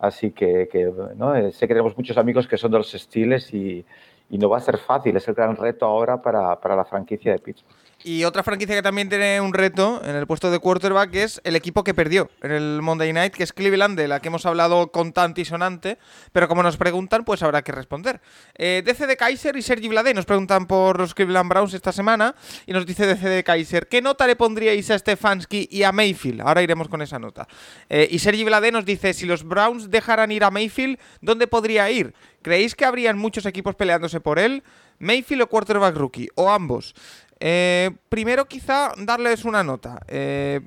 Así 0.00 0.30
que, 0.32 0.68
que 0.72 0.90
¿no? 1.16 1.34
sé 1.52 1.68
que 1.68 1.74
tenemos 1.74 1.96
muchos 1.96 2.16
amigos 2.16 2.48
que 2.48 2.56
son 2.56 2.72
de 2.72 2.78
los 2.78 2.90
Steelers 2.90 3.52
y, 3.52 3.84
y 4.30 4.38
no 4.38 4.48
va 4.48 4.56
a 4.56 4.60
ser 4.60 4.78
fácil, 4.78 5.16
es 5.16 5.28
el 5.28 5.34
gran 5.34 5.56
reto 5.56 5.84
ahora 5.84 6.22
para, 6.22 6.58
para 6.58 6.74
la 6.74 6.84
franquicia 6.84 7.32
de 7.32 7.38
Pittsburgh. 7.38 7.76
Y 8.02 8.24
otra 8.24 8.42
franquicia 8.42 8.74
que 8.74 8.82
también 8.82 9.10
tiene 9.10 9.42
un 9.42 9.52
reto 9.52 10.00
en 10.02 10.16
el 10.16 10.26
puesto 10.26 10.50
de 10.50 10.58
quarterback 10.58 11.14
es 11.16 11.40
el 11.44 11.54
equipo 11.54 11.84
que 11.84 11.92
perdió 11.92 12.30
en 12.42 12.50
el 12.50 12.80
Monday 12.80 13.12
Night, 13.12 13.34
que 13.34 13.42
es 13.42 13.52
Cleveland, 13.52 13.98
de 13.98 14.08
la 14.08 14.20
que 14.20 14.28
hemos 14.28 14.46
hablado 14.46 14.90
con 14.90 15.12
tanto 15.12 15.42
y 15.42 15.44
sonante, 15.44 15.98
pero 16.32 16.48
como 16.48 16.62
nos 16.62 16.78
preguntan, 16.78 17.26
pues 17.26 17.42
habrá 17.42 17.60
que 17.60 17.72
responder. 17.72 18.22
Eh, 18.56 18.82
DC 18.86 19.06
de 19.06 19.18
Kaiser 19.18 19.54
y 19.56 19.60
Sergi 19.60 19.88
Vlade 19.88 20.14
nos 20.14 20.24
preguntan 20.24 20.66
por 20.66 20.98
los 20.98 21.14
Cleveland 21.14 21.50
Browns 21.50 21.74
esta 21.74 21.92
semana 21.92 22.34
y 22.64 22.72
nos 22.72 22.86
dice 22.86 23.06
DC 23.06 23.28
de 23.28 23.44
Kaiser, 23.44 23.86
¿qué 23.86 24.00
nota 24.00 24.26
le 24.26 24.34
pondríais 24.34 24.90
a 24.90 24.98
Stefanski 24.98 25.68
y 25.70 25.82
a 25.82 25.92
Mayfield? 25.92 26.40
Ahora 26.40 26.62
iremos 26.62 26.88
con 26.88 27.02
esa 27.02 27.18
nota. 27.18 27.46
Eh, 27.90 28.08
y 28.10 28.18
Sergi 28.18 28.44
Vlade 28.44 28.72
nos 28.72 28.86
dice, 28.86 29.12
si 29.12 29.26
los 29.26 29.44
Browns 29.44 29.90
dejaran 29.90 30.32
ir 30.32 30.44
a 30.44 30.50
Mayfield, 30.50 30.98
¿dónde 31.20 31.46
podría 31.46 31.90
ir? 31.90 32.14
¿Creéis 32.40 32.74
que 32.74 32.86
habrían 32.86 33.18
muchos 33.18 33.44
equipos 33.44 33.74
peleándose 33.74 34.20
por 34.20 34.38
él? 34.38 34.62
Mayfield 34.98 35.42
o 35.42 35.48
quarterback 35.48 35.96
rookie, 35.96 36.28
o 36.34 36.50
ambos. 36.50 36.94
Eh, 37.40 37.90
primero 38.08 38.46
quizá 38.46 38.92
darles 38.98 39.44
una 39.44 39.64
nota. 39.64 40.00
Eh, 40.08 40.60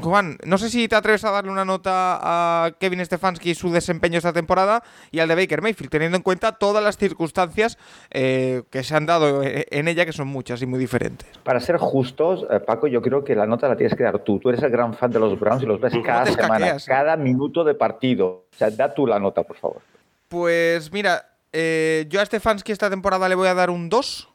Juan, 0.00 0.38
no 0.44 0.58
sé 0.58 0.70
si 0.70 0.88
te 0.88 0.96
atreves 0.96 1.24
a 1.24 1.30
darle 1.30 1.50
una 1.50 1.64
nota 1.64 2.18
a 2.20 2.72
Kevin 2.80 3.04
Stefanski 3.04 3.50
y 3.50 3.54
su 3.54 3.70
desempeño 3.70 4.18
esta 4.18 4.32
temporada 4.32 4.82
y 5.10 5.20
al 5.20 5.28
de 5.28 5.34
Baker 5.34 5.62
Mayfield, 5.62 5.90
teniendo 5.90 6.16
en 6.16 6.22
cuenta 6.22 6.52
todas 6.52 6.82
las 6.82 6.96
circunstancias 6.96 7.78
eh, 8.10 8.62
que 8.70 8.82
se 8.82 8.96
han 8.96 9.06
dado 9.06 9.42
en 9.44 9.88
ella, 9.88 10.04
que 10.06 10.12
son 10.12 10.28
muchas 10.28 10.62
y 10.62 10.66
muy 10.66 10.78
diferentes. 10.78 11.28
Para 11.44 11.60
ser 11.60 11.76
justos, 11.76 12.46
eh, 12.50 12.60
Paco, 12.60 12.86
yo 12.86 13.02
creo 13.02 13.22
que 13.22 13.36
la 13.36 13.46
nota 13.46 13.68
la 13.68 13.76
tienes 13.76 13.96
que 13.96 14.02
dar 14.02 14.18
tú. 14.20 14.38
Tú 14.40 14.48
eres 14.48 14.62
el 14.62 14.70
gran 14.70 14.94
fan 14.94 15.10
de 15.10 15.20
los 15.20 15.38
Browns 15.38 15.62
y 15.62 15.66
los 15.66 15.80
ves 15.80 15.92
cada 16.04 16.26
semana, 16.26 16.76
cada 16.86 17.16
minuto 17.16 17.62
de 17.62 17.74
partido. 17.74 18.46
O 18.52 18.56
sea, 18.56 18.70
da 18.70 18.92
tú 18.92 19.06
la 19.06 19.18
nota, 19.20 19.42
por 19.42 19.56
favor. 19.56 19.82
Pues 20.28 20.92
mira, 20.92 21.28
eh, 21.52 22.06
yo 22.08 22.20
a 22.20 22.26
Stefanski 22.26 22.72
esta 22.72 22.90
temporada 22.90 23.28
le 23.28 23.36
voy 23.36 23.48
a 23.48 23.54
dar 23.54 23.70
un 23.70 23.88
2. 23.88 24.28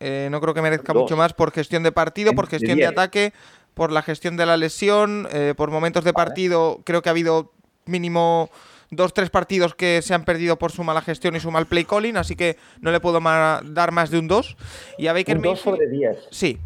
Eh, 0.00 0.28
no 0.30 0.40
creo 0.40 0.54
que 0.54 0.62
merezca 0.62 0.92
Dos. 0.92 1.02
mucho 1.02 1.16
más 1.16 1.32
por 1.32 1.50
gestión 1.50 1.82
de 1.82 1.92
partido, 1.92 2.32
por 2.32 2.46
gestión 2.46 2.76
de, 2.76 2.82
de 2.82 2.86
ataque, 2.86 3.32
por 3.74 3.92
la 3.92 4.02
gestión 4.02 4.36
de 4.36 4.46
la 4.46 4.56
lesión, 4.56 5.28
eh, 5.32 5.54
por 5.56 5.70
momentos 5.70 6.04
de 6.04 6.12
partido. 6.12 6.80
Creo 6.84 7.02
que 7.02 7.08
ha 7.08 7.12
habido 7.12 7.52
mínimo 7.86 8.50
dos, 8.90 9.12
tres 9.12 9.30
partidos 9.30 9.74
que 9.74 10.02
se 10.02 10.14
han 10.14 10.24
perdido 10.24 10.58
por 10.58 10.72
su 10.72 10.84
mala 10.84 11.00
gestión 11.00 11.36
y 11.36 11.40
su 11.40 11.50
mal 11.50 11.66
play 11.66 11.84
calling, 11.84 12.16
así 12.16 12.36
que 12.36 12.56
no 12.80 12.90
le 12.90 13.00
puedo 13.00 13.20
ma 13.20 13.60
dar 13.64 13.92
más 13.92 14.10
de 14.10 14.18
un 14.18 14.28
2. 14.28 14.56
Y 14.98 15.06
a 15.06 15.12
Baker 15.12 15.36
un 15.36 15.42
2 15.42 15.60
sobre 15.60 15.88
10. 15.88 16.16
Sí. 16.30 16.58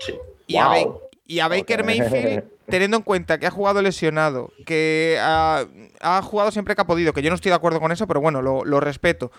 sí. 0.00 0.14
Y, 0.46 0.54
wow. 0.54 0.62
a 0.62 0.78
y, 1.26 1.40
a 1.40 1.48
Baker 1.48 1.82
okay. 1.82 2.00
Mayfield, 2.00 2.44
teniendo 2.66 2.96
en 2.98 3.02
cuenta 3.02 3.38
que 3.38 3.46
ha 3.46 3.50
jugado 3.50 3.80
lesionado, 3.82 4.52
que 4.66 5.18
ha, 5.20 5.64
ha, 6.00 6.22
jugado 6.22 6.50
siempre 6.50 6.74
que 6.74 6.82
ha 6.82 6.86
podido, 6.86 7.12
que 7.12 7.22
yo 7.22 7.30
no 7.30 7.36
estoy 7.36 7.50
de 7.50 7.56
acuerdo 7.56 7.80
con 7.80 7.92
eso, 7.92 8.06
pero 8.06 8.20
bueno, 8.20 8.42
lo, 8.42 8.64
lo 8.64 8.80
respeto. 8.80 9.30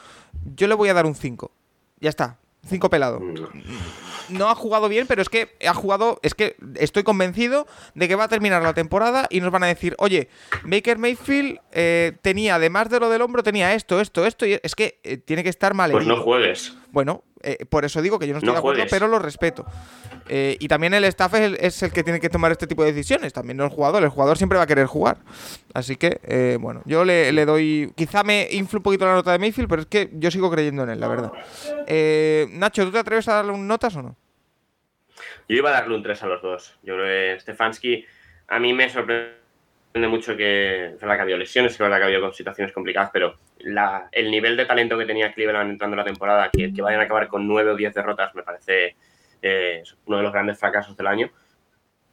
Yo 0.55 0.67
le 0.67 0.75
voy 0.75 0.89
a 0.89 0.93
dar 0.93 1.05
un 1.05 1.15
5. 1.15 1.51
Ya 1.99 2.09
está, 2.09 2.37
5 2.65 2.89
pelado. 2.89 3.21
No 4.29 4.49
ha 4.49 4.55
jugado 4.55 4.89
bien, 4.89 5.07
pero 5.07 5.21
es 5.21 5.29
que 5.29 5.55
ha 5.67 5.73
jugado. 5.73 6.19
Es 6.23 6.33
que 6.33 6.55
estoy 6.75 7.03
convencido 7.03 7.67
de 7.93 8.07
que 8.07 8.15
va 8.15 8.25
a 8.25 8.27
terminar 8.27 8.63
la 8.63 8.73
temporada 8.73 9.27
y 9.29 9.39
nos 9.39 9.51
van 9.51 9.63
a 9.63 9.67
decir: 9.67 9.95
Oye, 9.99 10.29
Baker 10.63 10.97
Mayfield 10.97 11.59
eh, 11.71 12.13
tenía, 12.21 12.55
además 12.55 12.89
de 12.89 12.99
lo 12.99 13.09
del 13.09 13.21
hombro, 13.21 13.43
tenía 13.43 13.73
esto, 13.73 14.01
esto, 14.01 14.25
esto. 14.25 14.45
Y 14.45 14.59
es 14.61 14.75
que 14.75 14.99
eh, 15.03 15.17
tiene 15.17 15.43
que 15.43 15.49
estar 15.49 15.73
mal. 15.73 15.91
Pues 15.91 16.07
no 16.07 16.17
juegues. 16.17 16.75
Bueno, 16.95 17.25
eh, 17.43 17.65
por 17.69 17.83
eso 17.83 18.01
digo 18.01 18.17
que 18.17 18.25
yo 18.25 18.31
no 18.31 18.37
estoy 18.37 18.47
no 18.47 18.53
de 18.53 18.59
acuerdo, 18.59 18.77
juegues. 18.77 18.89
pero 18.89 19.09
lo 19.09 19.19
respeto. 19.19 19.65
Eh, 20.29 20.55
y 20.61 20.69
también 20.69 20.93
el 20.93 21.03
staff 21.03 21.33
es 21.33 21.41
el, 21.41 21.57
es 21.59 21.83
el, 21.83 21.91
que 21.91 22.05
tiene 22.05 22.21
que 22.21 22.29
tomar 22.29 22.53
este 22.53 22.67
tipo 22.67 22.85
de 22.85 22.93
decisiones, 22.93 23.33
también 23.33 23.57
no 23.57 23.65
el 23.65 23.69
jugador. 23.69 24.01
El 24.01 24.07
jugador 24.07 24.37
siempre 24.37 24.57
va 24.57 24.63
a 24.63 24.65
querer 24.65 24.85
jugar. 24.85 25.17
Así 25.73 25.97
que, 25.97 26.21
eh, 26.23 26.57
bueno, 26.57 26.83
yo 26.85 27.03
le, 27.03 27.33
le, 27.33 27.45
doy. 27.45 27.91
Quizá 27.97 28.23
me 28.23 28.47
influ 28.49 28.79
un 28.79 28.83
poquito 28.83 29.05
la 29.05 29.13
nota 29.13 29.33
de 29.33 29.39
Mayfield, 29.39 29.67
pero 29.67 29.81
es 29.81 29.87
que 29.89 30.09
yo 30.13 30.31
sigo 30.31 30.49
creyendo 30.49 30.83
en 30.83 30.91
él, 30.91 31.01
la 31.01 31.09
verdad. 31.09 31.33
Eh, 31.85 32.47
Nacho, 32.51 32.85
¿tú 32.85 32.93
te 32.93 32.99
atreves 32.99 33.27
a 33.27 33.33
darle 33.33 33.51
un 33.51 33.67
notas 33.67 33.93
o 33.97 34.01
no? 34.01 34.15
Yo 35.49 35.57
iba 35.57 35.71
a 35.71 35.73
darle 35.73 35.97
un 35.97 36.01
3 36.01 36.23
a 36.23 36.27
los 36.27 36.41
dos. 36.41 36.77
Yo 36.81 36.95
creo 36.95 37.07
que 37.35 37.41
Stefanski, 37.41 38.05
a 38.47 38.57
mí 38.57 38.71
me 38.71 38.87
sorprende 39.95 40.07
mucho 40.09 40.35
que. 40.35 40.87
Es 40.87 40.99
verdad 40.99 41.15
que 41.15 41.19
ha 41.19 41.23
habido 41.23 41.37
lesiones, 41.37 41.71
es 41.71 41.77
verdad 41.77 41.97
que 41.97 42.03
ha 42.03 42.07
habido 42.07 42.33
situaciones 42.33 42.73
complicadas, 42.73 43.11
pero 43.13 43.35
la, 43.59 44.09
el 44.11 44.29
nivel 44.29 44.57
de 44.57 44.65
talento 44.65 44.97
que 44.97 45.05
tenía 45.05 45.31
Cleveland 45.31 45.71
entrando 45.71 45.95
la 45.95 46.03
temporada, 46.03 46.49
que, 46.51 46.73
que 46.73 46.81
vayan 46.81 46.99
a 46.99 47.03
acabar 47.03 47.29
con 47.29 47.47
9 47.47 47.71
o 47.71 47.75
10 47.75 47.93
derrotas, 47.93 48.35
me 48.35 48.43
parece 48.43 48.97
eh, 49.41 49.83
uno 50.05 50.17
de 50.17 50.23
los 50.23 50.33
grandes 50.33 50.59
fracasos 50.59 50.97
del 50.97 51.07
año. 51.07 51.31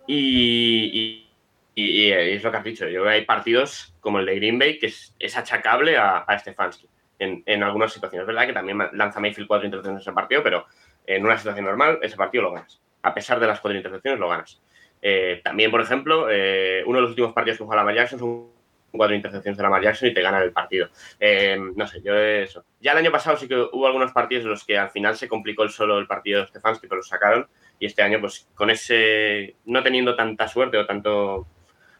Y, 0.06 1.26
y, 1.74 1.82
y, 1.82 2.12
es 2.12 2.42
lo 2.44 2.52
que 2.52 2.56
has 2.56 2.64
dicho, 2.64 2.88
yo 2.88 3.08
hay 3.08 3.24
partidos 3.24 3.94
como 4.00 4.20
el 4.20 4.26
de 4.26 4.36
Green 4.36 4.58
Bay 4.58 4.78
que 4.78 4.86
es, 4.86 5.14
es 5.18 5.36
achacable 5.36 5.96
a, 5.96 6.18
a 6.18 6.38
Stefanski 6.38 6.88
en, 7.18 7.42
en, 7.46 7.62
algunas 7.64 7.92
situaciones. 7.92 8.22
Es 8.22 8.26
verdad 8.28 8.46
que 8.46 8.52
también 8.52 8.78
lanza 8.92 9.18
Mayfield 9.18 9.48
cuatro 9.48 9.66
intercepciones 9.66 10.00
en 10.00 10.10
ese 10.10 10.14
partido, 10.14 10.42
pero 10.44 10.66
en 11.06 11.24
una 11.24 11.36
situación 11.36 11.64
normal 11.64 11.98
ese 12.02 12.16
partido 12.16 12.44
lo 12.44 12.52
ganas. 12.52 12.80
A 13.02 13.12
pesar 13.12 13.40
de 13.40 13.48
las 13.48 13.60
cuatro 13.60 13.76
intercepciones 13.76 14.20
lo 14.20 14.28
ganas. 14.28 14.62
Eh, 15.02 15.40
también, 15.42 15.70
por 15.70 15.80
ejemplo, 15.80 16.28
eh, 16.30 16.82
uno 16.86 16.98
de 16.98 17.02
los 17.02 17.10
últimos 17.10 17.32
partidos 17.32 17.58
que 17.58 17.64
jugó 17.64 17.74
Lamar 17.74 17.96
Jackson 17.96 18.18
son 18.20 18.52
cuatro 18.92 19.16
intercepciones 19.16 19.56
de 19.56 19.62
Lamar 19.62 19.82
Jackson 19.82 20.08
y 20.08 20.14
te 20.14 20.22
ganan 20.22 20.42
el 20.42 20.52
partido. 20.52 20.88
Eh, 21.18 21.58
no 21.74 21.86
sé, 21.86 22.00
yo 22.02 22.16
eso. 22.16 22.64
Ya 22.80 22.92
el 22.92 22.98
año 22.98 23.10
pasado 23.10 23.36
sí 23.36 23.48
que 23.48 23.56
hubo 23.56 23.86
algunos 23.86 24.12
partidos 24.12 24.44
en 24.44 24.50
los 24.50 24.64
que 24.64 24.78
al 24.78 24.90
final 24.90 25.16
se 25.16 25.28
complicó 25.28 25.64
el 25.64 25.70
solo 25.70 25.98
el 25.98 26.06
partido 26.06 26.40
de 26.40 26.46
Stefanski, 26.46 26.86
pero 26.86 26.98
lo 26.98 27.02
sacaron. 27.02 27.48
Y 27.78 27.86
este 27.86 28.02
año, 28.02 28.20
pues 28.20 28.48
con 28.54 28.70
ese, 28.70 29.56
no 29.64 29.82
teniendo 29.82 30.14
tanta 30.14 30.46
suerte 30.46 30.78
o 30.78 30.86
tanto 30.86 31.48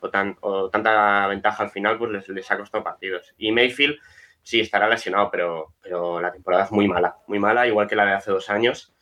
o, 0.01 0.11
tan, 0.11 0.37
o 0.41 0.69
tanta 0.71 1.27
ventaja 1.27 1.65
al 1.65 1.71
final, 1.71 1.99
pues 1.99 2.11
les, 2.11 2.29
les, 2.29 2.51
ha 2.51 2.59
costado 2.59 2.85
partidos. 2.85 3.35
Y 3.39 3.51
Mayfield 3.53 3.99
sí 4.43 4.61
estará 4.61 4.89
lesionado, 4.89 5.31
pero, 5.31 5.75
pero 5.83 6.21
la 6.21 6.33
temporada 6.33 6.65
es 6.65 6.73
muy 6.73 6.89
mala, 6.89 7.17
muy 7.27 7.39
mala, 7.39 7.67
igual 7.67 7.89
que 7.89 7.97
la 7.97 8.05
de 8.05 8.13
hace 8.13 8.31
dos 8.31 8.51
años. 8.51 8.93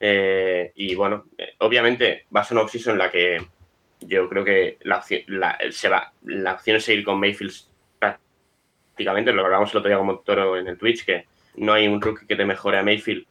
Eh, 0.00 0.72
y 0.74 0.94
bueno, 0.94 1.24
eh, 1.38 1.54
obviamente 1.60 2.26
va 2.34 2.40
a 2.40 2.44
ser 2.44 2.56
una 2.56 2.64
off 2.66 2.74
en 2.86 2.98
la 2.98 3.10
que 3.10 3.38
yo 4.00 4.28
creo 4.28 4.44
que 4.44 4.78
la 4.82 4.98
opción, 4.98 5.22
la, 5.28 5.58
se 5.70 5.88
va, 5.88 6.12
la 6.24 6.52
opción 6.54 6.76
es 6.76 6.84
seguir 6.84 7.04
con 7.04 7.18
Mayfield 7.18 7.52
prácticamente, 7.98 9.32
lo 9.32 9.44
hablamos 9.44 9.70
el 9.72 9.78
otro 9.78 9.88
día 9.88 9.98
con 9.98 10.22
Toro 10.24 10.56
en 10.58 10.68
el 10.68 10.76
Twitch, 10.78 11.04
que 11.04 11.26
no 11.56 11.72
hay 11.72 11.88
un 11.88 12.00
rookie 12.00 12.26
que 12.26 12.36
te 12.36 12.44
mejore 12.44 12.78
a 12.78 12.82
Mayfield. 12.82 13.26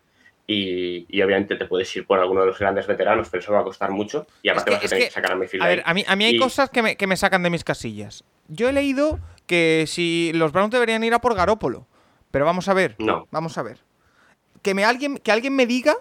Y, 0.47 1.07
y 1.09 1.21
obviamente 1.23 1.55
te 1.55 1.65
puedes 1.65 1.95
ir 1.95 2.05
por 2.05 2.19
alguno 2.19 2.41
de 2.41 2.47
los 2.47 2.59
grandes 2.59 2.85
veteranos, 2.85 3.29
pero 3.29 3.41
eso 3.41 3.51
va 3.51 3.61
a 3.61 3.63
costar 3.63 3.89
mucho. 3.89 4.27
Y 4.43 4.49
aparte 4.49 4.69
que- 4.69 4.75
vas 4.75 4.81
a 4.81 4.85
es 4.85 4.89
tener 4.91 5.03
que- 5.03 5.07
que 5.09 5.13
sacar 5.13 5.31
a 5.31 5.35
Mayfield. 5.35 5.63
A 5.63 5.67
ver, 5.67 5.81
a 5.85 5.93
mí, 5.95 6.03
a 6.07 6.15
mí 6.15 6.25
hay 6.25 6.35
Y- 6.35 6.39
cosas 6.39 6.69
que 6.69 6.83
me, 6.83 6.95
que 6.97 7.07
me 7.07 7.17
sacan 7.17 7.41
de 7.41 7.49
mis 7.49 7.63
casillas. 7.63 8.23
Yo 8.47 8.69
he 8.69 8.73
leído 8.73 9.19
que 9.47 9.85
si 9.87 10.31
los 10.35 10.51
Browns 10.51 10.69
deberían 10.71 11.03
ir 11.03 11.15
a 11.15 11.19
por 11.19 11.33
Garópolo. 11.33 11.87
Pero 12.29 12.45
vamos 12.45 12.67
a 12.69 12.75
ver. 12.75 12.95
No. 12.99 13.27
Vamos 13.31 13.57
a 13.57 13.63
ver. 13.63 13.79
Que, 14.61 14.75
me 14.75 14.83
alguien, 14.85 15.17
que 15.17 15.31
alguien 15.31 15.55
me 15.55 15.65
diga 15.65 15.95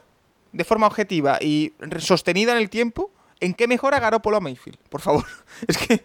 de 0.55 0.65
forma 0.65 0.87
objetiva 0.87 1.39
y 1.41 1.73
sostenida 1.99 2.53
en 2.53 2.59
el 2.59 2.71
tiempo 2.71 3.11
en 3.41 3.55
qué 3.55 3.67
mejora 3.69 3.99
Garópolo 4.01 4.37
a 4.39 4.41
Mayfield. 4.41 4.79
Por 4.89 5.01
favor. 5.01 5.25
Es 5.69 5.77
que. 5.79 6.01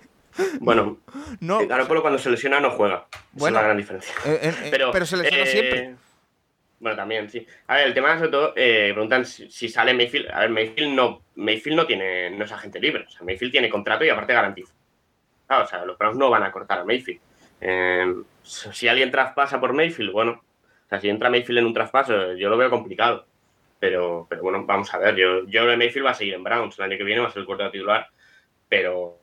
Bueno, 0.59 0.97
No. 1.41 1.65
Garoppolo 1.67 2.01
cuando 2.01 2.17
se 2.19 2.29
lesiona 2.29 2.59
no 2.59 2.71
juega. 2.71 3.07
Esa 3.11 3.19
Bueno. 3.33 3.57
es 3.57 3.61
la 3.61 3.67
gran 3.67 3.77
diferencia. 3.77 4.13
Eh, 4.25 4.39
eh, 4.41 4.53
eh, 4.63 4.67
pero, 4.71 4.91
pero 4.91 5.05
se 5.05 5.17
lesiona 5.17 5.43
eh, 5.43 5.47
siempre. 5.47 5.95
Bueno, 6.79 6.95
también, 6.95 7.29
sí. 7.29 7.45
A 7.67 7.75
ver, 7.75 7.87
el 7.87 7.93
tema 7.93 8.17
sobre 8.17 8.31
todo, 8.31 8.53
eh, 8.55 8.91
preguntan 8.93 9.25
si, 9.25 9.49
si 9.51 9.67
sale 9.67 9.93
Mayfield. 9.93 10.29
A 10.31 10.39
ver, 10.41 10.49
Mayfield 10.49 10.93
no, 10.93 11.21
Mayfield 11.35 11.75
no 11.75 11.85
tiene, 11.85 12.29
no 12.31 12.45
es 12.45 12.51
agente 12.53 12.79
libre. 12.79 13.05
O 13.07 13.11
sea, 13.11 13.21
Mayfield 13.23 13.51
tiene 13.51 13.69
contrato 13.69 14.05
y 14.05 14.09
aparte 14.09 14.33
garantiza. 14.33 14.73
Claro, 15.45 15.65
o 15.65 15.67
sea, 15.67 15.83
los 15.83 15.97
Browns 15.97 16.17
no 16.17 16.29
van 16.29 16.43
a 16.43 16.51
cortar 16.53 16.79
a 16.79 16.85
Mayfield. 16.85 17.19
Eh, 17.59 18.15
si 18.43 18.87
alguien 18.87 19.11
traspasa 19.11 19.59
por 19.59 19.73
Mayfield, 19.73 20.11
bueno, 20.13 20.31
o 20.85 20.89
sea, 20.89 21.01
si 21.01 21.09
entra 21.09 21.29
Mayfield 21.29 21.59
en 21.59 21.65
un 21.65 21.73
traspaso, 21.73 22.33
yo 22.35 22.49
lo 22.49 22.55
veo 22.57 22.69
complicado. 22.69 23.25
Pero, 23.79 24.27
pero 24.29 24.41
bueno, 24.41 24.65
vamos 24.65 24.93
a 24.93 24.97
ver. 24.97 25.15
Yo, 25.15 25.45
yo 25.45 25.61
creo 25.61 25.71
que 25.71 25.77
Mayfield 25.77 26.05
va 26.05 26.11
a 26.11 26.15
seguir 26.15 26.33
en 26.33 26.43
Browns. 26.43 26.77
El 26.77 26.85
año 26.85 26.97
que 26.97 27.03
viene 27.03 27.21
va 27.21 27.27
a 27.27 27.31
ser 27.31 27.41
el 27.41 27.45
cuarto 27.45 27.71
titular. 27.71 28.07
Pero, 28.67 29.17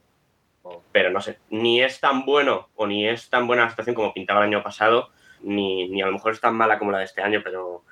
pero 0.93 1.11
no 1.11 1.20
sé, 1.20 1.39
ni 1.51 1.81
es 1.83 2.01
tan 2.01 2.24
bueno 2.24 2.69
o 2.74 2.87
ni 2.87 3.07
es 3.09 3.28
tan 3.31 3.47
buena 3.47 3.65
la 3.65 3.70
situación 3.70 3.95
como 3.95 4.12
pintaba 4.12 4.41
el 4.41 4.47
año 4.49 4.62
pasado, 4.62 5.11
ni, 5.43 5.89
ni 5.89 6.03
a 6.03 6.07
lo 6.07 6.12
mejor 6.12 6.33
es 6.33 6.41
tan 6.41 6.55
mala 6.57 6.78
como 6.78 6.91
la 6.91 6.99
de 6.99 7.05
este 7.05 7.23
año, 7.23 7.41
pero, 7.45 7.85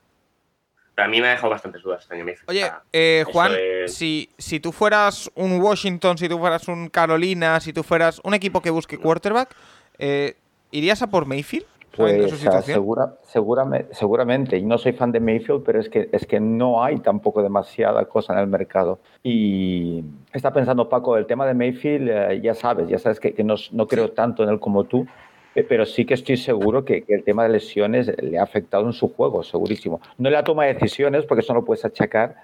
pero 0.96 1.06
a 1.06 1.08
mí 1.08 1.20
me 1.20 1.28
ha 1.28 1.30
dejado 1.32 1.50
bastantes 1.50 1.82
dudas 1.82 2.02
este 2.02 2.14
año. 2.16 2.24
Mayfield. 2.24 2.48
Oye, 2.50 2.72
eh, 2.92 3.24
Juan, 3.30 3.52
de- 3.52 3.84
si, 3.88 4.30
si 4.38 4.58
tú 4.58 4.72
fueras 4.72 5.30
un 5.36 5.60
Washington, 5.60 6.18
si 6.18 6.28
tú 6.28 6.38
fueras 6.38 6.66
un 6.66 6.88
Carolina, 6.88 7.60
si 7.60 7.72
tú 7.72 7.84
fueras 7.84 8.20
un 8.24 8.34
equipo 8.34 8.60
que 8.60 8.70
busque 8.70 8.98
quarterback, 8.98 9.54
eh, 9.98 10.34
¿irías 10.72 11.02
a 11.02 11.06
por 11.08 11.26
Mayfield? 11.26 11.66
Pues 11.96 12.30
su 12.30 12.34
ah, 12.34 12.38
situación? 12.38 12.74
segura, 12.74 13.14
seguramente, 13.22 13.94
seguramente, 13.94 14.58
y 14.58 14.62
no 14.62 14.78
soy 14.78 14.92
fan 14.92 15.12
de 15.12 15.20
Mayfield, 15.20 15.62
pero 15.64 15.80
es 15.80 15.88
que, 15.88 16.08
es 16.12 16.26
que 16.26 16.40
no 16.40 16.82
hay 16.82 16.98
tampoco 16.98 17.42
demasiada 17.42 18.04
cosa 18.06 18.32
en 18.32 18.40
el 18.40 18.46
mercado. 18.46 18.98
Y 19.22 20.04
está 20.32 20.52
pensando 20.52 20.88
Paco, 20.88 21.16
el 21.16 21.26
tema 21.26 21.46
de 21.46 21.54
Mayfield, 21.54 22.08
eh, 22.10 22.40
ya 22.42 22.54
sabes, 22.54 22.88
ya 22.88 22.98
sabes 22.98 23.20
que, 23.20 23.32
que 23.32 23.44
no, 23.44 23.54
no 23.72 23.86
creo 23.86 24.10
tanto 24.12 24.42
en 24.42 24.50
él 24.50 24.58
como 24.58 24.84
tú, 24.84 25.06
eh, 25.54 25.62
pero 25.62 25.86
sí 25.86 26.04
que 26.04 26.14
estoy 26.14 26.36
seguro 26.36 26.84
que, 26.84 27.02
que 27.02 27.14
el 27.14 27.24
tema 27.24 27.44
de 27.44 27.50
lesiones 27.50 28.10
le 28.20 28.38
ha 28.38 28.42
afectado 28.42 28.86
en 28.86 28.92
su 28.92 29.12
juego, 29.14 29.42
segurísimo. 29.42 30.00
No 30.18 30.30
le 30.30 30.36
ha 30.36 30.44
tomado 30.44 30.72
decisiones, 30.72 31.24
porque 31.24 31.40
eso 31.40 31.52
no 31.52 31.60
lo 31.60 31.66
puedes 31.66 31.84
achacar, 31.84 32.36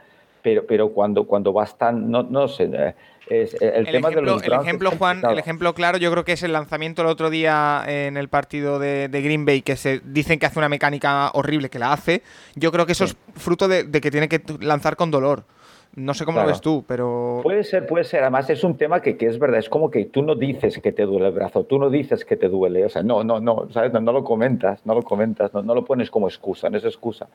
pero, 0.42 0.66
pero 0.66 0.90
cuando, 0.90 1.24
cuando 1.26 1.52
vas 1.52 1.76
tan, 1.76 2.10
no, 2.10 2.22
no 2.22 2.48
sé, 2.48 2.70
eh, 2.72 2.94
es, 3.28 3.54
el, 3.60 3.86
El 3.86 3.86
tema 3.86 4.08
ejemplo, 4.08 4.20
de 4.20 4.22
los 4.22 4.42
el 4.42 4.52
ejemplo, 4.54 4.90
Juan, 4.98 5.22
el 5.30 5.38
ejemplo 5.38 5.72
claro, 5.74 5.98
yo 5.98 6.10
creo 6.10 6.24
que 6.24 6.32
es 6.32 6.42
el 6.42 6.52
lanzamiento 6.52 7.02
el 7.02 7.08
otro 7.08 7.30
día 7.30 7.84
en 7.86 8.16
el 8.16 8.28
partido 8.28 8.78
de, 8.78 9.08
de 9.08 9.22
Green 9.22 9.44
Bay, 9.44 9.62
que 9.62 9.76
se 9.76 10.00
dicen 10.04 10.38
que 10.38 10.46
hace 10.46 10.58
una 10.58 10.68
mecánica 10.68 11.30
horrible, 11.34 11.70
que 11.70 11.78
la 11.78 11.92
hace. 11.92 12.22
Yo 12.56 12.72
creo 12.72 12.86
que 12.86 12.92
eso 12.92 13.06
Sí. 13.06 13.14
es 13.36 13.42
fruto 13.42 13.68
de, 13.68 13.84
de 13.84 14.00
que 14.00 14.10
tiene 14.10 14.28
que 14.28 14.42
lanzar 14.60 14.96
con 14.96 15.10
dolor. 15.10 15.44
No 15.96 16.14
sé 16.14 16.24
cómo 16.24 16.36
lo 16.38 16.42
Claro. 16.44 16.52
ves 16.54 16.60
tú, 16.60 16.84
pero. 16.86 17.40
Puede 17.42 17.64
ser, 17.64 17.84
puede 17.86 18.04
ser. 18.04 18.22
Además, 18.22 18.48
es 18.48 18.62
un 18.62 18.76
tema 18.76 19.02
que, 19.02 19.16
que 19.16 19.26
es 19.26 19.38
verdad. 19.40 19.58
Es 19.58 19.68
como 19.68 19.90
que 19.90 20.04
tú 20.04 20.22
no 20.22 20.36
dices 20.36 20.78
que 20.78 20.92
te 20.92 21.02
duele 21.04 21.26
el 21.28 21.32
brazo, 21.32 21.64
tú 21.64 21.78
no 21.78 21.90
dices 21.90 22.24
que 22.24 22.36
te 22.36 22.48
duele. 22.48 22.84
O 22.84 22.88
sea, 22.88 23.02
no, 23.02 23.24
no, 23.24 23.40
no, 23.40 23.68
¿sabes? 23.70 23.92
No, 23.92 24.00
no 24.00 24.12
lo 24.12 24.22
comentas, 24.22 24.86
no 24.86 24.94
lo 24.94 25.02
comentas, 25.02 25.52
no, 25.52 25.62
no 25.62 25.74
lo 25.74 25.84
pones 25.84 26.08
como 26.10 26.28
excusa, 26.28 26.70
no 26.70 26.76
es 26.78 26.84
excusa. 26.84 27.26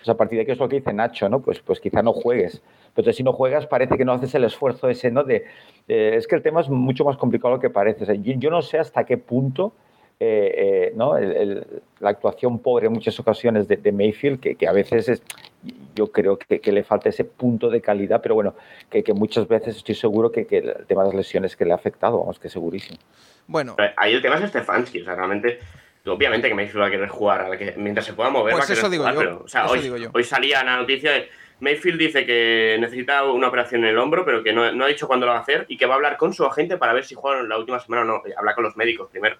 O 0.00 0.04
sea, 0.04 0.14
a 0.14 0.16
partir 0.16 0.38
de 0.38 0.46
que 0.46 0.52
es 0.52 0.58
lo 0.58 0.68
que 0.68 0.76
dice 0.76 0.92
Nacho, 0.92 1.28
¿no? 1.28 1.40
Pues, 1.40 1.58
pues 1.60 1.80
quizá 1.80 2.02
no 2.02 2.12
juegues. 2.12 2.62
Pero 2.94 3.12
si 3.12 3.24
no 3.24 3.32
juegas, 3.32 3.66
parece 3.66 3.96
que 3.96 4.04
no 4.04 4.12
haces 4.12 4.32
el 4.36 4.44
esfuerzo 4.44 4.88
ese, 4.88 5.10
¿no? 5.10 5.24
De, 5.24 5.44
eh, 5.88 6.12
es 6.14 6.28
que 6.28 6.36
el 6.36 6.42
tema 6.42 6.60
es 6.60 6.68
mucho 6.70 7.04
más 7.04 7.16
complicado 7.16 7.50
de 7.50 7.56
lo 7.56 7.60
que 7.60 7.70
parece. 7.70 8.04
O 8.04 8.06
sea, 8.06 8.14
yo, 8.14 8.34
yo 8.36 8.50
no 8.50 8.62
sé 8.62 8.78
hasta 8.78 9.02
qué 9.04 9.18
punto 9.18 9.72
eh, 10.20 10.54
eh, 10.56 10.92
¿no? 10.94 11.16
El- 11.16 11.36
el- 11.36 11.66
la 12.00 12.10
actuación 12.10 12.58
pobre 12.60 12.86
en 12.86 12.92
muchas 12.92 13.18
ocasiones 13.18 13.66
de, 13.68 13.76
de 13.76 13.92
Mayfield, 13.92 14.40
que, 14.40 14.54
que 14.56 14.66
a 14.68 14.72
veces 14.72 15.08
es, 15.08 15.22
yo 15.94 16.12
creo 16.12 16.38
que, 16.38 16.60
que 16.60 16.72
le 16.72 16.84
falta 16.84 17.08
ese 17.08 17.24
punto 17.24 17.70
de 17.70 17.80
calidad, 17.80 18.20
pero 18.22 18.34
bueno, 18.34 18.54
que, 18.90 19.02
que 19.02 19.12
muchas 19.12 19.48
veces 19.48 19.76
estoy 19.76 19.94
seguro 19.94 20.30
que, 20.30 20.46
que 20.46 20.58
el 20.58 20.86
tema 20.86 21.02
de 21.02 21.08
las 21.08 21.16
lesiones 21.16 21.56
que 21.56 21.64
le 21.64 21.72
ha 21.72 21.76
afectado, 21.76 22.18
vamos, 22.18 22.38
que 22.38 22.48
segurísimo. 22.48 22.98
Bueno, 23.46 23.74
Pero 23.76 23.92
Ahí 23.96 24.14
el 24.14 24.22
tema 24.22 24.36
es 24.36 24.48
Stefanski, 24.48 25.02
o 25.02 25.04
sea, 25.04 25.14
realmente, 25.14 25.58
obviamente 26.06 26.48
que 26.48 26.54
Mayfield 26.54 26.80
va 26.82 26.86
a 26.86 26.90
querer 26.90 27.08
jugar, 27.08 27.40
a 27.42 27.48
la 27.48 27.56
que, 27.58 27.74
mientras 27.76 28.06
se 28.06 28.12
pueda 28.12 28.30
mover 28.30 28.52
Pues 28.52 28.62
va 28.62 28.64
a 28.64 28.66
querer 28.68 28.78
eso 28.78 28.90
digo 28.90 29.02
jugar, 29.04 29.14
yo, 29.14 29.20
pero, 29.20 29.42
o 29.44 29.48
sea, 29.48 29.64
eso 29.64 29.72
hoy, 29.74 29.80
digo 29.80 29.96
yo. 29.96 30.10
hoy 30.12 30.24
salía 30.24 30.62
la 30.64 30.76
noticia 30.76 31.12
de 31.12 31.28
Mayfield 31.60 31.98
dice 31.98 32.26
que 32.26 32.76
necesita 32.80 33.24
una 33.24 33.48
operación 33.48 33.84
en 33.84 33.90
el 33.90 33.98
hombro, 33.98 34.24
pero 34.24 34.42
que 34.42 34.52
no, 34.52 34.70
no 34.72 34.84
ha 34.84 34.88
dicho 34.88 35.06
cuándo 35.06 35.24
lo 35.26 35.32
va 35.32 35.38
a 35.38 35.42
hacer 35.42 35.64
y 35.68 35.76
que 35.76 35.86
va 35.86 35.94
a 35.94 35.96
hablar 35.96 36.16
con 36.16 36.32
su 36.34 36.44
agente 36.44 36.76
para 36.76 36.92
ver 36.92 37.04
si 37.04 37.14
juega 37.14 37.42
la 37.42 37.56
última 37.58 37.78
semana 37.80 38.02
o 38.02 38.04
no. 38.04 38.22
Habla 38.36 38.54
con 38.54 38.64
los 38.64 38.76
médicos 38.76 39.08
primero. 39.10 39.36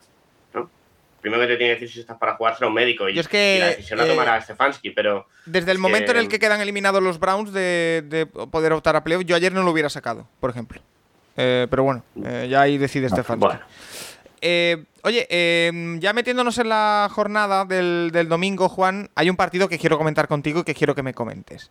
Primero 1.24 1.40
que 1.40 1.48
te 1.48 1.56
tiene 1.56 1.72
que 1.74 1.80
decir 1.80 1.94
si 1.94 2.00
estás 2.00 2.18
para 2.18 2.34
jugar 2.36 2.54
será 2.54 2.66
un 2.68 2.74
médico 2.74 3.08
y, 3.08 3.14
Yo 3.14 3.22
es 3.22 3.28
que, 3.28 3.56
y 3.56 3.60
la 3.60 3.66
decisión 3.68 3.98
la 3.98 4.04
eh, 4.04 4.08
tomará 4.10 4.38
Stefanski, 4.42 4.90
pero 4.90 5.26
desde 5.46 5.72
el 5.72 5.78
momento 5.78 6.12
en 6.12 6.18
el 6.18 6.24
que- 6.24 6.32
que 6.32 6.38
quedan 6.40 6.60
eliminados 6.60 7.02
los 7.02 7.18
Browns 7.18 7.50
de, 7.54 8.04
de 8.06 8.26
poder 8.26 8.74
optar 8.74 8.94
a 8.94 9.02
playoff, 9.02 9.24
yo 9.24 9.34
ayer 9.34 9.50
no 9.50 9.62
lo 9.62 9.70
hubiera 9.70 9.88
sacado, 9.88 10.28
por 10.38 10.50
ejemplo. 10.50 10.82
Eh, 11.38 11.66
pero 11.70 11.82
bueno, 11.82 12.04
eh, 12.26 12.46
ya 12.50 12.60
ahí 12.60 12.76
decide 12.76 13.08
Stefanski. 13.08 13.40
bueno. 13.46 13.60
Oye, 15.06 15.26
eh, 15.28 15.98
ya 16.00 16.14
metiéndonos 16.14 16.56
en 16.56 16.70
la 16.70 17.10
jornada 17.12 17.66
del, 17.66 18.10
domingo, 18.26 18.70
Juan, 18.70 19.10
hay 19.14 19.28
un 19.28 19.36
partido 19.36 19.68
que 19.68 19.78
quiero 19.78 19.98
comentar 19.98 20.28
contigo 20.28 20.60
y 20.60 20.64
que 20.64 20.74
quiero 20.74 20.94
que 20.94 21.02
me 21.02 21.12
comentes. 21.12 21.68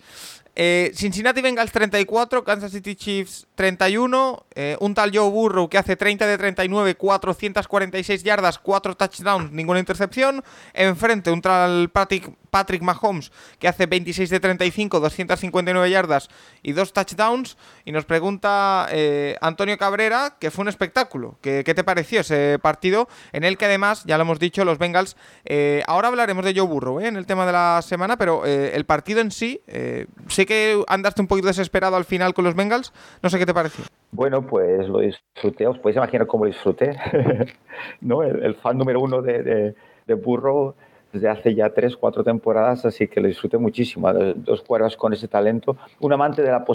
Eh, 0.56 0.92
Cincinnati 0.94 1.42
Bengals 1.42 1.72
34, 1.72 2.44
Kansas 2.44 2.72
City 2.72 2.96
Chiefs 2.96 3.48
31, 3.56 4.46
eh, 4.54 4.78
un 4.80 4.94
tal 4.94 5.10
Joe 5.12 5.32
Burrow 5.32 5.68
que 5.68 5.80
hace 5.80 5.96
30 5.96 6.28
de 6.28 6.38
39, 6.38 6.94
446 6.94 8.22
yardas, 8.22 8.60
4 8.60 8.96
touchdowns, 8.96 9.52
ninguna 9.52 9.80
intercepción. 9.80 10.44
Enfrente 10.76 11.32
un 11.32 11.42
tal 11.42 11.90
Patrick, 11.90 12.84
Mahomes 12.84 13.32
que 13.58 13.68
hace 13.68 13.88
26 13.88 14.30
de 14.30 14.40
35, 14.40 15.00
259 15.00 15.90
yardas 15.90 16.30
y 16.62 16.74
2 16.74 16.94
touchdowns. 16.94 17.58
Y 17.84 17.92
nos 17.92 18.06
pregunta 18.06 18.88
eh, 18.92 19.38
Antonio 19.42 19.76
Cabrera 19.80 20.38
que 20.40 20.52
fue 20.52 20.62
un 20.62 20.68
espectáculo. 20.70 21.40
¿Qué, 21.42 21.64
qué 21.66 21.74
te 21.74 21.84
pareció 21.84 22.22
ese 22.22 22.60
partido? 22.62 23.08
En 23.32 23.44
el 23.44 23.58
que 23.58 23.66
además, 23.66 24.04
ya 24.06 24.18
lo 24.18 24.24
hemos 24.24 24.40
dicho, 24.40 24.66
los 24.66 24.78
Bengals. 24.78 25.16
eh, 25.45 25.84
ahora 25.88 26.10
hablaremos 26.10 26.45
de 26.45 26.54
Joe 26.56 26.68
Burrow 26.68 27.00
¿eh? 27.00 27.08
en 27.08 27.16
el 27.16 27.26
tema 27.26 27.45
de 27.45 27.52
la 27.52 27.82
semana, 27.82 28.18
pero 28.18 28.45
eh, 28.45 28.72
el 28.76 28.86
partido 28.86 29.22
en 29.22 29.32
sí, 29.32 29.62
eh, 29.68 30.08
sé 30.28 30.45
que 30.45 30.84
andaste 30.88 31.22
un 31.22 31.28
poquito 31.28 31.48
desesperado 31.48 31.95
al 31.95 32.06
final 32.06 32.34
con 32.34 32.45
los 32.45 32.56
Bengals. 32.56 32.94
No 33.22 33.30
sé 33.30 33.40
qué 33.40 33.45
te 33.45 33.54
pareció. 33.54 33.86
Bueno, 34.12 34.45
pues 34.45 34.88
lo 34.88 35.00
disfruté, 35.00 35.68
os 35.68 35.80
podéis 35.80 35.98
imaginar 35.98 36.28
cómo 36.28 36.45
lo 36.45 36.52
disfruté, 36.52 36.95
¿no? 38.02 38.24
El, 38.24 38.56
fan 38.56 38.78
número 38.78 39.00
uno 39.00 39.22
de, 39.22 39.44
de, 39.44 39.76
de 40.06 40.14
Burrow 40.14 40.76
desde 41.14 41.30
hace 41.30 41.56
ya 41.56 41.70
tres, 41.70 41.95
cuatro 41.95 42.24
temporadas, 42.24 42.86
así 42.86 43.08
que 43.08 43.22
lo 43.22 43.28
disfruté 43.28 43.58
muchísimo. 43.58 44.12
Dos, 44.12 44.64
cuerdas 44.64 44.98
con 44.98 45.14
ese 45.14 45.28
talento, 45.28 45.78
un 46.00 46.12
amante 46.12 46.41
de 46.41 46.52
la 46.52 46.66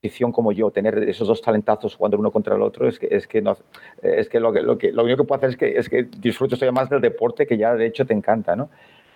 posición 0.00 0.32
como 0.32 0.52
yo, 0.52 0.70
tener 0.70 0.98
esos 1.08 1.28
dos 1.28 1.42
talentazos 1.42 1.96
jugando 1.96 2.18
uno 2.18 2.30
contra 2.30 2.54
el 2.54 2.62
otro, 2.62 2.88
es 2.88 2.98
que, 2.98 3.08
es 3.10 3.26
que, 3.26 3.42
no, 3.42 3.56
es 4.02 4.28
que, 4.28 4.40
lo, 4.40 4.52
que, 4.52 4.62
lo, 4.62 4.78
que 4.78 4.92
lo 4.92 5.04
único 5.04 5.18
que 5.18 5.24
puedo 5.24 5.38
hacer 5.38 5.50
es 5.50 5.56
que, 5.56 5.78
es 5.78 5.88
que 5.88 6.04
disfruto 6.18 6.56
todavía 6.56 6.72
más 6.72 6.90
del 6.90 7.00
deporte 7.00 7.46
que 7.46 7.56
ya 7.56 7.74
de 7.74 7.86
hecho 7.86 8.06
te 8.06 8.14
encanta, 8.14 8.56
¿no? 8.56 8.68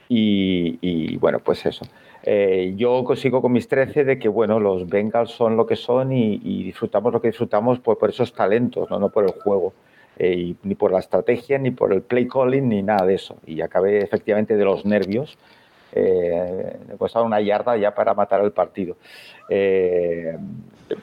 Y, 0.09 0.79
y, 0.81 1.17
bueno, 1.19 1.39
pues 1.39 1.65
eso. 1.67 1.85
Eh, 2.25 2.75
yo 2.77 3.05
consigo 3.05 3.41
con 3.41 3.53
mis 3.53 3.69
13 3.69 4.05
de 4.05 4.19
que, 4.19 4.29
bueno, 4.29 4.59
los 4.59 4.89
Bengals 4.89 5.31
son 5.31 5.57
lo 5.57 5.67
que 5.67 5.77
son 5.77 6.13
y, 6.13 6.41
y 6.43 6.65
disfrutamos 6.65 7.13
lo 7.13 7.21
que 7.21 7.29
disfrutamos 7.29 7.79
por, 7.79 7.97
por 7.97 8.11
esos 8.11 8.33
talentos, 8.33 8.91
no, 8.91 8.99
no 8.99 9.11
por 9.11 9.25
el 9.25 9.31
juego, 9.31 9.73
eh, 10.19 10.35
y, 10.35 10.57
ni 10.65 10.75
por 10.75 10.91
la 10.91 10.99
estrategia, 10.99 11.59
ni 11.59 11.71
por 11.71 11.93
el 11.93 12.03
play 12.03 12.27
calling, 12.27 12.69
ni 12.69 12.83
nada 12.83 13.07
de 13.07 13.15
eso. 13.15 13.37
Y 13.47 13.61
acabé 13.61 13.99
efectivamente 13.99 14.57
de 14.57 14.65
los 14.65 14.85
nervios. 14.85 15.39
Eh, 15.93 16.79
costaba 16.99 17.25
una 17.25 17.41
yarda 17.41 17.77
ya 17.77 17.95
para 17.95 18.15
matar 18.15 18.41
el 18.43 18.53
partido. 18.53 18.97
Eh, 19.49 20.37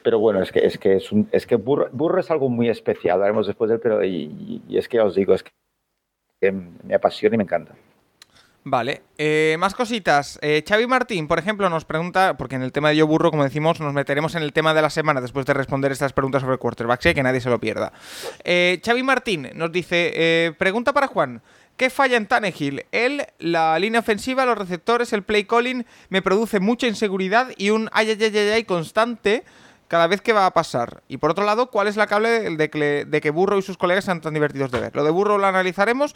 pero 0.03 0.19
bueno, 0.19 0.41
es 0.41 0.51
que, 0.51 0.65
es 0.65 0.77
que, 0.77 1.01
es 1.31 1.47
que 1.47 1.55
burro, 1.55 2.19
es 2.19 2.31
algo 2.31 2.49
muy 2.49 2.69
especial, 2.69 3.15
hablaremos 3.15 3.47
después 3.47 3.69
de 3.69 3.75
él, 3.75 3.81
pero 3.81 4.03
y, 4.03 4.61
es 4.69 4.87
que 4.87 4.99
os 4.99 5.15
digo, 5.15 5.33
es 5.33 5.43
que 5.43 6.51
me 6.83 6.95
apasiona 6.95 7.35
y 7.35 7.37
me 7.37 7.43
encanta. 7.43 7.73
Vale, 8.69 9.03
eh, 9.17 9.55
más 9.59 9.73
cositas. 9.73 10.37
Eh, 10.41 10.61
Xavi 10.67 10.87
Martín, 10.87 11.29
por 11.29 11.39
ejemplo, 11.39 11.69
nos 11.69 11.85
pregunta, 11.85 12.35
porque 12.35 12.55
en 12.55 12.63
el 12.63 12.73
tema 12.73 12.89
de 12.89 12.97
Yo 12.97 13.07
Burro, 13.07 13.31
como 13.31 13.45
decimos, 13.45 13.79
nos 13.79 13.93
meteremos 13.93 14.35
en 14.35 14.43
el 14.43 14.51
tema 14.51 14.73
de 14.73 14.81
la 14.81 14.89
semana 14.89 15.21
después 15.21 15.45
de 15.45 15.53
responder 15.53 15.93
estas 15.93 16.11
preguntas 16.11 16.41
sobre 16.41 16.57
quarterbacks, 16.57 17.05
¿eh? 17.05 17.15
que 17.15 17.23
nadie 17.23 17.39
se 17.39 17.49
lo 17.49 17.61
pierda. 17.61 17.93
Eh, 18.43 18.81
Xavi 18.85 19.03
Martín 19.03 19.51
nos 19.53 19.71
dice, 19.71 20.53
pregunta 20.59 20.91
para 20.91 21.07
Juan, 21.07 21.41
¿qué 21.77 21.89
falla 21.89 22.17
en 22.17 22.27
Tannehill? 22.27 22.85
Él, 22.91 23.25
la 23.39 23.79
línea 23.79 24.01
ofensiva, 24.01 24.45
los 24.45 24.57
receptores, 24.57 25.13
el 25.13 25.23
play 25.23 25.45
calling, 25.45 25.85
me 26.09 26.21
produce 26.21 26.59
mucha 26.59 26.87
inseguridad 26.87 27.49
y 27.55 27.69
un 27.69 27.89
ay, 27.93 28.09
ay, 28.09 28.17
ay, 28.21 28.37
ay, 28.37 28.49
ay 28.49 28.63
constante 28.65 29.43
cada 29.87 30.07
vez 30.07 30.19
que 30.19 30.33
va 30.33 30.45
a 30.45 30.51
pasar. 30.51 31.01
Y 31.07 31.17
por 31.17 31.31
otro 31.31 31.45
lado, 31.45 31.71
¿cuál 31.71 31.87
es 31.87 31.95
la 31.95 32.07
cable 32.07 32.57
de 32.57 32.69
que, 32.69 33.05
de 33.05 33.21
que 33.21 33.29
Burro 33.29 33.57
y 33.57 33.61
sus 33.61 33.77
colegas 33.77 34.03
sean 34.03 34.19
tan 34.19 34.33
divertidos 34.33 34.69
de 34.71 34.81
ver? 34.81 34.95
Lo 34.95 35.05
de 35.05 35.11
Burro 35.11 35.37
lo 35.37 35.47
analizaremos. 35.47 36.13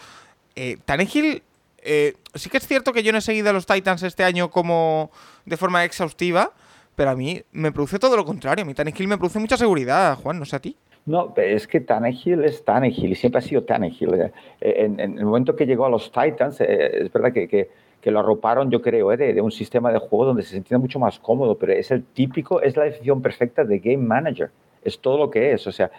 Eh, 0.55 0.77
Tannehill 0.83 1.43
Eh, 1.83 2.13
sí 2.35 2.49
que 2.51 2.57
es 2.57 2.67
cierto 2.67 2.93
que 2.93 3.01
yo 3.01 3.11
no 3.11 3.17
he 3.17 3.21
seguido 3.21 3.49
a 3.49 3.53
los 3.53 3.65
Titans 3.65 4.03
este 4.03 4.23
año 4.23 4.51
como 4.51 5.09
de 5.45 5.57
forma 5.57 5.83
exhaustiva, 5.83 6.51
pero 6.95 7.09
a 7.09 7.15
mí 7.15 7.41
me 7.53 7.71
produce 7.71 7.97
todo 7.97 8.15
lo 8.15 8.23
contrario. 8.23 8.61
A 8.63 8.65
mí 8.65 8.75
Tannehill 8.75 9.07
me 9.07 9.17
produce 9.17 9.39
mucha 9.39 9.57
seguridad, 9.57 10.15
Juan, 10.17 10.37
no 10.37 10.45
sé 10.45 10.57
a 10.57 10.59
ti. 10.59 10.75
No, 11.05 11.33
es 11.35 11.67
que 11.67 11.81
Tannehill 11.81 12.43
es 12.43 12.63
Tannehill 12.63 13.11
y 13.11 13.15
siempre 13.15 13.39
ha 13.39 13.41
sido 13.41 13.63
Tannehill. 13.63 14.13
Eh, 14.13 14.31
En, 14.61 14.99
en 14.99 15.17
el 15.17 15.25
momento 15.25 15.55
que 15.55 15.65
llegó 15.65 15.85
a 15.85 15.89
los 15.89 16.11
Titans, 16.11 16.61
eh, 16.61 17.03
es 17.03 17.11
verdad 17.11 17.33
que, 17.33 17.47
que, 17.47 17.69
que, 17.99 18.11
lo 18.11 18.19
arroparon, 18.19 18.69
yo 18.69 18.81
creo, 18.81 19.11
eh, 19.11 19.17
de, 19.17 19.33
de, 19.33 19.41
un 19.41 19.51
sistema 19.51 19.91
de 19.91 19.99
juego 19.99 20.25
donde 20.25 20.43
se 20.43 20.51
sentía 20.51 20.77
mucho 20.77 20.99
más 20.99 21.19
cómodo, 21.19 21.57
pero 21.57 21.73
es 21.73 21.89
el 21.91 22.03
típico, 22.03 22.61
es 22.61 22.77
la 22.77 22.83
definición 22.83 23.21
perfecta 23.21 23.63
de 23.63 23.79
game 23.79 23.97
manager. 23.97 24.51
Es 24.83 24.99
todo 24.99 25.17
lo 25.17 25.31
que 25.31 25.53
es. 25.53 25.65
O 25.67 25.71
sea, 25.71 25.91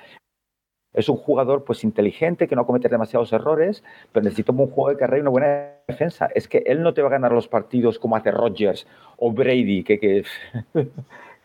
es 0.94 1.08
un 1.08 1.16
jugador 1.16 1.64
pues 1.64 1.84
inteligente, 1.84 2.46
que 2.46 2.56
no 2.56 2.66
comete 2.66 2.88
demasiados 2.88 3.32
errores, 3.32 3.82
pero 4.12 4.24
necesita 4.24 4.52
un 4.52 4.68
juego 4.68 4.90
de 4.90 4.96
carrera 4.96 5.18
y 5.18 5.20
una 5.22 5.30
buena 5.30 5.70
defensa. 5.88 6.28
Es 6.34 6.48
que 6.48 6.58
él 6.66 6.82
no 6.82 6.94
te 6.94 7.02
va 7.02 7.08
a 7.08 7.12
ganar 7.12 7.32
los 7.32 7.48
partidos 7.48 7.98
como 7.98 8.16
hace 8.16 8.30
Rodgers 8.30 8.86
o 9.16 9.32
Brady, 9.32 9.84
que, 9.84 9.98
que, 9.98 10.24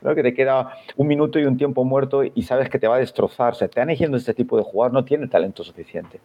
¿no? 0.01 0.15
que 0.15 0.23
te 0.23 0.33
queda 0.33 0.77
un 0.95 1.07
minuto 1.07 1.39
y 1.39 1.45
un 1.45 1.57
tiempo 1.57 1.83
muerto 1.83 2.23
y 2.23 2.43
sabes 2.43 2.69
que 2.69 2.79
te 2.79 2.87
va 2.87 2.95
a 2.95 2.99
destrozar. 2.99 3.53
O 3.53 3.55
sea, 3.55 3.67
te 3.67 3.81
han 3.81 3.89
eligiendo 3.89 4.17
este 4.17 4.33
tipo 4.33 4.57
de 4.57 4.63
jugador, 4.63 4.93
no 4.93 5.05
tiene 5.05 5.27
talento 5.27 5.63
suficiente. 5.63 6.19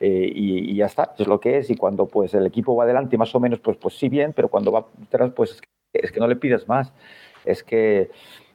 Eh, 0.00 0.30
y, 0.32 0.74
ya 0.76 0.86
está, 0.86 1.14
es 1.18 1.26
lo 1.26 1.40
que 1.40 1.58
es. 1.58 1.70
Y 1.70 1.76
cuando 1.76 2.06
pues 2.06 2.34
el 2.34 2.46
equipo 2.46 2.76
va 2.76 2.84
adelante, 2.84 3.18
más 3.18 3.34
o 3.34 3.40
menos, 3.40 3.60
pues, 3.60 3.76
pues 3.76 3.94
sí 3.98 4.08
bien, 4.08 4.32
pero 4.32 4.48
cuando 4.48 4.72
va 4.72 4.86
atrás, 5.06 5.32
pues 5.34 5.60
es 5.92 6.12
que, 6.12 6.20
no 6.20 6.28
le 6.28 6.36
pides 6.36 6.68
más. 6.68 6.92
Es 7.44 7.62
que 7.62 8.10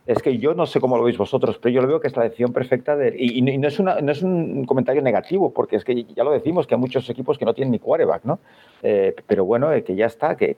es 0.05 0.21
que 0.21 0.37
yo 0.37 0.53
no 0.53 0.65
sé 0.65 0.81
cómo 0.81 0.97
lo 0.97 1.03
veis 1.03 1.17
vosotros, 1.17 1.57
pero 1.59 1.73
yo 1.73 1.81
lo 1.81 1.87
veo 1.87 2.01
que 2.01 2.07
es 2.07 2.17
la 2.17 2.23
decisión 2.23 2.51
perfecta 2.51 2.97
de... 2.97 3.15
Y, 3.17 3.39
y 3.39 3.41
no, 3.41 3.67
es 3.67 3.79
una, 3.79 4.01
no, 4.01 4.11
es 4.11 4.21
un 4.21 4.65
comentario 4.65 5.01
negativo, 5.01 5.53
porque 5.53 5.77
es 5.77 5.85
que 5.85 6.03
ya 6.03 6.25
lo 6.25 6.31
decimos, 6.31 6.67
que 6.67 6.75
hay 6.75 6.81
muchos 6.81 7.09
equipos 7.09 7.37
que 7.37 7.45
no 7.45 7.53
tienen 7.53 7.71
ni 7.71 7.79
quarterback, 7.79 8.25
¿no? 8.25 8.39
Eh, 8.81 9.15
pero 9.25 9.45
bueno, 9.45 9.71
eh, 9.71 9.81
que 9.85 9.95
ya 9.95 10.07
está, 10.07 10.35
que, 10.35 10.57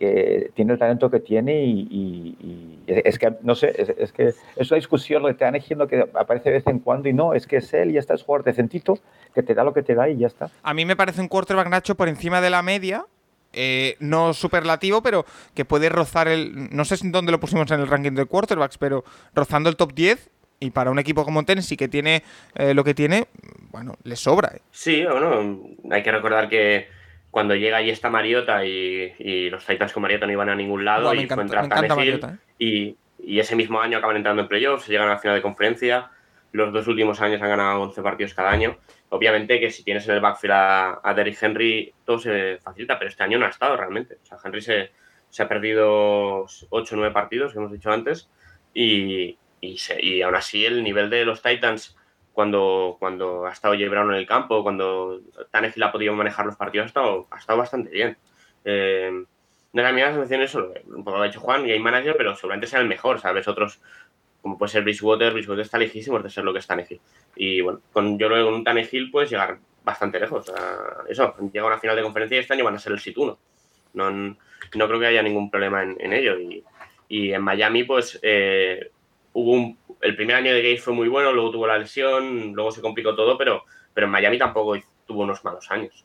que, 0.00 0.50
tiene 0.54 0.72
el 0.72 0.78
talento 0.78 1.10
que 1.10 1.20
tiene 1.20 1.62
y, 1.62 1.86
y, 1.90 2.36
y 2.40 2.84
es 2.86 3.18
que, 3.18 3.34
no 3.42 3.54
sé, 3.54 3.74
es, 3.76 3.90
es, 3.90 4.12
que 4.12 4.28
es 4.56 4.70
una 4.70 4.76
discusión 4.76 5.22
lo 5.22 5.28
que 5.28 5.34
te 5.34 5.44
han 5.44 5.52
diciendo 5.52 5.86
que 5.86 6.08
aparece 6.14 6.48
de 6.48 6.56
vez 6.56 6.66
en 6.66 6.78
cuando 6.78 7.08
y 7.08 7.12
no, 7.12 7.34
es 7.34 7.46
que 7.46 7.58
es 7.58 7.72
él 7.74 7.90
y 7.90 7.92
ya 7.94 8.00
está, 8.00 8.14
es 8.14 8.22
jugador 8.22 8.44
decentito, 8.44 8.98
que 9.34 9.42
te 9.42 9.54
da 9.54 9.62
lo 9.62 9.74
que 9.74 9.82
te 9.82 9.94
da 9.94 10.08
y 10.08 10.16
ya 10.16 10.26
está. 10.26 10.50
A 10.62 10.72
mí 10.72 10.86
me 10.86 10.96
parece 10.96 11.20
un 11.20 11.28
quarterback, 11.28 11.68
Nacho, 11.68 11.94
por 11.94 12.08
encima 12.08 12.40
de 12.40 12.48
la 12.48 12.62
media, 12.62 13.04
eh, 13.52 13.96
no 14.00 14.32
superlativo, 14.32 15.02
pero 15.02 15.26
que 15.54 15.66
puede 15.66 15.90
rozar 15.90 16.28
el. 16.28 16.74
No 16.74 16.84
sé 16.84 16.96
dónde 17.04 17.32
lo 17.32 17.38
pusimos 17.38 17.70
en 17.70 17.80
el 17.80 17.86
ranking 17.86 18.12
de 18.12 18.24
quarterbacks, 18.24 18.78
pero 18.78 19.04
rozando 19.34 19.68
el 19.68 19.76
top 19.76 19.92
10. 19.92 20.30
Y 20.62 20.70
para 20.70 20.90
un 20.90 20.98
equipo 20.98 21.24
como 21.24 21.42
Tennessee 21.44 21.76
que 21.76 21.88
tiene 21.88 22.22
eh, 22.54 22.74
lo 22.74 22.84
que 22.84 22.92
tiene, 22.92 23.28
bueno, 23.70 23.94
le 24.04 24.14
sobra. 24.14 24.52
¿eh? 24.54 24.60
Sí, 24.70 25.04
bueno, 25.04 25.58
hay 25.90 26.02
que 26.02 26.12
recordar 26.12 26.50
que 26.50 26.86
cuando 27.30 27.54
llega 27.54 27.78
ahí 27.78 27.90
está 27.90 28.10
Mariota 28.10 28.64
y, 28.64 29.12
y, 29.18 29.50
los 29.50 29.64
Titans 29.64 29.92
con 29.92 30.02
Mariota 30.02 30.26
no 30.26 30.32
iban 30.32 30.48
a 30.48 30.54
ningún 30.54 30.84
lado 30.84 31.14
y 31.14 31.26
fue 31.26 31.42
entrar 31.42 31.68
Mariota, 31.68 32.38
y, 32.58 32.96
y, 33.18 33.38
ese 33.38 33.56
mismo 33.56 33.80
año 33.80 33.98
acaban 33.98 34.16
entrando 34.16 34.42
en 34.42 34.48
playoffs, 34.48 34.88
llegan 34.88 35.08
a 35.08 35.12
la 35.12 35.18
final 35.18 35.36
de 35.36 35.42
conferencia. 35.42 36.10
Los 36.52 36.72
dos 36.72 36.88
últimos 36.88 37.20
años 37.20 37.40
han 37.40 37.48
ganado 37.48 37.80
11 37.82 38.02
partidos 38.02 38.34
cada 38.34 38.50
año 38.50 38.76
obviamente 39.10 39.60
que 39.60 39.70
si 39.70 39.84
tienes 39.84 40.08
en 40.08 40.14
el 40.14 40.20
backfield 40.20 40.52
a, 40.52 41.00
a 41.02 41.14
Derrick 41.14 41.40
Henry, 41.40 41.92
todo 42.04 42.18
se 42.18 42.58
facilita, 42.62 42.98
pero 42.98 43.10
este 43.10 43.22
año 43.22 43.38
no 43.38 43.46
ha 43.46 43.50
estado 43.50 43.76
realmente. 43.76 44.18
O 44.22 44.26
sea, 44.26 44.38
Henry 44.42 44.62
se, 44.62 44.92
se 45.28 45.42
ha 45.42 45.48
perdido 45.48 46.44
8 46.44 46.68
o 46.70 46.96
9 46.96 47.12
partidos, 47.12 47.52
que 47.52 47.58
hemos 47.58 47.72
dicho 47.72 47.90
antes, 47.90 48.30
y, 48.72 49.36
y, 49.60 49.78
se, 49.78 50.02
y, 50.02 50.22
aún 50.22 50.36
así 50.36 50.64
el 50.64 50.82
nivel 50.82 51.10
de 51.10 51.24
los 51.24 51.42
Titans, 51.42 51.96
cuando, 52.40 52.96
cuando 52.98 53.44
ha 53.44 53.52
estado 53.52 53.74
Brown 53.74 54.12
en 54.12 54.16
el 54.16 54.26
campo, 54.26 54.62
cuando 54.62 55.20
Tannehill 55.50 55.82
ha 55.82 55.92
podido 55.92 56.14
manejar 56.14 56.46
los 56.46 56.56
partidos, 56.56 56.84
ha 56.84 56.88
estado, 56.88 57.26
ha 57.30 57.36
estado 57.36 57.58
bastante 57.58 57.90
bien. 57.90 58.16
Eh, 58.64 59.10
no 59.74 59.82
era 59.82 59.92
la 59.92 60.12
sensación 60.12 60.40
eso, 60.40 60.72
un 60.86 61.04
poco 61.04 61.18
lo 61.18 61.24
ha 61.24 61.26
hecho 61.26 61.38
Juan, 61.38 61.68
y 61.68 61.72
hay 61.72 61.78
manager, 61.78 62.14
pero 62.16 62.34
seguramente 62.34 62.66
sea 62.66 62.80
el 62.80 62.88
mejor, 62.88 63.20
¿sabes? 63.20 63.46
Otros, 63.46 63.82
como 64.40 64.56
puede 64.56 64.72
ser 64.72 64.84
Bridgewater, 64.84 65.34
Bridgewater 65.34 65.60
está 65.60 65.76
lejísimo 65.76 66.18
de 66.18 66.30
ser 66.30 66.44
lo 66.44 66.54
que 66.54 66.60
es 66.60 66.66
Tannehill. 66.66 66.98
Y 67.36 67.60
bueno, 67.60 67.82
con, 67.92 68.18
yo 68.18 68.28
creo 68.28 68.38
que 68.38 68.44
con 68.44 68.54
un 68.54 68.64
Tannehill 68.64 69.10
puedes 69.10 69.28
llegar 69.28 69.58
bastante 69.84 70.18
lejos. 70.18 70.50
Eso, 71.10 71.36
llega 71.52 71.66
una 71.66 71.78
final 71.78 71.94
de 71.94 72.02
conferencia 72.02 72.38
y 72.38 72.40
este 72.40 72.54
año 72.54 72.64
van 72.64 72.76
a 72.76 72.78
ser 72.78 72.92
el 72.92 73.00
sit 73.00 73.18
1. 73.18 73.38
No, 73.92 74.10
no 74.10 74.38
creo 74.72 74.98
que 74.98 75.06
haya 75.06 75.22
ningún 75.22 75.50
problema 75.50 75.82
en, 75.82 75.94
en 76.00 76.14
ello. 76.14 76.38
Y, 76.40 76.64
y, 77.06 77.34
en 77.34 77.42
Miami, 77.42 77.84
pues 77.84 78.18
eh, 78.22 78.92
hubo 79.32 79.52
un, 79.52 79.78
el 80.00 80.16
primer 80.16 80.36
año 80.36 80.52
de 80.52 80.62
Gates 80.62 80.82
fue 80.82 80.92
muy 80.92 81.08
bueno, 81.08 81.32
luego 81.32 81.50
tuvo 81.50 81.66
la 81.66 81.78
lesión, 81.78 82.52
luego 82.52 82.72
se 82.72 82.80
complicó 82.80 83.14
todo, 83.14 83.36
pero, 83.36 83.64
pero 83.92 84.06
en 84.06 84.12
Miami 84.12 84.38
tampoco 84.38 84.78
tuvo 85.06 85.22
unos 85.22 85.44
malos 85.44 85.70
años. 85.70 86.04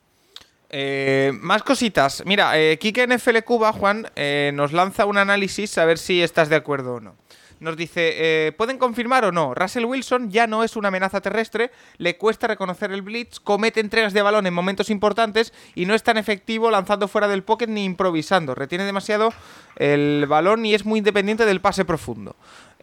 Eh, 0.69 1.31
más 1.33 1.63
cositas. 1.63 2.23
Mira, 2.25 2.59
eh, 2.59 2.77
Kike 2.77 3.07
NFL 3.07 3.37
Cuba, 3.45 3.71
Juan, 3.71 4.07
eh, 4.15 4.51
nos 4.53 4.73
lanza 4.73 5.05
un 5.05 5.17
análisis 5.17 5.77
a 5.77 5.85
ver 5.85 5.97
si 5.97 6.21
estás 6.21 6.49
de 6.49 6.55
acuerdo 6.55 6.95
o 6.95 6.99
no 6.99 7.15
nos 7.59 7.77
dice, 7.77 8.13
eh, 8.17 8.51
¿pueden 8.53 8.77
confirmar 8.77 9.25
o 9.25 9.31
no? 9.31 9.53
Russell 9.53 9.85
Wilson 9.85 10.29
ya 10.29 10.47
no 10.47 10.63
es 10.63 10.75
una 10.75 10.89
amenaza 10.89 11.21
terrestre, 11.21 11.71
le 11.97 12.17
cuesta 12.17 12.47
reconocer 12.47 12.91
el 12.91 13.01
blitz, 13.01 13.39
comete 13.39 13.79
entregas 13.79 14.13
de 14.13 14.21
balón 14.21 14.47
en 14.47 14.53
momentos 14.53 14.89
importantes 14.89 15.53
y 15.73 15.85
no 15.85 15.95
es 15.95 16.03
tan 16.03 16.17
efectivo 16.17 16.71
lanzando 16.71 17.07
fuera 17.07 17.27
del 17.27 17.43
pocket 17.43 17.67
ni 17.67 17.83
improvisando. 17.83 18.55
Retiene 18.55 18.83
demasiado 18.83 19.33
el 19.75 20.25
balón 20.27 20.65
y 20.65 20.73
es 20.73 20.85
muy 20.85 20.99
independiente 20.99 21.45
del 21.45 21.61
pase 21.61 21.85
profundo. 21.85 22.35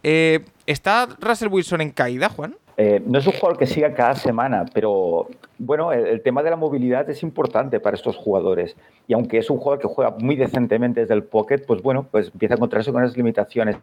Eh, 0.03 0.41
¿Está 0.67 1.07
Russell 1.19 1.47
Wilson 1.49 1.81
en 1.81 1.91
caída, 1.91 2.29
Juan? 2.29 2.55
Eh, 2.75 3.01
no 3.05 3.19
es 3.19 3.27
un 3.27 3.33
jugador 3.33 3.57
que 3.57 3.67
siga 3.67 3.93
cada 3.93 4.15
semana, 4.15 4.65
pero 4.73 5.27
bueno, 5.59 5.91
el, 5.91 6.21
tema 6.21 6.41
de 6.41 6.49
la 6.49 6.55
movilidad 6.55 7.07
es 7.09 7.21
importante 7.21 7.79
para 7.79 7.95
estos 7.95 8.17
jugadores. 8.17 8.75
Y 9.07 9.13
aunque 9.13 9.37
es 9.37 9.49
un 9.49 9.57
jugador 9.57 9.79
que 9.79 9.87
juega 9.87 10.11
muy 10.17 10.35
decentemente 10.35 11.01
desde 11.01 11.13
el 11.13 11.23
pocket, 11.23 11.59
pues 11.67 11.81
bueno, 11.81 12.07
pues 12.09 12.31
empieza 12.33 12.55
a 12.55 12.57
encontrarse 12.57 12.91
con 12.91 13.03
esas 13.03 13.15
limitaciones. 13.15 13.77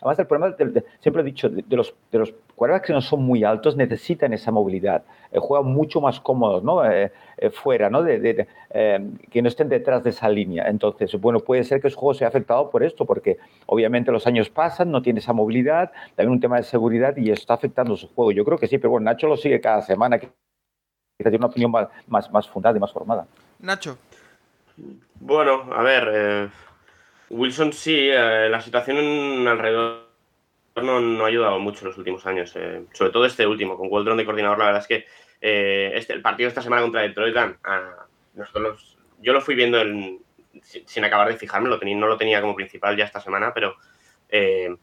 Además, 0.00 0.18
el 0.18 0.26
problema, 0.26 0.54
de, 0.56 0.64
de, 0.66 0.84
siempre 1.00 1.22
he 1.22 1.24
dicho, 1.24 1.48
de, 1.48 1.62
de, 1.66 1.76
los, 1.76 1.94
de 2.10 2.18
los 2.18 2.34
quarterbacks 2.54 2.86
que 2.86 2.92
no 2.92 3.00
son 3.00 3.22
muy 3.22 3.44
altos 3.44 3.76
necesitan 3.76 4.32
esa 4.32 4.50
movilidad. 4.50 5.02
Eh, 5.32 5.38
juegan 5.38 5.72
mucho 5.72 6.00
más 6.00 6.20
cómodos, 6.20 6.62
¿no? 6.62 6.84
Eh, 6.84 7.12
eh, 7.36 7.50
fuera, 7.50 7.90
¿no? 7.90 8.02
De, 8.02 8.46
que 9.30 9.42
no 9.42 9.48
estén 9.48 9.68
detrás 9.68 10.02
de 10.04 10.10
esa 10.10 10.28
línea. 10.28 10.68
Entonces, 10.68 11.12
bueno, 11.20 11.40
puede 11.40 11.64
ser 11.64 11.80
que 11.80 11.90
su 11.90 11.98
juego 11.98 12.14
sea 12.14 12.28
afectado 12.28 12.70
por 12.70 12.82
esto, 12.82 13.04
porque 13.04 13.38
obviamente 13.66 14.12
los 14.12 14.26
años 14.26 14.50
pasan, 14.50 14.90
no 14.90 15.02
tiene 15.02 15.20
esa 15.20 15.32
movilidad, 15.32 15.92
también 16.14 16.32
un 16.32 16.40
tema 16.40 16.56
de 16.56 16.62
seguridad 16.62 17.16
y 17.16 17.30
está 17.30 17.54
afectando 17.54 17.96
su 17.96 18.08
juego. 18.08 18.32
Yo 18.32 18.44
creo 18.44 18.58
que 18.58 18.66
sí, 18.66 18.78
pero 18.78 18.90
bueno, 18.90 19.04
Nacho 19.04 19.26
lo 19.26 19.36
sigue 19.36 19.60
cada 19.60 19.82
semana, 19.82 20.18
que 20.18 20.28
tiene 21.18 21.36
una 21.38 21.46
opinión 21.46 21.70
más, 21.70 21.88
más, 22.06 22.30
más 22.30 22.48
fundada 22.48 22.76
y 22.76 22.80
más 22.80 22.92
formada. 22.92 23.26
Nacho. 23.58 23.98
Bueno, 25.20 25.64
a 25.72 25.82
ver, 25.82 26.08
eh, 26.12 26.48
Wilson 27.30 27.72
sí, 27.72 28.08
eh, 28.10 28.48
la 28.48 28.60
situación 28.60 29.46
alrededor 29.46 30.08
no, 30.76 31.00
no, 31.00 31.24
ha 31.24 31.28
ayudado 31.28 31.58
mucho 31.58 31.80
en 31.80 31.88
los 31.88 31.98
últimos 31.98 32.24
años, 32.26 32.52
eh, 32.56 32.84
sobre 32.92 33.10
todo 33.10 33.24
este 33.24 33.46
último, 33.46 33.76
con 33.76 33.88
Waldron 33.90 34.16
de 34.16 34.24
coordinador, 34.24 34.58
la 34.58 34.66
verdad 34.66 34.82
es 34.82 34.88
que 34.88 35.06
eh, 35.40 35.92
este, 35.94 36.12
el 36.12 36.22
partido 36.22 36.48
esta 36.48 36.62
semana 36.62 36.82
contra 36.82 37.02
Detroit, 37.02 37.36
a, 37.36 38.06
nosotros 38.34 38.62
los, 38.62 38.98
yo 39.20 39.32
lo 39.32 39.40
fui 39.40 39.54
viendo 39.54 39.80
en, 39.80 40.20
sin 40.62 41.04
acabar 41.04 41.28
de 41.28 41.36
fijarme, 41.36 41.68
lo 41.68 41.78
tenía, 41.78 41.96
no 41.96 42.06
lo 42.06 42.16
tenía 42.16 42.40
como 42.40 42.54
principal 42.54 42.96
ya 42.96 43.04
esta 43.04 43.20
semana, 43.20 43.52
pero 43.52 43.76
eh, 44.28 44.74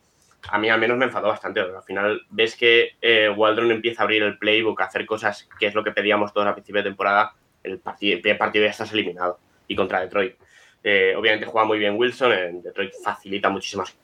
a 0.50 0.58
mí 0.58 0.70
al 0.70 0.80
menos 0.80 0.98
me 0.98 1.06
enfadó 1.06 1.30
bastante. 1.30 1.62
Al 1.62 1.84
final 1.84 2.22
ves 2.30 2.56
que 2.56 2.96
Waldron 3.36 3.72
empieza 3.72 4.02
a 4.02 4.04
abrir 4.04 4.24
el 4.24 4.38
playbook, 4.38 4.80
a 4.82 4.86
hacer 4.86 5.06
cosas 5.06 5.48
que 5.60 5.68
es 5.68 5.74
lo 5.74 5.84
que 5.84 5.92
pedíamos 5.92 6.34
todos 6.34 6.48
a 6.48 6.54
principio 6.54 6.84
de 6.84 6.90
temporada, 6.90 7.34
el 7.64 7.80
partido, 7.80 8.20
el 8.24 8.38
partido 8.38 8.66
ya 8.66 8.72
estás 8.72 8.92
eliminado, 8.94 9.40
y 9.68 9.76
contra 9.76 10.02
Detroit. 10.02 10.36
Eh, 10.88 11.16
obviamente 11.18 11.48
juega 11.48 11.66
muy 11.66 11.80
bien 11.80 11.96
Wilson, 11.98 12.32
en 12.32 12.62
Detroit 12.62 12.94
facilita 13.04 13.50
muchísimas 13.50 13.98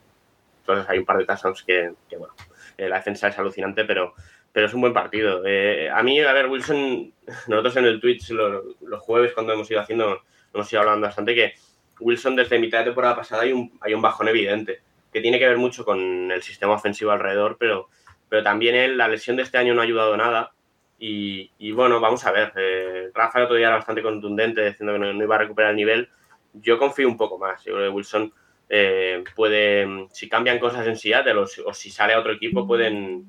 cosas. 0.66 0.90
Hay 0.90 0.98
un 0.98 1.06
par 1.06 1.20
de 1.20 1.26
touchdowns 1.26 1.62
que, 1.62 1.94
que 2.10 2.18
bueno, 2.18 2.34
eh, 2.76 2.90
la 2.90 2.96
defensa 2.96 3.28
es 3.28 3.38
alucinante, 3.38 3.86
pero, 3.86 4.16
pero 4.52 4.66
es 4.66 4.74
un 4.74 4.82
buen 4.82 4.92
partido. 4.92 5.44
Eh, 5.46 5.92
a 5.92 6.02
mí, 6.02 6.20
a 6.20 6.34
ver, 6.34 6.48
Wilson, 6.48 7.14
nosotros 7.48 7.78
en 7.78 7.86
el 7.86 8.02
Twitch 8.02 8.32
lo, 8.32 8.64
los 8.82 9.00
jueves 9.00 9.32
cuando 9.34 9.54
hemos 9.54 9.70
ido 9.70 9.80
haciendo, 9.80 10.24
hemos 10.52 10.74
ido 10.74 10.82
hablando 10.82 11.06
bastante 11.06 11.36
que 11.36 11.54
Wilson 12.00 12.36
desde 12.36 12.58
mitad 12.58 12.80
de 12.80 12.86
temporada 12.86 13.16
pasada 13.16 13.44
hay 13.44 13.54
un, 13.54 13.78
hay 13.80 13.94
un 13.94 14.02
bajón 14.02 14.28
evidente, 14.30 14.82
que 15.14 15.22
tiene 15.22 15.38
que 15.38 15.48
ver 15.48 15.58
mucho 15.58 15.86
con 15.86 16.32
el 16.32 16.42
sistema 16.42 16.74
ofensivo 16.74 17.12
alrededor, 17.12 17.58
pero, 17.60 17.90
pero 18.28 18.42
también 18.42 18.74
él, 18.74 18.98
la 18.98 19.08
lesión 19.08 19.36
de 19.36 19.44
este 19.44 19.60
año 19.60 19.76
no 19.76 19.82
ha 19.82 19.84
ayudado 19.84 20.18
nada. 20.18 20.52
Y, 20.98 21.52
y 21.60 21.74
bueno, 21.74 22.00
vamos 22.00 22.26
a 22.26 22.32
ver. 22.32 22.54
Eh, 22.56 23.12
Rafa 23.14 23.38
el 23.38 23.46
otro 23.46 23.56
día 23.56 23.68
era 23.68 23.76
bastante 23.76 24.02
contundente 24.02 24.66
diciendo 24.66 24.94
que 24.94 25.00
no, 25.00 25.14
no 25.14 25.24
iba 25.24 25.36
a 25.36 25.40
recuperar 25.40 25.72
el 25.72 25.76
nivel 25.76 26.10
yo 26.54 26.78
confío 26.78 27.08
un 27.08 27.18
poco 27.18 27.38
más. 27.38 27.64
Yo 27.64 27.74
creo 27.74 27.90
que 27.90 27.96
Wilson 27.96 28.34
eh, 28.70 29.24
puede, 29.36 30.08
si 30.12 30.30
cambian 30.30 30.60
cosas 30.60 30.88
en 30.88 30.96
Seattle 30.96 31.34
o, 31.34 31.46
o, 31.66 31.74
si 31.74 31.92
sale 31.92 32.14
a 32.14 32.20
otro 32.20 32.34
equipo, 32.34 32.68
pueden, 32.68 33.26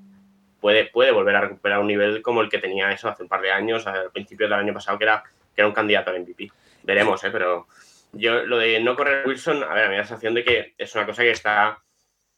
puede, 0.61 0.87
puede 0.87 1.11
volver 1.11 1.37
a 1.37 1.41
recuperar 1.43 1.81
un 1.81 1.89
nivel 1.89 2.23
como 2.23 2.41
el 2.41 2.49
que 2.49 2.59
tenía 2.59 2.93
eso 2.93 3.09
hace 3.09 3.23
un 3.23 3.29
par 3.29 3.41
de 3.41 3.51
años, 3.51 3.87
al 3.87 4.11
principio 4.13 4.47
del 4.47 4.59
año 4.59 4.75
pasado, 4.75 4.99
que 4.99 5.05
era, 5.05 5.23
que 5.55 5.61
era 5.61 5.69
un 5.69 5.75
candidato 5.75 6.11
al 6.11 6.21
MVP. 6.21 6.51
Veremos, 6.85 7.23
¿eh? 7.25 7.31
pero 7.31 7.67
yo 8.13 8.45
lo 8.45 8.59
de 8.59 8.81
no 8.81 8.95
correr 8.95 9.27
Wilson, 9.27 9.65
a 9.65 9.75
ver, 9.75 9.87
a 9.87 9.89
mí 9.89 9.97
la 9.97 10.05
sensación 10.05 10.35
de 10.35 10.45
que 10.45 10.75
es 10.77 10.95
una 10.95 11.07
cosa 11.07 11.23
que 11.23 11.31
está 11.31 11.83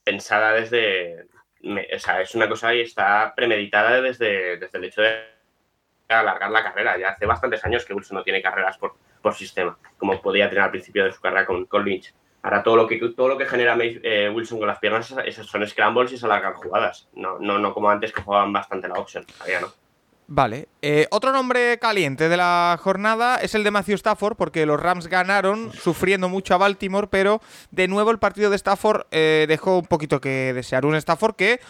pensada 0.02 0.52
desde, 0.52 1.26
me, 1.60 1.86
o 1.94 1.98
sea, 1.98 2.20
es 2.20 2.34
una 2.34 2.48
cosa 2.48 2.70
que 2.70 2.82
está 2.82 3.34
premeditada 3.34 4.00
desde, 4.00 4.58
desde 4.58 4.78
el 4.78 4.84
hecho 4.84 5.02
de 5.02 5.24
alargar 6.08 6.50
la 6.50 6.62
carrera. 6.62 6.98
Ya 6.98 7.10
hace 7.10 7.26
bastantes 7.26 7.64
años 7.64 7.84
que 7.84 7.94
Wilson 7.94 8.16
no 8.16 8.22
tiene 8.22 8.42
carreras 8.42 8.78
por, 8.78 8.94
por 9.24 9.34
sistema, 9.34 9.76
como 9.96 10.20
podía 10.20 10.50
tener 10.50 10.62
al 10.62 10.70
principio 10.70 11.02
de 11.02 11.12
su 11.12 11.20
carrera 11.20 11.46
con, 11.46 11.64
con 11.64 11.82
Lynch. 11.82 12.14
Ahora 12.42 12.62
todo 12.62 12.76
lo 12.76 12.86
que, 12.86 12.98
todo 13.16 13.28
lo 13.28 13.38
que 13.38 13.46
genera 13.46 13.74
eh, 13.80 14.30
Wilson 14.32 14.58
con 14.58 14.68
las 14.68 14.78
piernas 14.78 15.12
esas 15.24 15.46
son 15.46 15.66
scrambles 15.66 16.12
y 16.12 16.18
se 16.18 16.26
alargan 16.26 16.52
jugadas. 16.52 17.08
No, 17.14 17.38
no, 17.38 17.58
no 17.58 17.72
como 17.72 17.88
antes 17.88 18.12
que 18.12 18.20
jugaban 18.20 18.52
bastante 18.52 18.86
la 18.86 18.94
option. 18.94 19.24
Todavía 19.24 19.62
no. 19.62 19.68
Vale. 20.26 20.68
Eh, 20.82 21.06
otro 21.10 21.32
nombre 21.32 21.78
caliente 21.78 22.28
de 22.28 22.36
la 22.36 22.78
jornada 22.82 23.36
es 23.36 23.54
el 23.54 23.64
de 23.64 23.70
Matthew 23.70 23.94
Stafford, 23.94 24.36
porque 24.36 24.66
los 24.66 24.78
Rams 24.78 25.08
ganaron 25.08 25.72
sufriendo 25.72 26.28
mucho 26.28 26.54
a 26.54 26.58
Baltimore, 26.58 27.08
pero 27.10 27.40
de 27.70 27.88
nuevo 27.88 28.10
el 28.10 28.18
partido 28.18 28.50
de 28.50 28.56
Stafford 28.56 29.06
eh, 29.10 29.46
dejó 29.48 29.78
un 29.78 29.86
poquito 29.86 30.20
que 30.20 30.52
desear. 30.52 30.84
Un 30.84 30.96
Stafford 30.96 31.36
que 31.36 31.60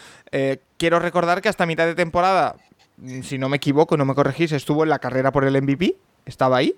quiero 0.77 0.99
recordar 0.99 1.41
que 1.41 1.47
hasta 1.47 1.65
mitad 1.65 1.85
de 1.85 1.95
temporada, 1.95 2.57
mm, 2.97 3.21
si 3.21 3.37
no 3.37 3.47
me 3.47 3.57
equivoco, 3.57 3.95
no 3.95 4.03
me 4.03 4.13
corregís, 4.13 4.51
estuvo 4.51 4.83
en 4.83 4.89
la 4.89 4.99
carrera 4.99 5.31
por 5.31 5.45
el 5.45 5.55
MVP, 5.61 5.95
estaba 6.25 6.57
ahí. 6.57 6.75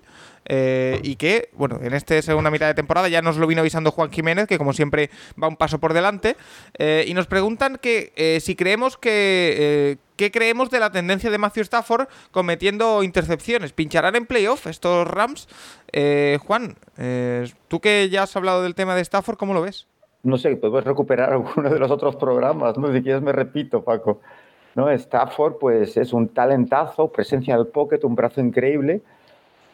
Eh, 0.50 1.00
y 1.02 1.16
que, 1.16 1.50
bueno, 1.52 1.78
en 1.82 1.92
esta 1.92 2.20
segunda 2.22 2.50
mitad 2.50 2.66
de 2.66 2.74
temporada 2.74 3.08
ya 3.08 3.20
nos 3.20 3.36
lo 3.36 3.46
vino 3.46 3.60
avisando 3.60 3.90
Juan 3.90 4.10
Jiménez, 4.10 4.46
que 4.46 4.56
como 4.56 4.72
siempre 4.72 5.10
va 5.40 5.46
un 5.46 5.56
paso 5.56 5.78
por 5.78 5.92
delante, 5.92 6.36
eh, 6.78 7.04
y 7.06 7.14
nos 7.14 7.26
preguntan 7.26 7.76
que 7.76 8.12
eh, 8.16 8.40
si 8.40 8.56
creemos 8.56 8.96
que... 8.96 9.98
¿Qué 10.18 10.32
creemos 10.32 10.68
de 10.68 10.80
la 10.80 10.90
tendencia 10.90 11.30
de 11.30 11.38
Matthew 11.38 11.62
Stafford 11.62 12.08
cometiendo 12.32 13.04
intercepciones? 13.04 13.72
¿Pincharán 13.72 14.16
en 14.16 14.26
playoff 14.26 14.66
estos 14.66 15.06
Rams? 15.06 15.46
Juan, 16.40 16.76
tú 17.68 17.78
que 17.78 18.08
ya 18.10 18.24
has 18.24 18.34
hablado 18.34 18.64
del 18.64 18.74
tema 18.74 18.96
de 18.96 19.02
Stafford, 19.02 19.36
¿cómo 19.36 19.54
lo 19.54 19.62
ves? 19.62 19.86
No 20.24 20.36
sé, 20.36 20.56
puedes 20.56 20.84
recuperar 20.84 21.32
alguno 21.34 21.70
de 21.70 21.78
los 21.78 21.92
otros 21.92 22.16
programas, 22.16 22.76
¿no? 22.78 22.92
Si 22.92 23.00
quieres 23.00 23.22
me 23.22 23.30
repito, 23.30 23.84
Paco. 23.84 24.20
¿No? 24.74 24.90
Stafford, 24.90 25.58
pues 25.60 25.96
es 25.96 26.12
un 26.12 26.28
talentazo, 26.28 27.12
presencia 27.12 27.56
del 27.56 27.68
pocket, 27.68 28.00
un 28.02 28.16
brazo 28.16 28.40
increíble, 28.40 29.02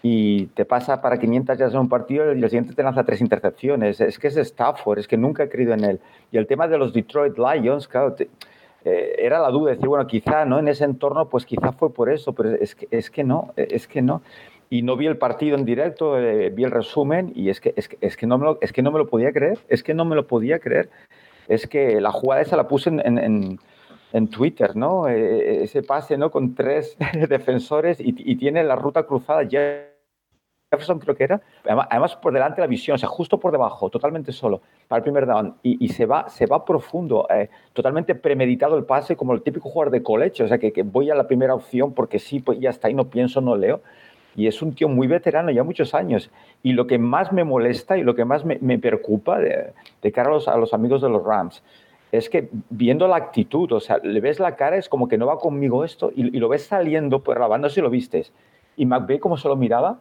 y 0.06 0.48
te 0.48 0.66
pasa 0.66 1.00
para 1.00 1.18
500 1.18 1.56
ya 1.56 1.64
en 1.64 1.78
un 1.78 1.88
partido 1.88 2.26
y 2.26 2.38
el 2.38 2.50
siguiente 2.50 2.74
te 2.74 2.82
lanza 2.82 3.04
tres 3.04 3.22
intercepciones. 3.22 4.02
Es 4.02 4.18
que 4.18 4.26
es 4.28 4.36
Stafford, 4.36 4.98
es 4.98 5.08
que 5.08 5.16
nunca 5.16 5.44
he 5.44 5.48
creído 5.48 5.72
en 5.72 5.82
él. 5.82 6.00
Y 6.30 6.36
el 6.36 6.46
tema 6.46 6.68
de 6.68 6.76
los 6.76 6.92
Detroit 6.92 7.38
Lions, 7.38 7.88
claro, 7.88 8.14
eh, 8.84 9.14
era 9.18 9.40
la 9.40 9.48
duda, 9.48 9.70
decir, 9.70 9.88
bueno, 9.88 10.06
quizá, 10.06 10.44
¿no? 10.44 10.58
En 10.58 10.68
ese 10.68 10.84
entorno, 10.84 11.30
pues 11.30 11.46
quizá 11.46 11.72
fue 11.72 11.90
por 11.90 12.10
eso, 12.10 12.34
pero 12.34 12.50
es 12.50 12.74
que, 12.74 12.86
es 12.90 13.10
que 13.10 13.24
no, 13.24 13.54
es 13.56 13.88
que 13.88 14.02
no. 14.02 14.20
Y 14.68 14.82
no 14.82 14.94
vi 14.98 15.06
el 15.06 15.16
partido 15.16 15.56
en 15.56 15.64
directo, 15.64 16.20
eh, 16.20 16.50
vi 16.50 16.64
el 16.64 16.70
resumen 16.70 17.32
y 17.34 17.48
es 17.48 17.62
que, 17.62 17.72
es, 17.74 17.88
que, 17.88 17.96
es, 18.02 18.18
que 18.18 18.26
no 18.26 18.36
me 18.36 18.44
lo, 18.44 18.58
es 18.60 18.74
que 18.74 18.82
no 18.82 18.92
me 18.92 18.98
lo 18.98 19.06
podía 19.06 19.32
creer, 19.32 19.58
es 19.68 19.82
que 19.82 19.94
no 19.94 20.04
me 20.04 20.16
lo 20.16 20.26
podía 20.26 20.58
creer. 20.58 20.90
Es 21.48 21.66
que 21.66 21.98
la 22.02 22.12
jugada 22.12 22.42
esa 22.42 22.58
la 22.58 22.68
puse 22.68 22.90
en, 22.90 23.00
en, 23.00 23.58
en 24.12 24.28
Twitter, 24.28 24.76
¿no? 24.76 25.08
Eh, 25.08 25.62
ese 25.62 25.82
pase, 25.82 26.18
¿no? 26.18 26.30
Con 26.30 26.54
tres 26.54 26.94
defensores 27.30 28.00
y, 28.00 28.14
y 28.18 28.36
tiene 28.36 28.62
la 28.64 28.76
ruta 28.76 29.04
cruzada 29.04 29.44
ya 29.44 29.93
Jefferson 30.74 30.98
creo 30.98 31.14
que 31.14 31.24
era, 31.24 31.40
además 31.66 32.16
por 32.16 32.32
delante 32.32 32.60
la 32.60 32.66
visión, 32.66 32.96
o 32.96 32.98
sea, 32.98 33.08
justo 33.08 33.38
por 33.38 33.52
debajo, 33.52 33.90
totalmente 33.90 34.32
solo, 34.32 34.60
para 34.88 34.98
el 34.98 35.02
primer 35.04 35.26
down, 35.26 35.54
y, 35.62 35.88
se, 35.88 36.06
va, 36.06 36.28
se 36.28 36.46
va 36.46 36.64
profundo, 36.64 37.26
eh, 37.30 37.48
totalmente 37.72 38.14
premeditado 38.14 38.76
el 38.76 38.84
pase, 38.84 39.16
como 39.16 39.32
el 39.32 39.42
típico 39.42 39.68
jugador 39.68 39.92
de 39.92 40.02
colegio, 40.02 40.44
o 40.44 40.48
sea, 40.48 40.58
que, 40.58 40.82
voy 40.82 41.10
a 41.10 41.14
la 41.14 41.26
primera 41.26 41.54
opción 41.54 41.92
porque 41.92 42.18
sí, 42.18 42.40
pues 42.40 42.58
ya 42.60 42.70
está, 42.70 42.90
y 42.90 42.94
no 42.94 43.06
pienso, 43.06 43.40
no 43.40 43.56
leo. 43.56 43.80
Y 44.36 44.48
es 44.48 44.62
un 44.62 44.74
tío 44.74 44.88
muy 44.88 45.06
veterano, 45.06 45.52
ya 45.52 45.62
muchos 45.62 45.94
años. 45.94 46.28
Y 46.64 46.72
lo 46.72 46.88
que 46.88 46.98
más 46.98 47.32
me 47.32 47.44
molesta 47.44 47.96
y 47.96 48.02
lo 48.02 48.16
que 48.16 48.24
más 48.24 48.44
me, 48.44 48.78
preocupa 48.80 49.38
de, 49.38 49.72
cara 50.12 50.30
a 50.30 50.56
los, 50.58 50.74
amigos 50.74 51.02
de 51.02 51.08
los 51.08 51.24
Rams 51.24 51.62
es 52.10 52.28
que 52.28 52.48
viendo 52.68 53.06
la 53.06 53.16
actitud, 53.16 53.70
o 53.72 53.80
sea, 53.80 53.98
le 53.98 54.20
ves 54.20 54.40
la 54.40 54.56
cara, 54.56 54.76
es 54.76 54.88
como 54.88 55.08
que 55.08 55.18
no 55.18 55.26
va 55.26 55.38
conmigo 55.38 55.84
esto, 55.84 56.12
y, 56.14 56.38
lo 56.38 56.48
ves 56.48 56.66
saliendo 56.66 57.22
la 57.26 57.46
banda, 57.46 57.68
si 57.68 57.80
lo 57.80 57.90
vistes. 57.90 58.32
Y 58.76 58.86
McVeigh, 58.86 59.20
como 59.20 59.36
se 59.36 59.48
lo 59.48 59.56
miraba, 59.56 59.98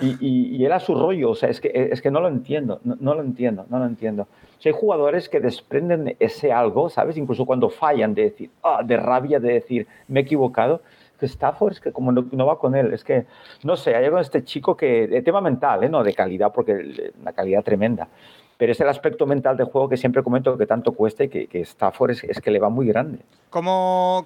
y, 0.00 0.56
y, 0.56 0.64
era 0.64 0.80
su 0.80 0.94
rollo, 0.94 1.30
o 1.30 1.34
sea, 1.34 1.48
es 1.48 1.60
que, 1.60 1.70
es 1.92 2.02
que 2.02 2.10
no 2.10 2.20
lo 2.20 2.26
entiendo, 2.28 2.80
no, 2.82 3.14
lo 3.14 3.20
entiendo, 3.20 3.64
no 3.70 3.78
lo 3.78 3.86
entiendo. 3.86 4.26
hay 4.64 4.72
jugadores 4.72 5.28
que 5.28 5.38
desprenden 5.38 6.16
ese 6.18 6.52
algo, 6.52 6.90
¿sabes? 6.90 7.16
Incluso 7.16 7.46
cuando 7.46 7.70
fallan, 7.70 8.12
de 8.14 8.22
decir, 8.24 8.50
ah, 8.64 8.82
de 8.84 8.96
rabia, 8.96 9.38
de 9.38 9.52
decir, 9.52 9.86
me 10.08 10.20
he 10.20 10.22
equivocado. 10.24 10.82
Que 11.18 11.26
Stafford 11.26 11.74
es 11.74 11.80
que 11.80 11.92
como 11.92 12.10
no, 12.10 12.46
va 12.46 12.58
con 12.58 12.74
él, 12.74 12.92
es 12.92 13.04
que, 13.04 13.26
no 13.62 13.76
sé, 13.76 13.94
hay 13.94 14.04
algo 14.04 14.16
en 14.16 14.22
este 14.22 14.42
chico 14.42 14.76
que, 14.76 15.06
de 15.06 15.22
tema 15.22 15.40
mental, 15.40 15.84
¿eh? 15.84 15.88
no 15.88 16.02
de 16.02 16.12
calidad, 16.12 16.52
porque 16.52 17.12
una 17.20 17.32
calidad 17.32 17.62
tremenda, 17.62 18.08
pero 18.56 18.72
es 18.72 18.80
el 18.80 18.88
aspecto 18.88 19.24
mental 19.24 19.56
del 19.56 19.66
juego 19.66 19.88
que 19.88 19.96
siempre 19.96 20.24
comento 20.24 20.58
que 20.58 20.66
tanto 20.66 20.90
cuesta 20.90 21.22
y 21.22 21.28
que, 21.28 21.46
que 21.46 21.60
Stafford 21.60 22.10
es, 22.10 22.24
es, 22.24 22.40
que 22.40 22.50
le 22.50 22.58
va 22.58 22.68
muy 22.68 22.88
grande. 22.88 23.20
¿Cómo, 23.48 24.24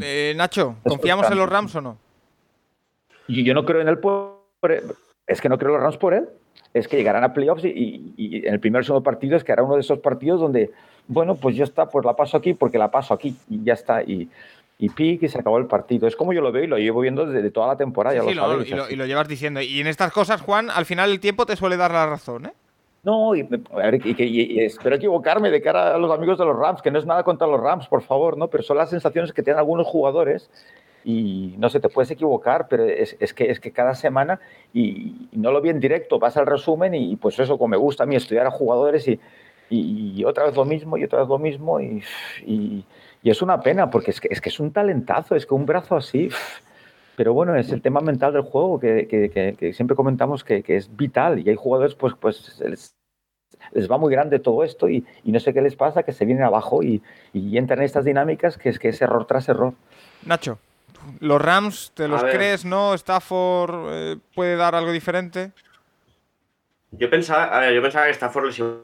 eh, 0.00 0.32
Nacho, 0.34 0.76
confiamos 0.82 1.30
en 1.30 1.36
los 1.36 1.48
Rams 1.48 1.74
o 1.76 1.82
no? 1.82 1.98
Yo, 3.28 3.42
yo 3.42 3.52
no 3.52 3.66
creo 3.66 3.82
en 3.82 3.88
él 3.88 3.98
por 3.98 4.40
es 5.30 5.40
que 5.40 5.48
no 5.48 5.58
creo 5.58 5.72
los 5.72 5.80
Rams 5.80 5.96
por 5.96 6.12
él. 6.12 6.28
Es 6.74 6.88
que 6.88 6.96
llegarán 6.96 7.24
a 7.24 7.32
playoffs 7.32 7.64
y, 7.64 8.12
en 8.44 8.52
el 8.52 8.60
primer 8.60 8.84
segundo 8.84 9.02
partido 9.02 9.36
es 9.36 9.44
que 9.44 9.52
hará 9.52 9.62
uno 9.62 9.74
de 9.74 9.80
esos 9.80 9.98
partidos 10.00 10.40
donde, 10.40 10.70
bueno, 11.08 11.34
pues 11.36 11.56
ya 11.56 11.64
está, 11.64 11.88
pues 11.88 12.04
la 12.04 12.14
paso 12.14 12.36
aquí 12.36 12.54
porque 12.54 12.78
la 12.78 12.90
paso 12.90 13.14
aquí 13.14 13.34
y 13.48 13.64
ya 13.64 13.74
está. 13.74 14.02
Y, 14.02 14.28
y 14.78 14.88
pique 14.88 15.26
y 15.26 15.28
se 15.28 15.38
acabó 15.38 15.58
el 15.58 15.66
partido. 15.66 16.06
Es 16.06 16.16
como 16.16 16.32
yo 16.32 16.40
lo 16.40 16.52
veo 16.52 16.64
y 16.64 16.66
lo 16.66 16.78
llevo 16.78 17.00
viendo 17.00 17.26
desde 17.26 17.50
toda 17.50 17.68
la 17.68 17.76
temporada. 17.76 18.16
ya 18.16 18.22
lo, 18.22 18.30
y, 18.62 18.96
lo, 18.96 19.06
llevas 19.06 19.28
diciendo. 19.28 19.60
Y 19.60 19.80
en 19.80 19.86
estas 19.86 20.12
cosas, 20.12 20.40
Juan, 20.40 20.70
al 20.70 20.84
final 20.84 21.10
el 21.10 21.20
tiempo 21.20 21.46
te 21.46 21.56
suele 21.56 21.76
dar 21.76 21.92
la 21.92 22.06
razón, 22.06 22.46
¿eh? 22.46 22.52
No, 23.02 23.34
y, 23.34 23.48
espero 24.58 24.96
equivocarme 24.96 25.50
de 25.50 25.62
cara 25.62 25.94
a 25.94 25.98
los 25.98 26.12
amigos 26.12 26.38
de 26.38 26.44
los 26.44 26.56
Rams, 26.56 26.82
que 26.82 26.90
no 26.90 26.98
es 26.98 27.06
nada 27.06 27.22
contra 27.22 27.46
los 27.46 27.60
Rams, 27.60 27.86
por 27.86 28.02
favor, 28.02 28.36
¿no? 28.36 28.48
Pero 28.48 28.62
son 28.62 28.76
las 28.76 28.90
sensaciones 28.90 29.32
que 29.32 29.42
tienen 29.42 29.58
algunos 29.58 29.86
jugadores 29.86 30.50
y 31.04 31.54
no 31.58 31.68
sé, 31.68 31.80
te 31.80 31.88
puedes 31.88 32.10
equivocar, 32.10 32.66
pero 32.68 32.84
es, 32.84 33.16
es, 33.20 33.32
que, 33.32 33.50
es 33.50 33.60
que 33.60 33.72
cada 33.72 33.94
semana, 33.94 34.40
y, 34.72 35.28
no 35.32 35.52
lo 35.52 35.60
vi 35.60 35.70
en 35.70 35.80
directo, 35.80 36.18
vas 36.18 36.36
al 36.36 36.46
resumen 36.46 36.94
y 36.94 37.16
pues 37.16 37.38
eso, 37.38 37.56
como 37.58 37.68
me 37.68 37.76
gusta 37.76 38.04
a 38.04 38.06
mí 38.06 38.16
estudiar 38.16 38.46
a 38.46 38.50
jugadores 38.50 39.08
y, 39.08 39.18
y, 39.70 40.24
otra 40.24 40.44
vez 40.44 40.56
lo 40.56 40.64
mismo 40.64 40.96
y 40.96 41.04
otra 41.04 41.20
vez 41.20 41.28
lo 41.28 41.38
mismo 41.38 41.80
y, 41.80 42.02
y, 42.44 42.84
es 43.22 43.42
una 43.42 43.60
pena 43.60 43.90
porque 43.90 44.10
es 44.10 44.20
que, 44.20 44.28
es 44.30 44.40
que 44.40 44.48
es 44.48 44.60
un 44.60 44.72
talentazo, 44.72 45.36
es 45.36 45.46
que 45.46 45.54
un 45.54 45.66
brazo 45.66 45.96
así, 45.96 46.28
pero 47.16 47.32
bueno, 47.34 47.54
es 47.54 47.70
el 47.70 47.82
tema 47.82 48.00
mental 48.00 48.32
del 48.32 48.42
juego 48.42 48.80
que, 48.80 49.06
que, 49.06 49.54
que 49.58 49.72
siempre 49.72 49.96
comentamos 49.96 50.42
que, 50.42 50.64
es 50.66 50.94
vital 50.96 51.38
y 51.38 51.48
hay 51.48 51.56
jugadores 51.56 51.94
pues, 51.94 52.14
pues 52.18 52.60
les, 52.60 53.90
va 53.90 53.98
muy 53.98 54.10
grande 54.10 54.38
todo 54.38 54.64
esto 54.64 54.88
y, 54.88 55.04
no 55.24 55.38
sé 55.38 55.52
qué 55.52 55.62
les 55.62 55.76
pasa, 55.76 56.02
que 56.02 56.12
se 56.12 56.24
vienen 56.24 56.44
abajo 56.44 56.82
y, 56.82 57.02
entran 57.34 57.80
en 57.80 57.84
estas 57.84 58.04
dinámicas 58.04 58.56
que 58.58 58.70
es 58.70 58.78
que 58.78 58.88
es 58.88 59.00
error 59.02 59.26
tras 59.26 59.48
error. 59.48 59.74
Nacho. 60.24 60.58
¿Los 61.20 61.40
Rams 61.40 61.92
te 61.94 62.08
los 62.08 62.22
crees, 62.22 62.64
no? 62.64 62.94
¿Stafford 62.94 63.86
eh, 63.90 64.16
puede 64.34 64.56
dar 64.56 64.74
algo 64.74 64.92
diferente? 64.92 65.52
Yo 66.92 67.08
pensaba, 67.08 67.70
yo 67.70 67.82
pensaba 67.82 68.06
que 68.06 68.12
Stafford 68.12 68.46
les 68.46 68.58
iba 68.58 68.76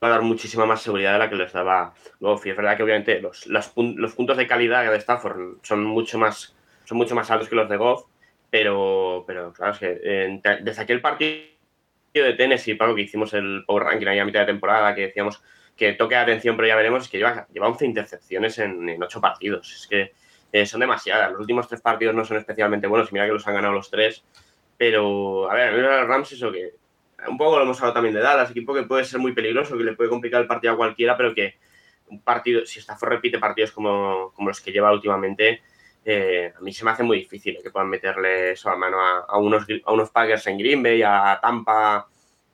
a 0.00 0.08
dar 0.08 0.22
muchísima 0.22 0.66
más 0.66 0.82
seguridad 0.82 1.14
de 1.14 1.18
la 1.18 1.30
que 1.30 1.36
les 1.36 1.52
daba 1.52 1.94
Goff. 2.20 2.46
Y 2.46 2.50
es 2.50 2.56
verdad 2.56 2.76
que 2.76 2.82
obviamente 2.82 3.20
los, 3.20 3.46
los, 3.46 3.68
puntos 4.14 4.36
de 4.36 4.46
calidad 4.46 4.90
de 4.90 4.96
Stafford 4.98 5.58
son 5.62 5.84
mucho 5.84 6.18
más, 6.18 6.54
son 6.84 6.98
mucho 6.98 7.14
más 7.14 7.30
altos 7.30 7.48
que 7.48 7.56
los 7.56 7.68
de 7.68 7.76
Goff. 7.76 8.04
Pero, 8.50 9.24
pero 9.26 9.52
claro, 9.52 9.72
es 9.72 9.78
que 9.78 10.40
desde 10.62 10.82
aquel 10.82 11.00
partido 11.00 11.42
de 12.12 12.34
Tennessee, 12.34 12.74
Paco, 12.74 12.94
que 12.94 13.02
hicimos 13.02 13.34
el 13.34 13.64
Power 13.66 13.84
Ranking 13.84 14.06
ahí 14.06 14.18
a 14.20 14.24
mitad 14.24 14.40
de 14.40 14.46
temporada, 14.46 14.94
que 14.94 15.06
decíamos 15.08 15.42
que 15.76 15.94
toque 15.94 16.14
atención, 16.14 16.54
pero 16.54 16.68
ya 16.68 16.76
veremos, 16.76 17.02
es 17.02 17.08
que 17.08 17.18
lleva, 17.18 17.48
lleva 17.52 17.66
11 17.66 17.86
intercepciones 17.86 18.58
en, 18.60 18.88
en 18.88 19.02
8 19.02 19.20
partidos. 19.20 19.74
Es 19.74 19.86
que 19.88 20.12
eh, 20.54 20.66
son 20.66 20.78
demasiadas. 20.78 21.32
Los 21.32 21.40
últimos 21.40 21.66
tres 21.66 21.80
partidos 21.80 22.14
no 22.14 22.24
son 22.24 22.36
especialmente 22.36 22.86
buenos, 22.86 23.10
y 23.10 23.14
mira 23.14 23.26
que 23.26 23.32
los 23.32 23.44
han 23.48 23.54
ganado 23.54 23.74
los 23.74 23.90
tres. 23.90 24.22
Pero, 24.76 25.50
a 25.50 25.54
ver, 25.54 25.68
a 25.68 25.72
mí 25.72 25.80
los 25.80 26.06
Rams 26.06 26.30
eso 26.30 26.52
que 26.52 26.74
un 27.26 27.36
poco 27.36 27.56
lo 27.56 27.64
hemos 27.64 27.76
hablado 27.78 27.94
también 27.94 28.14
de 28.14 28.20
Dallas, 28.20 28.52
equipo 28.52 28.72
que 28.72 28.84
puede 28.84 29.04
ser 29.04 29.18
muy 29.18 29.32
peligroso, 29.32 29.76
que 29.76 29.82
le 29.82 29.94
puede 29.94 30.10
complicar 30.10 30.40
el 30.40 30.46
partido 30.46 30.74
a 30.74 30.76
cualquiera, 30.76 31.16
pero 31.16 31.34
que 31.34 31.56
un 32.06 32.22
partido, 32.22 32.64
si 32.66 32.78
Stafford 32.78 33.14
repite 33.14 33.40
partidos 33.40 33.72
como, 33.72 34.30
como 34.32 34.50
los 34.50 34.60
que 34.60 34.70
lleva 34.70 34.92
últimamente, 34.92 35.60
eh, 36.04 36.52
a 36.56 36.60
mí 36.60 36.72
se 36.72 36.84
me 36.84 36.92
hace 36.92 37.02
muy 37.02 37.18
difícil 37.18 37.58
que 37.60 37.70
puedan 37.72 37.88
meterle 37.88 38.52
eso 38.52 38.70
a 38.70 38.76
mano 38.76 39.00
a, 39.00 39.36
unos, 39.38 39.66
a 39.84 39.92
unos 39.92 40.10
Packers 40.10 40.46
en 40.46 40.58
Green 40.58 40.84
Bay, 40.84 41.02
a 41.02 41.36
Tampa, 41.42 42.06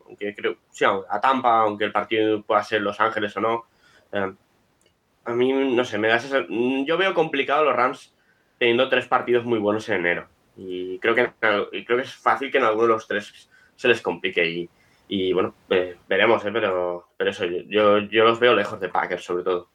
aunque 0.07 0.35
creo, 0.35 0.57
sí, 0.71 0.87
a 0.87 1.21
Tampa, 1.21 1.61
aunque 1.61 1.85
el 1.85 1.93
partido 1.93 2.43
pueda 2.45 2.65
ser 2.65 2.81
Los 2.81 2.99
Ángeles 2.99 3.37
o 3.37 3.41
no. 3.43 3.67
Eh, 4.11 4.33
a 5.31 5.35
mí, 5.35 5.53
no 5.53 5.85
sé, 5.85 5.99
me 5.99 6.09
da 6.09 6.17
esa... 6.17 6.45
Yo 6.49 6.97
veo 6.97 7.15
complicado 7.15 7.65
los 7.65 7.77
Rams 7.77 8.15
teniendo 8.59 8.89
tres 8.89 9.07
partidos 9.07 9.45
muy 9.45 9.59
buenos 9.59 9.89
en 9.89 9.97
enero. 9.97 10.29
Y 10.57 10.99
creo 10.99 11.15
que, 11.15 11.31
creo 11.41 11.71
que 11.71 12.03
es 12.03 12.15
fácil 12.15 12.51
que 12.51 12.59
en 12.59 12.65
alguno 12.65 12.89
de 12.89 12.93
los 12.95 13.09
tres 13.09 13.49
se 13.77 13.89
les 13.89 14.03
complique. 14.03 14.69
Y, 15.09 15.33
bueno, 15.33 15.55
veremos, 16.09 16.45
¿eh? 16.45 16.51
pero, 16.53 17.09
pero 17.17 17.31
eso, 17.31 17.45
yo, 17.45 17.99
yo 17.99 18.25
los 18.25 18.39
veo 18.39 18.55
lejos 18.55 18.79
de 18.79 18.89
Packers, 18.89 19.25
sobre 19.25 19.45
todo. 19.45 19.69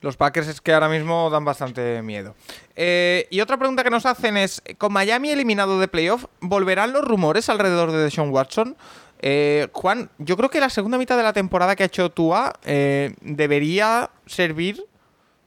Los 0.00 0.18
Packers 0.18 0.48
es 0.48 0.60
que 0.60 0.74
ahora 0.74 0.90
mismo 0.90 1.30
dan 1.30 1.46
bastante 1.46 2.02
miedo. 2.02 2.34
Eh, 2.76 3.26
y 3.30 3.40
otra 3.40 3.56
pregunta 3.56 3.82
que 3.82 3.90
nos 3.90 4.04
hacen 4.04 4.36
es, 4.36 4.62
con 4.76 4.92
Miami 4.92 5.30
eliminado 5.30 5.80
de 5.80 5.88
playoff, 5.88 6.26
¿volverán 6.40 6.92
los 6.92 7.04
rumores 7.04 7.48
alrededor 7.48 7.90
de 7.90 7.98
Deshaun 7.98 8.30
Watson? 8.30 8.76
Eh, 9.20 9.68
Juan, 9.72 10.10
yo 10.18 10.36
creo 10.36 10.50
que 10.50 10.60
la 10.60 10.68
segunda 10.68 10.98
mitad 10.98 11.16
de 11.16 11.22
la 11.22 11.32
temporada 11.32 11.74
que 11.74 11.84
ha 11.84 11.86
hecho 11.86 12.10
Tua 12.10 12.52
eh, 12.64 13.14
debería 13.22 14.10
servir 14.26 14.84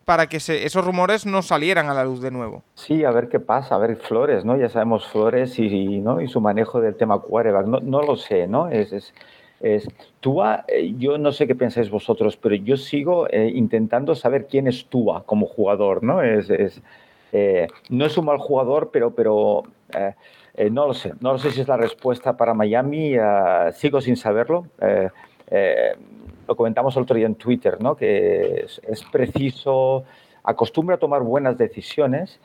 para 0.08 0.28
que 0.28 0.38
esos 0.38 0.86
rumores 0.86 1.26
no 1.26 1.42
salieran 1.42 1.90
a 1.90 1.94
la 1.94 2.06
luz 2.06 2.22
de 2.22 2.32
nuevo. 2.32 2.64
Sí, 2.76 3.04
a 3.04 3.12
ver 3.12 3.28
qué 3.28 3.42
pasa, 3.42 3.76
a 3.76 3.78
ver 3.78 3.98
Flores, 3.98 4.46
¿no? 4.46 4.56
Ya 4.56 4.70
sabemos 4.70 5.06
Flores 5.06 5.60
y, 5.60 6.00
¿no? 6.00 6.22
y 6.22 6.30
su 6.30 6.40
manejo 6.40 6.80
del 6.80 6.96
tema 6.96 7.20
quarterback, 7.20 7.66
no, 7.66 7.82
no 7.82 8.02
lo 8.02 8.16
sé, 8.16 8.48
¿no? 8.48 8.70
Es, 8.70 8.94
es, 8.94 9.14
es 9.60 9.86
Tua, 10.22 10.64
eh, 10.70 10.94
yo 10.98 11.18
no 11.18 11.34
sé 11.34 11.46
qué 11.46 11.56
pensáis 11.56 11.90
vosotros, 11.90 12.38
pero 12.38 12.56
yo 12.56 12.78
sigo 12.78 13.28
eh, 13.30 13.52
intentando 13.54 14.16
saber 14.16 14.48
quién 14.48 14.68
es 14.68 14.86
Tua 14.86 15.26
como 15.26 15.46
jugador, 15.46 16.02
¿no? 16.02 16.22
Es, 16.22 16.50
es 16.50 16.82
eh, 17.34 17.68
no 17.90 18.06
es 18.06 18.18
un 18.18 18.28
mal 18.28 18.38
jugador, 18.38 18.92
pero, 18.94 19.12
pero 19.12 19.64
no 20.72 20.88
lo 20.88 20.94
sé, 20.94 21.16
no 21.20 21.34
lo 21.34 21.38
sé 21.38 21.52
si 21.52 21.60
es 21.60 21.68
la 21.68 21.76
respuesta 21.76 22.38
para 22.38 22.54
Miami, 22.54 23.18
sigo 23.74 24.00
sin 24.00 24.16
saberlo 24.16 24.68
lo 26.48 26.56
comentamos 26.56 26.95
el 26.95 27.03
otro 27.03 27.15
día 27.15 27.26
en 27.26 27.36
Twitter, 27.36 27.82
¿no? 27.82 27.95
que 27.95 28.65
es, 28.65 29.03
preciso, 29.11 30.03
acostumbra 30.44 30.95
a 30.95 30.99
tomar 30.99 31.22
buenas 31.22 31.57
decisiones, 31.57 32.40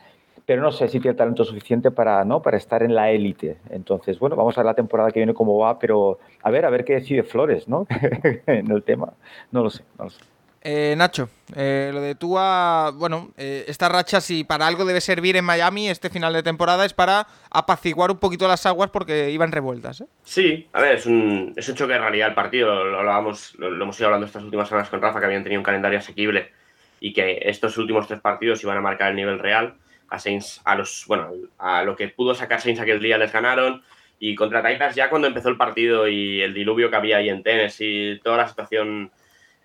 pero 0.44 0.60
no 0.60 0.72
sé 0.72 0.88
si 0.88 0.98
tiene 0.98 1.16
talento 1.16 1.44
suficiente 1.44 1.90
para, 1.90 2.24
¿no? 2.24 2.42
para 2.42 2.56
estar 2.56 2.82
en 2.82 2.94
la 2.94 3.10
élite. 3.10 3.58
Entonces, 3.70 4.18
bueno, 4.18 4.34
vamos 4.34 4.56
a 4.58 4.62
ver 4.62 4.66
la 4.66 4.74
temporada 4.74 5.10
que 5.10 5.20
viene 5.20 5.34
cómo 5.34 5.56
va, 5.58 5.78
pero 5.78 6.18
a 6.42 6.50
ver, 6.50 6.64
a 6.64 6.70
ver 6.70 6.84
qué 6.84 6.94
decide 6.94 7.22
Flores 7.22 7.68
¿no? 7.68 7.86
en 8.46 8.70
el 8.70 8.82
tema. 8.82 9.12
No 9.52 9.62
lo 9.62 9.70
sé, 9.70 9.84
no 9.98 10.04
lo 10.04 10.10
sé. 10.10 10.31
Eh, 10.64 10.94
Nacho, 10.96 11.28
eh, 11.56 11.90
lo 11.92 12.00
de 12.00 12.14
Tua, 12.14 12.92
bueno, 12.94 13.32
eh, 13.36 13.64
esta 13.66 13.88
racha 13.88 14.20
si 14.20 14.44
para 14.44 14.68
algo 14.68 14.84
debe 14.84 15.00
servir 15.00 15.34
en 15.36 15.44
Miami 15.44 15.88
este 15.88 16.08
final 16.08 16.32
de 16.32 16.44
temporada 16.44 16.84
es 16.84 16.92
para 16.92 17.26
apaciguar 17.50 18.12
un 18.12 18.18
poquito 18.18 18.46
las 18.46 18.64
aguas 18.64 18.90
porque 18.90 19.30
iban 19.30 19.50
revueltas. 19.50 20.04
Sí, 20.22 20.68
a 20.72 20.80
ver, 20.80 20.96
es 20.96 21.06
un, 21.06 21.52
es 21.56 21.68
un 21.68 21.74
choque 21.74 21.94
de 21.94 21.98
realidad 21.98 22.28
el 22.28 22.34
partido, 22.36 22.84
lo, 22.84 23.02
lo, 23.02 23.20
hemos 23.20 23.98
ido 23.98 24.06
hablando 24.06 24.26
estas 24.26 24.44
últimas 24.44 24.68
semanas 24.68 24.88
con 24.88 25.02
Rafa, 25.02 25.18
que 25.18 25.26
habían 25.26 25.42
tenido 25.42 25.58
un 25.58 25.64
calendario 25.64 25.98
asequible 25.98 26.52
y 27.00 27.12
que 27.12 27.40
estos 27.42 27.76
últimos 27.76 28.06
tres 28.06 28.20
partidos 28.20 28.62
iban 28.62 28.78
a 28.78 28.80
marcar 28.80 29.10
el 29.10 29.16
nivel 29.16 29.40
real. 29.40 29.74
A 30.10 30.18
Saints, 30.18 30.60
a 30.64 30.76
los, 30.76 31.06
bueno, 31.08 31.30
a 31.58 31.82
lo 31.82 31.96
que 31.96 32.06
pudo 32.08 32.34
sacar 32.34 32.60
Saints 32.60 32.80
aquel 32.80 33.00
día 33.00 33.18
les 33.18 33.32
ganaron. 33.32 33.82
Y 34.20 34.36
contra 34.36 34.62
Titans 34.62 34.94
ya 34.94 35.10
cuando 35.10 35.26
empezó 35.26 35.48
el 35.48 35.56
partido 35.56 36.06
y 36.06 36.42
el 36.42 36.54
diluvio 36.54 36.90
que 36.90 36.96
había 36.96 37.16
ahí 37.16 37.30
en 37.30 37.42
Tennessee, 37.42 38.20
toda 38.22 38.36
la 38.36 38.46
situación 38.46 39.10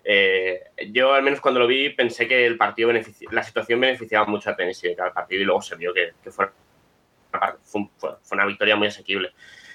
eh, 0.10 0.62
yo 0.92 1.14
al 1.14 1.22
menos 1.22 1.42
cuando 1.42 1.60
lo 1.60 1.68
vi 1.68 1.90
pensé 1.90 2.30
que 2.30 2.46
el 2.46 2.56
partido 2.56 2.94
la 3.30 3.44
situación 3.44 3.82
beneficiaba 3.82 4.26
mucho 4.26 4.50
a 4.50 4.56
Tennessee 4.56 4.96
cada 4.96 5.12
partido 5.12 5.42
y 5.42 5.46
luego 5.46 5.62
se 5.62 5.76
vio 5.76 5.94
que, 5.94 6.14
fue, 6.32 6.50
una 8.32 8.46
victoria 8.46 8.78
muy 8.78 8.88
asequible. 8.88 9.34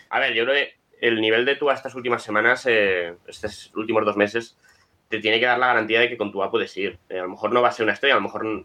A 0.08 0.20
ver, 0.20 0.32
yo 0.32 0.44
creo 0.44 0.54
que 0.54 0.76
el 1.02 1.20
nivel 1.20 1.44
de 1.44 1.56
Tua 1.56 1.74
estas 1.74 1.94
últimas 1.94 2.22
semanas, 2.22 2.64
eh, 2.64 3.14
estos 3.26 3.72
últimos 3.74 4.06
dos 4.06 4.16
meses, 4.16 4.58
te 5.08 5.20
tiene 5.20 5.38
que 5.38 5.44
dar 5.44 5.58
la 5.58 5.66
garantía 5.66 6.00
de 6.00 6.08
que 6.08 6.16
con 6.16 6.32
Tua 6.32 6.50
puedes 6.50 6.74
ir. 6.78 6.98
Eh, 7.10 7.18
a 7.18 7.24
lo 7.24 7.28
mejor 7.28 7.52
no 7.52 7.60
va 7.60 7.68
a 7.68 7.72
ser 7.72 7.84
una 7.84 7.92
estrella, 7.92 8.14
a 8.14 8.16
lo 8.16 8.22
mejor, 8.22 8.64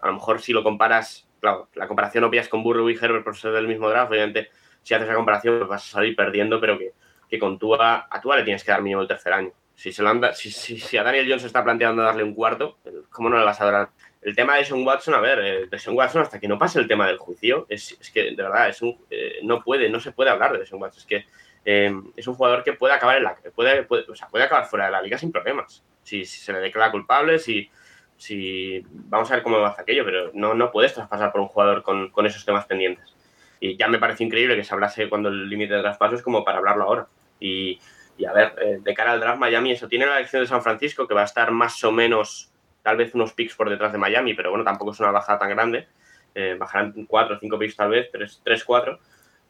a 0.00 0.06
lo 0.06 0.12
mejor 0.14 0.40
si 0.40 0.54
lo 0.54 0.62
comparas, 0.62 1.28
claro, 1.38 1.68
la 1.74 1.86
comparación 1.86 2.24
obvia 2.24 2.40
es 2.40 2.48
con 2.48 2.62
Burrow 2.62 2.88
y 2.88 2.94
Herbert 2.94 3.24
por 3.24 3.36
ser 3.36 3.52
del 3.52 3.68
mismo 3.68 3.90
draft, 3.90 4.10
obviamente 4.10 4.48
si 4.82 4.94
haces 4.94 5.08
la 5.08 5.14
comparación 5.14 5.58
pues 5.58 5.68
vas 5.68 5.86
a 5.86 5.90
salir 5.96 6.16
perdiendo, 6.16 6.58
pero 6.60 6.78
que, 6.78 6.92
que 7.28 7.38
con 7.38 7.58
Tua, 7.58 8.06
a 8.10 8.20
Tua 8.22 8.38
le 8.38 8.44
tienes 8.44 8.64
que 8.64 8.70
dar 8.70 8.80
mínimo 8.80 9.02
el 9.02 9.08
tercer 9.08 9.34
año. 9.34 9.52
Si, 9.76 9.92
se 9.92 10.04
si, 10.34 10.78
si, 10.78 10.96
a 10.96 11.02
Daniel 11.02 11.26
Jones 11.28 11.44
está 11.44 11.64
planteando 11.64 12.02
darle 12.02 12.22
un 12.22 12.34
cuarto, 12.34 12.78
¿cómo 13.10 13.28
no 13.28 13.38
le 13.38 13.44
vas 13.44 13.60
a 13.60 13.70
dar? 13.70 13.88
El 14.22 14.34
tema 14.34 14.56
de 14.56 14.64
Sean 14.64 14.86
Watson, 14.86 15.14
a 15.14 15.20
ver, 15.20 15.38
eh, 15.40 15.66
de 15.66 15.78
Sean 15.78 15.96
Watson 15.96 16.22
hasta 16.22 16.38
que 16.38 16.48
no 16.48 16.58
pase 16.58 16.78
el 16.78 16.88
tema 16.88 17.06
del 17.06 17.18
juicio, 17.18 17.66
es, 17.68 17.96
es 18.00 18.10
que 18.10 18.30
de 18.30 18.42
verdad 18.42 18.68
es 18.68 18.80
un, 18.80 18.96
eh, 19.10 19.40
no 19.42 19.62
puede, 19.62 19.90
no 19.90 20.00
se 20.00 20.12
puede 20.12 20.30
hablar 20.30 20.56
de 20.56 20.64
Sean 20.64 20.80
Watson. 20.80 21.00
Es 21.00 21.06
que 21.06 21.26
eh, 21.64 21.92
es 22.16 22.26
un 22.26 22.34
jugador 22.34 22.62
que 22.62 22.72
puede 22.72 22.94
acabar 22.94 23.16
en 23.16 23.24
la, 23.24 23.34
puede, 23.54 23.82
puede, 23.82 24.04
o 24.08 24.14
sea, 24.14 24.28
puede 24.28 24.44
acabar 24.44 24.66
fuera 24.66 24.86
de 24.86 24.92
la 24.92 25.02
liga 25.02 25.18
sin 25.18 25.32
problemas. 25.32 25.84
Si, 26.02 26.24
si, 26.24 26.40
se 26.40 26.52
le 26.52 26.60
declara 26.60 26.92
culpable, 26.92 27.38
si, 27.38 27.68
si 28.16 28.82
vamos 28.90 29.30
a 29.30 29.34
ver 29.34 29.42
cómo 29.42 29.58
va 29.60 29.74
aquello, 29.76 30.04
pero 30.04 30.30
no, 30.34 30.54
no 30.54 30.70
puedes 30.70 30.94
traspasar 30.94 31.32
por 31.32 31.40
un 31.40 31.48
jugador 31.48 31.82
con, 31.82 32.10
con 32.10 32.26
esos 32.26 32.44
temas 32.44 32.64
pendientes. 32.66 33.14
Y 33.60 33.76
ya 33.76 33.88
me 33.88 33.98
parece 33.98 34.24
increíble 34.24 34.56
que 34.56 34.64
se 34.64 34.72
hablase 34.72 35.08
cuando 35.08 35.30
el 35.30 35.48
límite 35.48 35.74
de 35.74 35.80
traspaso 35.80 36.14
es 36.14 36.22
como 36.22 36.44
para 36.44 36.58
hablarlo 36.58 36.84
ahora. 36.84 37.06
Y, 37.40 37.78
y 38.16 38.24
a 38.24 38.32
ver, 38.32 38.54
eh, 38.60 38.78
de 38.80 38.94
cara 38.94 39.12
al 39.12 39.20
draft, 39.20 39.38
Miami, 39.38 39.72
eso 39.72 39.88
tiene 39.88 40.06
la 40.06 40.16
elección 40.16 40.42
de 40.42 40.48
San 40.48 40.62
Francisco, 40.62 41.06
que 41.06 41.14
va 41.14 41.22
a 41.22 41.26
estar 41.26 41.50
más 41.50 41.82
o 41.84 41.92
menos, 41.92 42.50
tal 42.82 42.96
vez 42.96 43.14
unos 43.14 43.32
picks 43.32 43.54
por 43.54 43.70
detrás 43.70 43.92
de 43.92 43.98
Miami, 43.98 44.34
pero 44.34 44.50
bueno, 44.50 44.64
tampoco 44.64 44.92
es 44.92 45.00
una 45.00 45.10
bajada 45.10 45.38
tan 45.38 45.50
grande. 45.50 45.88
Eh, 46.34 46.56
bajarán 46.58 47.06
4 47.06 47.36
o 47.36 47.38
5 47.38 47.58
picks 47.58 47.76
tal 47.76 47.90
vez, 47.90 48.10
3, 48.10 48.64
4. 48.64 48.98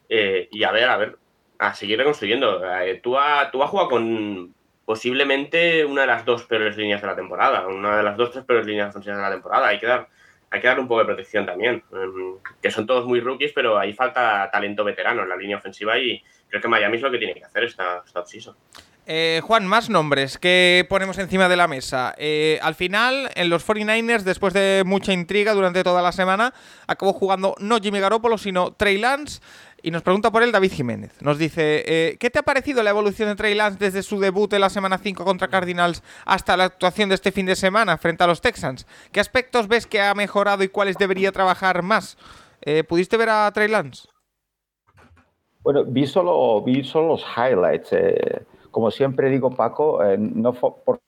Eh, 0.09 0.49
y 0.51 0.65
a 0.65 0.70
ver, 0.70 0.89
a 0.89 0.97
ver, 0.97 1.16
a 1.59 1.74
seguir 1.74 1.99
reconstruyendo. 1.99 2.62
tú, 3.03 3.19
has 3.19 3.51
tú 3.51 3.62
has 3.62 3.70
jugado 3.70 3.89
con 3.89 4.55
posiblemente 4.85 5.85
una 5.85 6.03
de 6.03 6.07
las 6.07 6.24
dos 6.24 6.45
peores 6.45 6.77
líneas 6.77 7.01
de 7.01 7.07
la 7.07 7.16
temporada, 7.16 7.66
una 7.66 7.97
de 7.97 8.03
las 8.03 8.16
dos, 8.16 8.32
tres 8.32 8.45
peores 8.45 8.66
líneas 8.66 8.95
de 8.95 9.12
la 9.12 9.31
temporada. 9.31 9.69
Hay 9.69 9.78
que 9.78 9.86
dar 9.86 10.09
hay 10.55 10.61
que 10.61 10.69
darle 10.69 10.82
un 10.82 10.89
poco 10.89 11.01
de 11.01 11.07
protección 11.07 11.45
también. 11.47 11.82
Em, 11.93 12.39
que 12.62 12.70
son 12.70 12.86
todos 12.86 13.07
muy 13.07 13.20
rookies, 13.20 13.53
pero 13.53 13.77
ahí 13.77 13.93
falta 13.93 14.49
talento 14.53 14.85
veterano 14.85 15.23
en 15.23 15.28
la 15.28 15.36
línea 15.36 15.57
ofensiva 15.57 15.99
y 15.99 16.23
creo 16.55 16.62
que 16.62 16.68
Miami 16.68 16.98
es 16.98 17.02
lo 17.02 17.10
que 17.10 17.18
tiene 17.18 17.35
que 17.35 17.44
hacer 17.44 17.64
esta, 17.64 18.05
esta 18.06 18.24
eh, 19.06 19.40
Juan, 19.43 19.66
más 19.66 19.90
nombres 19.90 20.39
que 20.39 20.86
ponemos 20.89 21.18
encima 21.18 21.48
de 21.48 21.56
la 21.56 21.66
mesa. 21.66 22.14
Eh, 22.16 22.60
al 22.62 22.76
final, 22.76 23.28
en 23.35 23.51
los 23.51 23.66
49ers, 23.66 24.22
después 24.22 24.55
de 24.55 24.85
mucha 24.86 25.12
intriga 25.12 25.52
durante 25.52 25.82
toda 25.82 26.01
la 26.01 26.12
semana, 26.12 26.55
acabó 26.86 27.12
jugando 27.12 27.56
no 27.59 27.78
Jimmy 27.78 27.98
Garoppolo, 27.98 28.39
sino 28.39 28.72
Trey 28.72 28.98
Lance. 28.98 29.40
Y 29.82 29.90
nos 29.90 30.02
pregunta 30.02 30.31
por 30.31 30.44
él 30.44 30.52
David 30.52 30.72
Jiménez. 30.72 31.20
Nos 31.20 31.39
dice, 31.39 31.85
eh, 31.86 32.16
¿qué 32.18 32.31
te 32.31 32.39
ha 32.39 32.43
parecido 32.43 32.82
la 32.85 32.90
evolución 32.90 33.28
de 33.28 33.35
Trey 33.35 33.55
Lance 33.55 33.78
desde 33.78 34.02
su 34.05 34.20
debut 34.20 34.51
en 34.52 34.60
la 34.60 34.70
semana 34.70 34.97
5 34.97 35.24
contra 35.24 35.48
Cardinals 35.48 36.02
hasta 36.24 36.56
la 36.56 36.64
actuación 36.64 37.09
de 37.09 37.16
este 37.16 37.32
fin 37.32 37.47
de 37.47 37.56
semana 37.56 37.98
frente 37.98 38.22
a 38.22 38.28
los 38.28 38.40
Texans? 38.40 38.86
¿Qué 39.10 39.18
aspectos 39.18 39.66
ves 39.66 39.86
que 39.86 40.01
ha 40.01 40.14
mejorado 40.14 40.62
y 40.62 40.68
cuáles 40.68 40.97
debería 40.97 41.32
trabajar 41.32 41.82
más? 41.82 42.16
¿Pudiste 42.89 43.18
ver 43.18 43.28
a 43.28 43.52
Trey 43.52 43.68
Lance? 43.68 44.14
Bueno, 45.65 45.85
vi 45.85 46.07
solo, 46.07 46.62
vi 46.62 46.85
solo 46.85 47.09
los 47.09 47.24
highlights. 47.36 47.93
Eh, 47.95 48.43
como 48.70 48.91
siempre 48.91 49.31
digo, 49.31 49.51
Paco, 49.51 50.01
no 50.19 50.53
por 50.53 51.01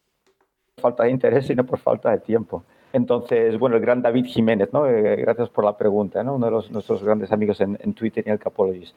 falta 0.81 1.05
de 1.05 1.11
interés, 1.11 1.47
sino 1.47 1.65
por 1.65 1.79
falta 1.79 2.11
de 2.11 2.19
tiempo. 2.19 2.65
Entonces, 2.93 3.59
bueno, 3.59 3.77
el 3.77 3.83
gran 3.83 4.01
David 4.01 4.25
Jiménez, 4.25 4.73
¿no? 4.73 4.87
Eh, 4.87 5.17
gracias 5.17 5.51
por 5.51 5.67
la 5.67 5.77
pregunta, 5.77 6.23
¿no? 6.23 6.37
Uno 6.37 6.47
de 6.47 6.53
los, 6.53 6.71
nuestros 6.71 7.05
grandes 7.05 7.31
amigos 7.31 7.61
en, 7.61 7.93
Twitter 7.93 8.25
y 8.27 8.31
el 8.31 8.39
Capologist. 8.39 8.97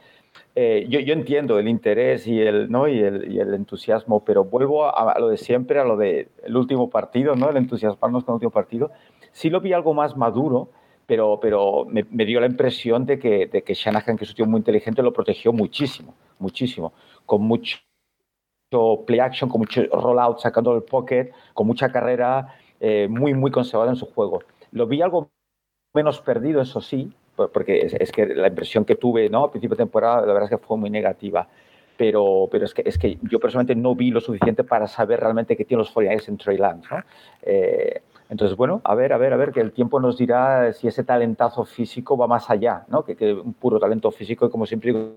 Eh, 0.56 0.86
yo, 0.88 1.02
yo, 1.02 1.12
entiendo 1.14 1.60
el 1.60 1.68
interés 1.68 2.26
y 2.26 2.40
el, 2.40 2.72
¿no? 2.72 2.88
y 2.88 3.00
el, 3.00 3.30
y 3.30 3.40
el 3.42 3.54
entusiasmo, 3.54 4.24
pero 4.24 4.46
vuelvo 4.46 4.86
a, 4.86 5.20
lo 5.20 5.28
de 5.28 5.36
siempre, 5.36 5.80
a 5.80 5.84
lo 5.84 5.98
del 5.98 6.30
último 6.56 6.90
partido, 6.90 7.36
¿no? 7.36 7.50
El 7.50 7.58
entusiasmarnos 7.58 8.24
con 8.24 8.34
el 8.34 8.36
último 8.36 8.52
partido. 8.52 8.92
Sí 9.34 9.50
lo 9.50 9.60
vi 9.60 9.74
algo 9.74 9.94
más 9.94 10.16
maduro, 10.16 10.70
pero, 11.10 11.40
pero 11.42 11.88
me, 11.90 12.04
dio 12.24 12.40
la 12.40 12.46
impresión 12.46 13.04
de 13.08 13.18
que, 13.18 13.48
de 13.48 13.64
que 13.64 13.74
Shanahan, 13.74 14.16
que 14.16 14.26
es 14.26 14.30
un 14.30 14.36
tío 14.36 14.46
muy 14.46 14.60
inteligente, 14.60 15.02
lo 15.02 15.12
protegió 15.12 15.52
muchísimo, 15.52 16.14
muchísimo, 16.38 16.94
con 17.26 17.42
mucho 17.42 17.80
play 19.08 19.20
action, 19.20 19.50
con 19.50 19.62
mucho 19.62 19.82
rollout, 19.92 20.38
sacando 20.38 20.76
el 20.76 20.84
pocket, 20.84 21.32
con 21.56 21.66
mucha 21.66 21.92
carrera 21.92 22.56
eh, 22.80 23.08
muy, 23.10 23.34
muy 23.34 23.50
conservado 23.50 23.90
en 23.90 23.96
su 23.96 24.06
juego. 24.06 24.44
Lo 24.72 24.86
vi 24.86 25.02
algo 25.02 25.32
menos 25.96 26.22
perdido, 26.22 26.62
eso 26.62 26.80
sí, 26.80 27.12
porque 27.36 27.90
es, 28.00 28.12
que 28.12 28.28
la 28.28 28.50
impresión 28.50 28.86
que 28.86 28.94
tuve 28.94 29.30
¿no? 29.30 29.46
a 29.46 29.52
principio 29.52 29.76
de 29.76 29.84
temporada, 29.86 30.22
la 30.22 30.34
verdad 30.34 30.44
es 30.44 30.60
que 30.60 30.64
fue 30.64 30.78
muy 30.78 30.92
negativa. 30.92 31.48
Pero, 31.98 32.48
pero 32.52 32.66
es, 32.66 32.74
que, 32.76 32.84
es 32.86 33.00
que 33.00 33.18
yo 33.24 33.40
personalmente 33.40 33.76
no 33.76 33.96
vi 33.96 34.12
lo 34.12 34.22
suficiente 34.22 34.64
para 34.64 34.86
saber 34.86 35.20
realmente 35.20 35.58
qué 35.58 35.66
tienen 35.66 35.80
los 35.80 35.92
49 35.92 36.24
en 36.28 36.38
Trey 36.38 36.58
Lance. 36.58 36.88
Eh, 37.42 38.04
entonces, 38.30 38.56
bueno, 38.56 38.80
a 38.84 38.94
ver, 38.94 39.12
a 39.12 39.18
ver, 39.18 39.34
a 39.34 39.38
ver, 39.38 39.52
que 39.52 39.60
el 39.60 39.72
tiempo 39.72 40.00
nos 40.00 40.18
dirá 40.18 40.72
si 40.72 40.88
ese 40.88 41.04
talentazo 41.04 41.66
físico 41.66 42.16
va 42.16 42.28
más 42.28 42.50
allá, 42.52 42.86
¿no? 42.88 43.04
que, 43.04 43.34
un 43.34 43.54
puro 43.54 43.80
talento 43.80 44.12
físico, 44.12 44.46
y 44.46 44.50
como 44.52 44.68
siempre 44.68 44.94
digo, 44.94 45.16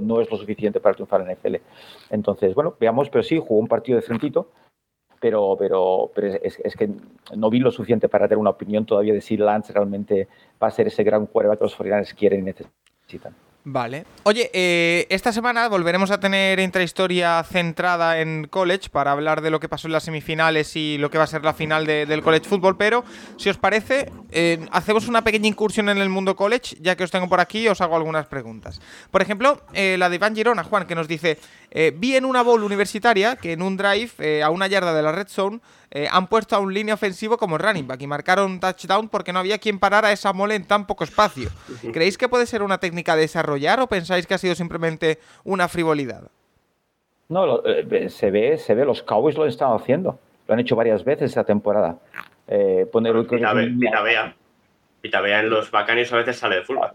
no 0.00 0.20
es 0.20 0.30
lo 0.30 0.38
suficiente 0.38 0.80
para 0.80 0.94
triunfar 0.94 1.20
en 1.20 1.36
NFL. 1.36 1.56
Entonces, 2.08 2.54
bueno, 2.54 2.74
veamos, 2.80 3.10
pero 3.10 3.22
sí, 3.22 3.38
jugó 3.38 3.60
un 3.60 3.68
partido 3.68 3.96
de 3.96 4.02
frentito, 4.02 4.48
pero, 5.20 5.56
pero, 5.58 6.10
pero 6.14 6.28
es, 6.28 6.76
que 6.76 6.88
no 7.36 7.50
vi 7.50 7.58
lo 7.58 7.70
suficiente 7.70 8.08
para 8.08 8.26
tener 8.26 8.38
una 8.38 8.50
opinión 8.50 8.86
todavía 8.86 9.12
de 9.12 9.20
si 9.20 9.36
Lance 9.36 9.72
realmente 9.72 10.26
va 10.60 10.68
a 10.68 10.70
ser 10.70 10.86
ese 10.86 11.04
gran 11.04 11.26
cuervo 11.26 11.54
que 11.56 11.64
los 11.64 11.76
49 11.76 12.18
quieren 12.18 12.40
y 12.40 12.42
necesitan. 12.44 13.34
Vale. 13.64 14.04
Oye, 14.24 14.50
eh, 14.52 15.06
esta 15.08 15.32
semana 15.32 15.68
volveremos 15.68 16.10
a 16.10 16.18
tener 16.18 16.58
intrahistoria 16.58 17.44
centrada 17.44 18.18
en 18.18 18.48
college 18.48 18.88
para 18.90 19.12
hablar 19.12 19.40
de 19.40 19.50
lo 19.50 19.60
que 19.60 19.68
pasó 19.68 19.86
en 19.86 19.92
las 19.92 20.02
semifinales 20.02 20.74
y 20.74 20.98
lo 20.98 21.10
que 21.10 21.18
va 21.18 21.24
a 21.24 21.28
ser 21.28 21.44
la 21.44 21.54
final 21.54 21.86
del 21.86 22.22
college 22.22 22.48
football, 22.48 22.76
pero 22.76 23.04
si 23.36 23.50
os 23.50 23.58
parece, 23.58 24.10
eh, 24.32 24.66
hacemos 24.72 25.06
una 25.06 25.22
pequeña 25.22 25.46
incursión 25.46 25.88
en 25.88 25.98
el 25.98 26.08
mundo 26.08 26.34
college, 26.34 26.76
ya 26.80 26.96
que 26.96 27.04
os 27.04 27.12
tengo 27.12 27.28
por 27.28 27.38
aquí 27.38 27.68
os 27.68 27.80
hago 27.80 27.94
algunas 27.94 28.26
preguntas. 28.26 28.80
Por 29.12 29.22
ejemplo, 29.22 29.62
eh, 29.74 29.96
la 29.96 30.08
de 30.08 30.16
Iván 30.16 30.34
Girona, 30.34 30.64
Juan, 30.64 30.86
que 30.86 30.96
nos 30.96 31.06
dice, 31.06 31.38
vi 31.94 32.16
en 32.16 32.24
una 32.24 32.42
bowl 32.42 32.64
universitaria 32.64 33.36
que 33.36 33.52
en 33.52 33.62
un 33.62 33.76
drive 33.76 34.42
a 34.42 34.50
una 34.50 34.66
yarda 34.66 34.92
de 34.92 35.02
la 35.02 35.12
red 35.12 35.28
zone 35.28 35.60
eh, 35.94 36.08
han 36.10 36.26
puesto 36.26 36.56
a 36.56 36.58
un 36.58 36.72
línea 36.72 36.94
ofensivo 36.94 37.36
como 37.36 37.58
running 37.58 37.86
back 37.86 38.00
y 38.02 38.06
marcaron 38.06 38.58
touchdown 38.60 39.08
porque 39.08 39.32
no 39.32 39.38
había 39.38 39.58
quien 39.58 39.78
parara 39.78 40.10
esa 40.10 40.32
mole 40.32 40.54
en 40.54 40.64
tan 40.66 40.86
poco 40.86 41.04
espacio. 41.04 41.50
¿Creéis 41.92 42.16
que 42.18 42.28
puede 42.28 42.46
ser 42.46 42.62
una 42.62 42.78
técnica 42.78 43.14
de 43.14 43.22
desarrollar 43.22 43.78
o 43.80 43.86
pensáis 43.86 44.26
que 44.26 44.34
ha 44.34 44.38
sido 44.38 44.54
simplemente 44.54 45.18
una 45.44 45.68
frivolidad? 45.68 46.22
No, 47.28 47.62
eh, 47.64 48.08
se 48.10 48.30
ve, 48.30 48.58
se 48.58 48.74
ve, 48.74 48.84
los 48.84 49.02
Cowboys 49.02 49.36
lo 49.36 49.42
han 49.44 49.48
estado 49.48 49.74
haciendo. 49.74 50.18
Lo 50.48 50.54
han 50.54 50.60
hecho 50.60 50.76
varias 50.76 51.04
veces 51.04 51.30
esta 51.30 51.44
temporada. 51.44 51.96
eh, 52.48 52.86
poner 52.92 53.14
Pitabea, 53.26 53.68
Pitabea. 53.78 54.36
Pitabea 55.00 55.40
en 55.40 55.50
los 55.50 55.70
Buccaneers 55.70 56.12
a 56.12 56.16
veces 56.16 56.36
sale 56.36 56.56
de 56.56 56.62
fullback. 56.62 56.94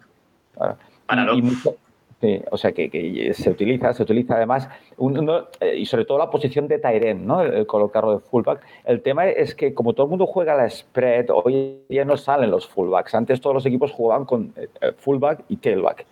Claro. 0.56 0.78
Para 1.06 1.24
Y- 1.24 1.26
lo- 1.26 1.34
y 1.36 1.42
mucho- 1.42 1.76
sí, 2.22 2.42
o 2.52 2.58
sea 2.58 2.72
que, 2.72 2.90
que 2.90 3.34
se 3.34 3.50
utiliza, 3.50 3.94
se 3.94 4.04
utiliza 4.04 4.36
además, 4.36 4.68
un- 4.98 5.18
uno, 5.20 5.48
eh, 5.60 5.76
y 5.78 5.86
sobre 5.86 6.06
todo 6.06 6.18
la 6.18 6.30
posición 6.30 6.68
de 6.68 6.80
Tyren, 6.80 7.26
¿no? 7.28 7.42
El, 7.42 7.54
el 7.54 7.68
colocarlo 7.68 8.14
de 8.14 8.20
fullback. 8.20 8.62
El 8.86 9.02
tema 9.02 9.28
es 9.28 9.54
que 9.56 9.74
como 9.74 9.94
todo 9.94 10.06
el 10.06 10.10
mundo 10.10 10.26
juega 10.26 10.56
la 10.56 10.70
spread, 10.70 11.28
hoy 11.32 11.82
día 11.90 12.06
no 12.06 12.18
salen 12.18 12.50
los 12.52 12.68
fullbacks. 12.68 13.14
Antes 13.16 13.40
todos 13.42 13.54
los 13.54 13.66
equipos 13.66 13.92
jugaban 13.92 14.26
con 14.26 14.54
eh, 14.58 14.68
eh, 14.82 14.92
fullback 14.98 15.44
y 15.50 15.58
tailback 15.58 16.06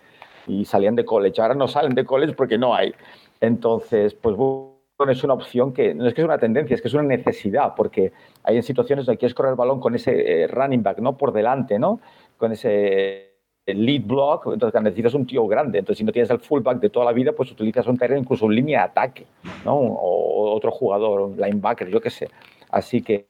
y 0.46 0.64
salían 0.64 0.94
de 0.96 1.04
college. 1.04 1.40
Ahora 1.42 1.54
no 1.54 1.66
salen 1.68 1.94
de 1.94 2.04
college 2.04 2.34
porque 2.34 2.56
no 2.58 2.74
hay. 2.74 2.94
Entonces, 3.40 4.14
pues 4.14 4.36
bueno, 4.36 5.12
es 5.12 5.22
una 5.24 5.34
opción 5.34 5.72
que 5.74 5.92
no 5.94 6.06
es 6.06 6.14
que 6.14 6.20
es 6.22 6.24
una 6.24 6.38
tendencia, 6.38 6.74
es 6.74 6.80
que 6.82 6.88
es 6.88 6.94
una 6.94 7.02
necesidad, 7.02 7.74
porque 7.76 8.12
hay 8.44 8.56
en 8.56 8.62
situaciones 8.62 9.04
donde 9.06 9.18
quieres 9.18 9.34
correr 9.34 9.50
el 9.50 9.56
balón 9.56 9.80
con 9.80 9.94
ese 9.94 10.46
running 10.48 10.82
back, 10.82 10.98
¿no? 11.00 11.16
Por 11.18 11.32
delante, 11.32 11.78
¿no? 11.78 12.00
Con 12.38 12.52
ese 12.52 13.25
el 13.66 13.84
lead 13.84 14.02
block, 14.02 14.46
entonces 14.52 14.80
necesitas 14.80 15.14
un 15.14 15.26
tío 15.26 15.44
grande. 15.48 15.80
Entonces, 15.80 15.98
si 15.98 16.04
no 16.04 16.12
tienes 16.12 16.30
el 16.30 16.38
fullback 16.38 16.78
de 16.78 16.88
toda 16.88 17.04
la 17.06 17.12
vida, 17.12 17.32
pues 17.32 17.50
utilizas 17.50 17.86
un 17.88 17.98
terreno 17.98 18.20
incluso 18.20 18.46
en 18.46 18.54
línea 18.54 18.78
de 18.80 18.84
ataque, 18.86 19.26
¿no? 19.64 19.74
O, 19.76 20.54
otro 20.54 20.70
jugador, 20.70 21.20
un 21.22 21.36
linebacker, 21.36 21.88
yo 21.88 22.00
qué 22.00 22.10
sé. 22.10 22.30
Así 22.70 23.02
que, 23.02 23.26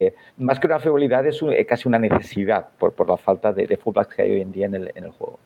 eh, 0.00 0.14
más 0.38 0.58
que 0.58 0.66
una 0.66 0.80
frivolidad, 0.80 1.24
es 1.26 1.40
un- 1.40 1.52
eh, 1.52 1.64
casi 1.64 1.86
una 1.88 1.98
necesidad 2.00 2.68
por, 2.78 2.92
por 2.94 3.08
la 3.08 3.16
falta 3.16 3.52
de, 3.52 3.66
de 3.68 3.76
fullbacks 3.76 4.16
que 4.16 4.22
hay 4.22 4.32
hoy 4.32 4.40
en 4.40 4.50
día 4.52 4.66
en 4.66 4.74
el, 4.74 4.92
en 4.94 5.04
el 5.04 5.10
juego. 5.12 5.38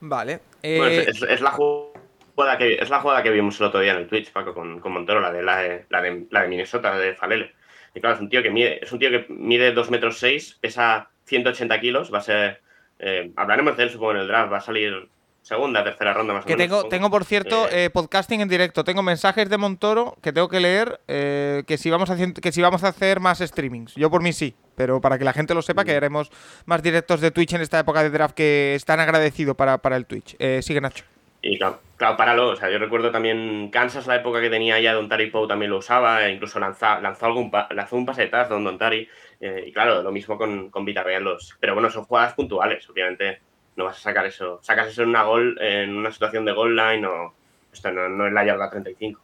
Vale. 0.00 0.40
Bueno, 0.62 0.86
eh, 0.86 1.00
es, 1.02 1.08
es- 1.08 1.22
es 1.22 1.40
la 1.42 1.50
jugada 1.50 2.56
que, 2.58 2.74
es 2.76 2.88
la 2.88 3.00
jugada 3.00 3.22
que 3.22 3.30
vimos 3.30 3.60
el 3.60 3.66
otro 3.66 3.80
día 3.80 3.92
en 3.92 3.98
el 3.98 4.08
Twitch, 4.08 4.32
Paco, 4.32 4.54
con, 4.54 4.80
con 4.80 4.92
Montero, 4.92 5.20
la 5.20 5.30
de, 5.32 5.42
la, 5.42 5.56
de, 5.58 5.84
la, 5.90 6.00
de, 6.00 6.26
la 6.30 6.42
de 6.42 6.48
Minnesota, 6.48 6.96
de 6.96 7.14
Falele. 7.14 7.50
Y 7.94 8.00
claro, 8.00 8.16
es 8.16 8.22
un 8.22 8.28
tío 8.30 8.42
que 8.42 8.50
mide, 8.50 8.82
es 8.82 8.90
un 8.92 8.98
tío 8.98 9.10
que 9.10 9.26
mide 9.28 9.72
2 9.72 9.90
metros 9.90 10.18
6, 10.18 10.58
pesa 10.60 11.10
180 11.24 11.78
kilos, 11.80 12.12
va 12.12 12.18
a 12.18 12.22
ser. 12.22 12.60
Eh, 12.98 13.30
hablaremos 13.36 13.76
de 13.76 13.82
él, 13.84 13.90
supongo, 13.90 14.12
en 14.12 14.18
el 14.18 14.28
draft, 14.28 14.52
va 14.52 14.58
a 14.58 14.60
salir 14.60 15.08
segunda, 15.42 15.84
tercera 15.84 16.12
ronda 16.12 16.34
más 16.34 16.42
o 16.44 16.46
Que 16.46 16.54
menos. 16.56 16.64
tengo, 16.66 16.76
supongo. 16.78 16.90
tengo, 16.90 17.10
por 17.10 17.24
cierto, 17.24 17.68
Eh, 17.68 17.84
eh, 17.84 17.90
podcasting 17.90 18.40
en 18.40 18.48
directo. 18.48 18.82
Tengo 18.82 19.02
mensajes 19.02 19.48
de 19.48 19.56
Montoro 19.58 20.16
que 20.20 20.32
tengo 20.32 20.48
que 20.48 20.58
leer. 20.58 20.98
eh, 21.06 21.62
que, 21.68 21.78
si 21.78 21.88
vamos 21.88 22.10
a, 22.10 22.14
hacer- 22.14 22.32
que 22.34 22.50
si 22.52 22.62
vamos 22.62 22.82
a 22.82 22.88
hacer 22.88 23.20
más 23.20 23.38
streamings. 23.38 23.94
Yo 23.94 24.10
por 24.10 24.22
mí 24.22 24.32
sí. 24.32 24.56
Pero 24.74 25.00
para 25.00 25.18
que 25.18 25.24
la 25.24 25.32
gente 25.32 25.54
lo 25.54 25.62
sepa, 25.62 25.84
que 25.84 25.94
haremos 25.94 26.30
más 26.64 26.82
directos 26.82 27.20
de 27.20 27.30
Twitch 27.30 27.52
en 27.54 27.60
esta 27.62 27.78
época 27.78 28.02
de 28.02 28.10
draft 28.10 28.34
que 28.34 28.74
están 28.74 28.98
agradecido 29.00 29.54
para, 29.56 29.78
para 29.78 29.96
el 29.96 30.04
Twitch. 30.06 30.34
Eh, 30.40 30.60
sigue 30.62 30.80
Nacho. 30.80 31.04
Y 31.48 31.58
claro, 31.58 31.80
claro, 31.96 32.16
páralo. 32.16 32.48
O 32.50 32.56
sea, 32.56 32.70
yo 32.70 32.78
recuerdo 32.78 33.10
también 33.10 33.70
Kansas, 33.70 34.06
la 34.06 34.16
época 34.16 34.40
que 34.40 34.50
tenía 34.50 34.80
ya 34.80 34.94
Don 34.94 35.08
Tari 35.08 35.30
Poe 35.30 35.46
también 35.46 35.70
lo 35.70 35.78
usaba, 35.78 36.26
e 36.26 36.32
incluso 36.32 36.58
lanza- 36.58 37.00
lanzó, 37.00 37.26
algún 37.26 37.50
lanzó 37.70 37.96
un 37.96 38.06
pase 38.06 38.22
de 38.22 38.28
touchdown 38.28 38.64
Don 38.64 38.78
Tari. 38.78 39.08
eh, 39.40 39.64
y 39.66 39.72
claro, 39.72 40.02
lo 40.02 40.10
mismo 40.12 40.38
con, 40.38 40.70
con 40.70 40.84
Vita 40.84 41.02
Real 41.02 41.22
los. 41.24 41.56
Pero 41.60 41.74
bueno, 41.74 41.90
son 41.90 42.04
jugadas 42.04 42.34
puntuales, 42.34 42.88
obviamente. 42.90 43.40
No 43.76 43.84
vas 43.84 43.98
a 43.98 44.00
sacar 44.00 44.24
eso. 44.26 44.58
Sacas 44.62 44.88
eso 44.88 45.02
en 45.02 45.10
una 45.10 45.22
gol, 45.24 45.58
en 45.60 45.94
una 45.96 46.10
situación 46.10 46.44
de 46.46 46.52
goal 46.52 46.74
line 46.74 47.06
o. 47.06 47.34
Esto 47.72 47.92
no, 47.92 48.08
no 48.08 48.26
es 48.26 48.32
la 48.32 48.44
yarda 48.44 48.70
35. 48.70 49.20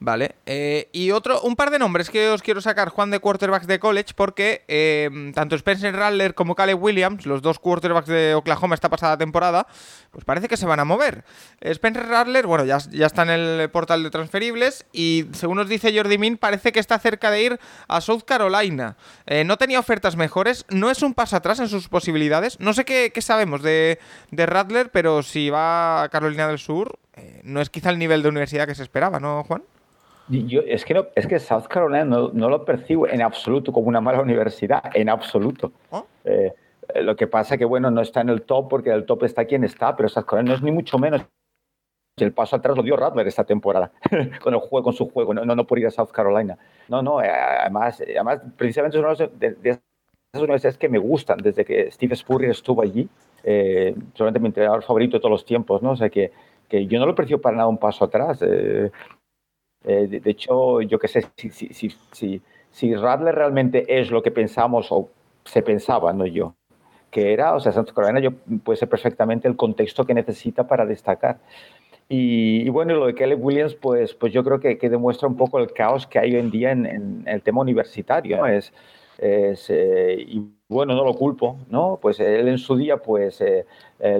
Vale. 0.00 0.36
eh, 0.46 0.88
y 0.92 1.10
otro, 1.10 1.40
un 1.40 1.56
par 1.56 1.70
de 1.70 1.78
nombres 1.78 2.08
que 2.08 2.28
os 2.28 2.40
quiero 2.40 2.60
sacar, 2.60 2.88
Juan, 2.90 3.10
de 3.10 3.18
quarterbacks 3.18 3.66
de 3.66 3.80
college, 3.80 4.12
porque 4.14 4.64
eh, 4.68 5.32
tanto 5.34 5.56
Spencer 5.56 5.94
Rattler 5.94 6.34
como 6.34 6.54
Caleb 6.54 6.80
Williams, 6.80 7.26
los 7.26 7.42
dos 7.42 7.58
quarterbacks 7.58 8.06
de 8.06 8.34
Oklahoma 8.36 8.76
esta 8.76 8.88
pasada 8.88 9.18
temporada, 9.18 9.66
pues 10.12 10.24
parece 10.24 10.46
que 10.46 10.56
se 10.56 10.66
van 10.66 10.78
a 10.78 10.84
mover. 10.84 11.24
Spencer 11.60 12.06
Rattler, 12.06 12.46
bueno, 12.46 12.64
ya, 12.64 12.78
ya 12.78 13.06
está 13.06 13.22
en 13.22 13.30
el 13.30 13.70
portal 13.70 14.04
de 14.04 14.10
transferibles 14.10 14.86
y 14.92 15.26
según 15.32 15.56
nos 15.56 15.68
dice 15.68 15.92
Jordi 15.92 16.16
Min, 16.16 16.36
parece 16.36 16.70
que 16.70 16.78
está 16.78 16.98
cerca 17.00 17.32
de 17.32 17.42
ir 17.42 17.60
a 17.88 18.00
South 18.00 18.22
Carolina. 18.24 18.96
Eh, 19.26 19.42
no 19.42 19.58
tenía 19.58 19.80
ofertas 19.80 20.14
mejores, 20.14 20.64
no 20.68 20.90
es 20.90 21.02
un 21.02 21.12
paso 21.14 21.34
atrás 21.34 21.58
en 21.58 21.68
sus 21.68 21.88
posibilidades. 21.88 22.60
No 22.60 22.72
sé 22.72 22.84
qué, 22.84 23.10
qué 23.12 23.20
sabemos 23.20 23.62
de, 23.62 23.98
de 24.30 24.46
Rattler, 24.46 24.90
pero 24.92 25.24
si 25.24 25.50
va 25.50 26.04
a 26.04 26.08
Carolina 26.08 26.46
del 26.46 26.60
Sur, 26.60 27.00
eh, 27.16 27.40
no 27.42 27.60
es 27.60 27.68
quizá 27.68 27.90
el 27.90 27.98
nivel 27.98 28.22
de 28.22 28.28
universidad 28.28 28.66
que 28.68 28.76
se 28.76 28.84
esperaba, 28.84 29.18
¿no, 29.18 29.42
Juan? 29.42 29.64
Yo, 30.28 30.60
es, 30.66 30.84
que 30.84 30.94
no, 30.94 31.06
es 31.14 31.26
que 31.26 31.38
South 31.38 31.64
Carolina 31.68 32.04
no, 32.04 32.30
no 32.32 32.48
lo 32.48 32.64
percibo 32.64 33.08
en 33.08 33.22
absoluto 33.22 33.72
como 33.72 33.88
una 33.88 34.00
mala 34.00 34.20
universidad, 34.20 34.82
en 34.94 35.08
absoluto. 35.08 35.72
Eh, 36.24 36.52
eh, 36.88 37.02
lo 37.02 37.16
que 37.16 37.26
pasa 37.26 37.56
que, 37.56 37.64
bueno, 37.64 37.90
no 37.90 38.00
está 38.00 38.20
en 38.20 38.28
el 38.28 38.42
top 38.42 38.68
porque 38.68 38.90
el 38.90 39.06
top 39.06 39.24
está 39.24 39.44
quien 39.44 39.64
está, 39.64 39.96
pero 39.96 40.08
South 40.08 40.24
Carolina 40.24 40.50
no 40.50 40.56
es 40.56 40.62
ni 40.62 40.70
mucho 40.70 40.98
menos. 40.98 41.22
El 42.16 42.32
paso 42.32 42.56
atrás 42.56 42.76
lo 42.76 42.82
dio 42.82 42.96
Rattler 42.96 43.26
esta 43.26 43.44
temporada, 43.44 43.92
con 44.42 44.52
el 44.52 44.60
juego, 44.60 44.84
con 44.84 44.92
su 44.92 45.08
juego, 45.08 45.32
no, 45.34 45.44
no, 45.44 45.54
no 45.54 45.66
por 45.66 45.78
ir 45.78 45.86
a 45.86 45.90
South 45.90 46.10
Carolina. 46.12 46.58
No, 46.88 47.00
no, 47.00 47.22
eh, 47.22 47.30
además, 47.30 48.00
eh, 48.00 48.14
además 48.16 48.40
precisamente 48.56 48.98
es 48.98 49.04
una 49.04 49.14
de, 49.14 49.52
de 49.54 49.70
esas 49.70 50.42
universidades 50.42 50.78
que 50.78 50.88
me 50.88 50.98
gustan 50.98 51.38
desde 51.38 51.64
que 51.64 51.90
Steve 51.90 52.16
Spurrier 52.16 52.50
estuvo 52.50 52.82
allí, 52.82 53.08
eh, 53.44 53.94
solamente 54.14 54.40
mi 54.40 54.48
entrenador 54.48 54.82
favorito 54.82 55.16
de 55.16 55.20
todos 55.20 55.30
los 55.30 55.44
tiempos, 55.44 55.82
¿no? 55.82 55.92
O 55.92 55.96
sea 55.96 56.10
que, 56.10 56.32
que 56.68 56.86
yo 56.86 56.98
no 56.98 57.06
lo 57.06 57.14
percibo 57.14 57.40
para 57.40 57.56
nada 57.56 57.68
un 57.68 57.78
paso 57.78 58.04
atrás. 58.04 58.42
Eh, 58.42 58.90
eh, 59.84 60.20
de, 60.22 60.30
hecho, 60.30 60.80
yo 60.82 60.98
qué 60.98 61.08
sé, 61.08 61.26
si, 62.70 62.94
Radler 62.94 63.34
realmente 63.34 64.00
es 64.00 64.10
lo 64.10 64.22
que 64.22 64.30
pensamos 64.30 64.88
o 64.90 65.08
se 65.44 65.62
pensaba, 65.62 66.12
no 66.12 66.26
yo, 66.26 66.54
que 67.10 67.32
era, 67.32 67.54
o 67.54 67.60
sea, 67.60 67.72
Santa 67.72 67.92
Carolina 67.92 68.20
yo, 68.20 68.32
puede 68.64 68.76
ser 68.76 68.88
perfectamente 68.88 69.48
el 69.48 69.56
contexto 69.56 70.04
que 70.04 70.14
necesita 70.14 70.66
para 70.66 70.84
destacar. 70.86 71.38
Y, 72.10 72.68
bueno, 72.70 72.94
lo 72.94 73.06
de 73.06 73.14
Caleb 73.14 73.44
Williams, 73.44 73.74
pues, 73.74 74.14
pues 74.14 74.32
yo 74.32 74.42
creo 74.42 74.60
que, 74.60 74.78
que, 74.78 74.88
demuestra 74.88 75.28
un 75.28 75.36
poco 75.36 75.58
el 75.58 75.72
caos 75.72 76.06
que 76.06 76.18
hay 76.18 76.34
hoy 76.34 76.40
en 76.40 76.50
día 76.50 76.72
en, 76.72 77.22
el 77.26 77.42
tema 77.42 77.60
universitario. 77.60 78.46
es 78.46 78.72
eh, 79.18 80.24
y 80.28 80.42
bueno, 80.68 80.94
no 80.94 81.04
lo 81.04 81.14
culpo, 81.14 81.58
¿no? 81.68 81.98
Pues 82.00 82.20
él 82.20 82.48
en 82.48 82.58
su 82.58 82.76
día, 82.76 82.98
pues 82.98 83.40
eh, 83.40 83.66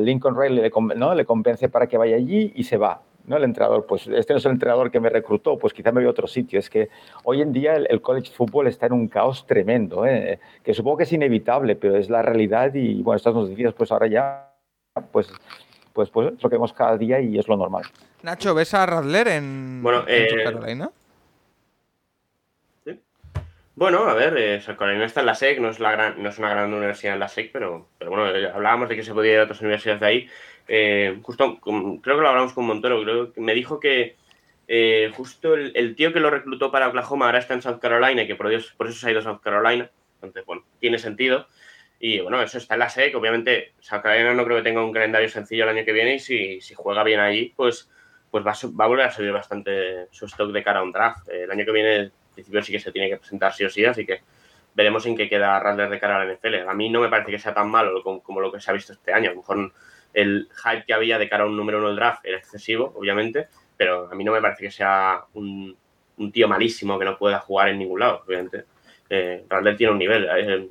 Lincoln 0.00 0.36
Riley 0.36 0.62
le, 0.62 0.96
¿no? 0.96 1.14
le 1.14 1.24
convence 1.24 1.68
para 1.68 1.86
que 1.86 1.96
vaya 1.96 2.16
allí 2.16 2.52
y 2.56 2.64
se 2.64 2.76
va. 2.76 3.02
¿No? 3.28 3.36
El 3.36 3.44
entrenador, 3.44 3.86
pues 3.86 4.06
este 4.06 4.32
no 4.32 4.38
es 4.38 4.46
el 4.46 4.52
entrenador 4.52 4.90
que 4.90 5.00
me 5.00 5.10
reclutó, 5.10 5.58
pues 5.58 5.72
quizá 5.72 5.92
me 5.92 6.00
voy 6.00 6.08
a 6.08 6.10
otro 6.10 6.26
sitio. 6.26 6.58
Es 6.58 6.68
que 6.68 6.88
hoy 7.24 7.42
en 7.42 7.52
día 7.52 7.74
el, 7.74 7.86
el 7.90 8.00
college 8.00 8.32
football 8.32 8.66
está 8.66 8.86
en 8.86 8.94
un 8.94 9.08
caos 9.08 9.46
tremendo, 9.46 10.06
¿eh? 10.06 10.40
que 10.64 10.74
supongo 10.74 10.98
que 10.98 11.04
es 11.04 11.12
inevitable, 11.12 11.76
pero 11.76 11.96
es 11.96 12.10
la 12.10 12.22
realidad 12.22 12.74
y 12.74 13.02
bueno, 13.02 13.16
estas 13.16 13.34
noticias 13.34 13.74
pues 13.74 13.92
ahora 13.92 14.06
ya, 14.06 14.52
pues, 15.12 15.30
pues, 15.92 16.10
pues 16.10 16.32
es 16.34 16.42
lo 16.42 16.48
que 16.48 16.56
vemos 16.56 16.72
cada 16.72 16.96
día 16.96 17.20
y 17.20 17.38
es 17.38 17.46
lo 17.46 17.56
normal. 17.56 17.84
Nacho, 18.22 18.54
¿ves 18.54 18.74
a 18.74 18.86
Radler 18.86 19.28
en, 19.28 19.80
bueno, 19.82 20.04
en 20.08 20.40
eh, 20.40 20.44
Carolina? 20.44 20.90
Bueno, 23.78 24.08
a 24.08 24.14
ver, 24.14 24.34
eh, 24.36 24.60
Carolina 24.76 25.04
está 25.04 25.20
en 25.20 25.26
la 25.26 25.36
SEC, 25.36 25.60
no 25.60 25.70
es, 25.70 25.78
la 25.78 25.92
gran, 25.92 26.20
no 26.20 26.28
es 26.30 26.38
una 26.38 26.50
gran 26.50 26.74
universidad 26.74 27.14
en 27.14 27.20
la 27.20 27.28
SEC, 27.28 27.52
pero, 27.52 27.88
pero 27.96 28.10
bueno, 28.10 28.28
eh, 28.34 28.50
hablábamos 28.52 28.88
de 28.88 28.96
que 28.96 29.04
se 29.04 29.14
podía 29.14 29.34
ir 29.34 29.38
a 29.38 29.44
otras 29.44 29.60
universidades 29.60 30.00
de 30.00 30.06
ahí. 30.06 30.28
Eh, 30.66 31.20
justo, 31.22 31.60
con, 31.60 31.98
creo 31.98 32.16
que 32.16 32.22
lo 32.22 32.28
hablamos 32.28 32.54
con 32.54 32.66
Montero, 32.66 33.00
creo 33.04 33.32
que 33.32 33.40
me 33.40 33.54
dijo 33.54 33.78
que 33.78 34.16
eh, 34.66 35.12
justo 35.14 35.54
el, 35.54 35.70
el, 35.76 35.94
tío 35.94 36.12
que 36.12 36.18
lo 36.18 36.28
reclutó 36.28 36.72
para 36.72 36.88
Oklahoma 36.88 37.26
ahora 37.26 37.38
está 37.38 37.54
en 37.54 37.62
South 37.62 37.78
Carolina 37.78 38.22
y 38.22 38.26
que 38.26 38.34
por, 38.34 38.48
Dios, 38.48 38.74
por 38.76 38.88
eso 38.88 38.98
se 38.98 39.06
ha 39.06 39.10
ido 39.12 39.20
a 39.20 39.22
South 39.22 39.40
Carolina. 39.44 39.88
Entonces, 40.14 40.44
bueno, 40.44 40.64
tiene 40.80 40.98
sentido. 40.98 41.46
Y 42.00 42.18
bueno, 42.18 42.42
eso 42.42 42.58
está 42.58 42.74
en 42.74 42.80
la 42.80 42.88
SEC. 42.88 43.14
Obviamente, 43.14 43.74
South 43.78 44.02
Carolina 44.02 44.34
no 44.34 44.44
creo 44.44 44.56
que 44.56 44.64
tenga 44.64 44.84
un 44.84 44.92
calendario 44.92 45.28
sencillo 45.28 45.62
el 45.62 45.70
año 45.70 45.84
que 45.84 45.92
viene 45.92 46.16
y 46.16 46.18
si, 46.18 46.60
si 46.60 46.74
juega 46.74 47.04
bien 47.04 47.20
allí, 47.20 47.52
pues, 47.56 47.88
pues 48.32 48.44
va, 48.44 48.54
va, 48.76 48.84
a, 48.86 48.88
volver 48.88 49.06
a 49.06 49.12
subir 49.12 49.30
bastante 49.30 50.08
su 50.10 50.26
stock 50.26 50.50
de 50.50 50.64
cara 50.64 50.80
a 50.80 50.82
un 50.82 50.90
draft. 50.90 51.28
El 51.28 51.48
año 51.52 51.64
que 51.64 51.72
viene, 51.72 51.96
en 51.96 52.12
principio, 52.38 52.62
sí 52.62 52.72
que 52.72 52.80
se 52.80 52.92
tiene 52.92 53.08
que 53.08 53.16
presentar 53.16 53.52
sí 53.52 53.64
o 53.64 53.70
sí, 53.70 53.84
así 53.84 54.06
que 54.06 54.20
veremos 54.74 55.04
en 55.06 55.16
qué 55.16 55.28
queda 55.28 55.58
Radler 55.58 55.90
de 55.90 55.98
cara 55.98 56.20
a 56.20 56.24
la 56.24 56.32
NFL. 56.32 56.68
A 56.68 56.74
mí 56.74 56.88
no 56.88 57.00
me 57.00 57.08
parece 57.08 57.30
que 57.30 57.38
sea 57.38 57.54
tan 57.54 57.70
malo 57.70 58.02
como, 58.02 58.22
como 58.22 58.40
lo 58.40 58.52
que 58.52 58.60
se 58.60 58.70
ha 58.70 58.74
visto 58.74 58.92
este 58.92 59.12
año. 59.12 59.30
A 59.30 59.32
lo 59.32 59.40
mejor 59.40 59.72
el 60.14 60.48
hype 60.64 60.84
que 60.86 60.94
había 60.94 61.18
de 61.18 61.28
cara 61.28 61.44
a 61.44 61.46
un 61.46 61.56
número 61.56 61.78
uno 61.78 61.88
del 61.88 61.96
draft 61.96 62.24
era 62.24 62.38
excesivo, 62.38 62.92
obviamente, 62.96 63.48
pero 63.76 64.08
a 64.10 64.14
mí 64.14 64.24
no 64.24 64.32
me 64.32 64.40
parece 64.40 64.62
que 64.62 64.70
sea 64.70 65.24
un, 65.34 65.76
un 66.16 66.32
tío 66.32 66.48
malísimo 66.48 66.98
que 66.98 67.04
no 67.04 67.18
pueda 67.18 67.40
jugar 67.40 67.68
en 67.68 67.78
ningún 67.78 68.00
lado, 68.00 68.22
obviamente. 68.26 68.64
Eh, 69.10 69.44
Radler 69.48 69.76
tiene 69.76 69.92
un 69.92 69.98
nivel. 69.98 70.28
Eh, 70.30 70.68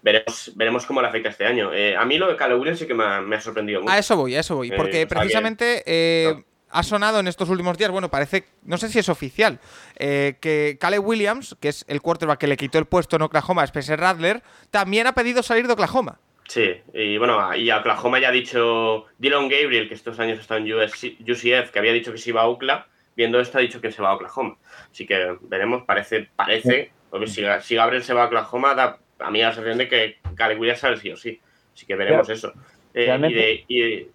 veremos, 0.00 0.52
veremos 0.54 0.86
cómo 0.86 1.02
le 1.02 1.08
afecta 1.08 1.28
este 1.28 1.44
año. 1.44 1.72
Eh, 1.72 1.96
a 1.96 2.04
mí 2.04 2.18
lo 2.18 2.28
de 2.28 2.36
Caleb 2.36 2.58
Williams 2.58 2.78
sí 2.78 2.86
que 2.86 2.94
me 2.94 3.04
ha, 3.04 3.20
me 3.20 3.36
ha, 3.36 3.40
sorprendido 3.40 3.80
mucho. 3.80 3.92
A 3.92 3.98
eso 3.98 4.16
voy, 4.16 4.34
a 4.34 4.40
eso 4.40 4.56
voy. 4.56 4.70
Porque 4.70 5.06
precisamente 5.06 5.82
eh. 5.86 6.42
Ha 6.72 6.82
sonado 6.82 7.20
en 7.20 7.28
estos 7.28 7.48
últimos 7.48 7.76
días, 7.78 7.90
bueno, 7.90 8.10
parece, 8.10 8.44
no 8.64 8.76
sé 8.76 8.88
si 8.88 8.98
es 8.98 9.08
oficial, 9.08 9.60
eh, 9.98 10.36
que 10.40 10.78
Caleb 10.80 11.04
Williams, 11.06 11.56
que 11.60 11.68
es 11.68 11.84
el 11.88 12.00
quarterback 12.00 12.38
que 12.38 12.46
le 12.46 12.56
quitó 12.56 12.78
el 12.78 12.86
puesto 12.86 13.16
en 13.16 13.22
Oklahoma 13.22 13.62
a 13.62 13.66
Spencer 13.66 14.00
Radler, 14.00 14.42
también 14.70 15.06
ha 15.06 15.12
pedido 15.12 15.42
salir 15.42 15.66
de 15.66 15.74
Oklahoma. 15.74 16.18
Sí, 16.48 16.74
y 16.92 17.16
bueno, 17.18 17.54
y 17.54 17.70
a 17.70 17.78
Oklahoma 17.78 18.18
ya 18.18 18.28
ha 18.28 18.32
dicho 18.32 19.06
Dylan 19.18 19.48
Gabriel, 19.48 19.88
que 19.88 19.94
estos 19.94 20.18
años 20.18 20.38
está 20.38 20.56
en 20.56 20.70
UCF, 20.72 21.70
que 21.70 21.78
había 21.78 21.92
dicho 21.92 22.12
que 22.12 22.18
se 22.18 22.30
iba 22.30 22.42
a 22.42 22.48
Oklahoma, 22.48 22.86
viendo 23.16 23.40
esto 23.40 23.58
ha 23.58 23.60
dicho 23.60 23.80
que 23.80 23.92
se 23.92 24.02
va 24.02 24.10
a 24.10 24.14
Oklahoma. 24.14 24.56
Así 24.90 25.06
que 25.06 25.36
veremos, 25.42 25.84
parece, 25.84 26.28
parece, 26.34 26.90
porque 27.10 27.26
si, 27.26 27.42
si 27.60 27.74
Gabriel 27.74 28.02
se 28.02 28.14
va 28.14 28.24
a 28.24 28.26
Oklahoma, 28.26 28.74
da 28.74 28.98
a 29.18 29.30
mí 29.30 29.40
la 29.40 29.52
sensación 29.52 29.78
de 29.78 29.88
que 29.88 30.16
Caleb 30.34 30.58
Williams 30.58 30.80
sale 30.80 30.96
sí 30.96 31.10
o 31.10 31.16
sí. 31.16 31.40
Así 31.74 31.86
que 31.86 31.96
veremos 31.96 32.26
Pero, 32.26 32.36
eso. 32.36 32.52
Eh, 32.94 33.18
y 33.28 33.32
de, 33.32 33.64
y 33.68 33.80
de, 33.80 34.10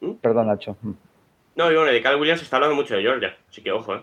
¿hmm? 0.00 0.12
Perdón, 0.14 0.46
Nacho. 0.46 0.76
No, 1.54 1.70
y 1.70 1.74
bueno, 1.74 1.92
de 1.92 2.02
Caleb 2.02 2.20
Williams 2.20 2.40
se 2.40 2.44
está 2.44 2.56
hablando 2.56 2.76
mucho 2.76 2.94
de 2.94 3.02
Georgia, 3.02 3.36
así 3.48 3.62
que 3.62 3.72
ojo, 3.72 3.94
¿eh? 3.94 4.02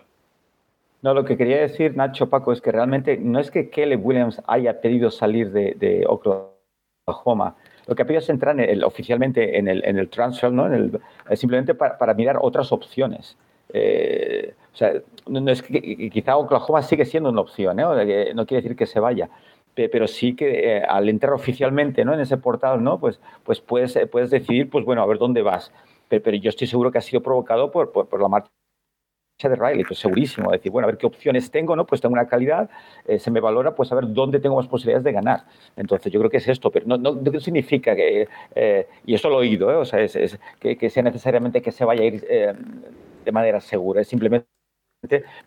No, 1.02 1.14
lo 1.14 1.24
que 1.24 1.36
quería 1.36 1.60
decir, 1.60 1.96
Nacho 1.96 2.28
Paco, 2.28 2.52
es 2.52 2.60
que 2.60 2.70
realmente 2.72 3.16
no 3.16 3.40
es 3.40 3.50
que 3.50 3.70
Caleb 3.70 4.04
Williams 4.04 4.42
haya 4.46 4.80
pedido 4.82 5.10
salir 5.10 5.50
de, 5.50 6.04
Oklahoma. 6.06 7.56
Lo 7.86 7.94
que 7.94 8.02
ha 8.02 8.04
pedido 8.04 8.20
es 8.20 8.28
entrar 8.28 8.60
en 8.60 8.68
el, 8.68 8.84
oficialmente 8.84 9.58
en 9.58 9.66
el, 9.68 10.08
transfer, 10.10 10.52
¿no? 10.52 10.66
En 10.66 10.74
el, 10.74 11.00
eh, 11.28 11.36
simplemente 11.36 11.74
para, 11.74 11.96
para, 11.96 12.12
mirar 12.12 12.38
otras 12.40 12.70
opciones. 12.70 13.36
Eh, 13.72 14.52
o 14.72 14.76
sea, 14.76 14.92
no, 15.26 15.50
es 15.50 15.62
que 15.62 16.10
quizá 16.10 16.36
Oklahoma 16.36 16.82
sigue 16.82 17.04
siendo 17.04 17.30
una 17.30 17.40
opción, 17.40 17.80
¿eh? 17.80 18.32
no 18.34 18.46
quiere 18.46 18.62
decir 18.62 18.76
que 18.76 18.86
se 18.86 19.00
vaya, 19.00 19.28
pero 19.74 20.06
sí 20.06 20.34
que 20.34 20.76
eh, 20.76 20.82
al 20.82 21.08
entrar 21.08 21.32
oficialmente 21.32 22.04
¿no? 22.04 22.12
en 22.14 22.20
ese 22.20 22.36
portal, 22.36 22.82
¿no? 22.82 22.98
pues, 22.98 23.20
pues 23.44 23.60
puedes, 23.60 23.98
puedes 24.10 24.30
decidir, 24.30 24.68
pues 24.68 24.84
bueno, 24.84 25.02
a 25.02 25.06
ver 25.06 25.18
dónde 25.18 25.42
vas. 25.42 25.72
Pero, 26.18 26.36
yo 26.36 26.50
estoy 26.50 26.66
seguro 26.66 26.90
que 26.90 26.98
ha 26.98 27.02
sido 27.02 27.22
provocado 27.22 27.70
por, 27.70 27.92
por, 27.92 28.20
la 28.20 28.28
marcha 28.28 28.50
de 29.42 29.56
Riley, 29.56 29.84
pues 29.84 29.98
segurísimo, 29.98 30.50
decir, 30.50 30.70
bueno, 30.70 30.86
a 30.86 30.90
ver 30.90 30.98
qué 30.98 31.06
opciones 31.06 31.50
tengo, 31.50 31.74
¿no? 31.74 31.86
Pues 31.86 32.00
tengo 32.00 32.12
una 32.12 32.26
calidad, 32.26 32.68
eh, 33.06 33.18
se 33.18 33.30
me 33.30 33.40
valora, 33.40 33.74
pues 33.74 33.90
a 33.90 33.94
ver 33.94 34.12
dónde 34.12 34.38
tengo 34.40 34.56
más 34.56 34.66
posibilidades 34.66 35.04
de 35.04 35.12
ganar. 35.12 35.44
Entonces, 35.76 36.12
yo 36.12 36.20
creo 36.20 36.30
que 36.30 36.38
es 36.38 36.48
esto, 36.48 36.70
pero 36.70 36.86
no, 36.86 36.98
no, 36.98 37.40
significa 37.40 37.96
que, 37.96 38.28
eh, 38.54 38.88
y 39.06 39.14
eso 39.14 39.30
lo 39.30 39.36
he 39.36 39.46
oído, 39.46 39.70
¿eh? 39.70 39.76
o 39.76 39.84
sea, 39.84 40.00
es, 40.00 40.38
que, 40.58 40.76
que, 40.76 40.90
sea 40.90 41.02
necesariamente 41.02 41.62
que 41.62 41.72
se 41.72 41.84
vaya 41.84 42.02
a 42.02 42.06
ir 42.06 42.20
de 43.24 43.32
manera 43.32 43.60
segura, 43.60 44.02
es 44.02 44.08
simplemente 44.08 44.59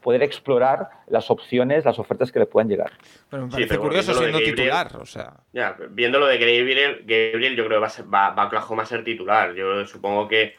poder 0.01 0.23
explorar 0.23 0.89
las 1.07 1.29
opciones, 1.29 1.85
las 1.85 1.99
ofertas 1.99 2.31
que 2.31 2.39
le 2.39 2.45
puedan 2.45 2.69
llegar. 2.69 2.91
Pero 3.29 3.43
me 3.43 3.51
parece 3.51 3.75
sí, 3.75 3.79
curioso 3.79 4.13
siendo 4.13 4.39
Gabriel, 4.39 4.55
titular, 4.55 4.97
o 4.97 5.05
sea... 5.05 5.33
Ya, 5.53 5.77
viendo 5.89 6.19
lo 6.19 6.27
de 6.27 6.37
Gabriel, 6.37 7.05
Gabriel 7.05 7.55
yo 7.55 7.65
creo 7.65 7.77
que 7.77 7.81
va 7.81 7.87
a, 7.87 7.91
ser, 7.91 8.05
va, 8.05 8.31
va 8.31 8.43
a 8.43 8.45
Oklahoma 8.47 8.83
a 8.83 8.85
ser 8.87 9.03
titular. 9.03 9.53
Yo 9.53 9.85
supongo 9.85 10.27
que 10.27 10.55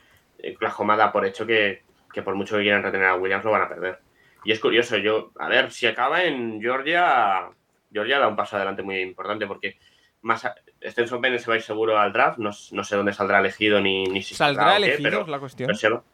Oklahoma 0.55 0.97
da 0.97 1.13
por 1.13 1.27
hecho 1.27 1.45
que 1.45 1.83
que 2.15 2.23
por 2.23 2.35
mucho 2.35 2.57
que 2.57 2.63
quieran 2.63 2.83
retener 2.83 3.09
a 3.09 3.17
Williams 3.17 3.45
lo 3.45 3.51
van 3.51 3.63
a 3.63 3.69
perder. 3.69 3.99
Y 4.45 4.53
es 4.53 4.61
curioso, 4.61 4.97
yo, 4.97 5.33
a 5.39 5.49
ver, 5.49 5.71
si 5.71 5.87
acaba 5.87 6.23
en 6.23 6.61
Georgia, 6.61 7.51
Georgia 7.93 8.19
da 8.19 8.29
un 8.29 8.37
paso 8.37 8.57
adelante 8.57 8.83
muy 8.83 9.01
importante 9.01 9.47
porque 9.47 9.79
más 10.23 10.49
Stenson 10.83 11.21
Bennett 11.21 11.41
se 11.41 11.49
va 11.49 11.55
a 11.55 11.57
ir 11.57 11.63
seguro 11.63 11.99
al 11.99 12.13
draft, 12.13 12.39
no, 12.39 12.51
no 12.73 12.85
sé 12.85 12.97
dónde 12.97 13.13
saldrá 13.13 13.41
elegido 13.41 13.81
ni, 13.81 14.05
ni 14.05 14.23
si 14.23 14.35
¿Saldrá 14.35 14.65
saldrá 14.65 14.77
elegido? 14.77 14.97
Qué, 14.99 15.03
pero, 15.03 15.23
es 15.23 15.29
la 15.29 15.39
cuestión. 15.39 15.67
Pero 15.67 16.05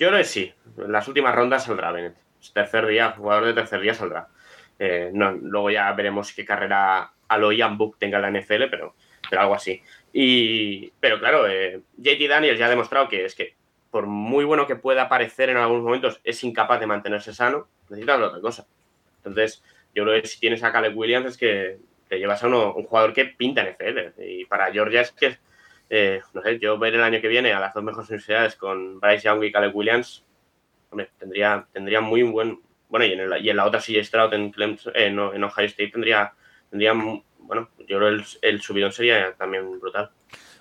yo 0.00 0.08
creo 0.08 0.18
que 0.18 0.24
sí, 0.24 0.52
en 0.78 0.90
las 0.90 1.06
últimas 1.06 1.34
rondas 1.34 1.64
saldrá 1.64 1.92
Bennett. 1.92 2.16
Tercer 2.54 2.86
día, 2.86 3.10
jugador 3.10 3.44
de 3.44 3.52
tercer 3.52 3.80
día 3.82 3.92
saldrá. 3.92 4.28
Eh, 4.78 5.10
luego 5.12 5.70
ya 5.70 5.92
veremos 5.92 6.32
qué 6.32 6.42
carrera 6.44 7.12
a 7.28 7.38
lo 7.38 7.52
Ian 7.52 7.76
Book 7.76 7.98
tenga 7.98 8.18
la 8.18 8.30
NFL, 8.30 8.70
pero, 8.70 8.94
pero 9.28 9.42
algo 9.42 9.54
así. 9.54 9.82
Y, 10.10 10.90
pero 10.98 11.18
claro, 11.20 11.46
eh, 11.46 11.82
JT 11.98 12.28
Daniels 12.28 12.58
ya 12.58 12.66
ha 12.66 12.70
demostrado 12.70 13.08
que 13.08 13.26
es 13.26 13.34
que 13.34 13.54
por 13.90 14.06
muy 14.06 14.44
bueno 14.44 14.66
que 14.66 14.76
pueda 14.76 15.08
parecer 15.08 15.50
en 15.50 15.58
algunos 15.58 15.84
momentos, 15.84 16.20
es 16.24 16.42
incapaz 16.44 16.80
de 16.80 16.86
mantenerse 16.86 17.34
sano, 17.34 17.68
necesitas 17.90 18.20
otra 18.20 18.40
cosa. 18.40 18.66
Entonces, 19.18 19.62
yo 19.94 20.04
creo 20.04 20.22
que 20.22 20.28
si 20.28 20.40
tienes 20.40 20.64
a 20.64 20.72
Caleb 20.72 20.96
Williams 20.96 21.26
es 21.26 21.36
que 21.36 21.78
te 22.08 22.18
llevas 22.18 22.42
a 22.42 22.46
uno, 22.46 22.72
un 22.72 22.84
jugador 22.84 23.12
que 23.12 23.26
pinta 23.26 23.60
en 23.60 23.68
FL. 23.68 24.12
Y 24.18 24.44
para 24.46 24.72
Georgia 24.72 25.02
es 25.02 25.12
que, 25.12 25.36
eh, 25.90 26.22
no 26.32 26.42
sé, 26.42 26.58
yo 26.60 26.78
ver 26.78 26.94
el 26.94 27.02
año 27.02 27.20
que 27.20 27.28
viene 27.28 27.52
a 27.52 27.58
las 27.58 27.74
dos 27.74 27.82
mejores 27.82 28.08
universidades 28.08 28.54
con 28.54 29.00
Bryce 29.00 29.24
Young 29.24 29.42
y 29.42 29.52
Caleb 29.52 29.74
Williams, 29.74 30.24
tendría, 31.18 31.66
tendría 31.72 32.00
muy 32.00 32.22
buen. 32.22 32.60
Bueno, 32.88 33.04
y 33.06 33.12
en, 33.12 33.20
el, 33.20 33.44
y 33.44 33.50
en 33.50 33.56
la 33.56 33.66
otra 33.66 33.80
CJ 33.80 34.04
Stroud 34.04 34.32
en, 34.32 34.50
Clemson, 34.50 34.92
en, 34.94 35.18
en, 35.18 35.44
Ohio 35.44 35.66
State 35.66 35.90
tendría, 35.90 36.32
tendría, 36.70 36.92
bueno, 36.92 37.68
yo 37.78 37.98
creo 37.98 38.08
el, 38.08 38.24
el 38.42 38.60
subidón 38.60 38.92
sería 38.92 39.34
también 39.34 39.80
brutal. 39.80 40.10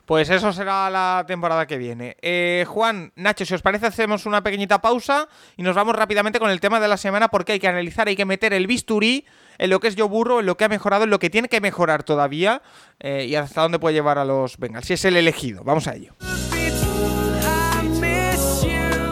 Pues 0.10 0.32
eso 0.32 0.52
será 0.52 0.90
la 0.90 1.24
temporada 1.28 1.68
que 1.68 1.78
viene. 1.78 2.18
Eh, 2.24 2.66
Juan, 2.68 3.12
Nacho, 3.16 3.46
si 3.46 3.54
os 3.54 3.62
parece, 3.62 3.86
hacemos 3.86 4.26
una 4.26 4.42
pequeñita 4.42 4.82
pausa 4.82 5.30
y 5.56 5.62
nos 5.62 5.76
vamos 5.76 5.96
rápidamente 5.96 6.40
con 6.40 6.50
el 6.50 6.60
tema 6.60 6.80
de 6.80 6.88
la 6.88 6.98
semana 6.98 7.28
porque 7.28 7.52
hay 7.52 7.60
que 7.60 7.68
analizar, 7.68 8.08
hay 8.08 8.16
que 8.16 8.26
meter 8.26 8.52
el 8.54 8.66
bisturí 8.66 9.28
en 9.60 9.70
lo 9.70 9.80
que 9.80 9.90
es 9.90 9.96
Joe 9.96 10.08
Burro, 10.08 10.40
en 10.40 10.48
lo 10.48 10.58
que 10.58 10.64
ha 10.64 10.70
mejorado, 10.70 11.04
en 11.04 11.12
lo 11.12 11.20
que 11.20 11.30
tiene 11.30 11.48
que 11.50 11.62
mejorar 11.62 12.04
todavía 12.04 12.64
eh, 13.00 13.26
y 13.30 13.36
hasta 13.36 13.62
dónde 13.62 13.78
puede 13.78 13.94
llevar 13.94 14.18
a 14.18 14.26
los 14.26 14.58
Bengals. 14.58 14.88
Si 14.88 14.94
es 14.94 15.06
el 15.06 15.18
elegido, 15.18 15.64
vamos 15.64 15.88
a 15.88 15.96
ello. 15.96 16.16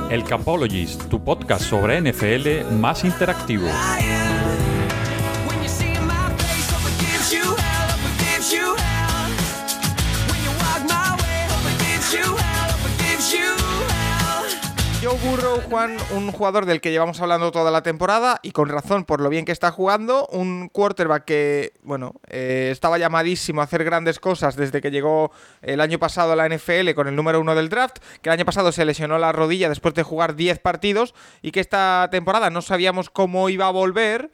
El 0.10 0.24
Capologist, 0.24 1.10
tu 1.10 1.22
podcast 1.24 1.64
sobre 1.64 2.00
NFL 2.02 2.74
más 2.80 3.04
interactivo. 3.04 3.68
Joe 15.08 15.18
Burrow, 15.20 15.62
Juan, 15.70 15.96
un 16.12 16.34
jugador 16.34 16.66
del 16.66 16.82
que 16.82 16.92
llevamos 16.92 17.22
hablando 17.22 17.50
toda 17.52 17.72
la 17.72 17.82
temporada 17.82 18.42
y 18.44 18.52
con 18.52 18.68
razón 18.68 19.06
por 19.06 19.22
lo 19.22 19.30
bien 19.30 19.46
que 19.46 19.54
está 19.54 19.72
jugando, 19.72 20.28
un 20.34 20.68
quarterback 20.68 21.24
que, 21.24 21.72
bueno, 21.82 22.16
eh, 22.28 22.68
estaba 22.74 22.98
llamadísimo 22.98 23.62
a 23.62 23.64
hacer 23.64 23.86
grandes 23.86 24.20
cosas 24.20 24.58
desde 24.58 24.82
que 24.82 24.92
llegó 24.92 25.32
el 25.62 25.80
año 25.80 25.98
pasado 25.98 26.34
a 26.34 26.36
la 26.36 26.50
NFL 26.50 26.92
con 26.94 27.08
el 27.08 27.16
número 27.16 27.40
uno 27.40 27.56
del 27.56 27.70
draft, 27.70 28.00
que 28.22 28.28
el 28.28 28.34
año 28.34 28.44
pasado 28.44 28.74
se 28.74 28.84
lesionó 28.84 29.18
la 29.18 29.32
rodilla 29.32 29.70
después 29.70 29.94
de 29.94 30.04
jugar 30.04 30.36
10 30.36 30.60
partidos 30.60 31.14
y 31.42 31.52
que 31.52 31.62
esta 31.62 32.10
temporada 32.12 32.50
no 32.50 32.62
sabíamos 32.62 33.10
cómo 33.10 33.48
iba 33.48 33.68
a 33.68 33.72
volver 33.72 34.30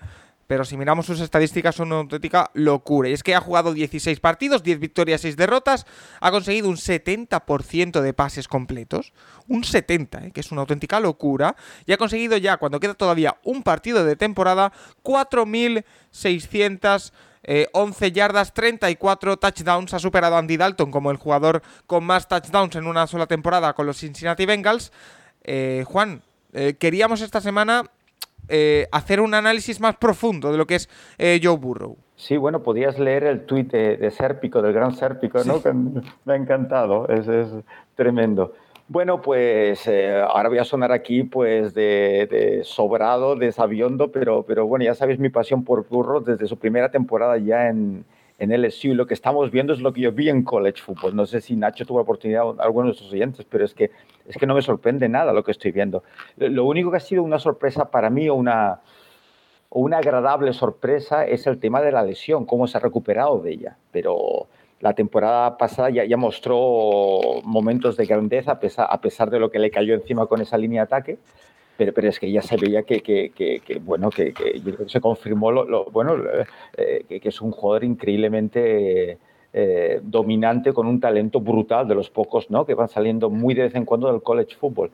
pero 0.48 0.66
si 0.66 0.78
miramos 0.78 1.06
sus 1.06 1.20
estadísticas 1.20 1.76
son 1.76 1.88
una 1.88 2.02
auténtica 2.02 2.52
locura. 2.54 3.10
Y 3.10 3.14
es 3.14 3.24
que 3.24 3.36
ha 3.36 3.42
jugado 3.42 3.74
16 3.74 4.20
partidos, 4.20 4.64
10 4.64 4.80
victorias, 4.80 5.22
6 5.22 5.36
derrotas, 5.36 5.86
ha 6.20 6.32
conseguido 6.32 6.70
un 6.70 6.78
70% 6.78 8.02
de 8.02 8.14
pases 8.14 8.48
completos, 8.48 9.14
un 9.48 9.64
70, 9.64 10.26
¿eh? 10.26 10.32
que 10.32 10.42
es 10.42 10.52
una 10.52 10.62
auténtica 10.62 11.00
locura, 11.00 11.56
y 11.86 11.94
ha 11.94 11.98
conseguido 11.98 12.38
ya, 12.38 12.58
cuando 12.58 12.80
queda 12.80 12.94
todavía 12.94 13.38
un 13.44 13.64
partido 13.64 14.06
de 14.06 14.16
temporada, 14.16 14.72
4.611 15.04 17.12
eh, 17.44 18.12
yardas, 18.12 18.54
34 18.54 19.38
touchdowns. 19.38 19.94
Ha 19.94 20.00
superado 20.00 20.36
a 20.36 20.40
Andy 20.40 20.58
Dalton 20.58 20.92
como 20.92 21.12
el 21.12 21.18
jugador 21.18 21.62
con 21.88 22.04
más 22.04 22.28
touchdowns 22.28 22.76
en 22.76 22.88
una 22.88 23.08
sola 23.08 23.28
temporada 23.28 23.74
con 23.74 23.86
los 23.86 23.98
Cincinnati 23.98 24.46
Bengals. 24.46 24.92
Eh, 25.44 25.84
Juan, 25.86 26.22
eh, 26.54 26.76
queríamos 26.80 27.22
esta 27.22 27.42
semana 27.42 27.84
eh, 28.48 28.88
hacer 28.92 29.22
un 29.22 29.34
análisis 29.34 29.80
más 29.80 29.96
profundo 29.98 30.52
de 30.52 30.58
lo 30.58 30.66
que 30.66 30.76
es 30.76 30.90
eh, 31.18 31.40
Joe 31.42 31.58
Burrow. 31.58 31.98
Sí, 32.16 32.38
bueno, 32.38 32.64
podías 32.64 33.00
leer 33.00 33.24
el 33.24 33.46
tuit 33.46 33.72
de, 33.72 33.98
de 33.98 34.12
Sérpico, 34.12 34.62
del 34.62 34.74
gran 34.74 34.96
Sérpico, 34.96 35.44
¿no? 35.44 35.58
Sí. 35.58 35.64
Que 35.64 35.74
me 35.74 36.34
ha 36.34 36.36
encantado, 36.36 37.08
es, 37.10 37.28
es 37.28 37.50
tremendo. 37.96 38.54
Bueno, 38.88 39.22
pues 39.22 39.88
eh, 39.88 40.22
ahora 40.22 40.50
voy 40.50 40.58
a 40.58 40.66
sonar 40.66 40.92
aquí 40.92 41.24
pues 41.24 41.74
de, 41.74 42.28
de, 42.30 42.64
sobrado, 42.64 43.36
de 43.36 43.52
sabiondo, 43.52 44.12
pero, 44.12 44.44
pero 44.44 44.68
bueno, 44.68 44.86
ya 44.86 44.94
sabéis 44.94 45.20
mi 45.20 45.30
pasión 45.30 45.64
por 45.64 45.88
Burrow 45.88 46.22
desde 46.22 46.48
su 46.48 46.58
primera 46.60 46.92
temporada 46.92 47.38
ya 47.38 47.70
en, 47.70 48.06
en 48.40 48.52
LSU. 48.52 48.94
Lo 48.94 49.06
que 49.06 49.14
estamos 49.14 49.52
viendo 49.52 49.74
es 49.74 49.80
lo 49.80 49.94
que 49.94 50.02
yo 50.02 50.12
vi 50.12 50.30
en 50.30 50.44
college 50.44 50.82
football. 50.82 51.16
No 51.16 51.26
sé 51.26 51.42
si 51.42 51.56
Nacho 51.56 51.86
tuvo 51.86 52.00
la 52.00 52.04
oportunidad, 52.04 52.44
algunos 52.60 52.86
de 52.86 52.88
nuestros 52.90 53.14
oyentes, 53.14 53.46
pero 53.50 53.66
es 53.66 53.74
que, 53.74 53.92
es 54.28 54.38
que 54.38 54.46
no 54.46 54.56
me 54.56 54.62
sorprende 54.62 55.10
nada 55.10 55.34
lo 55.34 55.44
que 55.44 55.52
estoy 55.52 55.72
viendo. 55.72 56.04
Lo 56.38 56.66
único 56.66 56.92
que 56.92 56.98
ha 56.98 57.02
sido 57.02 57.24
una 57.24 57.40
sorpresa 57.40 57.90
para 57.90 58.10
mí 58.10 58.30
o 58.30 58.36
una, 58.36 58.82
una 59.70 59.98
agradable 59.98 60.54
sorpresa 60.54 61.26
es 61.26 61.48
el 61.48 61.60
tema 61.60 61.82
de 61.82 61.92
la 61.92 62.04
lesión, 62.04 62.46
cómo 62.46 62.68
se 62.68 62.78
ha 62.78 62.82
recuperado 62.82 63.40
de 63.40 63.52
ella. 63.52 63.78
Pero 63.92 64.48
la 64.80 64.94
temporada 64.94 65.58
pasada 65.58 65.90
ya, 65.90 66.18
mostró 66.18 67.42
momentos 67.44 67.96
de 67.96 68.06
grandeza 68.06 68.60
a 68.78 69.02
pesar 69.02 69.30
de 69.30 69.40
lo 69.40 69.50
que 69.50 69.60
le 69.60 69.72
cayó 69.72 69.94
encima 69.94 70.26
con 70.28 70.42
esa 70.42 70.58
línea 70.58 70.82
de 70.82 70.86
ataque 70.86 71.20
pero, 71.78 71.94
pero 71.94 72.10
es 72.10 72.20
que 72.20 72.32
ya 72.32 72.42
se 72.42 72.58
veía 72.58 72.84
que, 72.84 73.02
que, 73.02 73.32
que, 73.32 73.60
que 73.60 73.80
bueno, 73.80 74.10
que, 74.10 74.34
se 74.88 75.02
confirmó 75.02 75.52
lo, 75.52 75.66
lo 75.66 75.86
bueno, 75.86 76.16
eh, 76.78 77.06
que, 77.08 77.28
es 77.28 77.42
un 77.42 77.52
jugador 77.52 77.84
increíblemente 77.84 79.18
eh, 79.54 80.00
dominante 80.04 80.74
con 80.74 80.88
un 80.88 81.00
talento 81.00 81.40
brutal 81.40 81.88
de 81.88 81.96
los 81.96 82.10
pocos 82.10 82.50
¿no? 82.50 82.66
que 82.66 82.74
van 82.74 82.90
saliendo 82.90 83.30
muy 83.30 83.54
de 83.54 83.64
vez 83.64 83.76
en 83.76 83.86
cuando 83.86 84.12
del 84.12 84.22
college 84.22 84.56
football. 84.56 84.92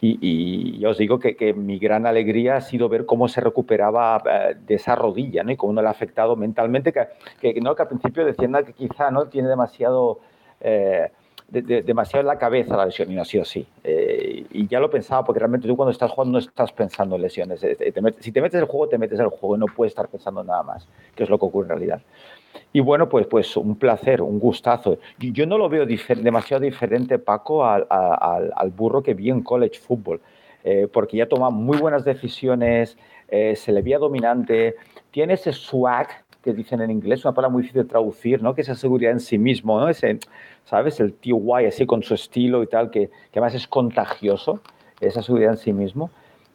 Y, 0.00 0.78
y 0.78 0.84
os 0.86 0.96
digo 0.96 1.18
que, 1.18 1.34
que, 1.34 1.52
mi 1.52 1.78
gran 1.80 2.06
alegría 2.06 2.56
ha 2.56 2.60
sido 2.60 2.88
ver 2.88 3.04
cómo 3.04 3.26
se 3.26 3.40
recuperaba 3.40 4.22
eh, 4.30 4.54
de 4.64 4.74
esa 4.76 4.94
rodilla 4.94 5.42
¿no? 5.42 5.50
y 5.50 5.56
cómo 5.56 5.72
no 5.72 5.82
le 5.82 5.88
ha 5.88 5.90
afectado 5.90 6.36
mentalmente, 6.36 6.92
que, 6.92 7.08
que, 7.40 7.60
¿no? 7.60 7.74
que 7.74 7.82
al 7.82 7.88
principio 7.88 8.24
decían 8.24 8.54
que 8.64 8.74
quizá 8.74 9.10
no 9.10 9.26
tiene 9.28 9.48
demasiado... 9.48 10.20
Eh, 10.60 11.10
de, 11.48 11.62
de, 11.62 11.82
demasiado 11.82 12.20
en 12.20 12.26
la 12.26 12.38
cabeza 12.38 12.76
la 12.76 12.86
lesión 12.86 13.10
y 13.10 13.24
sido 13.24 13.42
así. 13.42 13.66
Eh, 13.82 14.46
y 14.50 14.66
ya 14.66 14.80
lo 14.80 14.90
pensaba, 14.90 15.24
porque 15.24 15.40
realmente 15.40 15.66
tú 15.66 15.76
cuando 15.76 15.92
estás 15.92 16.10
jugando 16.10 16.32
no 16.32 16.38
estás 16.38 16.72
pensando 16.72 17.16
en 17.16 17.22
lesiones. 17.22 17.60
Te 17.60 18.00
metes, 18.00 18.24
si 18.24 18.32
te 18.32 18.40
metes 18.40 18.60
el 18.60 18.66
juego, 18.66 18.88
te 18.88 18.98
metes 18.98 19.18
el 19.18 19.28
juego 19.28 19.56
y 19.56 19.58
no 19.58 19.66
puedes 19.66 19.92
estar 19.92 20.08
pensando 20.08 20.44
nada 20.44 20.62
más, 20.62 20.86
que 21.14 21.24
es 21.24 21.30
lo 21.30 21.38
que 21.38 21.46
ocurre 21.46 21.66
en 21.66 21.70
realidad. 21.70 22.02
Y 22.72 22.80
bueno, 22.80 23.08
pues, 23.08 23.26
pues 23.26 23.56
un 23.56 23.76
placer, 23.76 24.20
un 24.20 24.38
gustazo. 24.38 24.98
Yo 25.18 25.46
no 25.46 25.58
lo 25.58 25.68
veo 25.68 25.86
difer 25.86 26.18
demasiado 26.18 26.62
diferente, 26.62 27.18
Paco, 27.18 27.64
al, 27.64 27.86
al, 27.88 28.52
al, 28.54 28.70
burro 28.70 29.02
que 29.02 29.14
vi 29.14 29.30
en 29.30 29.42
college 29.42 29.78
football, 29.78 30.20
eh, 30.64 30.86
porque 30.92 31.16
ya 31.16 31.26
toma 31.26 31.50
muy 31.50 31.78
buenas 31.78 32.04
decisiones, 32.04 32.98
eh, 33.28 33.56
se 33.56 33.72
le 33.72 33.82
veía 33.82 33.98
dominante, 33.98 34.76
tiene 35.10 35.34
ese 35.34 35.52
swag 35.52 36.08
que 36.42 36.52
dicen 36.52 36.80
en 36.80 36.90
inglés, 36.90 37.24
una 37.24 37.34
palabra 37.34 37.52
muy 37.52 37.62
difícil 37.62 37.82
de 37.82 37.88
traducir, 37.88 38.42
¿no? 38.42 38.54
Que 38.54 38.60
esa 38.60 38.74
seguridad 38.74 39.12
en 39.12 39.20
sí 39.20 39.38
mismo, 39.38 39.80
¿no? 39.80 39.88
Ese, 39.88 40.18
¿sabes? 40.68 41.00
El 41.00 41.14
tío 41.14 41.36
guay 41.36 41.66
así 41.66 41.86
con 41.86 42.02
su 42.02 42.14
estilo 42.14 42.62
y 42.62 42.66
tal, 42.66 42.90
que, 42.90 43.08
que 43.08 43.38
además 43.38 43.54
es 43.54 43.66
contagioso, 43.66 44.60
esa 45.00 45.22
seguridad 45.22 45.52
en 45.52 45.58
sí 45.58 45.72
mismo. 45.72 46.10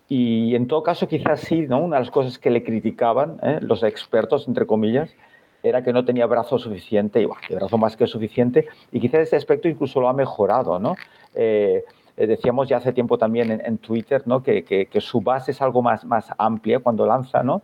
Y 0.08 0.54
en 0.56 0.68
todo 0.68 0.84
caso, 0.84 1.08
quizás 1.08 1.40
sí, 1.42 1.66
¿no? 1.68 1.80
Una 1.80 1.96
de 1.96 2.02
las 2.02 2.12
cosas 2.12 2.38
que 2.38 2.52
le 2.52 2.64
criticaban 2.64 3.40
¿eh? 3.42 3.58
los 3.62 3.82
expertos, 3.82 4.48
entre 4.48 4.68
comillas, 4.68 5.16
era 5.64 5.82
que 5.82 5.94
no 5.94 6.06
tenía 6.06 6.28
brazo 6.28 6.60
suficiente, 6.60 7.22
y 7.22 7.26
bueno, 7.26 7.42
brazo 7.50 7.78
más 7.78 7.98
que 7.98 8.06
suficiente, 8.06 8.68
y 8.92 9.00
quizás 9.00 9.22
ese 9.22 9.38
aspecto 9.38 9.68
incluso 9.68 10.00
lo 10.00 10.10
ha 10.10 10.14
mejorado, 10.14 10.78
¿no? 10.78 10.96
Eh, 11.34 11.84
eh, 12.16 12.28
decíamos 12.28 12.70
ya 12.70 12.78
hace 12.78 12.94
tiempo 12.94 13.18
también 13.18 13.50
en, 13.50 13.78
Twitter 13.80 14.22
¿no? 14.28 14.44
Que, 14.44 14.64
que, 14.64 15.02
su 15.02 15.22
base 15.22 15.50
es 15.50 15.62
algo 15.64 15.82
más, 15.82 16.06
más 16.06 16.28
amplia 16.38 16.80
cuando 16.80 17.08
lanza, 17.08 17.42
¿no? 17.42 17.64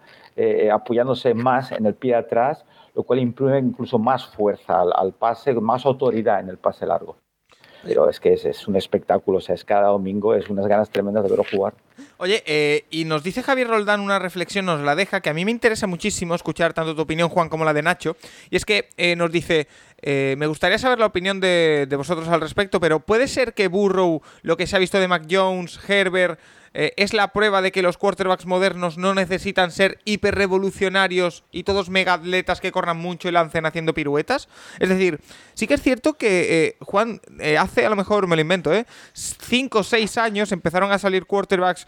Apoyándose 0.72 1.36
más 1.36 1.72
en 1.72 1.86
el 1.86 1.94
pie 1.94 2.16
atrás, 2.16 2.66
lo 3.00 3.04
cual 3.04 3.20
imprime 3.20 3.60
incluso 3.60 3.98
más 3.98 4.26
fuerza 4.26 4.82
al, 4.82 5.14
pase, 5.14 5.54
más 5.54 5.86
autoridad 5.86 6.42
en 6.42 6.50
el 6.50 6.58
pase 6.58 6.86
largo. 6.86 7.16
Pero 7.82 8.10
es 8.10 8.20
que 8.20 8.34
es, 8.34 8.44
es, 8.44 8.68
un 8.68 8.76
espectáculo, 8.76 9.38
o 9.38 9.42
sea, 9.42 9.56
es 9.56 9.64
cada 9.64 9.88
domingo, 9.88 10.36
es 10.36 10.50
unas 10.50 10.68
ganas 10.68 10.90
tremendas 10.90 11.24
de 11.24 11.30
verlo 11.30 11.46
jugar. 11.50 11.76
Oye, 12.18 12.44
eh, 12.46 12.84
y 12.90 13.06
nos 13.06 13.24
dice 13.24 13.42
Javier 13.42 13.70
Roldán 13.70 14.02
una 14.02 14.20
reflexión, 14.20 14.66
nos 14.66 14.82
la 14.82 14.98
deja, 14.98 15.22
que 15.22 15.30
a 15.30 15.34
mí 15.34 15.46
me 15.46 15.52
interesa 15.52 15.88
muchísimo 15.88 16.36
escuchar 16.36 16.74
tanto 16.74 16.94
tu 16.94 17.04
opinión, 17.04 17.30
Juan, 17.30 17.48
como 17.48 17.64
la 17.64 17.74
de 17.74 17.84
Nacho. 17.84 18.18
Y 18.50 18.58
es 18.58 18.66
que 18.66 18.90
eh, 18.98 19.16
nos 19.16 19.32
dice, 19.32 19.70
eh, 20.02 20.36
me 20.38 20.48
gustaría 20.48 20.78
saber 20.78 21.00
la 21.00 21.06
opinión 21.06 21.40
de, 21.40 21.86
de, 21.88 21.96
vosotros 21.96 22.28
al 22.28 22.42
respecto, 22.42 22.82
pero 22.82 23.00
¿puede 23.00 23.30
ser 23.30 23.54
que 23.54 23.70
Burrow, 23.70 24.22
lo 24.42 24.58
que 24.58 24.68
se 24.68 24.76
ha 24.76 24.80
visto 24.80 25.00
de 25.00 25.08
Mac 25.08 25.26
Jones, 25.32 25.80
Herbert, 25.88 26.38
eh, 26.74 26.94
es 26.98 27.14
la 27.14 27.30
prueba 27.30 27.62
de 27.62 27.72
que 27.72 27.82
los 27.82 27.98
quarterbacks 27.98 28.46
modernos 28.46 28.98
no 28.98 29.14
necesitan 29.14 29.72
ser 29.72 30.00
hiperrevolucionarios 30.06 31.44
y 31.52 31.64
todos 31.64 31.90
mega 31.90 32.14
atletas 32.14 32.62
que 32.62 32.72
corran 32.72 32.98
mucho 32.98 33.28
y 33.28 33.32
lancen 33.32 33.66
haciendo 33.66 33.94
piruetas. 33.94 34.48
Es 34.80 34.90
decir, 34.90 35.20
sí 35.54 35.68
que 35.68 35.76
es 35.76 35.82
cierto 35.82 36.14
que 36.14 36.68
eh, 36.68 36.78
Juan 36.82 37.22
eh, 37.40 37.58
hace, 37.58 37.86
a 37.86 37.90
lo 37.90 37.96
mejor 37.96 38.28
me 38.28 38.36
lo 38.36 38.42
invento, 38.42 38.74
¿eh? 38.74 38.86
Cinco 39.14 39.80
o 39.80 39.84
seis 39.84 40.18
años 40.18 40.52
empezaron 40.52 40.92
a 40.92 41.00
salir 41.00 41.26
quarterbacks, 41.26 41.88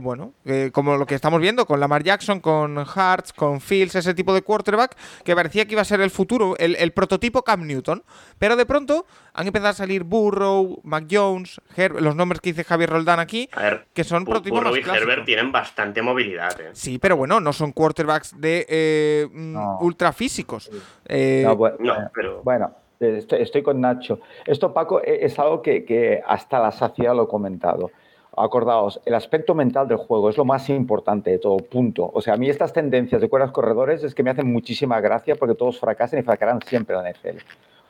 bueno, 0.00 0.34
como 0.72 0.96
lo 0.96 1.06
que 1.06 1.14
estamos 1.14 1.40
viendo 1.40 1.66
con 1.66 1.80
Lamar 1.80 2.02
Jackson, 2.02 2.40
con 2.40 2.78
Hartz, 2.78 3.32
con 3.32 3.60
Fields, 3.60 3.94
ese 3.94 4.14
tipo 4.14 4.34
de 4.34 4.42
quarterback 4.42 4.96
que 5.24 5.34
parecía 5.34 5.66
que 5.66 5.72
iba 5.72 5.82
a 5.82 5.84
ser 5.84 6.00
el 6.00 6.10
futuro, 6.10 6.56
el, 6.58 6.92
prototipo 6.92 7.42
Cam 7.42 7.66
Newton. 7.66 8.02
Pero 8.38 8.56
de 8.56 8.66
pronto 8.66 9.06
han 9.32 9.46
empezado 9.46 9.70
a 9.70 9.74
salir 9.74 10.04
Burrow, 10.04 10.80
Mac 10.84 11.06
Jones, 11.10 11.60
los 11.76 12.16
nombres 12.16 12.40
que 12.40 12.50
dice 12.50 12.64
Javier 12.64 12.90
Roldán 12.90 13.20
aquí, 13.20 13.48
a 13.52 13.62
ver, 13.62 13.86
que 13.96 14.04
son 14.04 14.24
prototipos 14.24 14.58
Burrow 14.60 14.70
más 14.72 14.78
y 14.80 14.82
clásicos. 14.84 15.08
Herbert 15.08 15.24
tienen 15.26 15.50
bastante 15.50 16.02
movilidad. 16.02 16.60
¿eh? 16.60 16.68
Sí, 16.74 16.98
pero 16.98 17.16
bueno, 17.16 17.40
no 17.40 17.52
son 17.52 17.72
quarterbacks 17.72 18.38
de 18.40 18.66
eh, 18.68 19.28
No. 19.32 19.78
ultra 19.80 20.12
físicos. 20.12 20.70
Eh, 21.06 21.42
No, 21.44 21.56
bueno, 21.56 21.76
No, 21.80 21.94
pero- 22.14 22.42
bueno, 22.44 22.72
eh, 23.00 23.16
estoy, 23.18 23.40
estoy 23.42 23.62
con 23.62 23.80
Nacho. 23.80 24.20
Esto, 24.46 24.72
Paco, 24.74 25.00
e- 25.02 25.24
es 25.24 25.38
algo 25.38 25.62
que, 25.62 25.84
que 25.84 26.22
hasta 26.26 26.60
la 26.60 26.70
saciedad 26.72 27.16
lo 27.16 27.24
he 27.24 27.28
comentado. 27.28 27.90
Acordaos, 28.36 29.00
el 29.06 29.14
aspecto 29.14 29.54
mental 29.54 29.88
del 29.88 29.96
juego 29.96 30.28
es 30.28 30.36
lo 30.36 30.44
más 30.44 30.68
importante 30.68 31.30
de 31.30 31.38
todo, 31.38 31.56
punto. 31.56 32.10
O 32.12 32.20
sea, 32.20 32.34
a 32.34 32.36
mí 32.36 32.50
estas 32.50 32.72
tendencias 32.74 33.20
de 33.22 33.30
cuerdas 33.30 33.50
corredores 33.50 34.04
es 34.04 34.14
que 34.14 34.22
me 34.22 34.28
hacen 34.28 34.52
muchísima 34.52 35.00
gracia 35.00 35.36
porque 35.36 35.54
todos 35.54 35.80
fracasan 35.80 36.20
y 36.20 36.22
fracasan 36.22 36.60
siempre 36.66 36.94
en 36.96 37.02
la 37.02 37.10
NFL. 37.10 37.38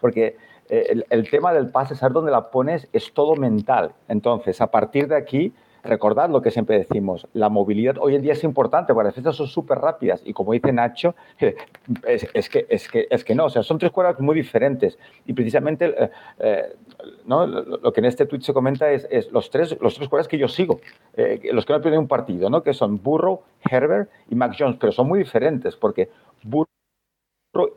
Porque 0.01 0.37
eh, 0.69 0.87
el, 0.91 1.05
el 1.11 1.29
tema 1.31 1.53
del 1.53 1.71
pase, 1.71 1.97
saber 1.97 2.13
dónde 2.13 2.31
la 2.31 2.49
pones, 2.51 2.87
es 2.93 3.13
todo 3.13 3.35
mental. 3.35 3.93
Entonces, 4.07 4.61
a 4.61 4.69
partir 4.71 5.09
de 5.09 5.17
aquí, 5.17 5.53
recordad 5.87 6.29
lo 6.29 6.43
que 6.43 6.51
siempre 6.51 6.79
decimos, 6.79 7.27
la 7.33 7.49
movilidad 7.49 7.97
hoy 7.99 8.15
en 8.15 8.23
día 8.23 8.33
es 8.33 8.45
importante, 8.45 8.93
porque 8.93 9.07
las 9.07 9.15
defensas 9.15 9.37
son 9.37 9.47
súper 9.47 9.79
rápidas 9.79 10.23
y 10.25 10.33
como 10.33 10.53
dice 10.53 10.73
Nacho, 10.73 11.15
es, 11.39 12.49
que, 12.49 12.67
es, 12.69 12.89
que, 12.89 13.07
es 13.11 13.25
que 13.25 13.35
no, 13.35 13.47
o 13.47 13.51
sea, 13.51 13.63
son 13.63 13.79
tres 13.79 13.93
cuerdas 13.93 14.21
muy 14.21 14.35
diferentes 14.35 14.99
y 15.27 15.33
precisamente 15.33 15.87
eh, 15.87 16.11
eh, 16.39 16.77
¿no? 17.25 17.47
lo, 17.47 17.93
que 17.93 18.01
en 18.01 18.07
este 18.07 18.27
tweet 18.27 18.43
se 18.43 18.53
comenta 18.53 18.91
es, 18.91 19.07
es 19.11 19.31
los, 19.33 19.51
tres, 19.51 19.77
los 19.81 19.95
tres 19.95 20.09
cuerdas 20.09 20.29
que 20.29 20.39
yo 20.39 20.49
sigo, 20.49 20.81
eh, 21.17 21.41
los 21.53 21.65
que 21.65 21.73
no 21.73 21.81
pierden 21.81 22.01
un 22.01 22.09
partido, 22.09 22.51
¿no? 22.51 22.63
que 22.63 22.75
son 22.75 23.03
Burrow, 23.03 23.43
Herbert 23.71 24.11
y 24.29 24.35
Mac 24.35 24.55
Jones, 24.59 24.77
pero 24.79 24.93
son 24.93 25.09
muy 25.09 25.19
diferentes 25.19 25.77
porque 25.77 26.11
Burrow 26.43 26.67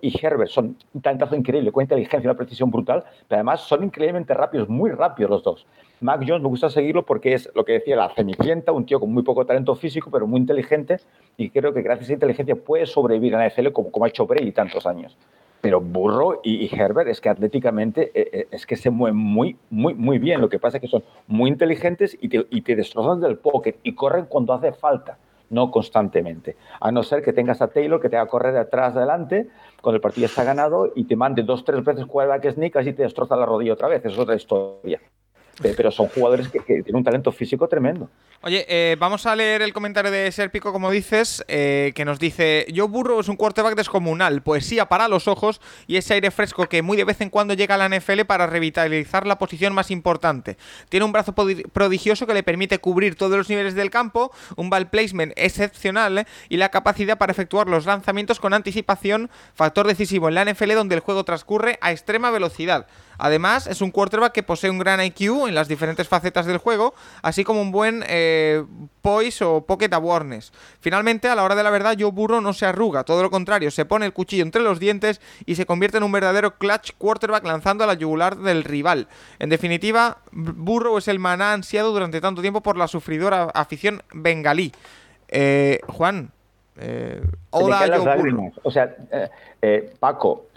y 0.01 0.25
Herbert 0.25 0.49
son 0.49 0.77
un 0.93 1.01
talentazo 1.01 1.35
increíble, 1.35 1.71
con 1.71 1.83
inteligencia 1.83 2.25
y 2.25 2.27
una 2.27 2.37
precisión 2.37 2.69
brutal, 2.69 3.03
pero 3.27 3.37
además 3.37 3.61
son 3.61 3.83
increíblemente 3.83 4.33
rápidos, 4.33 4.69
muy 4.69 4.91
rápidos 4.91 5.29
los 5.29 5.43
dos. 5.43 5.67
Mac 6.01 6.23
Jones 6.25 6.41
me 6.41 6.49
gusta 6.49 6.69
seguirlo 6.69 7.05
porque 7.05 7.33
es 7.33 7.49
lo 7.55 7.65
que 7.65 7.73
decía 7.73 7.95
la 7.95 8.09
cenicienta, 8.09 8.71
un 8.71 8.85
tío 8.85 8.99
con 8.99 9.11
muy 9.11 9.23
poco 9.23 9.45
talento 9.45 9.75
físico, 9.75 10.09
pero 10.11 10.27
muy 10.27 10.39
inteligente, 10.39 10.97
y 11.37 11.49
creo 11.49 11.73
que 11.73 11.81
gracias 11.81 12.01
a 12.01 12.05
esa 12.05 12.13
inteligencia 12.13 12.55
puede 12.55 12.85
sobrevivir 12.85 13.33
en 13.33 13.39
la 13.39 13.49
NFL 13.49 13.71
como, 13.71 14.05
ha 14.05 14.07
hecho 14.07 14.25
Brady 14.25 14.51
tantos 14.51 14.85
años. 14.85 15.17
Pero 15.61 15.81
Burrow 15.81 16.39
y, 16.41 16.73
Herbert 16.73 17.09
es 17.09 17.19
que 17.19 17.27
atléticamente 17.27 18.11
eh, 18.13 18.47
es 18.49 18.65
que 18.65 18.77
se 18.77 18.89
mueven 18.89 19.17
muy, 19.17 19.57
muy, 19.69 19.93
muy 19.93 20.17
bien. 20.17 20.39
Lo 20.39 20.47
que 20.47 20.57
pasa 20.57 20.77
es 20.77 20.81
que 20.81 20.87
son 20.87 21.03
muy 21.27 21.49
inteligentes 21.49 22.17
y 22.21 22.29
te, 22.29 22.47
y 22.49 22.61
te 22.61 22.77
destrozan 22.77 23.19
del 23.19 23.37
pocket 23.37 23.75
y 23.83 23.93
corren 23.93 24.25
cuando 24.25 24.53
hace 24.53 24.71
falta 24.71 25.17
no 25.49 25.71
constantemente. 25.71 26.55
A 26.79 26.91
no 26.91 27.03
ser 27.03 27.23
que 27.23 27.33
tengas 27.33 27.61
a 27.61 27.67
Taylor 27.67 28.01
que 28.01 28.09
te 28.09 28.17
haga 28.17 28.29
correr 28.29 28.53
de 28.53 28.59
atrás 28.59 28.95
adelante 28.95 29.49
cuando 29.81 29.95
el 29.95 30.01
partido 30.01 30.25
está 30.25 30.43
ganado 30.43 30.91
y 30.95 31.05
te 31.05 31.15
mande 31.15 31.43
dos, 31.43 31.63
tres 31.63 31.83
veces 31.83 32.05
quarterback 32.05 32.53
sneak 32.53 32.75
así 32.77 32.93
te 32.93 33.03
destroza 33.03 33.35
la 33.35 33.45
rodilla 33.45 33.73
otra 33.73 33.87
vez. 33.87 34.05
Es 34.05 34.17
otra 34.17 34.35
historia. 34.35 34.99
Pero 35.61 35.91
son 35.91 36.07
jugadores 36.07 36.47
que, 36.49 36.59
tienen 36.59 36.95
un 36.95 37.03
talento 37.03 37.31
físico 37.31 37.67
tremendo. 37.67 38.09
Oye, 38.41 38.65
eh, 38.69 38.95
vamos 38.97 39.25
a 39.25 39.35
leer 39.35 39.61
el 39.61 39.73
comentario 39.73 40.11
de 40.11 40.31
Serpico, 40.31 40.71
como 40.71 40.91
dices, 40.91 41.43
eh, 41.47 41.91
que 41.95 42.05
nos 42.05 42.19
dice: 42.19 42.65
Joe 42.73 42.87
Burrow 42.87 43.19
es 43.19 43.27
un 43.27 43.35
quarterback 43.35 43.75
descomunal, 43.75 44.41
poesía 44.41 44.87
para 44.87 45.07
los 45.07 45.27
ojos 45.27 45.59
y 45.87 45.97
ese 45.97 46.13
aire 46.13 46.31
fresco 46.31 46.67
que 46.67 46.81
muy 46.81 46.95
de 46.95 47.03
vez 47.03 47.19
en 47.21 47.29
cuando 47.29 47.53
llega 47.53 47.75
a 47.75 47.77
la 47.77 47.89
NFL 47.89 48.21
para 48.25 48.47
revitalizar 48.47 49.27
la 49.27 49.37
posición 49.37 49.73
más 49.73 49.91
importante. 49.91 50.57
Tiene 50.87 51.05
un 51.05 51.11
brazo 51.11 51.33
prodigioso 51.33 52.25
que 52.25 52.33
le 52.33 52.43
permite 52.43 52.79
cubrir 52.79 53.15
todos 53.15 53.37
los 53.37 53.49
niveles 53.49 53.75
del 53.75 53.89
campo, 53.89 54.31
un 54.55 54.69
ball 54.69 54.89
placement 54.89 55.33
excepcional 55.35 56.25
y 56.47 56.57
la 56.57 56.69
capacidad 56.69 57.17
para 57.17 57.31
efectuar 57.31 57.67
los 57.67 57.85
lanzamientos 57.85 58.39
con 58.39 58.53
anticipación, 58.53 59.29
factor 59.53 59.87
decisivo 59.87 60.29
en 60.29 60.35
la 60.35 60.45
NFL 60.45 60.73
donde 60.73 60.95
el 60.95 61.01
juego 61.01 61.23
transcurre 61.23 61.77
a 61.81 61.91
extrema 61.91 62.31
velocidad. 62.31 62.87
Además, 63.17 63.67
es 63.67 63.81
un 63.81 63.91
quarterback 63.91 64.31
que 64.31 64.43
posee 64.43 64.69
un 64.69 64.79
gran 64.79 65.03
IQ 65.03 65.48
en 65.49 65.55
las 65.55 65.67
diferentes 65.67 66.07
facetas 66.07 66.45
del 66.45 66.57
juego, 66.57 66.93
así 67.21 67.43
como 67.43 67.61
un 67.61 67.71
buen 67.71 68.03
eh, 68.07 68.63
poise 69.01 69.43
o 69.43 69.61
pocket 69.61 69.93
awareness. 69.93 70.51
Finalmente, 70.79 71.27
a 71.27 71.35
la 71.35 71.43
hora 71.43 71.55
de 71.55 71.63
la 71.63 71.69
verdad, 71.69 71.95
Joe 71.99 72.11
Burrow 72.11 72.41
no 72.41 72.53
se 72.53 72.65
arruga, 72.65 73.03
todo 73.03 73.21
lo 73.21 73.29
contrario, 73.29 73.71
se 73.71 73.85
pone 73.85 74.05
el 74.05 74.13
cuchillo 74.13 74.43
entre 74.43 74.61
los 74.61 74.79
dientes 74.79 75.21
y 75.45 75.55
se 75.55 75.65
convierte 75.65 75.97
en 75.97 76.03
un 76.03 76.11
verdadero 76.11 76.57
clutch 76.57 76.91
quarterback 76.97 77.45
lanzando 77.45 77.83
a 77.83 77.87
la 77.87 77.95
yugular 77.95 78.37
del 78.37 78.63
rival. 78.63 79.07
En 79.39 79.49
definitiva, 79.49 80.19
Burrow 80.31 80.97
es 80.97 81.07
el 81.07 81.19
maná 81.19 81.53
ansiado 81.53 81.91
durante 81.91 82.21
tanto 82.21 82.41
tiempo 82.41 82.61
por 82.61 82.77
la 82.77 82.87
sufridora 82.87 83.49
afición 83.53 84.01
bengalí. 84.13 84.71
Eh, 85.27 85.79
Juan, 85.87 86.31
eh, 86.77 87.21
hola 87.51 87.85
Joe 87.87 88.17
Burrow. 88.17 88.51
O 88.63 88.71
sea, 88.71 88.95
eh, 89.61 89.93
Paco, 89.99 90.47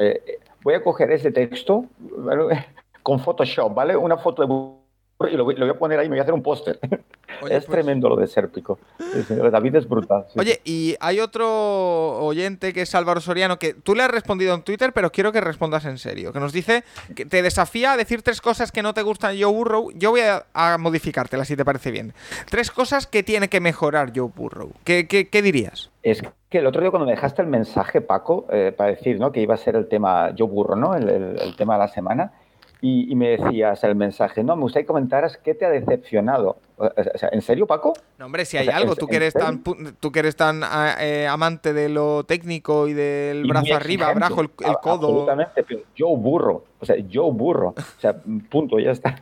voy 0.63 0.75
a 0.75 0.83
coger 0.83 1.11
ese 1.13 1.31
texto 1.31 1.87
¿vale? 1.99 2.67
con 3.03 3.21
Photoshop, 3.21 3.75
¿vale? 3.75 3.97
Una 3.97 4.17
foto 4.17 4.43
de 4.43 4.49
y 5.31 5.37
lo 5.37 5.45
voy, 5.45 5.55
lo 5.55 5.67
voy, 5.67 5.75
a 5.75 5.79
poner 5.79 5.99
ahí, 5.99 6.09
me 6.09 6.15
voy 6.15 6.21
a 6.21 6.23
hacer 6.23 6.35
un 6.35 6.43
póster. 6.43 6.79
Es 7.43 7.65
pues... 7.65 7.67
tremendo 7.67 8.09
lo 8.09 8.17
de 8.17 8.27
Sérpico. 8.27 8.79
David 9.51 9.77
es 9.77 9.89
brutal. 9.89 10.27
Sí. 10.29 10.39
Oye, 10.39 10.61
y 10.65 10.95
hay 11.01 11.19
otro 11.19 12.19
oyente 12.25 12.73
que 12.73 12.83
es 12.83 12.95
Álvaro 12.95 13.21
Soriano, 13.21 13.59
que 13.59 13.75
tú 13.75 13.95
le 13.95 14.03
has 14.03 14.11
respondido 14.11 14.55
en 14.55 14.63
Twitter, 14.63 14.93
pero 14.93 15.11
quiero 15.11 15.33
que 15.33 15.41
respondas 15.41 15.85
en 15.87 15.99
serio. 15.99 16.33
Que 16.33 16.41
nos 16.41 16.53
dice 16.53 16.85
que 17.17 17.25
te 17.25 17.43
desafía 17.43 17.93
a 17.93 17.97
decir 17.97 18.23
tres 18.23 18.41
cosas 18.41 18.71
que 18.71 18.83
no 18.83 18.95
te 18.95 19.03
gustan 19.03 19.37
Joe 19.41 19.51
Burrow. 19.51 19.91
Yo 19.93 20.11
voy 20.11 20.21
a, 20.21 20.45
a 20.53 20.79
modificártelas 20.79 21.49
si 21.49 21.57
te 21.57 21.65
parece 21.65 21.91
bien. 21.91 22.13
Tres 22.51 22.71
cosas 22.71 23.07
que 23.07 23.23
tiene 23.23 23.49
que 23.49 23.61
mejorar 23.61 24.13
Joe 24.15 24.31
Burrow. 24.35 24.73
¿Qué, 24.85 25.09
qué, 25.09 25.29
qué 25.29 25.43
dirías? 25.43 25.91
Es 26.03 26.23
que 26.49 26.59
el 26.59 26.67
otro 26.67 26.81
día 26.81 26.91
cuando 26.91 27.07
me 27.07 27.13
dejaste 27.13 27.43
el 27.43 27.49
mensaje, 27.49 28.03
Paco, 28.03 28.47
eh, 28.51 28.73
para 28.77 28.91
decir 28.91 29.19
¿no? 29.19 29.33
que 29.33 29.41
iba 29.41 29.55
a 29.55 29.59
ser 29.59 29.75
el 29.75 29.89
tema 29.89 30.33
Joe 30.37 30.49
Burrow, 30.49 30.77
¿no? 30.77 30.95
el, 30.95 31.09
el, 31.09 31.41
el 31.41 31.57
tema 31.57 31.75
de 31.75 31.81
la 31.81 31.89
semana, 31.89 32.33
y, 32.85 33.13
y, 33.13 33.15
me 33.15 33.39
decías 33.39 33.85
el 33.85 33.95
mensaje, 33.95 34.43
no, 34.43 34.57
me 34.57 34.63
gustaría 34.63 34.83
que 34.83 34.89
comentaras 34.89 35.37
qué 35.37 35.55
te 35.55 35.65
ha 35.65 35.71
decepcionado. 35.71 36.59
O 36.77 36.91
sea, 37.17 37.29
¿En 37.31 37.41
serio, 37.41 37.65
Paco? 37.65 37.93
No, 38.19 38.27
hombre, 38.27 38.45
si 38.45 38.57
hay 38.57 38.67
o 38.67 38.71
sea, 38.71 38.77
algo, 38.79 38.97
tú 38.97 39.07
que, 39.07 39.17
eres 39.17 39.33
tan, 39.35 39.63
tú 39.63 40.11
que 40.11 40.19
eres 40.19 40.35
tan 40.35 40.63
eh, 40.99 41.29
amante 41.29 41.73
de 41.73 41.89
lo 41.89 42.25
técnico 42.25 42.89
y 42.89 42.93
del 42.93 43.47
y 43.47 43.49
brazo 43.49 43.77
arriba, 43.77 44.09
abajo, 44.09 44.41
el, 44.41 44.51
el, 44.67 44.77
codo. 44.83 45.07
Absolutamente, 45.07 45.63
pero 45.63 45.81
yo 45.95 46.09
burro, 46.09 46.65
o 46.81 46.85
sea, 46.85 46.97
yo 46.97 47.31
burro, 47.31 47.69
o 47.69 48.01
sea, 48.01 48.17
punto, 48.51 48.81
ya 48.81 48.91
está. 48.91 49.15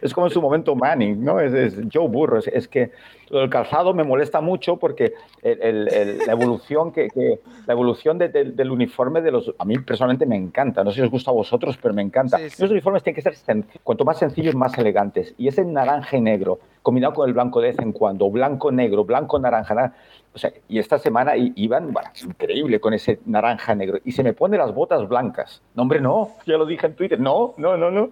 Es 0.00 0.14
como 0.14 0.26
en 0.26 0.32
su 0.32 0.40
momento 0.40 0.74
Manning, 0.74 1.22
¿no? 1.22 1.40
Es, 1.40 1.52
es 1.52 1.78
Joe 1.92 2.08
Burro. 2.08 2.38
Es, 2.38 2.48
es, 2.48 2.68
que 2.68 2.90
el 3.30 3.50
calzado 3.50 3.94
me 3.94 4.04
molesta 4.04 4.40
mucho 4.40 4.76
porque 4.76 5.14
el, 5.42 5.62
el, 5.62 5.88
el, 5.92 6.18
la 6.18 6.32
evolución, 6.32 6.92
que, 6.92 7.08
que 7.08 7.40
la 7.66 7.72
evolución 7.72 8.18
de, 8.18 8.28
de, 8.28 8.44
del 8.44 8.70
uniforme 8.70 9.20
de 9.20 9.30
los... 9.30 9.54
A 9.58 9.64
mí 9.64 9.78
personalmente 9.78 10.26
me 10.26 10.36
encanta. 10.36 10.84
No 10.84 10.90
sé 10.90 10.96
si 10.96 11.02
os 11.02 11.10
gusta 11.10 11.30
a 11.30 11.34
vosotros, 11.34 11.78
pero 11.80 11.94
me 11.94 12.02
encanta. 12.02 12.38
Sí, 12.38 12.50
sí. 12.50 12.62
Los 12.62 12.70
uniformes 12.70 13.02
tienen 13.02 13.16
que 13.16 13.22
ser 13.22 13.34
sencillos. 13.34 13.80
Cuanto 13.82 14.04
más 14.04 14.18
sencillos, 14.18 14.54
más 14.54 14.76
elegantes. 14.78 15.34
Y 15.38 15.48
ese 15.48 15.64
naranja 15.64 16.16
y 16.16 16.20
negro, 16.20 16.60
combinado 16.82 17.14
con 17.14 17.28
el 17.28 17.34
blanco 17.34 17.60
de 17.60 17.68
vez 17.68 17.78
en 17.78 17.92
cuando, 17.92 18.30
blanco-negro, 18.30 19.04
blanco-naranja, 19.04 19.74
naranja, 19.74 19.96
o 20.34 20.38
sea, 20.38 20.52
y 20.68 20.80
esta 20.80 20.98
semana 20.98 21.34
iban, 21.36 21.92
bueno, 21.92 22.10
increíble 22.24 22.80
con 22.80 22.92
ese 22.92 23.20
naranja 23.24 23.74
negro. 23.74 23.98
Y 24.04 24.12
se 24.12 24.24
me 24.24 24.32
ponen 24.32 24.58
las 24.58 24.74
botas 24.74 25.06
blancas. 25.08 25.62
No, 25.74 25.82
hombre, 25.82 26.00
no. 26.00 26.30
Ya 26.46 26.56
lo 26.56 26.66
dije 26.66 26.86
en 26.86 26.94
Twitter. 26.94 27.20
No, 27.20 27.54
no, 27.56 27.76
no, 27.76 27.90
no 27.90 28.10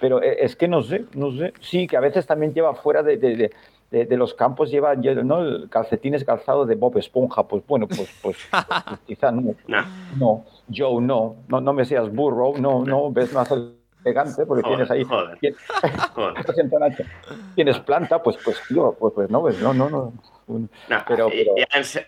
pero 0.00 0.20
es 0.22 0.56
que 0.56 0.68
no 0.68 0.82
sé, 0.82 1.04
no 1.14 1.30
sé. 1.32 1.52
Sí, 1.60 1.86
que 1.86 1.96
a 1.96 2.00
veces 2.00 2.26
también 2.26 2.52
lleva 2.54 2.74
fuera 2.74 3.02
de, 3.02 3.16
de, 3.16 3.50
de, 3.90 4.04
de, 4.06 4.16
los 4.16 4.34
campos 4.34 4.70
lleva 4.70 4.94
lle- 4.94 5.22
¿no? 5.22 5.68
calcetines 5.68 6.24
calzado 6.24 6.64
de 6.66 6.74
Bob 6.74 6.96
Esponja. 6.98 7.46
Pues 7.46 7.62
bueno, 7.66 7.86
pues, 7.86 8.10
pues, 8.22 8.36
pues 8.50 8.98
quizá 9.06 9.30
no. 9.30 9.54
No, 10.18 10.44
Joe, 10.74 11.00
no, 11.02 11.36
no, 11.48 11.60
no 11.60 11.72
me 11.72 11.84
seas 11.84 12.12
burro, 12.12 12.54
no, 12.58 12.84
no, 12.84 13.12
ves 13.12 13.32
más 13.32 13.48
elegante 14.04 14.46
porque 14.46 14.62
Joder, 14.62 14.86
tienes 14.86 14.90
ahí. 14.90 15.04
joder. 15.04 15.38
Tienes 17.54 17.78
planta, 17.80 18.22
pues, 18.22 18.38
pues, 18.44 18.60
tío, 18.68 18.94
pues, 18.98 19.12
pues 19.14 19.30
no, 19.30 19.40
pues 19.40 19.60
no, 19.60 19.74
no, 19.74 19.90
no. 19.90 20.12
Pero- 21.06 21.28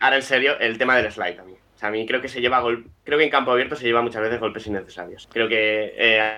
ahora 0.00 0.16
en 0.16 0.22
serio, 0.22 0.58
el 0.58 0.78
tema 0.78 0.96
del 0.96 1.10
slide 1.12 1.38
a 1.40 1.44
mí. 1.44 1.52
O 1.52 1.78
sea, 1.78 1.88
a 1.88 1.92
mí 1.92 2.06
creo 2.06 2.20
que 2.20 2.28
se 2.28 2.40
lleva 2.40 2.60
gol... 2.60 2.86
Creo 3.04 3.18
que 3.18 3.24
en 3.24 3.30
campo 3.30 3.50
abierto 3.50 3.74
se 3.76 3.84
lleva 3.84 4.02
muchas 4.02 4.22
veces 4.22 4.38
golpes 4.38 4.66
innecesarios. 4.68 5.28
Creo 5.32 5.48
que 5.48 5.92
eh, 5.96 6.32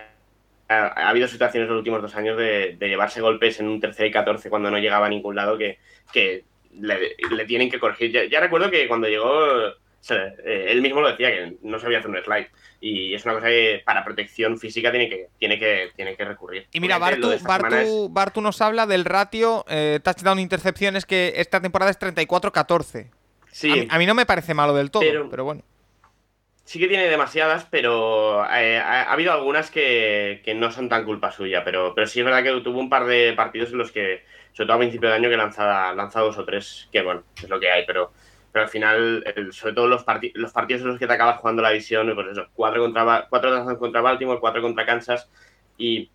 ha, 0.68 0.86
ha 0.86 1.09
habido 1.10 1.28
situaciones 1.28 1.67
en 1.68 1.75
los 1.75 1.81
últimos 1.81 2.01
dos 2.02 2.15
años 2.17 2.36
de, 2.39 2.76
de 2.78 2.89
llevarse 2.89 3.20
golpes 3.20 3.60
en 3.60 3.68
un 3.68 3.81
tercer 3.81 4.07
y 4.07 4.10
14 4.10 4.49
cuando 4.51 4.70
no 4.70 4.78
llegaba 4.78 5.07
a 5.07 5.10
ningún 5.10 5.34
lado 5.34 5.59
que, 5.59 5.78
que 6.12 6.44
le, 6.81 7.17
le 7.31 7.44
tienen 7.44 7.70
que 7.70 7.78
corregir. 7.78 8.10
Ya, 8.12 8.25
ya 8.25 8.41
recuerdo 8.41 8.70
que 8.70 8.89
cuando 8.89 9.07
llegó, 9.09 9.67
eh, 9.67 10.67
él 10.68 10.83
mismo 10.83 11.01
lo 11.01 11.09
decía, 11.10 11.31
que 11.31 11.57
no 11.62 11.78
sabía 11.78 11.99
hacer 11.99 12.10
un 12.10 12.23
slide. 12.23 12.49
Y 12.81 13.15
es 13.15 13.25
una 13.25 13.34
cosa 13.34 13.47
que 13.47 13.83
para 13.84 14.05
protección 14.05 14.59
física 14.59 14.91
tiene 14.91 15.09
que, 15.09 15.28
tiene 15.39 15.59
que, 15.59 15.91
tiene 15.97 16.17
que 16.17 16.25
recurrir. 16.25 16.67
Y 16.73 16.81
mira, 16.81 16.99
Bartu, 16.99 17.31
es- 17.31 17.43
Bartu, 17.43 18.09
Bartu 18.10 18.41
nos 18.43 18.60
habla 18.60 18.86
del 18.86 19.05
ratio 19.07 19.65
eh, 19.68 20.01
touchdown-intercepciones 20.02 21.07
que 21.07 21.33
esta 21.36 21.60
temporada 21.62 21.91
es 21.91 21.99
34-14. 21.99 23.10
Sí, 23.51 23.70
A, 23.70 23.75
mí, 23.76 23.86
a 23.91 23.99
mí 23.99 24.07
no 24.07 24.15
me 24.15 24.26
parece 24.26 24.52
malo 24.52 24.75
del 24.75 24.91
todo, 24.91 25.02
pero, 25.02 25.31
Pero- 25.31 25.44
bueno. 25.44 25.62
Sí 26.65 26.78
que 26.78 26.89
tiene 26.89 27.09
demasiadas, 27.09 27.67
pero 27.70 28.43
eh, 28.47 28.78
ha, 28.78 29.02
ha 29.02 29.12
habido 29.12 29.33
algunas 29.33 29.70
que, 29.70 30.41
que 30.44 30.55
no 30.55 30.70
son 30.70 30.89
tan 30.89 31.05
culpa 31.05 31.31
suya. 31.31 31.62
Pero, 31.62 31.94
pero 31.94 32.07
sí 32.07 32.20
es 32.20 32.25
verdad 32.25 32.43
que 32.43 32.60
tuvo 32.62 32.78
un 32.81 32.89
par 32.89 33.05
de 33.07 33.34
partidos 33.34 33.70
en 33.73 33.78
los 33.78 33.93
que, 33.93 34.25
sobre 34.52 34.67
todo 34.68 34.76
a 34.76 34.81
principio 34.81 35.10
de 35.10 35.15
año, 35.17 35.28
que 35.28 35.36
lanza, 35.36 35.93
lanza 35.94 36.20
dos 36.20 36.39
o 36.39 36.44
tres, 36.44 36.89
que 36.91 37.02
bueno, 37.02 37.25
es 37.36 37.49
lo 37.51 37.60
que 37.60 37.70
hay. 37.70 37.84
Pero, 37.86 38.12
pero 38.51 38.65
al 38.65 38.70
final, 38.70 39.23
el- 39.36 39.52
sobre 39.52 39.75
todo 39.75 39.89
los, 39.89 40.05
parti- 40.07 40.33
los 40.34 40.52
partidos 40.52 40.83
en 40.83 40.89
los 40.89 40.99
que 40.99 41.07
te 41.07 41.12
acabas 41.12 41.39
jugando 41.41 41.60
la 41.62 41.70
división, 41.70 42.10
pues 42.15 42.28
eso, 42.28 42.49
cuatro 42.55 42.83
contra, 42.83 43.26
cuatro 43.28 43.78
contra 43.78 44.01
Baltimore, 44.01 44.41
cuatro 44.41 44.62
contra 44.62 44.86
Kansas. 44.86 45.31
Y, 45.76 46.10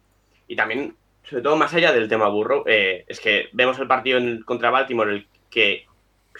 y 0.47 0.55
también, 0.55 0.97
sobre 1.23 1.43
todo 1.43 1.57
más 1.57 1.73
allá 1.75 1.91
del 1.91 2.09
tema 2.09 2.27
burro, 2.27 2.63
eh, 2.67 3.05
es 3.07 3.19
que 3.19 3.49
vemos 3.53 3.77
el 3.79 3.87
partido 3.87 4.17
en- 4.17 4.41
contra 4.43 4.71
Baltimore, 4.71 5.11
el 5.13 5.27
que 5.51 5.85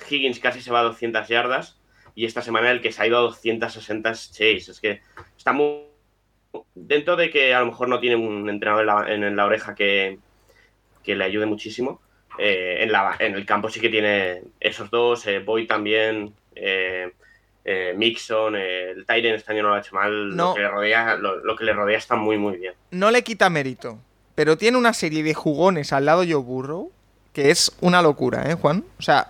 Higgins 0.09 0.39
casi 0.39 0.61
se 0.61 0.71
va 0.71 0.79
a 0.79 0.83
200 0.83 1.27
yardas 1.27 1.78
y 2.19 2.25
esta 2.25 2.41
semana 2.41 2.69
el 2.69 2.81
que 2.81 2.91
se 2.91 3.01
ha 3.01 3.07
ido 3.07 3.17
a 3.17 3.21
260 3.21 4.11
es 4.11 4.79
que 4.81 4.99
está 5.37 5.53
muy. 5.53 5.85
Dentro 6.75 7.15
de 7.15 7.29
que 7.29 7.53
a 7.53 7.61
lo 7.61 7.67
mejor 7.67 7.87
no 7.87 8.01
tiene 8.01 8.17
un 8.17 8.49
entrenador 8.49 8.81
en 9.09 9.21
la, 9.21 9.27
en 9.29 9.35
la 9.37 9.45
oreja 9.45 9.73
que, 9.73 10.19
que 11.01 11.15
le 11.15 11.23
ayude 11.23 11.45
muchísimo, 11.45 12.01
eh, 12.37 12.79
en, 12.81 12.91
la, 12.91 13.15
en 13.19 13.35
el 13.35 13.45
campo 13.45 13.69
sí 13.69 13.79
que 13.79 13.87
tiene 13.87 14.41
esos 14.59 14.89
dos, 14.91 15.25
eh, 15.27 15.39
Boyd 15.39 15.65
también, 15.65 16.33
eh, 16.55 17.09
eh, 17.63 17.93
Mixon, 17.95 18.57
el 18.57 19.05
Tyren 19.05 19.35
este 19.35 19.53
año 19.53 19.63
no 19.63 19.69
lo 19.69 19.75
ha 19.75 19.79
hecho 19.79 19.95
mal, 19.95 20.35
No. 20.35 20.49
lo, 20.49 20.55
que 20.55 20.59
le 20.59 20.67
rodea, 20.67 21.15
lo, 21.15 21.37
lo 21.37 21.55
que 21.55 21.63
le 21.63 21.71
rodea 21.71 21.97
está 21.99 22.17
muy, 22.17 22.37
muy 22.37 22.57
bien. 22.57 22.73
No 22.91 23.11
le 23.11 23.23
quita 23.23 23.49
mérito, 23.49 23.97
pero 24.35 24.57
tiene 24.57 24.77
una 24.77 24.91
serie 24.91 25.23
de 25.23 25.33
jugones 25.33 25.93
al 25.93 26.03
lado 26.03 26.25
de 26.25 26.33
Joe 26.33 26.43
Burrow 26.43 26.91
que 27.33 27.51
es 27.51 27.71
una 27.81 28.01
locura, 28.01 28.49
¿eh, 28.49 28.55
Juan? 28.55 28.83
O 28.97 29.01
sea, 29.01 29.29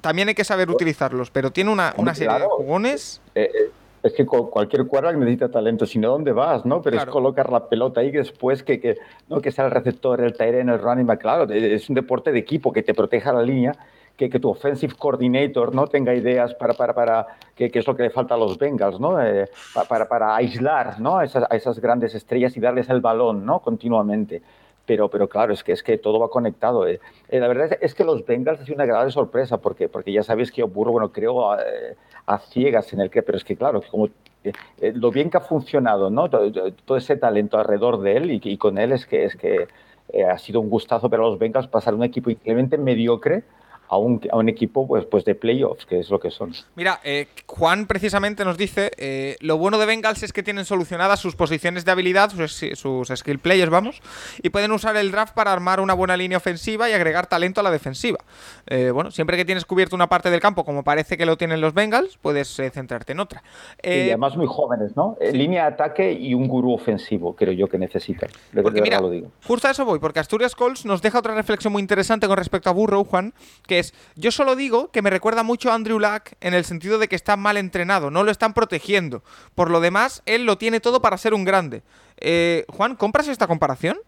también 0.00 0.28
hay 0.28 0.34
que 0.34 0.44
saber 0.44 0.70
utilizarlos, 0.70 1.30
pero 1.30 1.50
tiene 1.50 1.70
una, 1.70 1.94
una 1.96 2.14
serie 2.14 2.38
de 2.38 2.44
jugones. 2.46 3.20
eh, 3.34 3.50
eh, 3.52 3.70
es 4.02 4.12
que 4.12 4.24
cu- 4.24 4.50
cualquier 4.50 4.86
quarterback 4.86 5.18
necesita 5.18 5.50
talento, 5.50 5.84
si 5.84 5.98
no, 5.98 6.10
¿dónde 6.10 6.30
vas? 6.30 6.64
¿no? 6.64 6.80
Pero 6.80 6.94
Claro. 6.96 7.10
es 7.10 7.12
colocar 7.12 7.50
la 7.50 7.68
pelota 7.68 8.00
ahí 8.02 8.12
después 8.12 8.62
que, 8.62 8.78
que, 8.78 8.96
¿no? 9.28 9.40
que 9.40 9.50
sea 9.50 9.64
el 9.64 9.72
receptor, 9.72 10.20
el 10.20 10.34
end, 10.40 10.70
el 10.70 10.78
running 10.80 11.06
back. 11.06 11.20
Claro, 11.20 11.50
eh, 11.52 11.74
es 11.74 11.88
un 11.88 11.96
deporte 11.96 12.30
de 12.30 12.38
equipo 12.38 12.72
que 12.72 12.84
te 12.84 12.94
proteja 12.94 13.32
la 13.32 13.42
línea, 13.42 13.72
que, 14.16 14.30
que 14.30 14.38
tu 14.38 14.48
offensive 14.48 14.94
coordinator 14.96 15.74
no 15.74 15.88
tenga 15.88 16.14
ideas 16.14 16.54
para, 16.54 16.74
para, 16.74 16.94
para 16.94 17.26
que, 17.56 17.68
que 17.70 17.80
es 17.80 17.86
lo 17.86 17.96
que 17.96 18.04
le 18.04 18.10
falta 18.10 18.34
a 18.34 18.38
los 18.38 18.56
Bengals, 18.58 19.00
¿no? 19.00 19.20
Eh, 19.20 19.48
pa- 19.74 19.84
para, 19.86 20.06
para 20.06 20.36
aislar 20.36 21.00
¿no? 21.00 21.18
a, 21.18 21.24
esas, 21.24 21.44
a 21.50 21.56
esas 21.56 21.80
grandes 21.80 22.14
estrellas 22.14 22.56
y 22.56 22.60
darles 22.60 22.88
el 22.88 23.00
balón 23.00 23.44
¿no? 23.44 23.58
continuamente. 23.58 24.40
Pero, 24.86 25.10
pero 25.10 25.28
claro, 25.28 25.52
es 25.52 25.64
que, 25.64 25.72
es 25.72 25.82
que 25.82 25.98
todo 25.98 26.18
va 26.20 26.30
conectado. 26.30 26.86
eh. 26.86 27.00
Eh, 27.28 27.40
la 27.40 27.48
verdad 27.48 27.76
es, 27.80 27.94
que 27.94 28.04
los 28.04 28.24
Bengals 28.24 28.60
ha 28.60 28.64
sido 28.64 28.76
una 28.76 28.84
agradable 28.84 29.12
sorpresa, 29.12 29.58
porque, 29.58 29.88
porque 29.88 30.12
ya 30.12 30.22
sabéis 30.22 30.52
que 30.52 30.60
yo 30.60 30.68
burro, 30.68 30.92
bueno, 30.92 31.12
creo 31.12 31.50
a, 31.50 31.60
eh, 31.60 31.96
a 32.26 32.38
ciegas 32.38 32.92
en 32.92 33.00
el 33.00 33.10
que, 33.10 33.22
pero 33.22 33.36
es 33.36 33.44
que 33.44 33.56
claro, 33.56 33.82
como 33.90 34.06
eh, 34.44 34.52
eh, 34.80 34.92
lo 34.94 35.10
bien 35.10 35.28
que 35.30 35.38
ha 35.38 35.40
funcionado, 35.40 36.10
¿no? 36.10 36.30
Todo, 36.30 36.50
todo 36.84 36.96
ese 36.96 37.16
talento 37.16 37.58
alrededor 37.58 38.00
de 38.00 38.16
él 38.16 38.30
y, 38.30 38.40
y 38.42 38.56
con 38.58 38.78
él 38.78 38.92
es 38.92 39.06
que, 39.06 39.24
es 39.24 39.36
que 39.36 39.66
eh, 40.12 40.24
ha 40.24 40.38
sido 40.38 40.60
un 40.60 40.70
gustazo 40.70 41.10
para 41.10 41.22
los 41.22 41.38
Bengals 41.38 41.66
pasar 41.66 41.94
un 41.94 42.04
equipo 42.04 42.30
increíblemente 42.30 42.78
mediocre 42.78 43.42
a 43.88 43.96
un, 43.96 44.20
a 44.30 44.36
un 44.36 44.48
equipo 44.48 44.86
pues, 44.86 45.04
pues 45.06 45.24
de 45.24 45.34
playoffs, 45.34 45.86
que 45.86 46.00
es 46.00 46.10
lo 46.10 46.18
que 46.20 46.30
son. 46.30 46.52
Mira, 46.74 47.00
eh, 47.04 47.28
Juan 47.46 47.86
precisamente 47.86 48.44
nos 48.44 48.56
dice, 48.56 48.90
eh, 48.96 49.36
lo 49.40 49.58
bueno 49.58 49.78
de 49.78 49.86
Bengals 49.86 50.22
es 50.22 50.32
que 50.32 50.42
tienen 50.42 50.64
solucionadas 50.64 51.20
sus 51.20 51.36
posiciones 51.36 51.84
de 51.84 51.92
habilidad, 51.92 52.30
sus, 52.30 52.64
sus 52.74 53.08
skill 53.08 53.38
players, 53.38 53.70
vamos, 53.70 54.00
y 54.42 54.50
pueden 54.50 54.72
usar 54.72 54.96
el 54.96 55.10
draft 55.10 55.34
para 55.34 55.52
armar 55.52 55.80
una 55.80 55.94
buena 55.94 56.16
línea 56.16 56.38
ofensiva 56.38 56.88
y 56.90 56.92
agregar 56.92 57.26
talento 57.26 57.60
a 57.60 57.64
la 57.64 57.70
defensiva. 57.70 58.18
Eh, 58.66 58.90
bueno, 58.90 59.10
siempre 59.10 59.36
que 59.36 59.44
tienes 59.44 59.64
cubierto 59.64 59.94
una 59.96 60.08
parte 60.08 60.30
del 60.30 60.40
campo, 60.40 60.64
como 60.64 60.82
parece 60.84 61.16
que 61.16 61.26
lo 61.26 61.36
tienen 61.36 61.60
los 61.60 61.74
Bengals, 61.74 62.18
puedes 62.20 62.48
centrarte 62.72 63.12
en 63.12 63.20
otra. 63.20 63.42
y 63.82 64.08
además 64.08 64.36
muy 64.36 64.46
jóvenes, 64.46 64.96
¿no? 64.96 65.16
Línea 65.32 65.62
de 65.62 65.74
ataque 65.74 66.12
y 66.12 66.34
un 66.34 66.48
gurú 66.48 66.72
ofensivo, 66.72 67.34
creo 67.36 67.52
yo 67.52 67.68
que 67.68 67.78
necesitan. 67.78 68.30
De, 68.52 68.56
de 68.56 68.62
Porque 68.62 68.80
verdad 68.80 68.98
mira, 68.98 69.00
lo 69.00 69.10
digo. 69.10 69.30
justo 69.46 69.68
a 69.68 69.70
eso 69.70 69.84
voy, 69.84 69.98
porque 69.98 70.18
Asturias 70.20 70.54
Colts 70.54 70.84
nos 70.84 71.02
deja 71.02 71.18
otra 71.18 71.34
reflexión 71.34 71.72
muy 71.72 71.80
interesante 71.82 72.26
con 72.26 72.36
respecto 72.36 72.70
a 72.70 72.72
Burrow, 72.72 73.04
Juan, 73.04 73.32
que 73.66 73.75
yo 74.14 74.30
solo 74.30 74.56
digo 74.56 74.90
que 74.90 75.02
me 75.02 75.10
recuerda 75.10 75.42
mucho 75.42 75.70
a 75.70 75.74
Andrew 75.74 75.98
Luck 75.98 76.32
en 76.40 76.54
el 76.54 76.64
sentido 76.64 76.98
de 76.98 77.08
que 77.08 77.16
está 77.16 77.36
mal 77.36 77.56
entrenado, 77.56 78.10
no 78.10 78.22
lo 78.22 78.30
están 78.30 78.54
protegiendo. 78.54 79.22
Por 79.54 79.70
lo 79.70 79.80
demás, 79.80 80.22
él 80.26 80.44
lo 80.46 80.58
tiene 80.58 80.80
todo 80.80 81.00
para 81.00 81.16
ser 81.18 81.34
un 81.34 81.44
grande. 81.44 81.82
Eh, 82.18 82.64
Juan, 82.68 82.96
¿compras 82.96 83.28
esta 83.28 83.46
comparación? 83.46 83.98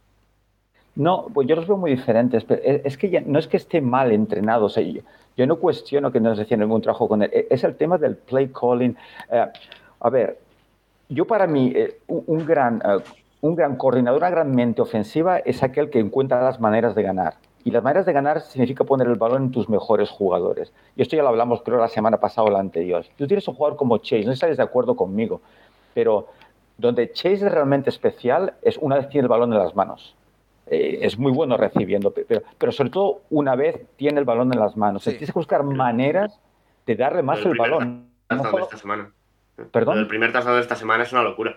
No, 0.95 1.27
pues 1.33 1.47
yo 1.47 1.55
los 1.55 1.67
veo 1.69 1.77
muy 1.77 1.93
diferentes. 1.93 2.45
Es 2.65 2.99
que 2.99 3.09
ya, 3.11 3.21
no 3.25 3.39
es 3.39 3.47
que 3.47 3.57
esté 3.57 3.81
mal 3.81 4.11
entrenado. 4.11 4.67
O 4.67 4.69
yo, 4.69 5.03
yo 5.37 5.47
no 5.47 5.57
cuestiono 5.57 6.11
que 6.11 6.19
no 6.19 6.35
se 6.35 6.43
hacía 6.43 6.57
ningún 6.57 6.83
trabajo 6.83 7.07
con 7.09 7.23
él. 7.23 7.31
E- 7.33 7.47
Es 7.51 7.63
el 7.63 7.77
tema 7.77 7.99
del 7.99 8.17
play 8.17 8.49
calling. 8.49 8.97
Eh, 9.31 9.47
a 10.01 10.11
ver, 10.11 10.39
yo 11.09 11.25
para 11.25 11.47
mí, 11.47 11.73
eh, 11.75 11.99
un, 12.09 12.25
un 12.27 12.45
gran, 12.45 12.83
un 13.41 13.55
gran 13.55 13.77
coordinador, 13.77 14.19
una 14.21 14.31
gran 14.31 14.53
mente 14.55 14.83
ofensiva 14.83 15.39
es 15.39 15.63
aquel 15.63 15.89
que 15.91 16.01
encuentra 16.01 16.43
las 16.43 16.59
maneras 16.59 16.97
de 16.97 17.03
ganar. 17.05 17.35
Y 17.65 17.71
las 17.71 17.83
maneras 17.83 18.07
de 18.07 18.13
ganar 18.13 18.41
significa 18.41 18.85
poner 18.85 19.09
el 19.09 19.17
balón 19.17 19.45
en 19.45 19.51
tus 19.51 19.69
mejores 19.69 20.09
jugadores. 20.11 20.73
Y 20.97 21.03
esto 21.03 21.17
ya 21.17 21.23
lo 21.23 21.29
hablamos, 21.29 21.63
creo, 21.63 21.79
la 21.79 21.89
semana 21.89 22.19
pasada 22.19 22.47
o 22.47 22.51
la 22.51 22.61
anterior. 22.61 23.05
Tú 23.17 23.27
tienes 23.27 23.47
un 23.49 23.55
jugador 23.55 23.77
como 23.77 23.99
Chase, 23.99 24.25
no 24.25 24.33
estás 24.33 24.57
de 24.57 24.63
acuerdo 24.63 24.97
conmigo, 24.97 25.41
pero 25.95 26.29
donde 26.79 27.11
Chase 27.13 27.35
es 27.47 27.53
realmente 27.53 27.91
especial 27.91 28.55
es 28.63 28.79
una 28.79 28.97
vez 28.97 29.09
tiene 29.09 29.25
el 29.25 29.29
balón 29.29 29.53
en 29.53 29.59
las 29.59 29.75
manos. 29.75 30.15
Eh, 30.71 30.99
es 31.03 31.19
muy 31.19 31.33
bueno 31.33 31.57
recibiendo, 31.57 32.11
pe- 32.13 32.25
pero, 32.29 32.43
pero 32.59 32.73
sobre 32.73 32.91
todo 32.91 33.23
una 33.31 33.57
vez 33.57 33.81
tiene 33.97 34.19
el 34.21 34.25
balón 34.25 34.53
en 34.53 34.61
las 34.61 34.77
manos. 34.77 35.03
Sí. 35.03 35.11
Tienes 35.11 35.31
que 35.33 35.39
buscar 35.39 35.63
maneras 35.65 36.39
de 36.87 36.95
darle 36.95 37.23
más 37.23 37.41
El 37.41 37.49
el 37.53 37.59
balón. 37.59 38.09
No 38.31 38.43
de 38.53 38.63
esta 38.63 38.77
semana. 38.77 39.11
¿Perdón? 39.73 39.99
El 39.99 40.07
primer 40.07 40.31
touchdown 40.33 40.55
de 40.57 40.61
esta 40.61 40.77
semana 40.77 41.03
es 41.03 41.13
una 41.13 41.23
locura. 41.23 41.57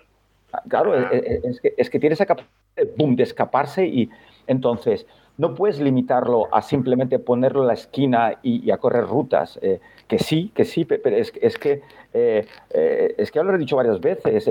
Claro, 0.67 0.93
Ah. 0.93 1.09
es, 1.11 1.23
es- 1.23 1.43
es 1.45 1.61
que, 1.61 1.73
es 1.77 1.89
que 1.89 1.99
tiene 1.99 2.13
esa 2.13 2.25
capacidad 2.25 2.49
de, 2.75 2.85
boom, 2.97 3.15
de 3.15 3.23
escaparse 3.23 3.85
y 3.85 4.09
entonces 4.47 5.05
no 5.41 5.55
puedes 5.55 5.79
limitarlo 5.79 6.47
a 6.51 6.61
simplemente 6.61 7.17
ponerlo 7.17 7.61
en 7.61 7.67
la 7.67 7.73
esquina 7.73 8.37
y, 8.43 8.69
a 8.69 8.77
correr 8.77 9.05
rutas. 9.05 9.57
eh, 9.63 9.79
que 10.07 10.19
sí, 10.19 10.51
que 10.53 10.65
sí, 10.65 10.85
pe- 10.85 10.99
pero 10.99 11.15
es, 11.15 11.31
es 11.41 11.57
que 11.57 11.81
eh, 12.13 12.45
eh, 12.69 13.15
es 13.17 13.31
que 13.31 13.39
ya 13.39 13.43
lo 13.43 13.55
he 13.55 13.57
dicho 13.57 13.75
varias 13.75 13.99
veces. 13.99 14.47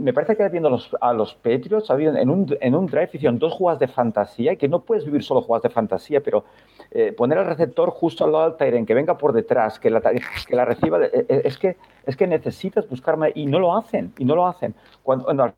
me 0.00 0.12
parece 0.12 0.36
que 0.36 0.48
viendo 0.48 0.70
los, 0.70 0.94
a 1.00 1.12
los 1.12 1.34
Patriots, 1.34 1.90
ha 1.90 1.94
habido- 1.94 2.14
en 2.16 2.30
un, 2.30 2.56
en 2.60 2.74
un 2.74 2.86
drive 2.86 3.10
hicieron 3.12 3.38
dos 3.38 3.52
jugadas 3.54 3.80
de 3.80 3.88
fantasía, 3.88 4.52
y 4.52 4.56
que 4.56 4.68
no 4.68 4.80
puedes 4.80 5.04
vivir 5.04 5.22
solo 5.24 5.42
jugadas 5.42 5.64
de 5.64 5.70
fantasía, 5.70 6.20
pero 6.20 6.44
poner 7.16 7.38
al 7.38 7.46
receptor 7.46 7.90
justo 7.90 8.24
al 8.24 8.32
lado 8.32 8.44
del 8.50 8.56
Tyren, 8.58 8.86
que 8.86 8.94
venga 8.94 9.16
por 9.18 9.32
detrás, 9.32 9.78
que 9.80 9.90
la, 9.90 10.00
que 10.02 10.54
la 10.56 10.64
reciba, 10.66 11.00
es, 11.04 11.58
que, 11.58 11.76
es 12.06 12.16
que 12.16 12.26
necesitas 12.26 12.88
buscar 12.88 13.16
más, 13.16 13.30
y 13.34 13.46
no 13.46 13.58
lo 13.58 13.74
hacen, 13.76 14.12
y 14.18 14.24
no 14.24 14.36
lo 14.36 14.46
hacen. 14.46 14.74
Cuando, 15.02 15.24
cuando 15.24 15.52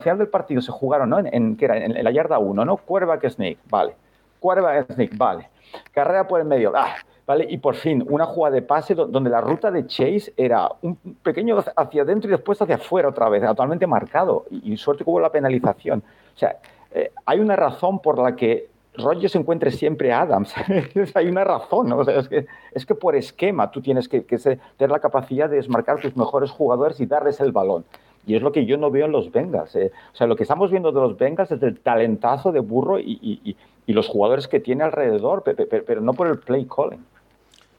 final 0.00 0.18
del 0.18 0.28
partido 0.28 0.60
se 0.60 0.72
jugaron, 0.72 1.10
¿no? 1.10 1.18
En, 1.18 1.28
en- 1.32 1.56
¿qué 1.56 1.64
era? 1.66 1.76
en, 1.78 2.02
la 2.02 2.10
yarda 2.10 2.38
1, 2.38 2.64
¿no? 2.64 2.76
Quarterback 2.76 3.28
snake, 3.30 3.58
vale. 3.70 3.94
Quarterback 4.40 4.92
snake, 4.92 5.16
vale. 5.16 5.48
Carrera 5.92 6.26
por 6.28 6.40
el 6.40 6.46
medio, 6.46 6.72
ah, 6.74 6.94
vale. 7.26 7.46
Y 7.48 7.58
por 7.58 7.74
fin, 7.74 8.04
una 8.08 8.26
jugada 8.26 8.54
de 8.54 8.62
pase 8.62 8.94
do- 8.94 9.06
donde 9.06 9.30
la 9.30 9.40
ruta 9.40 9.70
de 9.70 9.86
Chase 9.86 10.32
era 10.36 10.68
un 10.82 10.96
pequeño 11.22 11.56
hacia 11.76 12.02
adentro 12.02 12.28
y 12.28 12.32
después 12.32 12.60
hacia 12.60 12.74
afuera 12.76 13.08
otra 13.08 13.28
vez, 13.28 13.42
totalmente 13.44 13.86
marcado. 13.86 14.44
Y, 14.50 14.76
suerte 14.76 15.04
que 15.04 15.10
hubo 15.10 15.20
la 15.20 15.30
penalización. 15.30 16.02
O 16.34 16.38
sea, 16.38 16.56
eh, 16.92 17.10
hay 17.24 17.40
una 17.40 17.56
razón 17.56 18.00
por 18.00 18.18
la 18.18 18.36
que 18.36 18.68
Rodgers 18.96 19.34
encuentre 19.34 19.70
siempre 19.72 20.12
a 20.12 20.20
Adams. 20.22 20.54
hay 21.14 21.26
una 21.28 21.42
razón, 21.44 21.88
¿no? 21.88 21.98
O 21.98 22.04
sea, 22.04 22.18
es, 22.20 22.28
que, 22.28 22.46
es 22.72 22.86
que 22.86 22.94
por 22.94 23.16
esquema 23.16 23.70
tú 23.70 23.80
tienes 23.80 24.08
que, 24.08 24.24
que 24.24 24.38
ser- 24.38 24.60
tener 24.76 24.90
la 24.92 25.00
capacidad 25.00 25.48
de 25.48 25.56
desmarcar 25.56 26.00
tus 26.00 26.16
mejores 26.16 26.50
jugadores 26.50 27.00
y 27.00 27.06
darles 27.06 27.40
el 27.40 27.50
balón. 27.52 27.84
Y 28.26 28.36
es 28.36 28.42
lo 28.42 28.52
que 28.52 28.64
yo 28.66 28.76
no 28.76 28.90
veo 28.90 29.06
en 29.06 29.12
los 29.12 29.30
Bengals. 29.30 29.74
eh. 29.76 29.92
O 30.12 30.16
sea, 30.16 30.26
lo 30.26 30.36
que 30.36 30.44
estamos 30.44 30.70
viendo 30.70 30.92
de 30.92 31.00
los 31.00 31.16
Bengals 31.18 31.50
es 31.50 31.62
el 31.62 31.78
talentazo 31.80 32.52
de 32.52 32.60
burro 32.60 32.98
y, 32.98 33.18
y- 33.22 33.56
y- 33.86 33.92
los 33.92 34.08
jugadores 34.08 34.48
que 34.48 34.60
tiene 34.60 34.82
alrededor, 34.84 35.42
pe- 35.42 35.54
pe- 35.54 35.66
pe- 35.66 35.82
pero 35.82 36.00
no 36.00 36.14
por 36.14 36.26
el 36.28 36.38
play 36.38 36.66
calling. 36.66 37.04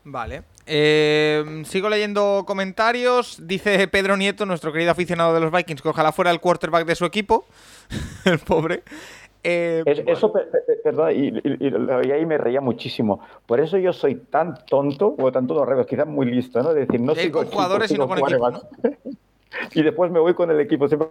Vale. 0.03 0.43
Eh, 0.67 1.63
sigo 1.65 1.89
leyendo 1.89 2.43
comentarios. 2.45 3.39
Dice 3.47 3.87
Pedro 3.87 4.15
Nieto, 4.15 4.45
nuestro 4.45 4.71
querido 4.71 4.91
aficionado 4.91 5.33
de 5.33 5.39
los 5.39 5.51
Vikings, 5.51 5.81
que 5.81 5.89
ojalá 5.89 6.11
fuera 6.11 6.29
el 6.29 6.39
quarterback 6.39 6.85
de 6.85 6.93
su 6.95 7.05
equipo. 7.05 7.45
el 8.25 8.37
pobre. 8.39 8.83
Eh, 9.43 9.83
Es- 9.85 10.03
eso, 10.05 10.31
pe- 10.31 10.41
pe- 10.41 10.75
perdón, 10.83 11.11
y, 11.11 11.27
y- 11.27 12.21
y 12.21 12.25
me 12.25 12.37
reía 12.37 12.61
muchísimo. 12.61 13.19
Por 13.47 13.59
eso 13.59 13.77
yo 13.79 13.93
soy 13.93 14.15
tan 14.15 14.55
tonto, 14.65 15.15
o 15.17 15.31
tan 15.31 15.47
tonto 15.47 15.63
al 15.63 15.69
revés, 15.69 15.87
quizás 15.87 16.05
muy 16.07 16.27
listo, 16.27 16.61
¿no? 16.61 16.73
De 16.73 16.81
decir, 16.85 16.99
no 17.01 17.15
sigo 17.15 17.43
jugadores 17.45 17.89
y 17.91 17.97
no 17.97 18.07
con 18.07 18.19
equipos, 18.19 18.39
quarterbacks. 18.39 19.07
y 19.73 19.81
después 19.83 20.11
me 20.11 20.19
voy 20.19 20.33
con 20.33 20.49
el 20.51 20.59
equipo. 20.59 20.87
Siempre 20.87 21.09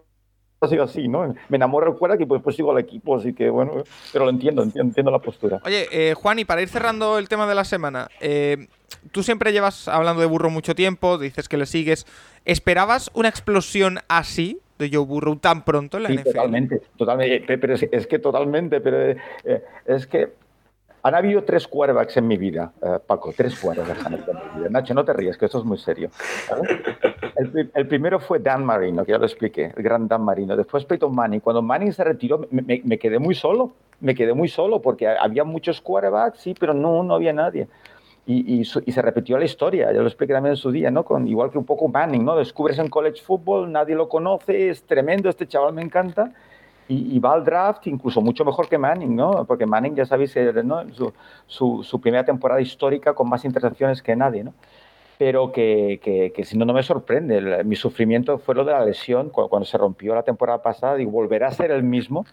ha 0.60 0.68
sido 0.68 0.84
así, 0.84 1.08
¿no? 1.08 1.34
Me 1.48 1.56
enamoro 1.56 1.86
del 1.90 1.98
quarterback 1.98 2.22
y 2.22 2.26
pues, 2.26 2.42
pues 2.42 2.56
sigo 2.56 2.72
al 2.72 2.78
equipo, 2.78 3.16
así 3.16 3.34
que 3.34 3.50
bueno, 3.50 3.82
pero 4.12 4.24
lo 4.24 4.30
entiendo, 4.30 4.62
entiendo, 4.62 4.88
entiendo 4.90 5.10
la 5.10 5.18
postura. 5.18 5.60
Oye, 5.64 5.88
eh, 5.90 6.14
Juan, 6.14 6.38
y 6.38 6.44
para 6.44 6.62
ir 6.62 6.68
cerrando 6.68 7.18
el 7.18 7.28
tema 7.28 7.46
de 7.46 7.54
la 7.54 7.64
semana, 7.64 8.08
eh, 8.20 8.68
tú 9.12 9.22
siempre 9.22 9.52
llevas 9.52 9.88
hablando 9.88 10.20
de 10.22 10.26
Burrow 10.26 10.50
mucho 10.50 10.74
tiempo, 10.74 11.18
dices 11.18 11.48
que 11.48 11.56
le 11.58 11.66
sigues. 11.66 12.06
¿Esperabas 12.46 13.10
una 13.14 13.28
explosión 13.28 13.98
así 14.08 14.58
de 14.78 14.90
Joe 14.92 15.04
Burrow 15.04 15.36
tan 15.36 15.64
pronto 15.64 15.98
en 15.98 16.02
la 16.04 16.08
Sí, 16.08 16.14
NFL? 16.16 16.28
totalmente, 16.32 16.82
totalmente. 16.96 17.40
Pe- 17.46 17.58
Pero 17.58 17.74
es, 17.74 17.82
es 17.92 18.06
que 18.06 18.18
totalmente, 18.18 18.80
pero 18.80 19.10
eh, 19.44 19.62
es 19.86 20.06
que 20.06 20.32
han 21.04 21.14
habido 21.14 21.44
tres 21.44 21.68
quarterbacks 21.68 22.16
en 22.16 22.26
mi 22.26 22.36
vida, 22.38 22.72
eh, 22.82 22.98
Paco, 23.06 23.32
tres 23.36 23.60
quarterbacks 23.60 24.06
en 24.06 24.12
mi 24.12 24.18
vida. 24.18 24.70
Nacho, 24.70 24.94
no 24.94 25.04
te 25.04 25.12
rías, 25.12 25.36
que 25.36 25.44
esto 25.44 25.58
es 25.58 25.64
muy 25.64 25.78
serio. 25.78 26.08
El, 27.36 27.50
pri- 27.50 27.70
el 27.74 27.86
primero 27.86 28.18
fue 28.18 28.38
Dan 28.38 28.64
Marino, 28.64 29.04
que 29.04 29.12
ya 29.12 29.18
lo 29.18 29.26
expliqué, 29.26 29.72
el 29.76 29.82
gran 29.82 30.08
Dan 30.08 30.22
Marino. 30.22 30.56
Después 30.56 30.84
Peyton 30.86 31.14
Manning. 31.14 31.40
Cuando 31.40 31.60
Manning 31.60 31.92
se 31.92 32.04
retiró, 32.04 32.46
me, 32.50 32.98
quedé 32.98 33.18
muy 33.18 33.34
solo. 33.34 33.72
Me 34.00 34.14
quedé 34.14 34.32
muy 34.34 34.48
solo 34.48 34.80
porque 34.82 35.06
había 35.06 35.44
muchos 35.44 35.80
quarterbacks, 35.80 36.40
sí, 36.40 36.54
pero 36.58 36.74
no, 36.74 37.02
no 37.02 37.14
había 37.14 37.32
nadie. 37.32 37.68
Y, 38.26 38.62
y 38.62 38.64
se 38.64 39.02
repitió 39.02 39.36
la 39.36 39.44
historia, 39.44 39.92
ya 39.92 40.00
lo 40.00 40.06
expliqué 40.06 40.32
también 40.32 40.52
en 40.54 40.56
su 40.56 40.70
día, 40.70 40.90
¿no? 40.90 41.04
Con, 41.04 41.28
igual 41.28 41.50
que 41.50 41.58
un 41.58 41.66
poco 41.66 41.86
Manning, 41.88 42.24
¿no? 42.24 42.34
Descubres 42.36 42.78
en 42.78 42.88
college 42.88 43.20
football, 43.22 43.70
nadie 43.70 43.94
lo 43.94 44.08
conoce, 44.08 44.70
es 44.70 44.82
tremendo, 44.84 45.28
este 45.28 45.46
chaval 45.46 45.74
me 45.74 45.82
encanta. 45.82 46.32
Y, 46.88 47.16
y 47.16 47.18
va 47.18 47.32
al 47.32 47.44
draft 47.44 47.86
incluso 47.86 48.20
mucho 48.20 48.44
mejor 48.44 48.68
que 48.68 48.76
Manning, 48.76 49.16
¿no? 49.16 49.44
Porque 49.46 49.64
Manning, 49.64 49.94
ya 49.94 50.04
sabéis, 50.04 50.36
eh, 50.36 50.52
¿no? 50.62 50.82
su, 50.92 51.12
su, 51.46 51.82
su 51.82 52.00
primera 52.00 52.24
temporada 52.24 52.60
histórica 52.60 53.14
con 53.14 53.28
más 53.28 53.44
intercepciones 53.44 54.02
que 54.02 54.14
nadie, 54.14 54.44
¿no? 54.44 54.52
Pero 55.16 55.52
que, 55.52 56.00
que, 56.02 56.32
que 56.34 56.44
si 56.44 56.58
no, 56.58 56.64
no 56.64 56.72
me 56.74 56.82
sorprende. 56.82 57.38
El- 57.38 57.64
mi 57.64 57.76
sufrimiento 57.76 58.36
fue 58.38 58.54
lo 58.54 58.64
de 58.64 58.72
la 58.72 58.84
lesión, 58.84 59.30
cuando, 59.30 59.48
cuando 59.48 59.64
se 59.66 59.78
rompió 59.78 60.14
la 60.14 60.24
temporada 60.24 60.60
pasada, 60.60 61.00
y 61.00 61.04
volverá 61.06 61.48
a 61.48 61.52
ser 61.52 61.70
el 61.70 61.82
mismo. 61.82 62.26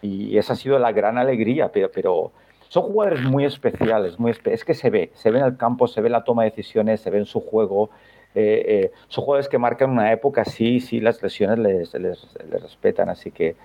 Y 0.00 0.38
esa 0.38 0.52
ha 0.52 0.56
sido 0.56 0.78
la 0.78 0.92
gran 0.92 1.18
alegría, 1.18 1.72
pero, 1.72 1.90
pero 1.90 2.30
son 2.68 2.84
jugadores 2.84 3.22
muy 3.22 3.44
especiales, 3.44 4.16
muy 4.20 4.30
espe- 4.30 4.52
es 4.52 4.64
que 4.64 4.74
se 4.74 4.90
ve, 4.90 5.10
se 5.14 5.30
ve 5.32 5.38
en 5.40 5.44
el 5.46 5.56
campo, 5.56 5.88
se 5.88 6.00
ve 6.00 6.08
la 6.08 6.22
toma 6.22 6.44
de 6.44 6.50
decisiones, 6.50 7.00
se 7.00 7.10
ve 7.10 7.18
en 7.18 7.26
su 7.26 7.40
juego. 7.40 7.90
eh, 8.34 8.64
eh, 8.68 8.90
son 9.08 9.24
jugadores 9.24 9.48
que 9.48 9.58
marcan 9.58 9.90
una 9.90 10.12
época, 10.12 10.44
sí, 10.44 10.78
sí, 10.80 11.00
las 11.00 11.20
lesiones 11.22 11.58
les, 11.58 11.94
les, 11.94 12.28
les 12.48 12.62
respetan, 12.62 13.08
así 13.08 13.32
que, 13.32 13.56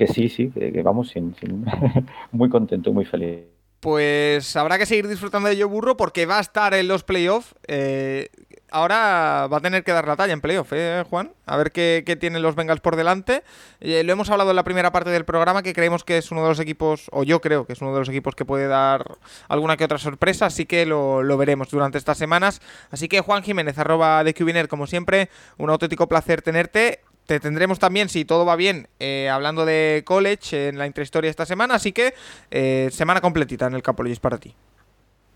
que 0.00 0.06
sí, 0.06 0.30
sí, 0.30 0.48
que, 0.48 0.82
vamos 0.82 1.10
sin, 1.10 1.36
muy 2.32 2.48
contento, 2.48 2.90
muy 2.90 3.04
feliz. 3.04 3.40
Pues 3.80 4.56
habrá 4.56 4.78
que 4.78 4.86
seguir 4.86 5.06
disfrutando 5.06 5.50
de 5.50 5.56
Joe 5.56 5.66
Burrow 5.66 5.94
porque 5.94 6.24
va 6.24 6.38
a 6.38 6.40
estar 6.40 6.72
en 6.72 6.88
los 6.88 7.04
playoffs. 7.04 7.54
Eh, 7.68 8.30
ahora 8.70 9.46
va 9.52 9.58
a 9.58 9.60
tener 9.60 9.84
que 9.84 9.92
dar 9.92 10.08
la 10.08 10.16
talla 10.16 10.32
en 10.32 10.40
playoff, 10.40 10.72
¿eh, 10.72 11.04
Juan? 11.10 11.32
A 11.44 11.58
ver 11.58 11.70
qué, 11.70 12.02
qué 12.06 12.16
tienen 12.16 12.40
los 12.40 12.54
Bengals 12.54 12.80
por 12.80 12.96
delante. 12.96 13.42
Eh, 13.80 14.02
lo 14.02 14.12
hemos 14.14 14.30
hablado 14.30 14.48
en 14.50 14.56
la 14.56 14.64
primera 14.64 14.90
parte 14.90 15.10
del 15.10 15.26
programa, 15.26 15.62
que 15.62 15.74
creemos 15.74 16.02
que 16.02 16.16
es 16.16 16.30
uno 16.30 16.42
de 16.44 16.48
los 16.48 16.60
equipos, 16.60 17.10
o 17.12 17.22
yo 17.22 17.42
creo 17.42 17.66
que 17.66 17.74
es 17.74 17.82
uno 17.82 17.92
de 17.92 17.98
los 17.98 18.08
equipos 18.08 18.34
que 18.34 18.46
puede 18.46 18.68
dar 18.68 19.18
alguna 19.48 19.76
que 19.76 19.84
otra 19.84 19.98
sorpresa, 19.98 20.46
así 20.46 20.64
que 20.64 20.86
lo, 20.86 21.22
lo 21.22 21.36
veremos 21.36 21.68
durante 21.68 21.98
estas 21.98 22.16
semanas. 22.16 22.62
Así 22.90 23.06
que 23.06 23.20
Juan 23.20 23.42
Jiménez, 23.42 23.78
arroba 23.78 24.24
de 24.24 24.32
Cubiner, 24.32 24.66
como 24.66 24.86
siempre, 24.86 25.28
un 25.58 25.68
auténtico 25.68 26.08
placer 26.08 26.40
tenerte. 26.40 27.00
Te 27.30 27.38
tendremos 27.38 27.78
también, 27.78 28.08
si 28.08 28.24
todo 28.24 28.44
va 28.44 28.56
bien, 28.56 28.88
eh, 28.98 29.28
hablando 29.28 29.64
de 29.64 30.02
college 30.04 30.66
en 30.66 30.78
la 30.78 30.88
intrahistoria 30.88 31.30
esta 31.30 31.46
semana, 31.46 31.76
así 31.76 31.92
que 31.92 32.12
eh, 32.50 32.88
semana 32.90 33.20
completita 33.20 33.68
en 33.68 33.74
el 33.74 33.84
Capologist 33.84 34.20
para 34.20 34.36
ti. 34.38 34.52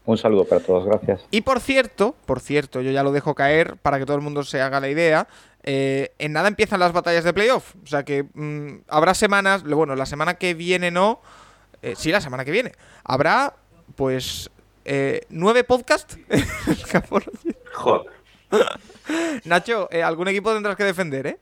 Un 0.04 0.18
saludo 0.18 0.44
para 0.44 0.60
todos, 0.60 0.84
gracias. 0.86 1.24
Y 1.30 1.42
por 1.42 1.60
cierto, 1.60 2.16
por 2.26 2.40
cierto, 2.40 2.80
yo 2.80 2.90
ya 2.90 3.04
lo 3.04 3.12
dejo 3.12 3.36
caer 3.36 3.76
para 3.76 4.00
que 4.00 4.06
todo 4.06 4.16
el 4.16 4.24
mundo 4.24 4.42
se 4.42 4.60
haga 4.60 4.80
la 4.80 4.88
idea. 4.88 5.28
eh, 5.62 6.10
en 6.18 6.32
nada 6.32 6.48
empiezan 6.48 6.80
las 6.80 6.90
batallas 6.90 7.22
de 7.22 7.32
playoff. 7.32 7.76
O 7.84 7.86
sea 7.86 8.02
que 8.02 8.24
mm, 8.24 8.86
habrá 8.88 9.14
semanas, 9.14 9.62
bueno, 9.62 9.94
la 9.94 10.06
semana 10.06 10.34
que 10.34 10.54
viene 10.54 10.90
no. 10.90 11.20
eh, 11.80 11.94
sí, 11.96 12.10
la 12.10 12.20
semana 12.20 12.44
que 12.44 12.50
viene. 12.50 12.72
Habrá, 13.04 13.54
pues, 13.94 14.50
eh, 14.84 15.20
nueve 15.28 15.62
podcasts. 15.62 16.18
Joder. 17.72 18.10
Nacho, 19.44 19.88
algún 20.04 20.26
equipo 20.26 20.52
tendrás 20.52 20.74
que 20.74 20.82
defender, 20.82 21.28
¿eh? 21.28 21.38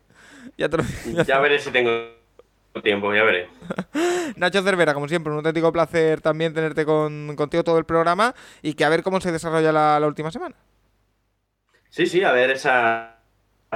Ya 0.56 0.68
te 0.68 0.76
lo 0.76 0.84
digo. 0.84 1.22
Ya 1.26 1.38
veré 1.40 1.58
si 1.58 1.70
tengo 1.70 1.90
tiempo, 2.82 3.14
ya 3.14 3.22
veré. 3.24 3.48
Nacho 4.36 4.62
Cervera, 4.62 4.94
como 4.94 5.08
siempre, 5.08 5.30
un 5.30 5.38
auténtico 5.38 5.72
placer 5.72 6.20
también 6.20 6.54
tenerte 6.54 6.84
con, 6.84 7.36
contigo 7.36 7.64
todo 7.64 7.78
el 7.78 7.84
programa 7.84 8.34
y 8.62 8.74
que 8.74 8.84
a 8.84 8.88
ver 8.88 9.02
cómo 9.02 9.20
se 9.20 9.32
desarrolla 9.32 9.72
la, 9.72 10.00
la 10.00 10.06
última 10.06 10.30
semana. 10.30 10.56
Sí, 11.90 12.06
sí, 12.06 12.22
a 12.24 12.32
ver 12.32 12.50
esa. 12.50 13.18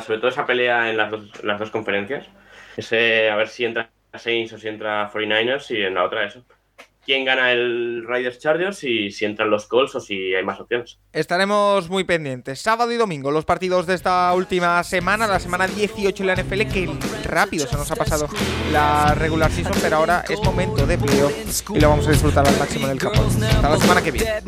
Sobre 0.04 0.18
todo 0.18 0.28
esa 0.28 0.46
pelea 0.46 0.90
en 0.90 0.96
las 0.96 1.10
dos, 1.10 1.44
las 1.44 1.58
dos 1.58 1.70
conferencias. 1.70 2.26
Ese, 2.76 3.30
a 3.30 3.36
ver 3.36 3.48
si 3.48 3.64
entra 3.64 3.90
Saints 4.14 4.52
o 4.54 4.58
si 4.58 4.68
entra 4.68 5.10
49ers 5.10 5.70
y 5.70 5.82
en 5.82 5.94
la 5.94 6.04
otra 6.04 6.24
eso 6.24 6.44
quién 7.06 7.24
gana 7.24 7.52
el 7.52 8.04
Riders 8.06 8.40
Chargers 8.40 8.82
y 8.84 9.10
si 9.12 9.24
entran 9.24 9.48
los 9.48 9.66
Colts 9.66 9.94
o 9.94 10.00
si 10.00 10.34
hay 10.34 10.44
más 10.44 10.60
opciones. 10.60 10.98
Estaremos 11.12 11.88
muy 11.88 12.04
pendientes. 12.04 12.60
Sábado 12.60 12.92
y 12.92 12.96
domingo, 12.96 13.30
los 13.30 13.44
partidos 13.44 13.86
de 13.86 13.94
esta 13.94 14.34
última 14.34 14.82
semana, 14.82 15.26
la 15.26 15.38
semana 15.38 15.68
18 15.68 16.22
en 16.22 16.26
la 16.26 16.34
NFL, 16.34 16.60
que 16.72 16.90
rápido 17.24 17.66
se 17.66 17.76
nos 17.76 17.90
ha 17.90 17.96
pasado 17.96 18.28
la 18.72 19.14
regular 19.14 19.50
season, 19.52 19.74
pero 19.80 19.96
ahora 19.96 20.24
es 20.28 20.42
momento 20.42 20.84
de 20.84 20.98
playoff 20.98 21.32
y 21.74 21.80
lo 21.80 21.88
vamos 21.88 22.08
a 22.08 22.10
disfrutar 22.10 22.46
al 22.46 22.58
máximo 22.58 22.86
en 22.86 22.92
el 22.92 22.98
campo. 22.98 23.22
Hasta 23.22 23.70
la 23.70 23.78
semana 23.78 24.02
que 24.02 24.10
viene. 24.10 24.42